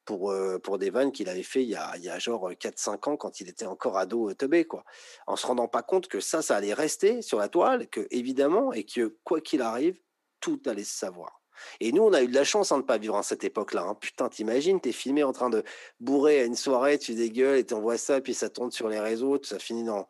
pour, 0.05 0.35
pour 0.63 0.79
des 0.79 0.91
vannes 0.91 1.13
qu'il 1.13 1.29
avait 1.29 1.43
fait 1.43 1.63
il 1.63 1.69
y 1.69 1.77
a, 1.77 1.97
il 1.97 2.05
y 2.05 2.09
a 2.09 2.19
genre 2.19 2.51
4-5 2.51 3.11
ans 3.11 3.17
quand 3.17 3.41
il 3.41 3.49
était 3.49 3.67
encore 3.67 3.99
ado 3.99 4.33
teubé, 4.35 4.65
quoi. 4.65 4.85
En 5.27 5.37
se 5.37 5.47
rendant 5.47 5.69
pas 5.69 5.83
compte 5.83 6.09
que 6.09 6.21
ça, 6.21 6.43
ça 6.43 6.57
allait 6.57 6.75
rester 6.75 7.23
sur 7.23 7.39
la 7.39 7.49
toile, 7.49 7.89
que 7.89 8.07
évidemment, 8.11 8.73
et 8.73 8.85
que 8.85 9.17
quoi 9.25 9.41
qu'il 9.41 9.63
arrive, 9.63 9.99
tout 10.41 10.61
allait 10.67 10.85
se 10.85 10.97
savoir. 10.97 11.43
Et 11.81 11.93
nous, 11.93 12.03
on 12.03 12.13
a 12.13 12.23
eu 12.23 12.29
de 12.29 12.35
la 12.35 12.45
chance 12.45 12.73
hein, 12.73 12.77
de 12.77 12.83
ne 12.83 12.87
pas 12.87 12.99
vivre 12.99 13.17
à 13.17 13.23
cette 13.23 13.45
époque-là. 13.45 13.83
Hein. 13.83 13.95
Putain, 13.95 14.29
t'imagines, 14.29 14.81
t'es 14.81 14.93
filmé 14.93 15.23
en 15.23 15.33
train 15.33 15.51
de 15.51 15.63
bourrer 16.01 16.41
à 16.41 16.45
une 16.45 16.57
soirée, 16.57 16.99
tu 16.99 17.15
dégueules 17.15 17.59
et 17.59 17.65
t'envoies 17.65 17.99
ça, 17.99 18.21
puis 18.21 18.35
ça 18.35 18.49
tourne 18.49 18.71
sur 18.71 18.89
les 18.89 19.01
réseaux, 19.01 19.39
ça 19.43 19.59
finit 19.59 19.85
dans, 19.85 20.09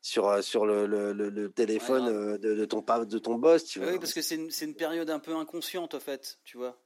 sur, 0.00 0.42
sur 0.42 0.66
le, 0.66 0.86
le, 0.86 1.12
le, 1.12 1.50
téléphone 1.50 2.38
de, 2.38 2.54
de, 2.54 2.64
ton, 2.64 2.80
de 3.04 3.18
ton 3.18 3.36
boss. 3.36 3.64
Tu 3.64 3.78
vois. 3.78 3.92
Oui, 3.92 3.98
parce 3.98 4.12
que 4.12 4.22
c'est 4.22 4.34
une, 4.34 4.50
une, 4.60 4.74
période 4.74 5.10
un 5.10 5.20
peu 5.20 5.34
inconsciente, 5.34 5.94
en 5.94 6.00
fait, 6.00 6.38
tu 6.44 6.58
vois. 6.58 6.81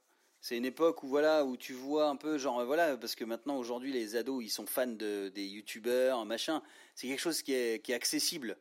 C'est 0.47 0.55
une 0.55 0.63
époque 0.63 1.03
où 1.03 1.09
voilà 1.09 1.43
où 1.43 1.57
tu 1.57 1.73
vois 1.73 2.07
un 2.07 2.15
peu 2.15 2.37
genre 2.37 2.63
voilà 2.63 2.95
parce 2.95 3.15
que 3.15 3.25
maintenant 3.25 3.57
aujourd'hui 3.57 3.91
les 3.91 4.15
ados 4.15 4.41
ils 4.41 4.49
sont 4.49 4.65
fans 4.65 4.87
de 4.87 5.27
des 5.27 5.45
youtubeurs 5.45 6.23
machin 6.23 6.63
c'est 6.95 7.09
quelque 7.09 7.19
chose 7.19 7.41
qui 7.41 7.53
est, 7.53 7.83
qui 7.83 7.91
est 7.91 7.95
accessible 7.95 8.55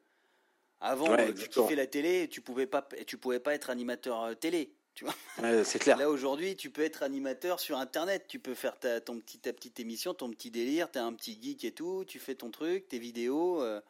avant 0.80 1.16
tu 1.32 1.48
kiffais 1.48 1.76
la 1.76 1.86
télé 1.86 2.26
tu 2.28 2.40
pouvais 2.40 2.66
pas 2.66 2.84
tu 3.06 3.18
pouvais 3.18 3.38
pas 3.38 3.54
être 3.54 3.70
animateur 3.70 4.20
euh, 4.24 4.34
télé 4.34 4.72
Tu 4.96 5.04
vois 5.04 5.14
c'est 5.62 5.78
clair. 5.78 5.96
Là 5.96 6.10
aujourd'hui, 6.10 6.56
tu 6.56 6.70
peux 6.70 6.82
être 6.82 7.04
animateur 7.04 7.60
sur 7.60 7.78
Internet. 7.78 8.24
Tu 8.26 8.40
peux 8.40 8.54
faire 8.54 8.78
ta, 8.78 9.00
ton 9.00 9.20
petit, 9.20 9.38
ta 9.38 9.52
petite 9.52 9.78
émission, 9.78 10.14
ton 10.14 10.30
petit 10.30 10.50
délire. 10.50 10.90
T'es 10.90 10.98
un 10.98 11.12
petit 11.12 11.38
geek 11.40 11.64
et 11.64 11.72
tout. 11.72 12.04
Tu 12.08 12.18
fais 12.18 12.34
ton 12.34 12.50
truc, 12.50 12.88
tes 12.88 12.98
vidéos. 12.98 13.62
Euh, 13.62 13.80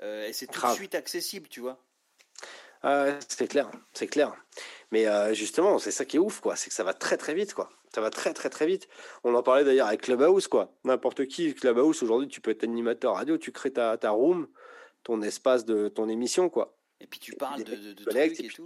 euh, 0.00 0.26
et 0.26 0.32
c'est 0.32 0.46
tout 0.46 0.66
de 0.66 0.72
suite 0.72 0.94
accessible, 0.94 1.48
tu 1.48 1.60
vois. 1.60 1.78
C'est 3.28 3.48
clair, 3.48 3.70
c'est 3.92 4.06
clair. 4.06 4.34
Mais 4.90 5.06
euh, 5.06 5.34
justement, 5.34 5.78
c'est 5.78 5.90
ça 5.90 6.04
qui 6.04 6.16
est 6.16 6.20
ouf, 6.20 6.40
quoi. 6.40 6.56
C'est 6.56 6.68
que 6.68 6.74
ça 6.74 6.84
va 6.84 6.94
très 6.94 7.16
très 7.16 7.34
vite, 7.34 7.54
quoi. 7.54 7.70
Ça 7.94 8.00
va 8.00 8.10
très 8.10 8.32
très 8.32 8.50
très 8.50 8.66
vite. 8.66 8.88
On 9.22 9.34
en 9.34 9.42
parlait 9.42 9.64
d'ailleurs 9.64 9.88
avec 9.88 10.02
Clubhouse, 10.02 10.48
quoi. 10.48 10.72
N'importe 10.84 11.26
qui, 11.26 11.54
Clubhouse, 11.54 12.02
aujourd'hui, 12.02 12.28
tu 12.28 12.40
peux 12.40 12.50
être 12.50 12.64
animateur 12.64 13.14
radio, 13.14 13.38
tu 13.38 13.52
crées 13.52 13.72
ta, 13.72 13.96
ta 13.96 14.10
room, 14.10 14.48
ton 15.02 15.22
espace 15.22 15.64
de 15.64 15.88
ton 15.88 16.08
émission, 16.08 16.48
quoi. 16.48 16.76
Et 17.00 17.06
puis 17.06 17.18
tu 17.18 17.32
parles 17.32 17.64
de, 17.64 17.74
de, 17.74 17.92
de 17.92 18.04
trucs 18.04 18.40
et, 18.40 18.48
tout 18.48 18.62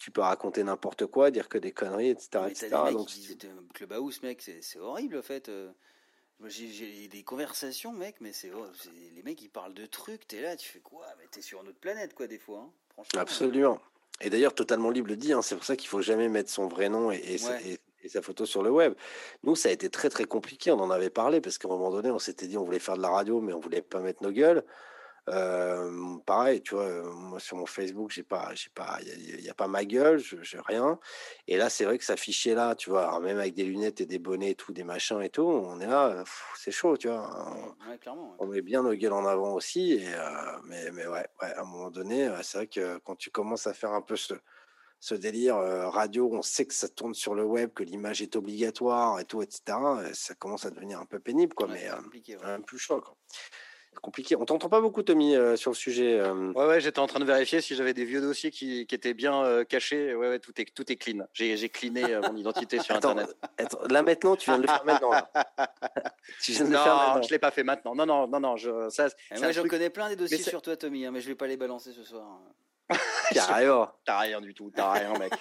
tu 0.00 0.10
peux 0.10 0.22
raconter 0.22 0.64
n'importe 0.64 1.06
quoi, 1.06 1.30
dire 1.30 1.48
que 1.48 1.58
des 1.58 1.72
conneries, 1.72 2.08
etc. 2.08 2.44
etc. 2.48 2.70
Donc, 2.90 3.10
Clubhouse, 3.74 4.22
mec, 4.22 4.40
c'est 4.40 4.78
horrible, 4.78 5.18
en 5.18 5.22
fait. 5.22 5.48
Euh. 5.48 5.70
J'ai 6.46 7.06
des 7.08 7.22
conversations, 7.22 7.92
mec, 7.92 8.16
mais 8.20 8.32
c'est 8.32 8.50
les 9.14 9.22
mecs, 9.22 9.42
ils 9.42 9.50
parlent 9.50 9.74
de 9.74 9.84
trucs, 9.84 10.26
t'es 10.26 10.40
là, 10.40 10.56
tu 10.56 10.70
fais 10.70 10.80
quoi? 10.80 11.06
Mais 11.18 11.26
t'es 11.30 11.42
sur 11.42 11.60
une 11.60 11.68
autre 11.68 11.80
planète, 11.80 12.14
quoi, 12.14 12.26
des 12.26 12.38
fois. 12.38 12.60
Hein, 12.60 12.72
franchement. 12.94 13.20
Absolument. 13.20 13.80
Et 14.20 14.30
d'ailleurs, 14.30 14.54
totalement 14.54 14.90
libre 14.90 15.08
le 15.08 15.16
dit, 15.16 15.32
hein, 15.32 15.42
c'est 15.42 15.54
pour 15.54 15.64
ça 15.64 15.76
qu'il 15.76 15.88
faut 15.88 16.02
jamais 16.02 16.28
mettre 16.28 16.50
son 16.50 16.68
vrai 16.68 16.88
nom 16.88 17.10
et, 17.10 17.38
sa, 17.38 18.22
photo 18.22 18.46
sur 18.46 18.62
le 18.62 18.70
web. 18.70 18.94
Nous, 19.44 19.56
ça 19.56 19.68
a 19.68 19.72
été 19.72 19.88
très 19.88 20.10
très 20.10 20.24
compliqué, 20.24 20.70
on 20.70 20.80
en 20.80 20.90
avait 20.90 21.10
parlé, 21.10 21.40
parce 21.40 21.58
qu'à 21.58 21.68
un 21.68 21.70
moment 21.70 21.90
donné, 21.90 22.10
on 22.10 22.18
s'était 22.18 22.46
dit 22.46 22.58
on 22.58 22.64
voulait 22.64 22.78
faire 22.78 22.96
de 22.96 23.02
la 23.02 23.10
radio, 23.10 23.40
mais 23.40 23.52
on 23.52 23.60
voulait 23.60 23.82
pas 23.82 24.00
mettre 24.00 24.22
nos 24.22 24.32
gueules 24.32 24.64
pareil, 25.26 26.62
tu 26.62 26.74
vois, 26.74 27.02
moi 27.12 27.38
sur 27.40 27.56
mon 27.56 27.66
Facebook, 27.66 28.10
j'ai 28.10 28.22
pas, 28.22 28.50
j'ai 28.54 28.70
pas, 28.70 28.98
il 29.02 29.40
y, 29.40 29.50
a 29.50 29.54
pas 29.54 29.68
ma 29.68 29.84
gueule, 29.84 30.18
je, 30.18 30.36
j'ai 30.42 30.58
rien. 30.60 30.98
Et 31.46 31.56
là, 31.56 31.70
c'est 31.70 31.84
vrai 31.84 31.98
que 31.98 32.04
ça 32.04 32.16
fichier 32.16 32.54
là, 32.54 32.74
tu 32.74 32.90
vois, 32.90 33.18
même 33.20 33.38
avec 33.38 33.54
des 33.54 33.64
lunettes 33.64 34.00
et 34.00 34.06
des 34.06 34.18
bonnets 34.18 34.50
et 34.50 34.54
tout, 34.54 34.72
des 34.72 34.84
machins 34.84 35.20
et 35.22 35.30
tout, 35.30 35.42
on 35.42 35.80
est 35.80 35.86
là, 35.86 36.24
c'est 36.56 36.72
chaud, 36.72 36.96
tu 36.96 37.08
vois. 37.08 37.76
On, 38.38 38.46
met 38.46 38.62
bien 38.62 38.82
nos 38.82 38.94
gueules 38.94 39.12
en 39.12 39.26
avant 39.26 39.54
aussi. 39.54 39.92
Et, 39.92 40.06
mais, 40.64 40.90
mais 40.92 41.06
ouais, 41.06 41.26
ouais, 41.42 41.52
à 41.54 41.60
un 41.60 41.64
moment 41.64 41.90
donné, 41.90 42.30
c'est 42.42 42.58
vrai 42.58 42.66
que 42.66 42.98
quand 42.98 43.16
tu 43.16 43.30
commences 43.30 43.66
à 43.66 43.74
faire 43.74 43.92
un 43.92 44.02
peu 44.02 44.16
ce, 44.16 44.34
ce 45.00 45.14
délire 45.14 45.56
radio, 45.56 46.28
on 46.32 46.42
sait 46.42 46.66
que 46.66 46.74
ça 46.74 46.88
tourne 46.88 47.14
sur 47.14 47.34
le 47.34 47.44
web, 47.44 47.72
que 47.72 47.82
l'image 47.82 48.22
est 48.22 48.36
obligatoire 48.36 49.20
et 49.20 49.24
tout, 49.24 49.42
etc. 49.42 49.62
Ça 50.12 50.34
commence 50.34 50.66
à 50.66 50.70
devenir 50.70 51.00
un 51.00 51.06
peu 51.06 51.20
pénible, 51.20 51.54
quoi, 51.54 51.68
mais 51.68 51.88
un 51.88 52.60
plus 52.60 52.78
chaud. 52.78 53.00
Quoi 53.00 53.16
compliqué. 54.00 54.36
On 54.36 54.44
t'entend 54.44 54.68
pas 54.68 54.80
beaucoup, 54.80 55.02
Tommy, 55.02 55.34
euh, 55.34 55.56
sur 55.56 55.70
le 55.70 55.76
sujet. 55.76 56.18
Euh. 56.18 56.52
Ouais, 56.52 56.66
ouais, 56.66 56.80
j'étais 56.80 56.98
en 56.98 57.06
train 57.06 57.20
de 57.20 57.24
vérifier 57.24 57.60
si 57.60 57.74
j'avais 57.74 57.94
des 57.94 58.04
vieux 58.04 58.20
dossiers 58.20 58.50
qui, 58.50 58.86
qui 58.86 58.94
étaient 58.94 59.14
bien 59.14 59.44
euh, 59.44 59.64
cachés. 59.64 60.14
Ouais, 60.14 60.28
ouais, 60.28 60.38
tout 60.38 60.52
est, 60.60 60.66
tout 60.74 60.90
est 60.90 60.96
clean. 60.96 61.26
J'ai, 61.32 61.56
j'ai 61.56 61.68
cleané 61.68 62.20
mon 62.28 62.36
identité 62.36 62.78
sur 62.80 62.94
Internet. 62.94 63.36
là 63.88 64.02
maintenant, 64.02 64.36
tu 64.36 64.50
viens 64.50 64.58
de 64.58 64.62
le 64.62 64.68
faire 64.68 64.84
maintenant. 64.84 65.10
tu 66.42 66.52
viens 66.52 66.64
de 66.64 66.70
non, 66.70 66.78
le 66.78 66.84
faire 66.84 66.96
maintenant. 66.96 67.22
je 67.22 67.30
l'ai 67.30 67.38
pas 67.38 67.50
fait 67.50 67.64
maintenant. 67.64 67.94
Non, 67.94 68.06
non, 68.06 68.26
non, 68.26 68.40
non. 68.40 68.56
Je, 68.56 68.88
ça, 68.88 69.08
moi, 69.38 69.52
j'en 69.52 69.64
connais 69.64 69.90
plein 69.90 70.08
des 70.08 70.16
dossiers 70.16 70.38
sur 70.38 70.62
toi, 70.62 70.76
Tommy, 70.76 71.06
hein, 71.06 71.10
mais 71.12 71.20
je 71.20 71.28
vais 71.28 71.34
pas 71.34 71.46
les 71.46 71.56
balancer 71.56 71.92
ce 71.92 72.02
soir. 72.02 72.40
T'as 73.34 73.54
rien. 73.54 73.90
T'as 74.04 74.18
rien 74.18 74.40
du 74.40 74.54
tout. 74.54 74.70
T'as 74.74 74.92
rien, 74.92 75.18
mec. 75.18 75.32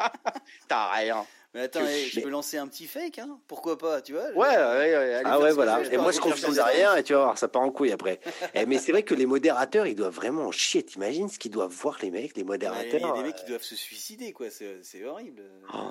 T'as 0.68 0.90
rien. 0.92 1.26
Mais 1.54 1.62
attends, 1.62 1.80
je 1.80 2.20
peux 2.20 2.28
lancer 2.28 2.58
un 2.58 2.68
petit 2.68 2.86
fake, 2.86 3.20
hein 3.20 3.40
Pourquoi 3.46 3.78
pas, 3.78 4.02
tu 4.02 4.12
vois 4.12 4.28
Ouais, 4.34 4.48
ouais, 4.48 4.96
ouais 4.96 5.22
Ah 5.24 5.40
ouais, 5.40 5.52
voilà. 5.52 5.82
Et 5.90 5.96
moi, 5.96 6.12
je 6.12 6.20
confie 6.20 6.52
derrière 6.52 6.94
et 6.96 7.02
tu 7.02 7.14
vas 7.14 7.24
voir, 7.24 7.38
ça 7.38 7.48
part 7.48 7.62
en 7.62 7.70
couille 7.70 7.90
après. 7.90 8.20
et, 8.24 8.28
eh, 8.62 8.66
mais 8.66 8.76
c'est 8.78 8.92
vrai 8.92 9.02
que 9.02 9.14
les 9.14 9.24
modérateurs, 9.24 9.86
ils 9.86 9.94
doivent 9.94 10.14
vraiment 10.14 10.50
chier. 10.50 10.82
T'imagines 10.82 11.30
ce 11.30 11.38
qu'ils 11.38 11.50
doivent 11.50 11.72
voir, 11.72 11.98
les 12.02 12.10
mecs, 12.10 12.36
les 12.36 12.44
modérateurs 12.44 13.00
Il 13.00 13.00
y 13.00 13.04
a 13.10 13.12
des 13.12 13.22
mecs 13.22 13.36
qui 13.36 13.44
euh, 13.46 13.48
doivent 13.48 13.62
se 13.62 13.76
suicider, 13.76 14.32
quoi. 14.32 14.48
C'est 14.50 15.04
horrible. 15.04 15.42
Oh. 15.72 15.88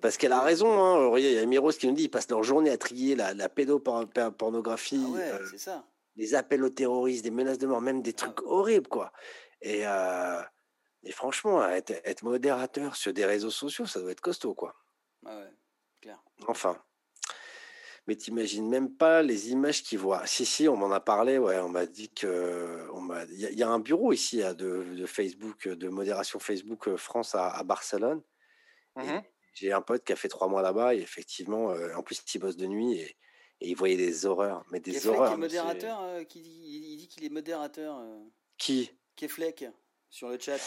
Parce 0.00 0.16
qu'elle 0.16 0.32
a 0.32 0.40
raison, 0.40 0.72
hein. 0.82 1.18
Il 1.18 1.32
y 1.32 1.38
a 1.38 1.44
Miros 1.44 1.72
qui 1.72 1.86
nous 1.86 1.94
dit 1.94 2.04
ils 2.04 2.10
passent 2.10 2.30
leur 2.30 2.42
journée 2.42 2.70
à 2.70 2.78
trier 2.78 3.14
la, 3.14 3.34
la 3.34 3.50
pédopornographie. 3.50 5.04
Ah 5.06 5.10
ouais, 5.10 5.30
euh, 5.34 5.46
c'est 5.50 5.58
ça. 5.58 5.84
Les 6.16 6.34
appels 6.34 6.64
aux 6.64 6.70
terroristes, 6.70 7.24
des 7.24 7.30
menaces 7.30 7.58
de 7.58 7.66
mort, 7.66 7.82
même 7.82 8.00
des 8.00 8.14
trucs 8.14 8.42
horribles, 8.42 8.88
quoi. 8.88 9.12
Et. 9.62 9.86
Euh, 9.86 10.42
et 11.04 11.12
franchement, 11.12 11.66
être, 11.68 12.22
modérateur 12.22 12.96
sur 12.96 13.12
des 13.12 13.24
réseaux 13.24 13.50
sociaux, 13.50 13.86
ça 13.86 14.00
doit 14.00 14.10
être 14.10 14.20
costaud, 14.20 14.54
quoi. 14.54 14.74
Ah 15.24 15.38
ouais, 15.38 15.50
clair. 16.00 16.22
Enfin. 16.46 16.82
Mais 18.06 18.16
t'imagines 18.16 18.68
même 18.68 18.96
pas 18.96 19.22
les 19.22 19.50
images 19.50 19.82
qu'ils 19.82 19.98
voient. 19.98 20.26
Si, 20.26 20.46
si, 20.46 20.66
on 20.66 20.76
m'en 20.76 20.90
a 20.90 21.00
parlé, 21.00 21.36
ouais, 21.36 21.58
on 21.58 21.68
m'a 21.68 21.86
dit 21.86 22.08
que. 22.08 22.88
Il 23.30 23.58
y, 23.58 23.62
a 23.62 23.68
un 23.68 23.78
bureau 23.78 24.12
ici 24.12 24.42
de, 24.56 25.04
Facebook, 25.06 25.68
de 25.68 25.88
modération 25.88 26.38
Facebook 26.38 26.96
France 26.96 27.34
à, 27.34 27.62
Barcelone. 27.64 28.22
Mmh 28.96 29.20
j'ai 29.54 29.72
un 29.72 29.82
pote 29.82 30.04
qui 30.04 30.12
a 30.12 30.16
fait 30.16 30.28
trois 30.28 30.46
mois 30.46 30.62
là-bas 30.62 30.94
et 30.94 30.98
effectivement, 30.98 31.72
euh, 31.72 31.92
en 31.96 32.02
plus, 32.04 32.22
il 32.32 32.38
bosse 32.38 32.56
de 32.56 32.66
nuit 32.66 33.00
et, 33.00 33.16
il 33.60 33.74
voyait 33.74 33.96
des 33.96 34.24
horreurs. 34.24 34.64
Mais 34.70 34.78
des 34.78 35.04
horreurs. 35.08 35.36
modérateur, 35.36 36.00
euh, 36.02 36.22
qui 36.22 36.38
il 36.38 36.96
dit 36.96 37.08
qu'il 37.08 37.24
est 37.24 37.28
modérateur. 37.28 38.00
Qui? 38.56 38.92
Keflek 39.18 39.66
sur 40.10 40.28
le 40.28 40.38
chat. 40.38 40.58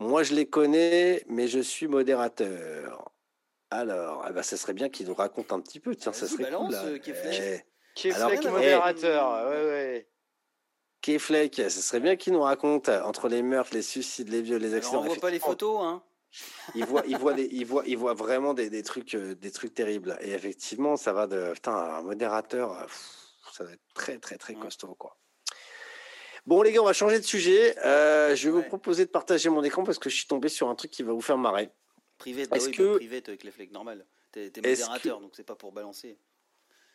Moi, 0.00 0.24
je 0.24 0.34
les 0.34 0.46
connais, 0.46 1.22
mais 1.28 1.46
je 1.46 1.60
suis 1.60 1.86
modérateur. 1.86 3.12
Alors, 3.70 4.26
eh 4.28 4.32
ben, 4.32 4.42
ça 4.42 4.56
serait 4.56 4.74
bien 4.74 4.88
qu'il 4.88 5.06
nous 5.06 5.14
raconte 5.14 5.52
un 5.52 5.60
petit 5.60 5.78
peu. 5.78 5.94
Tiens, 5.94 6.12
ça 6.12 6.26
serait 6.26 6.44
balance, 6.44 6.74
cool. 6.74 6.92
Là. 6.92 6.98
Keflek. 6.98 7.66
Keflek, 7.94 8.44
modérateur. 8.46 9.48
Ouais, 9.48 9.64
ouais. 9.64 10.08
Keflek, 11.00 11.54
ça 11.54 11.70
serait 11.70 12.00
bien 12.00 12.16
qu'il 12.16 12.32
nous 12.32 12.42
raconte 12.42 12.88
entre 12.88 13.28
les 13.28 13.42
meurtres, 13.42 13.72
les 13.72 13.82
suicides, 13.82 14.28
les 14.28 14.42
viols, 14.42 14.60
les 14.60 14.74
accidents. 14.74 15.02
Alors, 15.02 15.04
on 15.04 15.14
voit 15.14 15.20
pas 15.20 15.30
les 15.30 15.38
photos, 15.38 15.80
hein. 15.80 16.02
il 16.74 16.84
voit, 16.84 17.04
il 17.06 17.16
voit, 17.16 17.34
il 17.38 17.64
voit, 17.64 17.84
il 17.86 17.96
voit 17.96 18.14
vraiment 18.14 18.52
des, 18.52 18.68
des 18.68 18.82
trucs, 18.82 19.14
euh, 19.14 19.34
des 19.36 19.52
trucs 19.52 19.74
terribles. 19.74 20.18
Et 20.20 20.32
effectivement, 20.32 20.96
ça 20.96 21.12
va 21.12 21.28
de, 21.28 21.52
putain, 21.54 21.72
un 21.72 22.02
modérateur, 22.02 22.86
ça 23.52 23.64
va 23.64 23.72
être 23.72 23.82
très, 23.94 24.18
très, 24.18 24.38
très 24.38 24.54
costaud, 24.54 24.96
quoi. 24.96 25.16
Bon, 26.46 26.62
les 26.62 26.72
gars, 26.72 26.82
on 26.82 26.86
va 26.86 26.92
changer 26.92 27.20
de 27.20 27.24
sujet. 27.24 27.78
Euh, 27.84 28.34
je 28.34 28.48
vais 28.48 28.50
vous 28.50 28.62
proposer 28.62 29.04
de 29.04 29.10
partager 29.10 29.48
mon 29.48 29.62
écran 29.62 29.84
parce 29.84 29.98
que 29.98 30.10
je 30.10 30.16
suis 30.16 30.26
tombé 30.26 30.48
sur 30.48 30.68
un 30.68 30.74
truc 30.74 30.90
qui 30.90 31.02
va 31.02 31.12
vous 31.12 31.20
faire 31.20 31.38
marrer. 31.38 31.70
Privé, 32.18 32.46
bah 32.46 32.56
oui, 32.60 32.72
que... 32.72 32.96
privé 32.96 33.22
avec 33.26 33.44
les 33.44 33.50
flecs 33.50 33.72
normal. 33.72 34.04
T'es 34.32 34.50
modérateur, 34.56 35.20
donc 35.20 35.32
c'est 35.34 35.46
pas 35.46 35.54
pour 35.54 35.72
balancer. 35.72 36.16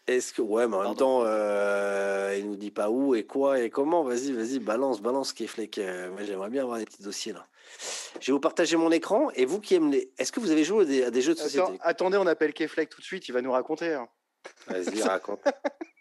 Est-ce 0.07 0.33
que 0.33 0.41
ouais, 0.41 0.67
mais 0.67 0.77
en 0.77 0.83
même 0.83 0.95
temps, 0.95 1.23
euh, 1.25 2.35
il 2.37 2.47
nous 2.47 2.55
dit 2.55 2.71
pas 2.71 2.89
où 2.89 3.13
et 3.13 3.25
quoi 3.25 3.59
et 3.59 3.69
comment. 3.69 4.03
Vas-y, 4.03 4.31
vas-y, 4.31 4.59
balance, 4.59 5.01
balance, 5.01 5.33
Keflek. 5.33 5.77
Euh, 5.77 6.09
moi, 6.11 6.23
j'aimerais 6.23 6.49
bien 6.49 6.63
avoir 6.63 6.77
des 6.77 6.85
petits 6.85 7.03
dossiers 7.03 7.33
là. 7.33 7.45
Je 8.21 8.27
vais 8.27 8.33
vous 8.33 8.39
partager 8.39 8.77
mon 8.77 8.91
écran 8.91 9.29
et 9.35 9.45
vous 9.45 9.59
qui 9.59 9.75
aimez 9.75 10.09
Est-ce 10.17 10.31
que 10.31 10.39
vous 10.39 10.51
avez 10.51 10.63
joué 10.63 11.03
à 11.03 11.11
des, 11.11 11.21
jeux 11.21 11.33
de 11.33 11.39
société? 11.39 11.77
Attendez, 11.81 12.17
on 12.17 12.25
appelle 12.25 12.53
Keflek 12.53 12.89
tout 12.89 13.01
de 13.01 13.05
suite. 13.05 13.27
Il 13.27 13.33
va 13.33 13.41
nous 13.41 13.51
raconter. 13.51 13.93
Hein. 13.93 14.07
Vas-y, 14.67 15.01
raconte. 15.03 15.41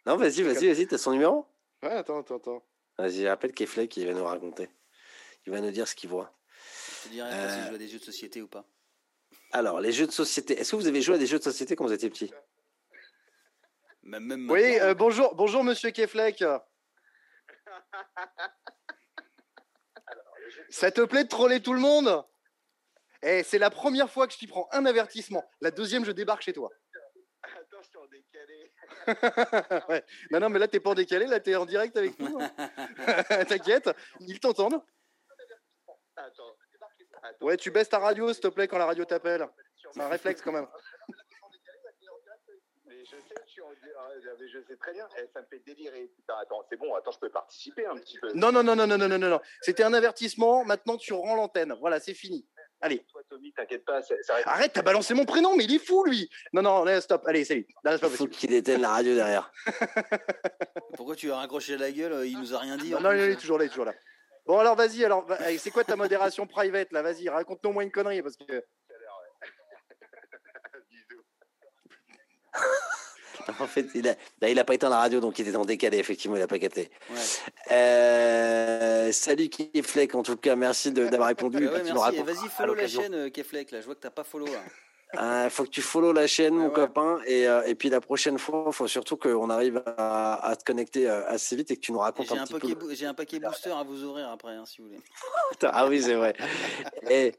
non, 0.07 0.17
vas-y, 0.17 0.43
vas-y, 0.43 0.69
vas-y. 0.73 0.87
T'as 0.87 0.99
son 0.99 1.11
numéro? 1.11 1.45
Ouais, 1.83 1.91
attends, 1.91 2.21
attends, 2.21 2.37
attends. 2.37 2.63
Vas-y, 2.99 3.27
appelle 3.27 3.53
Keflek, 3.53 3.97
il 3.97 4.07
va 4.07 4.15
nous 4.15 4.25
raconter. 4.25 4.71
Il 5.45 5.53
va 5.53 5.61
nous 5.61 5.71
dire 5.71 5.87
ce 5.87 5.95
qu'il 5.95 6.09
voit. 6.09 6.33
Je 7.03 7.09
te 7.09 7.13
dirai 7.13 7.31
euh... 7.31 7.49
si 7.49 7.63
je 7.63 7.69
joue 7.69 7.75
à 7.75 7.79
des 7.79 7.89
jeux 7.89 7.99
de 7.99 8.05
société 8.05 8.43
ou 8.43 8.49
pas. 8.49 8.65
Alors, 9.53 9.81
les 9.81 9.93
jeux 9.93 10.07
de 10.07 10.13
société. 10.13 10.59
Est-ce 10.59 10.73
que 10.73 10.77
vous 10.77 10.87
avez 10.87 11.03
joué 11.03 11.15
à 11.17 11.19
des 11.19 11.27
jeux 11.27 11.39
de 11.39 11.45
société 11.45 11.77
quand 11.77 11.85
vous 11.85 11.93
étiez 11.93 12.11
petit? 12.11 12.33
Même, 14.03 14.49
Oui, 14.51 14.79
euh, 14.81 14.95
bonjour, 14.95 15.35
bonjour 15.35 15.65
Monsieur 15.65 15.91
Keflek. 15.91 16.45
Ça 20.71 20.91
te 20.91 21.01
plaît 21.03 21.25
de 21.25 21.29
troller 21.29 21.61
tout 21.61 21.73
le 21.73 21.81
monde? 21.81 22.25
Eh, 23.23 23.43
c'est 23.43 23.59
la 23.59 23.71
première 23.71 24.11
fois 24.11 24.27
que 24.27 24.33
je 24.33 24.39
t'y 24.39 24.47
prends 24.47 24.69
un 24.73 24.87
avertissement. 24.87 25.45
La 25.61 25.71
deuxième, 25.71 26.05
je 26.05 26.13
débarque 26.13 26.43
chez 26.43 26.53
toi. 26.53 26.71
Décalé. 28.11 28.73
ouais. 29.89 30.05
Non, 30.31 30.41
non, 30.41 30.49
mais 30.49 30.59
là, 30.59 30.69
t'es 30.69 30.81
pas 30.81 30.91
en 30.91 30.95
décalé, 30.95 31.27
là, 31.27 31.41
t'es 31.41 31.57
en 31.57 31.67
direct 31.67 31.97
avec 31.97 32.19
nous. 32.19 32.39
Hein. 32.41 32.51
T'inquiète, 33.49 33.91
ils 34.21 34.41
t'entendent. 34.41 34.83
Ouais, 37.41 37.57
tu 37.57 37.71
baisses 37.71 37.89
ta 37.89 37.99
radio, 37.99 38.33
s'il 38.33 38.43
te 38.43 38.49
plaît, 38.49 38.69
quand 38.69 38.79
la 38.79 38.87
radio 38.87 39.05
t'appelle. 39.05 39.47
C'est 39.93 40.01
un 40.01 40.09
réflexe 40.09 40.43
quand 40.43 40.53
même. 40.53 40.67
je 42.89 43.05
sais, 43.05 43.17
je, 43.47 43.51
suis 43.51 43.63
en... 43.63 43.69
Ah, 43.99 44.09
je 44.19 44.61
sais 44.63 44.77
très 44.77 44.93
bien, 44.93 45.09
eh, 45.19 45.27
ça 45.33 45.41
me 45.41 45.47
fait 45.47 45.61
délirer. 45.61 46.11
attends, 46.29 46.65
c'est 46.69 46.77
bon, 46.77 46.95
attends, 46.95 47.13
je 47.13 47.19
peux 47.19 47.31
participer 47.31 47.87
un 47.87 47.97
petit 47.97 48.19
peu. 48.19 48.33
Non, 48.35 48.51
non, 48.53 48.63
non, 48.63 48.75
non, 48.75 48.87
non, 48.87 48.99
non, 48.99 49.09
non, 49.09 49.19
non. 49.19 49.41
C'était 49.61 49.85
un 49.85 49.95
avertissement, 49.95 50.65
maintenant 50.65 50.97
tu 50.97 51.13
rends 51.13 51.37
l'antenne. 51.37 51.75
Voilà, 51.81 52.01
c'est 52.01 52.15
fini. 52.15 52.47
Allez. 52.81 53.05
Toi, 53.11 53.23
Tommy, 53.29 53.53
t'inquiète 53.53 53.85
pas. 53.85 54.03
Ça 54.03 54.15
Arrête, 54.45 54.73
t'as 54.73 54.83
balancé 54.83 55.15
mon 55.15 55.25
prénom, 55.25 55.57
mais 55.57 55.65
il 55.65 55.75
est 55.75 55.85
fou, 55.85 56.05
lui. 56.05 56.29
Non, 56.53 56.63
non, 56.63 57.01
stop. 57.01 57.23
Allez, 57.27 57.45
salut. 57.45 57.67
il 57.85 57.99
faut 58.11 58.27
qu'il 58.27 58.53
éteigne 58.53 58.83
la 58.83 58.91
radio 58.91 59.15
derrière. 59.15 59.51
Pourquoi 60.97 61.17
tu 61.17 61.31
as 61.31 61.37
raccroché 61.37 61.77
la 61.77 61.91
gueule 61.91 62.27
Il 62.27 62.39
nous 62.39 62.55
a 62.55 62.59
rien 62.59 62.77
dit. 62.77 62.91
Non, 62.91 63.01
non, 63.01 63.13
il 63.13 63.21
est 63.21 63.37
toujours 63.37 63.59
là, 63.59 63.65
il 63.65 63.69
est 63.69 63.71
toujours 63.71 63.87
là. 63.87 63.95
Bon, 64.47 64.59
alors 64.59 64.77
vas-y, 64.77 65.05
alors, 65.05 65.27
c'est 65.59 65.71
quoi 65.71 65.83
ta 65.83 65.97
modération 65.97 66.47
private 66.47 66.93
là? 66.93 67.03
Vas-y, 67.03 67.29
raconte-nous 67.29 67.73
moins 67.73 67.83
une 67.83 67.91
connerie 67.91 68.23
parce 68.23 68.37
que. 68.37 68.65
en 73.61 73.67
fait, 73.67 73.87
il 73.95 74.09
a, 74.09 74.49
il 74.49 74.59
a 74.59 74.65
pas 74.65 74.75
éteint 74.75 74.89
la 74.89 74.99
radio, 74.99 75.21
donc 75.21 75.39
il 75.39 75.49
était 75.49 75.57
en 75.57 75.65
décalé, 75.65 75.99
effectivement, 75.99 76.37
il 76.37 76.43
a 76.43 76.47
pas 76.47 76.59
capté. 76.59 76.91
Ouais. 77.11 77.17
Euh, 77.73 79.13
salut 79.13 79.49
Keflek, 79.49 80.15
en 80.15 80.23
tout 80.23 80.37
cas, 80.37 80.57
merci 80.57 80.93
d'avoir 80.93 81.29
répondu. 81.29 81.57
Ouais, 81.67 81.83
merci. 81.83 82.23
Vas-y, 82.23 82.49
follow 82.49 82.75
la 82.75 82.87
chaîne 82.87 83.15
euh, 83.15 83.31
Keflek, 83.31 83.71
là. 83.71 83.81
Je 83.81 83.87
vois 83.87 83.95
que 83.95 84.01
t'as 84.01 84.11
pas 84.11 84.25
follow. 84.25 84.47
Là. 84.47 84.63
Il 85.15 85.19
euh, 85.21 85.51
faut 85.51 85.65
que 85.65 85.71
tu 85.71 85.83
follow 85.83 86.13
la 86.13 86.27
chaîne, 86.27 86.55
mon 86.55 86.71
copain. 86.71 87.19
Et, 87.27 87.49
euh, 87.49 87.63
et, 87.67 87.75
puis 87.75 87.89
la 87.89 88.01
prochaine 88.01 88.39
fois, 88.39 88.65
il 88.69 88.73
faut 88.73 88.87
surtout 88.87 89.17
qu'on 89.17 89.51
arrive 89.51 89.83
à, 89.97 90.47
à, 90.47 90.57
te 90.57 90.65
connecter 90.65 91.09
assez 91.09 91.57
vite 91.57 91.71
et 91.71 91.77
que 91.77 91.81
tu 91.81 91.93
nous 91.93 91.99
racontes 91.99 92.31
un, 92.33 92.43
un, 92.43 92.47
petit 92.47 92.75
peu. 92.75 92.95
J'ai 92.95 93.07
un 93.07 93.15
paquet 93.15 93.41
booster 93.41 93.71
à 93.71 93.83
vous 93.83 94.05
ouvrir 94.05 94.29
après, 94.29 94.55
hein, 94.55 94.65
si 94.67 94.81
vous 94.81 94.89
voulez. 94.89 95.01
ah 95.63 95.89
oui, 95.89 96.03
c'est 96.03 96.15
vrai. 96.15 96.35
et 97.11 97.35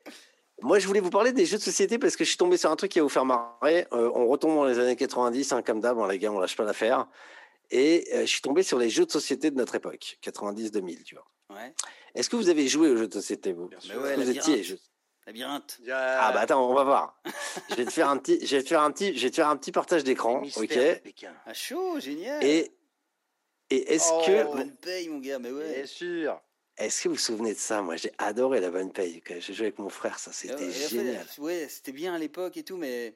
moi, 0.62 0.80
je 0.80 0.88
voulais 0.88 1.00
vous 1.00 1.10
parler 1.10 1.32
des 1.34 1.46
jeux 1.46 1.58
de 1.58 1.64
société 1.64 2.00
parce 2.00 2.16
que 2.16 2.24
je 2.24 2.30
suis 2.30 2.38
tombé 2.38 2.58
sur 2.58 2.72
un 2.72 2.76
truc 2.76 2.92
qui 2.92 3.00
va 3.00 3.04
vous 3.04 3.10
faire 3.10 3.26
marrer. 3.26 3.88
on 3.92 4.28
retombe 4.28 4.56
dans 4.56 4.66
les 4.66 4.80
années 4.80 4.96
90, 4.96 5.52
hein, 5.52 5.62
comme 5.62 5.82
d'hab, 5.82 6.00
hein, 6.00 6.08
les 6.08 6.20
gars, 6.20 6.32
on 6.32 6.40
lâche 6.40 6.56
pas 6.56 6.64
l'affaire. 6.64 7.08
Et 7.70 8.08
je 8.14 8.26
suis 8.26 8.42
tombé 8.42 8.64
sur 8.64 8.80
les 8.80 8.90
jeux 8.90 9.06
de 9.06 9.12
société 9.12 9.52
de 9.52 9.56
notre 9.56 9.76
époque, 9.76 10.18
90-2000, 10.24 11.04
tu 11.04 11.16
vois. 11.16 11.28
Ouais. 11.50 11.74
Est-ce 12.16 12.30
que 12.30 12.36
vous 12.36 12.50
avez 12.50 12.68
joué 12.68 12.90
aux 12.90 12.98
jeux 12.98 13.08
de 13.08 13.14
société, 13.14 13.54
vous? 13.54 13.68
Bien 13.68 13.80
sûr. 13.80 14.02
vous 14.02 14.30
étiez 14.30 14.64
Labyrinthe. 15.28 15.82
Ah 15.92 16.32
bah 16.34 16.40
attends, 16.40 16.70
on 16.70 16.74
va 16.74 16.86
voir. 16.86 17.22
je 17.70 17.76
vais 17.76 17.86
te 17.86 17.92
faire 17.92 18.10
un 18.10 18.16
petit, 18.18 18.46
je 18.46 18.56
vais 18.56 18.64
te 18.64 18.70
faire 18.70 18.82
un 18.82 18.92
petit, 18.92 19.14
je 19.14 19.24
vais 19.24 19.30
te 19.30 19.36
faire 19.36 19.50
un 19.50 19.58
petit 19.58 19.74
partage 19.74 20.06
d'écran, 20.06 20.42
ok? 20.56 20.80
Ah 21.46 21.54
chaud, 21.54 22.00
génial. 22.00 22.42
Et 22.46 22.72
et 23.70 23.94
est-ce 23.94 24.10
oh, 24.14 24.24
que 24.26 24.44
bonne 24.56 24.76
paye 24.78 25.10
mon 25.10 25.20
gars, 25.20 25.40
mais 25.40 25.52
ouais. 25.52 25.74
Bien 25.76 25.86
sûr. 25.86 26.40
Est-ce 26.78 27.04
que 27.04 27.10
vous 27.10 27.16
vous 27.16 27.20
souvenez 27.20 27.54
de 27.54 27.60
ça? 27.60 27.82
Moi, 27.82 27.96
j'ai 27.96 28.12
adoré 28.20 28.60
la 28.60 28.70
bonne 28.70 28.92
paye. 28.92 29.22
J'ai 29.40 29.54
joué 29.54 29.68
avec 29.68 29.80
mon 29.80 29.90
frère, 29.90 30.20
ça, 30.20 30.32
c'était 30.32 30.56
ah 30.60 30.88
génial. 30.90 31.26
ouais, 31.40 31.68
c'était 31.70 31.92
bien 31.92 32.14
à 32.14 32.18
l'époque 32.20 32.58
et 32.58 32.64
tout, 32.64 32.78
mais. 32.78 33.16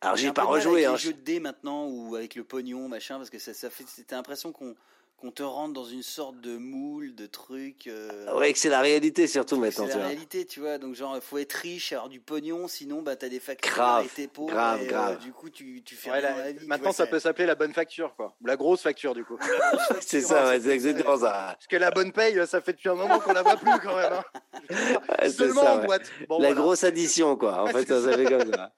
Alors, 0.00 0.16
j'ai 0.16 0.32
pas 0.32 0.44
rejoué. 0.44 0.84
Avec 0.84 0.86
hein. 0.86 0.92
les 0.92 0.98
jeux 0.98 1.12
de 1.14 1.22
dés 1.22 1.40
maintenant 1.40 1.86
ou 1.88 2.14
avec 2.14 2.34
le 2.34 2.44
pognon, 2.44 2.88
machin, 2.88 3.16
parce 3.16 3.30
que 3.30 3.38
ça, 3.38 3.54
ça 3.54 3.70
fait, 3.70 3.84
c'était 3.88 4.14
l'impression 4.14 4.52
qu'on 4.52 4.76
qu'on 5.18 5.32
te 5.32 5.42
rentre 5.42 5.74
dans 5.74 5.84
une 5.84 6.04
sorte 6.04 6.40
de 6.40 6.56
moule, 6.56 7.14
de 7.16 7.26
truc. 7.26 7.88
Euh... 7.88 8.32
Ouais, 8.38 8.52
que 8.52 8.58
c'est 8.58 8.68
la 8.68 8.80
réalité 8.80 9.26
surtout 9.26 9.56
maintenant. 9.56 9.86
C'est 9.88 9.98
la 9.98 10.06
réalité, 10.06 10.46
tu 10.46 10.60
vois. 10.60 10.78
Donc 10.78 10.94
genre, 10.94 11.16
il 11.16 11.20
faut 11.20 11.38
être 11.38 11.54
riche, 11.54 11.92
avoir 11.92 12.08
du 12.08 12.20
pognon, 12.20 12.68
sinon 12.68 13.02
bah 13.02 13.16
t'as 13.16 13.28
des 13.28 13.40
factures 13.40 13.74
grave, 13.74 14.06
et 14.06 14.08
t'es 14.08 14.28
pauvre. 14.28 14.52
Grave, 14.52 14.80
et, 14.80 14.86
euh, 14.86 14.88
grave. 14.88 15.18
du 15.18 15.32
coup, 15.32 15.50
tu, 15.50 15.82
tu 15.82 15.96
fais 15.96 16.12
ouais, 16.12 16.20
la, 16.20 16.36
la 16.36 16.52
vie, 16.52 16.66
Maintenant, 16.66 16.92
ça 16.92 17.06
peut 17.08 17.18
s'appeler 17.18 17.46
la 17.46 17.56
bonne 17.56 17.72
facture, 17.72 18.14
quoi. 18.14 18.36
La 18.44 18.56
grosse 18.56 18.82
facture, 18.82 19.12
du 19.12 19.24
coup. 19.24 19.38
c'est 20.00 20.20
ça, 20.20 20.46
ouais, 20.46 20.60
c'est 20.60 20.70
exactement 20.70 21.18
ça. 21.18 21.54
Parce 21.54 21.66
que 21.66 21.76
la 21.76 21.90
bonne 21.90 22.12
paye, 22.12 22.40
ça 22.46 22.60
fait 22.60 22.74
depuis 22.74 22.88
un 22.88 22.94
moment 22.94 23.18
qu'on 23.18 23.32
la 23.32 23.42
voit 23.42 23.56
plus 23.56 23.78
quand 23.82 23.96
même. 23.96 24.12
Hein. 24.12 25.28
Seulement 25.30 25.62
ça, 25.62 25.74
en 25.74 25.84
boîte. 25.84 26.12
Bon, 26.28 26.38
la 26.38 26.48
voilà. 26.48 26.60
grosse 26.60 26.84
addition, 26.84 27.36
quoi. 27.36 27.64
En 27.64 27.66
fait, 27.66 27.88
ça, 27.88 28.00
ça 28.02 28.16
fait 28.16 28.24
comme 28.24 28.52
ça. 28.52 28.72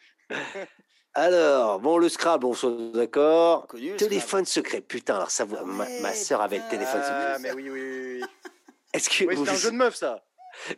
Alors, 1.20 1.80
bon, 1.80 1.98
le 1.98 2.08
Scrabble, 2.08 2.46
on 2.46 2.54
soit 2.54 2.72
d'accord. 2.94 3.66
Téléphone 3.98 4.46
secret, 4.46 4.80
putain, 4.80 5.16
alors 5.16 5.30
ça, 5.30 5.44
ah 5.54 5.64
ma, 5.66 5.86
ma 6.00 6.14
soeur 6.14 6.40
avait 6.40 6.56
le 6.56 6.70
téléphone 6.70 7.02
secret. 7.02 7.32
Ah, 7.34 7.38
mais 7.38 7.52
oui, 7.52 7.68
oui, 7.68 7.80
oui. 8.20 8.24
Est-ce 8.94 9.10
que 9.10 9.26
oui, 9.26 9.36
c'était 9.36 9.50
un 9.50 9.54
jeu 9.54 9.70
de 9.70 9.76
meuf, 9.76 9.96
ça. 9.96 10.24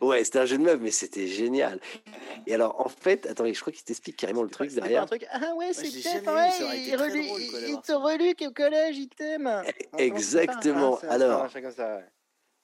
Ouais, 0.01 0.21
c'était 0.25 0.39
un 0.39 0.45
jeu 0.45 0.57
de 0.57 0.63
meuf, 0.63 0.79
mais 0.81 0.91
c'était 0.91 1.27
génial. 1.27 1.79
Et 2.45 2.53
alors, 2.53 2.79
en 2.85 2.89
fait, 2.89 3.25
attendez, 3.25 3.53
je 3.53 3.61
crois 3.61 3.71
qu'il 3.71 3.85
t'explique 3.85 4.17
carrément 4.17 4.43
le 4.43 4.49
truc 4.49 4.69
derrière. 4.73 5.03
Un 5.03 5.05
truc, 5.05 5.25
ah 5.31 5.55
ouais, 5.55 5.71
c'est 5.71 5.89
peut-être, 5.89 6.35
ouais, 6.35 6.77
il, 6.77 6.95
relu, 6.97 7.23
il 7.69 7.79
te 7.81 7.93
relu 7.93 8.35
au 8.45 8.51
collège, 8.51 8.97
il 8.97 9.07
t'aime. 9.07 9.63
Exactement. 9.97 10.99
Ah, 11.03 11.13
alors, 11.13 11.47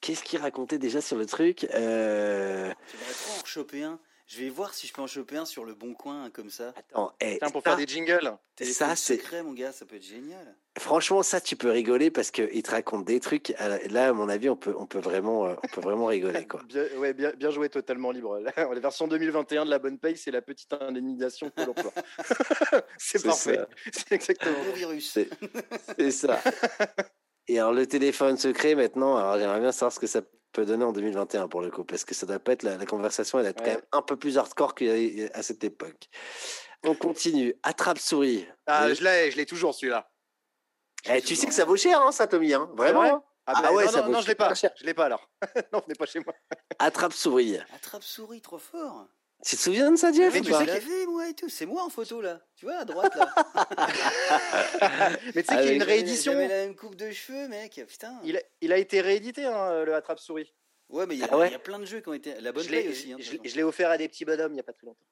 qu'est-ce 0.02 0.22
qu'il 0.22 0.38
racontait 0.38 0.78
déjà 0.78 1.00
sur 1.00 1.16
le 1.16 1.24
truc 1.24 1.66
euh... 1.72 2.70
Tu 2.90 2.96
devrais 2.98 3.12
trop 3.14 3.40
en 3.40 3.44
choper 3.46 3.84
un. 3.84 3.98
Je 4.30 4.38
vais 4.38 4.48
voir 4.48 4.72
si 4.74 4.86
je 4.86 4.92
peux 4.92 5.02
en 5.02 5.08
choper 5.08 5.38
un 5.38 5.44
sur 5.44 5.64
le 5.64 5.74
bon 5.74 5.92
coin 5.92 6.30
comme 6.30 6.50
ça. 6.50 6.72
Attends, 6.76 7.12
hey, 7.20 7.40
pour 7.52 7.64
faire 7.64 7.76
des 7.76 7.86
jingles. 7.86 8.36
Ça 8.62 8.94
c'est 8.94 9.16
secret 9.16 9.42
mon 9.42 9.52
gars, 9.54 9.72
ça 9.72 9.84
peut 9.84 9.96
être 9.96 10.04
génial. 10.04 10.54
Franchement, 10.78 11.24
ça 11.24 11.40
tu 11.40 11.56
peux 11.56 11.70
rigoler 11.70 12.12
parce 12.12 12.30
que 12.30 12.48
il 12.52 12.62
te 12.62 12.70
raconte 12.70 13.04
des 13.04 13.18
trucs. 13.18 13.52
Là, 13.88 14.10
à 14.10 14.12
mon 14.12 14.28
avis, 14.28 14.48
on 14.48 14.54
peut, 14.54 14.72
on 14.78 14.86
peut 14.86 15.00
vraiment, 15.00 15.46
euh, 15.46 15.54
on 15.64 15.66
peut 15.66 15.80
vraiment 15.80 16.06
rigoler 16.06 16.46
quoi. 16.46 16.62
bien, 16.68 16.84
ouais, 16.98 17.12
bien, 17.12 17.32
bien 17.36 17.50
joué, 17.50 17.68
totalement 17.70 18.12
libre. 18.12 18.38
La 18.38 18.52
version 18.80 19.08
2021 19.08 19.64
de 19.64 19.70
la 19.70 19.80
bonne 19.80 19.98
paye, 19.98 20.16
c'est 20.16 20.30
la 20.30 20.42
petite 20.42 20.72
indemnisation 20.74 21.50
pour 21.50 21.66
l'emploi. 21.66 21.92
c'est 22.98 23.24
parfait. 23.24 23.58
C'est 23.90 24.12
exactement. 24.12 24.58
Le 24.64 24.72
virus. 24.72 25.18
C'est 25.98 26.10
ça. 26.12 26.40
Et 27.48 27.58
alors 27.58 27.72
le 27.72 27.86
téléphone 27.86 28.36
secret 28.36 28.74
maintenant, 28.74 29.16
alors 29.16 29.38
j'aimerais 29.38 29.60
bien 29.60 29.72
savoir 29.72 29.92
ce 29.92 30.00
que 30.00 30.06
ça 30.06 30.20
peut 30.52 30.64
donner 30.64 30.84
en 30.84 30.92
2021 30.92 31.48
pour 31.48 31.60
le 31.60 31.70
coup, 31.70 31.84
parce 31.84 32.04
que 32.04 32.14
ça 32.14 32.26
doit 32.26 32.38
pas 32.38 32.52
être 32.52 32.62
la, 32.62 32.84
conversation, 32.86 33.38
elle 33.38 33.46
est 33.46 33.58
quand 33.58 33.64
même 33.64 33.82
un 33.92 34.02
peu 34.02 34.16
plus 34.16 34.38
hardcore 34.38 34.74
qu'à 34.74 35.42
cette 35.42 35.64
époque. 35.64 36.08
On 36.84 36.94
continue. 36.94 37.54
Attrape 37.62 37.98
souris. 37.98 38.46
Ah, 38.66 38.92
je 38.92 39.04
l'ai, 39.04 39.30
je 39.30 39.36
l'ai 39.36 39.46
toujours 39.46 39.74
celui-là. 39.74 40.10
Eh, 41.08 41.20
tu 41.22 41.36
sais 41.36 41.46
que 41.46 41.52
ça 41.52 41.64
vaut 41.64 41.76
cher, 41.76 42.00
hein, 42.00 42.12
ça, 42.12 42.26
Tommy, 42.26 42.52
hein 42.52 42.70
Vraiment 42.74 43.24
ah, 43.46 43.54
ah, 43.56 43.62
bah, 43.62 43.72
ouais, 43.72 43.84
non, 43.86 43.90
ça 43.90 44.02
non, 44.02 44.10
non, 44.10 44.20
je 44.20 44.28
l'ai 44.28 44.34
pas. 44.34 44.52
Je 44.54 44.84
l'ai 44.84 44.94
pas 44.94 45.06
alors. 45.06 45.28
non, 45.72 45.80
venez 45.84 45.94
pas 45.94 46.06
chez 46.06 46.20
moi. 46.20 46.34
Attrape 46.78 47.12
souris. 47.12 47.58
Attrape 47.74 48.02
souris, 48.02 48.40
trop 48.40 48.58
fort. 48.58 49.08
Tu 49.44 49.56
te 49.56 49.60
souviens 49.62 49.90
de 49.90 49.96
ça, 49.96 50.12
Jeff 50.12 50.34
Mais 50.34 50.42
tu 50.42 50.52
sais 50.52 50.80
qu'il 50.80 51.08
moi 51.08 51.28
et 51.28 51.34
tout. 51.34 51.48
C'est 51.48 51.66
moi 51.66 51.82
en 51.82 51.88
photo 51.88 52.20
là. 52.20 52.40
Tu 52.56 52.66
vois 52.66 52.76
à 52.76 52.84
droite 52.84 53.14
là. 53.16 53.34
mais 55.34 55.42
tu 55.42 55.48
sais 55.48 55.56
qu'il 55.60 55.66
y 55.66 55.68
a 55.70 55.72
une 55.72 55.82
réédition. 55.82 56.32
Il 56.32 56.48
la 56.48 56.48
même 56.48 56.76
coupe 56.76 56.94
de 56.94 57.10
cheveux, 57.10 57.48
mec. 57.48 57.82
Putain. 57.88 58.20
Il 58.24 58.36
a, 58.36 58.40
il 58.60 58.72
a 58.72 58.76
été 58.76 59.00
réédité 59.00 59.46
hein, 59.46 59.84
le 59.84 59.94
attrape 59.94 60.18
souris. 60.18 60.52
Ouais, 60.90 61.06
mais 61.06 61.14
il 61.14 61.20
y, 61.20 61.24
a, 61.24 61.28
ah 61.30 61.46
y, 61.46 61.54
a 61.54 61.58
plein 61.58 61.78
de 61.78 61.84
jeux 61.84 62.00
qui 62.00 62.08
ont 62.08 62.12
été. 62.12 62.34
La 62.40 62.52
bonne 62.52 62.64
je 62.64 62.90
aussi. 62.90 63.12
Hein, 63.12 63.16
je, 63.20 63.36
je 63.42 63.56
l'ai 63.56 63.62
offert 63.62 63.90
à 63.90 63.96
des 63.96 64.08
petits 64.08 64.24
bonhommes 64.24 64.52
il 64.52 64.54
n'y 64.54 64.60
a 64.60 64.64
pas 64.64 64.72
très 64.72 64.86
longtemps. 64.86 65.06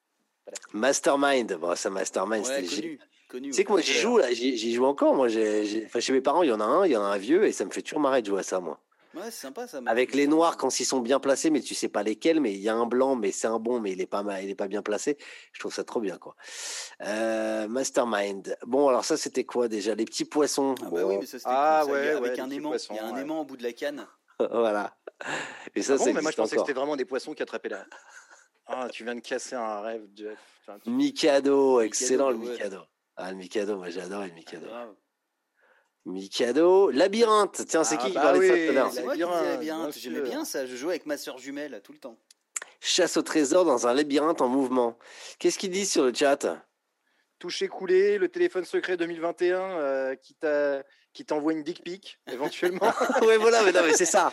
Voilà. 0.45 0.59
Mastermind, 0.73 1.55
bon, 1.55 1.75
ça 1.77 1.89
Mastermind, 1.89 2.45
ouais, 2.45 2.65
c'était 2.67 2.99
connu. 3.29 3.51
Tu 3.51 3.53
sais 3.53 3.65
que 3.65 3.71
moi 3.71 3.81
j'y 3.81 3.93
joue 3.93 4.19
là, 4.19 4.33
j'y 4.33 4.75
joue 4.75 4.87
encore. 4.87 5.15
Moi, 5.15 5.29
j'ai, 5.29 5.85
enfin, 5.87 6.01
chez 6.01 6.13
mes 6.13 6.21
parents, 6.21 6.43
il 6.43 6.49
y 6.49 6.53
en 6.53 6.61
a 6.61 6.65
un, 6.65 6.87
il 6.87 6.93
y 6.93 6.97
en 6.97 7.03
a 7.03 7.09
un 7.09 7.19
vieux, 7.19 7.47
et 7.47 7.53
ça 7.53 7.65
me 7.65 7.71
fait 7.71 7.83
toujours 7.83 8.01
marrer 8.01 8.23
de 8.23 8.27
jouer 8.27 8.41
à 8.41 8.43
ça, 8.43 8.61
moi. 8.61 8.81
Ouais, 9.19 9.31
c'est 9.31 9.43
sympa 9.43 9.67
ça. 9.67 9.81
Avec 9.87 10.15
les 10.15 10.27
noirs 10.27 10.57
quand 10.57 10.79
ils 10.79 10.85
sont 10.85 11.01
bien 11.01 11.19
placés, 11.19 11.51
mais 11.51 11.61
tu 11.61 11.75
sais 11.75 11.89
pas 11.89 12.03
lesquels, 12.03 12.41
mais 12.41 12.53
il 12.53 12.61
y 12.61 12.69
a 12.69 12.75
un 12.75 12.87
blanc, 12.87 13.17
mais 13.17 13.33
c'est 13.33 13.49
un 13.49 13.59
bon, 13.59 13.81
mais 13.81 13.93
il 13.93 14.01
est 14.01 14.07
pas 14.07 14.23
mal, 14.23 14.45
il 14.45 14.51
est 14.51 14.55
pas 14.55 14.69
bien 14.69 14.83
placé. 14.83 15.19
Je 15.53 15.59
trouve 15.59 15.75
ça 15.75 15.83
trop 15.83 16.01
bien 16.01 16.19
quoi. 16.19 16.37
Euh, 17.03 17.67
Mastermind. 17.67 18.57
Bon 18.67 18.89
alors 18.89 19.05
ça 19.05 19.17
c'était 19.17 19.45
quoi 19.45 19.67
déjà? 19.67 19.95
Les 19.95 20.05
petits 20.05 20.25
poissons. 20.25 20.77
Ah 20.83 20.91
bah 20.91 21.05
oui, 21.05 21.17
mais 21.19 21.27
ça 21.27 21.39
c'était 21.39 21.51
ah, 21.51 21.83
cool, 21.85 21.93
ouais, 21.95 22.09
avec 22.11 22.39
un 22.39 22.51
aimant. 22.51 22.73
il 22.91 22.97
y 22.97 22.99
a 22.99 23.07
un 23.07 23.17
aimant 23.17 23.41
au 23.41 23.45
bout 23.45 23.57
de 23.57 23.65
la 23.65 23.73
canne. 23.73 24.07
voilà. 24.39 24.97
Et 25.75 25.83
ça 25.83 25.95
ah 25.95 25.99
c'est. 25.99 26.13
mais 26.13 26.23
moi 26.23 26.31
je 26.31 26.37
pensais 26.37 26.55
que 26.55 26.63
c'était 26.63 26.73
vraiment 26.73 26.97
des 26.97 27.05
poissons 27.05 27.35
qui 27.35 27.43
attrapaient 27.43 27.71
là. 27.71 27.85
Ah, 28.67 28.89
tu 28.93 29.03
viens 29.03 29.15
de 29.15 29.21
casser 29.21 29.57
un 29.57 29.81
rêve, 29.81 30.07
Jeff. 30.15 30.39
Mikado, 30.87 31.81
excellent 31.81 32.31
le 32.31 32.37
Mikado. 32.37 32.83
Ah, 33.17 33.31
le 33.33 33.37
Mikado, 33.39 33.77
moi 33.79 33.89
j'adore 33.91 34.27
le 34.27 34.33
Mikado. 34.33 34.67
Mikado, 36.05 36.91
Labyrinthe. 36.91 37.67
Tiens, 37.67 37.85
c'est 37.85 37.97
ah 37.97 37.99
qui 37.99 38.09
qui 38.09 38.15
bah 38.15 38.23
parlait 38.23 38.69
de 38.69 38.75
ça 38.75 38.91
C'est 38.93 39.03
moi 39.03 39.15
qui 39.15 39.23
disais 39.23 39.49
Labyrinthe. 39.49 39.99
J'aimais 39.99 40.21
bien 40.23 40.45
ça. 40.45 40.67
Je 40.67 40.77
jouais 40.77 40.93
avec 40.93 41.07
ma 41.07 41.17
soeur 41.17 41.39
jumelle 41.39 41.81
tout 41.85 41.93
le 41.93 41.99
temps. 41.99 42.17
Chasse 42.81 43.17
au 43.17 43.23
trésor 43.23 43.65
dans 43.65 43.87
un 43.87 43.95
labyrinthe 43.95 44.41
en 44.41 44.49
mouvement. 44.49 44.99
Qu'est-ce 45.39 45.59
qu'ils 45.59 45.71
disent 45.71 45.91
sur 45.91 46.05
le 46.05 46.15
chat? 46.15 46.65
Toucher 47.39 47.69
coulé, 47.69 48.19
le 48.19 48.29
téléphone 48.29 48.65
secret 48.65 48.97
2021 48.97 49.61
euh, 49.61 50.15
qui 50.17 50.35
t'a 50.35 50.83
qui 51.13 51.25
t'envoie 51.25 51.53
une 51.53 51.65
dick 51.65 51.83
pic 51.83 52.21
éventuellement. 52.31 52.93
oui, 53.23 53.35
voilà, 53.41 53.63
mais 53.65 53.73
non, 53.73 53.81
mais 53.85 53.95
c'est 53.95 54.05
ça. 54.05 54.33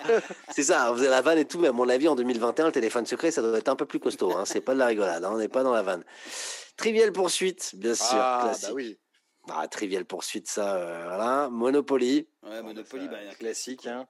C'est 0.52 0.64
ça. 0.64 0.92
Vous 0.92 1.00
avez 1.00 1.10
la 1.10 1.22
vanne 1.22 1.40
et 1.40 1.46
tout, 1.46 1.58
mais 1.58 1.70
à 1.70 1.72
mon 1.72 1.90
avis, 1.90 2.08
en 2.08 2.16
2021, 2.16 2.68
le 2.68 2.72
téléphone 2.72 3.08
secret, 3.08 3.32
ça 3.32 3.42
doit 3.42 3.58
être 3.58 3.70
un 3.70 3.76
peu 3.76 3.88
plus 3.88 4.00
costaud. 4.00 4.36
Hein. 4.36 4.46
C'est 4.46 4.62
pas 4.62 4.76
de 4.76 4.80
la 4.80 4.88
rigolade. 4.88 5.24
Hein. 5.24 5.32
On 5.34 5.38
n'est 5.38 5.48
pas 5.48 5.64
dans 5.64 5.74
la 5.74 5.82
vanne. 5.82 6.04
Trivial 6.78 7.12
poursuite, 7.12 7.72
bien 7.76 7.96
sûr. 7.96 8.06
Ah, 8.12 8.42
classique. 8.44 8.68
bah 8.68 8.74
oui. 8.76 9.00
Ah, 9.50 9.68
trivial 9.68 10.06
poursuite, 10.06 10.48
ça, 10.48 10.76
euh, 10.76 11.04
voilà. 11.06 11.50
Monopoly. 11.50 12.28
Ouais, 12.44 12.62
Monopoly, 12.62 13.08
bah, 13.08 13.18
un 13.30 13.34
classique. 13.34 13.86
Hein. 13.86 14.08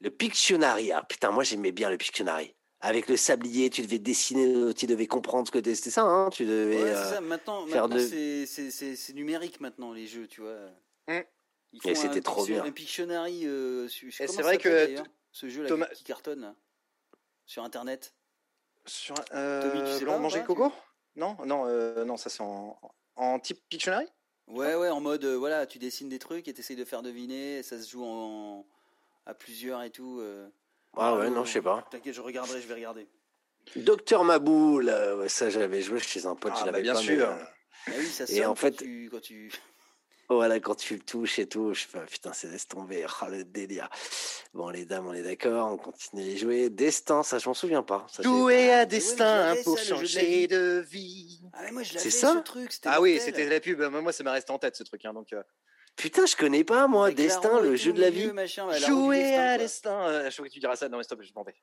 Le 0.00 0.10
Pictionary. 0.10 0.92
Ah, 0.92 1.02
putain, 1.02 1.30
moi 1.30 1.44
j'aimais 1.44 1.72
bien 1.72 1.90
le 1.90 1.96
Pictionary. 1.96 2.54
Avec 2.80 3.08
le 3.08 3.16
sablier, 3.16 3.70
tu 3.70 3.82
devais 3.82 4.00
dessiner, 4.00 4.74
tu 4.74 4.86
devais 4.86 5.06
comprendre 5.06 5.46
ce 5.46 5.52
que 5.52 5.74
c'était 5.74 5.90
ça, 5.90 6.02
hein 6.02 6.30
Tu 6.30 6.44
devais. 6.44 6.82
Ouais, 6.82 6.94
c'est 6.94 7.14
ça. 7.14 7.20
Maintenant, 7.20 7.66
maintenant 7.66 7.98
c'est 7.98 9.12
numérique 9.14 9.60
maintenant 9.60 9.92
les 9.92 10.06
jeux, 10.06 10.26
tu 10.26 10.40
vois. 10.40 10.56
Mmh. 11.06 11.20
Et 11.84 11.94
c'était 11.94 12.20
trop 12.20 12.44
bien. 12.44 12.64
Un 12.64 12.72
Pictionary. 12.72 13.46
Euh, 13.46 13.88
c'est 13.88 14.42
vrai 14.42 14.58
que 14.58 14.96
ce 15.30 15.48
jeu 15.48 15.62
là 15.62 15.86
qui 15.94 16.04
cartonne 16.04 16.54
sur 17.46 17.64
internet. 17.64 18.14
Sur 18.84 19.14
euh, 19.32 19.62
Tommy, 19.62 19.84
tu 19.84 19.98
sais 19.98 20.04
pas, 20.04 20.18
manger 20.18 20.42
coco? 20.42 20.72
Non, 21.14 21.36
non, 21.44 21.66
euh, 21.66 22.04
non, 22.04 22.16
ça 22.16 22.30
c'est 22.30 22.42
en, 22.42 22.78
en 23.16 23.38
type 23.38 23.60
Pictionary? 23.68 24.06
Ouais, 24.48 24.74
ouais, 24.74 24.90
en 24.90 25.00
mode, 25.00 25.24
euh, 25.24 25.36
voilà, 25.36 25.66
tu 25.66 25.78
dessines 25.78 26.08
des 26.08 26.18
trucs 26.18 26.48
et 26.48 26.52
t'essayes 26.52 26.76
de 26.76 26.84
faire 26.84 27.02
deviner, 27.02 27.62
ça 27.62 27.80
se 27.80 27.88
joue 27.88 28.04
en, 28.04 28.66
à 29.26 29.34
plusieurs 29.34 29.82
et 29.82 29.90
tout. 29.90 30.18
Euh. 30.20 30.48
Ah 30.96 31.16
ouais, 31.16 31.30
non, 31.30 31.44
je 31.44 31.52
sais 31.52 31.62
pas. 31.62 31.86
T'inquiète, 31.90 32.14
je 32.14 32.20
regarderai, 32.20 32.60
je 32.60 32.66
vais 32.66 32.74
regarder. 32.74 33.06
Docteur 33.76 34.24
Maboul, 34.24 34.92
ça 35.28 35.48
j'avais 35.48 35.82
joué 35.82 36.00
chez 36.00 36.26
un 36.26 36.34
pote, 36.34 36.52
ah, 36.56 36.60
je 36.60 36.66
l'avais 36.66 36.82
bah, 36.82 36.92
bien 36.92 36.94
sûr. 36.96 37.28
Ah 37.86 37.92
oui, 37.96 38.06
ça 38.06 38.24
et 38.28 38.44
en 38.44 38.54
fait, 38.54 38.84
quand 39.10 39.20
tu, 39.20 39.52
Voilà, 40.34 40.60
quand 40.60 40.74
tu 40.74 40.94
le 40.94 41.00
touches 41.00 41.38
et 41.38 41.46
tout, 41.46 41.74
je 41.74 41.82
sais 41.82 41.88
pas, 41.88 42.00
putain, 42.00 42.32
c'est 42.32 42.48
laisse 42.48 42.68
tomber. 42.68 43.06
Oh, 43.22 43.26
le 43.30 43.44
délire. 43.44 43.88
Bon, 44.52 44.68
les 44.68 44.84
dames, 44.84 45.06
on 45.06 45.12
est 45.12 45.22
d'accord, 45.22 45.72
on 45.72 45.76
continue 45.76 46.22
à 46.22 46.26
y 46.26 46.36
jouer. 46.36 46.70
Destin, 46.70 47.22
ça, 47.22 47.38
je 47.38 47.48
m'en 47.48 47.54
souviens 47.54 47.82
pas. 47.82 48.06
Jouer 48.18 48.72
à 48.72 48.84
destin 48.84 49.54
pour 49.64 49.78
changer 49.78 50.48
de 50.48 50.84
vie. 50.88 51.40
Ah, 51.52 51.60
mais 51.64 51.70
moi, 51.70 51.82
je 51.82 51.94
l'avais, 51.94 52.10
c'est 52.10 52.10
ça 52.10 52.34
ce 52.34 52.38
truc. 52.38 52.70
Ah 52.84 53.00
oui, 53.00 53.20
c'était 53.20 53.48
la 53.48 53.60
pub. 53.60 53.80
Moi, 53.80 54.12
ça 54.12 54.24
m'est 54.24 54.30
resté 54.30 54.50
en 54.50 54.58
tête, 54.58 54.76
ce 54.76 54.82
truc. 54.82 55.04
Hein, 55.04 55.12
donc. 55.12 55.32
Euh. 55.32 55.42
Putain, 55.96 56.24
je 56.26 56.34
connais 56.36 56.64
pas, 56.64 56.88
moi, 56.88 57.10
Destin, 57.10 57.60
le 57.60 57.76
jeu 57.76 57.92
de 57.92 58.00
la 58.00 58.10
vie. 58.10 58.30
Jouer 58.86 59.34
à 59.34 59.58
destin. 59.58 60.08
Euh, 60.08 60.30
je 60.30 60.36
crois 60.36 60.48
que 60.48 60.52
tu 60.52 60.58
diras 60.58 60.74
ça. 60.74 60.88
Non, 60.88 60.96
mais 60.96 61.04
stop, 61.04 61.20
je 61.22 61.32
m'en 61.34 61.44
vais. 61.44 61.54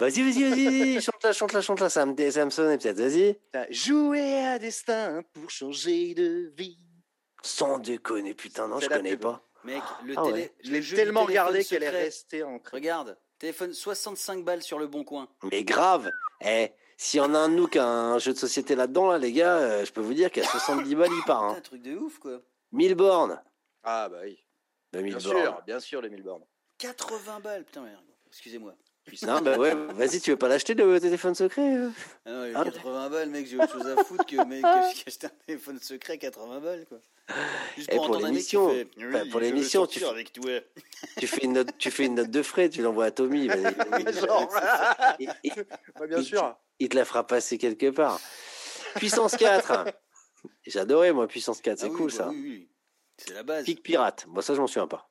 Vas-y, 0.00 0.22
vas-y, 0.22 0.50
vas-y. 0.50 1.00
chante-la, 1.02 1.32
chante-la, 1.32 1.60
chante-la. 1.60 1.90
Ça 1.90 2.06
me, 2.06 2.30
ça 2.30 2.44
me 2.44 2.50
sonne 2.50 2.78
peut-être. 2.78 2.98
Vas-y. 2.98 3.38
Jouer 3.70 4.40
à 4.46 4.58
destin 4.58 5.22
pour 5.32 5.50
changer 5.50 6.14
de 6.14 6.52
vie. 6.56 6.78
Sans 7.44 7.78
déconner, 7.78 8.32
putain, 8.32 8.68
non, 8.68 8.80
je 8.80 8.88
connais 8.88 9.18
pas. 9.18 9.42
Mec, 9.64 9.82
le, 10.04 10.14
ah 10.16 10.22
télé, 10.24 10.52
je 10.62 10.70
l'ai 10.72 10.82
tellement 10.82 11.24
regardé 11.24 11.62
qu'elle 11.62 11.82
est 11.82 11.90
restée 11.90 12.42
en. 12.42 12.58
Regarde, 12.72 13.18
téléphone 13.38 13.74
65 13.74 14.44
balles 14.44 14.62
sur 14.62 14.78
le 14.78 14.86
bon 14.86 15.04
coin. 15.04 15.28
Mais 15.50 15.62
grave. 15.62 16.10
Eh, 16.40 16.72
s'il 16.96 17.18
y 17.18 17.20
en 17.20 17.34
a 17.34 17.38
un 17.38 17.50
de 17.50 17.54
nous 17.54 17.66
qui 17.66 17.78
a 17.78 17.86
un 17.86 18.18
jeu 18.18 18.32
de 18.32 18.38
société 18.38 18.74
là-dedans, 18.74 19.10
là, 19.10 19.18
les 19.18 19.32
gars, 19.32 19.56
euh, 19.56 19.84
je 19.84 19.92
peux 19.92 20.00
vous 20.00 20.14
dire 20.14 20.30
qu'à 20.30 20.42
70 20.42 20.94
balles, 20.94 21.10
il 21.12 21.24
part. 21.24 21.44
Hein. 21.44 21.54
un 21.58 21.60
truc 21.60 21.82
de 21.82 21.94
ouf, 21.96 22.18
quoi. 22.18 22.40
1000 22.72 22.94
bornes. 22.94 23.42
Ah, 23.82 24.08
bah 24.08 24.20
oui. 24.24 24.42
bien 24.92 25.18
sûr, 25.18 25.62
bien 25.66 25.80
sûr, 25.80 26.00
les 26.00 26.08
1000 26.08 26.22
bornes. 26.22 26.44
80 26.78 27.40
balles, 27.40 27.64
putain, 27.64 27.82
merde. 27.82 28.04
Excusez-moi. 28.28 28.74
Non, 29.22 29.40
bah 29.42 29.58
ouais, 29.58 29.74
vas-y, 29.74 30.20
tu 30.20 30.30
veux 30.30 30.36
pas 30.36 30.48
l'acheter 30.48 30.74
le 30.74 30.98
téléphone 30.98 31.34
secret 31.34 31.76
euh 31.76 31.90
ah 32.24 32.30
non, 32.30 32.64
80 32.64 33.10
balles, 33.10 33.28
mec, 33.28 33.46
j'ai 33.46 33.56
autre 33.58 33.72
chose 33.72 33.86
à 33.86 34.02
foutre 34.02 34.24
que, 34.24 34.44
mec, 34.44 34.62
que 34.62 35.06
acheté 35.06 35.26
un 35.26 35.30
téléphone 35.46 35.78
secret 35.78 36.18
80 36.18 36.60
balles, 36.60 36.86
quoi. 36.86 36.98
Juste 37.76 37.90
pour, 37.90 38.06
pour 38.06 38.16
l'émission, 38.18 38.74
pour 39.30 39.40
l'émission, 39.40 39.86
tu, 39.86 40.04
avec 40.04 40.32
tu 40.32 41.26
fais 41.26 41.44
une 41.44 41.52
note, 41.52 41.68
tu 41.78 41.90
fais 41.90 42.06
une 42.06 42.14
note 42.16 42.30
de 42.30 42.42
frais, 42.42 42.68
tu 42.68 42.82
l'envoies 42.82 43.06
à 43.06 43.10
Tommy. 43.10 43.48
Genre, 44.28 44.52
bien 46.08 46.22
sûr. 46.22 46.56
Il, 46.78 46.88
te 46.88 46.96
la 46.96 47.04
fera 47.04 47.26
passer 47.26 47.56
quelque 47.56 47.90
part. 47.90 48.20
Puissance 48.96 49.36
4. 49.36 49.86
J'adorais 50.66 51.12
moi 51.12 51.26
Puissance 51.28 51.60
4, 51.60 51.78
c'est 51.78 51.86
ah 51.86 51.88
cool 51.90 52.10
bah 52.10 52.16
ça. 52.16 52.28
Oui, 52.28 52.40
oui. 52.42 52.68
C'est 53.16 53.32
la 53.32 53.42
base. 53.42 53.64
Pic 53.64 53.82
pirate. 53.82 54.26
Moi 54.28 54.42
ça 54.42 54.54
je 54.54 54.60
m'en 54.60 54.66
souviens 54.66 54.88
pas. 54.88 55.08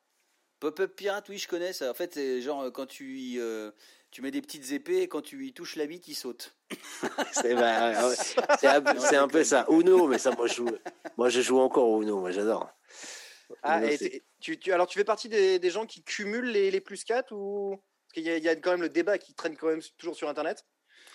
Pop-up 0.64 0.96
pirate, 0.96 1.28
oui, 1.28 1.36
je 1.36 1.46
connais 1.46 1.74
ça. 1.74 1.90
En 1.90 1.92
fait, 1.92 2.14
c'est 2.14 2.40
genre 2.40 2.72
quand 2.72 2.86
tu 2.86 3.34
euh, 3.36 3.70
tu 4.10 4.22
mets 4.22 4.30
des 4.30 4.40
petites 4.40 4.72
épées 4.72 5.02
et 5.02 5.08
quand 5.08 5.20
tu 5.20 5.46
y 5.46 5.52
touches 5.52 5.76
la 5.76 5.84
bite, 5.84 6.08
il 6.08 6.14
saute. 6.14 6.56
c'est 7.32 7.54
bah, 7.54 7.92
un, 8.62 9.28
peu 9.28 9.44
ça. 9.44 9.66
Uno, 9.68 10.06
mais 10.06 10.16
ça, 10.16 10.30
moi 10.30 10.46
je 10.46 10.54
joue, 10.54 10.70
moi, 11.18 11.28
je 11.28 11.42
joue 11.42 11.58
encore 11.58 12.00
Uno. 12.00 12.20
Moi, 12.20 12.30
j'adore. 12.30 12.70
Ah, 13.62 13.82
tu, 14.40 14.58
tu, 14.58 14.72
alors, 14.72 14.86
tu 14.86 14.98
fais 14.98 15.04
partie 15.04 15.28
des, 15.28 15.58
des 15.58 15.68
gens 15.70 15.84
qui 15.84 16.02
cumulent 16.02 16.50
les, 16.50 16.70
les 16.70 16.80
plus 16.80 17.04
4 17.04 17.32
ou? 17.32 17.76
Parce 17.76 18.14
qu'il 18.14 18.22
y, 18.22 18.40
y, 18.40 18.48
a 18.48 18.56
quand 18.56 18.70
même 18.70 18.80
le 18.80 18.88
débat 18.88 19.18
qui 19.18 19.34
traîne 19.34 19.58
quand 19.58 19.66
même 19.66 19.82
toujours 19.98 20.16
sur 20.16 20.30
Internet. 20.30 20.64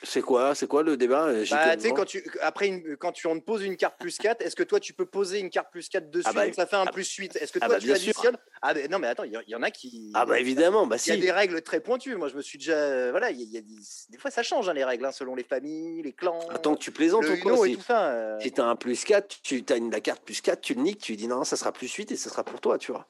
C'est 0.03 0.21
quoi, 0.21 0.55
c'est 0.55 0.67
quoi 0.67 0.83
le 0.83 0.95
débat 0.97 1.31
bah, 1.51 1.75
quand 1.95 2.05
tu, 2.05 2.23
après, 2.41 2.83
quand 2.99 3.11
tu, 3.11 3.27
on 3.27 3.37
te 3.37 3.43
pose 3.43 3.63
une 3.63 3.75
carte 3.75 3.99
plus 3.99 4.17
4, 4.17 4.41
est-ce 4.41 4.55
que 4.55 4.63
toi 4.63 4.79
tu 4.79 4.93
peux 4.93 5.05
poser 5.05 5.39
une 5.39 5.49
carte 5.49 5.71
plus 5.71 5.89
4 5.89 6.09
dessus? 6.09 6.25
Ah 6.29 6.33
bah, 6.33 6.45
donc 6.45 6.55
ça 6.55 6.65
fait 6.65 6.77
un 6.77 6.85
ah 6.87 6.91
plus 6.91 7.09
8 7.11 7.35
Est-ce 7.35 7.51
que 7.51 7.59
ah 7.61 7.67
toi 7.67 7.75
bah, 7.75 7.81
tu 7.81 7.91
additionnes 7.91 8.37
Ah 8.61 8.73
non, 8.89 8.99
mais 8.99 9.07
attends, 9.07 9.23
il 9.23 9.37
y, 9.47 9.55
en 9.55 9.63
a 9.63 9.71
qui. 9.71 10.11
Ah 10.13 10.25
bah 10.25 10.39
évidemment, 10.39 10.87
bah 10.87 10.95
Il 11.05 11.13
y 11.13 11.17
a 11.17 11.19
des 11.19 11.31
règles 11.31 11.61
très 11.61 11.81
pointues. 11.81 12.15
Moi 12.15 12.29
je 12.29 12.35
me 12.35 12.41
suis 12.41 12.57
déjà. 12.57 13.11
Voilà, 13.11 13.31
y 13.31 13.57
a, 13.57 13.61
des... 13.61 14.17
fois 14.17 14.31
ça 14.31 14.43
change 14.43 14.69
hein, 14.69 14.73
les 14.73 14.83
règles 14.83 15.05
hein, 15.05 15.11
selon 15.11 15.35
les 15.35 15.43
familles, 15.43 16.01
les 16.01 16.13
clans. 16.13 16.39
Attends 16.49 16.75
que 16.75 16.79
tu 16.79 16.91
plaisantes 16.91 17.25
ou 17.25 17.37
quoi? 17.37 17.65
Si, 17.65 17.79
ça, 17.81 18.09
euh. 18.11 18.39
Si 18.39 18.51
t'as 18.51 18.65
un 18.65 18.75
plus 18.75 19.03
4, 19.03 19.41
tu 19.43 19.63
as 19.69 19.75
une, 19.75 19.91
la 19.91 19.99
carte 19.99 20.23
plus 20.23 20.41
4, 20.41 20.61
tu 20.61 20.73
le 20.75 20.81
niques, 20.81 21.01
tu 21.01 21.15
dis 21.15 21.27
non, 21.27 21.43
ça 21.43 21.57
sera 21.57 21.71
plus 21.71 21.91
8 21.93 22.11
et 22.11 22.15
ça 22.15 22.29
sera 22.29 22.43
pour 22.43 22.61
toi, 22.61 22.77
tu 22.77 22.91
vois. 22.91 23.07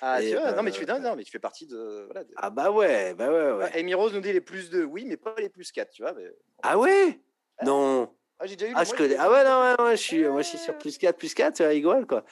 Ah, 0.00 0.18
tu 0.20 0.36
vois, 0.36 0.52
non, 0.52 0.62
mais 0.62 0.70
tu, 0.70 0.84
non, 0.84 1.00
non, 1.00 1.16
mais 1.16 1.24
tu 1.24 1.30
fais 1.30 1.38
partie 1.38 1.66
de. 1.66 2.06
Voilà, 2.10 2.26
Ah 2.36 2.50
bah 2.50 2.70
ouais, 2.70 3.14
bah 3.14 3.30
ouais, 3.30 3.52
ouais. 3.52 3.78
Amy 3.78 3.94
Rose 3.94 4.12
nous 4.12 4.20
dit 4.20 4.32
les 4.32 4.40
plus 4.40 4.70
2, 4.70 4.84
oui, 4.84 5.04
mais 5.06 5.16
pas 5.16 5.34
les 5.38 5.48
plus 5.48 5.72
4, 5.72 5.90
tu 5.90 6.02
vois. 6.02 6.14
Mais... 6.18 6.30
Ah 6.62 6.78
ouais? 6.78 7.20
Non. 7.62 8.14
Ah, 8.38 8.46
j'ai 8.46 8.56
déjà 8.56 8.70
eu 8.70 8.74
ah, 8.76 8.84
je 8.84 8.92
connais. 8.92 9.16
Ah 9.16 9.30
ouais, 9.30 9.44
non, 9.44 9.60
ouais, 9.60 9.84
ouais, 9.88 9.96
je 9.96 10.02
suis, 10.02 10.24
moi, 10.24 10.42
je 10.42 10.48
suis 10.48 10.58
sur 10.58 10.76
plus 10.78 10.96
4, 10.96 11.16
plus 11.16 11.34
4, 11.34 11.56
c'est 11.56 11.76
igual, 11.76 12.06
quoi. 12.06 12.24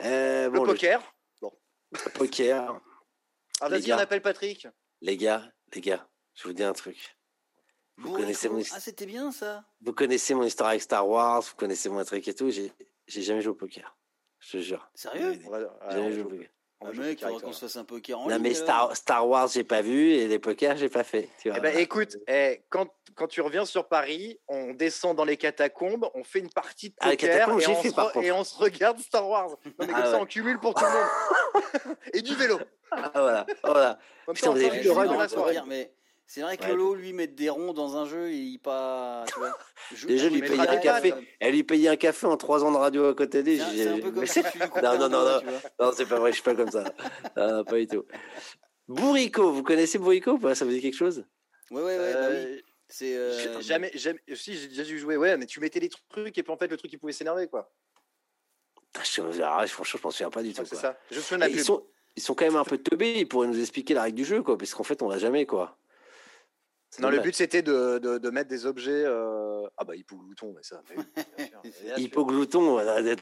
Euh, 0.00 0.50
bon, 0.50 0.64
le 0.64 0.72
poker. 0.72 1.00
Bon. 1.40 1.52
Le 1.92 2.10
poker. 2.12 2.80
Ah, 3.60 3.68
vas-y, 3.68 3.92
on 3.92 3.98
appelle 3.98 4.22
Patrick. 4.22 4.66
Les 5.00 5.16
gars, 5.16 5.44
les 5.74 5.80
gars, 5.80 6.08
je 6.34 6.44
vous 6.44 6.52
dis 6.52 6.64
un 6.64 6.72
truc. 6.72 7.16
Vous 7.98 8.12
connaissez 8.12 8.48
mon 8.48 8.62
Ah, 8.72 8.80
c'était 8.80 9.06
bien 9.06 9.32
ça. 9.32 9.64
Vous 9.80 9.92
connaissez 9.92 10.34
mon 10.34 10.44
histoire 10.44 10.70
avec 10.70 10.82
Star 10.82 11.08
Wars, 11.08 11.42
vous 11.42 11.56
connaissez 11.56 11.88
mon 11.88 12.04
truc 12.04 12.26
et 12.28 12.34
tout. 12.34 12.50
J'ai 12.50 12.72
jamais 13.22 13.40
joué 13.40 13.50
au 13.50 13.56
poker. 13.56 13.96
Je 14.40 14.52
te 14.52 14.62
jure. 14.62 14.88
Sérieux? 14.94 15.32
J'ai 15.34 15.96
jamais 15.96 16.12
joué 16.12 16.22
au 16.22 16.28
poker. 16.28 16.48
Ah 16.80 16.92
mec, 16.94 17.20
il 17.20 17.26
faudra 17.26 17.40
qu'on 17.40 17.52
se 17.52 17.60
fasse 17.60 17.76
un 17.76 17.84
poker 17.84 18.20
en 18.20 18.28
Non, 18.28 18.38
mais 18.38 18.54
Star, 18.54 18.94
Star 18.96 19.28
Wars, 19.28 19.48
j'ai 19.48 19.64
pas 19.64 19.82
vu 19.82 20.12
et 20.12 20.28
les 20.28 20.38
pokers, 20.38 20.76
j'ai 20.76 20.88
pas 20.88 21.02
fait. 21.02 21.28
Tu 21.40 21.48
vois. 21.48 21.58
Eh 21.58 21.60
ben, 21.60 21.76
écoute, 21.76 22.16
eh, 22.28 22.62
quand, 22.68 22.88
quand 23.16 23.26
tu 23.26 23.40
reviens 23.40 23.64
sur 23.64 23.88
Paris, 23.88 24.38
on 24.46 24.74
descend 24.74 25.16
dans 25.16 25.24
les 25.24 25.36
catacombes, 25.36 26.08
on 26.14 26.22
fait 26.22 26.38
une 26.38 26.50
partie 26.50 26.90
de 26.90 26.94
ah, 27.00 27.10
poker 27.10 27.48
et, 27.48 27.66
on 27.66 27.74
fait, 27.82 28.26
et, 28.26 28.32
on 28.32 28.44
se 28.44 28.56
regarde 28.56 29.00
Star 29.00 29.28
Wars. 29.28 29.48
Non, 29.48 29.72
mais 29.80 29.86
ah, 29.92 30.02
comme 30.02 30.12
ça, 30.12 30.20
on 30.20 30.26
cumule 30.26 30.60
pour 30.60 30.74
tout 30.74 30.84
le 30.84 30.90
monde. 30.90 31.96
et 32.12 32.22
du 32.22 32.34
vélo. 32.36 32.60
Ah, 32.92 33.10
voilà. 33.12 33.46
voilà. 33.64 33.98
Putain, 34.32 34.50
vous 34.50 34.56
avez 34.56 34.78
vu 34.78 34.84
le 34.84 34.92
run 34.92 35.64
mais 35.66 35.92
c'est 36.28 36.42
vrai 36.42 36.58
que 36.58 36.66
Lolo, 36.66 36.94
lui, 36.94 37.14
mettre 37.14 37.34
des 37.34 37.48
ronds 37.48 37.72
dans 37.72 37.96
un 37.96 38.04
jeu, 38.04 38.30
il 38.30 38.58
pas. 38.58 39.24
Tu 39.32 39.38
vois, 39.38 39.56
Déjà, 40.06 40.28
lui 40.28 40.42
payer 40.42 40.60
un 40.60 40.76
café. 40.76 41.14
Elle 41.40 41.54
lui 41.54 41.64
payait 41.64 41.88
un 41.88 41.96
café 41.96 42.26
en 42.26 42.36
trois 42.36 42.62
ans 42.64 42.70
de 42.70 42.76
radio 42.76 43.06
à 43.06 43.14
côté 43.14 43.42
d'elle. 43.42 43.62
C'est 43.74 43.88
un 43.88 43.98
peu 43.98 44.12
comme 44.12 44.26
ça. 44.26 44.42
non, 44.82 44.98
non, 44.98 45.08
non, 45.08 45.24
non. 45.24 45.40
Non, 45.80 45.92
c'est 45.96 46.04
pas 46.04 46.18
vrai, 46.18 46.30
je 46.30 46.34
suis 46.34 46.44
pas 46.44 46.54
comme 46.54 46.70
ça. 46.70 46.84
non, 47.34 47.64
pas 47.64 47.78
du 47.78 47.86
tout. 47.86 48.04
Bourrico, 48.88 49.50
vous 49.50 49.62
connaissez 49.62 49.96
Bourrico 49.96 50.32
ou 50.32 50.38
pas? 50.38 50.54
Ça 50.54 50.66
vous 50.66 50.70
dit 50.70 50.82
quelque 50.82 50.96
chose? 50.96 51.24
Ouais, 51.70 51.82
ouais, 51.82 51.98
ouais. 51.98 52.12
Bah 52.12 52.28
oui. 52.28 52.36
Euh, 52.36 52.60
c'est 52.90 53.16
euh... 53.16 53.60
jamais, 53.62 53.90
jamais. 53.94 54.20
Si 54.34 54.54
j'ai 54.54 54.68
déjà 54.68 54.84
dû 54.84 54.98
jouer, 54.98 55.16
ouais, 55.16 55.36
mais 55.38 55.46
tu 55.46 55.60
mettais 55.60 55.80
des 55.80 55.88
trucs 56.10 56.36
et 56.36 56.42
puis 56.42 56.52
en 56.52 56.56
fait 56.56 56.68
le 56.68 56.76
truc 56.76 56.92
il 56.92 56.98
pouvait 56.98 57.12
s'énerver 57.12 57.46
quoi. 57.46 57.72
Je, 59.02 59.20
ah, 59.42 59.66
franchement, 59.66 59.98
je 60.00 60.06
m'en 60.06 60.10
souviens 60.10 60.30
pas 60.30 60.42
du 60.42 60.52
tout. 60.52 60.64
c'est 60.64 60.76
ça. 60.76 60.98
Je 61.10 61.20
souviens 61.20 61.46
ils 61.48 61.62
sont, 61.62 61.86
ils 62.16 62.22
sont 62.22 62.34
quand 62.34 62.46
même 62.46 62.56
un 62.56 62.64
peu 62.64 62.78
teubés. 62.78 63.18
Ils 63.18 63.28
pourraient 63.28 63.46
nous 63.46 63.60
expliquer 63.60 63.94
la 63.94 64.02
règle 64.02 64.16
du 64.16 64.24
jeu, 64.24 64.42
quoi, 64.42 64.58
parce 64.58 64.74
qu'en 64.74 64.82
fait, 64.82 65.02
on 65.02 65.08
l'a 65.08 65.18
jamais, 65.18 65.46
quoi. 65.46 65.78
Non, 67.00 67.10
le 67.10 67.20
but 67.20 67.34
c'était 67.34 67.62
de, 67.62 67.98
de, 67.98 68.18
de, 68.18 68.30
mettre 68.30 68.48
des 68.48 68.66
objets. 68.66 69.04
Euh... 69.04 69.66
Ah 69.76 69.84
bah 69.84 69.94
hypoglouton, 69.94 70.54
mais 70.56 70.62
ça. 70.62 70.82
hypoglouton, 71.98 72.78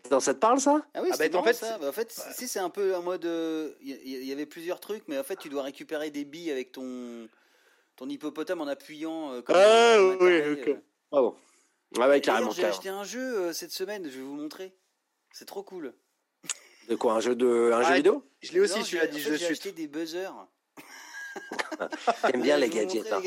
dans 0.09 0.21
ça 0.21 0.35
te 0.35 0.39
parle 0.39 0.61
ça? 0.61 0.87
Ah 0.95 1.01
oui, 1.03 1.11
ah 1.13 1.17
bah, 1.19 1.39
en 1.39 1.43
fait, 1.43 1.53
ça. 1.53 1.77
Bah, 1.79 1.89
en 1.89 1.93
fait, 1.93 2.11
si 2.11 2.47
c'est 2.47 2.61
un 2.61 2.71
peu 2.71 2.95
en 2.95 3.03
mode, 3.03 3.25
il 3.25 3.29
euh, 3.29 3.71
y, 3.81 4.33
avait 4.33 4.47
plusieurs 4.47 4.81
trucs, 4.81 5.09
mais 5.09 5.19
en 5.19 5.25
fait 5.25 5.37
tu 5.37 5.49
dois 5.49 5.63
récupérer 5.63 6.11
des 6.11 6.25
billes 6.25 6.51
avec 6.51 6.73
ton 6.73 7.29
ton 7.97 8.09
hippopotame 8.09 8.61
en 8.61 8.69
appuyant. 8.69 9.33
Euh, 9.33 9.43
comme 9.43 9.57
ah 9.59 9.97
oui, 10.21 10.41
ok. 10.53 10.69
Euh. 10.69 10.77
Ah 11.13 11.21
bon. 11.21 11.37
Ah 11.99 12.09
ouais, 12.09 12.21
carrément. 12.21 12.53
J'ai 12.53 12.65
acheté 12.65 12.89
un 12.89 13.05
jeu 13.05 13.53
cette 13.53 13.73
semaine, 13.73 14.05
je 14.05 14.17
vais 14.17 14.25
vous 14.25 14.37
montrer. 14.37 14.77
C'est 15.33 15.47
trop 15.47 15.63
cool. 15.63 15.93
De 16.89 16.95
quoi 16.95 17.15
Un 17.15 17.21
jeu 17.21 17.35
de 17.35 17.73
un 17.75 17.83
jeu 17.83 17.95
vidéo? 17.95 18.25
Je 18.43 18.53
l'ai 18.53 18.61
aussi, 18.61 18.85
celui-là, 18.85 19.09
dit 19.09 19.21
J'ai 19.21 19.47
acheté 19.47 19.73
des 19.73 19.89
buzzers. 19.89 20.33
J'aime 22.31 22.43
bien 22.43 22.57
les 22.57 22.69
gadgets. 22.69 23.13
Hein. 23.13 23.21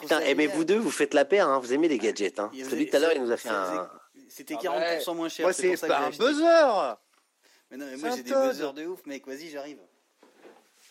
Putain, 0.00 0.20
vous 0.54 0.64
deux, 0.64 0.78
vous 0.78 0.90
faites 0.90 1.14
la 1.14 1.24
paire, 1.24 1.48
hein. 1.48 1.58
vous 1.58 1.72
aimez 1.72 1.88
les 1.88 1.98
gadgets. 1.98 2.38
Hein. 2.38 2.50
Celui 2.68 2.88
tout 2.88 2.96
à 2.96 2.98
l'heure, 2.98 3.12
il 3.14 3.22
nous 3.22 3.30
a 3.30 3.36
fait 3.36 3.48
un. 3.48 3.88
C'était 4.28 4.54
40% 4.54 5.04
ah 5.06 5.12
moins 5.14 5.28
cher. 5.28 5.46
Moi, 5.46 5.52
c'est 5.52 5.76
pas 5.86 6.06
un 6.06 6.10
buzzer 6.10 6.96
Mais 7.70 7.76
non, 7.76 7.86
mais 7.86 7.96
moi 7.96 8.10
j'ai 8.16 8.22
des 8.22 8.32
buzzers 8.32 8.72
de 8.72 8.86
ouf, 8.86 9.04
mec, 9.06 9.26
vas-y, 9.26 9.50
j'arrive. 9.50 9.78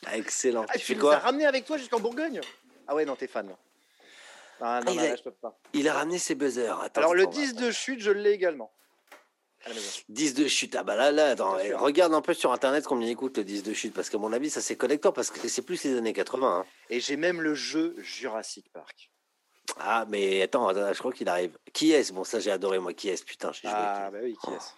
Ah, 0.06 0.18
excellent. 0.18 0.66
Ah, 0.70 0.78
tu 0.78 0.86
fais 0.86 0.96
quoi 0.96 1.18
ramené 1.18 1.46
avec 1.46 1.66
toi 1.66 1.78
jusqu'en 1.78 2.00
Bourgogne? 2.00 2.42
Ah 2.88 2.96
ouais, 2.96 3.06
non, 3.06 3.16
t'es 3.16 3.28
fan. 3.28 3.50
Ah 4.62 4.80
non, 4.86 4.94
il, 4.94 5.00
a, 5.00 5.16
je 5.16 5.24
peux 5.24 5.32
pas. 5.32 5.58
il 5.74 5.88
a 5.90 5.94
ramené 5.94 6.18
ses 6.18 6.36
buzzers. 6.36 6.90
Alors 6.96 7.14
le 7.14 7.28
10 7.28 7.56
de 7.56 7.72
chute, 7.72 8.00
je 8.00 8.12
l'ai 8.12 8.32
également. 8.32 8.72
10 10.10 10.34
de 10.34 10.48
chute. 10.48 10.76
Ah 10.76 10.84
bah 10.84 10.96
là, 10.96 11.12
là, 11.12 11.32
attends, 11.32 11.58
regarde 11.76 12.14
un 12.14 12.22
peu 12.22 12.34
sur 12.34 12.52
internet 12.52 12.86
combien 12.86 13.08
il 13.08 13.16
coûte 13.16 13.38
le 13.38 13.44
10 13.44 13.64
de 13.64 13.74
chute, 13.74 13.94
parce 13.94 14.10
qu'à 14.10 14.18
mon 14.18 14.34
avis, 14.34 14.50
ça 14.50 14.62
c'est 14.62 14.76
collector, 14.76 15.14
parce 15.14 15.30
que 15.30 15.48
c'est 15.48 15.62
plus 15.62 15.84
les 15.84 15.98
années 15.98 16.14
80. 16.14 16.60
Hein. 16.60 16.66
Et 16.90 17.00
j'ai 17.00 17.18
même 17.18 17.42
le 17.42 17.56
jeu 17.56 17.96
Jurassic 18.00 18.72
Park. 18.72 19.10
Ah, 19.80 20.06
mais 20.10 20.42
attends, 20.42 20.70
je 20.74 21.00
crois 21.00 21.12
qu'il 21.12 21.30
arrive. 21.30 21.58
Qui 21.72 21.92
est-ce? 21.92 22.14
Bon, 22.14 22.24
ça 22.24 22.40
j'ai 22.40 22.52
adoré, 22.52 22.80
moi, 22.80 22.94
qui 22.94 23.10
est-ce? 23.10 23.24
Putain, 23.24 23.52
j'ai 23.54 23.68
joué. 23.68 23.72
Ah, 23.74 24.10
bah 24.12 24.20
oui, 24.22 24.36
qui 24.44 24.52
est-ce? 24.52 24.72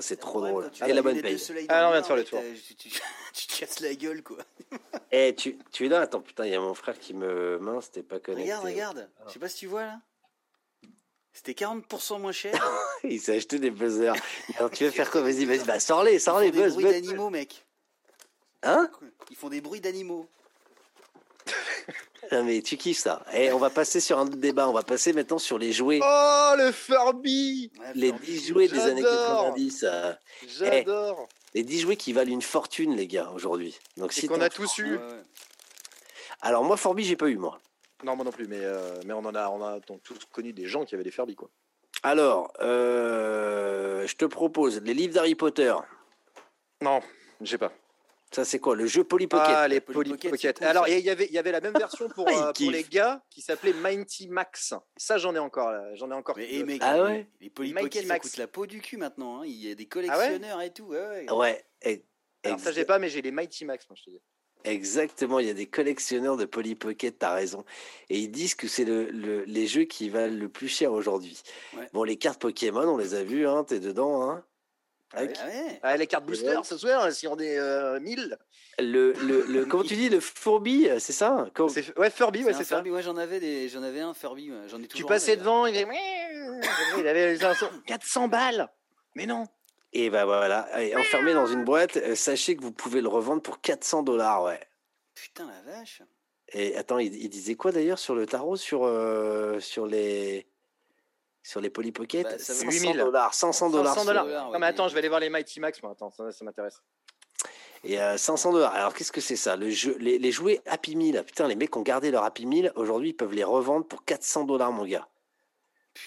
C'est 0.00 0.18
trop 0.18 0.40
drôle. 0.40 0.70
Et 0.86 0.92
la 0.92 1.02
bonne 1.02 1.20
paye. 1.20 1.42
Ah 1.68 1.82
non, 1.82 1.88
on 1.88 1.92
vient 1.92 2.00
de 2.00 2.06
faire 2.06 2.16
le 2.16 2.24
tour. 2.24 2.40
Tu, 3.32 3.46
te 3.46 3.58
casses 3.58 3.80
la 3.80 3.94
gueule, 3.94 4.22
quoi. 4.22 4.38
Eh, 5.10 5.34
tu, 5.34 5.58
tu 5.70 5.84
es 5.84 5.88
là? 5.90 6.00
Attends, 6.00 6.22
putain, 6.22 6.46
il 6.46 6.52
y 6.52 6.54
a 6.54 6.60
mon 6.60 6.72
frère 6.72 6.98
qui 6.98 7.12
me. 7.12 7.58
Mince, 7.58 7.90
t'es 7.90 8.02
pas 8.02 8.18
connecté. 8.18 8.54
Regarde, 8.54 8.64
regarde. 8.64 9.10
Je 9.26 9.32
sais 9.32 9.38
pas 9.38 9.48
si 9.48 9.58
tu 9.58 9.66
vois 9.66 9.82
là. 9.82 10.00
C'était 11.36 11.52
40% 11.52 12.18
moins 12.18 12.32
cher. 12.32 12.54
il 13.04 13.20
s'est 13.20 13.36
acheté 13.36 13.58
des 13.58 13.70
buzzers. 13.70 14.14
Alors, 14.56 14.70
tu 14.70 14.84
veux 14.84 14.90
faire 14.90 15.10
quoi? 15.10 15.20
Vas-y, 15.20 15.44
vas-y, 15.44 15.64
bah, 15.64 15.78
sors-les, 15.78 16.18
sors-les, 16.18 16.50
buzz, 16.50 16.74
Des 16.74 16.82
bruits 16.82 16.92
d'animaux, 16.92 17.28
mec. 17.28 17.66
Hein? 18.62 18.90
Ils 19.30 19.36
font 19.36 19.50
des 19.50 19.60
bruits 19.60 19.82
d'animaux. 19.82 20.26
mais 22.32 22.62
tu 22.62 22.78
kiffes 22.78 22.98
ça. 22.98 23.22
Et 23.34 23.52
on 23.52 23.58
va 23.58 23.68
passer 23.68 24.00
sur 24.00 24.18
un 24.18 24.26
autre 24.26 24.36
débat. 24.36 24.66
On 24.66 24.72
va 24.72 24.82
passer 24.82 25.12
maintenant 25.12 25.38
sur 25.38 25.58
les 25.58 25.72
jouets. 25.72 26.00
Oh, 26.02 26.54
le 26.56 26.72
Furby 26.72 27.70
Les 27.94 28.12
10 28.12 28.48
jouets 28.48 28.68
des 28.68 28.80
années 28.80 29.02
90. 29.02 29.84
Euh. 29.86 30.14
J'adore 30.58 31.28
Les 31.52 31.64
10 31.64 31.80
jouets 31.80 31.96
qui 31.96 32.14
valent 32.14 32.32
une 32.32 32.40
fortune, 32.40 32.96
les 32.96 33.06
gars, 33.06 33.30
aujourd'hui. 33.34 33.78
Donc, 33.98 34.14
si 34.14 34.26
qu'on 34.26 34.40
a 34.40 34.48
tous 34.48 34.78
eu. 34.78 34.98
Alors, 36.40 36.64
moi, 36.64 36.78
Furby, 36.78 37.04
j'ai 37.04 37.16
pas 37.16 37.28
eu, 37.28 37.36
moi. 37.36 37.60
Non, 38.04 38.14
moi 38.14 38.24
non 38.24 38.30
plus, 38.30 38.46
mais, 38.46 38.60
euh, 38.60 39.00
mais 39.06 39.12
on 39.12 39.24
en 39.24 39.34
a, 39.34 39.48
on 39.48 39.64
a 39.64 39.80
tous 39.80 40.24
connu 40.26 40.52
des 40.52 40.66
gens 40.66 40.84
qui 40.84 40.94
avaient 40.94 41.04
des 41.04 41.10
Furby, 41.10 41.34
quoi. 41.34 41.50
Alors, 42.02 42.52
euh, 42.60 44.06
je 44.06 44.14
te 44.16 44.26
propose 44.26 44.82
les 44.82 44.94
livres 44.94 45.14
d'Harry 45.14 45.34
Potter. 45.34 45.74
Non, 46.82 47.00
je 47.40 47.46
sais 47.46 47.58
pas. 47.58 47.72
Ça, 48.32 48.44
c'est 48.44 48.58
quoi 48.58 48.76
Le 48.76 48.86
jeu 48.86 49.02
Polly 49.02 49.28
Pocket 49.28 49.48
Ah, 49.48 49.68
les 49.68 49.80
Polly, 49.80 50.10
Pocket. 50.16 50.60
Alors, 50.60 50.88
il 50.88 50.98
y, 50.98 51.08
avait, 51.08 51.28
y 51.28 51.38
avait 51.38 51.52
la 51.52 51.60
même 51.60 51.72
version 51.72 52.08
pour, 52.08 52.28
euh, 52.28 52.52
pour 52.52 52.70
les 52.70 52.82
gars 52.82 53.22
qui 53.30 53.40
s'appelait 53.40 53.72
Mighty 53.72 54.28
Max. 54.28 54.74
Ça, 54.96 55.16
j'en 55.16 55.34
ai 55.34 55.38
encore. 55.38 55.72
J'en 55.94 56.10
ai 56.10 56.14
encore. 56.14 56.36
Mais, 56.36 56.48
eh, 56.50 56.78
ah 56.80 57.02
ouais 57.04 57.28
Les 57.40 57.50
Polly 57.50 57.72
Pocket, 57.72 58.06
ça 58.06 58.18
coûte 58.18 58.36
la 58.36 58.46
peau 58.46 58.66
du 58.66 58.80
cul 58.80 58.98
maintenant. 58.98 59.40
Hein. 59.40 59.46
Il 59.46 59.54
y 59.54 59.70
a 59.70 59.74
des 59.74 59.86
collectionneurs 59.86 60.60
et 60.60 60.72
tout. 60.72 60.86
Ouais. 60.86 61.30
ouais. 61.30 61.64
Alors, 62.44 62.60
ça, 62.60 62.72
j'ai 62.72 62.84
pas, 62.84 62.98
mais 62.98 63.08
j'ai 63.08 63.22
les 63.22 63.30
Mighty 63.30 63.64
Max, 63.64 63.88
moi, 63.88 63.96
je 63.98 64.04
te 64.04 64.10
dis. 64.10 64.20
Exactement, 64.66 65.38
il 65.38 65.46
y 65.46 65.50
a 65.50 65.54
des 65.54 65.66
collectionneurs 65.66 66.36
de 66.36 66.44
Polly 66.44 66.74
Pocket, 66.74 67.16
t'as 67.18 67.34
raison. 67.34 67.64
Et 68.10 68.18
ils 68.18 68.30
disent 68.30 68.54
que 68.54 68.66
c'est 68.66 68.84
le, 68.84 69.44
les 69.44 69.66
jeux 69.66 69.84
qui 69.84 70.08
valent 70.08 70.36
le 70.36 70.48
plus 70.48 70.68
cher 70.68 70.92
aujourd'hui. 70.92 71.40
Bon, 71.92 72.02
les 72.02 72.16
cartes 72.16 72.40
Pokémon, 72.40 72.86
on 72.88 72.96
les 72.96 73.14
a 73.14 73.22
vues, 73.22 73.46
hein, 73.46 73.64
t'es 73.64 73.78
dedans. 73.78 74.28
Hein. 74.28 74.44
Ah, 75.14 75.20
ah 75.82 75.96
les 75.96 76.08
cartes 76.08 76.26
booster 76.26 76.58
ce 76.64 76.76
soir, 76.76 77.10
si 77.12 77.28
on 77.28 77.38
est 77.38 78.00
1000. 78.00 78.36
Le, 78.78 79.12
le, 79.12 79.46
le 79.46 79.64
comment 79.64 79.84
tu 79.84 79.94
dis, 79.94 80.08
le 80.08 80.20
Furby, 80.20 80.88
c'est 80.98 81.12
ça 81.12 81.48
Ouais, 81.96 82.10
Furby, 82.10 82.44
ouais, 82.44 82.52
c'est 82.52 82.64
ça. 82.64 82.82
Ouais, 82.82 83.02
j'en 83.02 83.16
avais, 83.16 83.40
des, 83.40 83.68
j'en 83.68 83.82
avais 83.82 84.00
un 84.00 84.14
Furby, 84.14 84.50
j'en 84.68 84.82
ai 84.82 84.88
toujours. 84.88 84.88
Tu 84.90 85.04
passais 85.04 85.36
devant, 85.36 85.66
il, 85.66 85.76
il 86.98 87.06
avait 87.06 87.38
400 87.86 88.28
balles. 88.28 88.68
Mais 89.14 89.26
non. 89.26 89.46
Et 89.92 90.10
ben 90.10 90.24
voilà, 90.24 90.68
enfermé 90.96 91.32
dans 91.32 91.46
une 91.46 91.64
boîte, 91.64 91.96
euh, 91.96 92.14
sachez 92.14 92.56
que 92.56 92.62
vous 92.62 92.72
pouvez 92.72 93.00
le 93.00 93.08
revendre 93.08 93.40
pour 93.40 93.60
400 93.60 94.02
dollars, 94.02 94.42
ouais. 94.44 94.60
Putain 95.14 95.46
la 95.46 95.72
vache. 95.72 96.02
Et 96.52 96.76
attends, 96.76 96.98
il, 96.98 97.28
disait 97.28 97.54
quoi 97.54 97.72
d'ailleurs 97.72 97.98
sur 97.98 98.14
le 98.14 98.26
tarot, 98.26 98.56
sur, 98.56 98.84
euh, 98.84 99.58
sur 99.58 99.86
les 99.86 100.46
sur 101.42 101.60
les 101.60 101.70
Polly 101.70 101.92
Pocket? 101.92 102.24
Bah, 102.24 102.38
500 102.38 102.94
dollars, 102.94 103.34
500 103.34 103.70
dollars. 103.70 104.50
non 104.52 104.58
mais 104.58 104.66
attends, 104.66 104.88
je 104.88 104.94
vais 104.94 104.98
aller 104.98 105.08
voir 105.08 105.20
les 105.20 105.30
Mighty 105.30 105.60
Max, 105.60 105.82
moi. 105.82 105.92
Attends, 105.92 106.10
ça, 106.10 106.44
m'intéresse. 106.44 106.82
Et 107.84 107.96
500 107.96 108.50
euh, 108.50 108.52
dollars. 108.52 108.74
Alors 108.74 108.94
qu'est-ce 108.94 109.12
que 109.12 109.20
c'est 109.20 109.36
ça? 109.36 109.56
Le 109.56 109.70
jeu, 109.70 109.96
les, 109.98 110.18
les, 110.18 110.32
jouets 110.32 110.60
Happy 110.66 110.94
Meal. 110.94 111.24
Putain, 111.24 111.48
les 111.48 111.56
mecs 111.56 111.76
ont 111.76 111.82
gardé 111.82 112.10
leur 112.10 112.24
Happy 112.24 112.46
Meal. 112.46 112.72
Aujourd'hui, 112.74 113.10
ils 113.10 113.16
peuvent 113.16 113.34
les 113.34 113.44
revendre 113.44 113.86
pour 113.86 114.04
400 114.04 114.44
dollars, 114.44 114.72
mon 114.72 114.84
gars 114.84 115.08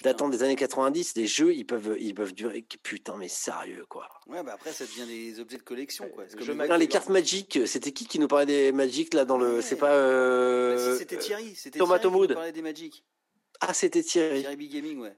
datant 0.02 0.28
des 0.28 0.42
années 0.42 0.56
90, 0.56 1.16
les 1.16 1.26
jeux, 1.26 1.54
ils 1.54 1.64
peuvent, 1.64 1.96
ils 1.98 2.14
peuvent 2.14 2.32
durer. 2.32 2.64
Putain, 2.82 3.16
mais 3.16 3.28
sérieux, 3.28 3.84
quoi. 3.88 4.08
Ouais, 4.26 4.42
bah 4.42 4.52
après, 4.54 4.72
ça 4.72 4.84
devient 4.84 5.06
des 5.06 5.40
objets 5.40 5.58
de 5.58 5.62
collection, 5.62 6.08
quoi. 6.08 6.24
les 6.76 6.88
cartes 6.88 7.08
Magic, 7.08 7.60
c'était 7.66 7.92
qui 7.92 8.06
qui 8.06 8.18
nous 8.18 8.28
parlait 8.28 8.46
des 8.46 8.72
Magic, 8.72 9.14
là, 9.14 9.24
dans 9.24 9.38
le. 9.38 9.60
C'est 9.60 9.76
pas. 9.76 9.92
Euh... 9.92 10.92
Bah, 10.92 10.98
c'était 10.98 11.18
Thierry. 11.18 11.54
C'était 11.54 11.78
Tomato 11.78 12.10
Mood. 12.10 12.34
parlait 12.34 12.52
des 12.52 12.62
Magic. 12.62 13.04
Ah, 13.60 13.74
c'était 13.74 14.02
Thierry. 14.02 14.40
Thierry 14.40 14.56
Big 14.56 14.72
Gaming, 14.72 14.98
ouais. 15.00 15.16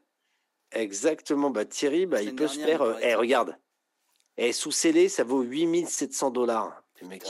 Exactement. 0.73 1.51
Bah, 1.51 1.65
Thierry, 1.65 2.07
bah, 2.07 2.23
il 2.23 2.35
peut 2.35 2.49
se 2.49 2.59
faire. 2.59 2.99
Eh, 3.03 3.15
regarde. 3.15 3.57
Et 4.39 4.49
eh, 4.49 4.53
sous 4.53 4.73
scellé, 4.73 5.09
ça 5.09 5.25
vaut 5.25 5.43
8700 5.43 6.31
dollars. 6.31 6.83
Le 7.03 7.09
mec, 7.09 7.25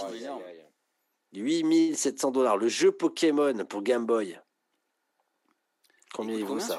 8700 1.32 2.30
dollars. 2.30 2.56
Le 2.56 2.68
jeu 2.68 2.92
Pokémon 2.92 3.64
pour 3.64 3.82
Game 3.82 4.06
Boy. 4.06 4.38
Combien 6.14 6.36
il 6.36 6.44
vaut 6.44 6.60
ça? 6.60 6.78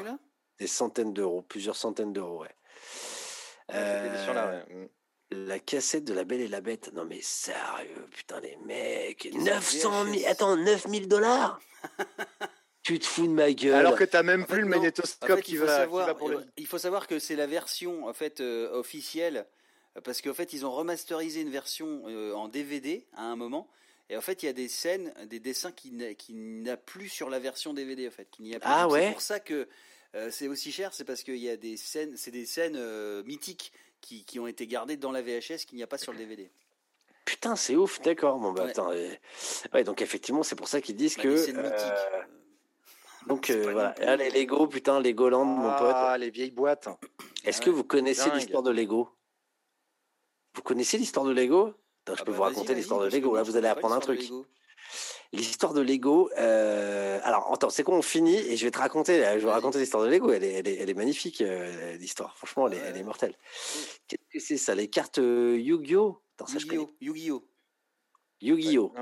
Des 0.59 0.67
centaines 0.67 1.13
d'euros, 1.13 1.41
plusieurs 1.41 1.75
centaines 1.75 2.13
d'euros, 2.13 2.41
ouais. 2.41 2.55
Euh, 3.73 4.87
la 5.31 5.59
cassette 5.59 6.05
de 6.05 6.13
La 6.13 6.25
Belle 6.25 6.41
et 6.41 6.47
la 6.47 6.61
Bête. 6.61 6.91
Non 6.93 7.05
mais 7.05 7.21
sérieux, 7.21 8.07
putain 8.11 8.39
les 8.41 8.57
mecs. 8.65 9.29
900 9.33 10.05
000, 10.05 10.27
attends, 10.27 10.57
9000 10.57 11.07
dollars? 11.07 11.59
Tu 12.83 12.99
te 12.99 13.05
fous 13.05 13.27
de 13.27 13.31
ma 13.31 13.53
gueule. 13.53 13.75
Alors 13.75 13.95
que 13.95 14.03
t'as 14.03 14.23
même 14.23 14.45
plus 14.45 14.59
le 14.59 14.67
magnétoscope 14.67 15.39
qui, 15.39 15.55
va, 15.55 15.87
pour 15.87 16.27
le... 16.27 16.45
Il 16.57 16.67
faut 16.67 16.77
savoir 16.77 17.07
que 17.07 17.17
c'est 17.17 17.37
la 17.37 17.47
version 17.47 18.07
en 18.07 18.13
fait 18.13 18.41
euh, 18.41 18.69
officielle 18.73 19.47
parce 20.03 20.21
qu'en 20.21 20.33
fait 20.33 20.51
ils 20.51 20.65
ont 20.65 20.71
remasterisé 20.71 21.39
une 21.39 21.49
version 21.49 22.03
euh, 22.07 22.33
en 22.33 22.49
DVD 22.49 23.07
à 23.13 23.23
un 23.23 23.37
moment. 23.37 23.69
Et 24.09 24.17
en 24.17 24.21
fait, 24.21 24.43
il 24.43 24.47
y 24.47 24.49
a 24.49 24.53
des 24.53 24.67
scènes, 24.67 25.13
des 25.27 25.39
dessins 25.39 25.71
qui 25.71 25.91
n'a 26.33 26.75
plus 26.75 27.07
sur 27.07 27.29
la 27.29 27.39
version 27.39 27.73
DVD 27.73 28.09
en 28.09 28.11
fait, 28.11 28.27
qui 28.29 28.43
n'y 28.43 28.53
a 28.53 28.59
plus. 28.59 28.69
Ah 28.69 28.89
ouais. 28.89 29.05
C'est 29.05 29.11
pour 29.13 29.21
ça 29.21 29.39
que 29.39 29.69
euh, 30.15 30.29
c'est 30.31 30.47
aussi 30.47 30.71
cher, 30.71 30.93
c'est 30.93 31.05
parce 31.05 31.23
qu'il 31.23 31.37
y 31.37 31.49
a 31.49 31.57
des 31.57 31.77
scènes, 31.77 32.15
c'est 32.17 32.31
des 32.31 32.45
scènes 32.45 32.75
euh, 32.75 33.23
mythiques 33.23 33.71
qui, 34.01 34.25
qui, 34.25 34.39
ont 34.39 34.47
été 34.47 34.67
gardées 34.67 34.97
dans 34.97 35.11
la 35.11 35.21
VHS 35.21 35.65
qu'il 35.67 35.77
n'y 35.77 35.83
a 35.83 35.87
pas 35.87 35.97
sur 35.97 36.11
le 36.11 36.17
DVD. 36.17 36.51
Putain, 37.25 37.55
c'est 37.55 37.75
ouf, 37.75 38.01
d'accord. 38.01 38.37
Bon, 38.37 38.51
bah, 38.51 38.65
attends, 38.65 38.89
ouais, 38.89 39.83
donc 39.83 40.01
effectivement, 40.01 40.43
c'est 40.43 40.55
pour 40.55 40.67
ça 40.67 40.81
qu'ils 40.81 40.95
disent 40.95 41.15
bah, 41.17 41.23
que. 41.23 41.57
Euh... 41.57 42.21
Donc 43.27 43.49
voilà, 43.49 43.95
ah, 44.01 44.17
les 44.17 44.29
Lego, 44.29 44.67
putain, 44.67 44.99
Legoland, 44.99 45.45
mon 45.45 45.69
ah, 45.69 45.77
pote. 45.79 45.95
Ah, 45.95 46.17
les 46.17 46.29
vieilles 46.29 46.51
boîtes. 46.51 46.89
Est-ce 47.45 47.61
que 47.61 47.69
vous 47.69 47.83
connaissez 47.83 48.29
l'histoire 48.31 48.63
de 48.63 48.71
Lego? 48.71 49.09
Vous 50.55 50.61
connaissez 50.61 50.97
l'histoire 50.97 51.25
de 51.25 51.31
Lego? 51.31 51.73
Je 52.05 52.11
ah 52.11 52.15
peux 52.17 52.31
bah, 52.31 52.37
vous 52.37 52.43
raconter 52.43 52.75
l'histoire 52.75 52.99
de 52.99 53.07
Lego. 53.07 53.35
Là, 53.35 53.43
vous 53.43 53.55
allez 53.55 53.69
apprendre 53.69 53.95
un 53.95 53.99
truc. 53.99 54.29
L'histoire 55.33 55.73
de 55.73 55.81
Lego. 55.81 56.29
Euh, 56.37 57.19
alors, 57.23 57.51
attends, 57.51 57.71
c'est 57.71 57.83
quoi 57.83 57.95
On 57.95 58.03
finit 58.03 58.37
et 58.37 58.55
je 58.55 58.65
vais 58.65 58.71
te 58.71 58.77
raconter. 58.77 59.23
Je 59.39 59.43
vais 59.43 59.51
raconter 59.51 59.79
l'histoire 59.79 60.03
de 60.03 60.09
Lego. 60.09 60.31
Elle 60.31 60.43
est, 60.43 60.53
elle 60.59 60.89
est, 60.89 60.93
magnifique, 60.93 61.41
euh, 61.41 61.97
l'histoire. 61.97 62.37
Franchement, 62.37 62.67
elle, 62.67 62.95
est, 62.95 63.03
mortelle. 63.03 63.33
Qu'est-ce 64.07 64.29
que 64.31 64.39
c'est 64.39 64.57
ça 64.57 64.75
Les 64.75 64.87
cartes 64.87 65.17
euh, 65.17 65.57
Yu-Gi-Oh? 65.57 66.21
Yu-Gi-Oh 66.49 66.91
Yu-Gi-Oh 67.01 67.43
Yu-Gi-Oh 68.41 68.93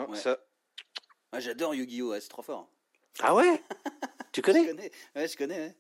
J'adore 1.38 1.76
Yu-Gi-Oh 1.76 2.14
C'est 2.18 2.30
trop 2.30 2.44
fort. 2.44 2.70
Ah 3.20 3.36
ouais? 3.36 3.62
Tu 4.32 4.42
connais? 4.42 4.64
Je 4.64 4.70
connais. 4.70 4.92
Ouais, 5.18 5.28
je 5.28 5.36
connais. 5.38 5.76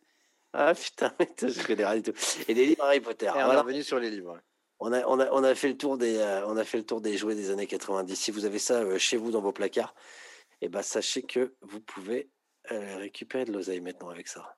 Ah 0.51 0.73
putain, 0.75 1.13
je 1.41 1.65
connais 1.65 1.85
rien 1.85 2.01
du 2.01 2.11
tout. 2.11 2.19
Et 2.49 2.53
des 2.53 2.65
livres 2.65 2.83
Harry 2.83 2.99
Potter. 2.99 3.27
Et 3.27 3.29
on 3.41 3.53
est 3.53 3.55
revenu 3.55 3.83
sur 3.83 3.99
les 3.99 4.09
livres. 4.09 4.37
On 4.81 4.91
a, 4.91 5.07
on, 5.07 5.17
a, 5.17 5.29
on 5.31 5.45
a 5.45 5.55
fait 5.55 5.69
le 5.69 5.77
tour 5.77 5.97
des, 5.97 6.17
on 6.45 6.57
a 6.57 6.65
fait 6.65 6.79
le 6.79 6.85
tour 6.85 6.99
des 6.99 7.15
jouets 7.15 7.35
des 7.35 7.51
années 7.51 7.67
90. 7.67 8.13
Si 8.17 8.31
vous 8.31 8.43
avez 8.43 8.59
ça 8.59 8.97
chez 8.97 9.15
vous 9.15 9.31
dans 9.31 9.39
vos 9.39 9.53
placards, 9.53 9.95
et 10.61 10.65
eh 10.65 10.69
ben, 10.69 10.83
sachez 10.83 11.23
que 11.23 11.55
vous 11.61 11.81
pouvez 11.81 12.29
euh, 12.71 12.97
récupérer 12.97 13.45
de 13.45 13.51
l'oseille 13.51 13.81
maintenant 13.81 14.09
avec 14.09 14.27
ça. 14.27 14.55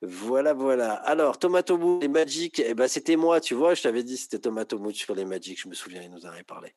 Voilà, 0.00 0.54
voilà. 0.54 0.94
Alors, 0.94 1.40
Tomato 1.40 1.76
Mood, 1.76 2.00
les 2.00 2.06
Magic, 2.06 2.60
eh 2.60 2.72
ben, 2.74 2.86
c'était 2.86 3.16
moi, 3.16 3.40
tu 3.40 3.54
vois, 3.54 3.74
je 3.74 3.82
t'avais 3.82 4.04
dit 4.04 4.16
c'était 4.16 4.38
Tomato 4.38 4.78
Mood 4.78 4.94
sur 4.94 5.16
les 5.16 5.24
Magic, 5.24 5.60
je 5.60 5.66
me 5.66 5.74
souviens, 5.74 6.02
il 6.02 6.10
nous 6.10 6.24
en 6.24 6.28
avait 6.28 6.44
parlé. 6.44 6.76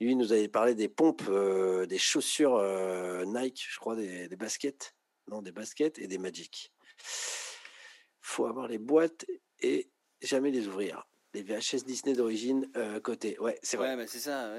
Lui, 0.00 0.10
il 0.10 0.18
nous 0.18 0.32
avait 0.32 0.48
parlé 0.48 0.74
des 0.74 0.88
pompes, 0.88 1.22
euh, 1.28 1.86
des 1.86 1.98
chaussures 1.98 2.56
euh, 2.56 3.24
Nike, 3.24 3.64
je 3.70 3.78
crois, 3.78 3.94
des, 3.94 4.28
baskets. 4.36 4.96
Non, 5.28 5.40
des 5.40 5.52
baskets 5.52 6.00
et 6.00 6.08
des 6.08 6.18
Magic. 6.18 6.72
faut 8.20 8.46
avoir 8.46 8.66
les 8.66 8.78
boîtes 8.78 9.26
et 9.60 9.88
jamais 10.20 10.50
les 10.50 10.66
ouvrir. 10.66 11.04
Les 11.34 11.42
VHS 11.42 11.84
Disney 11.84 12.14
d'origine 12.14 12.68
côté. 13.02 13.38
Ouais, 13.38 13.58
c'est 13.62 13.76
vrai. 13.76 13.90
Ouais, 13.90 13.96
mais 13.96 14.06
c'est 14.08 14.18
ça, 14.18 14.52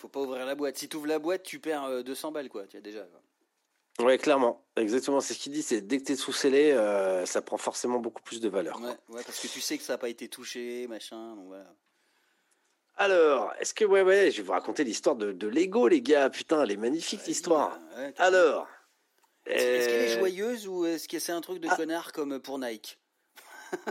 faut 0.00 0.08
pas 0.08 0.20
ouvrir 0.20 0.46
la 0.46 0.54
boîte. 0.54 0.78
Si 0.78 0.88
tu 0.88 0.96
ouvres 0.96 1.06
la 1.06 1.18
boîte, 1.18 1.42
tu 1.42 1.58
perds 1.58 2.04
200 2.04 2.28
euh, 2.28 2.30
balles, 2.32 2.48
quoi. 2.48 2.66
Tu 2.66 2.76
as 2.76 2.80
déjà. 2.80 3.06
Ouais, 4.00 4.18
clairement. 4.18 4.64
Exactement, 4.76 5.20
c'est 5.20 5.34
ce 5.34 5.38
qu'il 5.38 5.52
dit. 5.52 5.62
C'est 5.62 5.82
dès 5.82 5.98
que 5.98 6.04
tu 6.04 6.12
es 6.12 6.16
sous 6.16 6.32
scellé, 6.32 6.72
euh, 6.72 7.26
ça 7.26 7.42
prend 7.42 7.58
forcément 7.58 7.98
beaucoup 7.98 8.22
plus 8.22 8.40
de 8.40 8.48
valeur. 8.48 8.80
Ouais, 8.80 9.22
parce 9.24 9.40
que 9.40 9.48
tu 9.48 9.60
sais 9.60 9.76
que 9.76 9.84
ça 9.84 9.94
n'a 9.94 9.98
pas 9.98 10.08
été 10.08 10.28
touché, 10.28 10.86
machin. 10.88 11.36
voilà. 11.46 11.66
Alors, 12.96 13.52
est-ce 13.58 13.72
que 13.72 13.84
ouais 13.84 14.02
ouais, 14.02 14.30
je 14.30 14.38
vais 14.38 14.42
vous 14.42 14.52
raconter 14.52 14.84
l'histoire 14.84 15.16
de, 15.16 15.46
Lego, 15.46 15.88
les 15.88 16.02
gars. 16.02 16.28
Putain, 16.28 16.62
elle 16.62 16.70
est 16.70 16.76
magnifique 16.76 17.26
l'histoire. 17.26 17.78
Alors. 18.18 18.68
Est-ce 19.46 19.88
qu'elle 19.88 20.02
est 20.02 20.16
euh, 20.16 20.18
joyeuse 20.18 20.68
ou 20.68 20.84
est-ce 20.84 21.08
que 21.08 21.18
c'est 21.18 21.32
un 21.32 21.40
truc 21.40 21.60
de 21.60 21.68
ah. 21.70 21.76
connard 21.76 22.12
comme 22.12 22.38
pour 22.38 22.58
Nike? 22.58 22.99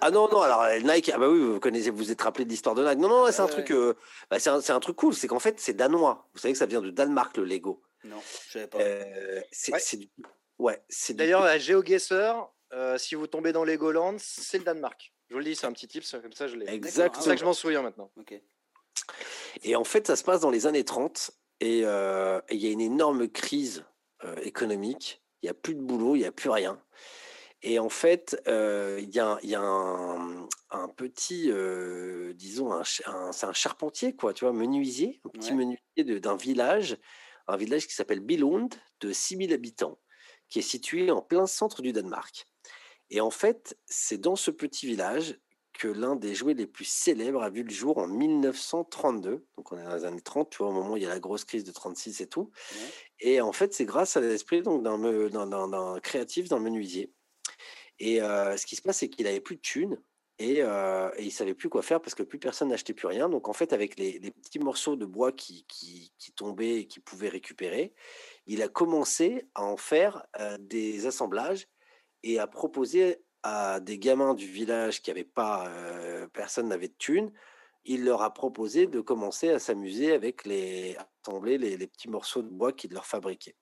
Ah 0.02 0.12
non 0.12 0.30
non 0.30 0.42
alors 0.42 0.66
Nike 0.84 1.12
ah 1.14 1.18
bah 1.18 1.30
oui 1.30 1.40
vous 1.40 1.60
connaissez 1.60 1.90
vous 1.90 2.12
êtes 2.12 2.22
rappelé 2.22 2.46
de 2.46 2.50
l'histoire 2.50 2.76
de 2.76 2.86
Nike. 2.86 3.00
Non 3.00 3.10
non 3.10 3.32
c'est 3.32 3.42
un 3.42 3.48
truc 3.48 3.72
euh, 3.72 3.94
bah, 4.30 4.40
c'est 4.40 4.50
un, 4.50 4.60
un, 4.68 4.80
truc 4.80 4.96
cool 4.96 5.14
c'est 5.14 5.28
qu'en 5.28 5.40
fait 5.40 5.60
c'est 5.60 5.74
danois. 5.74 6.28
Vous 6.34 6.40
savez 6.40 6.54
que 6.54 6.58
ça 6.58 6.66
vient 6.66 6.82
de 6.82 6.90
Danemark 6.90 7.38
le 7.38 7.46
Lego. 7.46 7.82
Non 8.04 8.18
je 8.48 8.52
savais 8.52 8.68
pas. 8.68 8.80
Euh, 8.80 9.42
c'est 9.52 9.74
ouais, 10.58 10.82
c'est 10.90 11.14
d'ailleurs 11.14 11.44
la 11.44 11.58
GeoGuessr 11.58 12.50
euh, 12.74 12.98
si 12.98 13.16
vous 13.16 13.28
tombez 13.28 13.52
dans 13.52 13.64
Legoland 13.64 14.16
c'est 14.20 14.60
le 14.60 14.64
Danemark. 14.64 15.14
Je 15.28 15.34
vous 15.34 15.40
le 15.40 15.46
dis 15.46 15.56
c'est 15.56 15.68
un 15.68 15.74
petit 15.74 15.88
tip 15.88 16.04
comme 16.10 16.34
ça 16.34 16.48
je 16.48 16.56
l'ai. 16.56 16.70
Exactement. 16.70 17.22
C'est 17.22 17.30
ça 17.30 17.36
que 17.36 17.42
je 17.42 17.46
m'en 17.46 17.54
souviens 17.54 17.82
maintenant. 17.82 18.12
Et 19.64 19.76
en 19.76 19.84
fait 19.84 20.08
ça 20.08 20.16
se 20.16 20.24
passe 20.24 20.42
dans 20.42 20.52
les 20.52 20.68
années 20.68 20.86
30 20.86 21.32
et 21.62 21.80
il 21.80 21.84
y 21.84 22.68
a 22.68 22.72
une 22.72 22.82
énorme 22.82 23.28
crise 23.28 23.86
économique. 24.42 25.24
Il 25.42 25.46
y 25.46 25.50
a 25.50 25.54
plus 25.54 25.74
de 25.74 25.82
boulot 25.82 26.16
il 26.16 26.22
y 26.22 26.26
a 26.26 26.32
plus 26.32 26.50
rien 26.50 26.82
et 27.61 27.80
en 27.80 27.90
fait, 27.90 28.41
euh, 28.48 28.99
il 29.02 29.14
y 29.14 29.19
a, 29.19 29.38
y 29.44 29.56
a 29.56 29.61
un, 29.61 30.88
petit, 30.95 31.52
euh, 31.52 32.34
disons, 32.34 32.72
un, 32.72 32.84
c'est 32.84 33.06
un 33.45 33.53
charpentier, 33.53 34.15
quoi, 34.15 34.34
tu 34.34 34.45
vois, 34.45 34.53
menuisier, 34.53 35.19
un 35.26 35.30
petit 35.30 35.53
menuisier 35.53 36.19
d'un 36.19 36.38
village, 36.38 36.98
un 37.48 37.57
village 37.57 37.88
qui 37.88 37.94
s'appelle 37.94 38.22
Billund, 38.22 38.73
de 39.02 39.11
6000 39.11 39.52
habitants, 39.52 39.99
qui 40.48 40.60
est 40.60 40.64
situé 40.64 41.11
en 41.11 41.22
plein 41.22 41.48
centre 41.48 41.81
du 41.81 41.91
Danemark. 41.91 42.45
Et 43.10 43.19
en 43.19 43.31
fait, 43.31 43.77
c'est 43.86 44.19
dans 44.19 44.36
ce 44.38 44.52
petit 44.52 44.86
village 44.86 45.40
que 45.73 45.88
l'un 45.88 46.15
des 46.15 46.36
jouets 46.36 46.53
les 46.53 46.68
plus 46.68 46.86
célèbres 46.86 47.41
a 47.41 47.49
vu 47.49 47.64
le 47.64 47.69
jour 47.69 47.98
en 47.98 48.07
1932. 48.07 49.45
Donc 49.57 49.72
on 49.72 49.77
est 49.77 49.84
dans 49.84 49.95
les 49.95 50.06
années 50.06 50.22
30, 50.22 50.49
tu 50.49 50.57
vois, 50.60 50.68
au 50.68 50.72
moment 50.73 50.94
où 50.94 50.98
il 50.98 51.03
y 51.03 51.06
a 51.06 51.10
la 51.10 51.19
grosse 51.19 51.45
crise 51.45 51.64
de 51.64 51.72
36 51.72 52.22
et 52.22 52.27
tout. 52.27 52.52
Et 53.19 53.41
en 53.41 53.52
fait, 53.52 53.73
c'est 53.73 53.86
grâce 53.86 54.15
à 54.18 54.22
l'esprit 54.22 54.61
d'un 54.61 55.99
créatif 56.02 56.49
le 56.49 56.60
menuisier. 56.60 57.14
Et 58.00 58.20
ce 58.20 58.66
qui 58.66 58.76
se 58.76 58.82
passe, 58.82 58.98
c'est 58.98 59.10
qu'il 59.10 59.28
avait 59.28 59.42
plus 59.42 59.58
de 59.58 59.62
thunes 59.62 60.02
et, 60.40 60.62
il 61.20 61.32
savait 61.32 61.54
plus 61.54 61.70
quoi 61.70 61.82
faire 61.82 62.02
parce 62.02 62.16
que 62.16 62.24
plus 62.24 62.40
personne 62.40 62.70
n'achetait 62.70 62.94
plus 62.94 63.08
rien. 63.08 63.30
Donc 63.30 63.50
en 63.50 63.54
fait, 63.54 63.74
avec 63.74 64.00
les, 64.00 64.20
petits 64.32 64.60
morceaux 64.60 64.96
de 64.96 65.06
bois 65.06 65.32
qui, 65.32 65.66
tombaient 66.36 66.82
et 66.82 66.88
qu'il 66.88 67.02
pouvait 67.02 67.30
récupérer, 67.30 67.94
il 68.46 68.62
a 68.62 68.70
commencé 68.70 69.48
à 69.54 69.64
en 69.64 69.78
faire 69.78 70.26
des 70.60 71.06
assemblages 71.08 71.68
et 72.24 72.40
à 72.40 72.48
proposer 72.48 73.22
à 73.44 73.80
des 73.80 74.00
gamins 74.00 74.34
du 74.34 74.48
village 74.48 75.02
qui 75.02 75.10
n'avaient 75.10 75.24
pas, 75.24 75.70
personne 76.34 76.70
n'avait 76.70 76.88
de 76.88 76.98
thunes, 76.98 77.32
il 77.86 78.06
leur 78.06 78.22
a 78.22 78.34
proposé 78.34 78.88
de 78.88 79.02
commencer 79.02 79.50
à 79.50 79.60
s'amuser 79.60 80.14
avec 80.14 80.46
les, 80.46 80.98
les, 81.44 81.88
petits 81.88 82.10
morceaux 82.10 82.42
de 82.42 82.50
bois 82.50 82.74
qu'il 82.74 82.94
leur 82.94 83.06
fabriquait. 83.06 83.56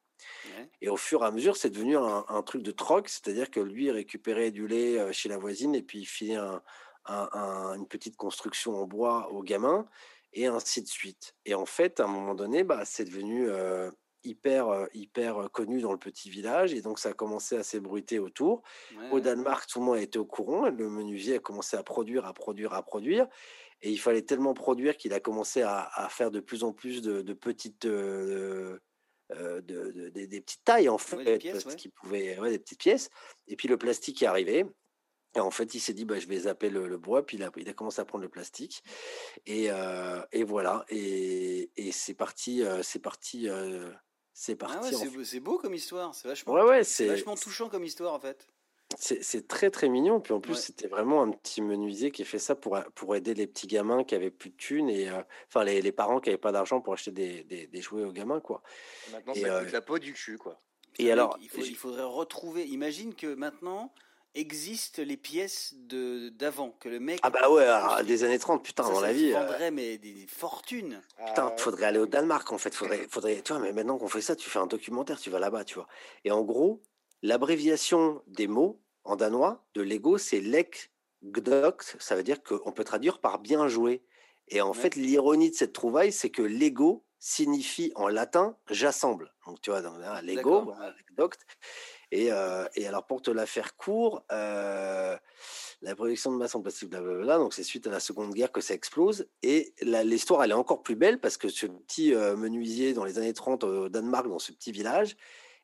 Et 0.82 0.90
au 0.90 0.98
fur 0.98 1.24
et 1.24 1.26
à 1.26 1.32
mesure, 1.32 1.58
c'est 1.58 1.70
devenu 1.70 1.98
un, 1.98 2.42
truc 2.44 2.64
de 2.64 2.72
troc, 2.72 3.10
c'est-à-dire 3.10 3.52
que 3.52 3.60
lui 3.60 3.92
récupérait 3.92 4.52
du 4.52 4.68
lait 4.68 5.00
euh, 5.00 5.12
chez 5.12 5.30
la 5.30 5.38
voisine 5.38 5.76
et 5.76 5.84
puis 5.84 6.00
il 6.00 6.06
filait 6.06 6.38
une 7.08 7.88
petite 7.88 8.18
construction 8.18 8.76
en 8.76 8.86
bois 8.86 9.32
aux 9.32 9.44
gamins 9.44 9.88
et 10.34 10.48
ainsi 10.48 10.82
de 10.82 10.88
suite. 10.88 11.36
Et 11.46 11.56
en 11.56 11.66
fait, 11.66 12.00
à 12.00 12.06
un 12.06 12.08
moment 12.08 12.36
donné, 12.36 12.64
bah, 12.64 12.84
c'est 12.86 13.06
devenu 13.06 13.50
euh, 13.50 13.90
hyper, 14.24 14.88
hyper 14.94 15.50
connu 15.52 15.82
dans 15.82 15.92
le 15.92 15.98
petit 15.98 16.30
village 16.30 16.74
et 16.74 16.82
donc 16.82 17.00
ça 17.00 17.10
a 17.10 17.14
commencé 17.14 17.56
à 17.56 17.64
s'ébruiter 17.64 18.20
autour. 18.20 18.62
Au 19.12 19.20
Danemark, 19.20 19.68
tout 19.70 19.80
le 19.80 19.86
monde 19.86 19.98
été 19.98 20.20
au 20.20 20.26
courant. 20.26 20.70
Le 20.70 20.90
menuisier 20.90 21.36
a 21.36 21.40
commencé 21.40 21.78
à 21.78 21.84
produire, 21.84 22.26
à 22.26 22.34
produire, 22.34 22.74
à 22.74 22.84
produire. 22.84 23.28
Et 23.82 23.92
il 23.92 23.98
fallait 23.98 24.24
tellement 24.24 24.54
produire 24.54 24.98
qu'il 24.98 25.14
a 25.14 25.20
commencé 25.20 25.62
à, 25.62 26.08
faire 26.10 26.32
de 26.32 26.40
plus 26.40 26.64
en 26.64 26.74
plus 26.74 27.02
de, 27.02 27.34
petites. 27.34 27.88
De, 29.36 30.10
des 30.10 30.42
petites 30.42 30.64
tailles 30.64 30.90
en 30.90 30.98
fait, 30.98 31.24
des 31.24 31.38
pièces, 31.38 31.66
pouvait, 31.96 32.36
des 32.50 32.60
petites 32.60 32.80
pièces. 32.80 33.10
Et 33.48 33.56
puis 33.56 33.68
le 33.68 33.78
plastique 33.78 34.22
est 34.22 34.28
arrivé. 34.28 34.66
Et 35.36 35.40
en 35.40 35.52
fait, 35.52 35.76
il 35.76 35.80
s'est 35.80 35.94
dit, 35.94 36.06
bah, 36.06 36.18
je 36.18 36.26
vais 36.26 36.40
zapper 36.40 36.70
le, 36.70 36.98
bois, 36.98 37.24
puis 37.24 37.38
il 37.38 37.44
a, 37.44 37.52
il 37.58 37.70
a, 37.70 37.74
commencé 37.74 38.02
à 38.02 38.06
prendre 38.06 38.24
le 38.24 38.30
plastique. 38.30 38.82
Et, 39.46 39.70
et 40.32 40.44
voilà, 40.44 40.86
et, 40.90 41.70
et 41.76 41.92
c'est 41.92 42.16
parti, 42.16 42.64
c'est 42.82 43.00
parti 43.00 43.48
c'est 44.40 44.54
ah 44.62 44.68
parti. 44.68 44.96
c'est 45.26 45.40
beau 45.40 45.58
comme 45.58 45.74
histoire, 45.74 46.14
c'est 46.14 46.28
vachement, 46.28 46.54
vachement 46.54 47.36
touchant 47.36 47.70
comme 47.70 47.84
histoire 47.84 48.14
en 48.14 48.20
fait. 48.20 48.48
C'est 48.96 49.48
très 49.48 49.70
très 49.70 49.90
mignon. 49.90 50.22
Puis 50.22 50.34
en 50.34 50.40
plus, 50.40 50.56
c'était 50.56 50.88
vraiment 50.88 51.22
un 51.22 51.32
petit 51.32 51.62
menuisier 51.62 52.10
qui 52.12 52.24
fait 52.24 52.40
ça 52.40 52.56
pour, 52.56 52.80
pour 52.96 53.16
aider 53.16 53.34
les 53.34 53.46
petits 53.46 53.68
gamins 53.68 54.04
qui 54.04 54.16
avaient 54.16 54.32
plus 54.32 54.50
de 54.50 54.56
thunes 54.56 54.90
et 54.90 55.10
euh, 55.10 55.22
enfin 55.48 55.66
les, 55.66 55.82
les, 55.82 55.92
parents 55.92 56.20
qui 56.20 56.30
n'avaient 56.30 56.38
pas 56.38 56.54
d'argent 56.54 56.80
pour 56.80 56.94
acheter 56.94 57.12
des, 57.12 57.44
des, 57.44 57.82
jouets 57.82 58.06
aux 58.06 58.14
gamins 58.14 58.40
quoi. 58.40 58.62
maintenant, 59.12 59.34
ça 59.34 59.48
euh, 59.48 59.64
coûte 59.64 59.74
la 59.74 59.82
peau 59.82 60.00
du 60.00 60.14
cul 60.14 60.38
quoi. 60.38 60.62
Et 61.00 61.12
alors, 61.12 61.38
il, 61.42 61.66
il 61.66 61.76
faudrait 61.76 62.04
retrouver. 62.04 62.66
Imagine 62.66 63.14
que 63.14 63.36
maintenant, 63.36 63.94
existent 64.38 65.02
les 65.04 65.18
pièces 65.18 65.74
de 65.76 66.30
d'avant 66.30 66.72
que 66.80 66.90
le 66.90 67.00
mec 67.00 67.20
ah 67.24 67.30
bah 67.30 67.50
ouais 67.50 67.66
des 68.06 68.24
années 68.24 68.38
30 68.38 68.64
putain 68.64 68.84
dans 68.84 69.02
la 69.02 69.12
vie 69.12 69.32
vendrait 69.32 69.72
mais 69.72 69.98
des 69.98 70.26
fortunes 70.28 71.02
putain 71.26 71.52
ah 71.52 71.58
faudrait 71.58 71.86
aller 71.86 72.00
au 72.00 72.06
Danemark 72.06 72.52
en 72.52 72.58
fait 72.58 72.74
faudrait 72.74 73.08
faudrait 73.10 73.42
tu 73.42 73.54
vois 73.54 73.62
mais 73.62 73.74
maintenant 73.74 73.98
qu'on 73.98 74.08
fait 74.08 74.22
ça 74.22 74.36
tu 74.36 74.50
fais 74.50 74.60
un 74.60 74.68
documentaire 74.68 75.20
tu 75.20 75.30
vas 75.30 75.40
là-bas 75.40 75.64
tu 75.64 75.76
vois 75.76 75.88
et 76.24 76.32
en 76.32 76.44
gros 76.44 76.82
l'abréviation 77.22 78.22
des 78.28 78.48
mots 78.48 78.82
en 79.04 79.16
danois 79.16 79.66
de 79.74 79.82
Lego 79.82 80.18
c'est 80.18 80.42
lek 80.42 80.92
gdokt. 81.24 81.96
Ça 82.00 82.16
veut 82.16 82.24
dire 82.24 82.44
qu'on 82.44 82.72
peut 82.72 82.84
traduire 82.84 83.20
par 83.20 83.40
bien 83.40 83.68
joué 83.68 84.04
et 84.50 84.62
en 84.62 84.74
fait 84.74 84.96
l'ironie 84.96 85.52
de 85.52 85.56
cette 85.56 85.74
trouvaille 85.74 86.12
c'est 86.12 86.30
que 86.30 86.42
Lego 86.42 87.04
signifie 87.20 87.92
en 87.96 88.08
latin 88.08 88.58
j'assemble. 88.70 89.34
Donc 89.46 89.62
tu 89.62 89.70
vois 89.70 89.82
dans, 89.82 89.98
Lego 90.22 90.74
gdokt. 91.12 91.40
Et, 92.12 92.28
et, 92.76 92.88
alors, 92.88 93.06
pour 93.06 93.22
te 93.22 93.32
la 93.32 93.46
faire 93.46 93.76
court, 93.76 94.24
la 94.30 95.20
production 95.96 96.32
de 96.32 96.38
masse 96.38 96.56
en 96.56 96.62
plastique, 96.62 96.90
blablabla, 96.90 97.38
donc 97.38 97.54
c'est 97.54 97.64
suite 97.64 97.86
à 97.88 97.92
la 97.92 98.00
Seconde 98.00 98.34
Guerre 98.34 98.52
que 98.52 98.62
ça 98.62 98.74
explose. 98.74 99.28
Et 99.44 99.74
l'histoire, 99.82 100.44
elle 100.44 100.52
est 100.52 100.56
encore 100.56 100.84
plus 100.84 100.96
belle 100.96 101.20
parce 101.20 101.38
que 101.38 101.50
ce 101.50 101.66
petit 101.66 102.14
menuisier 102.14 102.94
dans 102.94 103.04
les 103.04 103.18
années 103.18 103.34
30 103.34 103.64
au 103.64 103.90
Danemark, 103.90 104.28
dans 104.28 104.40
ce 104.40 104.52
petit 104.52 104.72
village, 104.72 105.18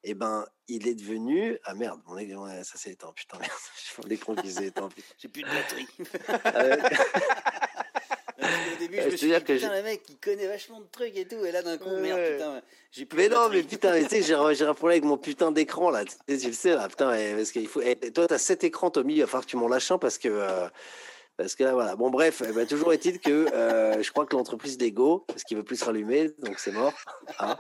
eh 0.04 0.14
ben, 0.14 0.46
il 0.68 0.88
est 0.88 0.96
devenu. 0.96 1.58
Ah 1.64 1.74
merde, 1.74 2.00
mon 2.08 2.18
écran, 2.18 2.48
ça 2.64 2.78
s'est 2.78 2.92
éteint, 2.92 3.12
putain, 3.16 3.38
merde. 3.40 4.08
L'écran 4.08 4.36
qui 4.36 4.52
s'est 4.52 4.68
éteint. 4.68 4.90
J'ai 5.18 5.28
plus 5.28 5.44
de 5.44 5.48
batterie. 5.48 5.88
Euh, 6.46 6.78
au 8.76 8.80
début, 8.80 8.98
je 8.98 9.06
me 9.06 9.16
suis 9.16 9.28
dit, 9.28 9.34
que 9.34 9.54
putain, 9.54 9.76
le 9.76 9.84
mec, 9.84 10.02
il 10.10 10.18
connaît 10.18 10.48
vachement 10.48 10.82
de 10.82 10.88
trucs 10.92 11.16
et 11.16 11.26
tout, 11.26 11.44
et 11.46 11.52
là, 11.52 11.62
d'un 11.62 11.78
coup, 11.78 11.96
merde, 11.98 12.20
putain, 12.34 12.62
j'ai 12.92 13.06
plus 13.06 13.18
Mais 13.18 13.30
non, 13.30 13.50
mais 13.50 13.64
putain, 13.64 14.02
tu 14.04 14.10
sais, 14.10 14.22
j'ai 14.22 14.34
un 14.36 14.74
problème 14.74 14.98
avec 14.98 15.04
mon 15.04 15.18
putain 15.18 15.52
d'écran, 15.52 15.90
là, 15.90 16.04
tu 16.06 16.16
sais, 16.38 16.48
le 16.48 16.54
sais, 16.54 16.76
là, 16.76 16.88
putain, 16.88 17.16
parce 17.36 17.52
qu'il 17.52 17.68
faut. 17.68 17.82
Et 17.82 17.96
toi, 17.96 18.28
t'as 18.28 18.38
7 18.38 18.64
écrans, 18.66 18.92
Tommy, 18.92 19.16
il 19.16 19.22
va 19.22 19.28
falloir 19.28 19.46
que 19.46 19.50
tu 19.50 19.58
m'en 19.58 19.68
lâches 19.68 19.92
un 19.92 19.98
parce 19.98 20.18
que. 20.18 20.30
Euh, 20.30 20.68
parce 21.36 21.56
que 21.56 21.64
là, 21.64 21.74
voilà. 21.74 21.96
Bon, 21.96 22.12
bref, 22.12 22.44
bah, 22.54 22.66
toujours 22.68 22.94
est-il 22.94 23.20
que 23.20 23.52
euh, 23.52 24.04
je 24.04 24.12
crois 24.12 24.26
que 24.28 24.36
l'entreprise 24.36 24.78
d'Ego, 24.78 25.26
parce 25.28 25.44
qu'il 25.44 25.58
veut 25.58 25.64
plus 25.64 25.78
se 25.78 25.86
rallumer, 25.86 26.30
donc 26.40 26.60
c'est 26.60 26.72
mort. 26.72 26.94
Hein. 27.40 27.58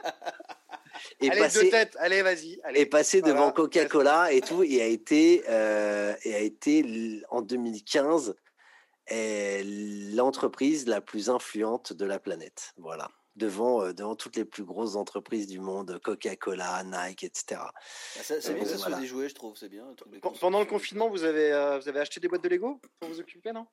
Et 1.19 1.29
allez, 1.29 1.47
deux 1.53 1.69
têtes, 1.69 1.95
allez, 1.99 2.21
vas-y. 2.21 2.59
Et 2.75 2.85
passé 2.85 3.21
devant 3.21 3.51
Coca-Cola 3.51 4.31
et 4.31 4.41
tout, 4.41 4.63
et 4.63 4.81
a 4.81 4.85
été, 4.87 5.43
euh, 5.49 6.13
et 6.23 6.35
a 6.35 6.39
été 6.39 7.21
en 7.29 7.41
2015 7.41 8.35
est 9.07 9.63
l'entreprise 10.15 10.87
la 10.87 11.01
plus 11.01 11.29
influente 11.29 11.93
de 11.93 12.05
la 12.05 12.19
planète. 12.19 12.73
Voilà. 12.77 13.09
Devant, 13.35 13.83
euh, 13.83 13.93
devant 13.93 14.15
toutes 14.15 14.35
les 14.35 14.45
plus 14.45 14.63
grosses 14.63 14.95
entreprises 14.95 15.47
du 15.47 15.59
monde, 15.59 15.99
Coca-Cola, 16.03 16.83
Nike, 16.83 17.23
etc. 17.23 17.59
Bah, 17.61 17.71
c'est 18.21 18.53
bien 18.53 18.63
que 18.63 18.69
ça 18.69 18.77
soit 18.77 18.99
des 18.99 19.07
jouets, 19.07 19.27
je 19.27 19.33
trouve. 19.33 19.57
C'est 19.57 19.69
bien. 19.69 19.87
Pendant 20.39 20.59
le 20.59 20.65
confinement, 20.65 21.09
vous 21.09 21.23
avez, 21.23 21.51
euh, 21.51 21.79
vous 21.79 21.89
avez 21.89 21.99
acheté 21.99 22.19
des 22.19 22.27
boîtes 22.27 22.43
de 22.43 22.49
Lego 22.49 22.79
pour 22.99 23.09
vous 23.09 23.19
occuper, 23.19 23.51
non? 23.51 23.65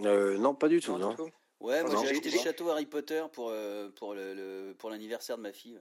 Euh, 0.00 0.36
Non, 0.38 0.54
pas 0.54 0.68
du 0.68 0.80
tout. 0.80 0.98
Non, 0.98 1.14
Ouais, 1.60 1.82
moi 1.84 2.02
j'ai 2.02 2.10
acheté 2.10 2.30
des 2.30 2.38
châteaux 2.38 2.68
Harry 2.68 2.84
Potter 2.84 3.22
pour, 3.32 3.50
pour, 3.94 4.14
le, 4.14 4.74
pour 4.76 4.90
l'anniversaire 4.90 5.38
de 5.38 5.42
ma 5.42 5.52
fille. 5.52 5.80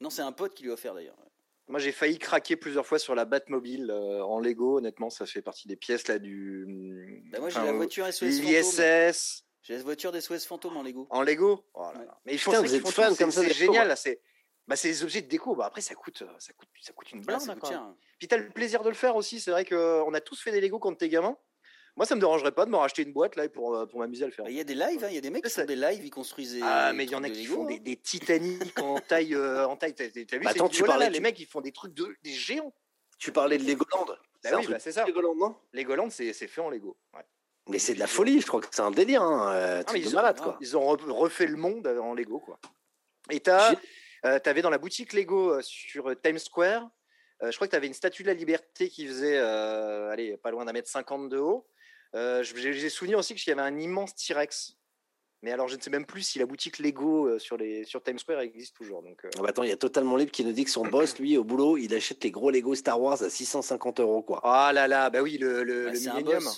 Non, 0.00 0.10
c'est 0.10 0.22
un 0.22 0.32
pote 0.32 0.54
qui 0.54 0.64
lui 0.64 0.70
a 0.70 0.74
offert 0.74 0.94
d'ailleurs. 0.94 1.16
Moi, 1.68 1.80
j'ai 1.80 1.92
failli 1.92 2.18
craquer 2.18 2.56
plusieurs 2.56 2.86
fois 2.86 2.98
sur 2.98 3.14
la 3.14 3.24
Batmobile 3.24 3.90
euh, 3.90 4.22
en 4.22 4.38
Lego. 4.38 4.78
Honnêtement, 4.78 5.08
ça 5.08 5.24
fait 5.24 5.40
partie 5.40 5.66
des 5.66 5.76
pièces 5.76 6.08
là 6.08 6.18
du. 6.18 7.22
Bah 7.30 7.40
moi, 7.40 7.48
j'ai 7.48 7.60
la 7.60 7.72
voiture 7.72 8.06
SOS 8.12 8.22
L'ISS. 8.22 9.44
J'ai 9.62 9.76
la 9.76 9.82
voiture 9.82 10.12
des 10.12 10.20
SOS 10.20 10.44
Fantôme 10.44 10.76
en 10.76 10.82
Lego. 10.82 11.06
En 11.08 11.22
Lego? 11.22 11.64
Oh 11.72 11.86
Mais 12.26 12.34
ils 12.34 12.38
font 12.38 12.50
Putain, 12.50 12.62
vous 12.62 12.74
êtes 12.74 13.18
comme 13.18 13.30
ça. 13.30 13.42
C'est 13.42 13.54
génial. 13.54 13.96
C'est 13.96 14.20
bah, 14.66 14.76
c'est 14.76 14.88
des 14.88 15.02
objets 15.02 15.22
de 15.22 15.28
déco. 15.28 15.54
Bah, 15.54 15.66
après, 15.66 15.80
ça 15.80 15.94
coûte, 15.94 16.24
ça 16.38 16.52
coûte, 16.54 16.68
ça 16.80 16.92
coûte 16.92 17.12
une 17.12 17.22
blinde. 17.22 17.40
Puis 18.18 18.28
t'as 18.28 18.36
le 18.36 18.48
plaisir 18.50 18.82
de 18.82 18.88
le 18.88 18.94
faire 18.94 19.16
aussi. 19.16 19.40
C'est 19.40 19.50
vrai 19.50 19.64
qu'on 19.64 20.14
a 20.14 20.20
tous 20.20 20.40
fait 20.40 20.52
des 20.52 20.60
Lego 20.60 20.78
quand 20.78 20.94
t'es 20.94 21.08
gamin. 21.08 21.36
Moi, 21.96 22.06
ça 22.06 22.16
me 22.16 22.20
dérangerait 22.20 22.50
pas 22.50 22.64
de 22.66 22.70
me 22.70 22.76
racheter 22.76 23.02
une 23.02 23.12
boîte 23.12 23.36
là 23.36 23.48
pour, 23.48 23.76
euh, 23.76 23.86
pour 23.86 24.00
m'amuser 24.00 24.24
à 24.24 24.26
le 24.26 24.32
faire. 24.32 24.48
Il 24.48 24.56
y 24.56 24.60
a 24.60 24.64
des 24.64 24.74
lives, 24.74 25.04
hein, 25.04 25.08
il 25.10 25.14
y 25.14 25.18
a 25.18 25.20
des 25.20 25.30
mecs 25.30 25.44
qui 25.44 25.50
font 25.50 25.64
des 25.64 25.76
lives, 25.76 26.04
ils 26.04 26.10
construisent. 26.10 26.58
Ah, 26.60 26.92
mais 26.92 27.04
il 27.04 27.10
y 27.10 27.14
en 27.14 27.22
a 27.22 27.30
qui 27.30 27.44
font 27.44 27.64
des, 27.64 27.78
des 27.78 27.96
Titanic 27.96 28.78
en 28.80 28.98
taille. 29.08 29.34
Euh, 29.34 29.66
en 29.66 29.76
taille. 29.76 29.94
T'as 29.94 30.08
vu 30.08 30.26
bah, 30.42 30.50
Attends, 30.50 30.68
tu 30.68 30.82
parlais, 30.82 31.06
là, 31.06 31.10
les 31.10 31.20
mecs, 31.20 31.38
ils 31.38 31.46
font 31.46 31.60
des 31.60 31.70
trucs 31.70 31.94
de, 31.94 32.16
des 32.24 32.32
géants. 32.32 32.74
Tu 33.18 33.30
parlais 33.30 33.58
de 33.58 33.64
Legoland. 33.64 34.06
Bah 34.42 34.50
oui, 34.56 34.66
bah, 34.68 34.78
c'est 34.80 34.90
ça. 34.90 35.06
Legoland, 35.06 35.36
non? 35.36 35.56
Legoland, 35.72 36.10
c'est 36.10 36.32
fait 36.32 36.60
en 36.60 36.68
Lego. 36.68 36.96
Ouais. 37.14 37.22
Mais 37.68 37.78
c'est 37.78 37.94
de 37.94 38.00
la 38.00 38.08
folie, 38.08 38.40
je 38.40 38.46
crois 38.46 38.60
que 38.60 38.66
c'est 38.70 38.82
un 38.82 38.90
délire. 38.90 39.22
Hein. 39.22 39.54
Euh, 39.54 39.82
ah, 39.86 39.96
ils, 39.96 40.12
malade, 40.12 40.40
quoi. 40.40 40.58
ils 40.60 40.76
ont 40.76 40.84
refait 40.84 41.46
le 41.46 41.56
monde 41.56 41.86
en 41.86 42.12
Lego. 42.12 42.40
Quoi. 42.40 42.58
Et 43.30 43.40
tu 43.40 43.50
avais 43.50 44.62
dans 44.62 44.70
la 44.70 44.78
boutique 44.78 45.12
Lego 45.12 45.62
sur 45.62 46.12
Times 46.20 46.40
Square, 46.40 46.90
je 47.40 47.54
crois 47.54 47.68
que 47.68 47.70
tu 47.70 47.76
avais 47.76 47.86
une 47.86 47.94
statue 47.94 48.24
de 48.24 48.28
la 48.28 48.34
liberté 48.34 48.88
qui 48.88 49.06
faisait 49.06 49.38
allez, 49.38 50.36
pas 50.38 50.50
loin 50.50 50.64
d'un 50.64 50.72
mètre 50.72 50.88
cinquante 50.88 51.28
de 51.28 51.38
haut. 51.38 51.68
Euh, 52.14 52.42
j'ai 52.42 52.88
souvenir 52.90 53.18
aussi 53.18 53.34
qu'il 53.34 53.48
y 53.50 53.52
avait 53.52 53.68
un 53.68 53.78
immense 53.78 54.14
T-Rex. 54.14 54.76
Mais 55.42 55.52
alors, 55.52 55.68
je 55.68 55.76
ne 55.76 55.80
sais 55.80 55.90
même 55.90 56.06
plus 56.06 56.22
si 56.22 56.38
la 56.38 56.46
boutique 56.46 56.78
Lego 56.78 57.26
euh, 57.26 57.38
sur, 57.38 57.58
les, 57.58 57.84
sur 57.84 58.02
Times 58.02 58.18
Square 58.18 58.40
existe 58.40 58.74
toujours. 58.74 59.02
Donc, 59.02 59.22
euh. 59.26 59.30
ah 59.36 59.42
bah 59.42 59.48
attends, 59.50 59.62
il 59.62 59.68
y 59.68 59.72
a 59.72 59.76
totalement 59.76 60.16
libre 60.16 60.32
qui 60.32 60.42
nous 60.42 60.52
dit 60.52 60.64
que 60.64 60.70
son 60.70 60.86
boss, 60.86 61.18
lui, 61.18 61.36
au 61.36 61.44
boulot, 61.44 61.76
il 61.76 61.94
achète 61.94 62.24
les 62.24 62.30
gros 62.30 62.50
Lego 62.50 62.74
Star 62.74 62.98
Wars 62.98 63.22
à 63.22 63.28
650 63.28 64.00
euros. 64.00 64.22
Quoi. 64.22 64.40
Ah 64.42 64.72
là 64.72 64.88
là, 64.88 65.10
bah 65.10 65.20
oui, 65.20 65.36
le, 65.36 65.62
le, 65.62 65.90
bah, 65.90 66.50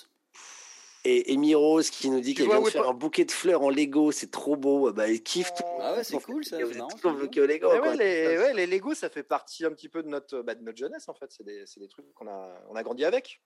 Et 1.04 1.34
Amy 1.34 1.56
Rose 1.56 1.90
qui 1.90 2.10
nous 2.10 2.20
dit 2.20 2.34
qu'elle 2.34 2.46
vient 2.46 2.60
de 2.60 2.70
faire 2.70 2.88
un 2.88 2.94
bouquet 2.94 3.24
de 3.24 3.32
fleurs 3.32 3.62
en 3.62 3.70
Lego, 3.70 4.12
c'est 4.12 4.30
trop 4.30 4.54
beau. 4.54 4.92
Bah, 4.92 5.08
elle 5.08 5.20
kiffe 5.20 5.52
tout. 5.54 5.64
Ah 5.80 5.94
ouais, 5.94 6.04
c'est 6.04 6.22
cool 6.22 6.44
ça. 6.44 6.56
Que 6.56 7.40
Lego, 7.40 7.68
ouais, 7.68 7.96
les, 7.96 8.38
ouais, 8.38 8.54
les, 8.54 8.68
Lego, 8.68 8.94
ça 8.94 9.10
fait 9.10 9.24
partie 9.24 9.64
un 9.64 9.72
petit 9.72 9.88
peu 9.88 10.04
de 10.04 10.08
notre, 10.08 10.42
bah, 10.42 10.54
de 10.54 10.62
notre 10.62 10.78
jeunesse 10.78 11.08
en 11.08 11.14
fait. 11.14 11.26
C'est 11.30 11.44
des, 11.44 11.64
des, 11.76 11.88
trucs 11.88 12.14
qu'on 12.14 12.28
a, 12.28 12.54
on 12.70 12.76
a 12.76 12.84
grandi 12.84 13.04
avec. 13.04 13.40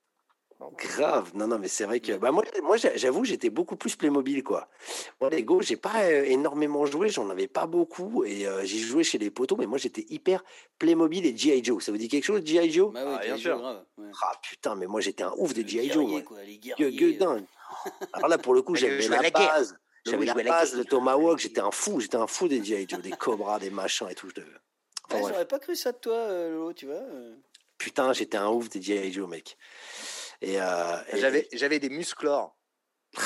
Grave, 0.77 1.31
non, 1.35 1.47
non, 1.47 1.59
mais 1.59 1.69
c'est 1.69 1.85
vrai 1.85 2.01
que 2.01 2.13
bah 2.13 2.33
moi, 2.33 2.45
moi 2.63 2.77
j'avoue, 2.77 3.25
j'étais 3.25 3.49
beaucoup 3.49 3.77
plus 3.77 3.97
Playmobil, 3.97 4.43
quoi. 4.43 4.69
Moi, 5.21 5.31
Lego, 5.31 5.63
j'ai 5.63 5.77
pas 5.77 6.03
euh, 6.05 6.25
énormément 6.25 6.85
joué, 6.85 7.09
j'en 7.09 7.31
avais 7.31 7.47
pas 7.47 7.67
beaucoup, 7.67 8.25
et 8.25 8.47
euh, 8.47 8.63
j'ai 8.65 8.79
joué 8.79 9.03
chez 9.03 9.17
les 9.17 9.31
potos, 9.31 9.59
mais 9.59 9.67
moi, 9.67 9.79
j'étais 9.79 10.05
hyper 10.11 10.45
Playmobil 10.79 11.25
et 11.25 11.37
G.I. 11.37 11.65
Joe. 11.65 11.83
Ça 11.83 11.93
vous 11.93 11.99
dit 11.99 12.09
quelque 12.09 12.25
chose, 12.25 12.43
G.I. 12.45 12.71
Joe? 12.71 12.93
Bah 12.93 13.01
ah, 13.07 13.25
bien 13.25 13.37
sûr. 13.39 13.59
Ah 14.23 14.33
putain, 14.43 14.75
mais 14.75 14.87
moi, 14.87 15.01
j'étais 15.01 15.23
un 15.23 15.33
ouf 15.39 15.55
des 15.55 15.67
G.I. 15.67 15.91
Joe. 15.91 16.23
Quoi, 16.25 16.39
les 16.45 17.13
dingue. 17.15 17.45
Alors 18.13 18.29
là, 18.29 18.37
pour 18.37 18.53
le 18.53 18.61
coup, 18.61 18.75
j'avais 18.75 19.07
la, 19.09 19.31
base. 19.31 19.79
J'avais 20.05 20.27
la 20.27 20.35
base 20.35 20.77
de 20.77 20.83
Tomahawk, 20.83 21.39
j'étais 21.39 21.61
un 21.61 21.71
fou, 21.71 22.01
j'étais 22.01 22.17
un 22.17 22.27
fou 22.27 22.49
des 22.49 22.63
G.I. 22.63 22.87
Joe, 22.87 23.01
des 23.01 23.11
Cobras, 23.11 23.59
des 23.61 23.71
machins 23.71 24.09
et 24.11 24.15
tout. 24.15 24.29
Je 24.37 24.43
enfin, 25.07 25.29
J'aurais 25.29 25.49
pas 25.49 25.59
cru 25.59 25.75
ça 25.75 25.93
de 25.93 25.99
toi, 25.99 26.17
euh, 26.17 26.53
Lolo, 26.53 26.73
tu 26.75 26.87
vois. 26.87 27.03
Putain, 27.79 28.13
j'étais 28.13 28.37
un 28.37 28.49
ouf 28.49 28.69
des 28.69 28.83
G.I. 28.83 29.11
Joe, 29.11 29.27
mec. 29.27 29.57
Euh, 30.45 31.03
et, 31.13 31.21
j'avais, 31.21 31.49
j'avais 31.53 31.79
des 31.79 31.91
musclores. 31.91 32.57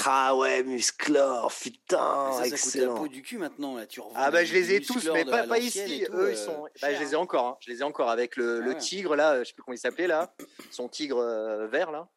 Ah 0.06 0.34
ouais, 0.34 0.62
musclor, 0.62 1.52
putain, 1.52 2.32
ça, 2.32 2.46
excellent. 2.46 2.94
Ça 2.94 3.00
coûte 3.00 3.10
un 3.10 3.12
du 3.12 3.22
cul 3.22 3.36
maintenant 3.36 3.76
là. 3.76 3.86
Tu 3.86 4.00
ah 4.14 4.30
bah 4.30 4.42
je 4.42 4.54
les 4.54 4.72
ai 4.72 4.80
tous, 4.80 5.10
mais 5.12 5.26
pas, 5.26 5.46
pas 5.46 5.58
ici. 5.58 6.06
Eux 6.10 6.30
ils 6.30 6.34
euh, 6.34 6.36
sont. 6.36 6.66
Bah, 6.80 6.94
je 6.94 7.00
les 7.00 7.12
ai 7.12 7.16
encore. 7.16 7.46
Hein. 7.46 7.56
Je 7.60 7.70
les 7.70 7.80
ai 7.80 7.82
encore 7.82 8.08
avec 8.08 8.36
le, 8.36 8.60
le, 8.60 8.70
ah 8.70 8.74
tigre 8.76 9.14
là. 9.14 9.40
Je 9.40 9.48
sais 9.48 9.52
plus 9.52 9.62
comment 9.62 9.74
il 9.74 9.78
s'appelait 9.78 10.06
là. 10.06 10.34
Son 10.70 10.88
tigre 10.88 11.18
euh, 11.18 11.66
vert 11.66 11.90
là. 11.90 12.08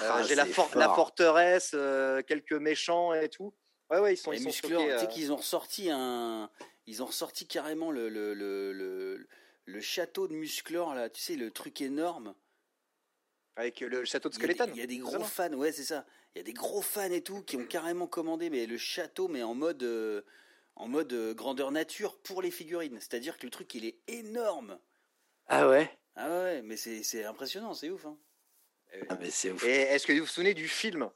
Ah, 0.00 0.22
J'ai 0.24 0.34
la, 0.34 0.46
la, 0.74 0.88
forteresse, 0.88 1.76
quelques 2.26 2.52
méchants 2.52 3.14
et 3.14 3.28
tout. 3.28 3.54
Ouais 3.88 4.00
ouais, 4.00 4.14
ils 4.14 4.16
sont. 4.16 4.32
Les 4.32 4.42
ils 4.42 4.50
tu 4.50 4.68
sais 4.98 5.08
qu'ils 5.08 5.32
ont 5.32 5.36
ressorti 5.36 5.90
un. 5.90 6.50
Ils 6.86 7.04
ont 7.04 7.06
ressorti 7.06 7.46
carrément 7.46 7.92
le 7.92 8.08
le, 8.08 8.34
le, 8.34 8.72
le, 8.72 9.28
le 9.64 9.80
château 9.80 10.26
de 10.26 10.34
Musclor 10.34 10.94
là. 10.94 11.08
Tu 11.08 11.20
sais 11.20 11.36
le 11.36 11.52
truc 11.52 11.80
énorme. 11.80 12.34
Avec 13.56 13.80
le 13.80 14.04
château 14.04 14.28
de 14.28 14.34
Skeleton. 14.34 14.70
Il 14.74 14.80
y 14.80 14.82
a 14.82 14.86
des, 14.86 14.98
gros 14.98 15.22
fans, 15.24 15.52
ouais, 15.52 15.72
c'est 15.72 15.84
ça. 15.84 16.06
Il 16.34 16.38
y 16.38 16.40
a 16.40 16.44
des 16.44 16.54
gros 16.54 16.80
fans 16.80 17.10
et 17.10 17.20
tout 17.20 17.42
qui 17.42 17.56
ont 17.56 17.66
carrément 17.66 18.06
commandé 18.06 18.48
mais 18.48 18.66
le 18.66 18.78
château, 18.78 19.28
mais 19.28 19.42
en 19.42 19.54
mode, 19.54 19.82
euh, 19.82 20.22
en 20.76 20.88
mode 20.88 21.12
euh, 21.12 21.34
grandeur 21.34 21.70
nature 21.70 22.16
pour 22.18 22.40
les 22.40 22.50
figurines. 22.50 22.98
C'est-à-dire 23.00 23.36
que 23.36 23.44
le 23.44 23.50
truc, 23.50 23.74
il 23.74 23.84
est 23.84 23.98
énorme. 24.08 24.78
Ah 25.48 25.68
ouais? 25.68 25.90
Ah 26.16 26.28
ouais, 26.42 26.62
mais 26.62 26.76
c'est 26.76 27.24
impressionnant, 27.24 27.74
c'est 27.74 27.90
ouf. 27.90 28.06
Hein. 28.06 28.16
Ah 29.08 29.16
mais 29.20 29.30
c'est 29.30 29.50
ouf. 29.50 29.64
Et 29.64 29.82
est-ce 29.82 30.06
que 30.06 30.12
vous 30.12 30.20
vous 30.20 30.26
souvenez 30.26 30.54
du 30.54 30.68
film? 30.68 31.10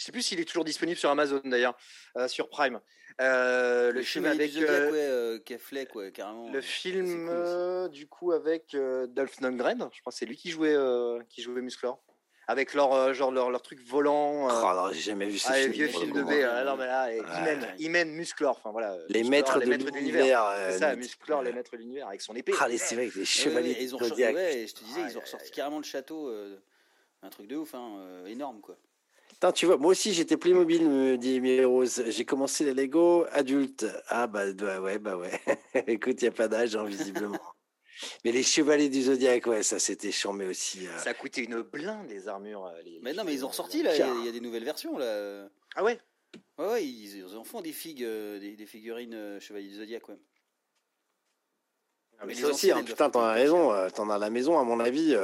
Je 0.00 0.06
sais 0.06 0.12
plus 0.12 0.22
s'il 0.22 0.40
est 0.40 0.46
toujours 0.46 0.64
disponible 0.64 0.98
sur 0.98 1.10
Amazon 1.10 1.42
d'ailleurs, 1.44 1.76
euh, 2.16 2.26
sur 2.26 2.48
Prime. 2.48 2.80
Euh, 3.20 3.92
le, 3.92 4.00
film 4.00 4.24
avec 4.24 4.56
euh, 4.56 5.38
ouais, 5.94 6.10
carrément. 6.10 6.50
Le 6.50 6.62
film 6.62 7.28
euh, 7.28 7.86
du 7.88 8.06
coup 8.06 8.32
avec 8.32 8.74
Dolph 9.08 9.40
Lundgren, 9.42 9.90
je 9.92 10.00
crois 10.00 10.10
c'est 10.10 10.24
lui 10.24 10.38
qui 10.38 10.48
jouait 10.48 10.74
qui 11.28 11.42
jouait 11.42 11.60
Musclor. 11.60 12.02
Avec 12.48 12.72
leur 12.72 13.12
genre 13.12 13.30
leur, 13.30 13.50
leur 13.50 13.60
truc 13.60 13.80
volant. 13.86 14.48
Oh, 14.48 14.88
j'ai 14.92 15.00
jamais 15.00 15.26
vu 15.26 15.38
ce 15.38 15.48
ah, 15.50 15.54
film. 15.54 15.72
vieux 15.72 15.88
film 15.88 16.12
de 16.12 16.22
B. 16.22 16.30
alors 16.30 16.78
mais 16.78 16.86
là, 16.86 17.10
Imen, 17.78 18.10
Musclor, 18.10 18.56
enfin 18.56 18.70
voilà. 18.70 18.96
Les 19.10 19.22
maîtres 19.22 19.58
de 19.58 19.66
l'univers. 19.66 20.50
C'est 20.70 20.78
ça, 20.78 20.96
Musclor, 20.96 21.42
les 21.42 21.52
maîtres 21.52 21.72
de 21.72 21.76
l'univers 21.82 22.08
avec 22.08 22.22
son 22.22 22.34
épée. 22.34 22.54
Ah, 22.58 22.68
c'est 22.78 22.94
vrai, 22.94 23.10
les 23.14 23.24
chevaliers. 23.26 23.76
ils 23.78 23.94
ont 23.94 23.98
ouais, 23.98 24.66
je 24.66 24.74
te 24.74 24.82
disais, 24.82 25.02
ils 25.10 25.18
ont 25.18 25.20
ressorti 25.20 25.50
carrément 25.50 25.76
le 25.76 25.84
château, 25.84 26.34
un 27.22 27.28
truc 27.28 27.48
de 27.48 27.56
ouf, 27.56 27.74
hein, 27.74 28.24
énorme 28.26 28.62
quoi 28.62 28.78
tu 29.54 29.66
vois, 29.66 29.78
moi 29.78 29.92
aussi 29.92 30.12
j'étais 30.12 30.36
Playmobil, 30.36 30.86
me 30.86 31.16
dit 31.16 31.36
Emilie 31.36 31.64
Rose. 31.64 32.04
J'ai 32.08 32.24
commencé 32.26 32.64
les 32.64 32.74
Lego 32.74 33.24
adulte. 33.32 33.86
Ah 34.08 34.26
bah, 34.26 34.52
bah 34.52 34.80
ouais, 34.80 34.98
bah 34.98 35.16
ouais. 35.16 35.40
Écoute, 35.86 36.20
il 36.20 36.24
n'y 36.24 36.28
a 36.28 36.32
pas 36.32 36.48
d'âge, 36.48 36.76
hein, 36.76 36.84
visiblement. 36.84 37.40
mais 38.24 38.32
les 38.32 38.42
chevaliers 38.42 38.90
du 38.90 39.02
Zodiac, 39.02 39.46
ouais, 39.46 39.62
ça 39.62 39.78
c'était 39.78 40.12
chambé 40.12 40.46
aussi. 40.46 40.86
Euh. 40.86 40.98
Ça 40.98 41.10
a 41.10 41.14
coûté 41.14 41.42
une 41.42 41.62
blinde 41.62 42.08
les 42.10 42.28
armures. 42.28 42.66
Euh, 42.66 42.82
mais 43.00 43.14
non, 43.14 43.24
mais 43.24 43.32
ils 43.32 43.44
ont 43.44 43.48
ressorti 43.48 43.82
là, 43.82 43.94
il 43.94 44.26
y, 44.26 44.28
a 44.28 44.32
des 44.32 44.40
nouvelles 44.40 44.64
versions 44.64 44.98
là. 44.98 45.48
Ah 45.74 45.84
ouais? 45.84 45.98
Ouais, 46.58 46.66
ouais 46.66 46.86
ils, 46.86 47.24
en 47.34 47.44
font 47.44 47.62
des 47.62 47.72
figues, 47.72 48.04
euh, 48.04 48.38
des, 48.38 48.66
figurines 48.66 49.40
chevaliers 49.40 49.68
du 49.68 49.76
Zodiac, 49.76 50.06
ouais. 50.08 50.18
Ah, 52.18 52.26
mais, 52.26 52.34
mais 52.34 52.44
aussi, 52.44 52.70
hein, 52.70 52.84
putain, 52.84 53.08
t'en 53.08 53.22
as 53.22 53.32
raison, 53.32 53.72
t'en 53.94 54.10
as 54.10 54.16
à 54.16 54.18
la 54.18 54.28
maison, 54.28 54.58
à 54.58 54.64
mon 54.64 54.78
avis 54.78 55.16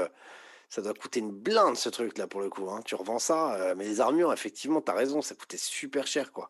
ça 0.69 0.83
doit 0.83 0.95
coûter 0.95 1.21
une 1.21 1.33
blinde 1.33 1.77
ce 1.77 1.89
truc 1.89 2.19
là 2.19 2.27
pour 2.27 2.41
le 2.41 2.51
coup. 2.51 2.69
Hein. 2.71 2.81
Tu 2.85 2.95
revends 2.95 3.19
ça, 3.19 3.55
euh, 3.55 3.75
mais 3.77 3.85
les 3.85 4.01
armures, 4.01 4.33
effectivement, 4.33 4.81
tu 4.81 4.91
as 4.91 4.95
raison, 4.95 5.23
ça 5.23 5.35
coûtait 5.35 5.57
super 5.57 6.07
cher 6.07 6.33
quoi. 6.33 6.49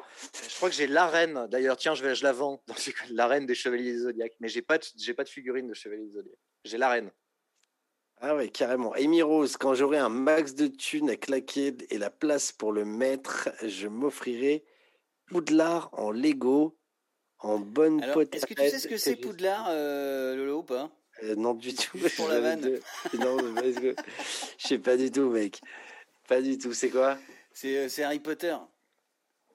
Je 0.49 0.55
crois 0.57 0.71
que 0.71 0.75
j'ai 0.75 0.87
l'arène. 0.87 1.47
D'ailleurs, 1.51 1.77
tiens, 1.77 1.95
je 1.95 2.03
vais, 2.03 2.15
je 2.15 2.25
la 2.25 2.33
vends 2.33 2.63
dans 2.67 2.75
l'arène 3.11 3.47
des 3.47 3.55
Chevaliers 3.55 3.93
du 3.93 4.01
Zodiac, 4.01 4.33
mais 4.41 4.49
j'ai 4.49 4.63
pas, 4.63 4.79
j'ai 4.97 5.15
pas 5.15 5.25
de 5.25 5.29
figurine 5.29 5.69
de 5.69 5.75
Chevaliers 5.75 6.07
du 6.07 6.13
Zodiac. 6.13 6.39
J'ai 6.65 6.79
l'arène. 6.79 7.11
Ah 8.19 8.35
ouais, 8.35 8.49
carrément. 8.49 8.93
Amy 8.95 9.21
Rose, 9.21 9.59
quand 9.59 9.75
j'aurai 9.75 9.99
un 9.99 10.09
max 10.09 10.55
de 10.55 10.69
thunes 10.69 11.11
à 11.11 11.17
claquer 11.17 11.77
et 11.91 11.99
la 11.99 12.09
place 12.09 12.51
pour 12.51 12.73
le 12.73 12.87
mettre, 12.87 13.51
je 13.63 13.89
m'offrirai 13.89 14.65
Poudlard 15.27 15.91
en 15.93 16.11
Lego, 16.11 16.79
en 17.41 17.59
bonne 17.59 18.01
pote. 18.15 18.35
Est-ce 18.35 18.47
que 18.47 18.55
tu 18.55 18.69
sais 18.71 18.79
ce 18.79 18.89
que 18.89 18.97
c'est 18.97 19.17
Poudlard, 19.17 19.67
euh, 19.69 20.35
Lolo, 20.35 20.61
ou 20.61 20.63
pas? 20.63 20.91
Euh, 21.23 21.35
non, 21.37 21.55
du 21.55 21.75
tout. 21.75 21.99
Pour 22.17 22.29
la 22.29 22.41
vanne. 22.41 22.81
non, 23.19 23.37
je 23.39 23.95
sais 24.59 24.79
pas 24.79 24.97
du 24.97 25.11
tout, 25.11 25.31
mec. 25.31 25.61
Pas 26.29 26.41
du 26.41 26.59
tout. 26.59 26.73
C'est 26.73 26.91
quoi? 26.91 27.19
Euh, 27.65 27.89
C'est 27.89 28.03
Harry 28.03 28.21
Potter. 28.21 28.57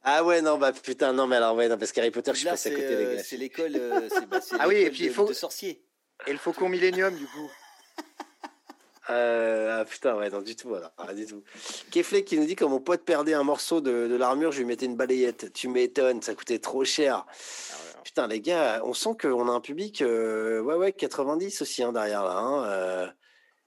Ah 0.03 0.23
ouais, 0.23 0.41
non, 0.41 0.57
bah 0.57 0.73
putain, 0.73 1.13
non, 1.13 1.27
mais 1.27 1.35
alors, 1.35 1.55
ouais, 1.55 1.67
non, 1.67 1.77
parce 1.77 1.91
qu'Harry 1.91 2.09
Potter, 2.09 2.31
je 2.33 2.39
suis 2.39 2.47
passé 2.47 2.69
à 2.69 2.75
côté, 2.75 2.95
les 2.95 3.15
gars. 3.15 3.23
C'est 3.23 3.38
l'école 3.38 3.75
euh, 3.75 4.09
bah, 4.31 4.39
ah 4.59 4.67
oui, 4.67 4.77
et 4.77 4.89
puis 4.89 5.05
il 5.05 5.13
faut... 5.13 5.27
de 5.27 5.33
sorcier. 5.33 5.83
Et 6.25 6.31
le 6.31 6.39
Faucon 6.39 6.69
Millennium, 6.69 7.15
du 7.15 7.27
coup. 7.27 7.51
ah 9.07 9.85
putain, 9.88 10.15
ouais, 10.15 10.31
non, 10.31 10.41
du 10.41 10.55
tout, 10.55 10.69
voilà, 10.69 10.91
rien 10.97 11.13
du 11.13 11.27
tout. 11.27 11.43
Keflek 11.91 12.25
qui 12.25 12.39
nous 12.39 12.45
dit 12.45 12.55
quand 12.55 12.67
mon 12.67 12.79
pote 12.79 13.03
perdait 13.03 13.35
un 13.35 13.43
morceau 13.43 13.79
de, 13.79 14.07
de 14.07 14.15
l'armure, 14.15 14.51
je 14.51 14.59
lui 14.59 14.65
mettais 14.65 14.88
une 14.88 14.95
balayette. 14.95 15.53
Tu 15.53 15.67
m'étonnes, 15.67 16.23
ça 16.23 16.33
coûtait 16.33 16.57
trop 16.57 16.83
cher. 16.83 17.27
Ah 17.27 17.90
Putain, 18.03 18.28
les 18.28 18.41
gars, 18.41 18.82
on 18.84 18.94
sent 18.94 19.11
qu'on 19.19 19.48
a 19.48 19.52
un 19.52 19.61
public, 19.61 20.02
euh, 20.02 20.61
ouais, 20.61 20.76
ouais, 20.76 20.91
90 20.91 21.61
aussi 21.61 21.84
hein, 21.84 21.91
derrière 21.91 22.23
là. 22.23 22.38
Hein, 22.38 22.64
euh, 22.65 23.07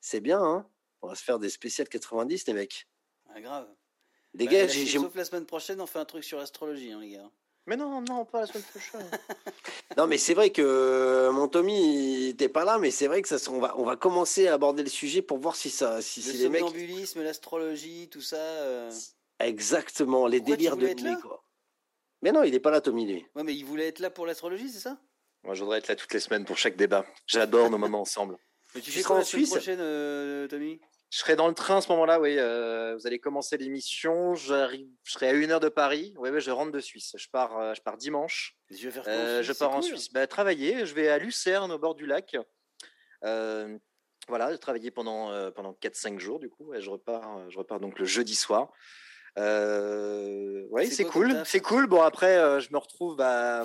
c'est 0.00 0.20
bien, 0.20 0.42
hein. 0.42 0.66
On 1.02 1.08
va 1.08 1.14
se 1.14 1.22
faire 1.22 1.38
des 1.38 1.50
spéciales 1.50 1.88
90, 1.88 2.46
les 2.46 2.52
mecs. 2.54 2.88
Ah, 3.34 3.40
grave. 3.40 3.68
Les 4.32 4.46
bah, 4.46 4.52
gars, 4.52 4.66
j'ai. 4.66 4.86
Sauf 4.86 5.14
la 5.14 5.24
semaine 5.24 5.46
prochaine, 5.46 5.80
on 5.80 5.86
fait 5.86 5.98
un 5.98 6.04
truc 6.04 6.24
sur 6.24 6.38
l'astrologie, 6.38 6.92
hein, 6.92 7.00
les 7.00 7.10
gars. 7.10 7.30
Mais 7.66 7.76
non, 7.76 8.02
non, 8.02 8.24
pas 8.24 8.40
la 8.40 8.46
semaine 8.46 8.64
prochaine. 8.64 9.10
non, 9.96 10.06
mais 10.06 10.18
c'est 10.18 10.34
vrai 10.34 10.50
que 10.50 10.62
euh, 10.62 11.32
mon 11.32 11.48
Tommy 11.48 12.26
n'était 12.26 12.48
pas 12.48 12.64
là, 12.64 12.78
mais 12.78 12.90
c'est 12.90 13.06
vrai 13.06 13.22
que 13.22 13.28
ça, 13.28 13.50
on 13.50 13.58
va, 13.58 13.74
on 13.78 13.84
va 13.84 13.96
commencer 13.96 14.48
à 14.48 14.54
aborder 14.54 14.82
le 14.82 14.90
sujet 14.90 15.22
pour 15.22 15.38
voir 15.38 15.56
si 15.56 15.70
ça, 15.70 16.02
si, 16.02 16.20
le 16.20 16.32
si 16.32 16.38
les 16.38 16.48
mecs. 16.48 16.62
l'astrologie, 17.16 18.08
tout 18.10 18.20
ça. 18.20 18.88
Exactement, 19.38 20.26
les 20.26 20.40
délires 20.40 20.76
de 20.76 20.88
nuit, 20.88 21.16
quoi. 21.22 21.43
Mais 22.24 22.32
non, 22.32 22.42
il 22.42 22.52
n'est 22.52 22.60
pas 22.60 22.70
là, 22.70 22.80
Tommy, 22.80 23.04
lui. 23.04 23.26
Ouais, 23.34 23.42
mais 23.42 23.54
il 23.54 23.66
voulait 23.66 23.88
être 23.88 23.98
là 23.98 24.08
pour 24.08 24.24
l'astrologie, 24.24 24.70
c'est 24.70 24.80
ça? 24.80 24.98
Moi, 25.42 25.54
je 25.54 25.62
voudrais 25.62 25.76
être 25.76 25.88
là 25.88 25.94
toutes 25.94 26.14
les 26.14 26.20
semaines 26.20 26.46
pour 26.46 26.56
chaque 26.56 26.74
débat. 26.74 27.04
J'adore 27.26 27.68
nos 27.68 27.76
moments 27.76 28.00
ensemble. 28.00 28.38
Mais 28.74 28.80
tu, 28.80 28.90
fais 28.90 29.02
quoi 29.02 29.18
la 29.18 29.24
semaine 29.24 29.46
prochaine, 29.46 29.78
euh, 29.78 30.48
Tommy? 30.48 30.80
Je 31.10 31.18
serai 31.18 31.36
dans 31.36 31.48
le 31.48 31.54
train 31.54 31.76
à 31.76 31.80
ce 31.82 31.90
moment-là, 31.90 32.18
oui. 32.18 32.36
Euh, 32.38 32.96
vous 32.96 33.06
allez 33.06 33.18
commencer 33.18 33.58
l'émission. 33.58 34.34
Je 34.34 34.86
serai 35.04 35.28
à 35.28 35.32
une 35.34 35.50
heure 35.50 35.60
de 35.60 35.68
Paris. 35.68 36.14
Oui, 36.16 36.30
je 36.40 36.50
rentre 36.50 36.72
de 36.72 36.80
Suisse. 36.80 37.14
Je 37.18 37.28
pars, 37.28 37.58
euh, 37.58 37.74
je 37.74 37.82
pars 37.82 37.98
dimanche. 37.98 38.56
Je, 38.70 38.88
vais 38.88 38.90
faire 38.90 39.04
quoi 39.04 39.42
je 39.42 39.52
pars 39.52 39.76
en 39.76 39.82
Suisse. 39.82 40.10
Bah, 40.10 40.26
travailler. 40.26 40.86
Je 40.86 40.94
vais 40.94 41.10
à 41.10 41.18
Lucerne, 41.18 41.70
au 41.72 41.78
bord 41.78 41.94
du 41.94 42.06
lac. 42.06 42.38
voilà, 43.20 44.56
travailler 44.56 44.90
pendant, 44.90 45.52
pendant 45.52 45.74
4-5 45.74 46.18
jours, 46.18 46.38
du 46.38 46.48
coup. 46.48 46.72
Et 46.72 46.80
je 46.80 46.88
repars, 46.88 47.50
je 47.50 47.58
repars 47.58 47.80
donc 47.80 47.98
le 47.98 48.06
jeudi 48.06 48.34
soir. 48.34 48.72
Euh, 49.36 50.64
oui, 50.70 50.90
c'est 50.90 51.04
cool, 51.04 51.42
c'est 51.44 51.60
cool. 51.60 51.86
Bon 51.86 52.02
après, 52.02 52.36
euh, 52.36 52.60
je 52.60 52.72
me 52.72 52.78
retrouve 52.78 53.20
à, 53.20 53.64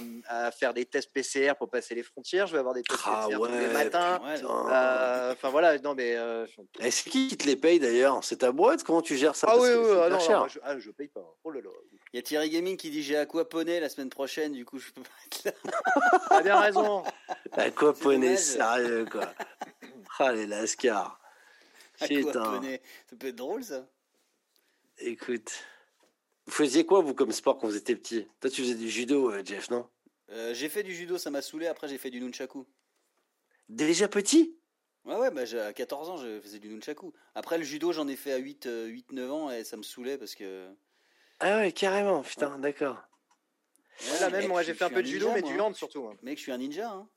faire 0.51 0.73
des 0.73 0.85
tests 0.85 1.11
PCR 1.13 1.53
pour 1.57 1.69
passer 1.69 1.93
les 1.93 2.03
frontières. 2.03 2.47
Je 2.47 2.53
vais 2.53 2.59
avoir 2.59 2.73
des 2.73 2.81
tests 2.83 2.99
ah 3.05 3.25
PCR 3.27 3.37
tous 3.37 3.45
les 3.45 3.67
matins. 3.67 4.19
Euh, 4.25 5.33
enfin 5.33 5.49
voilà, 5.49 5.77
non 5.79 5.93
mais. 5.93 6.15
Euh, 6.15 6.47
Est-ce 6.79 7.03
qui 7.03 7.35
te 7.37 7.45
les 7.45 7.55
paye 7.55 7.79
d'ailleurs? 7.79 8.23
C'est 8.23 8.37
ta 8.37 8.51
boîte? 8.51 8.83
Comment 8.83 9.01
tu 9.01 9.15
gères 9.15 9.35
ça? 9.35 9.47
Ah 9.49 9.57
oui, 9.57 9.69
oui, 9.75 9.97
ah, 10.03 10.09
non, 10.09 10.19
cher. 10.19 10.49
je, 10.49 10.59
ah, 10.63 10.79
je, 10.79 10.89
paye 10.89 11.07
pas. 11.07 11.35
Oh 11.43 11.51
là 11.51 11.61
là. 11.61 11.69
Il 12.13 12.17
y 12.17 12.19
a 12.19 12.23
Thierry 12.23 12.49
Gaming 12.49 12.75
qui 12.75 12.89
dit 12.89 13.03
j'ai 13.03 13.17
aquaponé 13.17 13.79
la 13.79 13.89
semaine 13.89 14.09
prochaine, 14.09 14.53
du 14.53 14.65
coup 14.65 14.79
je 14.79 14.91
peux 14.91 15.03
pas 15.03 15.09
être 15.27 15.43
là. 15.45 15.71
T'as 16.29 16.41
bien 16.41 16.59
raison. 16.59 17.03
aquaponé, 17.51 18.37
sérieux 18.37 19.05
quoi. 19.11 19.31
Ah 20.21 20.33
les 20.33 20.47
lascars. 20.47 21.17
Aquaponé, 22.01 22.81
ça 23.09 23.15
peut 23.17 23.27
être 23.27 23.35
drôle 23.35 23.63
ça. 23.63 23.85
Écoute, 24.99 25.63
vous 26.45 26.51
faisiez 26.51 26.85
quoi, 26.85 27.01
vous, 27.01 27.13
comme 27.13 27.31
sport 27.31 27.57
quand 27.57 27.67
vous 27.67 27.77
étiez 27.77 27.95
petit? 27.95 28.27
Toi, 28.41 28.49
tu 28.49 28.61
faisais 28.61 28.75
du 28.75 28.89
judo, 28.89 29.31
euh, 29.31 29.41
Jeff, 29.45 29.69
non? 29.69 29.87
Euh, 30.29 30.53
J'ai 30.53 30.67
fait 30.67 30.83
du 30.83 30.93
judo, 30.93 31.17
ça 31.17 31.31
m'a 31.31 31.41
saoulé. 31.41 31.67
Après, 31.67 31.87
j'ai 31.87 31.97
fait 31.97 32.09
du 32.09 32.19
nunchaku. 32.19 32.67
Déjà 33.69 34.07
petit? 34.07 34.57
Ouais, 35.05 35.15
ouais, 35.15 35.31
bah, 35.31 35.43
à 35.65 35.73
14 35.73 36.09
ans, 36.09 36.17
je 36.17 36.39
faisais 36.41 36.59
du 36.59 36.69
nunchaku. 36.69 37.13
Après, 37.33 37.57
le 37.57 37.63
judo, 37.63 37.93
j'en 37.93 38.07
ai 38.07 38.15
fait 38.15 38.33
à 38.33 38.37
8, 38.37 38.67
8, 38.87 39.11
9 39.13 39.31
ans 39.31 39.51
et 39.51 39.63
ça 39.63 39.77
me 39.77 39.83
saulait 39.83 40.17
parce 40.17 40.35
que. 40.35 40.69
Ah 41.39 41.59
ouais, 41.59 41.71
carrément, 41.71 42.21
putain, 42.21 42.59
d'accord. 42.59 42.97
Ouais, 44.01 44.19
là, 44.19 44.29
même, 44.29 44.47
moi, 44.47 44.63
j'ai 44.63 44.73
fait 44.73 44.83
un 44.83 44.89
peu 44.89 45.01
de 45.01 45.07
judo, 45.07 45.31
mais 45.33 45.41
du 45.41 45.59
hand 45.59 45.75
surtout. 45.75 46.07
Hein. 46.07 46.17
Mec, 46.21 46.37
je 46.37 46.43
suis 46.43 46.51
un 46.51 46.57
ninja, 46.57 46.89
hein. 46.89 47.07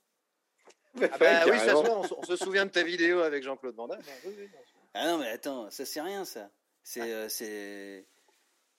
Ah 1.01 1.19
bah, 1.19 1.45
oui, 1.47 1.59
ça 1.59 1.69
se 1.69 1.73
voit, 1.73 2.19
on, 2.19 2.23
se 2.23 2.37
souvient 2.37 2.67
de 2.67 2.71
ta 2.71 2.83
vidéo 2.83 3.21
avec 3.21 3.43
Jean-Claude 3.43 3.75
Van 3.75 3.89
Damme. 3.89 4.03
Ah 4.95 5.07
non, 5.07 5.19
mais 5.19 5.31
attends, 5.31 5.71
ça 5.71 5.87
c'est 5.87 6.03
rien, 6.03 6.25
ça. 6.25 6.51
C'est 6.83 8.07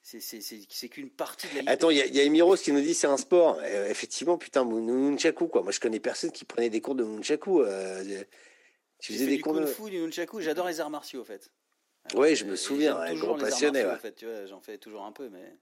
c'est 0.01 0.41
c'est 0.41 0.89
qu'une 0.89 1.09
partie 1.09 1.47
de 1.47 1.65
la 1.65 1.71
Attends, 1.71 1.89
il 1.89 1.97
y, 1.97 2.19
a 2.19 2.23
Emiros 2.23 2.57
qui 2.57 2.73
nous 2.73 2.81
dit 2.81 2.93
c'est 2.93 3.07
un 3.07 3.17
sport. 3.17 3.63
effectivement, 3.63 4.38
putain, 4.38 4.65
Nunchaku, 4.65 5.47
quoi. 5.47 5.63
Moi, 5.63 5.71
je 5.71 5.80
connais 5.80 5.99
personne 5.99 6.31
qui 6.31 6.43
prenait 6.43 6.69
des 6.69 6.81
cours 6.81 6.95
de 6.95 7.05
Nunchaku. 7.05 7.61
Euh, 7.61 8.23
tu 8.99 9.13
faisais 9.13 9.27
des 9.27 9.39
cours 9.39 9.53
de 9.53 9.65
fou 9.65 9.89
du 9.89 9.99
Nunchaku. 9.99 10.41
J'adore 10.41 10.67
les 10.67 10.81
arts 10.81 10.89
martiaux, 10.89 11.21
en 11.21 11.25
fait. 11.25 11.49
Oui, 12.15 12.35
je 12.35 12.43
me 12.45 12.57
souviens, 12.57 12.97
un 12.97 13.15
gros 13.15 13.35
passionné. 13.35 13.85
En 13.85 13.97
fait, 13.97 14.25
j'en 14.47 14.59
fais 14.59 14.77
toujours 14.77 15.05
un 15.05 15.13
peu, 15.13 15.30
mais. 15.30 15.57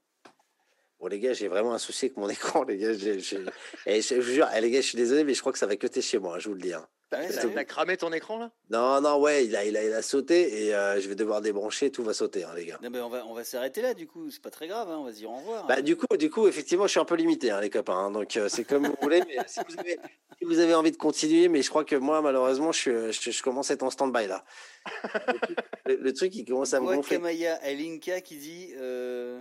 Bon, 0.98 1.06
les 1.06 1.18
gars, 1.18 1.32
j'ai 1.32 1.48
vraiment 1.48 1.72
un 1.72 1.78
souci 1.78 2.06
avec 2.06 2.16
mon 2.16 2.28
écran, 2.28 2.64
les 2.64 2.78
gars. 2.78 2.90
Et 2.90 4.02
je, 4.02 4.14
vous 4.14 4.22
jure, 4.22 4.48
eh, 4.56 4.60
les 4.60 4.70
gars, 4.70 4.80
je 4.80 4.86
suis 4.86 4.96
désolé, 4.96 5.24
mais 5.24 5.34
je 5.34 5.40
crois 5.40 5.52
que 5.52 5.58
ça 5.58 5.66
va 5.66 5.76
que 5.76 6.00
chez 6.00 6.18
moi, 6.18 6.38
je 6.38 6.48
vous 6.48 6.54
le 6.54 6.60
dis. 6.62 6.72
Hein. 6.72 6.86
T'as 7.12 7.64
cramé 7.64 7.96
ton 7.96 8.10
écran 8.12 8.38
là? 8.38 8.50
Non, 8.70 9.00
non, 9.02 9.20
ouais, 9.20 9.44
il 9.44 9.54
a, 9.54 9.64
il 9.64 9.76
a, 9.76 9.84
il 9.84 9.92
a 9.92 10.00
sauté 10.00 10.64
et 10.64 10.74
euh, 10.74 10.98
je 10.98 11.08
vais 11.08 11.14
devoir 11.14 11.42
débrancher, 11.42 11.90
tout 11.90 12.02
va 12.02 12.14
sauter, 12.14 12.44
hein, 12.44 12.52
les 12.56 12.64
gars. 12.64 12.78
Non, 12.82 12.88
mais 12.88 13.00
on 13.00 13.10
va, 13.10 13.26
on 13.26 13.34
va 13.34 13.44
s'arrêter 13.44 13.82
là, 13.82 13.92
du 13.92 14.06
coup, 14.06 14.30
c'est 14.30 14.40
pas 14.40 14.50
très 14.50 14.66
grave, 14.66 14.88
hein, 14.90 14.96
on 14.98 15.04
va 15.04 15.12
se 15.12 15.18
dire 15.18 15.30
au 15.30 15.36
revoir. 15.36 15.66
Bah, 15.66 15.82
du 15.82 15.96
coup, 15.96 16.06
du 16.16 16.30
coup, 16.30 16.46
effectivement, 16.48 16.86
je 16.86 16.92
suis 16.92 17.00
un 17.00 17.04
peu 17.04 17.14
limité, 17.14 17.50
hein, 17.50 17.60
les 17.60 17.68
copains. 17.68 17.96
Hein, 17.96 18.10
donc, 18.10 18.36
euh, 18.36 18.48
c'est 18.48 18.64
comme 18.64 18.86
vous 18.86 18.96
voulez. 19.02 19.22
Mais 19.28 19.36
si 19.46 19.60
vous, 19.68 19.78
avez, 19.78 19.98
si 20.38 20.44
vous, 20.44 20.58
avez, 20.58 20.74
envie 20.74 20.92
de 20.92 20.96
continuer, 20.96 21.48
mais 21.48 21.60
je 21.60 21.68
crois 21.68 21.84
que 21.84 21.96
moi, 21.96 22.22
malheureusement, 22.22 22.72
je, 22.72 23.12
je, 23.12 23.30
je 23.30 23.42
commence 23.42 23.70
à 23.70 23.74
être 23.74 23.82
en 23.82 23.90
stand-by 23.90 24.26
là. 24.26 24.44
le, 25.86 26.12
truc, 26.12 26.34
il 26.34 26.46
commence 26.46 26.72
à 26.72 26.80
me 26.80 26.86
gonfler. 26.86 27.16
Kamaya 27.16 27.62
Elinka 27.62 28.22
qui 28.22 28.36
dit. 28.36 28.72
Euh... 28.78 29.40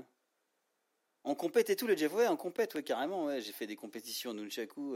On 1.24 1.36
compète 1.36 1.70
et 1.70 1.76
tout, 1.76 1.86
le 1.86 1.96
Jeff 1.96 2.14
Ouais, 2.14 2.28
on 2.28 2.36
compète, 2.36 2.74
ouais, 2.74 2.84
carrément. 2.84 3.26
Ouais. 3.26 3.42
J'ai 3.42 3.54
fait 3.54 3.68
des 3.68 3.76
compétitions 3.76 4.34
Nunchaku. 4.34 4.96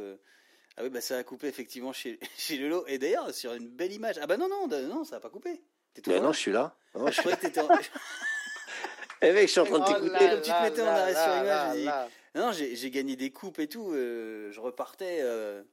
Ah 0.77 0.83
oui, 0.83 0.89
bah 0.89 1.01
ça 1.01 1.17
a 1.17 1.23
coupé 1.23 1.47
effectivement 1.47 1.93
chez, 1.93 2.19
chez 2.37 2.57
Lolo. 2.57 2.85
Et 2.87 2.97
d'ailleurs, 2.97 3.33
sur 3.33 3.53
une 3.53 3.67
belle 3.67 3.93
image. 3.93 4.15
Ah 4.21 4.27
bah 4.27 4.37
non, 4.37 4.49
non, 4.49 4.67
non, 4.67 5.03
ça 5.03 5.17
a 5.17 5.19
pas 5.19 5.29
coupé. 5.29 5.61
mais 6.07 6.19
non, 6.19 6.33
je 6.33 6.39
suis 6.39 6.51
là. 6.51 6.75
Non, 6.95 7.09
je 7.09 7.19
croyais 7.19 7.37
que 7.37 7.41
t'étais 7.41 7.61
en... 7.61 7.69
Eh 9.21 9.31
mec, 9.31 9.47
je 9.47 9.51
suis 9.51 9.61
en 9.61 9.65
train 9.65 9.79
de 9.79 9.83
oh 9.83 9.87
t'écouter. 9.87 10.29
Comme 10.29 10.41
tu 10.41 10.51
te 10.51 10.61
mettais 10.61 10.81
en 10.81 10.87
arrêt 10.87 11.13
sur 11.13 11.37
image, 11.37 11.75
dit... 11.77 11.89
Non, 12.35 12.51
j'ai 12.51 12.91
gagné 12.91 13.15
des 13.15 13.31
coupes 13.31 13.59
et 13.59 13.67
tout. 13.67 13.93
Euh, 13.93 14.51
je 14.51 14.59
repartais. 14.59 15.19
Euh, 15.21 15.63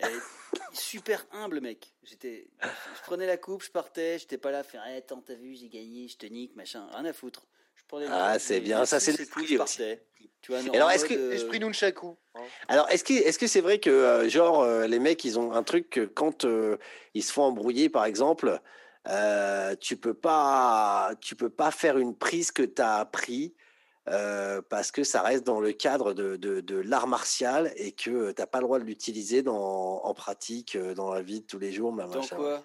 super 0.72 1.26
humble, 1.32 1.60
mec. 1.60 1.92
J'étais, 2.02 2.48
je 2.62 3.02
prenais 3.02 3.26
la 3.26 3.36
coupe, 3.36 3.62
je 3.62 3.70
partais, 3.70 4.18
j'étais 4.18 4.38
pas 4.38 4.50
là 4.50 4.60
à 4.60 4.62
faire, 4.62 4.82
eh, 4.88 4.96
attends, 4.96 5.22
t'as 5.22 5.34
vu, 5.34 5.54
j'ai 5.54 5.68
gagné, 5.68 6.08
je 6.08 6.16
te 6.16 6.26
nique, 6.26 6.54
machin, 6.56 6.86
rien 6.92 7.04
à 7.04 7.12
foutre. 7.12 7.46
Ah, 8.10 8.38
c'est 8.38 8.60
bien, 8.60 8.84
ça 8.84 9.00
c'est 9.00 9.12
le 9.18 9.24
je 9.24 9.56
partais. 9.56 10.02
Tu 10.42 10.52
vois, 10.52 10.60
alors, 10.74 10.90
est-ce 10.92 11.04
que 11.04 11.32
esprit 11.32 11.58
Nunchaku 11.58 12.16
Alors, 12.68 12.88
est-ce 12.90 13.02
que 13.02 13.14
est-ce 13.14 13.38
que 13.38 13.46
c'est 13.46 13.60
vrai 13.60 13.78
que 13.80 13.90
euh, 13.90 14.28
genre 14.28 14.62
euh, 14.62 14.86
les 14.86 15.00
mecs 15.00 15.24
ils 15.24 15.38
ont 15.38 15.52
un 15.52 15.64
truc 15.64 15.90
que 15.90 16.04
quand 16.04 16.44
euh, 16.44 16.76
ils 17.14 17.24
se 17.24 17.32
font 17.32 17.42
embrouiller 17.42 17.88
par 17.88 18.04
exemple, 18.04 18.60
tu 19.80 19.96
peux 19.96 20.14
pas 20.14 21.10
tu 21.20 21.34
peux 21.34 21.50
pas 21.50 21.70
faire 21.70 21.98
une 21.98 22.16
prise 22.16 22.52
que 22.52 22.62
tu 22.62 22.80
as 22.80 22.96
appris 22.96 23.54
parce 24.04 24.92
que 24.92 25.02
ça 25.02 25.22
reste 25.22 25.44
dans 25.44 25.58
le 25.58 25.72
cadre 25.72 26.12
de, 26.14 26.36
de, 26.36 26.60
de 26.60 26.76
l'art 26.76 27.08
martial 27.08 27.72
et 27.74 27.90
que 27.90 28.30
tu 28.30 28.40
n'as 28.40 28.46
pas 28.46 28.58
le 28.58 28.64
droit 28.64 28.78
de 28.78 28.84
l'utiliser 28.84 29.42
dans, 29.42 30.04
en 30.04 30.14
pratique 30.14 30.76
dans 30.76 31.12
la 31.12 31.22
vie 31.22 31.40
de 31.40 31.46
tous 31.46 31.58
les 31.58 31.72
jours. 31.72 31.92
Bah, 31.92 32.06
dans 32.06 32.20
quoi? 32.20 32.62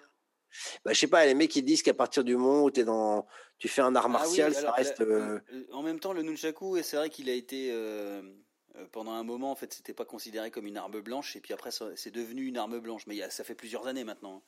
Bah, 0.84 0.92
je 0.92 0.98
sais 0.98 1.06
pas, 1.06 1.24
les 1.26 1.34
mecs 1.34 1.54
ils 1.56 1.62
disent 1.62 1.82
qu'à 1.82 1.94
partir 1.94 2.24
du 2.24 2.36
moment 2.36 2.64
où 2.64 2.68
es 2.68 2.84
dans, 2.84 3.26
tu 3.62 3.68
fais 3.68 3.82
un 3.82 3.94
art 3.94 4.06
ah 4.06 4.08
martial, 4.08 4.52
ça 4.52 4.72
reste. 4.72 5.00
Euh, 5.00 5.38
en 5.70 5.82
même 5.82 6.00
temps, 6.00 6.12
le 6.12 6.22
nunchaku, 6.22 6.82
c'est 6.82 6.96
vrai 6.96 7.10
qu'il 7.10 7.30
a 7.30 7.32
été 7.32 7.68
euh, 7.70 8.20
euh, 8.76 8.86
pendant 8.90 9.12
un 9.12 9.22
moment, 9.22 9.52
en 9.52 9.54
fait, 9.54 9.72
c'était 9.72 9.94
pas 9.94 10.04
considéré 10.04 10.50
comme 10.50 10.66
une 10.66 10.76
arme 10.76 11.00
blanche, 11.00 11.36
et 11.36 11.40
puis 11.40 11.54
après, 11.54 11.70
c'est 11.70 12.10
devenu 12.10 12.44
une 12.46 12.58
arme 12.58 12.80
blanche. 12.80 13.06
Mais 13.06 13.30
ça 13.30 13.44
fait 13.44 13.54
plusieurs 13.54 13.86
années 13.86 14.02
maintenant. 14.02 14.42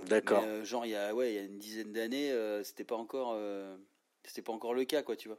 D'accord. 0.00 0.42
genre 0.64 0.86
il 0.86 0.92
y 0.92 0.96
a, 0.96 1.14
ouais, 1.14 1.32
il 1.32 1.34
y 1.36 1.38
a 1.38 1.42
une 1.42 1.58
dizaine 1.58 1.92
d'années, 1.92 2.34
c'était 2.64 2.84
pas 2.84 2.96
encore, 2.96 3.38
c'était 4.24 4.40
pas 4.40 4.52
encore 4.52 4.72
le 4.72 4.86
cas, 4.86 5.02
quoi, 5.02 5.14
tu 5.14 5.28
vois. 5.28 5.38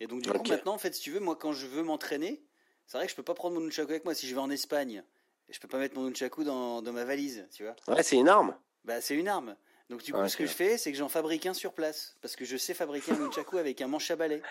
Et 0.00 0.06
donc 0.06 0.22
du 0.22 0.30
coup, 0.30 0.48
maintenant, 0.48 0.72
en 0.72 0.78
fait, 0.78 0.94
si 0.94 1.02
tu 1.02 1.10
veux, 1.10 1.20
moi, 1.20 1.36
quand 1.36 1.52
je 1.52 1.66
veux 1.66 1.82
m'entraîner, 1.82 2.42
c'est 2.86 2.96
vrai 2.96 3.06
que 3.06 3.10
je 3.10 3.16
peux 3.16 3.22
pas 3.22 3.34
prendre 3.34 3.54
mon 3.54 3.60
nunchaku 3.60 3.90
avec 3.90 4.06
moi. 4.06 4.14
Si 4.14 4.26
je 4.26 4.34
vais 4.34 4.40
en 4.40 4.50
Espagne, 4.50 5.04
je 5.48 5.60
peux 5.60 5.68
pas 5.68 5.78
mettre 5.78 5.96
mon 5.96 6.04
nunchaku 6.04 6.44
dans, 6.44 6.82
dans 6.82 6.92
ma 6.92 7.04
valise, 7.04 7.46
tu 7.52 7.64
vois. 7.64 7.76
Ouais, 7.88 8.02
c'est 8.02 8.16
une 8.16 8.28
arme. 8.28 8.56
Bah, 8.84 9.00
c'est 9.00 9.14
une 9.14 9.28
arme. 9.28 9.56
Donc 9.88 10.02
du 10.02 10.12
coup, 10.12 10.28
ce 10.28 10.36
que 10.36 10.46
je 10.46 10.52
fais, 10.52 10.78
c'est 10.78 10.90
que 10.90 10.98
j'en 10.98 11.08
fabrique 11.08 11.46
un 11.46 11.54
sur 11.54 11.72
place, 11.72 12.16
parce 12.20 12.34
que 12.34 12.44
je 12.44 12.56
sais 12.56 12.74
fabriquer 12.74 13.12
un 13.12 13.18
nunchaku 13.18 13.58
avec 13.58 13.80
un 13.80 13.86
manche 13.86 14.10
à 14.10 14.16
balai. 14.16 14.42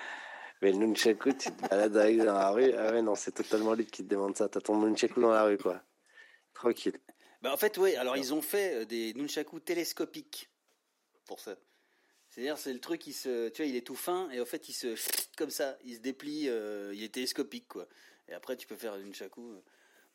Mais 0.61 0.71
le 0.71 0.77
nunchaku, 0.77 1.33
tu 1.33 1.51
te 1.51 1.67
balades 1.67 1.97
avec 1.97 2.17
dans 2.19 2.33
la 2.33 2.51
rue. 2.51 2.71
Ah 2.73 2.91
ouais, 2.91 3.01
non, 3.01 3.15
c'est 3.15 3.33
totalement 3.33 3.73
lui 3.73 3.85
qui 3.85 4.03
te 4.03 4.09
demande 4.09 4.37
ça. 4.37 4.47
T'as 4.47 4.61
ton 4.61 4.79
nunchaku 4.79 5.19
dans 5.19 5.31
la 5.31 5.43
rue, 5.43 5.57
quoi. 5.57 5.81
Tranquille. 6.53 6.97
Bah 7.41 7.51
en 7.53 7.57
fait, 7.57 7.77
oui. 7.77 7.95
Alors 7.97 8.15
ils 8.15 8.33
ont 8.33 8.41
fait 8.41 8.81
euh, 8.81 8.85
des 8.85 9.13
nunchaku 9.13 9.59
télescopiques 9.59 10.49
pour 11.25 11.41
ça. 11.41 11.57
C'est-à-dire, 12.29 12.57
c'est 12.57 12.73
le 12.73 12.79
truc 12.79 13.01
qui 13.01 13.13
se, 13.13 13.49
tu 13.49 13.61
vois, 13.61 13.69
il 13.69 13.75
est 13.75 13.85
tout 13.85 13.95
fin 13.95 14.29
et 14.31 14.39
en 14.41 14.45
fait, 14.45 14.67
il 14.69 14.73
se 14.73 14.95
comme 15.37 15.49
ça, 15.49 15.77
il 15.83 15.95
se 15.95 15.99
déplie, 15.99 16.47
euh, 16.47 16.93
il 16.93 17.03
est 17.03 17.13
télescopique, 17.13 17.67
quoi. 17.67 17.87
Et 18.27 18.33
après, 18.33 18.55
tu 18.55 18.65
peux 18.65 18.75
faire 18.75 18.93
un 18.93 18.99
nunchaku. 18.99 19.61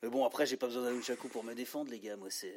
Euh. 0.03 0.07
Mais 0.07 0.09
bon, 0.11 0.25
après, 0.25 0.47
j'ai 0.47 0.57
pas 0.57 0.67
besoin 0.67 0.85
d'un 0.85 0.93
nunchaku 0.93 1.29
pour 1.29 1.45
me 1.45 1.55
défendre, 1.55 1.91
les 1.91 2.01
gars. 2.01 2.17
Moi, 2.17 2.29
c'est 2.31 2.55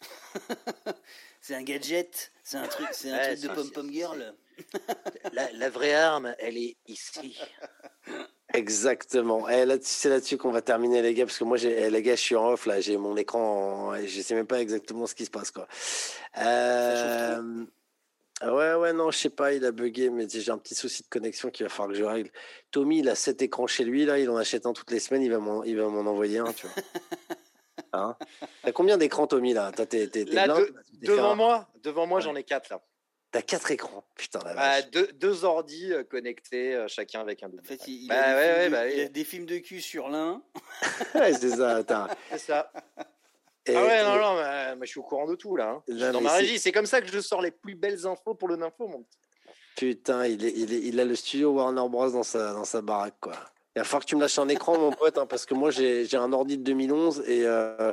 c'est 1.40 1.54
un 1.54 1.62
gadget, 1.62 2.32
c'est 2.42 2.56
un 2.56 2.66
truc, 2.66 2.88
c'est 2.92 3.10
un 3.10 3.18
truc 3.18 3.40
de 3.40 3.48
pom 3.48 3.70
pom 3.70 3.92
girl. 3.92 4.34
la, 5.32 5.70
vraie 5.70 5.94
arme, 5.94 6.34
elle 6.38 6.56
est 6.56 6.76
ici. 6.86 7.38
Exactement. 8.52 9.48
Et 9.48 9.60
eh, 9.60 9.64
là, 9.64 9.76
c'est 9.80 10.08
là-dessus 10.08 10.36
qu'on 10.36 10.50
va 10.50 10.62
terminer, 10.62 11.02
les 11.02 11.14
gars, 11.14 11.24
parce 11.24 11.38
que 11.38 11.44
moi, 11.44 11.56
j'ai, 11.56 11.70
eh, 11.70 11.90
les 11.90 12.02
gars, 12.02 12.16
je 12.16 12.20
suis 12.20 12.36
en 12.36 12.50
off 12.50 12.66
là, 12.66 12.80
j'ai 12.80 12.96
mon 12.96 13.16
écran, 13.16 13.94
et 13.94 14.08
je 14.08 14.20
sais 14.20 14.34
même 14.34 14.46
pas 14.46 14.60
exactement 14.60 15.06
ce 15.06 15.14
qui 15.14 15.24
se 15.24 15.30
passe, 15.30 15.50
quoi. 15.50 15.68
Euh... 16.38 17.64
Ouais, 18.42 18.74
ouais, 18.74 18.92
non, 18.94 19.10
je 19.10 19.18
sais 19.18 19.30
pas, 19.30 19.52
il 19.52 19.64
a 19.66 19.70
bugué, 19.70 20.08
mais 20.08 20.26
j'ai 20.28 20.50
un 20.50 20.56
petit 20.56 20.74
souci 20.74 21.02
de 21.02 21.08
connexion 21.08 21.50
qu'il 21.50 21.66
va 21.66 21.70
falloir 21.70 21.88
que 21.90 21.94
je 21.98 22.04
règle. 22.04 22.30
Tommy, 22.70 23.00
il 23.00 23.08
a 23.08 23.14
sept 23.14 23.42
écrans 23.42 23.66
chez 23.66 23.84
lui, 23.84 24.06
là, 24.06 24.18
il 24.18 24.30
en 24.30 24.36
achète 24.36 24.64
un 24.64 24.72
toutes 24.72 24.90
les 24.90 24.98
semaines, 24.98 25.22
il 25.22 25.30
va 25.30 25.38
m'en, 25.38 25.62
il 25.62 25.76
va 25.76 25.88
m'en 25.88 26.08
envoyer 26.10 26.38
un, 26.38 26.52
tu 26.52 26.66
vois. 26.66 26.76
Hein? 27.92 28.16
T'as 28.62 28.72
combien 28.72 28.98
d'écrans, 28.98 29.26
Tommy, 29.26 29.52
là, 29.52 29.72
Devant 31.02 31.34
moi, 31.34 31.68
devant 31.82 32.06
moi 32.06 32.20
j'en 32.20 32.36
ai 32.36 32.44
quatre, 32.44 32.68
là. 32.68 32.80
T'as 33.32 33.42
quatre 33.42 33.70
écrans, 33.70 34.04
putain 34.16 34.40
la 34.44 34.54
bah, 34.54 34.82
deux, 34.82 35.06
deux 35.14 35.44
ordi 35.44 35.92
euh, 35.92 36.02
connectés, 36.02 36.74
euh, 36.74 36.88
chacun 36.88 37.20
avec 37.20 37.42
un 37.42 37.48
double. 37.48 37.62
En 37.62 37.66
fait, 37.66 37.80
il, 37.86 38.08
bah, 38.08 38.20
a, 38.20 38.34
ouais, 38.34 38.52
ouais, 38.58 38.68
bah, 38.68 38.88
il 38.88 39.00
a, 39.00 39.08
des 39.08 39.24
films 39.24 39.46
de 39.46 39.58
cul 39.58 39.80
sur 39.80 40.08
l'un. 40.08 40.42
ouais, 41.14 41.32
c'est 41.32 41.50
ça, 41.50 41.82
C'est 42.30 42.38
ça. 42.38 42.72
Ah 43.76 43.84
ouais, 43.84 44.02
non, 44.04 44.16
non, 44.16 44.76
mais, 44.76 44.86
je 44.86 44.90
suis 44.90 45.00
au 45.00 45.02
courant 45.02 45.26
de 45.26 45.34
tout, 45.34 45.56
là. 45.56 45.82
Hein. 45.88 46.12
dans 46.12 46.20
ma 46.20 46.32
régie, 46.32 46.58
c'est 46.58 46.72
comme 46.72 46.86
ça 46.86 47.00
que 47.00 47.08
je 47.08 47.20
sors 47.20 47.42
les 47.42 47.50
plus 47.50 47.74
belles 47.74 48.06
infos 48.06 48.34
pour 48.34 48.48
le 48.48 48.56
Nympho, 48.56 48.86
mon 48.86 49.02
petit. 49.02 49.18
Putain, 49.76 50.26
il, 50.26 50.44
est, 50.44 50.52
il, 50.54 50.74
est, 50.74 50.80
il 50.80 51.00
a 51.00 51.04
le 51.04 51.14
studio 51.14 51.52
Warner 51.52 51.88
Bros. 51.88 52.10
dans 52.10 52.22
sa, 52.22 52.52
dans 52.52 52.64
sa 52.64 52.82
baraque, 52.82 53.16
quoi. 53.20 53.34
Il 53.76 53.78
va 53.78 53.84
falloir 53.84 54.02
que 54.02 54.08
tu 54.08 54.16
me 54.16 54.20
lâches 54.20 54.38
un 54.38 54.48
écran, 54.48 54.76
mon 54.78 54.90
pote, 54.90 55.16
hein, 55.16 55.26
parce 55.26 55.46
que 55.46 55.54
moi, 55.54 55.70
j'ai 55.70 56.06
un 56.14 56.32
ordi 56.32 56.58
de 56.58 56.64
2011 56.64 57.22
et, 57.26 57.46
euh, 57.46 57.92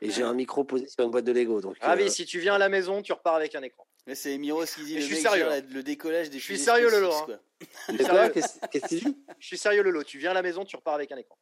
et 0.00 0.10
j'ai 0.10 0.22
un 0.22 0.32
micro 0.32 0.64
posé 0.64 0.86
sur 0.88 1.04
une 1.04 1.10
boîte 1.10 1.26
de 1.26 1.32
Lego. 1.32 1.60
Donc, 1.60 1.76
ah 1.82 1.94
oui, 1.96 2.04
euh, 2.04 2.08
si 2.08 2.24
tu 2.24 2.38
viens 2.38 2.54
à 2.54 2.58
la 2.58 2.70
maison, 2.70 3.02
tu 3.02 3.12
repars 3.12 3.34
avec 3.34 3.54
un 3.54 3.62
écran. 3.62 3.86
Mais 4.06 4.14
c'est 4.14 4.36
Miros 4.38 4.64
qui 4.64 4.84
dit 4.84 4.94
le, 4.94 5.00
je 5.02 5.06
suis 5.06 5.16
sérieux. 5.16 5.46
le 5.70 5.82
décollage 5.82 6.30
des 6.30 6.38
Je 6.38 6.44
suis 6.44 6.58
sérieux, 6.58 6.90
Lolo. 6.90 7.12
Hein. 7.12 8.30
Qu'est-ce 8.32 8.58
que 8.58 8.88
tu 8.88 8.94
dis 8.94 9.16
Je 9.38 9.46
suis 9.46 9.58
sérieux, 9.58 9.82
Lolo. 9.82 10.02
Tu 10.02 10.18
viens 10.18 10.30
à 10.30 10.34
la 10.34 10.42
maison, 10.42 10.64
tu 10.64 10.74
repars 10.74 10.94
avec 10.94 11.12
un 11.12 11.18
écran. 11.18 11.36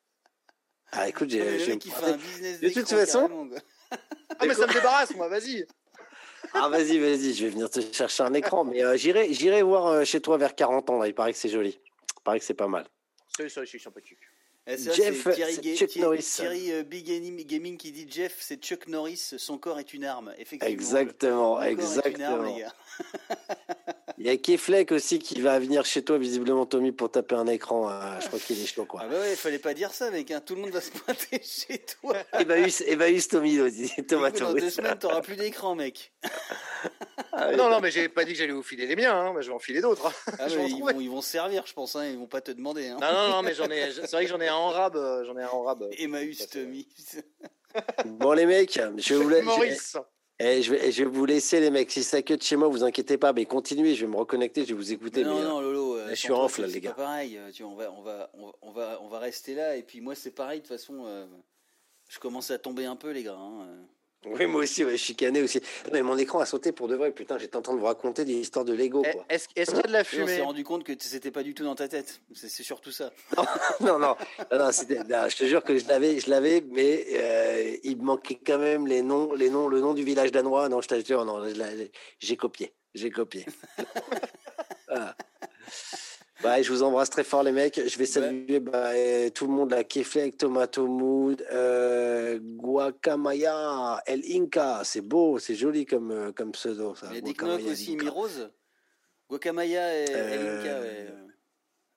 Ah, 0.92 1.08
écoute, 1.08 1.30
j'ai. 1.30 1.40
De 1.40 2.72
toute 2.72 2.88
façon. 2.88 3.50
Ah, 4.40 4.44
mais 4.46 4.52
ça 4.52 4.66
me 4.66 4.72
débarrasse, 4.72 5.14
moi, 5.16 5.28
vas-y. 5.28 5.66
Ah, 6.54 6.68
vas-y, 6.68 6.98
vas-y, 6.98 7.32
je 7.32 7.44
vais 7.44 7.50
venir 7.50 7.70
te 7.70 7.80
chercher 7.80 8.22
un 8.22 8.34
écran. 8.34 8.64
Mais 8.64 8.84
euh, 8.84 8.96
j'irai 8.96 9.62
voir 9.62 10.04
chez 10.04 10.20
toi 10.20 10.36
vers 10.36 10.54
40 10.54 10.90
ans. 10.90 10.98
Là. 10.98 11.08
Il 11.08 11.14
paraît 11.14 11.32
que 11.32 11.38
c'est 11.38 11.48
joli. 11.48 11.78
Il 11.80 12.22
paraît 12.22 12.38
que 12.38 12.44
c'est 12.44 12.54
pas 12.54 12.68
mal. 12.68 12.86
C'est 13.36 13.48
ça, 13.48 13.64
je 13.64 13.70
suis 13.70 13.80
sympathique. 13.80 14.18
Eh, 14.66 14.76
Jeff, 14.76 15.26
Thierry, 15.34 15.76
Chuck 15.76 15.96
Norris. 15.96 16.32
Thierry 16.36 16.72
euh, 16.72 16.82
Big 16.82 17.06
Gaming 17.46 17.78
qui 17.78 17.90
dit 17.90 18.06
Jeff, 18.08 18.36
c'est 18.38 18.62
Chuck 18.62 18.86
Norris, 18.86 19.34
son 19.38 19.56
corps 19.56 19.78
est 19.78 19.94
une 19.94 20.04
arme. 20.04 20.34
Effectivement. 20.36 20.74
Exactement, 20.74 21.62
exactement. 21.62 22.42
les 22.42 22.60
gars. 22.60 22.74
Il 24.20 24.26
y 24.26 24.30
a 24.30 24.36
Keflek 24.36 24.90
aussi 24.90 25.20
qui 25.20 25.40
va 25.40 25.60
venir 25.60 25.84
chez 25.84 26.02
toi, 26.02 26.18
visiblement, 26.18 26.66
Tommy, 26.66 26.90
pour 26.90 27.08
taper 27.08 27.36
un 27.36 27.46
écran. 27.46 27.88
Euh, 27.88 28.18
je 28.20 28.26
crois 28.26 28.40
qu'il 28.40 28.60
est 28.60 28.66
chaud, 28.66 28.84
quoi. 28.84 29.02
Ah 29.04 29.06
bah 29.08 29.20
ouais, 29.20 29.30
il 29.30 29.36
fallait 29.36 29.60
pas 29.60 29.74
dire 29.74 29.92
ça, 29.94 30.10
mec. 30.10 30.32
Hein. 30.32 30.40
Tout 30.44 30.56
le 30.56 30.62
monde 30.62 30.70
va 30.70 30.80
se 30.80 30.90
pointer 30.90 31.40
chez 31.44 31.78
toi. 31.78 32.16
Evaüs, 32.40 33.28
Tommy, 33.28 33.58
Thomas 34.08 34.30
Dans 34.30 34.54
deux 34.54 34.70
semaines, 34.70 34.98
t'auras 34.98 35.20
plus 35.20 35.36
d'écran, 35.36 35.74
mec. 35.74 36.12
Ah 37.32 37.52
non, 37.52 37.70
non, 37.70 37.80
mais 37.80 37.90
j'ai 37.92 38.08
pas 38.08 38.24
dit 38.24 38.32
que 38.32 38.38
j'allais 38.38 38.52
vous 38.52 38.62
filer 38.64 38.86
les 38.86 38.96
miens. 38.96 39.14
Hein. 39.14 39.34
je 39.40 39.48
vais 39.48 39.54
en 39.54 39.60
filer 39.60 39.80
d'autres. 39.80 40.06
Hein. 40.06 40.32
Ah, 40.40 40.46
ils, 40.48 40.80
vont, 40.80 40.90
ils, 41.00 41.08
vont, 41.08 41.20
servir, 41.20 41.64
je 41.66 41.72
pense. 41.72 41.94
Hein. 41.94 42.06
Ils 42.06 42.18
vont 42.18 42.26
pas 42.26 42.40
te 42.40 42.50
demander. 42.50 42.88
Hein. 42.88 42.98
Non, 43.00 43.12
non, 43.12 43.28
non, 43.28 43.42
mais 43.42 43.54
j'en 43.54 43.68
ai. 43.70 43.92
C'est 43.92 44.10
vrai 44.10 44.24
que 44.24 44.30
j'en 44.30 44.40
ai 44.40 44.48
un 44.48 44.54
en 44.54 44.70
rab. 44.70 44.96
Euh, 44.96 45.24
j'en 45.24 45.36
ai 45.36 45.42
un 45.42 45.48
en 45.48 45.62
rab. 45.62 45.84
Emmaüs 45.98 46.48
Tommy. 46.48 46.88
bon, 48.06 48.32
les 48.32 48.46
mecs, 48.46 48.80
je 48.96 49.14
voulais. 49.14 49.42
Maurice. 49.42 49.96
Eh, 50.40 50.62
je, 50.62 50.70
vais, 50.70 50.92
je 50.92 51.02
vais 51.02 51.10
vous 51.10 51.26
laisser, 51.26 51.60
les 51.60 51.70
mecs. 51.70 51.90
Si 51.90 52.04
ça 52.04 52.22
que 52.22 52.34
de 52.34 52.42
chez 52.42 52.56
moi, 52.56 52.68
vous 52.68 52.84
inquiétez 52.84 53.18
pas. 53.18 53.32
Mais 53.32 53.44
continuez, 53.44 53.94
je 53.94 54.06
vais 54.06 54.12
me 54.12 54.16
reconnecter, 54.16 54.62
je 54.62 54.68
vais 54.68 54.74
vous 54.74 54.92
écouter. 54.92 55.24
Non, 55.24 55.42
non, 55.42 55.60
Lolo. 55.60 55.96
Euh, 55.96 56.10
je 56.10 56.14
suis 56.14 56.32
en 56.32 56.44
off, 56.44 56.58
là, 56.58 56.66
les 56.66 56.80
gars. 56.80 56.92
Pas 56.92 57.02
pareil. 57.02 57.38
Tu 57.52 57.64
on, 57.64 57.74
va, 57.74 57.92
on, 57.92 58.02
va, 58.02 58.30
on, 58.62 58.70
va, 58.70 59.00
on 59.02 59.08
va 59.08 59.18
rester 59.18 59.54
là. 59.54 59.76
Et 59.76 59.82
puis, 59.82 60.00
moi, 60.00 60.14
c'est 60.14 60.30
pareil. 60.30 60.60
De 60.60 60.66
toute 60.66 60.76
façon, 60.76 61.06
je 62.08 62.18
commence 62.18 62.50
à 62.50 62.58
tomber 62.58 62.84
un 62.84 62.96
peu, 62.96 63.10
les 63.10 63.24
gars. 63.24 63.36
Hein. 63.36 63.66
Oui, 64.32 64.46
moi 64.46 64.62
aussi, 64.62 64.84
ouais, 64.84 64.96
je 64.96 65.02
suis 65.02 65.14
cané 65.14 65.42
aussi. 65.42 65.60
Mais 65.92 66.02
mon 66.02 66.16
écran 66.18 66.40
a 66.40 66.46
sauté 66.46 66.72
pour 66.72 66.88
de 66.88 66.94
vrai. 66.96 67.10
Putain, 67.10 67.38
j'étais 67.38 67.56
en 67.56 67.62
train 67.62 67.74
de 67.74 67.78
vous 67.78 67.86
raconter 67.86 68.24
des 68.24 68.34
histoires 68.34 68.64
de 68.64 68.72
Lego. 68.72 69.02
Eh, 69.04 69.34
est-ce 69.34 69.48
qu'il 69.48 69.58
y 69.58 69.78
a 69.78 69.82
de 69.82 69.92
la 69.92 70.04
fumée 70.04 70.22
On 70.22 70.26
s'est 70.26 70.42
rendu 70.42 70.64
compte 70.64 70.84
que 70.84 70.92
c'était 70.98 71.30
pas 71.30 71.42
du 71.42 71.54
tout 71.54 71.64
dans 71.64 71.74
ta 71.74 71.88
tête. 71.88 72.20
C'est 72.34 72.62
surtout 72.62 72.90
ça. 72.90 73.12
non, 73.80 73.98
non, 73.98 74.16
non, 74.52 74.70
je 74.70 75.36
te 75.36 75.44
jure 75.44 75.62
que 75.62 75.78
je 75.78 75.86
l'avais, 75.88 76.20
je 76.20 76.30
l'avais, 76.30 76.62
mais 76.70 77.06
euh, 77.12 77.76
il 77.82 77.96
me 77.98 78.04
manquait 78.04 78.40
quand 78.44 78.58
même 78.58 78.86
les 78.86 79.02
noms, 79.02 79.34
les 79.34 79.50
noms, 79.50 79.68
le 79.68 79.80
nom 79.80 79.94
du 79.94 80.04
village 80.04 80.32
danois. 80.32 80.68
Non, 80.68 80.80
je 80.80 80.88
t'assure, 80.88 81.24
non, 81.24 81.44
j'ai 82.18 82.36
copié, 82.36 82.72
j'ai 82.94 83.10
copié. 83.10 83.46
voilà. 84.88 85.16
Bah, 86.42 86.62
je 86.62 86.70
vous 86.70 86.84
embrasse 86.84 87.10
très 87.10 87.24
fort, 87.24 87.42
les 87.42 87.50
mecs. 87.50 87.80
Je 87.84 87.98
vais 87.98 88.06
saluer 88.06 88.60
bah, 88.60 88.92
tout 89.34 89.46
le 89.46 89.52
monde, 89.52 89.70
la 89.70 89.82
Keflek, 89.82 90.36
Tomato 90.36 90.86
Mood, 90.86 91.44
euh, 91.52 92.38
Guacamaya, 92.40 94.00
El 94.06 94.22
Inca. 94.30 94.82
C'est 94.84 95.00
beau, 95.00 95.38
c'est 95.38 95.56
joli 95.56 95.84
comme, 95.84 96.12
euh, 96.12 96.32
comme 96.32 96.52
pseudo. 96.52 96.94
Ça. 96.94 97.08
Il 97.10 97.16
y 97.16 97.18
a 97.18 97.56
des 97.56 97.70
aussi, 97.70 97.96
Mirose. 97.96 98.50
Guacamaya 99.28 100.00
et 100.00 100.10
El 100.10 100.40
Inca. 100.40 100.68
Euh, 100.68 101.27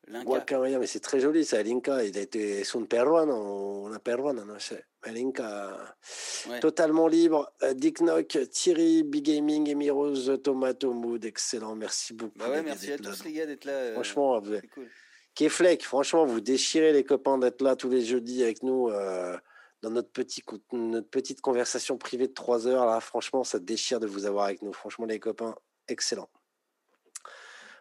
Guacamaya, 0.07 0.79
mais 0.79 0.87
c'est 0.87 0.99
très 0.99 1.19
joli, 1.19 1.45
ça, 1.45 1.59
El 1.59 1.71
Inca. 1.71 2.03
Il 2.03 2.17
a 2.17 2.21
été 2.21 2.63
son 2.63 2.85
peruano, 2.85 3.85
una 3.87 3.99
peruana, 3.99 4.43
non 4.43 4.59
sais. 4.59 4.85
Elinka, 5.05 5.95
totalement 6.61 7.07
libre. 7.07 7.51
Euh, 7.63 7.73
Dick 7.73 7.99
Knock, 7.99 8.37
Thierry, 8.51 9.03
Big 9.03 9.25
Gaming, 9.25 9.67
Emirose, 9.69 10.39
Tomato 10.43 10.93
Mood, 10.93 11.25
excellent. 11.25 11.75
Merci 11.75 12.13
beaucoup. 12.13 12.37
Bah 12.37 12.61
merci 12.61 12.91
à 12.91 12.97
tous 12.97 13.23
les 13.23 13.33
gars 13.33 13.45
d'être 13.45 13.65
là. 13.65 13.73
Euh, 13.73 13.93
franchement, 13.93 14.39
vous... 14.39 14.57
cool. 14.73 14.87
Franchement, 15.81 16.25
vous 16.25 16.41
déchirez 16.41 16.93
les 16.93 17.03
copains 17.03 17.37
d'être 17.37 17.61
là 17.61 17.75
tous 17.75 17.89
les 17.89 18.05
jeudis 18.05 18.43
avec 18.43 18.61
nous 18.61 18.89
euh, 18.89 19.35
dans 19.81 19.89
notre, 19.89 20.11
petit, 20.11 20.43
notre 20.71 21.09
petite 21.09 21.41
conversation 21.41 21.97
privée 21.97 22.27
de 22.27 22.33
3 22.33 22.67
heures. 22.67 22.85
Là, 22.85 22.99
franchement, 22.99 23.43
ça 23.43 23.57
déchire 23.57 23.99
de 23.99 24.07
vous 24.07 24.25
avoir 24.25 24.45
avec 24.45 24.61
nous. 24.61 24.73
Franchement, 24.73 25.05
les 25.05 25.19
copains, 25.19 25.55
excellent. 25.87 26.29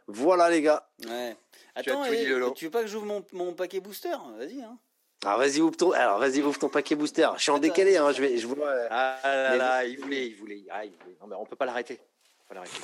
Voilà, 0.06 0.48
les 0.48 0.62
gars. 0.62 0.88
Ouais. 1.06 1.36
Attends, 1.74 2.04
tu, 2.04 2.54
tu 2.56 2.64
veux 2.64 2.70
pas 2.70 2.82
que 2.82 2.88
j'ouvre 2.88 3.06
mon, 3.06 3.24
mon 3.32 3.52
paquet 3.54 3.80
booster 3.80 4.16
Vas-y. 4.36 4.62
Hein. 4.62 4.78
Alors 5.24 5.38
vas-y 5.38 5.60
ouvre 5.60 5.76
ton, 5.76 5.92
alors 5.92 6.18
vas-y 6.18 6.40
ouvre 6.40 6.58
ton 6.58 6.70
paquet 6.70 6.94
booster. 6.94 7.28
Je 7.36 7.42
suis 7.42 7.50
en 7.50 7.58
décalé, 7.58 7.98
hein, 7.98 8.10
je 8.12 8.22
vais, 8.22 8.38
je 8.38 8.46
vois. 8.46 8.66
Euh, 8.66 8.88
ah 8.90 9.18
là 9.24 9.56
là, 9.56 9.84
il 9.84 10.00
voulait, 10.00 10.28
il 10.28 10.36
voulait, 10.36 10.64
ah, 10.70 10.84
il 10.84 10.92
voulait. 10.92 11.16
Non 11.20 11.26
mais 11.26 11.36
on 11.36 11.44
peut 11.44 11.56
pas 11.56 11.66
l'arrêter. 11.66 12.00
On 12.44 12.48
peut 12.48 12.54
l'arrêter. 12.54 12.80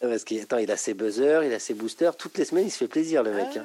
Parce 0.00 0.24
qu'il 0.24 0.40
attends, 0.40 0.58
il 0.58 0.70
a 0.72 0.76
ses 0.76 0.94
buzzers, 0.94 1.44
il 1.44 1.52
a 1.52 1.60
ses 1.60 1.74
boosters. 1.74 2.16
Toutes 2.16 2.36
les 2.36 2.44
semaines, 2.44 2.66
il 2.66 2.70
se 2.70 2.78
fait 2.78 2.88
plaisir, 2.88 3.22
le 3.22 3.32
mec. 3.32 3.48
Ah, 3.54 3.60
hein. 3.60 3.64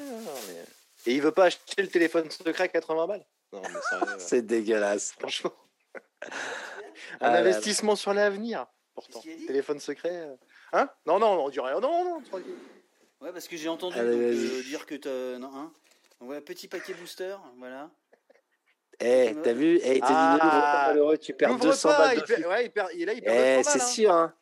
mais... 0.49 1.11
Et 1.11 1.15
il 1.15 1.21
veut 1.21 1.31
pas 1.31 1.45
acheter 1.45 1.81
le 1.81 1.87
téléphone 1.87 2.29
secret 2.29 2.65
à 2.65 2.67
80 2.67 3.07
balles. 3.07 3.25
Non, 3.51 3.61
mais 3.61 3.79
c'est 4.19 4.45
dégueulasse. 4.45 5.13
Franchement. 5.17 5.53
Un 7.21 7.31
ah 7.31 7.37
investissement 7.37 7.95
sur 7.95 8.13
l'avenir, 8.13 8.65
pourtant. 8.93 9.21
Téléphone 9.21 9.79
secret. 9.79 10.11
Euh. 10.11 10.35
Hein? 10.73 10.89
Non, 11.05 11.19
non, 11.19 11.45
on 11.45 11.49
dit 11.49 11.59
rien. 11.59 11.79
Non, 11.79 12.03
non, 12.03 12.21
tranquille. 12.21 12.55
Ouais, 13.21 13.31
parce 13.31 13.47
que 13.47 13.57
j'ai 13.57 13.69
entendu 13.69 13.97
euh, 13.97 14.61
dire 14.63 14.85
que 14.85 14.95
tu 14.95 15.07
non, 15.39 15.49
hein 15.55 15.71
voilà, 16.19 16.41
petit 16.41 16.67
paquet 16.67 16.93
booster, 16.93 17.35
voilà. 17.57 17.89
Eh, 18.99 19.35
t'as 19.43 19.53
vu 19.53 19.79
Eh, 19.83 19.99
t'as 19.99 20.07
ah, 20.09 20.87
malheureux, 20.87 21.17
tu 21.17 21.33
perds 21.33 21.57
200 21.57 21.89
pas, 21.89 21.97
balles. 21.97 22.23
Il 22.37 22.47
ouais, 22.47 22.65
il 22.65 22.71
perd, 22.71 22.89
là, 22.93 23.13
il 23.13 23.21
perd 23.21 23.37
eh, 23.37 23.57
200 23.57 23.63
balles. 23.63 23.63
C'est 23.65 23.93
sûr, 23.93 24.11
hein. 24.11 24.33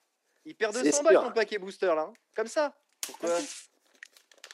Il 0.45 0.55
perd 0.55 0.73
200 0.73 1.03
balles 1.03 1.15
ton 1.15 1.31
paquet 1.31 1.57
booster, 1.57 1.87
là. 1.87 2.09
Hein. 2.09 2.13
Comme 2.35 2.47
ça. 2.47 2.73
Pourquoi 3.05 3.39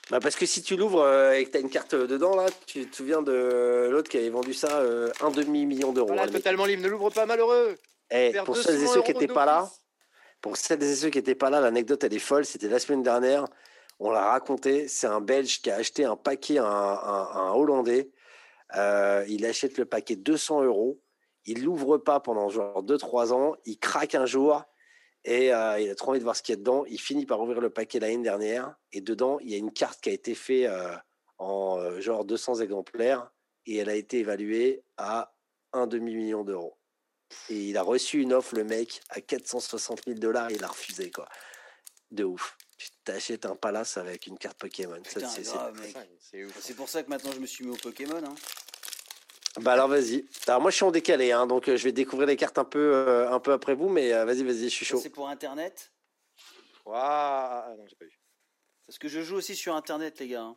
bah 0.10 0.20
parce 0.20 0.36
que 0.36 0.48
si 0.48 0.64
tu 0.64 0.76
l'ouvres 0.76 1.04
euh, 1.04 1.34
et 1.34 1.46
que 1.46 1.52
tu 1.52 1.58
as 1.58 1.60
une 1.60 1.70
carte 1.70 1.94
dedans, 1.94 2.36
là, 2.36 2.48
tu 2.66 2.90
te 2.90 2.96
souviens 2.96 3.22
de 3.22 3.90
l'autre 3.91 4.10
qui 4.10 4.18
avait 4.18 4.30
vendu 4.30 4.56
ça 4.56 4.80
euh, 4.80 5.12
un 5.22 5.30
demi-million 5.30 5.94
d'euros. 5.94 6.08
Voilà, 6.08 6.28
totalement 6.28 6.66
libre. 6.66 6.82
Ne 6.82 6.88
l'ouvre 6.88 7.12
pas, 7.12 7.28
malheureux. 7.28 7.78
Eh, 8.10 8.34
pour 8.44 8.58
celles 8.58 8.82
et 8.82 8.88
ceux 8.88 9.04
qui 9.04 9.14
n'étaient 9.14 9.28
pas 9.28 9.46
là, 9.46 9.70
pour 10.41 10.58
celles 10.58 10.82
et 10.82 10.96
ceux 10.96 11.12
qui 11.12 11.20
n'étaient 11.20 11.36
pas 11.36 11.52
là, 11.52 11.62
l'anecdote, 11.62 12.04
elle 12.04 12.14
est 12.16 12.20
folle. 12.20 12.44
C'était 12.44 12.70
la 12.70 12.80
semaine 12.80 13.04
dernière. 13.04 13.46
On 14.00 14.12
l'a 14.12 14.30
raconté, 14.32 14.88
c'est 14.88 15.08
un 15.08 15.20
Belge 15.20 15.62
qui 15.62 15.70
a 15.70 15.76
acheté 15.76 16.06
un 16.06 16.16
paquet 16.16 16.58
à 16.58 16.66
un, 16.66 17.52
Hollandais. 17.52 18.12
Euh, 18.76 19.26
il 19.28 19.46
achète 19.46 19.78
le 19.78 19.86
paquet 19.86 20.16
200 20.16 20.64
euros. 20.64 21.02
Il 21.46 21.64
l'ouvre 21.66 21.98
pas 21.98 22.22
pendant 22.22 22.48
genre 22.50 22.82
2-3 22.82 23.34
ans. 23.34 23.56
Il 23.66 23.78
craque 23.78 24.16
un 24.16 24.26
jour 24.26 24.64
et 25.26 25.54
euh, 25.54 25.80
il 25.82 25.90
a 25.90 25.96
trop 25.96 26.12
envie 26.12 26.20
de 26.20 26.24
voir 26.24 26.38
ce 26.38 26.44
qu'il 26.44 26.54
y 26.54 26.58
a 26.58 26.60
dedans. 26.60 26.86
Il 26.88 27.00
finit 27.00 27.26
par 27.26 27.42
ouvrir 27.42 27.60
le 27.60 27.70
paquet 27.70 28.00
l'année 28.00 28.24
dernière 28.24 28.74
et 28.94 29.02
dedans, 29.02 29.38
il 29.42 29.50
y 29.50 29.56
a 29.56 29.58
une 29.58 29.74
carte 29.74 30.00
qui 30.00 30.10
a 30.10 30.14
été 30.14 30.34
faite 30.34 30.70
euh, 30.70 30.96
en 31.38 32.00
genre 32.00 32.24
200 32.24 32.62
exemplaires 32.62 33.30
et 33.66 33.78
elle 33.78 33.90
a 33.90 33.96
été 33.96 34.20
évaluée 34.20 34.82
à 34.98 35.34
un 35.74 35.88
demi-million 35.88 36.46
d'euros. 36.46 36.78
Et 37.50 37.70
il 37.70 37.78
a 37.78 37.84
reçu 37.84 38.22
une 38.22 38.34
offre, 38.34 38.56
le 38.56 38.64
mec, 38.64 39.02
à 39.10 39.20
460 39.20 40.06
000 40.06 40.20
dollars. 40.20 40.52
Il 40.52 40.64
a 40.64 40.68
refusé, 40.68 41.12
quoi. 41.12 41.28
De 42.12 42.24
ouf 42.24 42.58
t'achètes 43.11 43.45
un 43.45 43.56
palace 43.56 43.98
avec 43.98 44.27
une 44.27 44.38
carte 44.38 44.57
Pokémon. 44.57 45.02
C'est 45.06 46.76
pour 46.76 46.90
ça 46.90 47.03
que 47.03 47.10
maintenant 47.10 47.31
je 47.31 47.40
me 47.40 47.45
suis 47.45 47.65
mis 47.65 47.72
au 47.72 47.77
Pokémon. 47.77 48.23
Hein. 48.23 48.36
Bah 49.61 49.73
alors 49.73 49.88
vas-y. 49.88 50.26
Alors 50.48 50.61
moi 50.61 50.69
je 50.69 50.76
suis 50.76 50.86
en 50.86 50.91
décalé, 50.91 51.31
hein, 51.31 51.48
donc 51.48 51.68
euh, 51.68 51.76
je 51.76 51.84
vais 51.84 51.91
découvrir 51.91 52.27
les 52.27 52.36
cartes 52.36 52.60
un 52.60 52.65
peu, 52.65 52.94
euh, 52.94 53.31
un 53.31 53.40
peu 53.40 53.52
après 53.52 53.73
vous, 53.73 53.90
mais 53.90 54.14
euh, 54.14 54.26
vas-y, 54.26 54.44
vas-y, 54.44 54.65
je 54.65 54.76
suis 54.76 54.86
chaud. 54.86 54.99
C'est 55.02 55.10
pour 55.10 55.27
Internet. 55.27 55.91
Waouh, 56.86 56.98
ah, 57.02 57.73
non, 57.77 57.86
j'ai 57.88 57.95
pas 57.95 58.06
vu. 58.06 58.19
Parce 58.86 58.99
que 58.99 59.07
je 59.07 59.22
joue 59.22 59.36
aussi 59.36 59.56
sur 59.56 59.76
Internet, 59.76 60.19
les 60.19 60.27
gars. 60.27 60.44
Hein. 60.44 60.56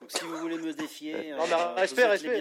Donc 0.00 0.10
si 0.10 0.24
vous 0.24 0.36
voulez 0.38 0.56
me 0.56 0.72
défier, 0.72 1.32
non, 1.36 1.46
mais 1.46 1.80
respect, 1.80 2.06
respect. 2.06 2.40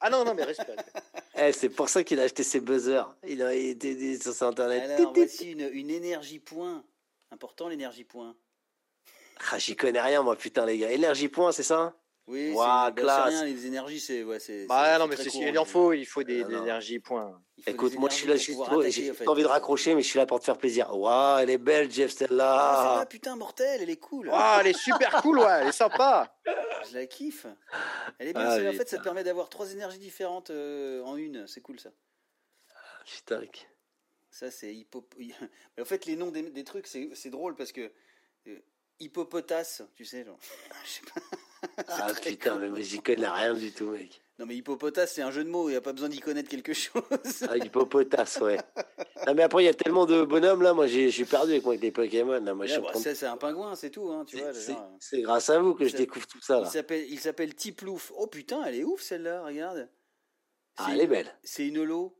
Ah 0.00 0.10
non, 0.10 0.24
non, 0.24 0.34
mais 0.34 0.44
respect. 0.44 0.76
eh, 1.36 1.52
c'est 1.52 1.68
pour 1.68 1.88
ça 1.88 2.02
qu'il 2.02 2.18
a 2.18 2.22
acheté 2.22 2.42
ses 2.42 2.60
buzzers. 2.60 3.14
Il 3.26 3.42
a 3.42 3.54
été 3.54 4.18
sur 4.20 4.46
Internet. 4.46 4.90
Alors 4.90 5.12
voici 5.12 5.52
une, 5.52 5.68
une 5.72 5.90
énergie 5.90 6.38
point 6.38 6.84
Important 7.34 7.68
l'énergie 7.68 8.04
point. 8.04 8.36
Ah, 9.52 9.58
j'y 9.58 9.76
connais 9.76 10.00
rien, 10.00 10.22
moi, 10.22 10.36
putain, 10.36 10.64
les 10.64 10.78
gars. 10.78 10.90
Énergie 10.90 11.28
point, 11.28 11.52
c'est 11.52 11.62
ça? 11.62 11.94
Oui, 12.26 12.52
wow, 12.52 12.90
c'est 12.96 13.02
rien, 13.02 13.44
les 13.44 13.66
énergies, 13.66 14.00
c'est. 14.00 14.24
Ouais, 14.24 14.38
bah, 14.66 14.98
non, 14.98 15.06
mais 15.06 15.16
c'est 15.16 15.28
il 15.34 15.58
en 15.58 15.66
faut, 15.66 15.92
il 15.92 16.06
faut 16.06 16.22
des, 16.22 16.42
ah, 16.42 16.62
énergies 16.62 16.98
point. 16.98 17.38
Écoute, 17.66 17.98
moi, 17.98 18.08
je 18.08 18.14
suis 18.14 18.26
là, 18.26 18.36
j'ai 18.36 18.54
envie 19.26 19.42
de 19.42 19.48
raccrocher, 19.48 19.94
mais 19.94 20.00
je 20.00 20.08
suis 20.08 20.18
là 20.18 20.24
pour 20.24 20.40
te 20.40 20.44
faire 20.44 20.56
plaisir. 20.56 20.96
Waouh, 20.96 21.40
elle 21.40 21.50
est 21.50 21.58
belle, 21.58 21.90
Jeff, 21.90 22.12
celle-là. 22.12 23.00
Ah, 23.00 23.06
putain, 23.06 23.36
mortelle, 23.36 23.82
elle 23.82 23.90
est 23.90 23.98
cool. 23.98 24.28
Waouh, 24.28 24.60
elle 24.60 24.68
est 24.68 24.78
super 24.78 25.20
cool, 25.20 25.40
ouais, 25.40 25.58
elle 25.60 25.68
est 25.68 25.72
sympa. 25.72 26.34
Je 26.90 26.94
la 26.94 27.06
kiffe. 27.06 27.46
Elle 28.18 28.28
est 28.28 28.32
bien, 28.32 28.42
ah, 28.42 28.70
en 28.70 28.72
fait, 28.72 28.88
ça 28.88 28.96
te 28.96 29.02
permet 29.02 29.24
d'avoir 29.24 29.50
trois 29.50 29.70
énergies 29.70 29.98
différentes 29.98 30.48
euh, 30.48 31.02
en 31.02 31.16
une, 31.16 31.46
c'est 31.46 31.60
cool 31.60 31.78
ça. 31.78 31.90
Putain. 33.04 33.42
Ça, 34.30 34.50
c'est 34.50 34.74
hippo... 34.74 35.06
Mais 35.18 35.82
en 35.82 35.84
fait, 35.84 36.06
les 36.06 36.16
noms 36.16 36.30
des, 36.30 36.64
trucs, 36.64 36.86
c'est 36.86 37.30
drôle 37.30 37.54
parce 37.54 37.72
que 37.72 37.92
euh, 38.48 38.58
hippopotas, 39.00 39.82
tu 39.94 40.04
sais, 40.04 40.24
genre. 40.24 40.38
Je 40.84 40.90
sais 40.90 41.02
pas. 41.02 41.20
ah 41.88 42.12
putain, 42.22 42.58
mais 42.58 42.82
j'y 42.82 43.00
connais 43.00 43.28
rien 43.28 43.54
du 43.54 43.72
tout, 43.72 43.90
mec. 43.90 44.20
Non, 44.38 44.46
mais 44.46 44.56
hippopotas, 44.56 45.06
c'est 45.06 45.22
un 45.22 45.30
jeu 45.30 45.44
de 45.44 45.48
mots, 45.48 45.68
il 45.68 45.72
n'y 45.72 45.76
a 45.76 45.80
pas 45.80 45.92
besoin 45.92 46.08
d'y 46.08 46.18
connaître 46.18 46.48
quelque 46.48 46.72
chose. 46.72 47.02
ah, 47.48 47.56
hippopotas, 47.56 48.38
ouais. 48.42 48.58
non, 49.26 49.34
mais 49.34 49.44
après, 49.44 49.62
il 49.62 49.66
y 49.66 49.68
a 49.68 49.74
tellement 49.74 50.06
de 50.06 50.24
bonhommes, 50.24 50.62
là, 50.62 50.74
moi, 50.74 50.88
je 50.88 51.08
suis 51.08 51.24
perdu 51.24 51.52
avec, 51.52 51.64
moi, 51.64 51.74
avec 51.74 51.82
les 51.82 51.92
Pokémon. 51.92 52.40
Là. 52.40 52.54
Moi, 52.54 52.66
bah, 52.66 52.90
C'est 52.94 53.26
un 53.26 53.36
pingouin, 53.36 53.76
c'est 53.76 53.90
tout, 53.90 54.10
hein, 54.10 54.24
tu 54.26 54.38
vois. 54.38 54.52
C'est 54.98 55.22
grâce 55.22 55.50
à 55.50 55.58
vous 55.60 55.74
que 55.74 55.86
je 55.86 55.96
découvre 55.96 56.26
tout 56.26 56.40
ça, 56.40 56.60
là. 56.60 56.70
Il 57.08 57.20
s'appelle 57.20 57.54
Tiplouf. 57.54 58.12
Oh 58.16 58.26
putain, 58.26 58.64
elle 58.64 58.74
est 58.74 58.84
ouf, 58.84 59.00
celle-là, 59.02 59.44
regarde. 59.44 59.88
Ah, 60.76 60.88
elle 60.90 61.00
est 61.00 61.06
belle. 61.06 61.32
C'est 61.44 61.68
une 61.68 61.78
holo. 61.78 62.18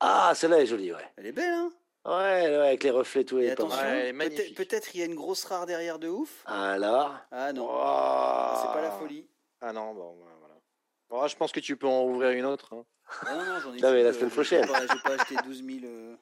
Ah, 0.00 0.32
celle-là 0.34 0.60
est 0.60 0.66
jolie, 0.66 0.92
ouais. 0.92 1.12
Elle 1.16 1.26
est 1.26 1.32
belle, 1.32 1.52
hein 1.52 1.72
Ouais, 2.06 2.12
avec 2.12 2.82
les 2.84 2.90
reflets 2.90 3.24
tout. 3.24 3.38
Et 3.38 3.50
attention, 3.50 3.78
peut-être 4.56 4.94
il 4.94 5.00
y 5.00 5.02
a 5.02 5.06
une 5.06 5.14
grosse 5.14 5.44
rare 5.44 5.64
derrière 5.64 5.98
de 5.98 6.08
ouf. 6.08 6.42
Alors? 6.46 7.14
Ah 7.30 7.52
non, 7.52 7.66
oh. 7.70 8.58
c'est 8.60 8.72
pas 8.72 8.82
la 8.82 8.90
folie. 8.90 9.26
Ah 9.60 9.72
non, 9.72 9.94
bon, 9.94 10.14
voilà. 10.18 10.54
Bon, 11.08 11.26
je 11.26 11.36
pense 11.36 11.52
que 11.52 11.60
tu 11.60 11.76
peux 11.76 11.86
en 11.86 12.04
ouvrir 12.04 12.30
une 12.30 12.44
autre. 12.44 12.74
Hein. 12.74 12.84
Ah 13.26 13.34
non, 13.36 13.44
non, 13.44 13.60
j'en 13.60 13.74
ai 13.74 13.80
Non, 13.80 13.92
mais 13.92 14.02
la 14.02 14.12
semaine 14.12 14.30
prochaine. 14.30 14.66
J'ai 14.66 14.98
pas, 15.02 15.14
acheté 15.14 15.36
12 15.44 15.64
000. 15.64 15.78
Euh... 15.84 16.16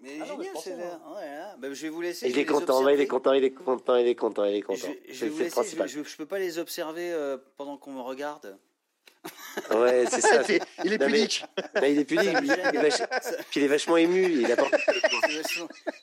Mais 0.00 0.18
ah 0.20 0.24
génial, 0.24 0.56
c'est 0.62 0.76
là. 0.76 1.00
Ouais, 1.14 1.26
hein. 1.26 1.56
bah, 1.58 1.68
je 1.72 1.82
vais 1.82 1.88
vous 1.88 2.00
laisser. 2.00 2.28
Il 2.28 2.38
est 2.38 2.44
content, 2.44 2.88
il 2.88 3.00
est 3.00 3.06
content, 3.06 3.32
il 3.32 3.44
est 3.44 3.50
content, 3.50 3.96
il 3.96 4.06
est 4.06 4.14
content, 4.14 4.44
il 4.44 4.54
est 4.56 4.62
content. 4.62 4.88
Je, 5.06 5.12
je, 5.12 5.24
vais 5.24 5.30
vous 5.30 5.38
laisser, 5.38 5.88
je, 5.88 6.02
je, 6.02 6.16
peux 6.16 6.26
pas 6.26 6.38
les 6.38 6.58
observer 6.58 7.12
euh, 7.12 7.36
pendant 7.56 7.76
qu'on 7.76 7.92
me 7.92 8.00
regarde. 8.00 8.58
Ouais, 9.70 10.04
c'est 10.10 10.20
ça. 10.20 10.42
il 10.84 10.92
est 10.92 10.98
pudique. 10.98 11.44
il 11.82 11.98
est 11.98 12.04
pudique. 12.04 12.36
il, 12.42 12.48
Puis 13.50 13.60
il 13.60 13.62
est 13.64 13.68
vachement 13.68 13.96
ému. 13.96 14.24
Il 14.24 14.52
a 14.52 14.56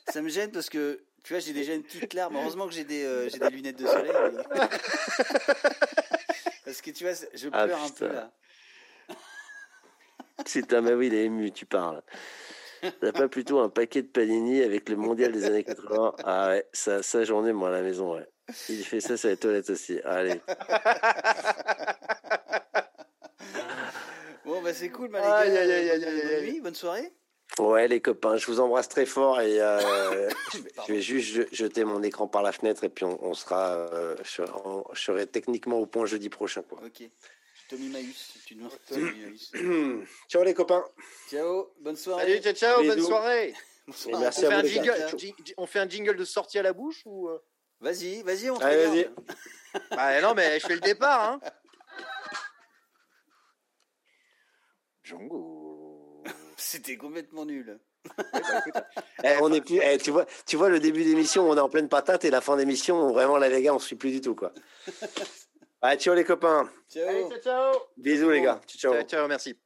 ça 0.08 0.20
me 0.22 0.28
gêne 0.28 0.50
parce 0.50 0.68
que, 0.68 1.00
tu 1.24 1.32
vois, 1.32 1.40
j'ai 1.40 1.52
déjà 1.52 1.74
une 1.74 1.82
petite 1.82 2.14
larme. 2.14 2.36
Heureusement 2.36 2.66
que 2.66 2.74
j'ai 2.74 2.84
des, 2.84 3.04
euh, 3.04 3.28
des 3.28 3.50
lunettes 3.50 3.78
de 3.78 3.86
soleil. 3.86 4.12
parce 6.64 6.80
que 6.80 6.90
tu 6.90 7.04
vois, 7.04 7.14
je 7.34 7.48
ah, 7.52 7.66
pleure 7.66 7.82
un 7.82 7.90
peu 7.90 8.08
là. 8.08 8.30
C'est 10.44 10.72
un, 10.74 10.80
mais 10.82 10.92
oui, 10.92 11.06
il 11.08 11.14
est 11.14 11.24
ému, 11.24 11.50
tu 11.50 11.66
parles. 11.66 12.02
T'as 13.00 13.12
pas 13.12 13.28
plutôt 13.28 13.58
un 13.60 13.68
paquet 13.68 14.02
de 14.02 14.08
panini 14.08 14.62
avec 14.62 14.88
le 14.88 14.96
mondial 14.96 15.32
des 15.32 15.44
années 15.44 15.64
80 15.64 16.14
Ah 16.24 16.48
ouais, 16.48 16.66
ça, 16.72 17.02
ça 17.02 17.24
j'en 17.24 17.44
ai 17.46 17.52
moi 17.52 17.68
à 17.68 17.72
la 17.72 17.82
maison, 17.82 18.14
ouais. 18.14 18.28
Il 18.68 18.84
fait 18.84 19.00
ça 19.00 19.16
sur 19.16 19.28
les 19.28 19.36
toilettes 19.36 19.70
aussi. 19.70 19.98
Allez. 20.04 20.40
Bon, 24.46 24.62
bah 24.62 24.72
c'est 24.72 24.90
cool, 24.90 25.08
les 25.08 25.12
gars. 25.12 25.98
bonne 25.98 26.44
nuit, 26.44 26.60
bonne 26.60 26.74
soirée. 26.74 27.12
Ouais, 27.58 27.88
les 27.88 28.00
copains, 28.00 28.36
je 28.36 28.46
vous 28.46 28.60
embrasse 28.60 28.88
très 28.88 29.06
fort 29.06 29.40
et 29.40 29.60
euh, 29.60 30.30
je, 30.86 30.92
vais 30.92 31.00
juste 31.00 31.52
jeter 31.52 31.84
mon 31.84 32.02
écran 32.02 32.28
par 32.28 32.42
la 32.42 32.52
fenêtre 32.52 32.84
et 32.84 32.88
puis 32.88 33.04
on, 33.04 33.34
sera. 33.34 33.72
Euh, 33.92 34.16
je, 34.22 34.44
serai 34.94 35.26
techniquement 35.26 35.78
au 35.78 35.86
point 35.86 36.06
jeudi 36.06 36.28
prochain. 36.28 36.62
Quoi. 36.62 36.80
Ok. 36.84 37.08
Tommy 37.68 37.88
Maïs, 37.88 38.34
tu 38.46 38.54
nous 38.54 38.68
Ciao 40.28 40.44
les 40.44 40.54
copains. 40.54 40.84
Ciao, 41.28 41.72
bonne 41.80 41.96
soirée. 41.96 42.40
Salut, 42.40 42.56
ciao, 42.56 42.84
bonne 42.84 43.02
soirée. 43.04 43.52
Merci 43.88 44.44
on, 44.46 44.50
fait 44.50 44.54
un 44.54 44.64
jingle, 44.64 44.94
on 45.56 45.66
fait 45.66 45.78
un 45.80 45.88
jingle 45.88 46.16
de 46.16 46.24
sortie 46.24 46.58
à 46.58 46.62
la 46.62 46.72
bouche 46.72 47.02
ou 47.04 47.28
euh 47.28 47.38
Vas-y, 47.80 48.22
vas-y, 48.22 48.50
on 48.50 48.56
Allez, 48.58 48.86
vas-y. 48.86 49.10
bah 49.90 50.20
non, 50.20 50.34
mais 50.34 50.58
je 50.60 50.66
fais 50.66 50.74
le 50.74 50.80
départ. 50.80 51.32
Hein. 51.32 51.40
Django. 55.06 56.22
C'était 56.56 56.96
complètement 56.96 57.46
nul. 57.46 57.78
Eh, 59.24 59.36
on 59.40 59.52
est 59.52 59.60
plus, 59.62 59.80
eh, 59.82 59.98
tu, 59.98 60.10
vois, 60.10 60.26
tu 60.46 60.56
vois, 60.56 60.68
le 60.68 60.78
début 60.78 61.02
d'émission, 61.02 61.48
on 61.48 61.56
est 61.56 61.60
en 61.60 61.68
pleine 61.68 61.88
patate 61.88 62.24
et 62.24 62.30
la 62.30 62.40
fin 62.40 62.56
d'émission, 62.56 63.10
vraiment, 63.12 63.38
là, 63.38 63.48
les 63.48 63.62
gars, 63.62 63.72
on 63.72 63.76
ne 63.76 63.80
suit 63.80 63.96
plus 63.96 64.12
du 64.12 64.20
tout. 64.20 64.34
quoi. 64.34 64.52
Allez, 65.82 65.98
ciao 65.98 66.14
les 66.14 66.24
copains. 66.24 66.70
Ciao. 66.88 67.30
ciao, 67.30 67.40
ciao. 67.40 67.80
Bisous 67.96 68.30
les 68.30 68.42
gars. 68.42 68.60
Ciao, 68.66 69.02
ciao, 69.02 69.26
merci. 69.26 69.56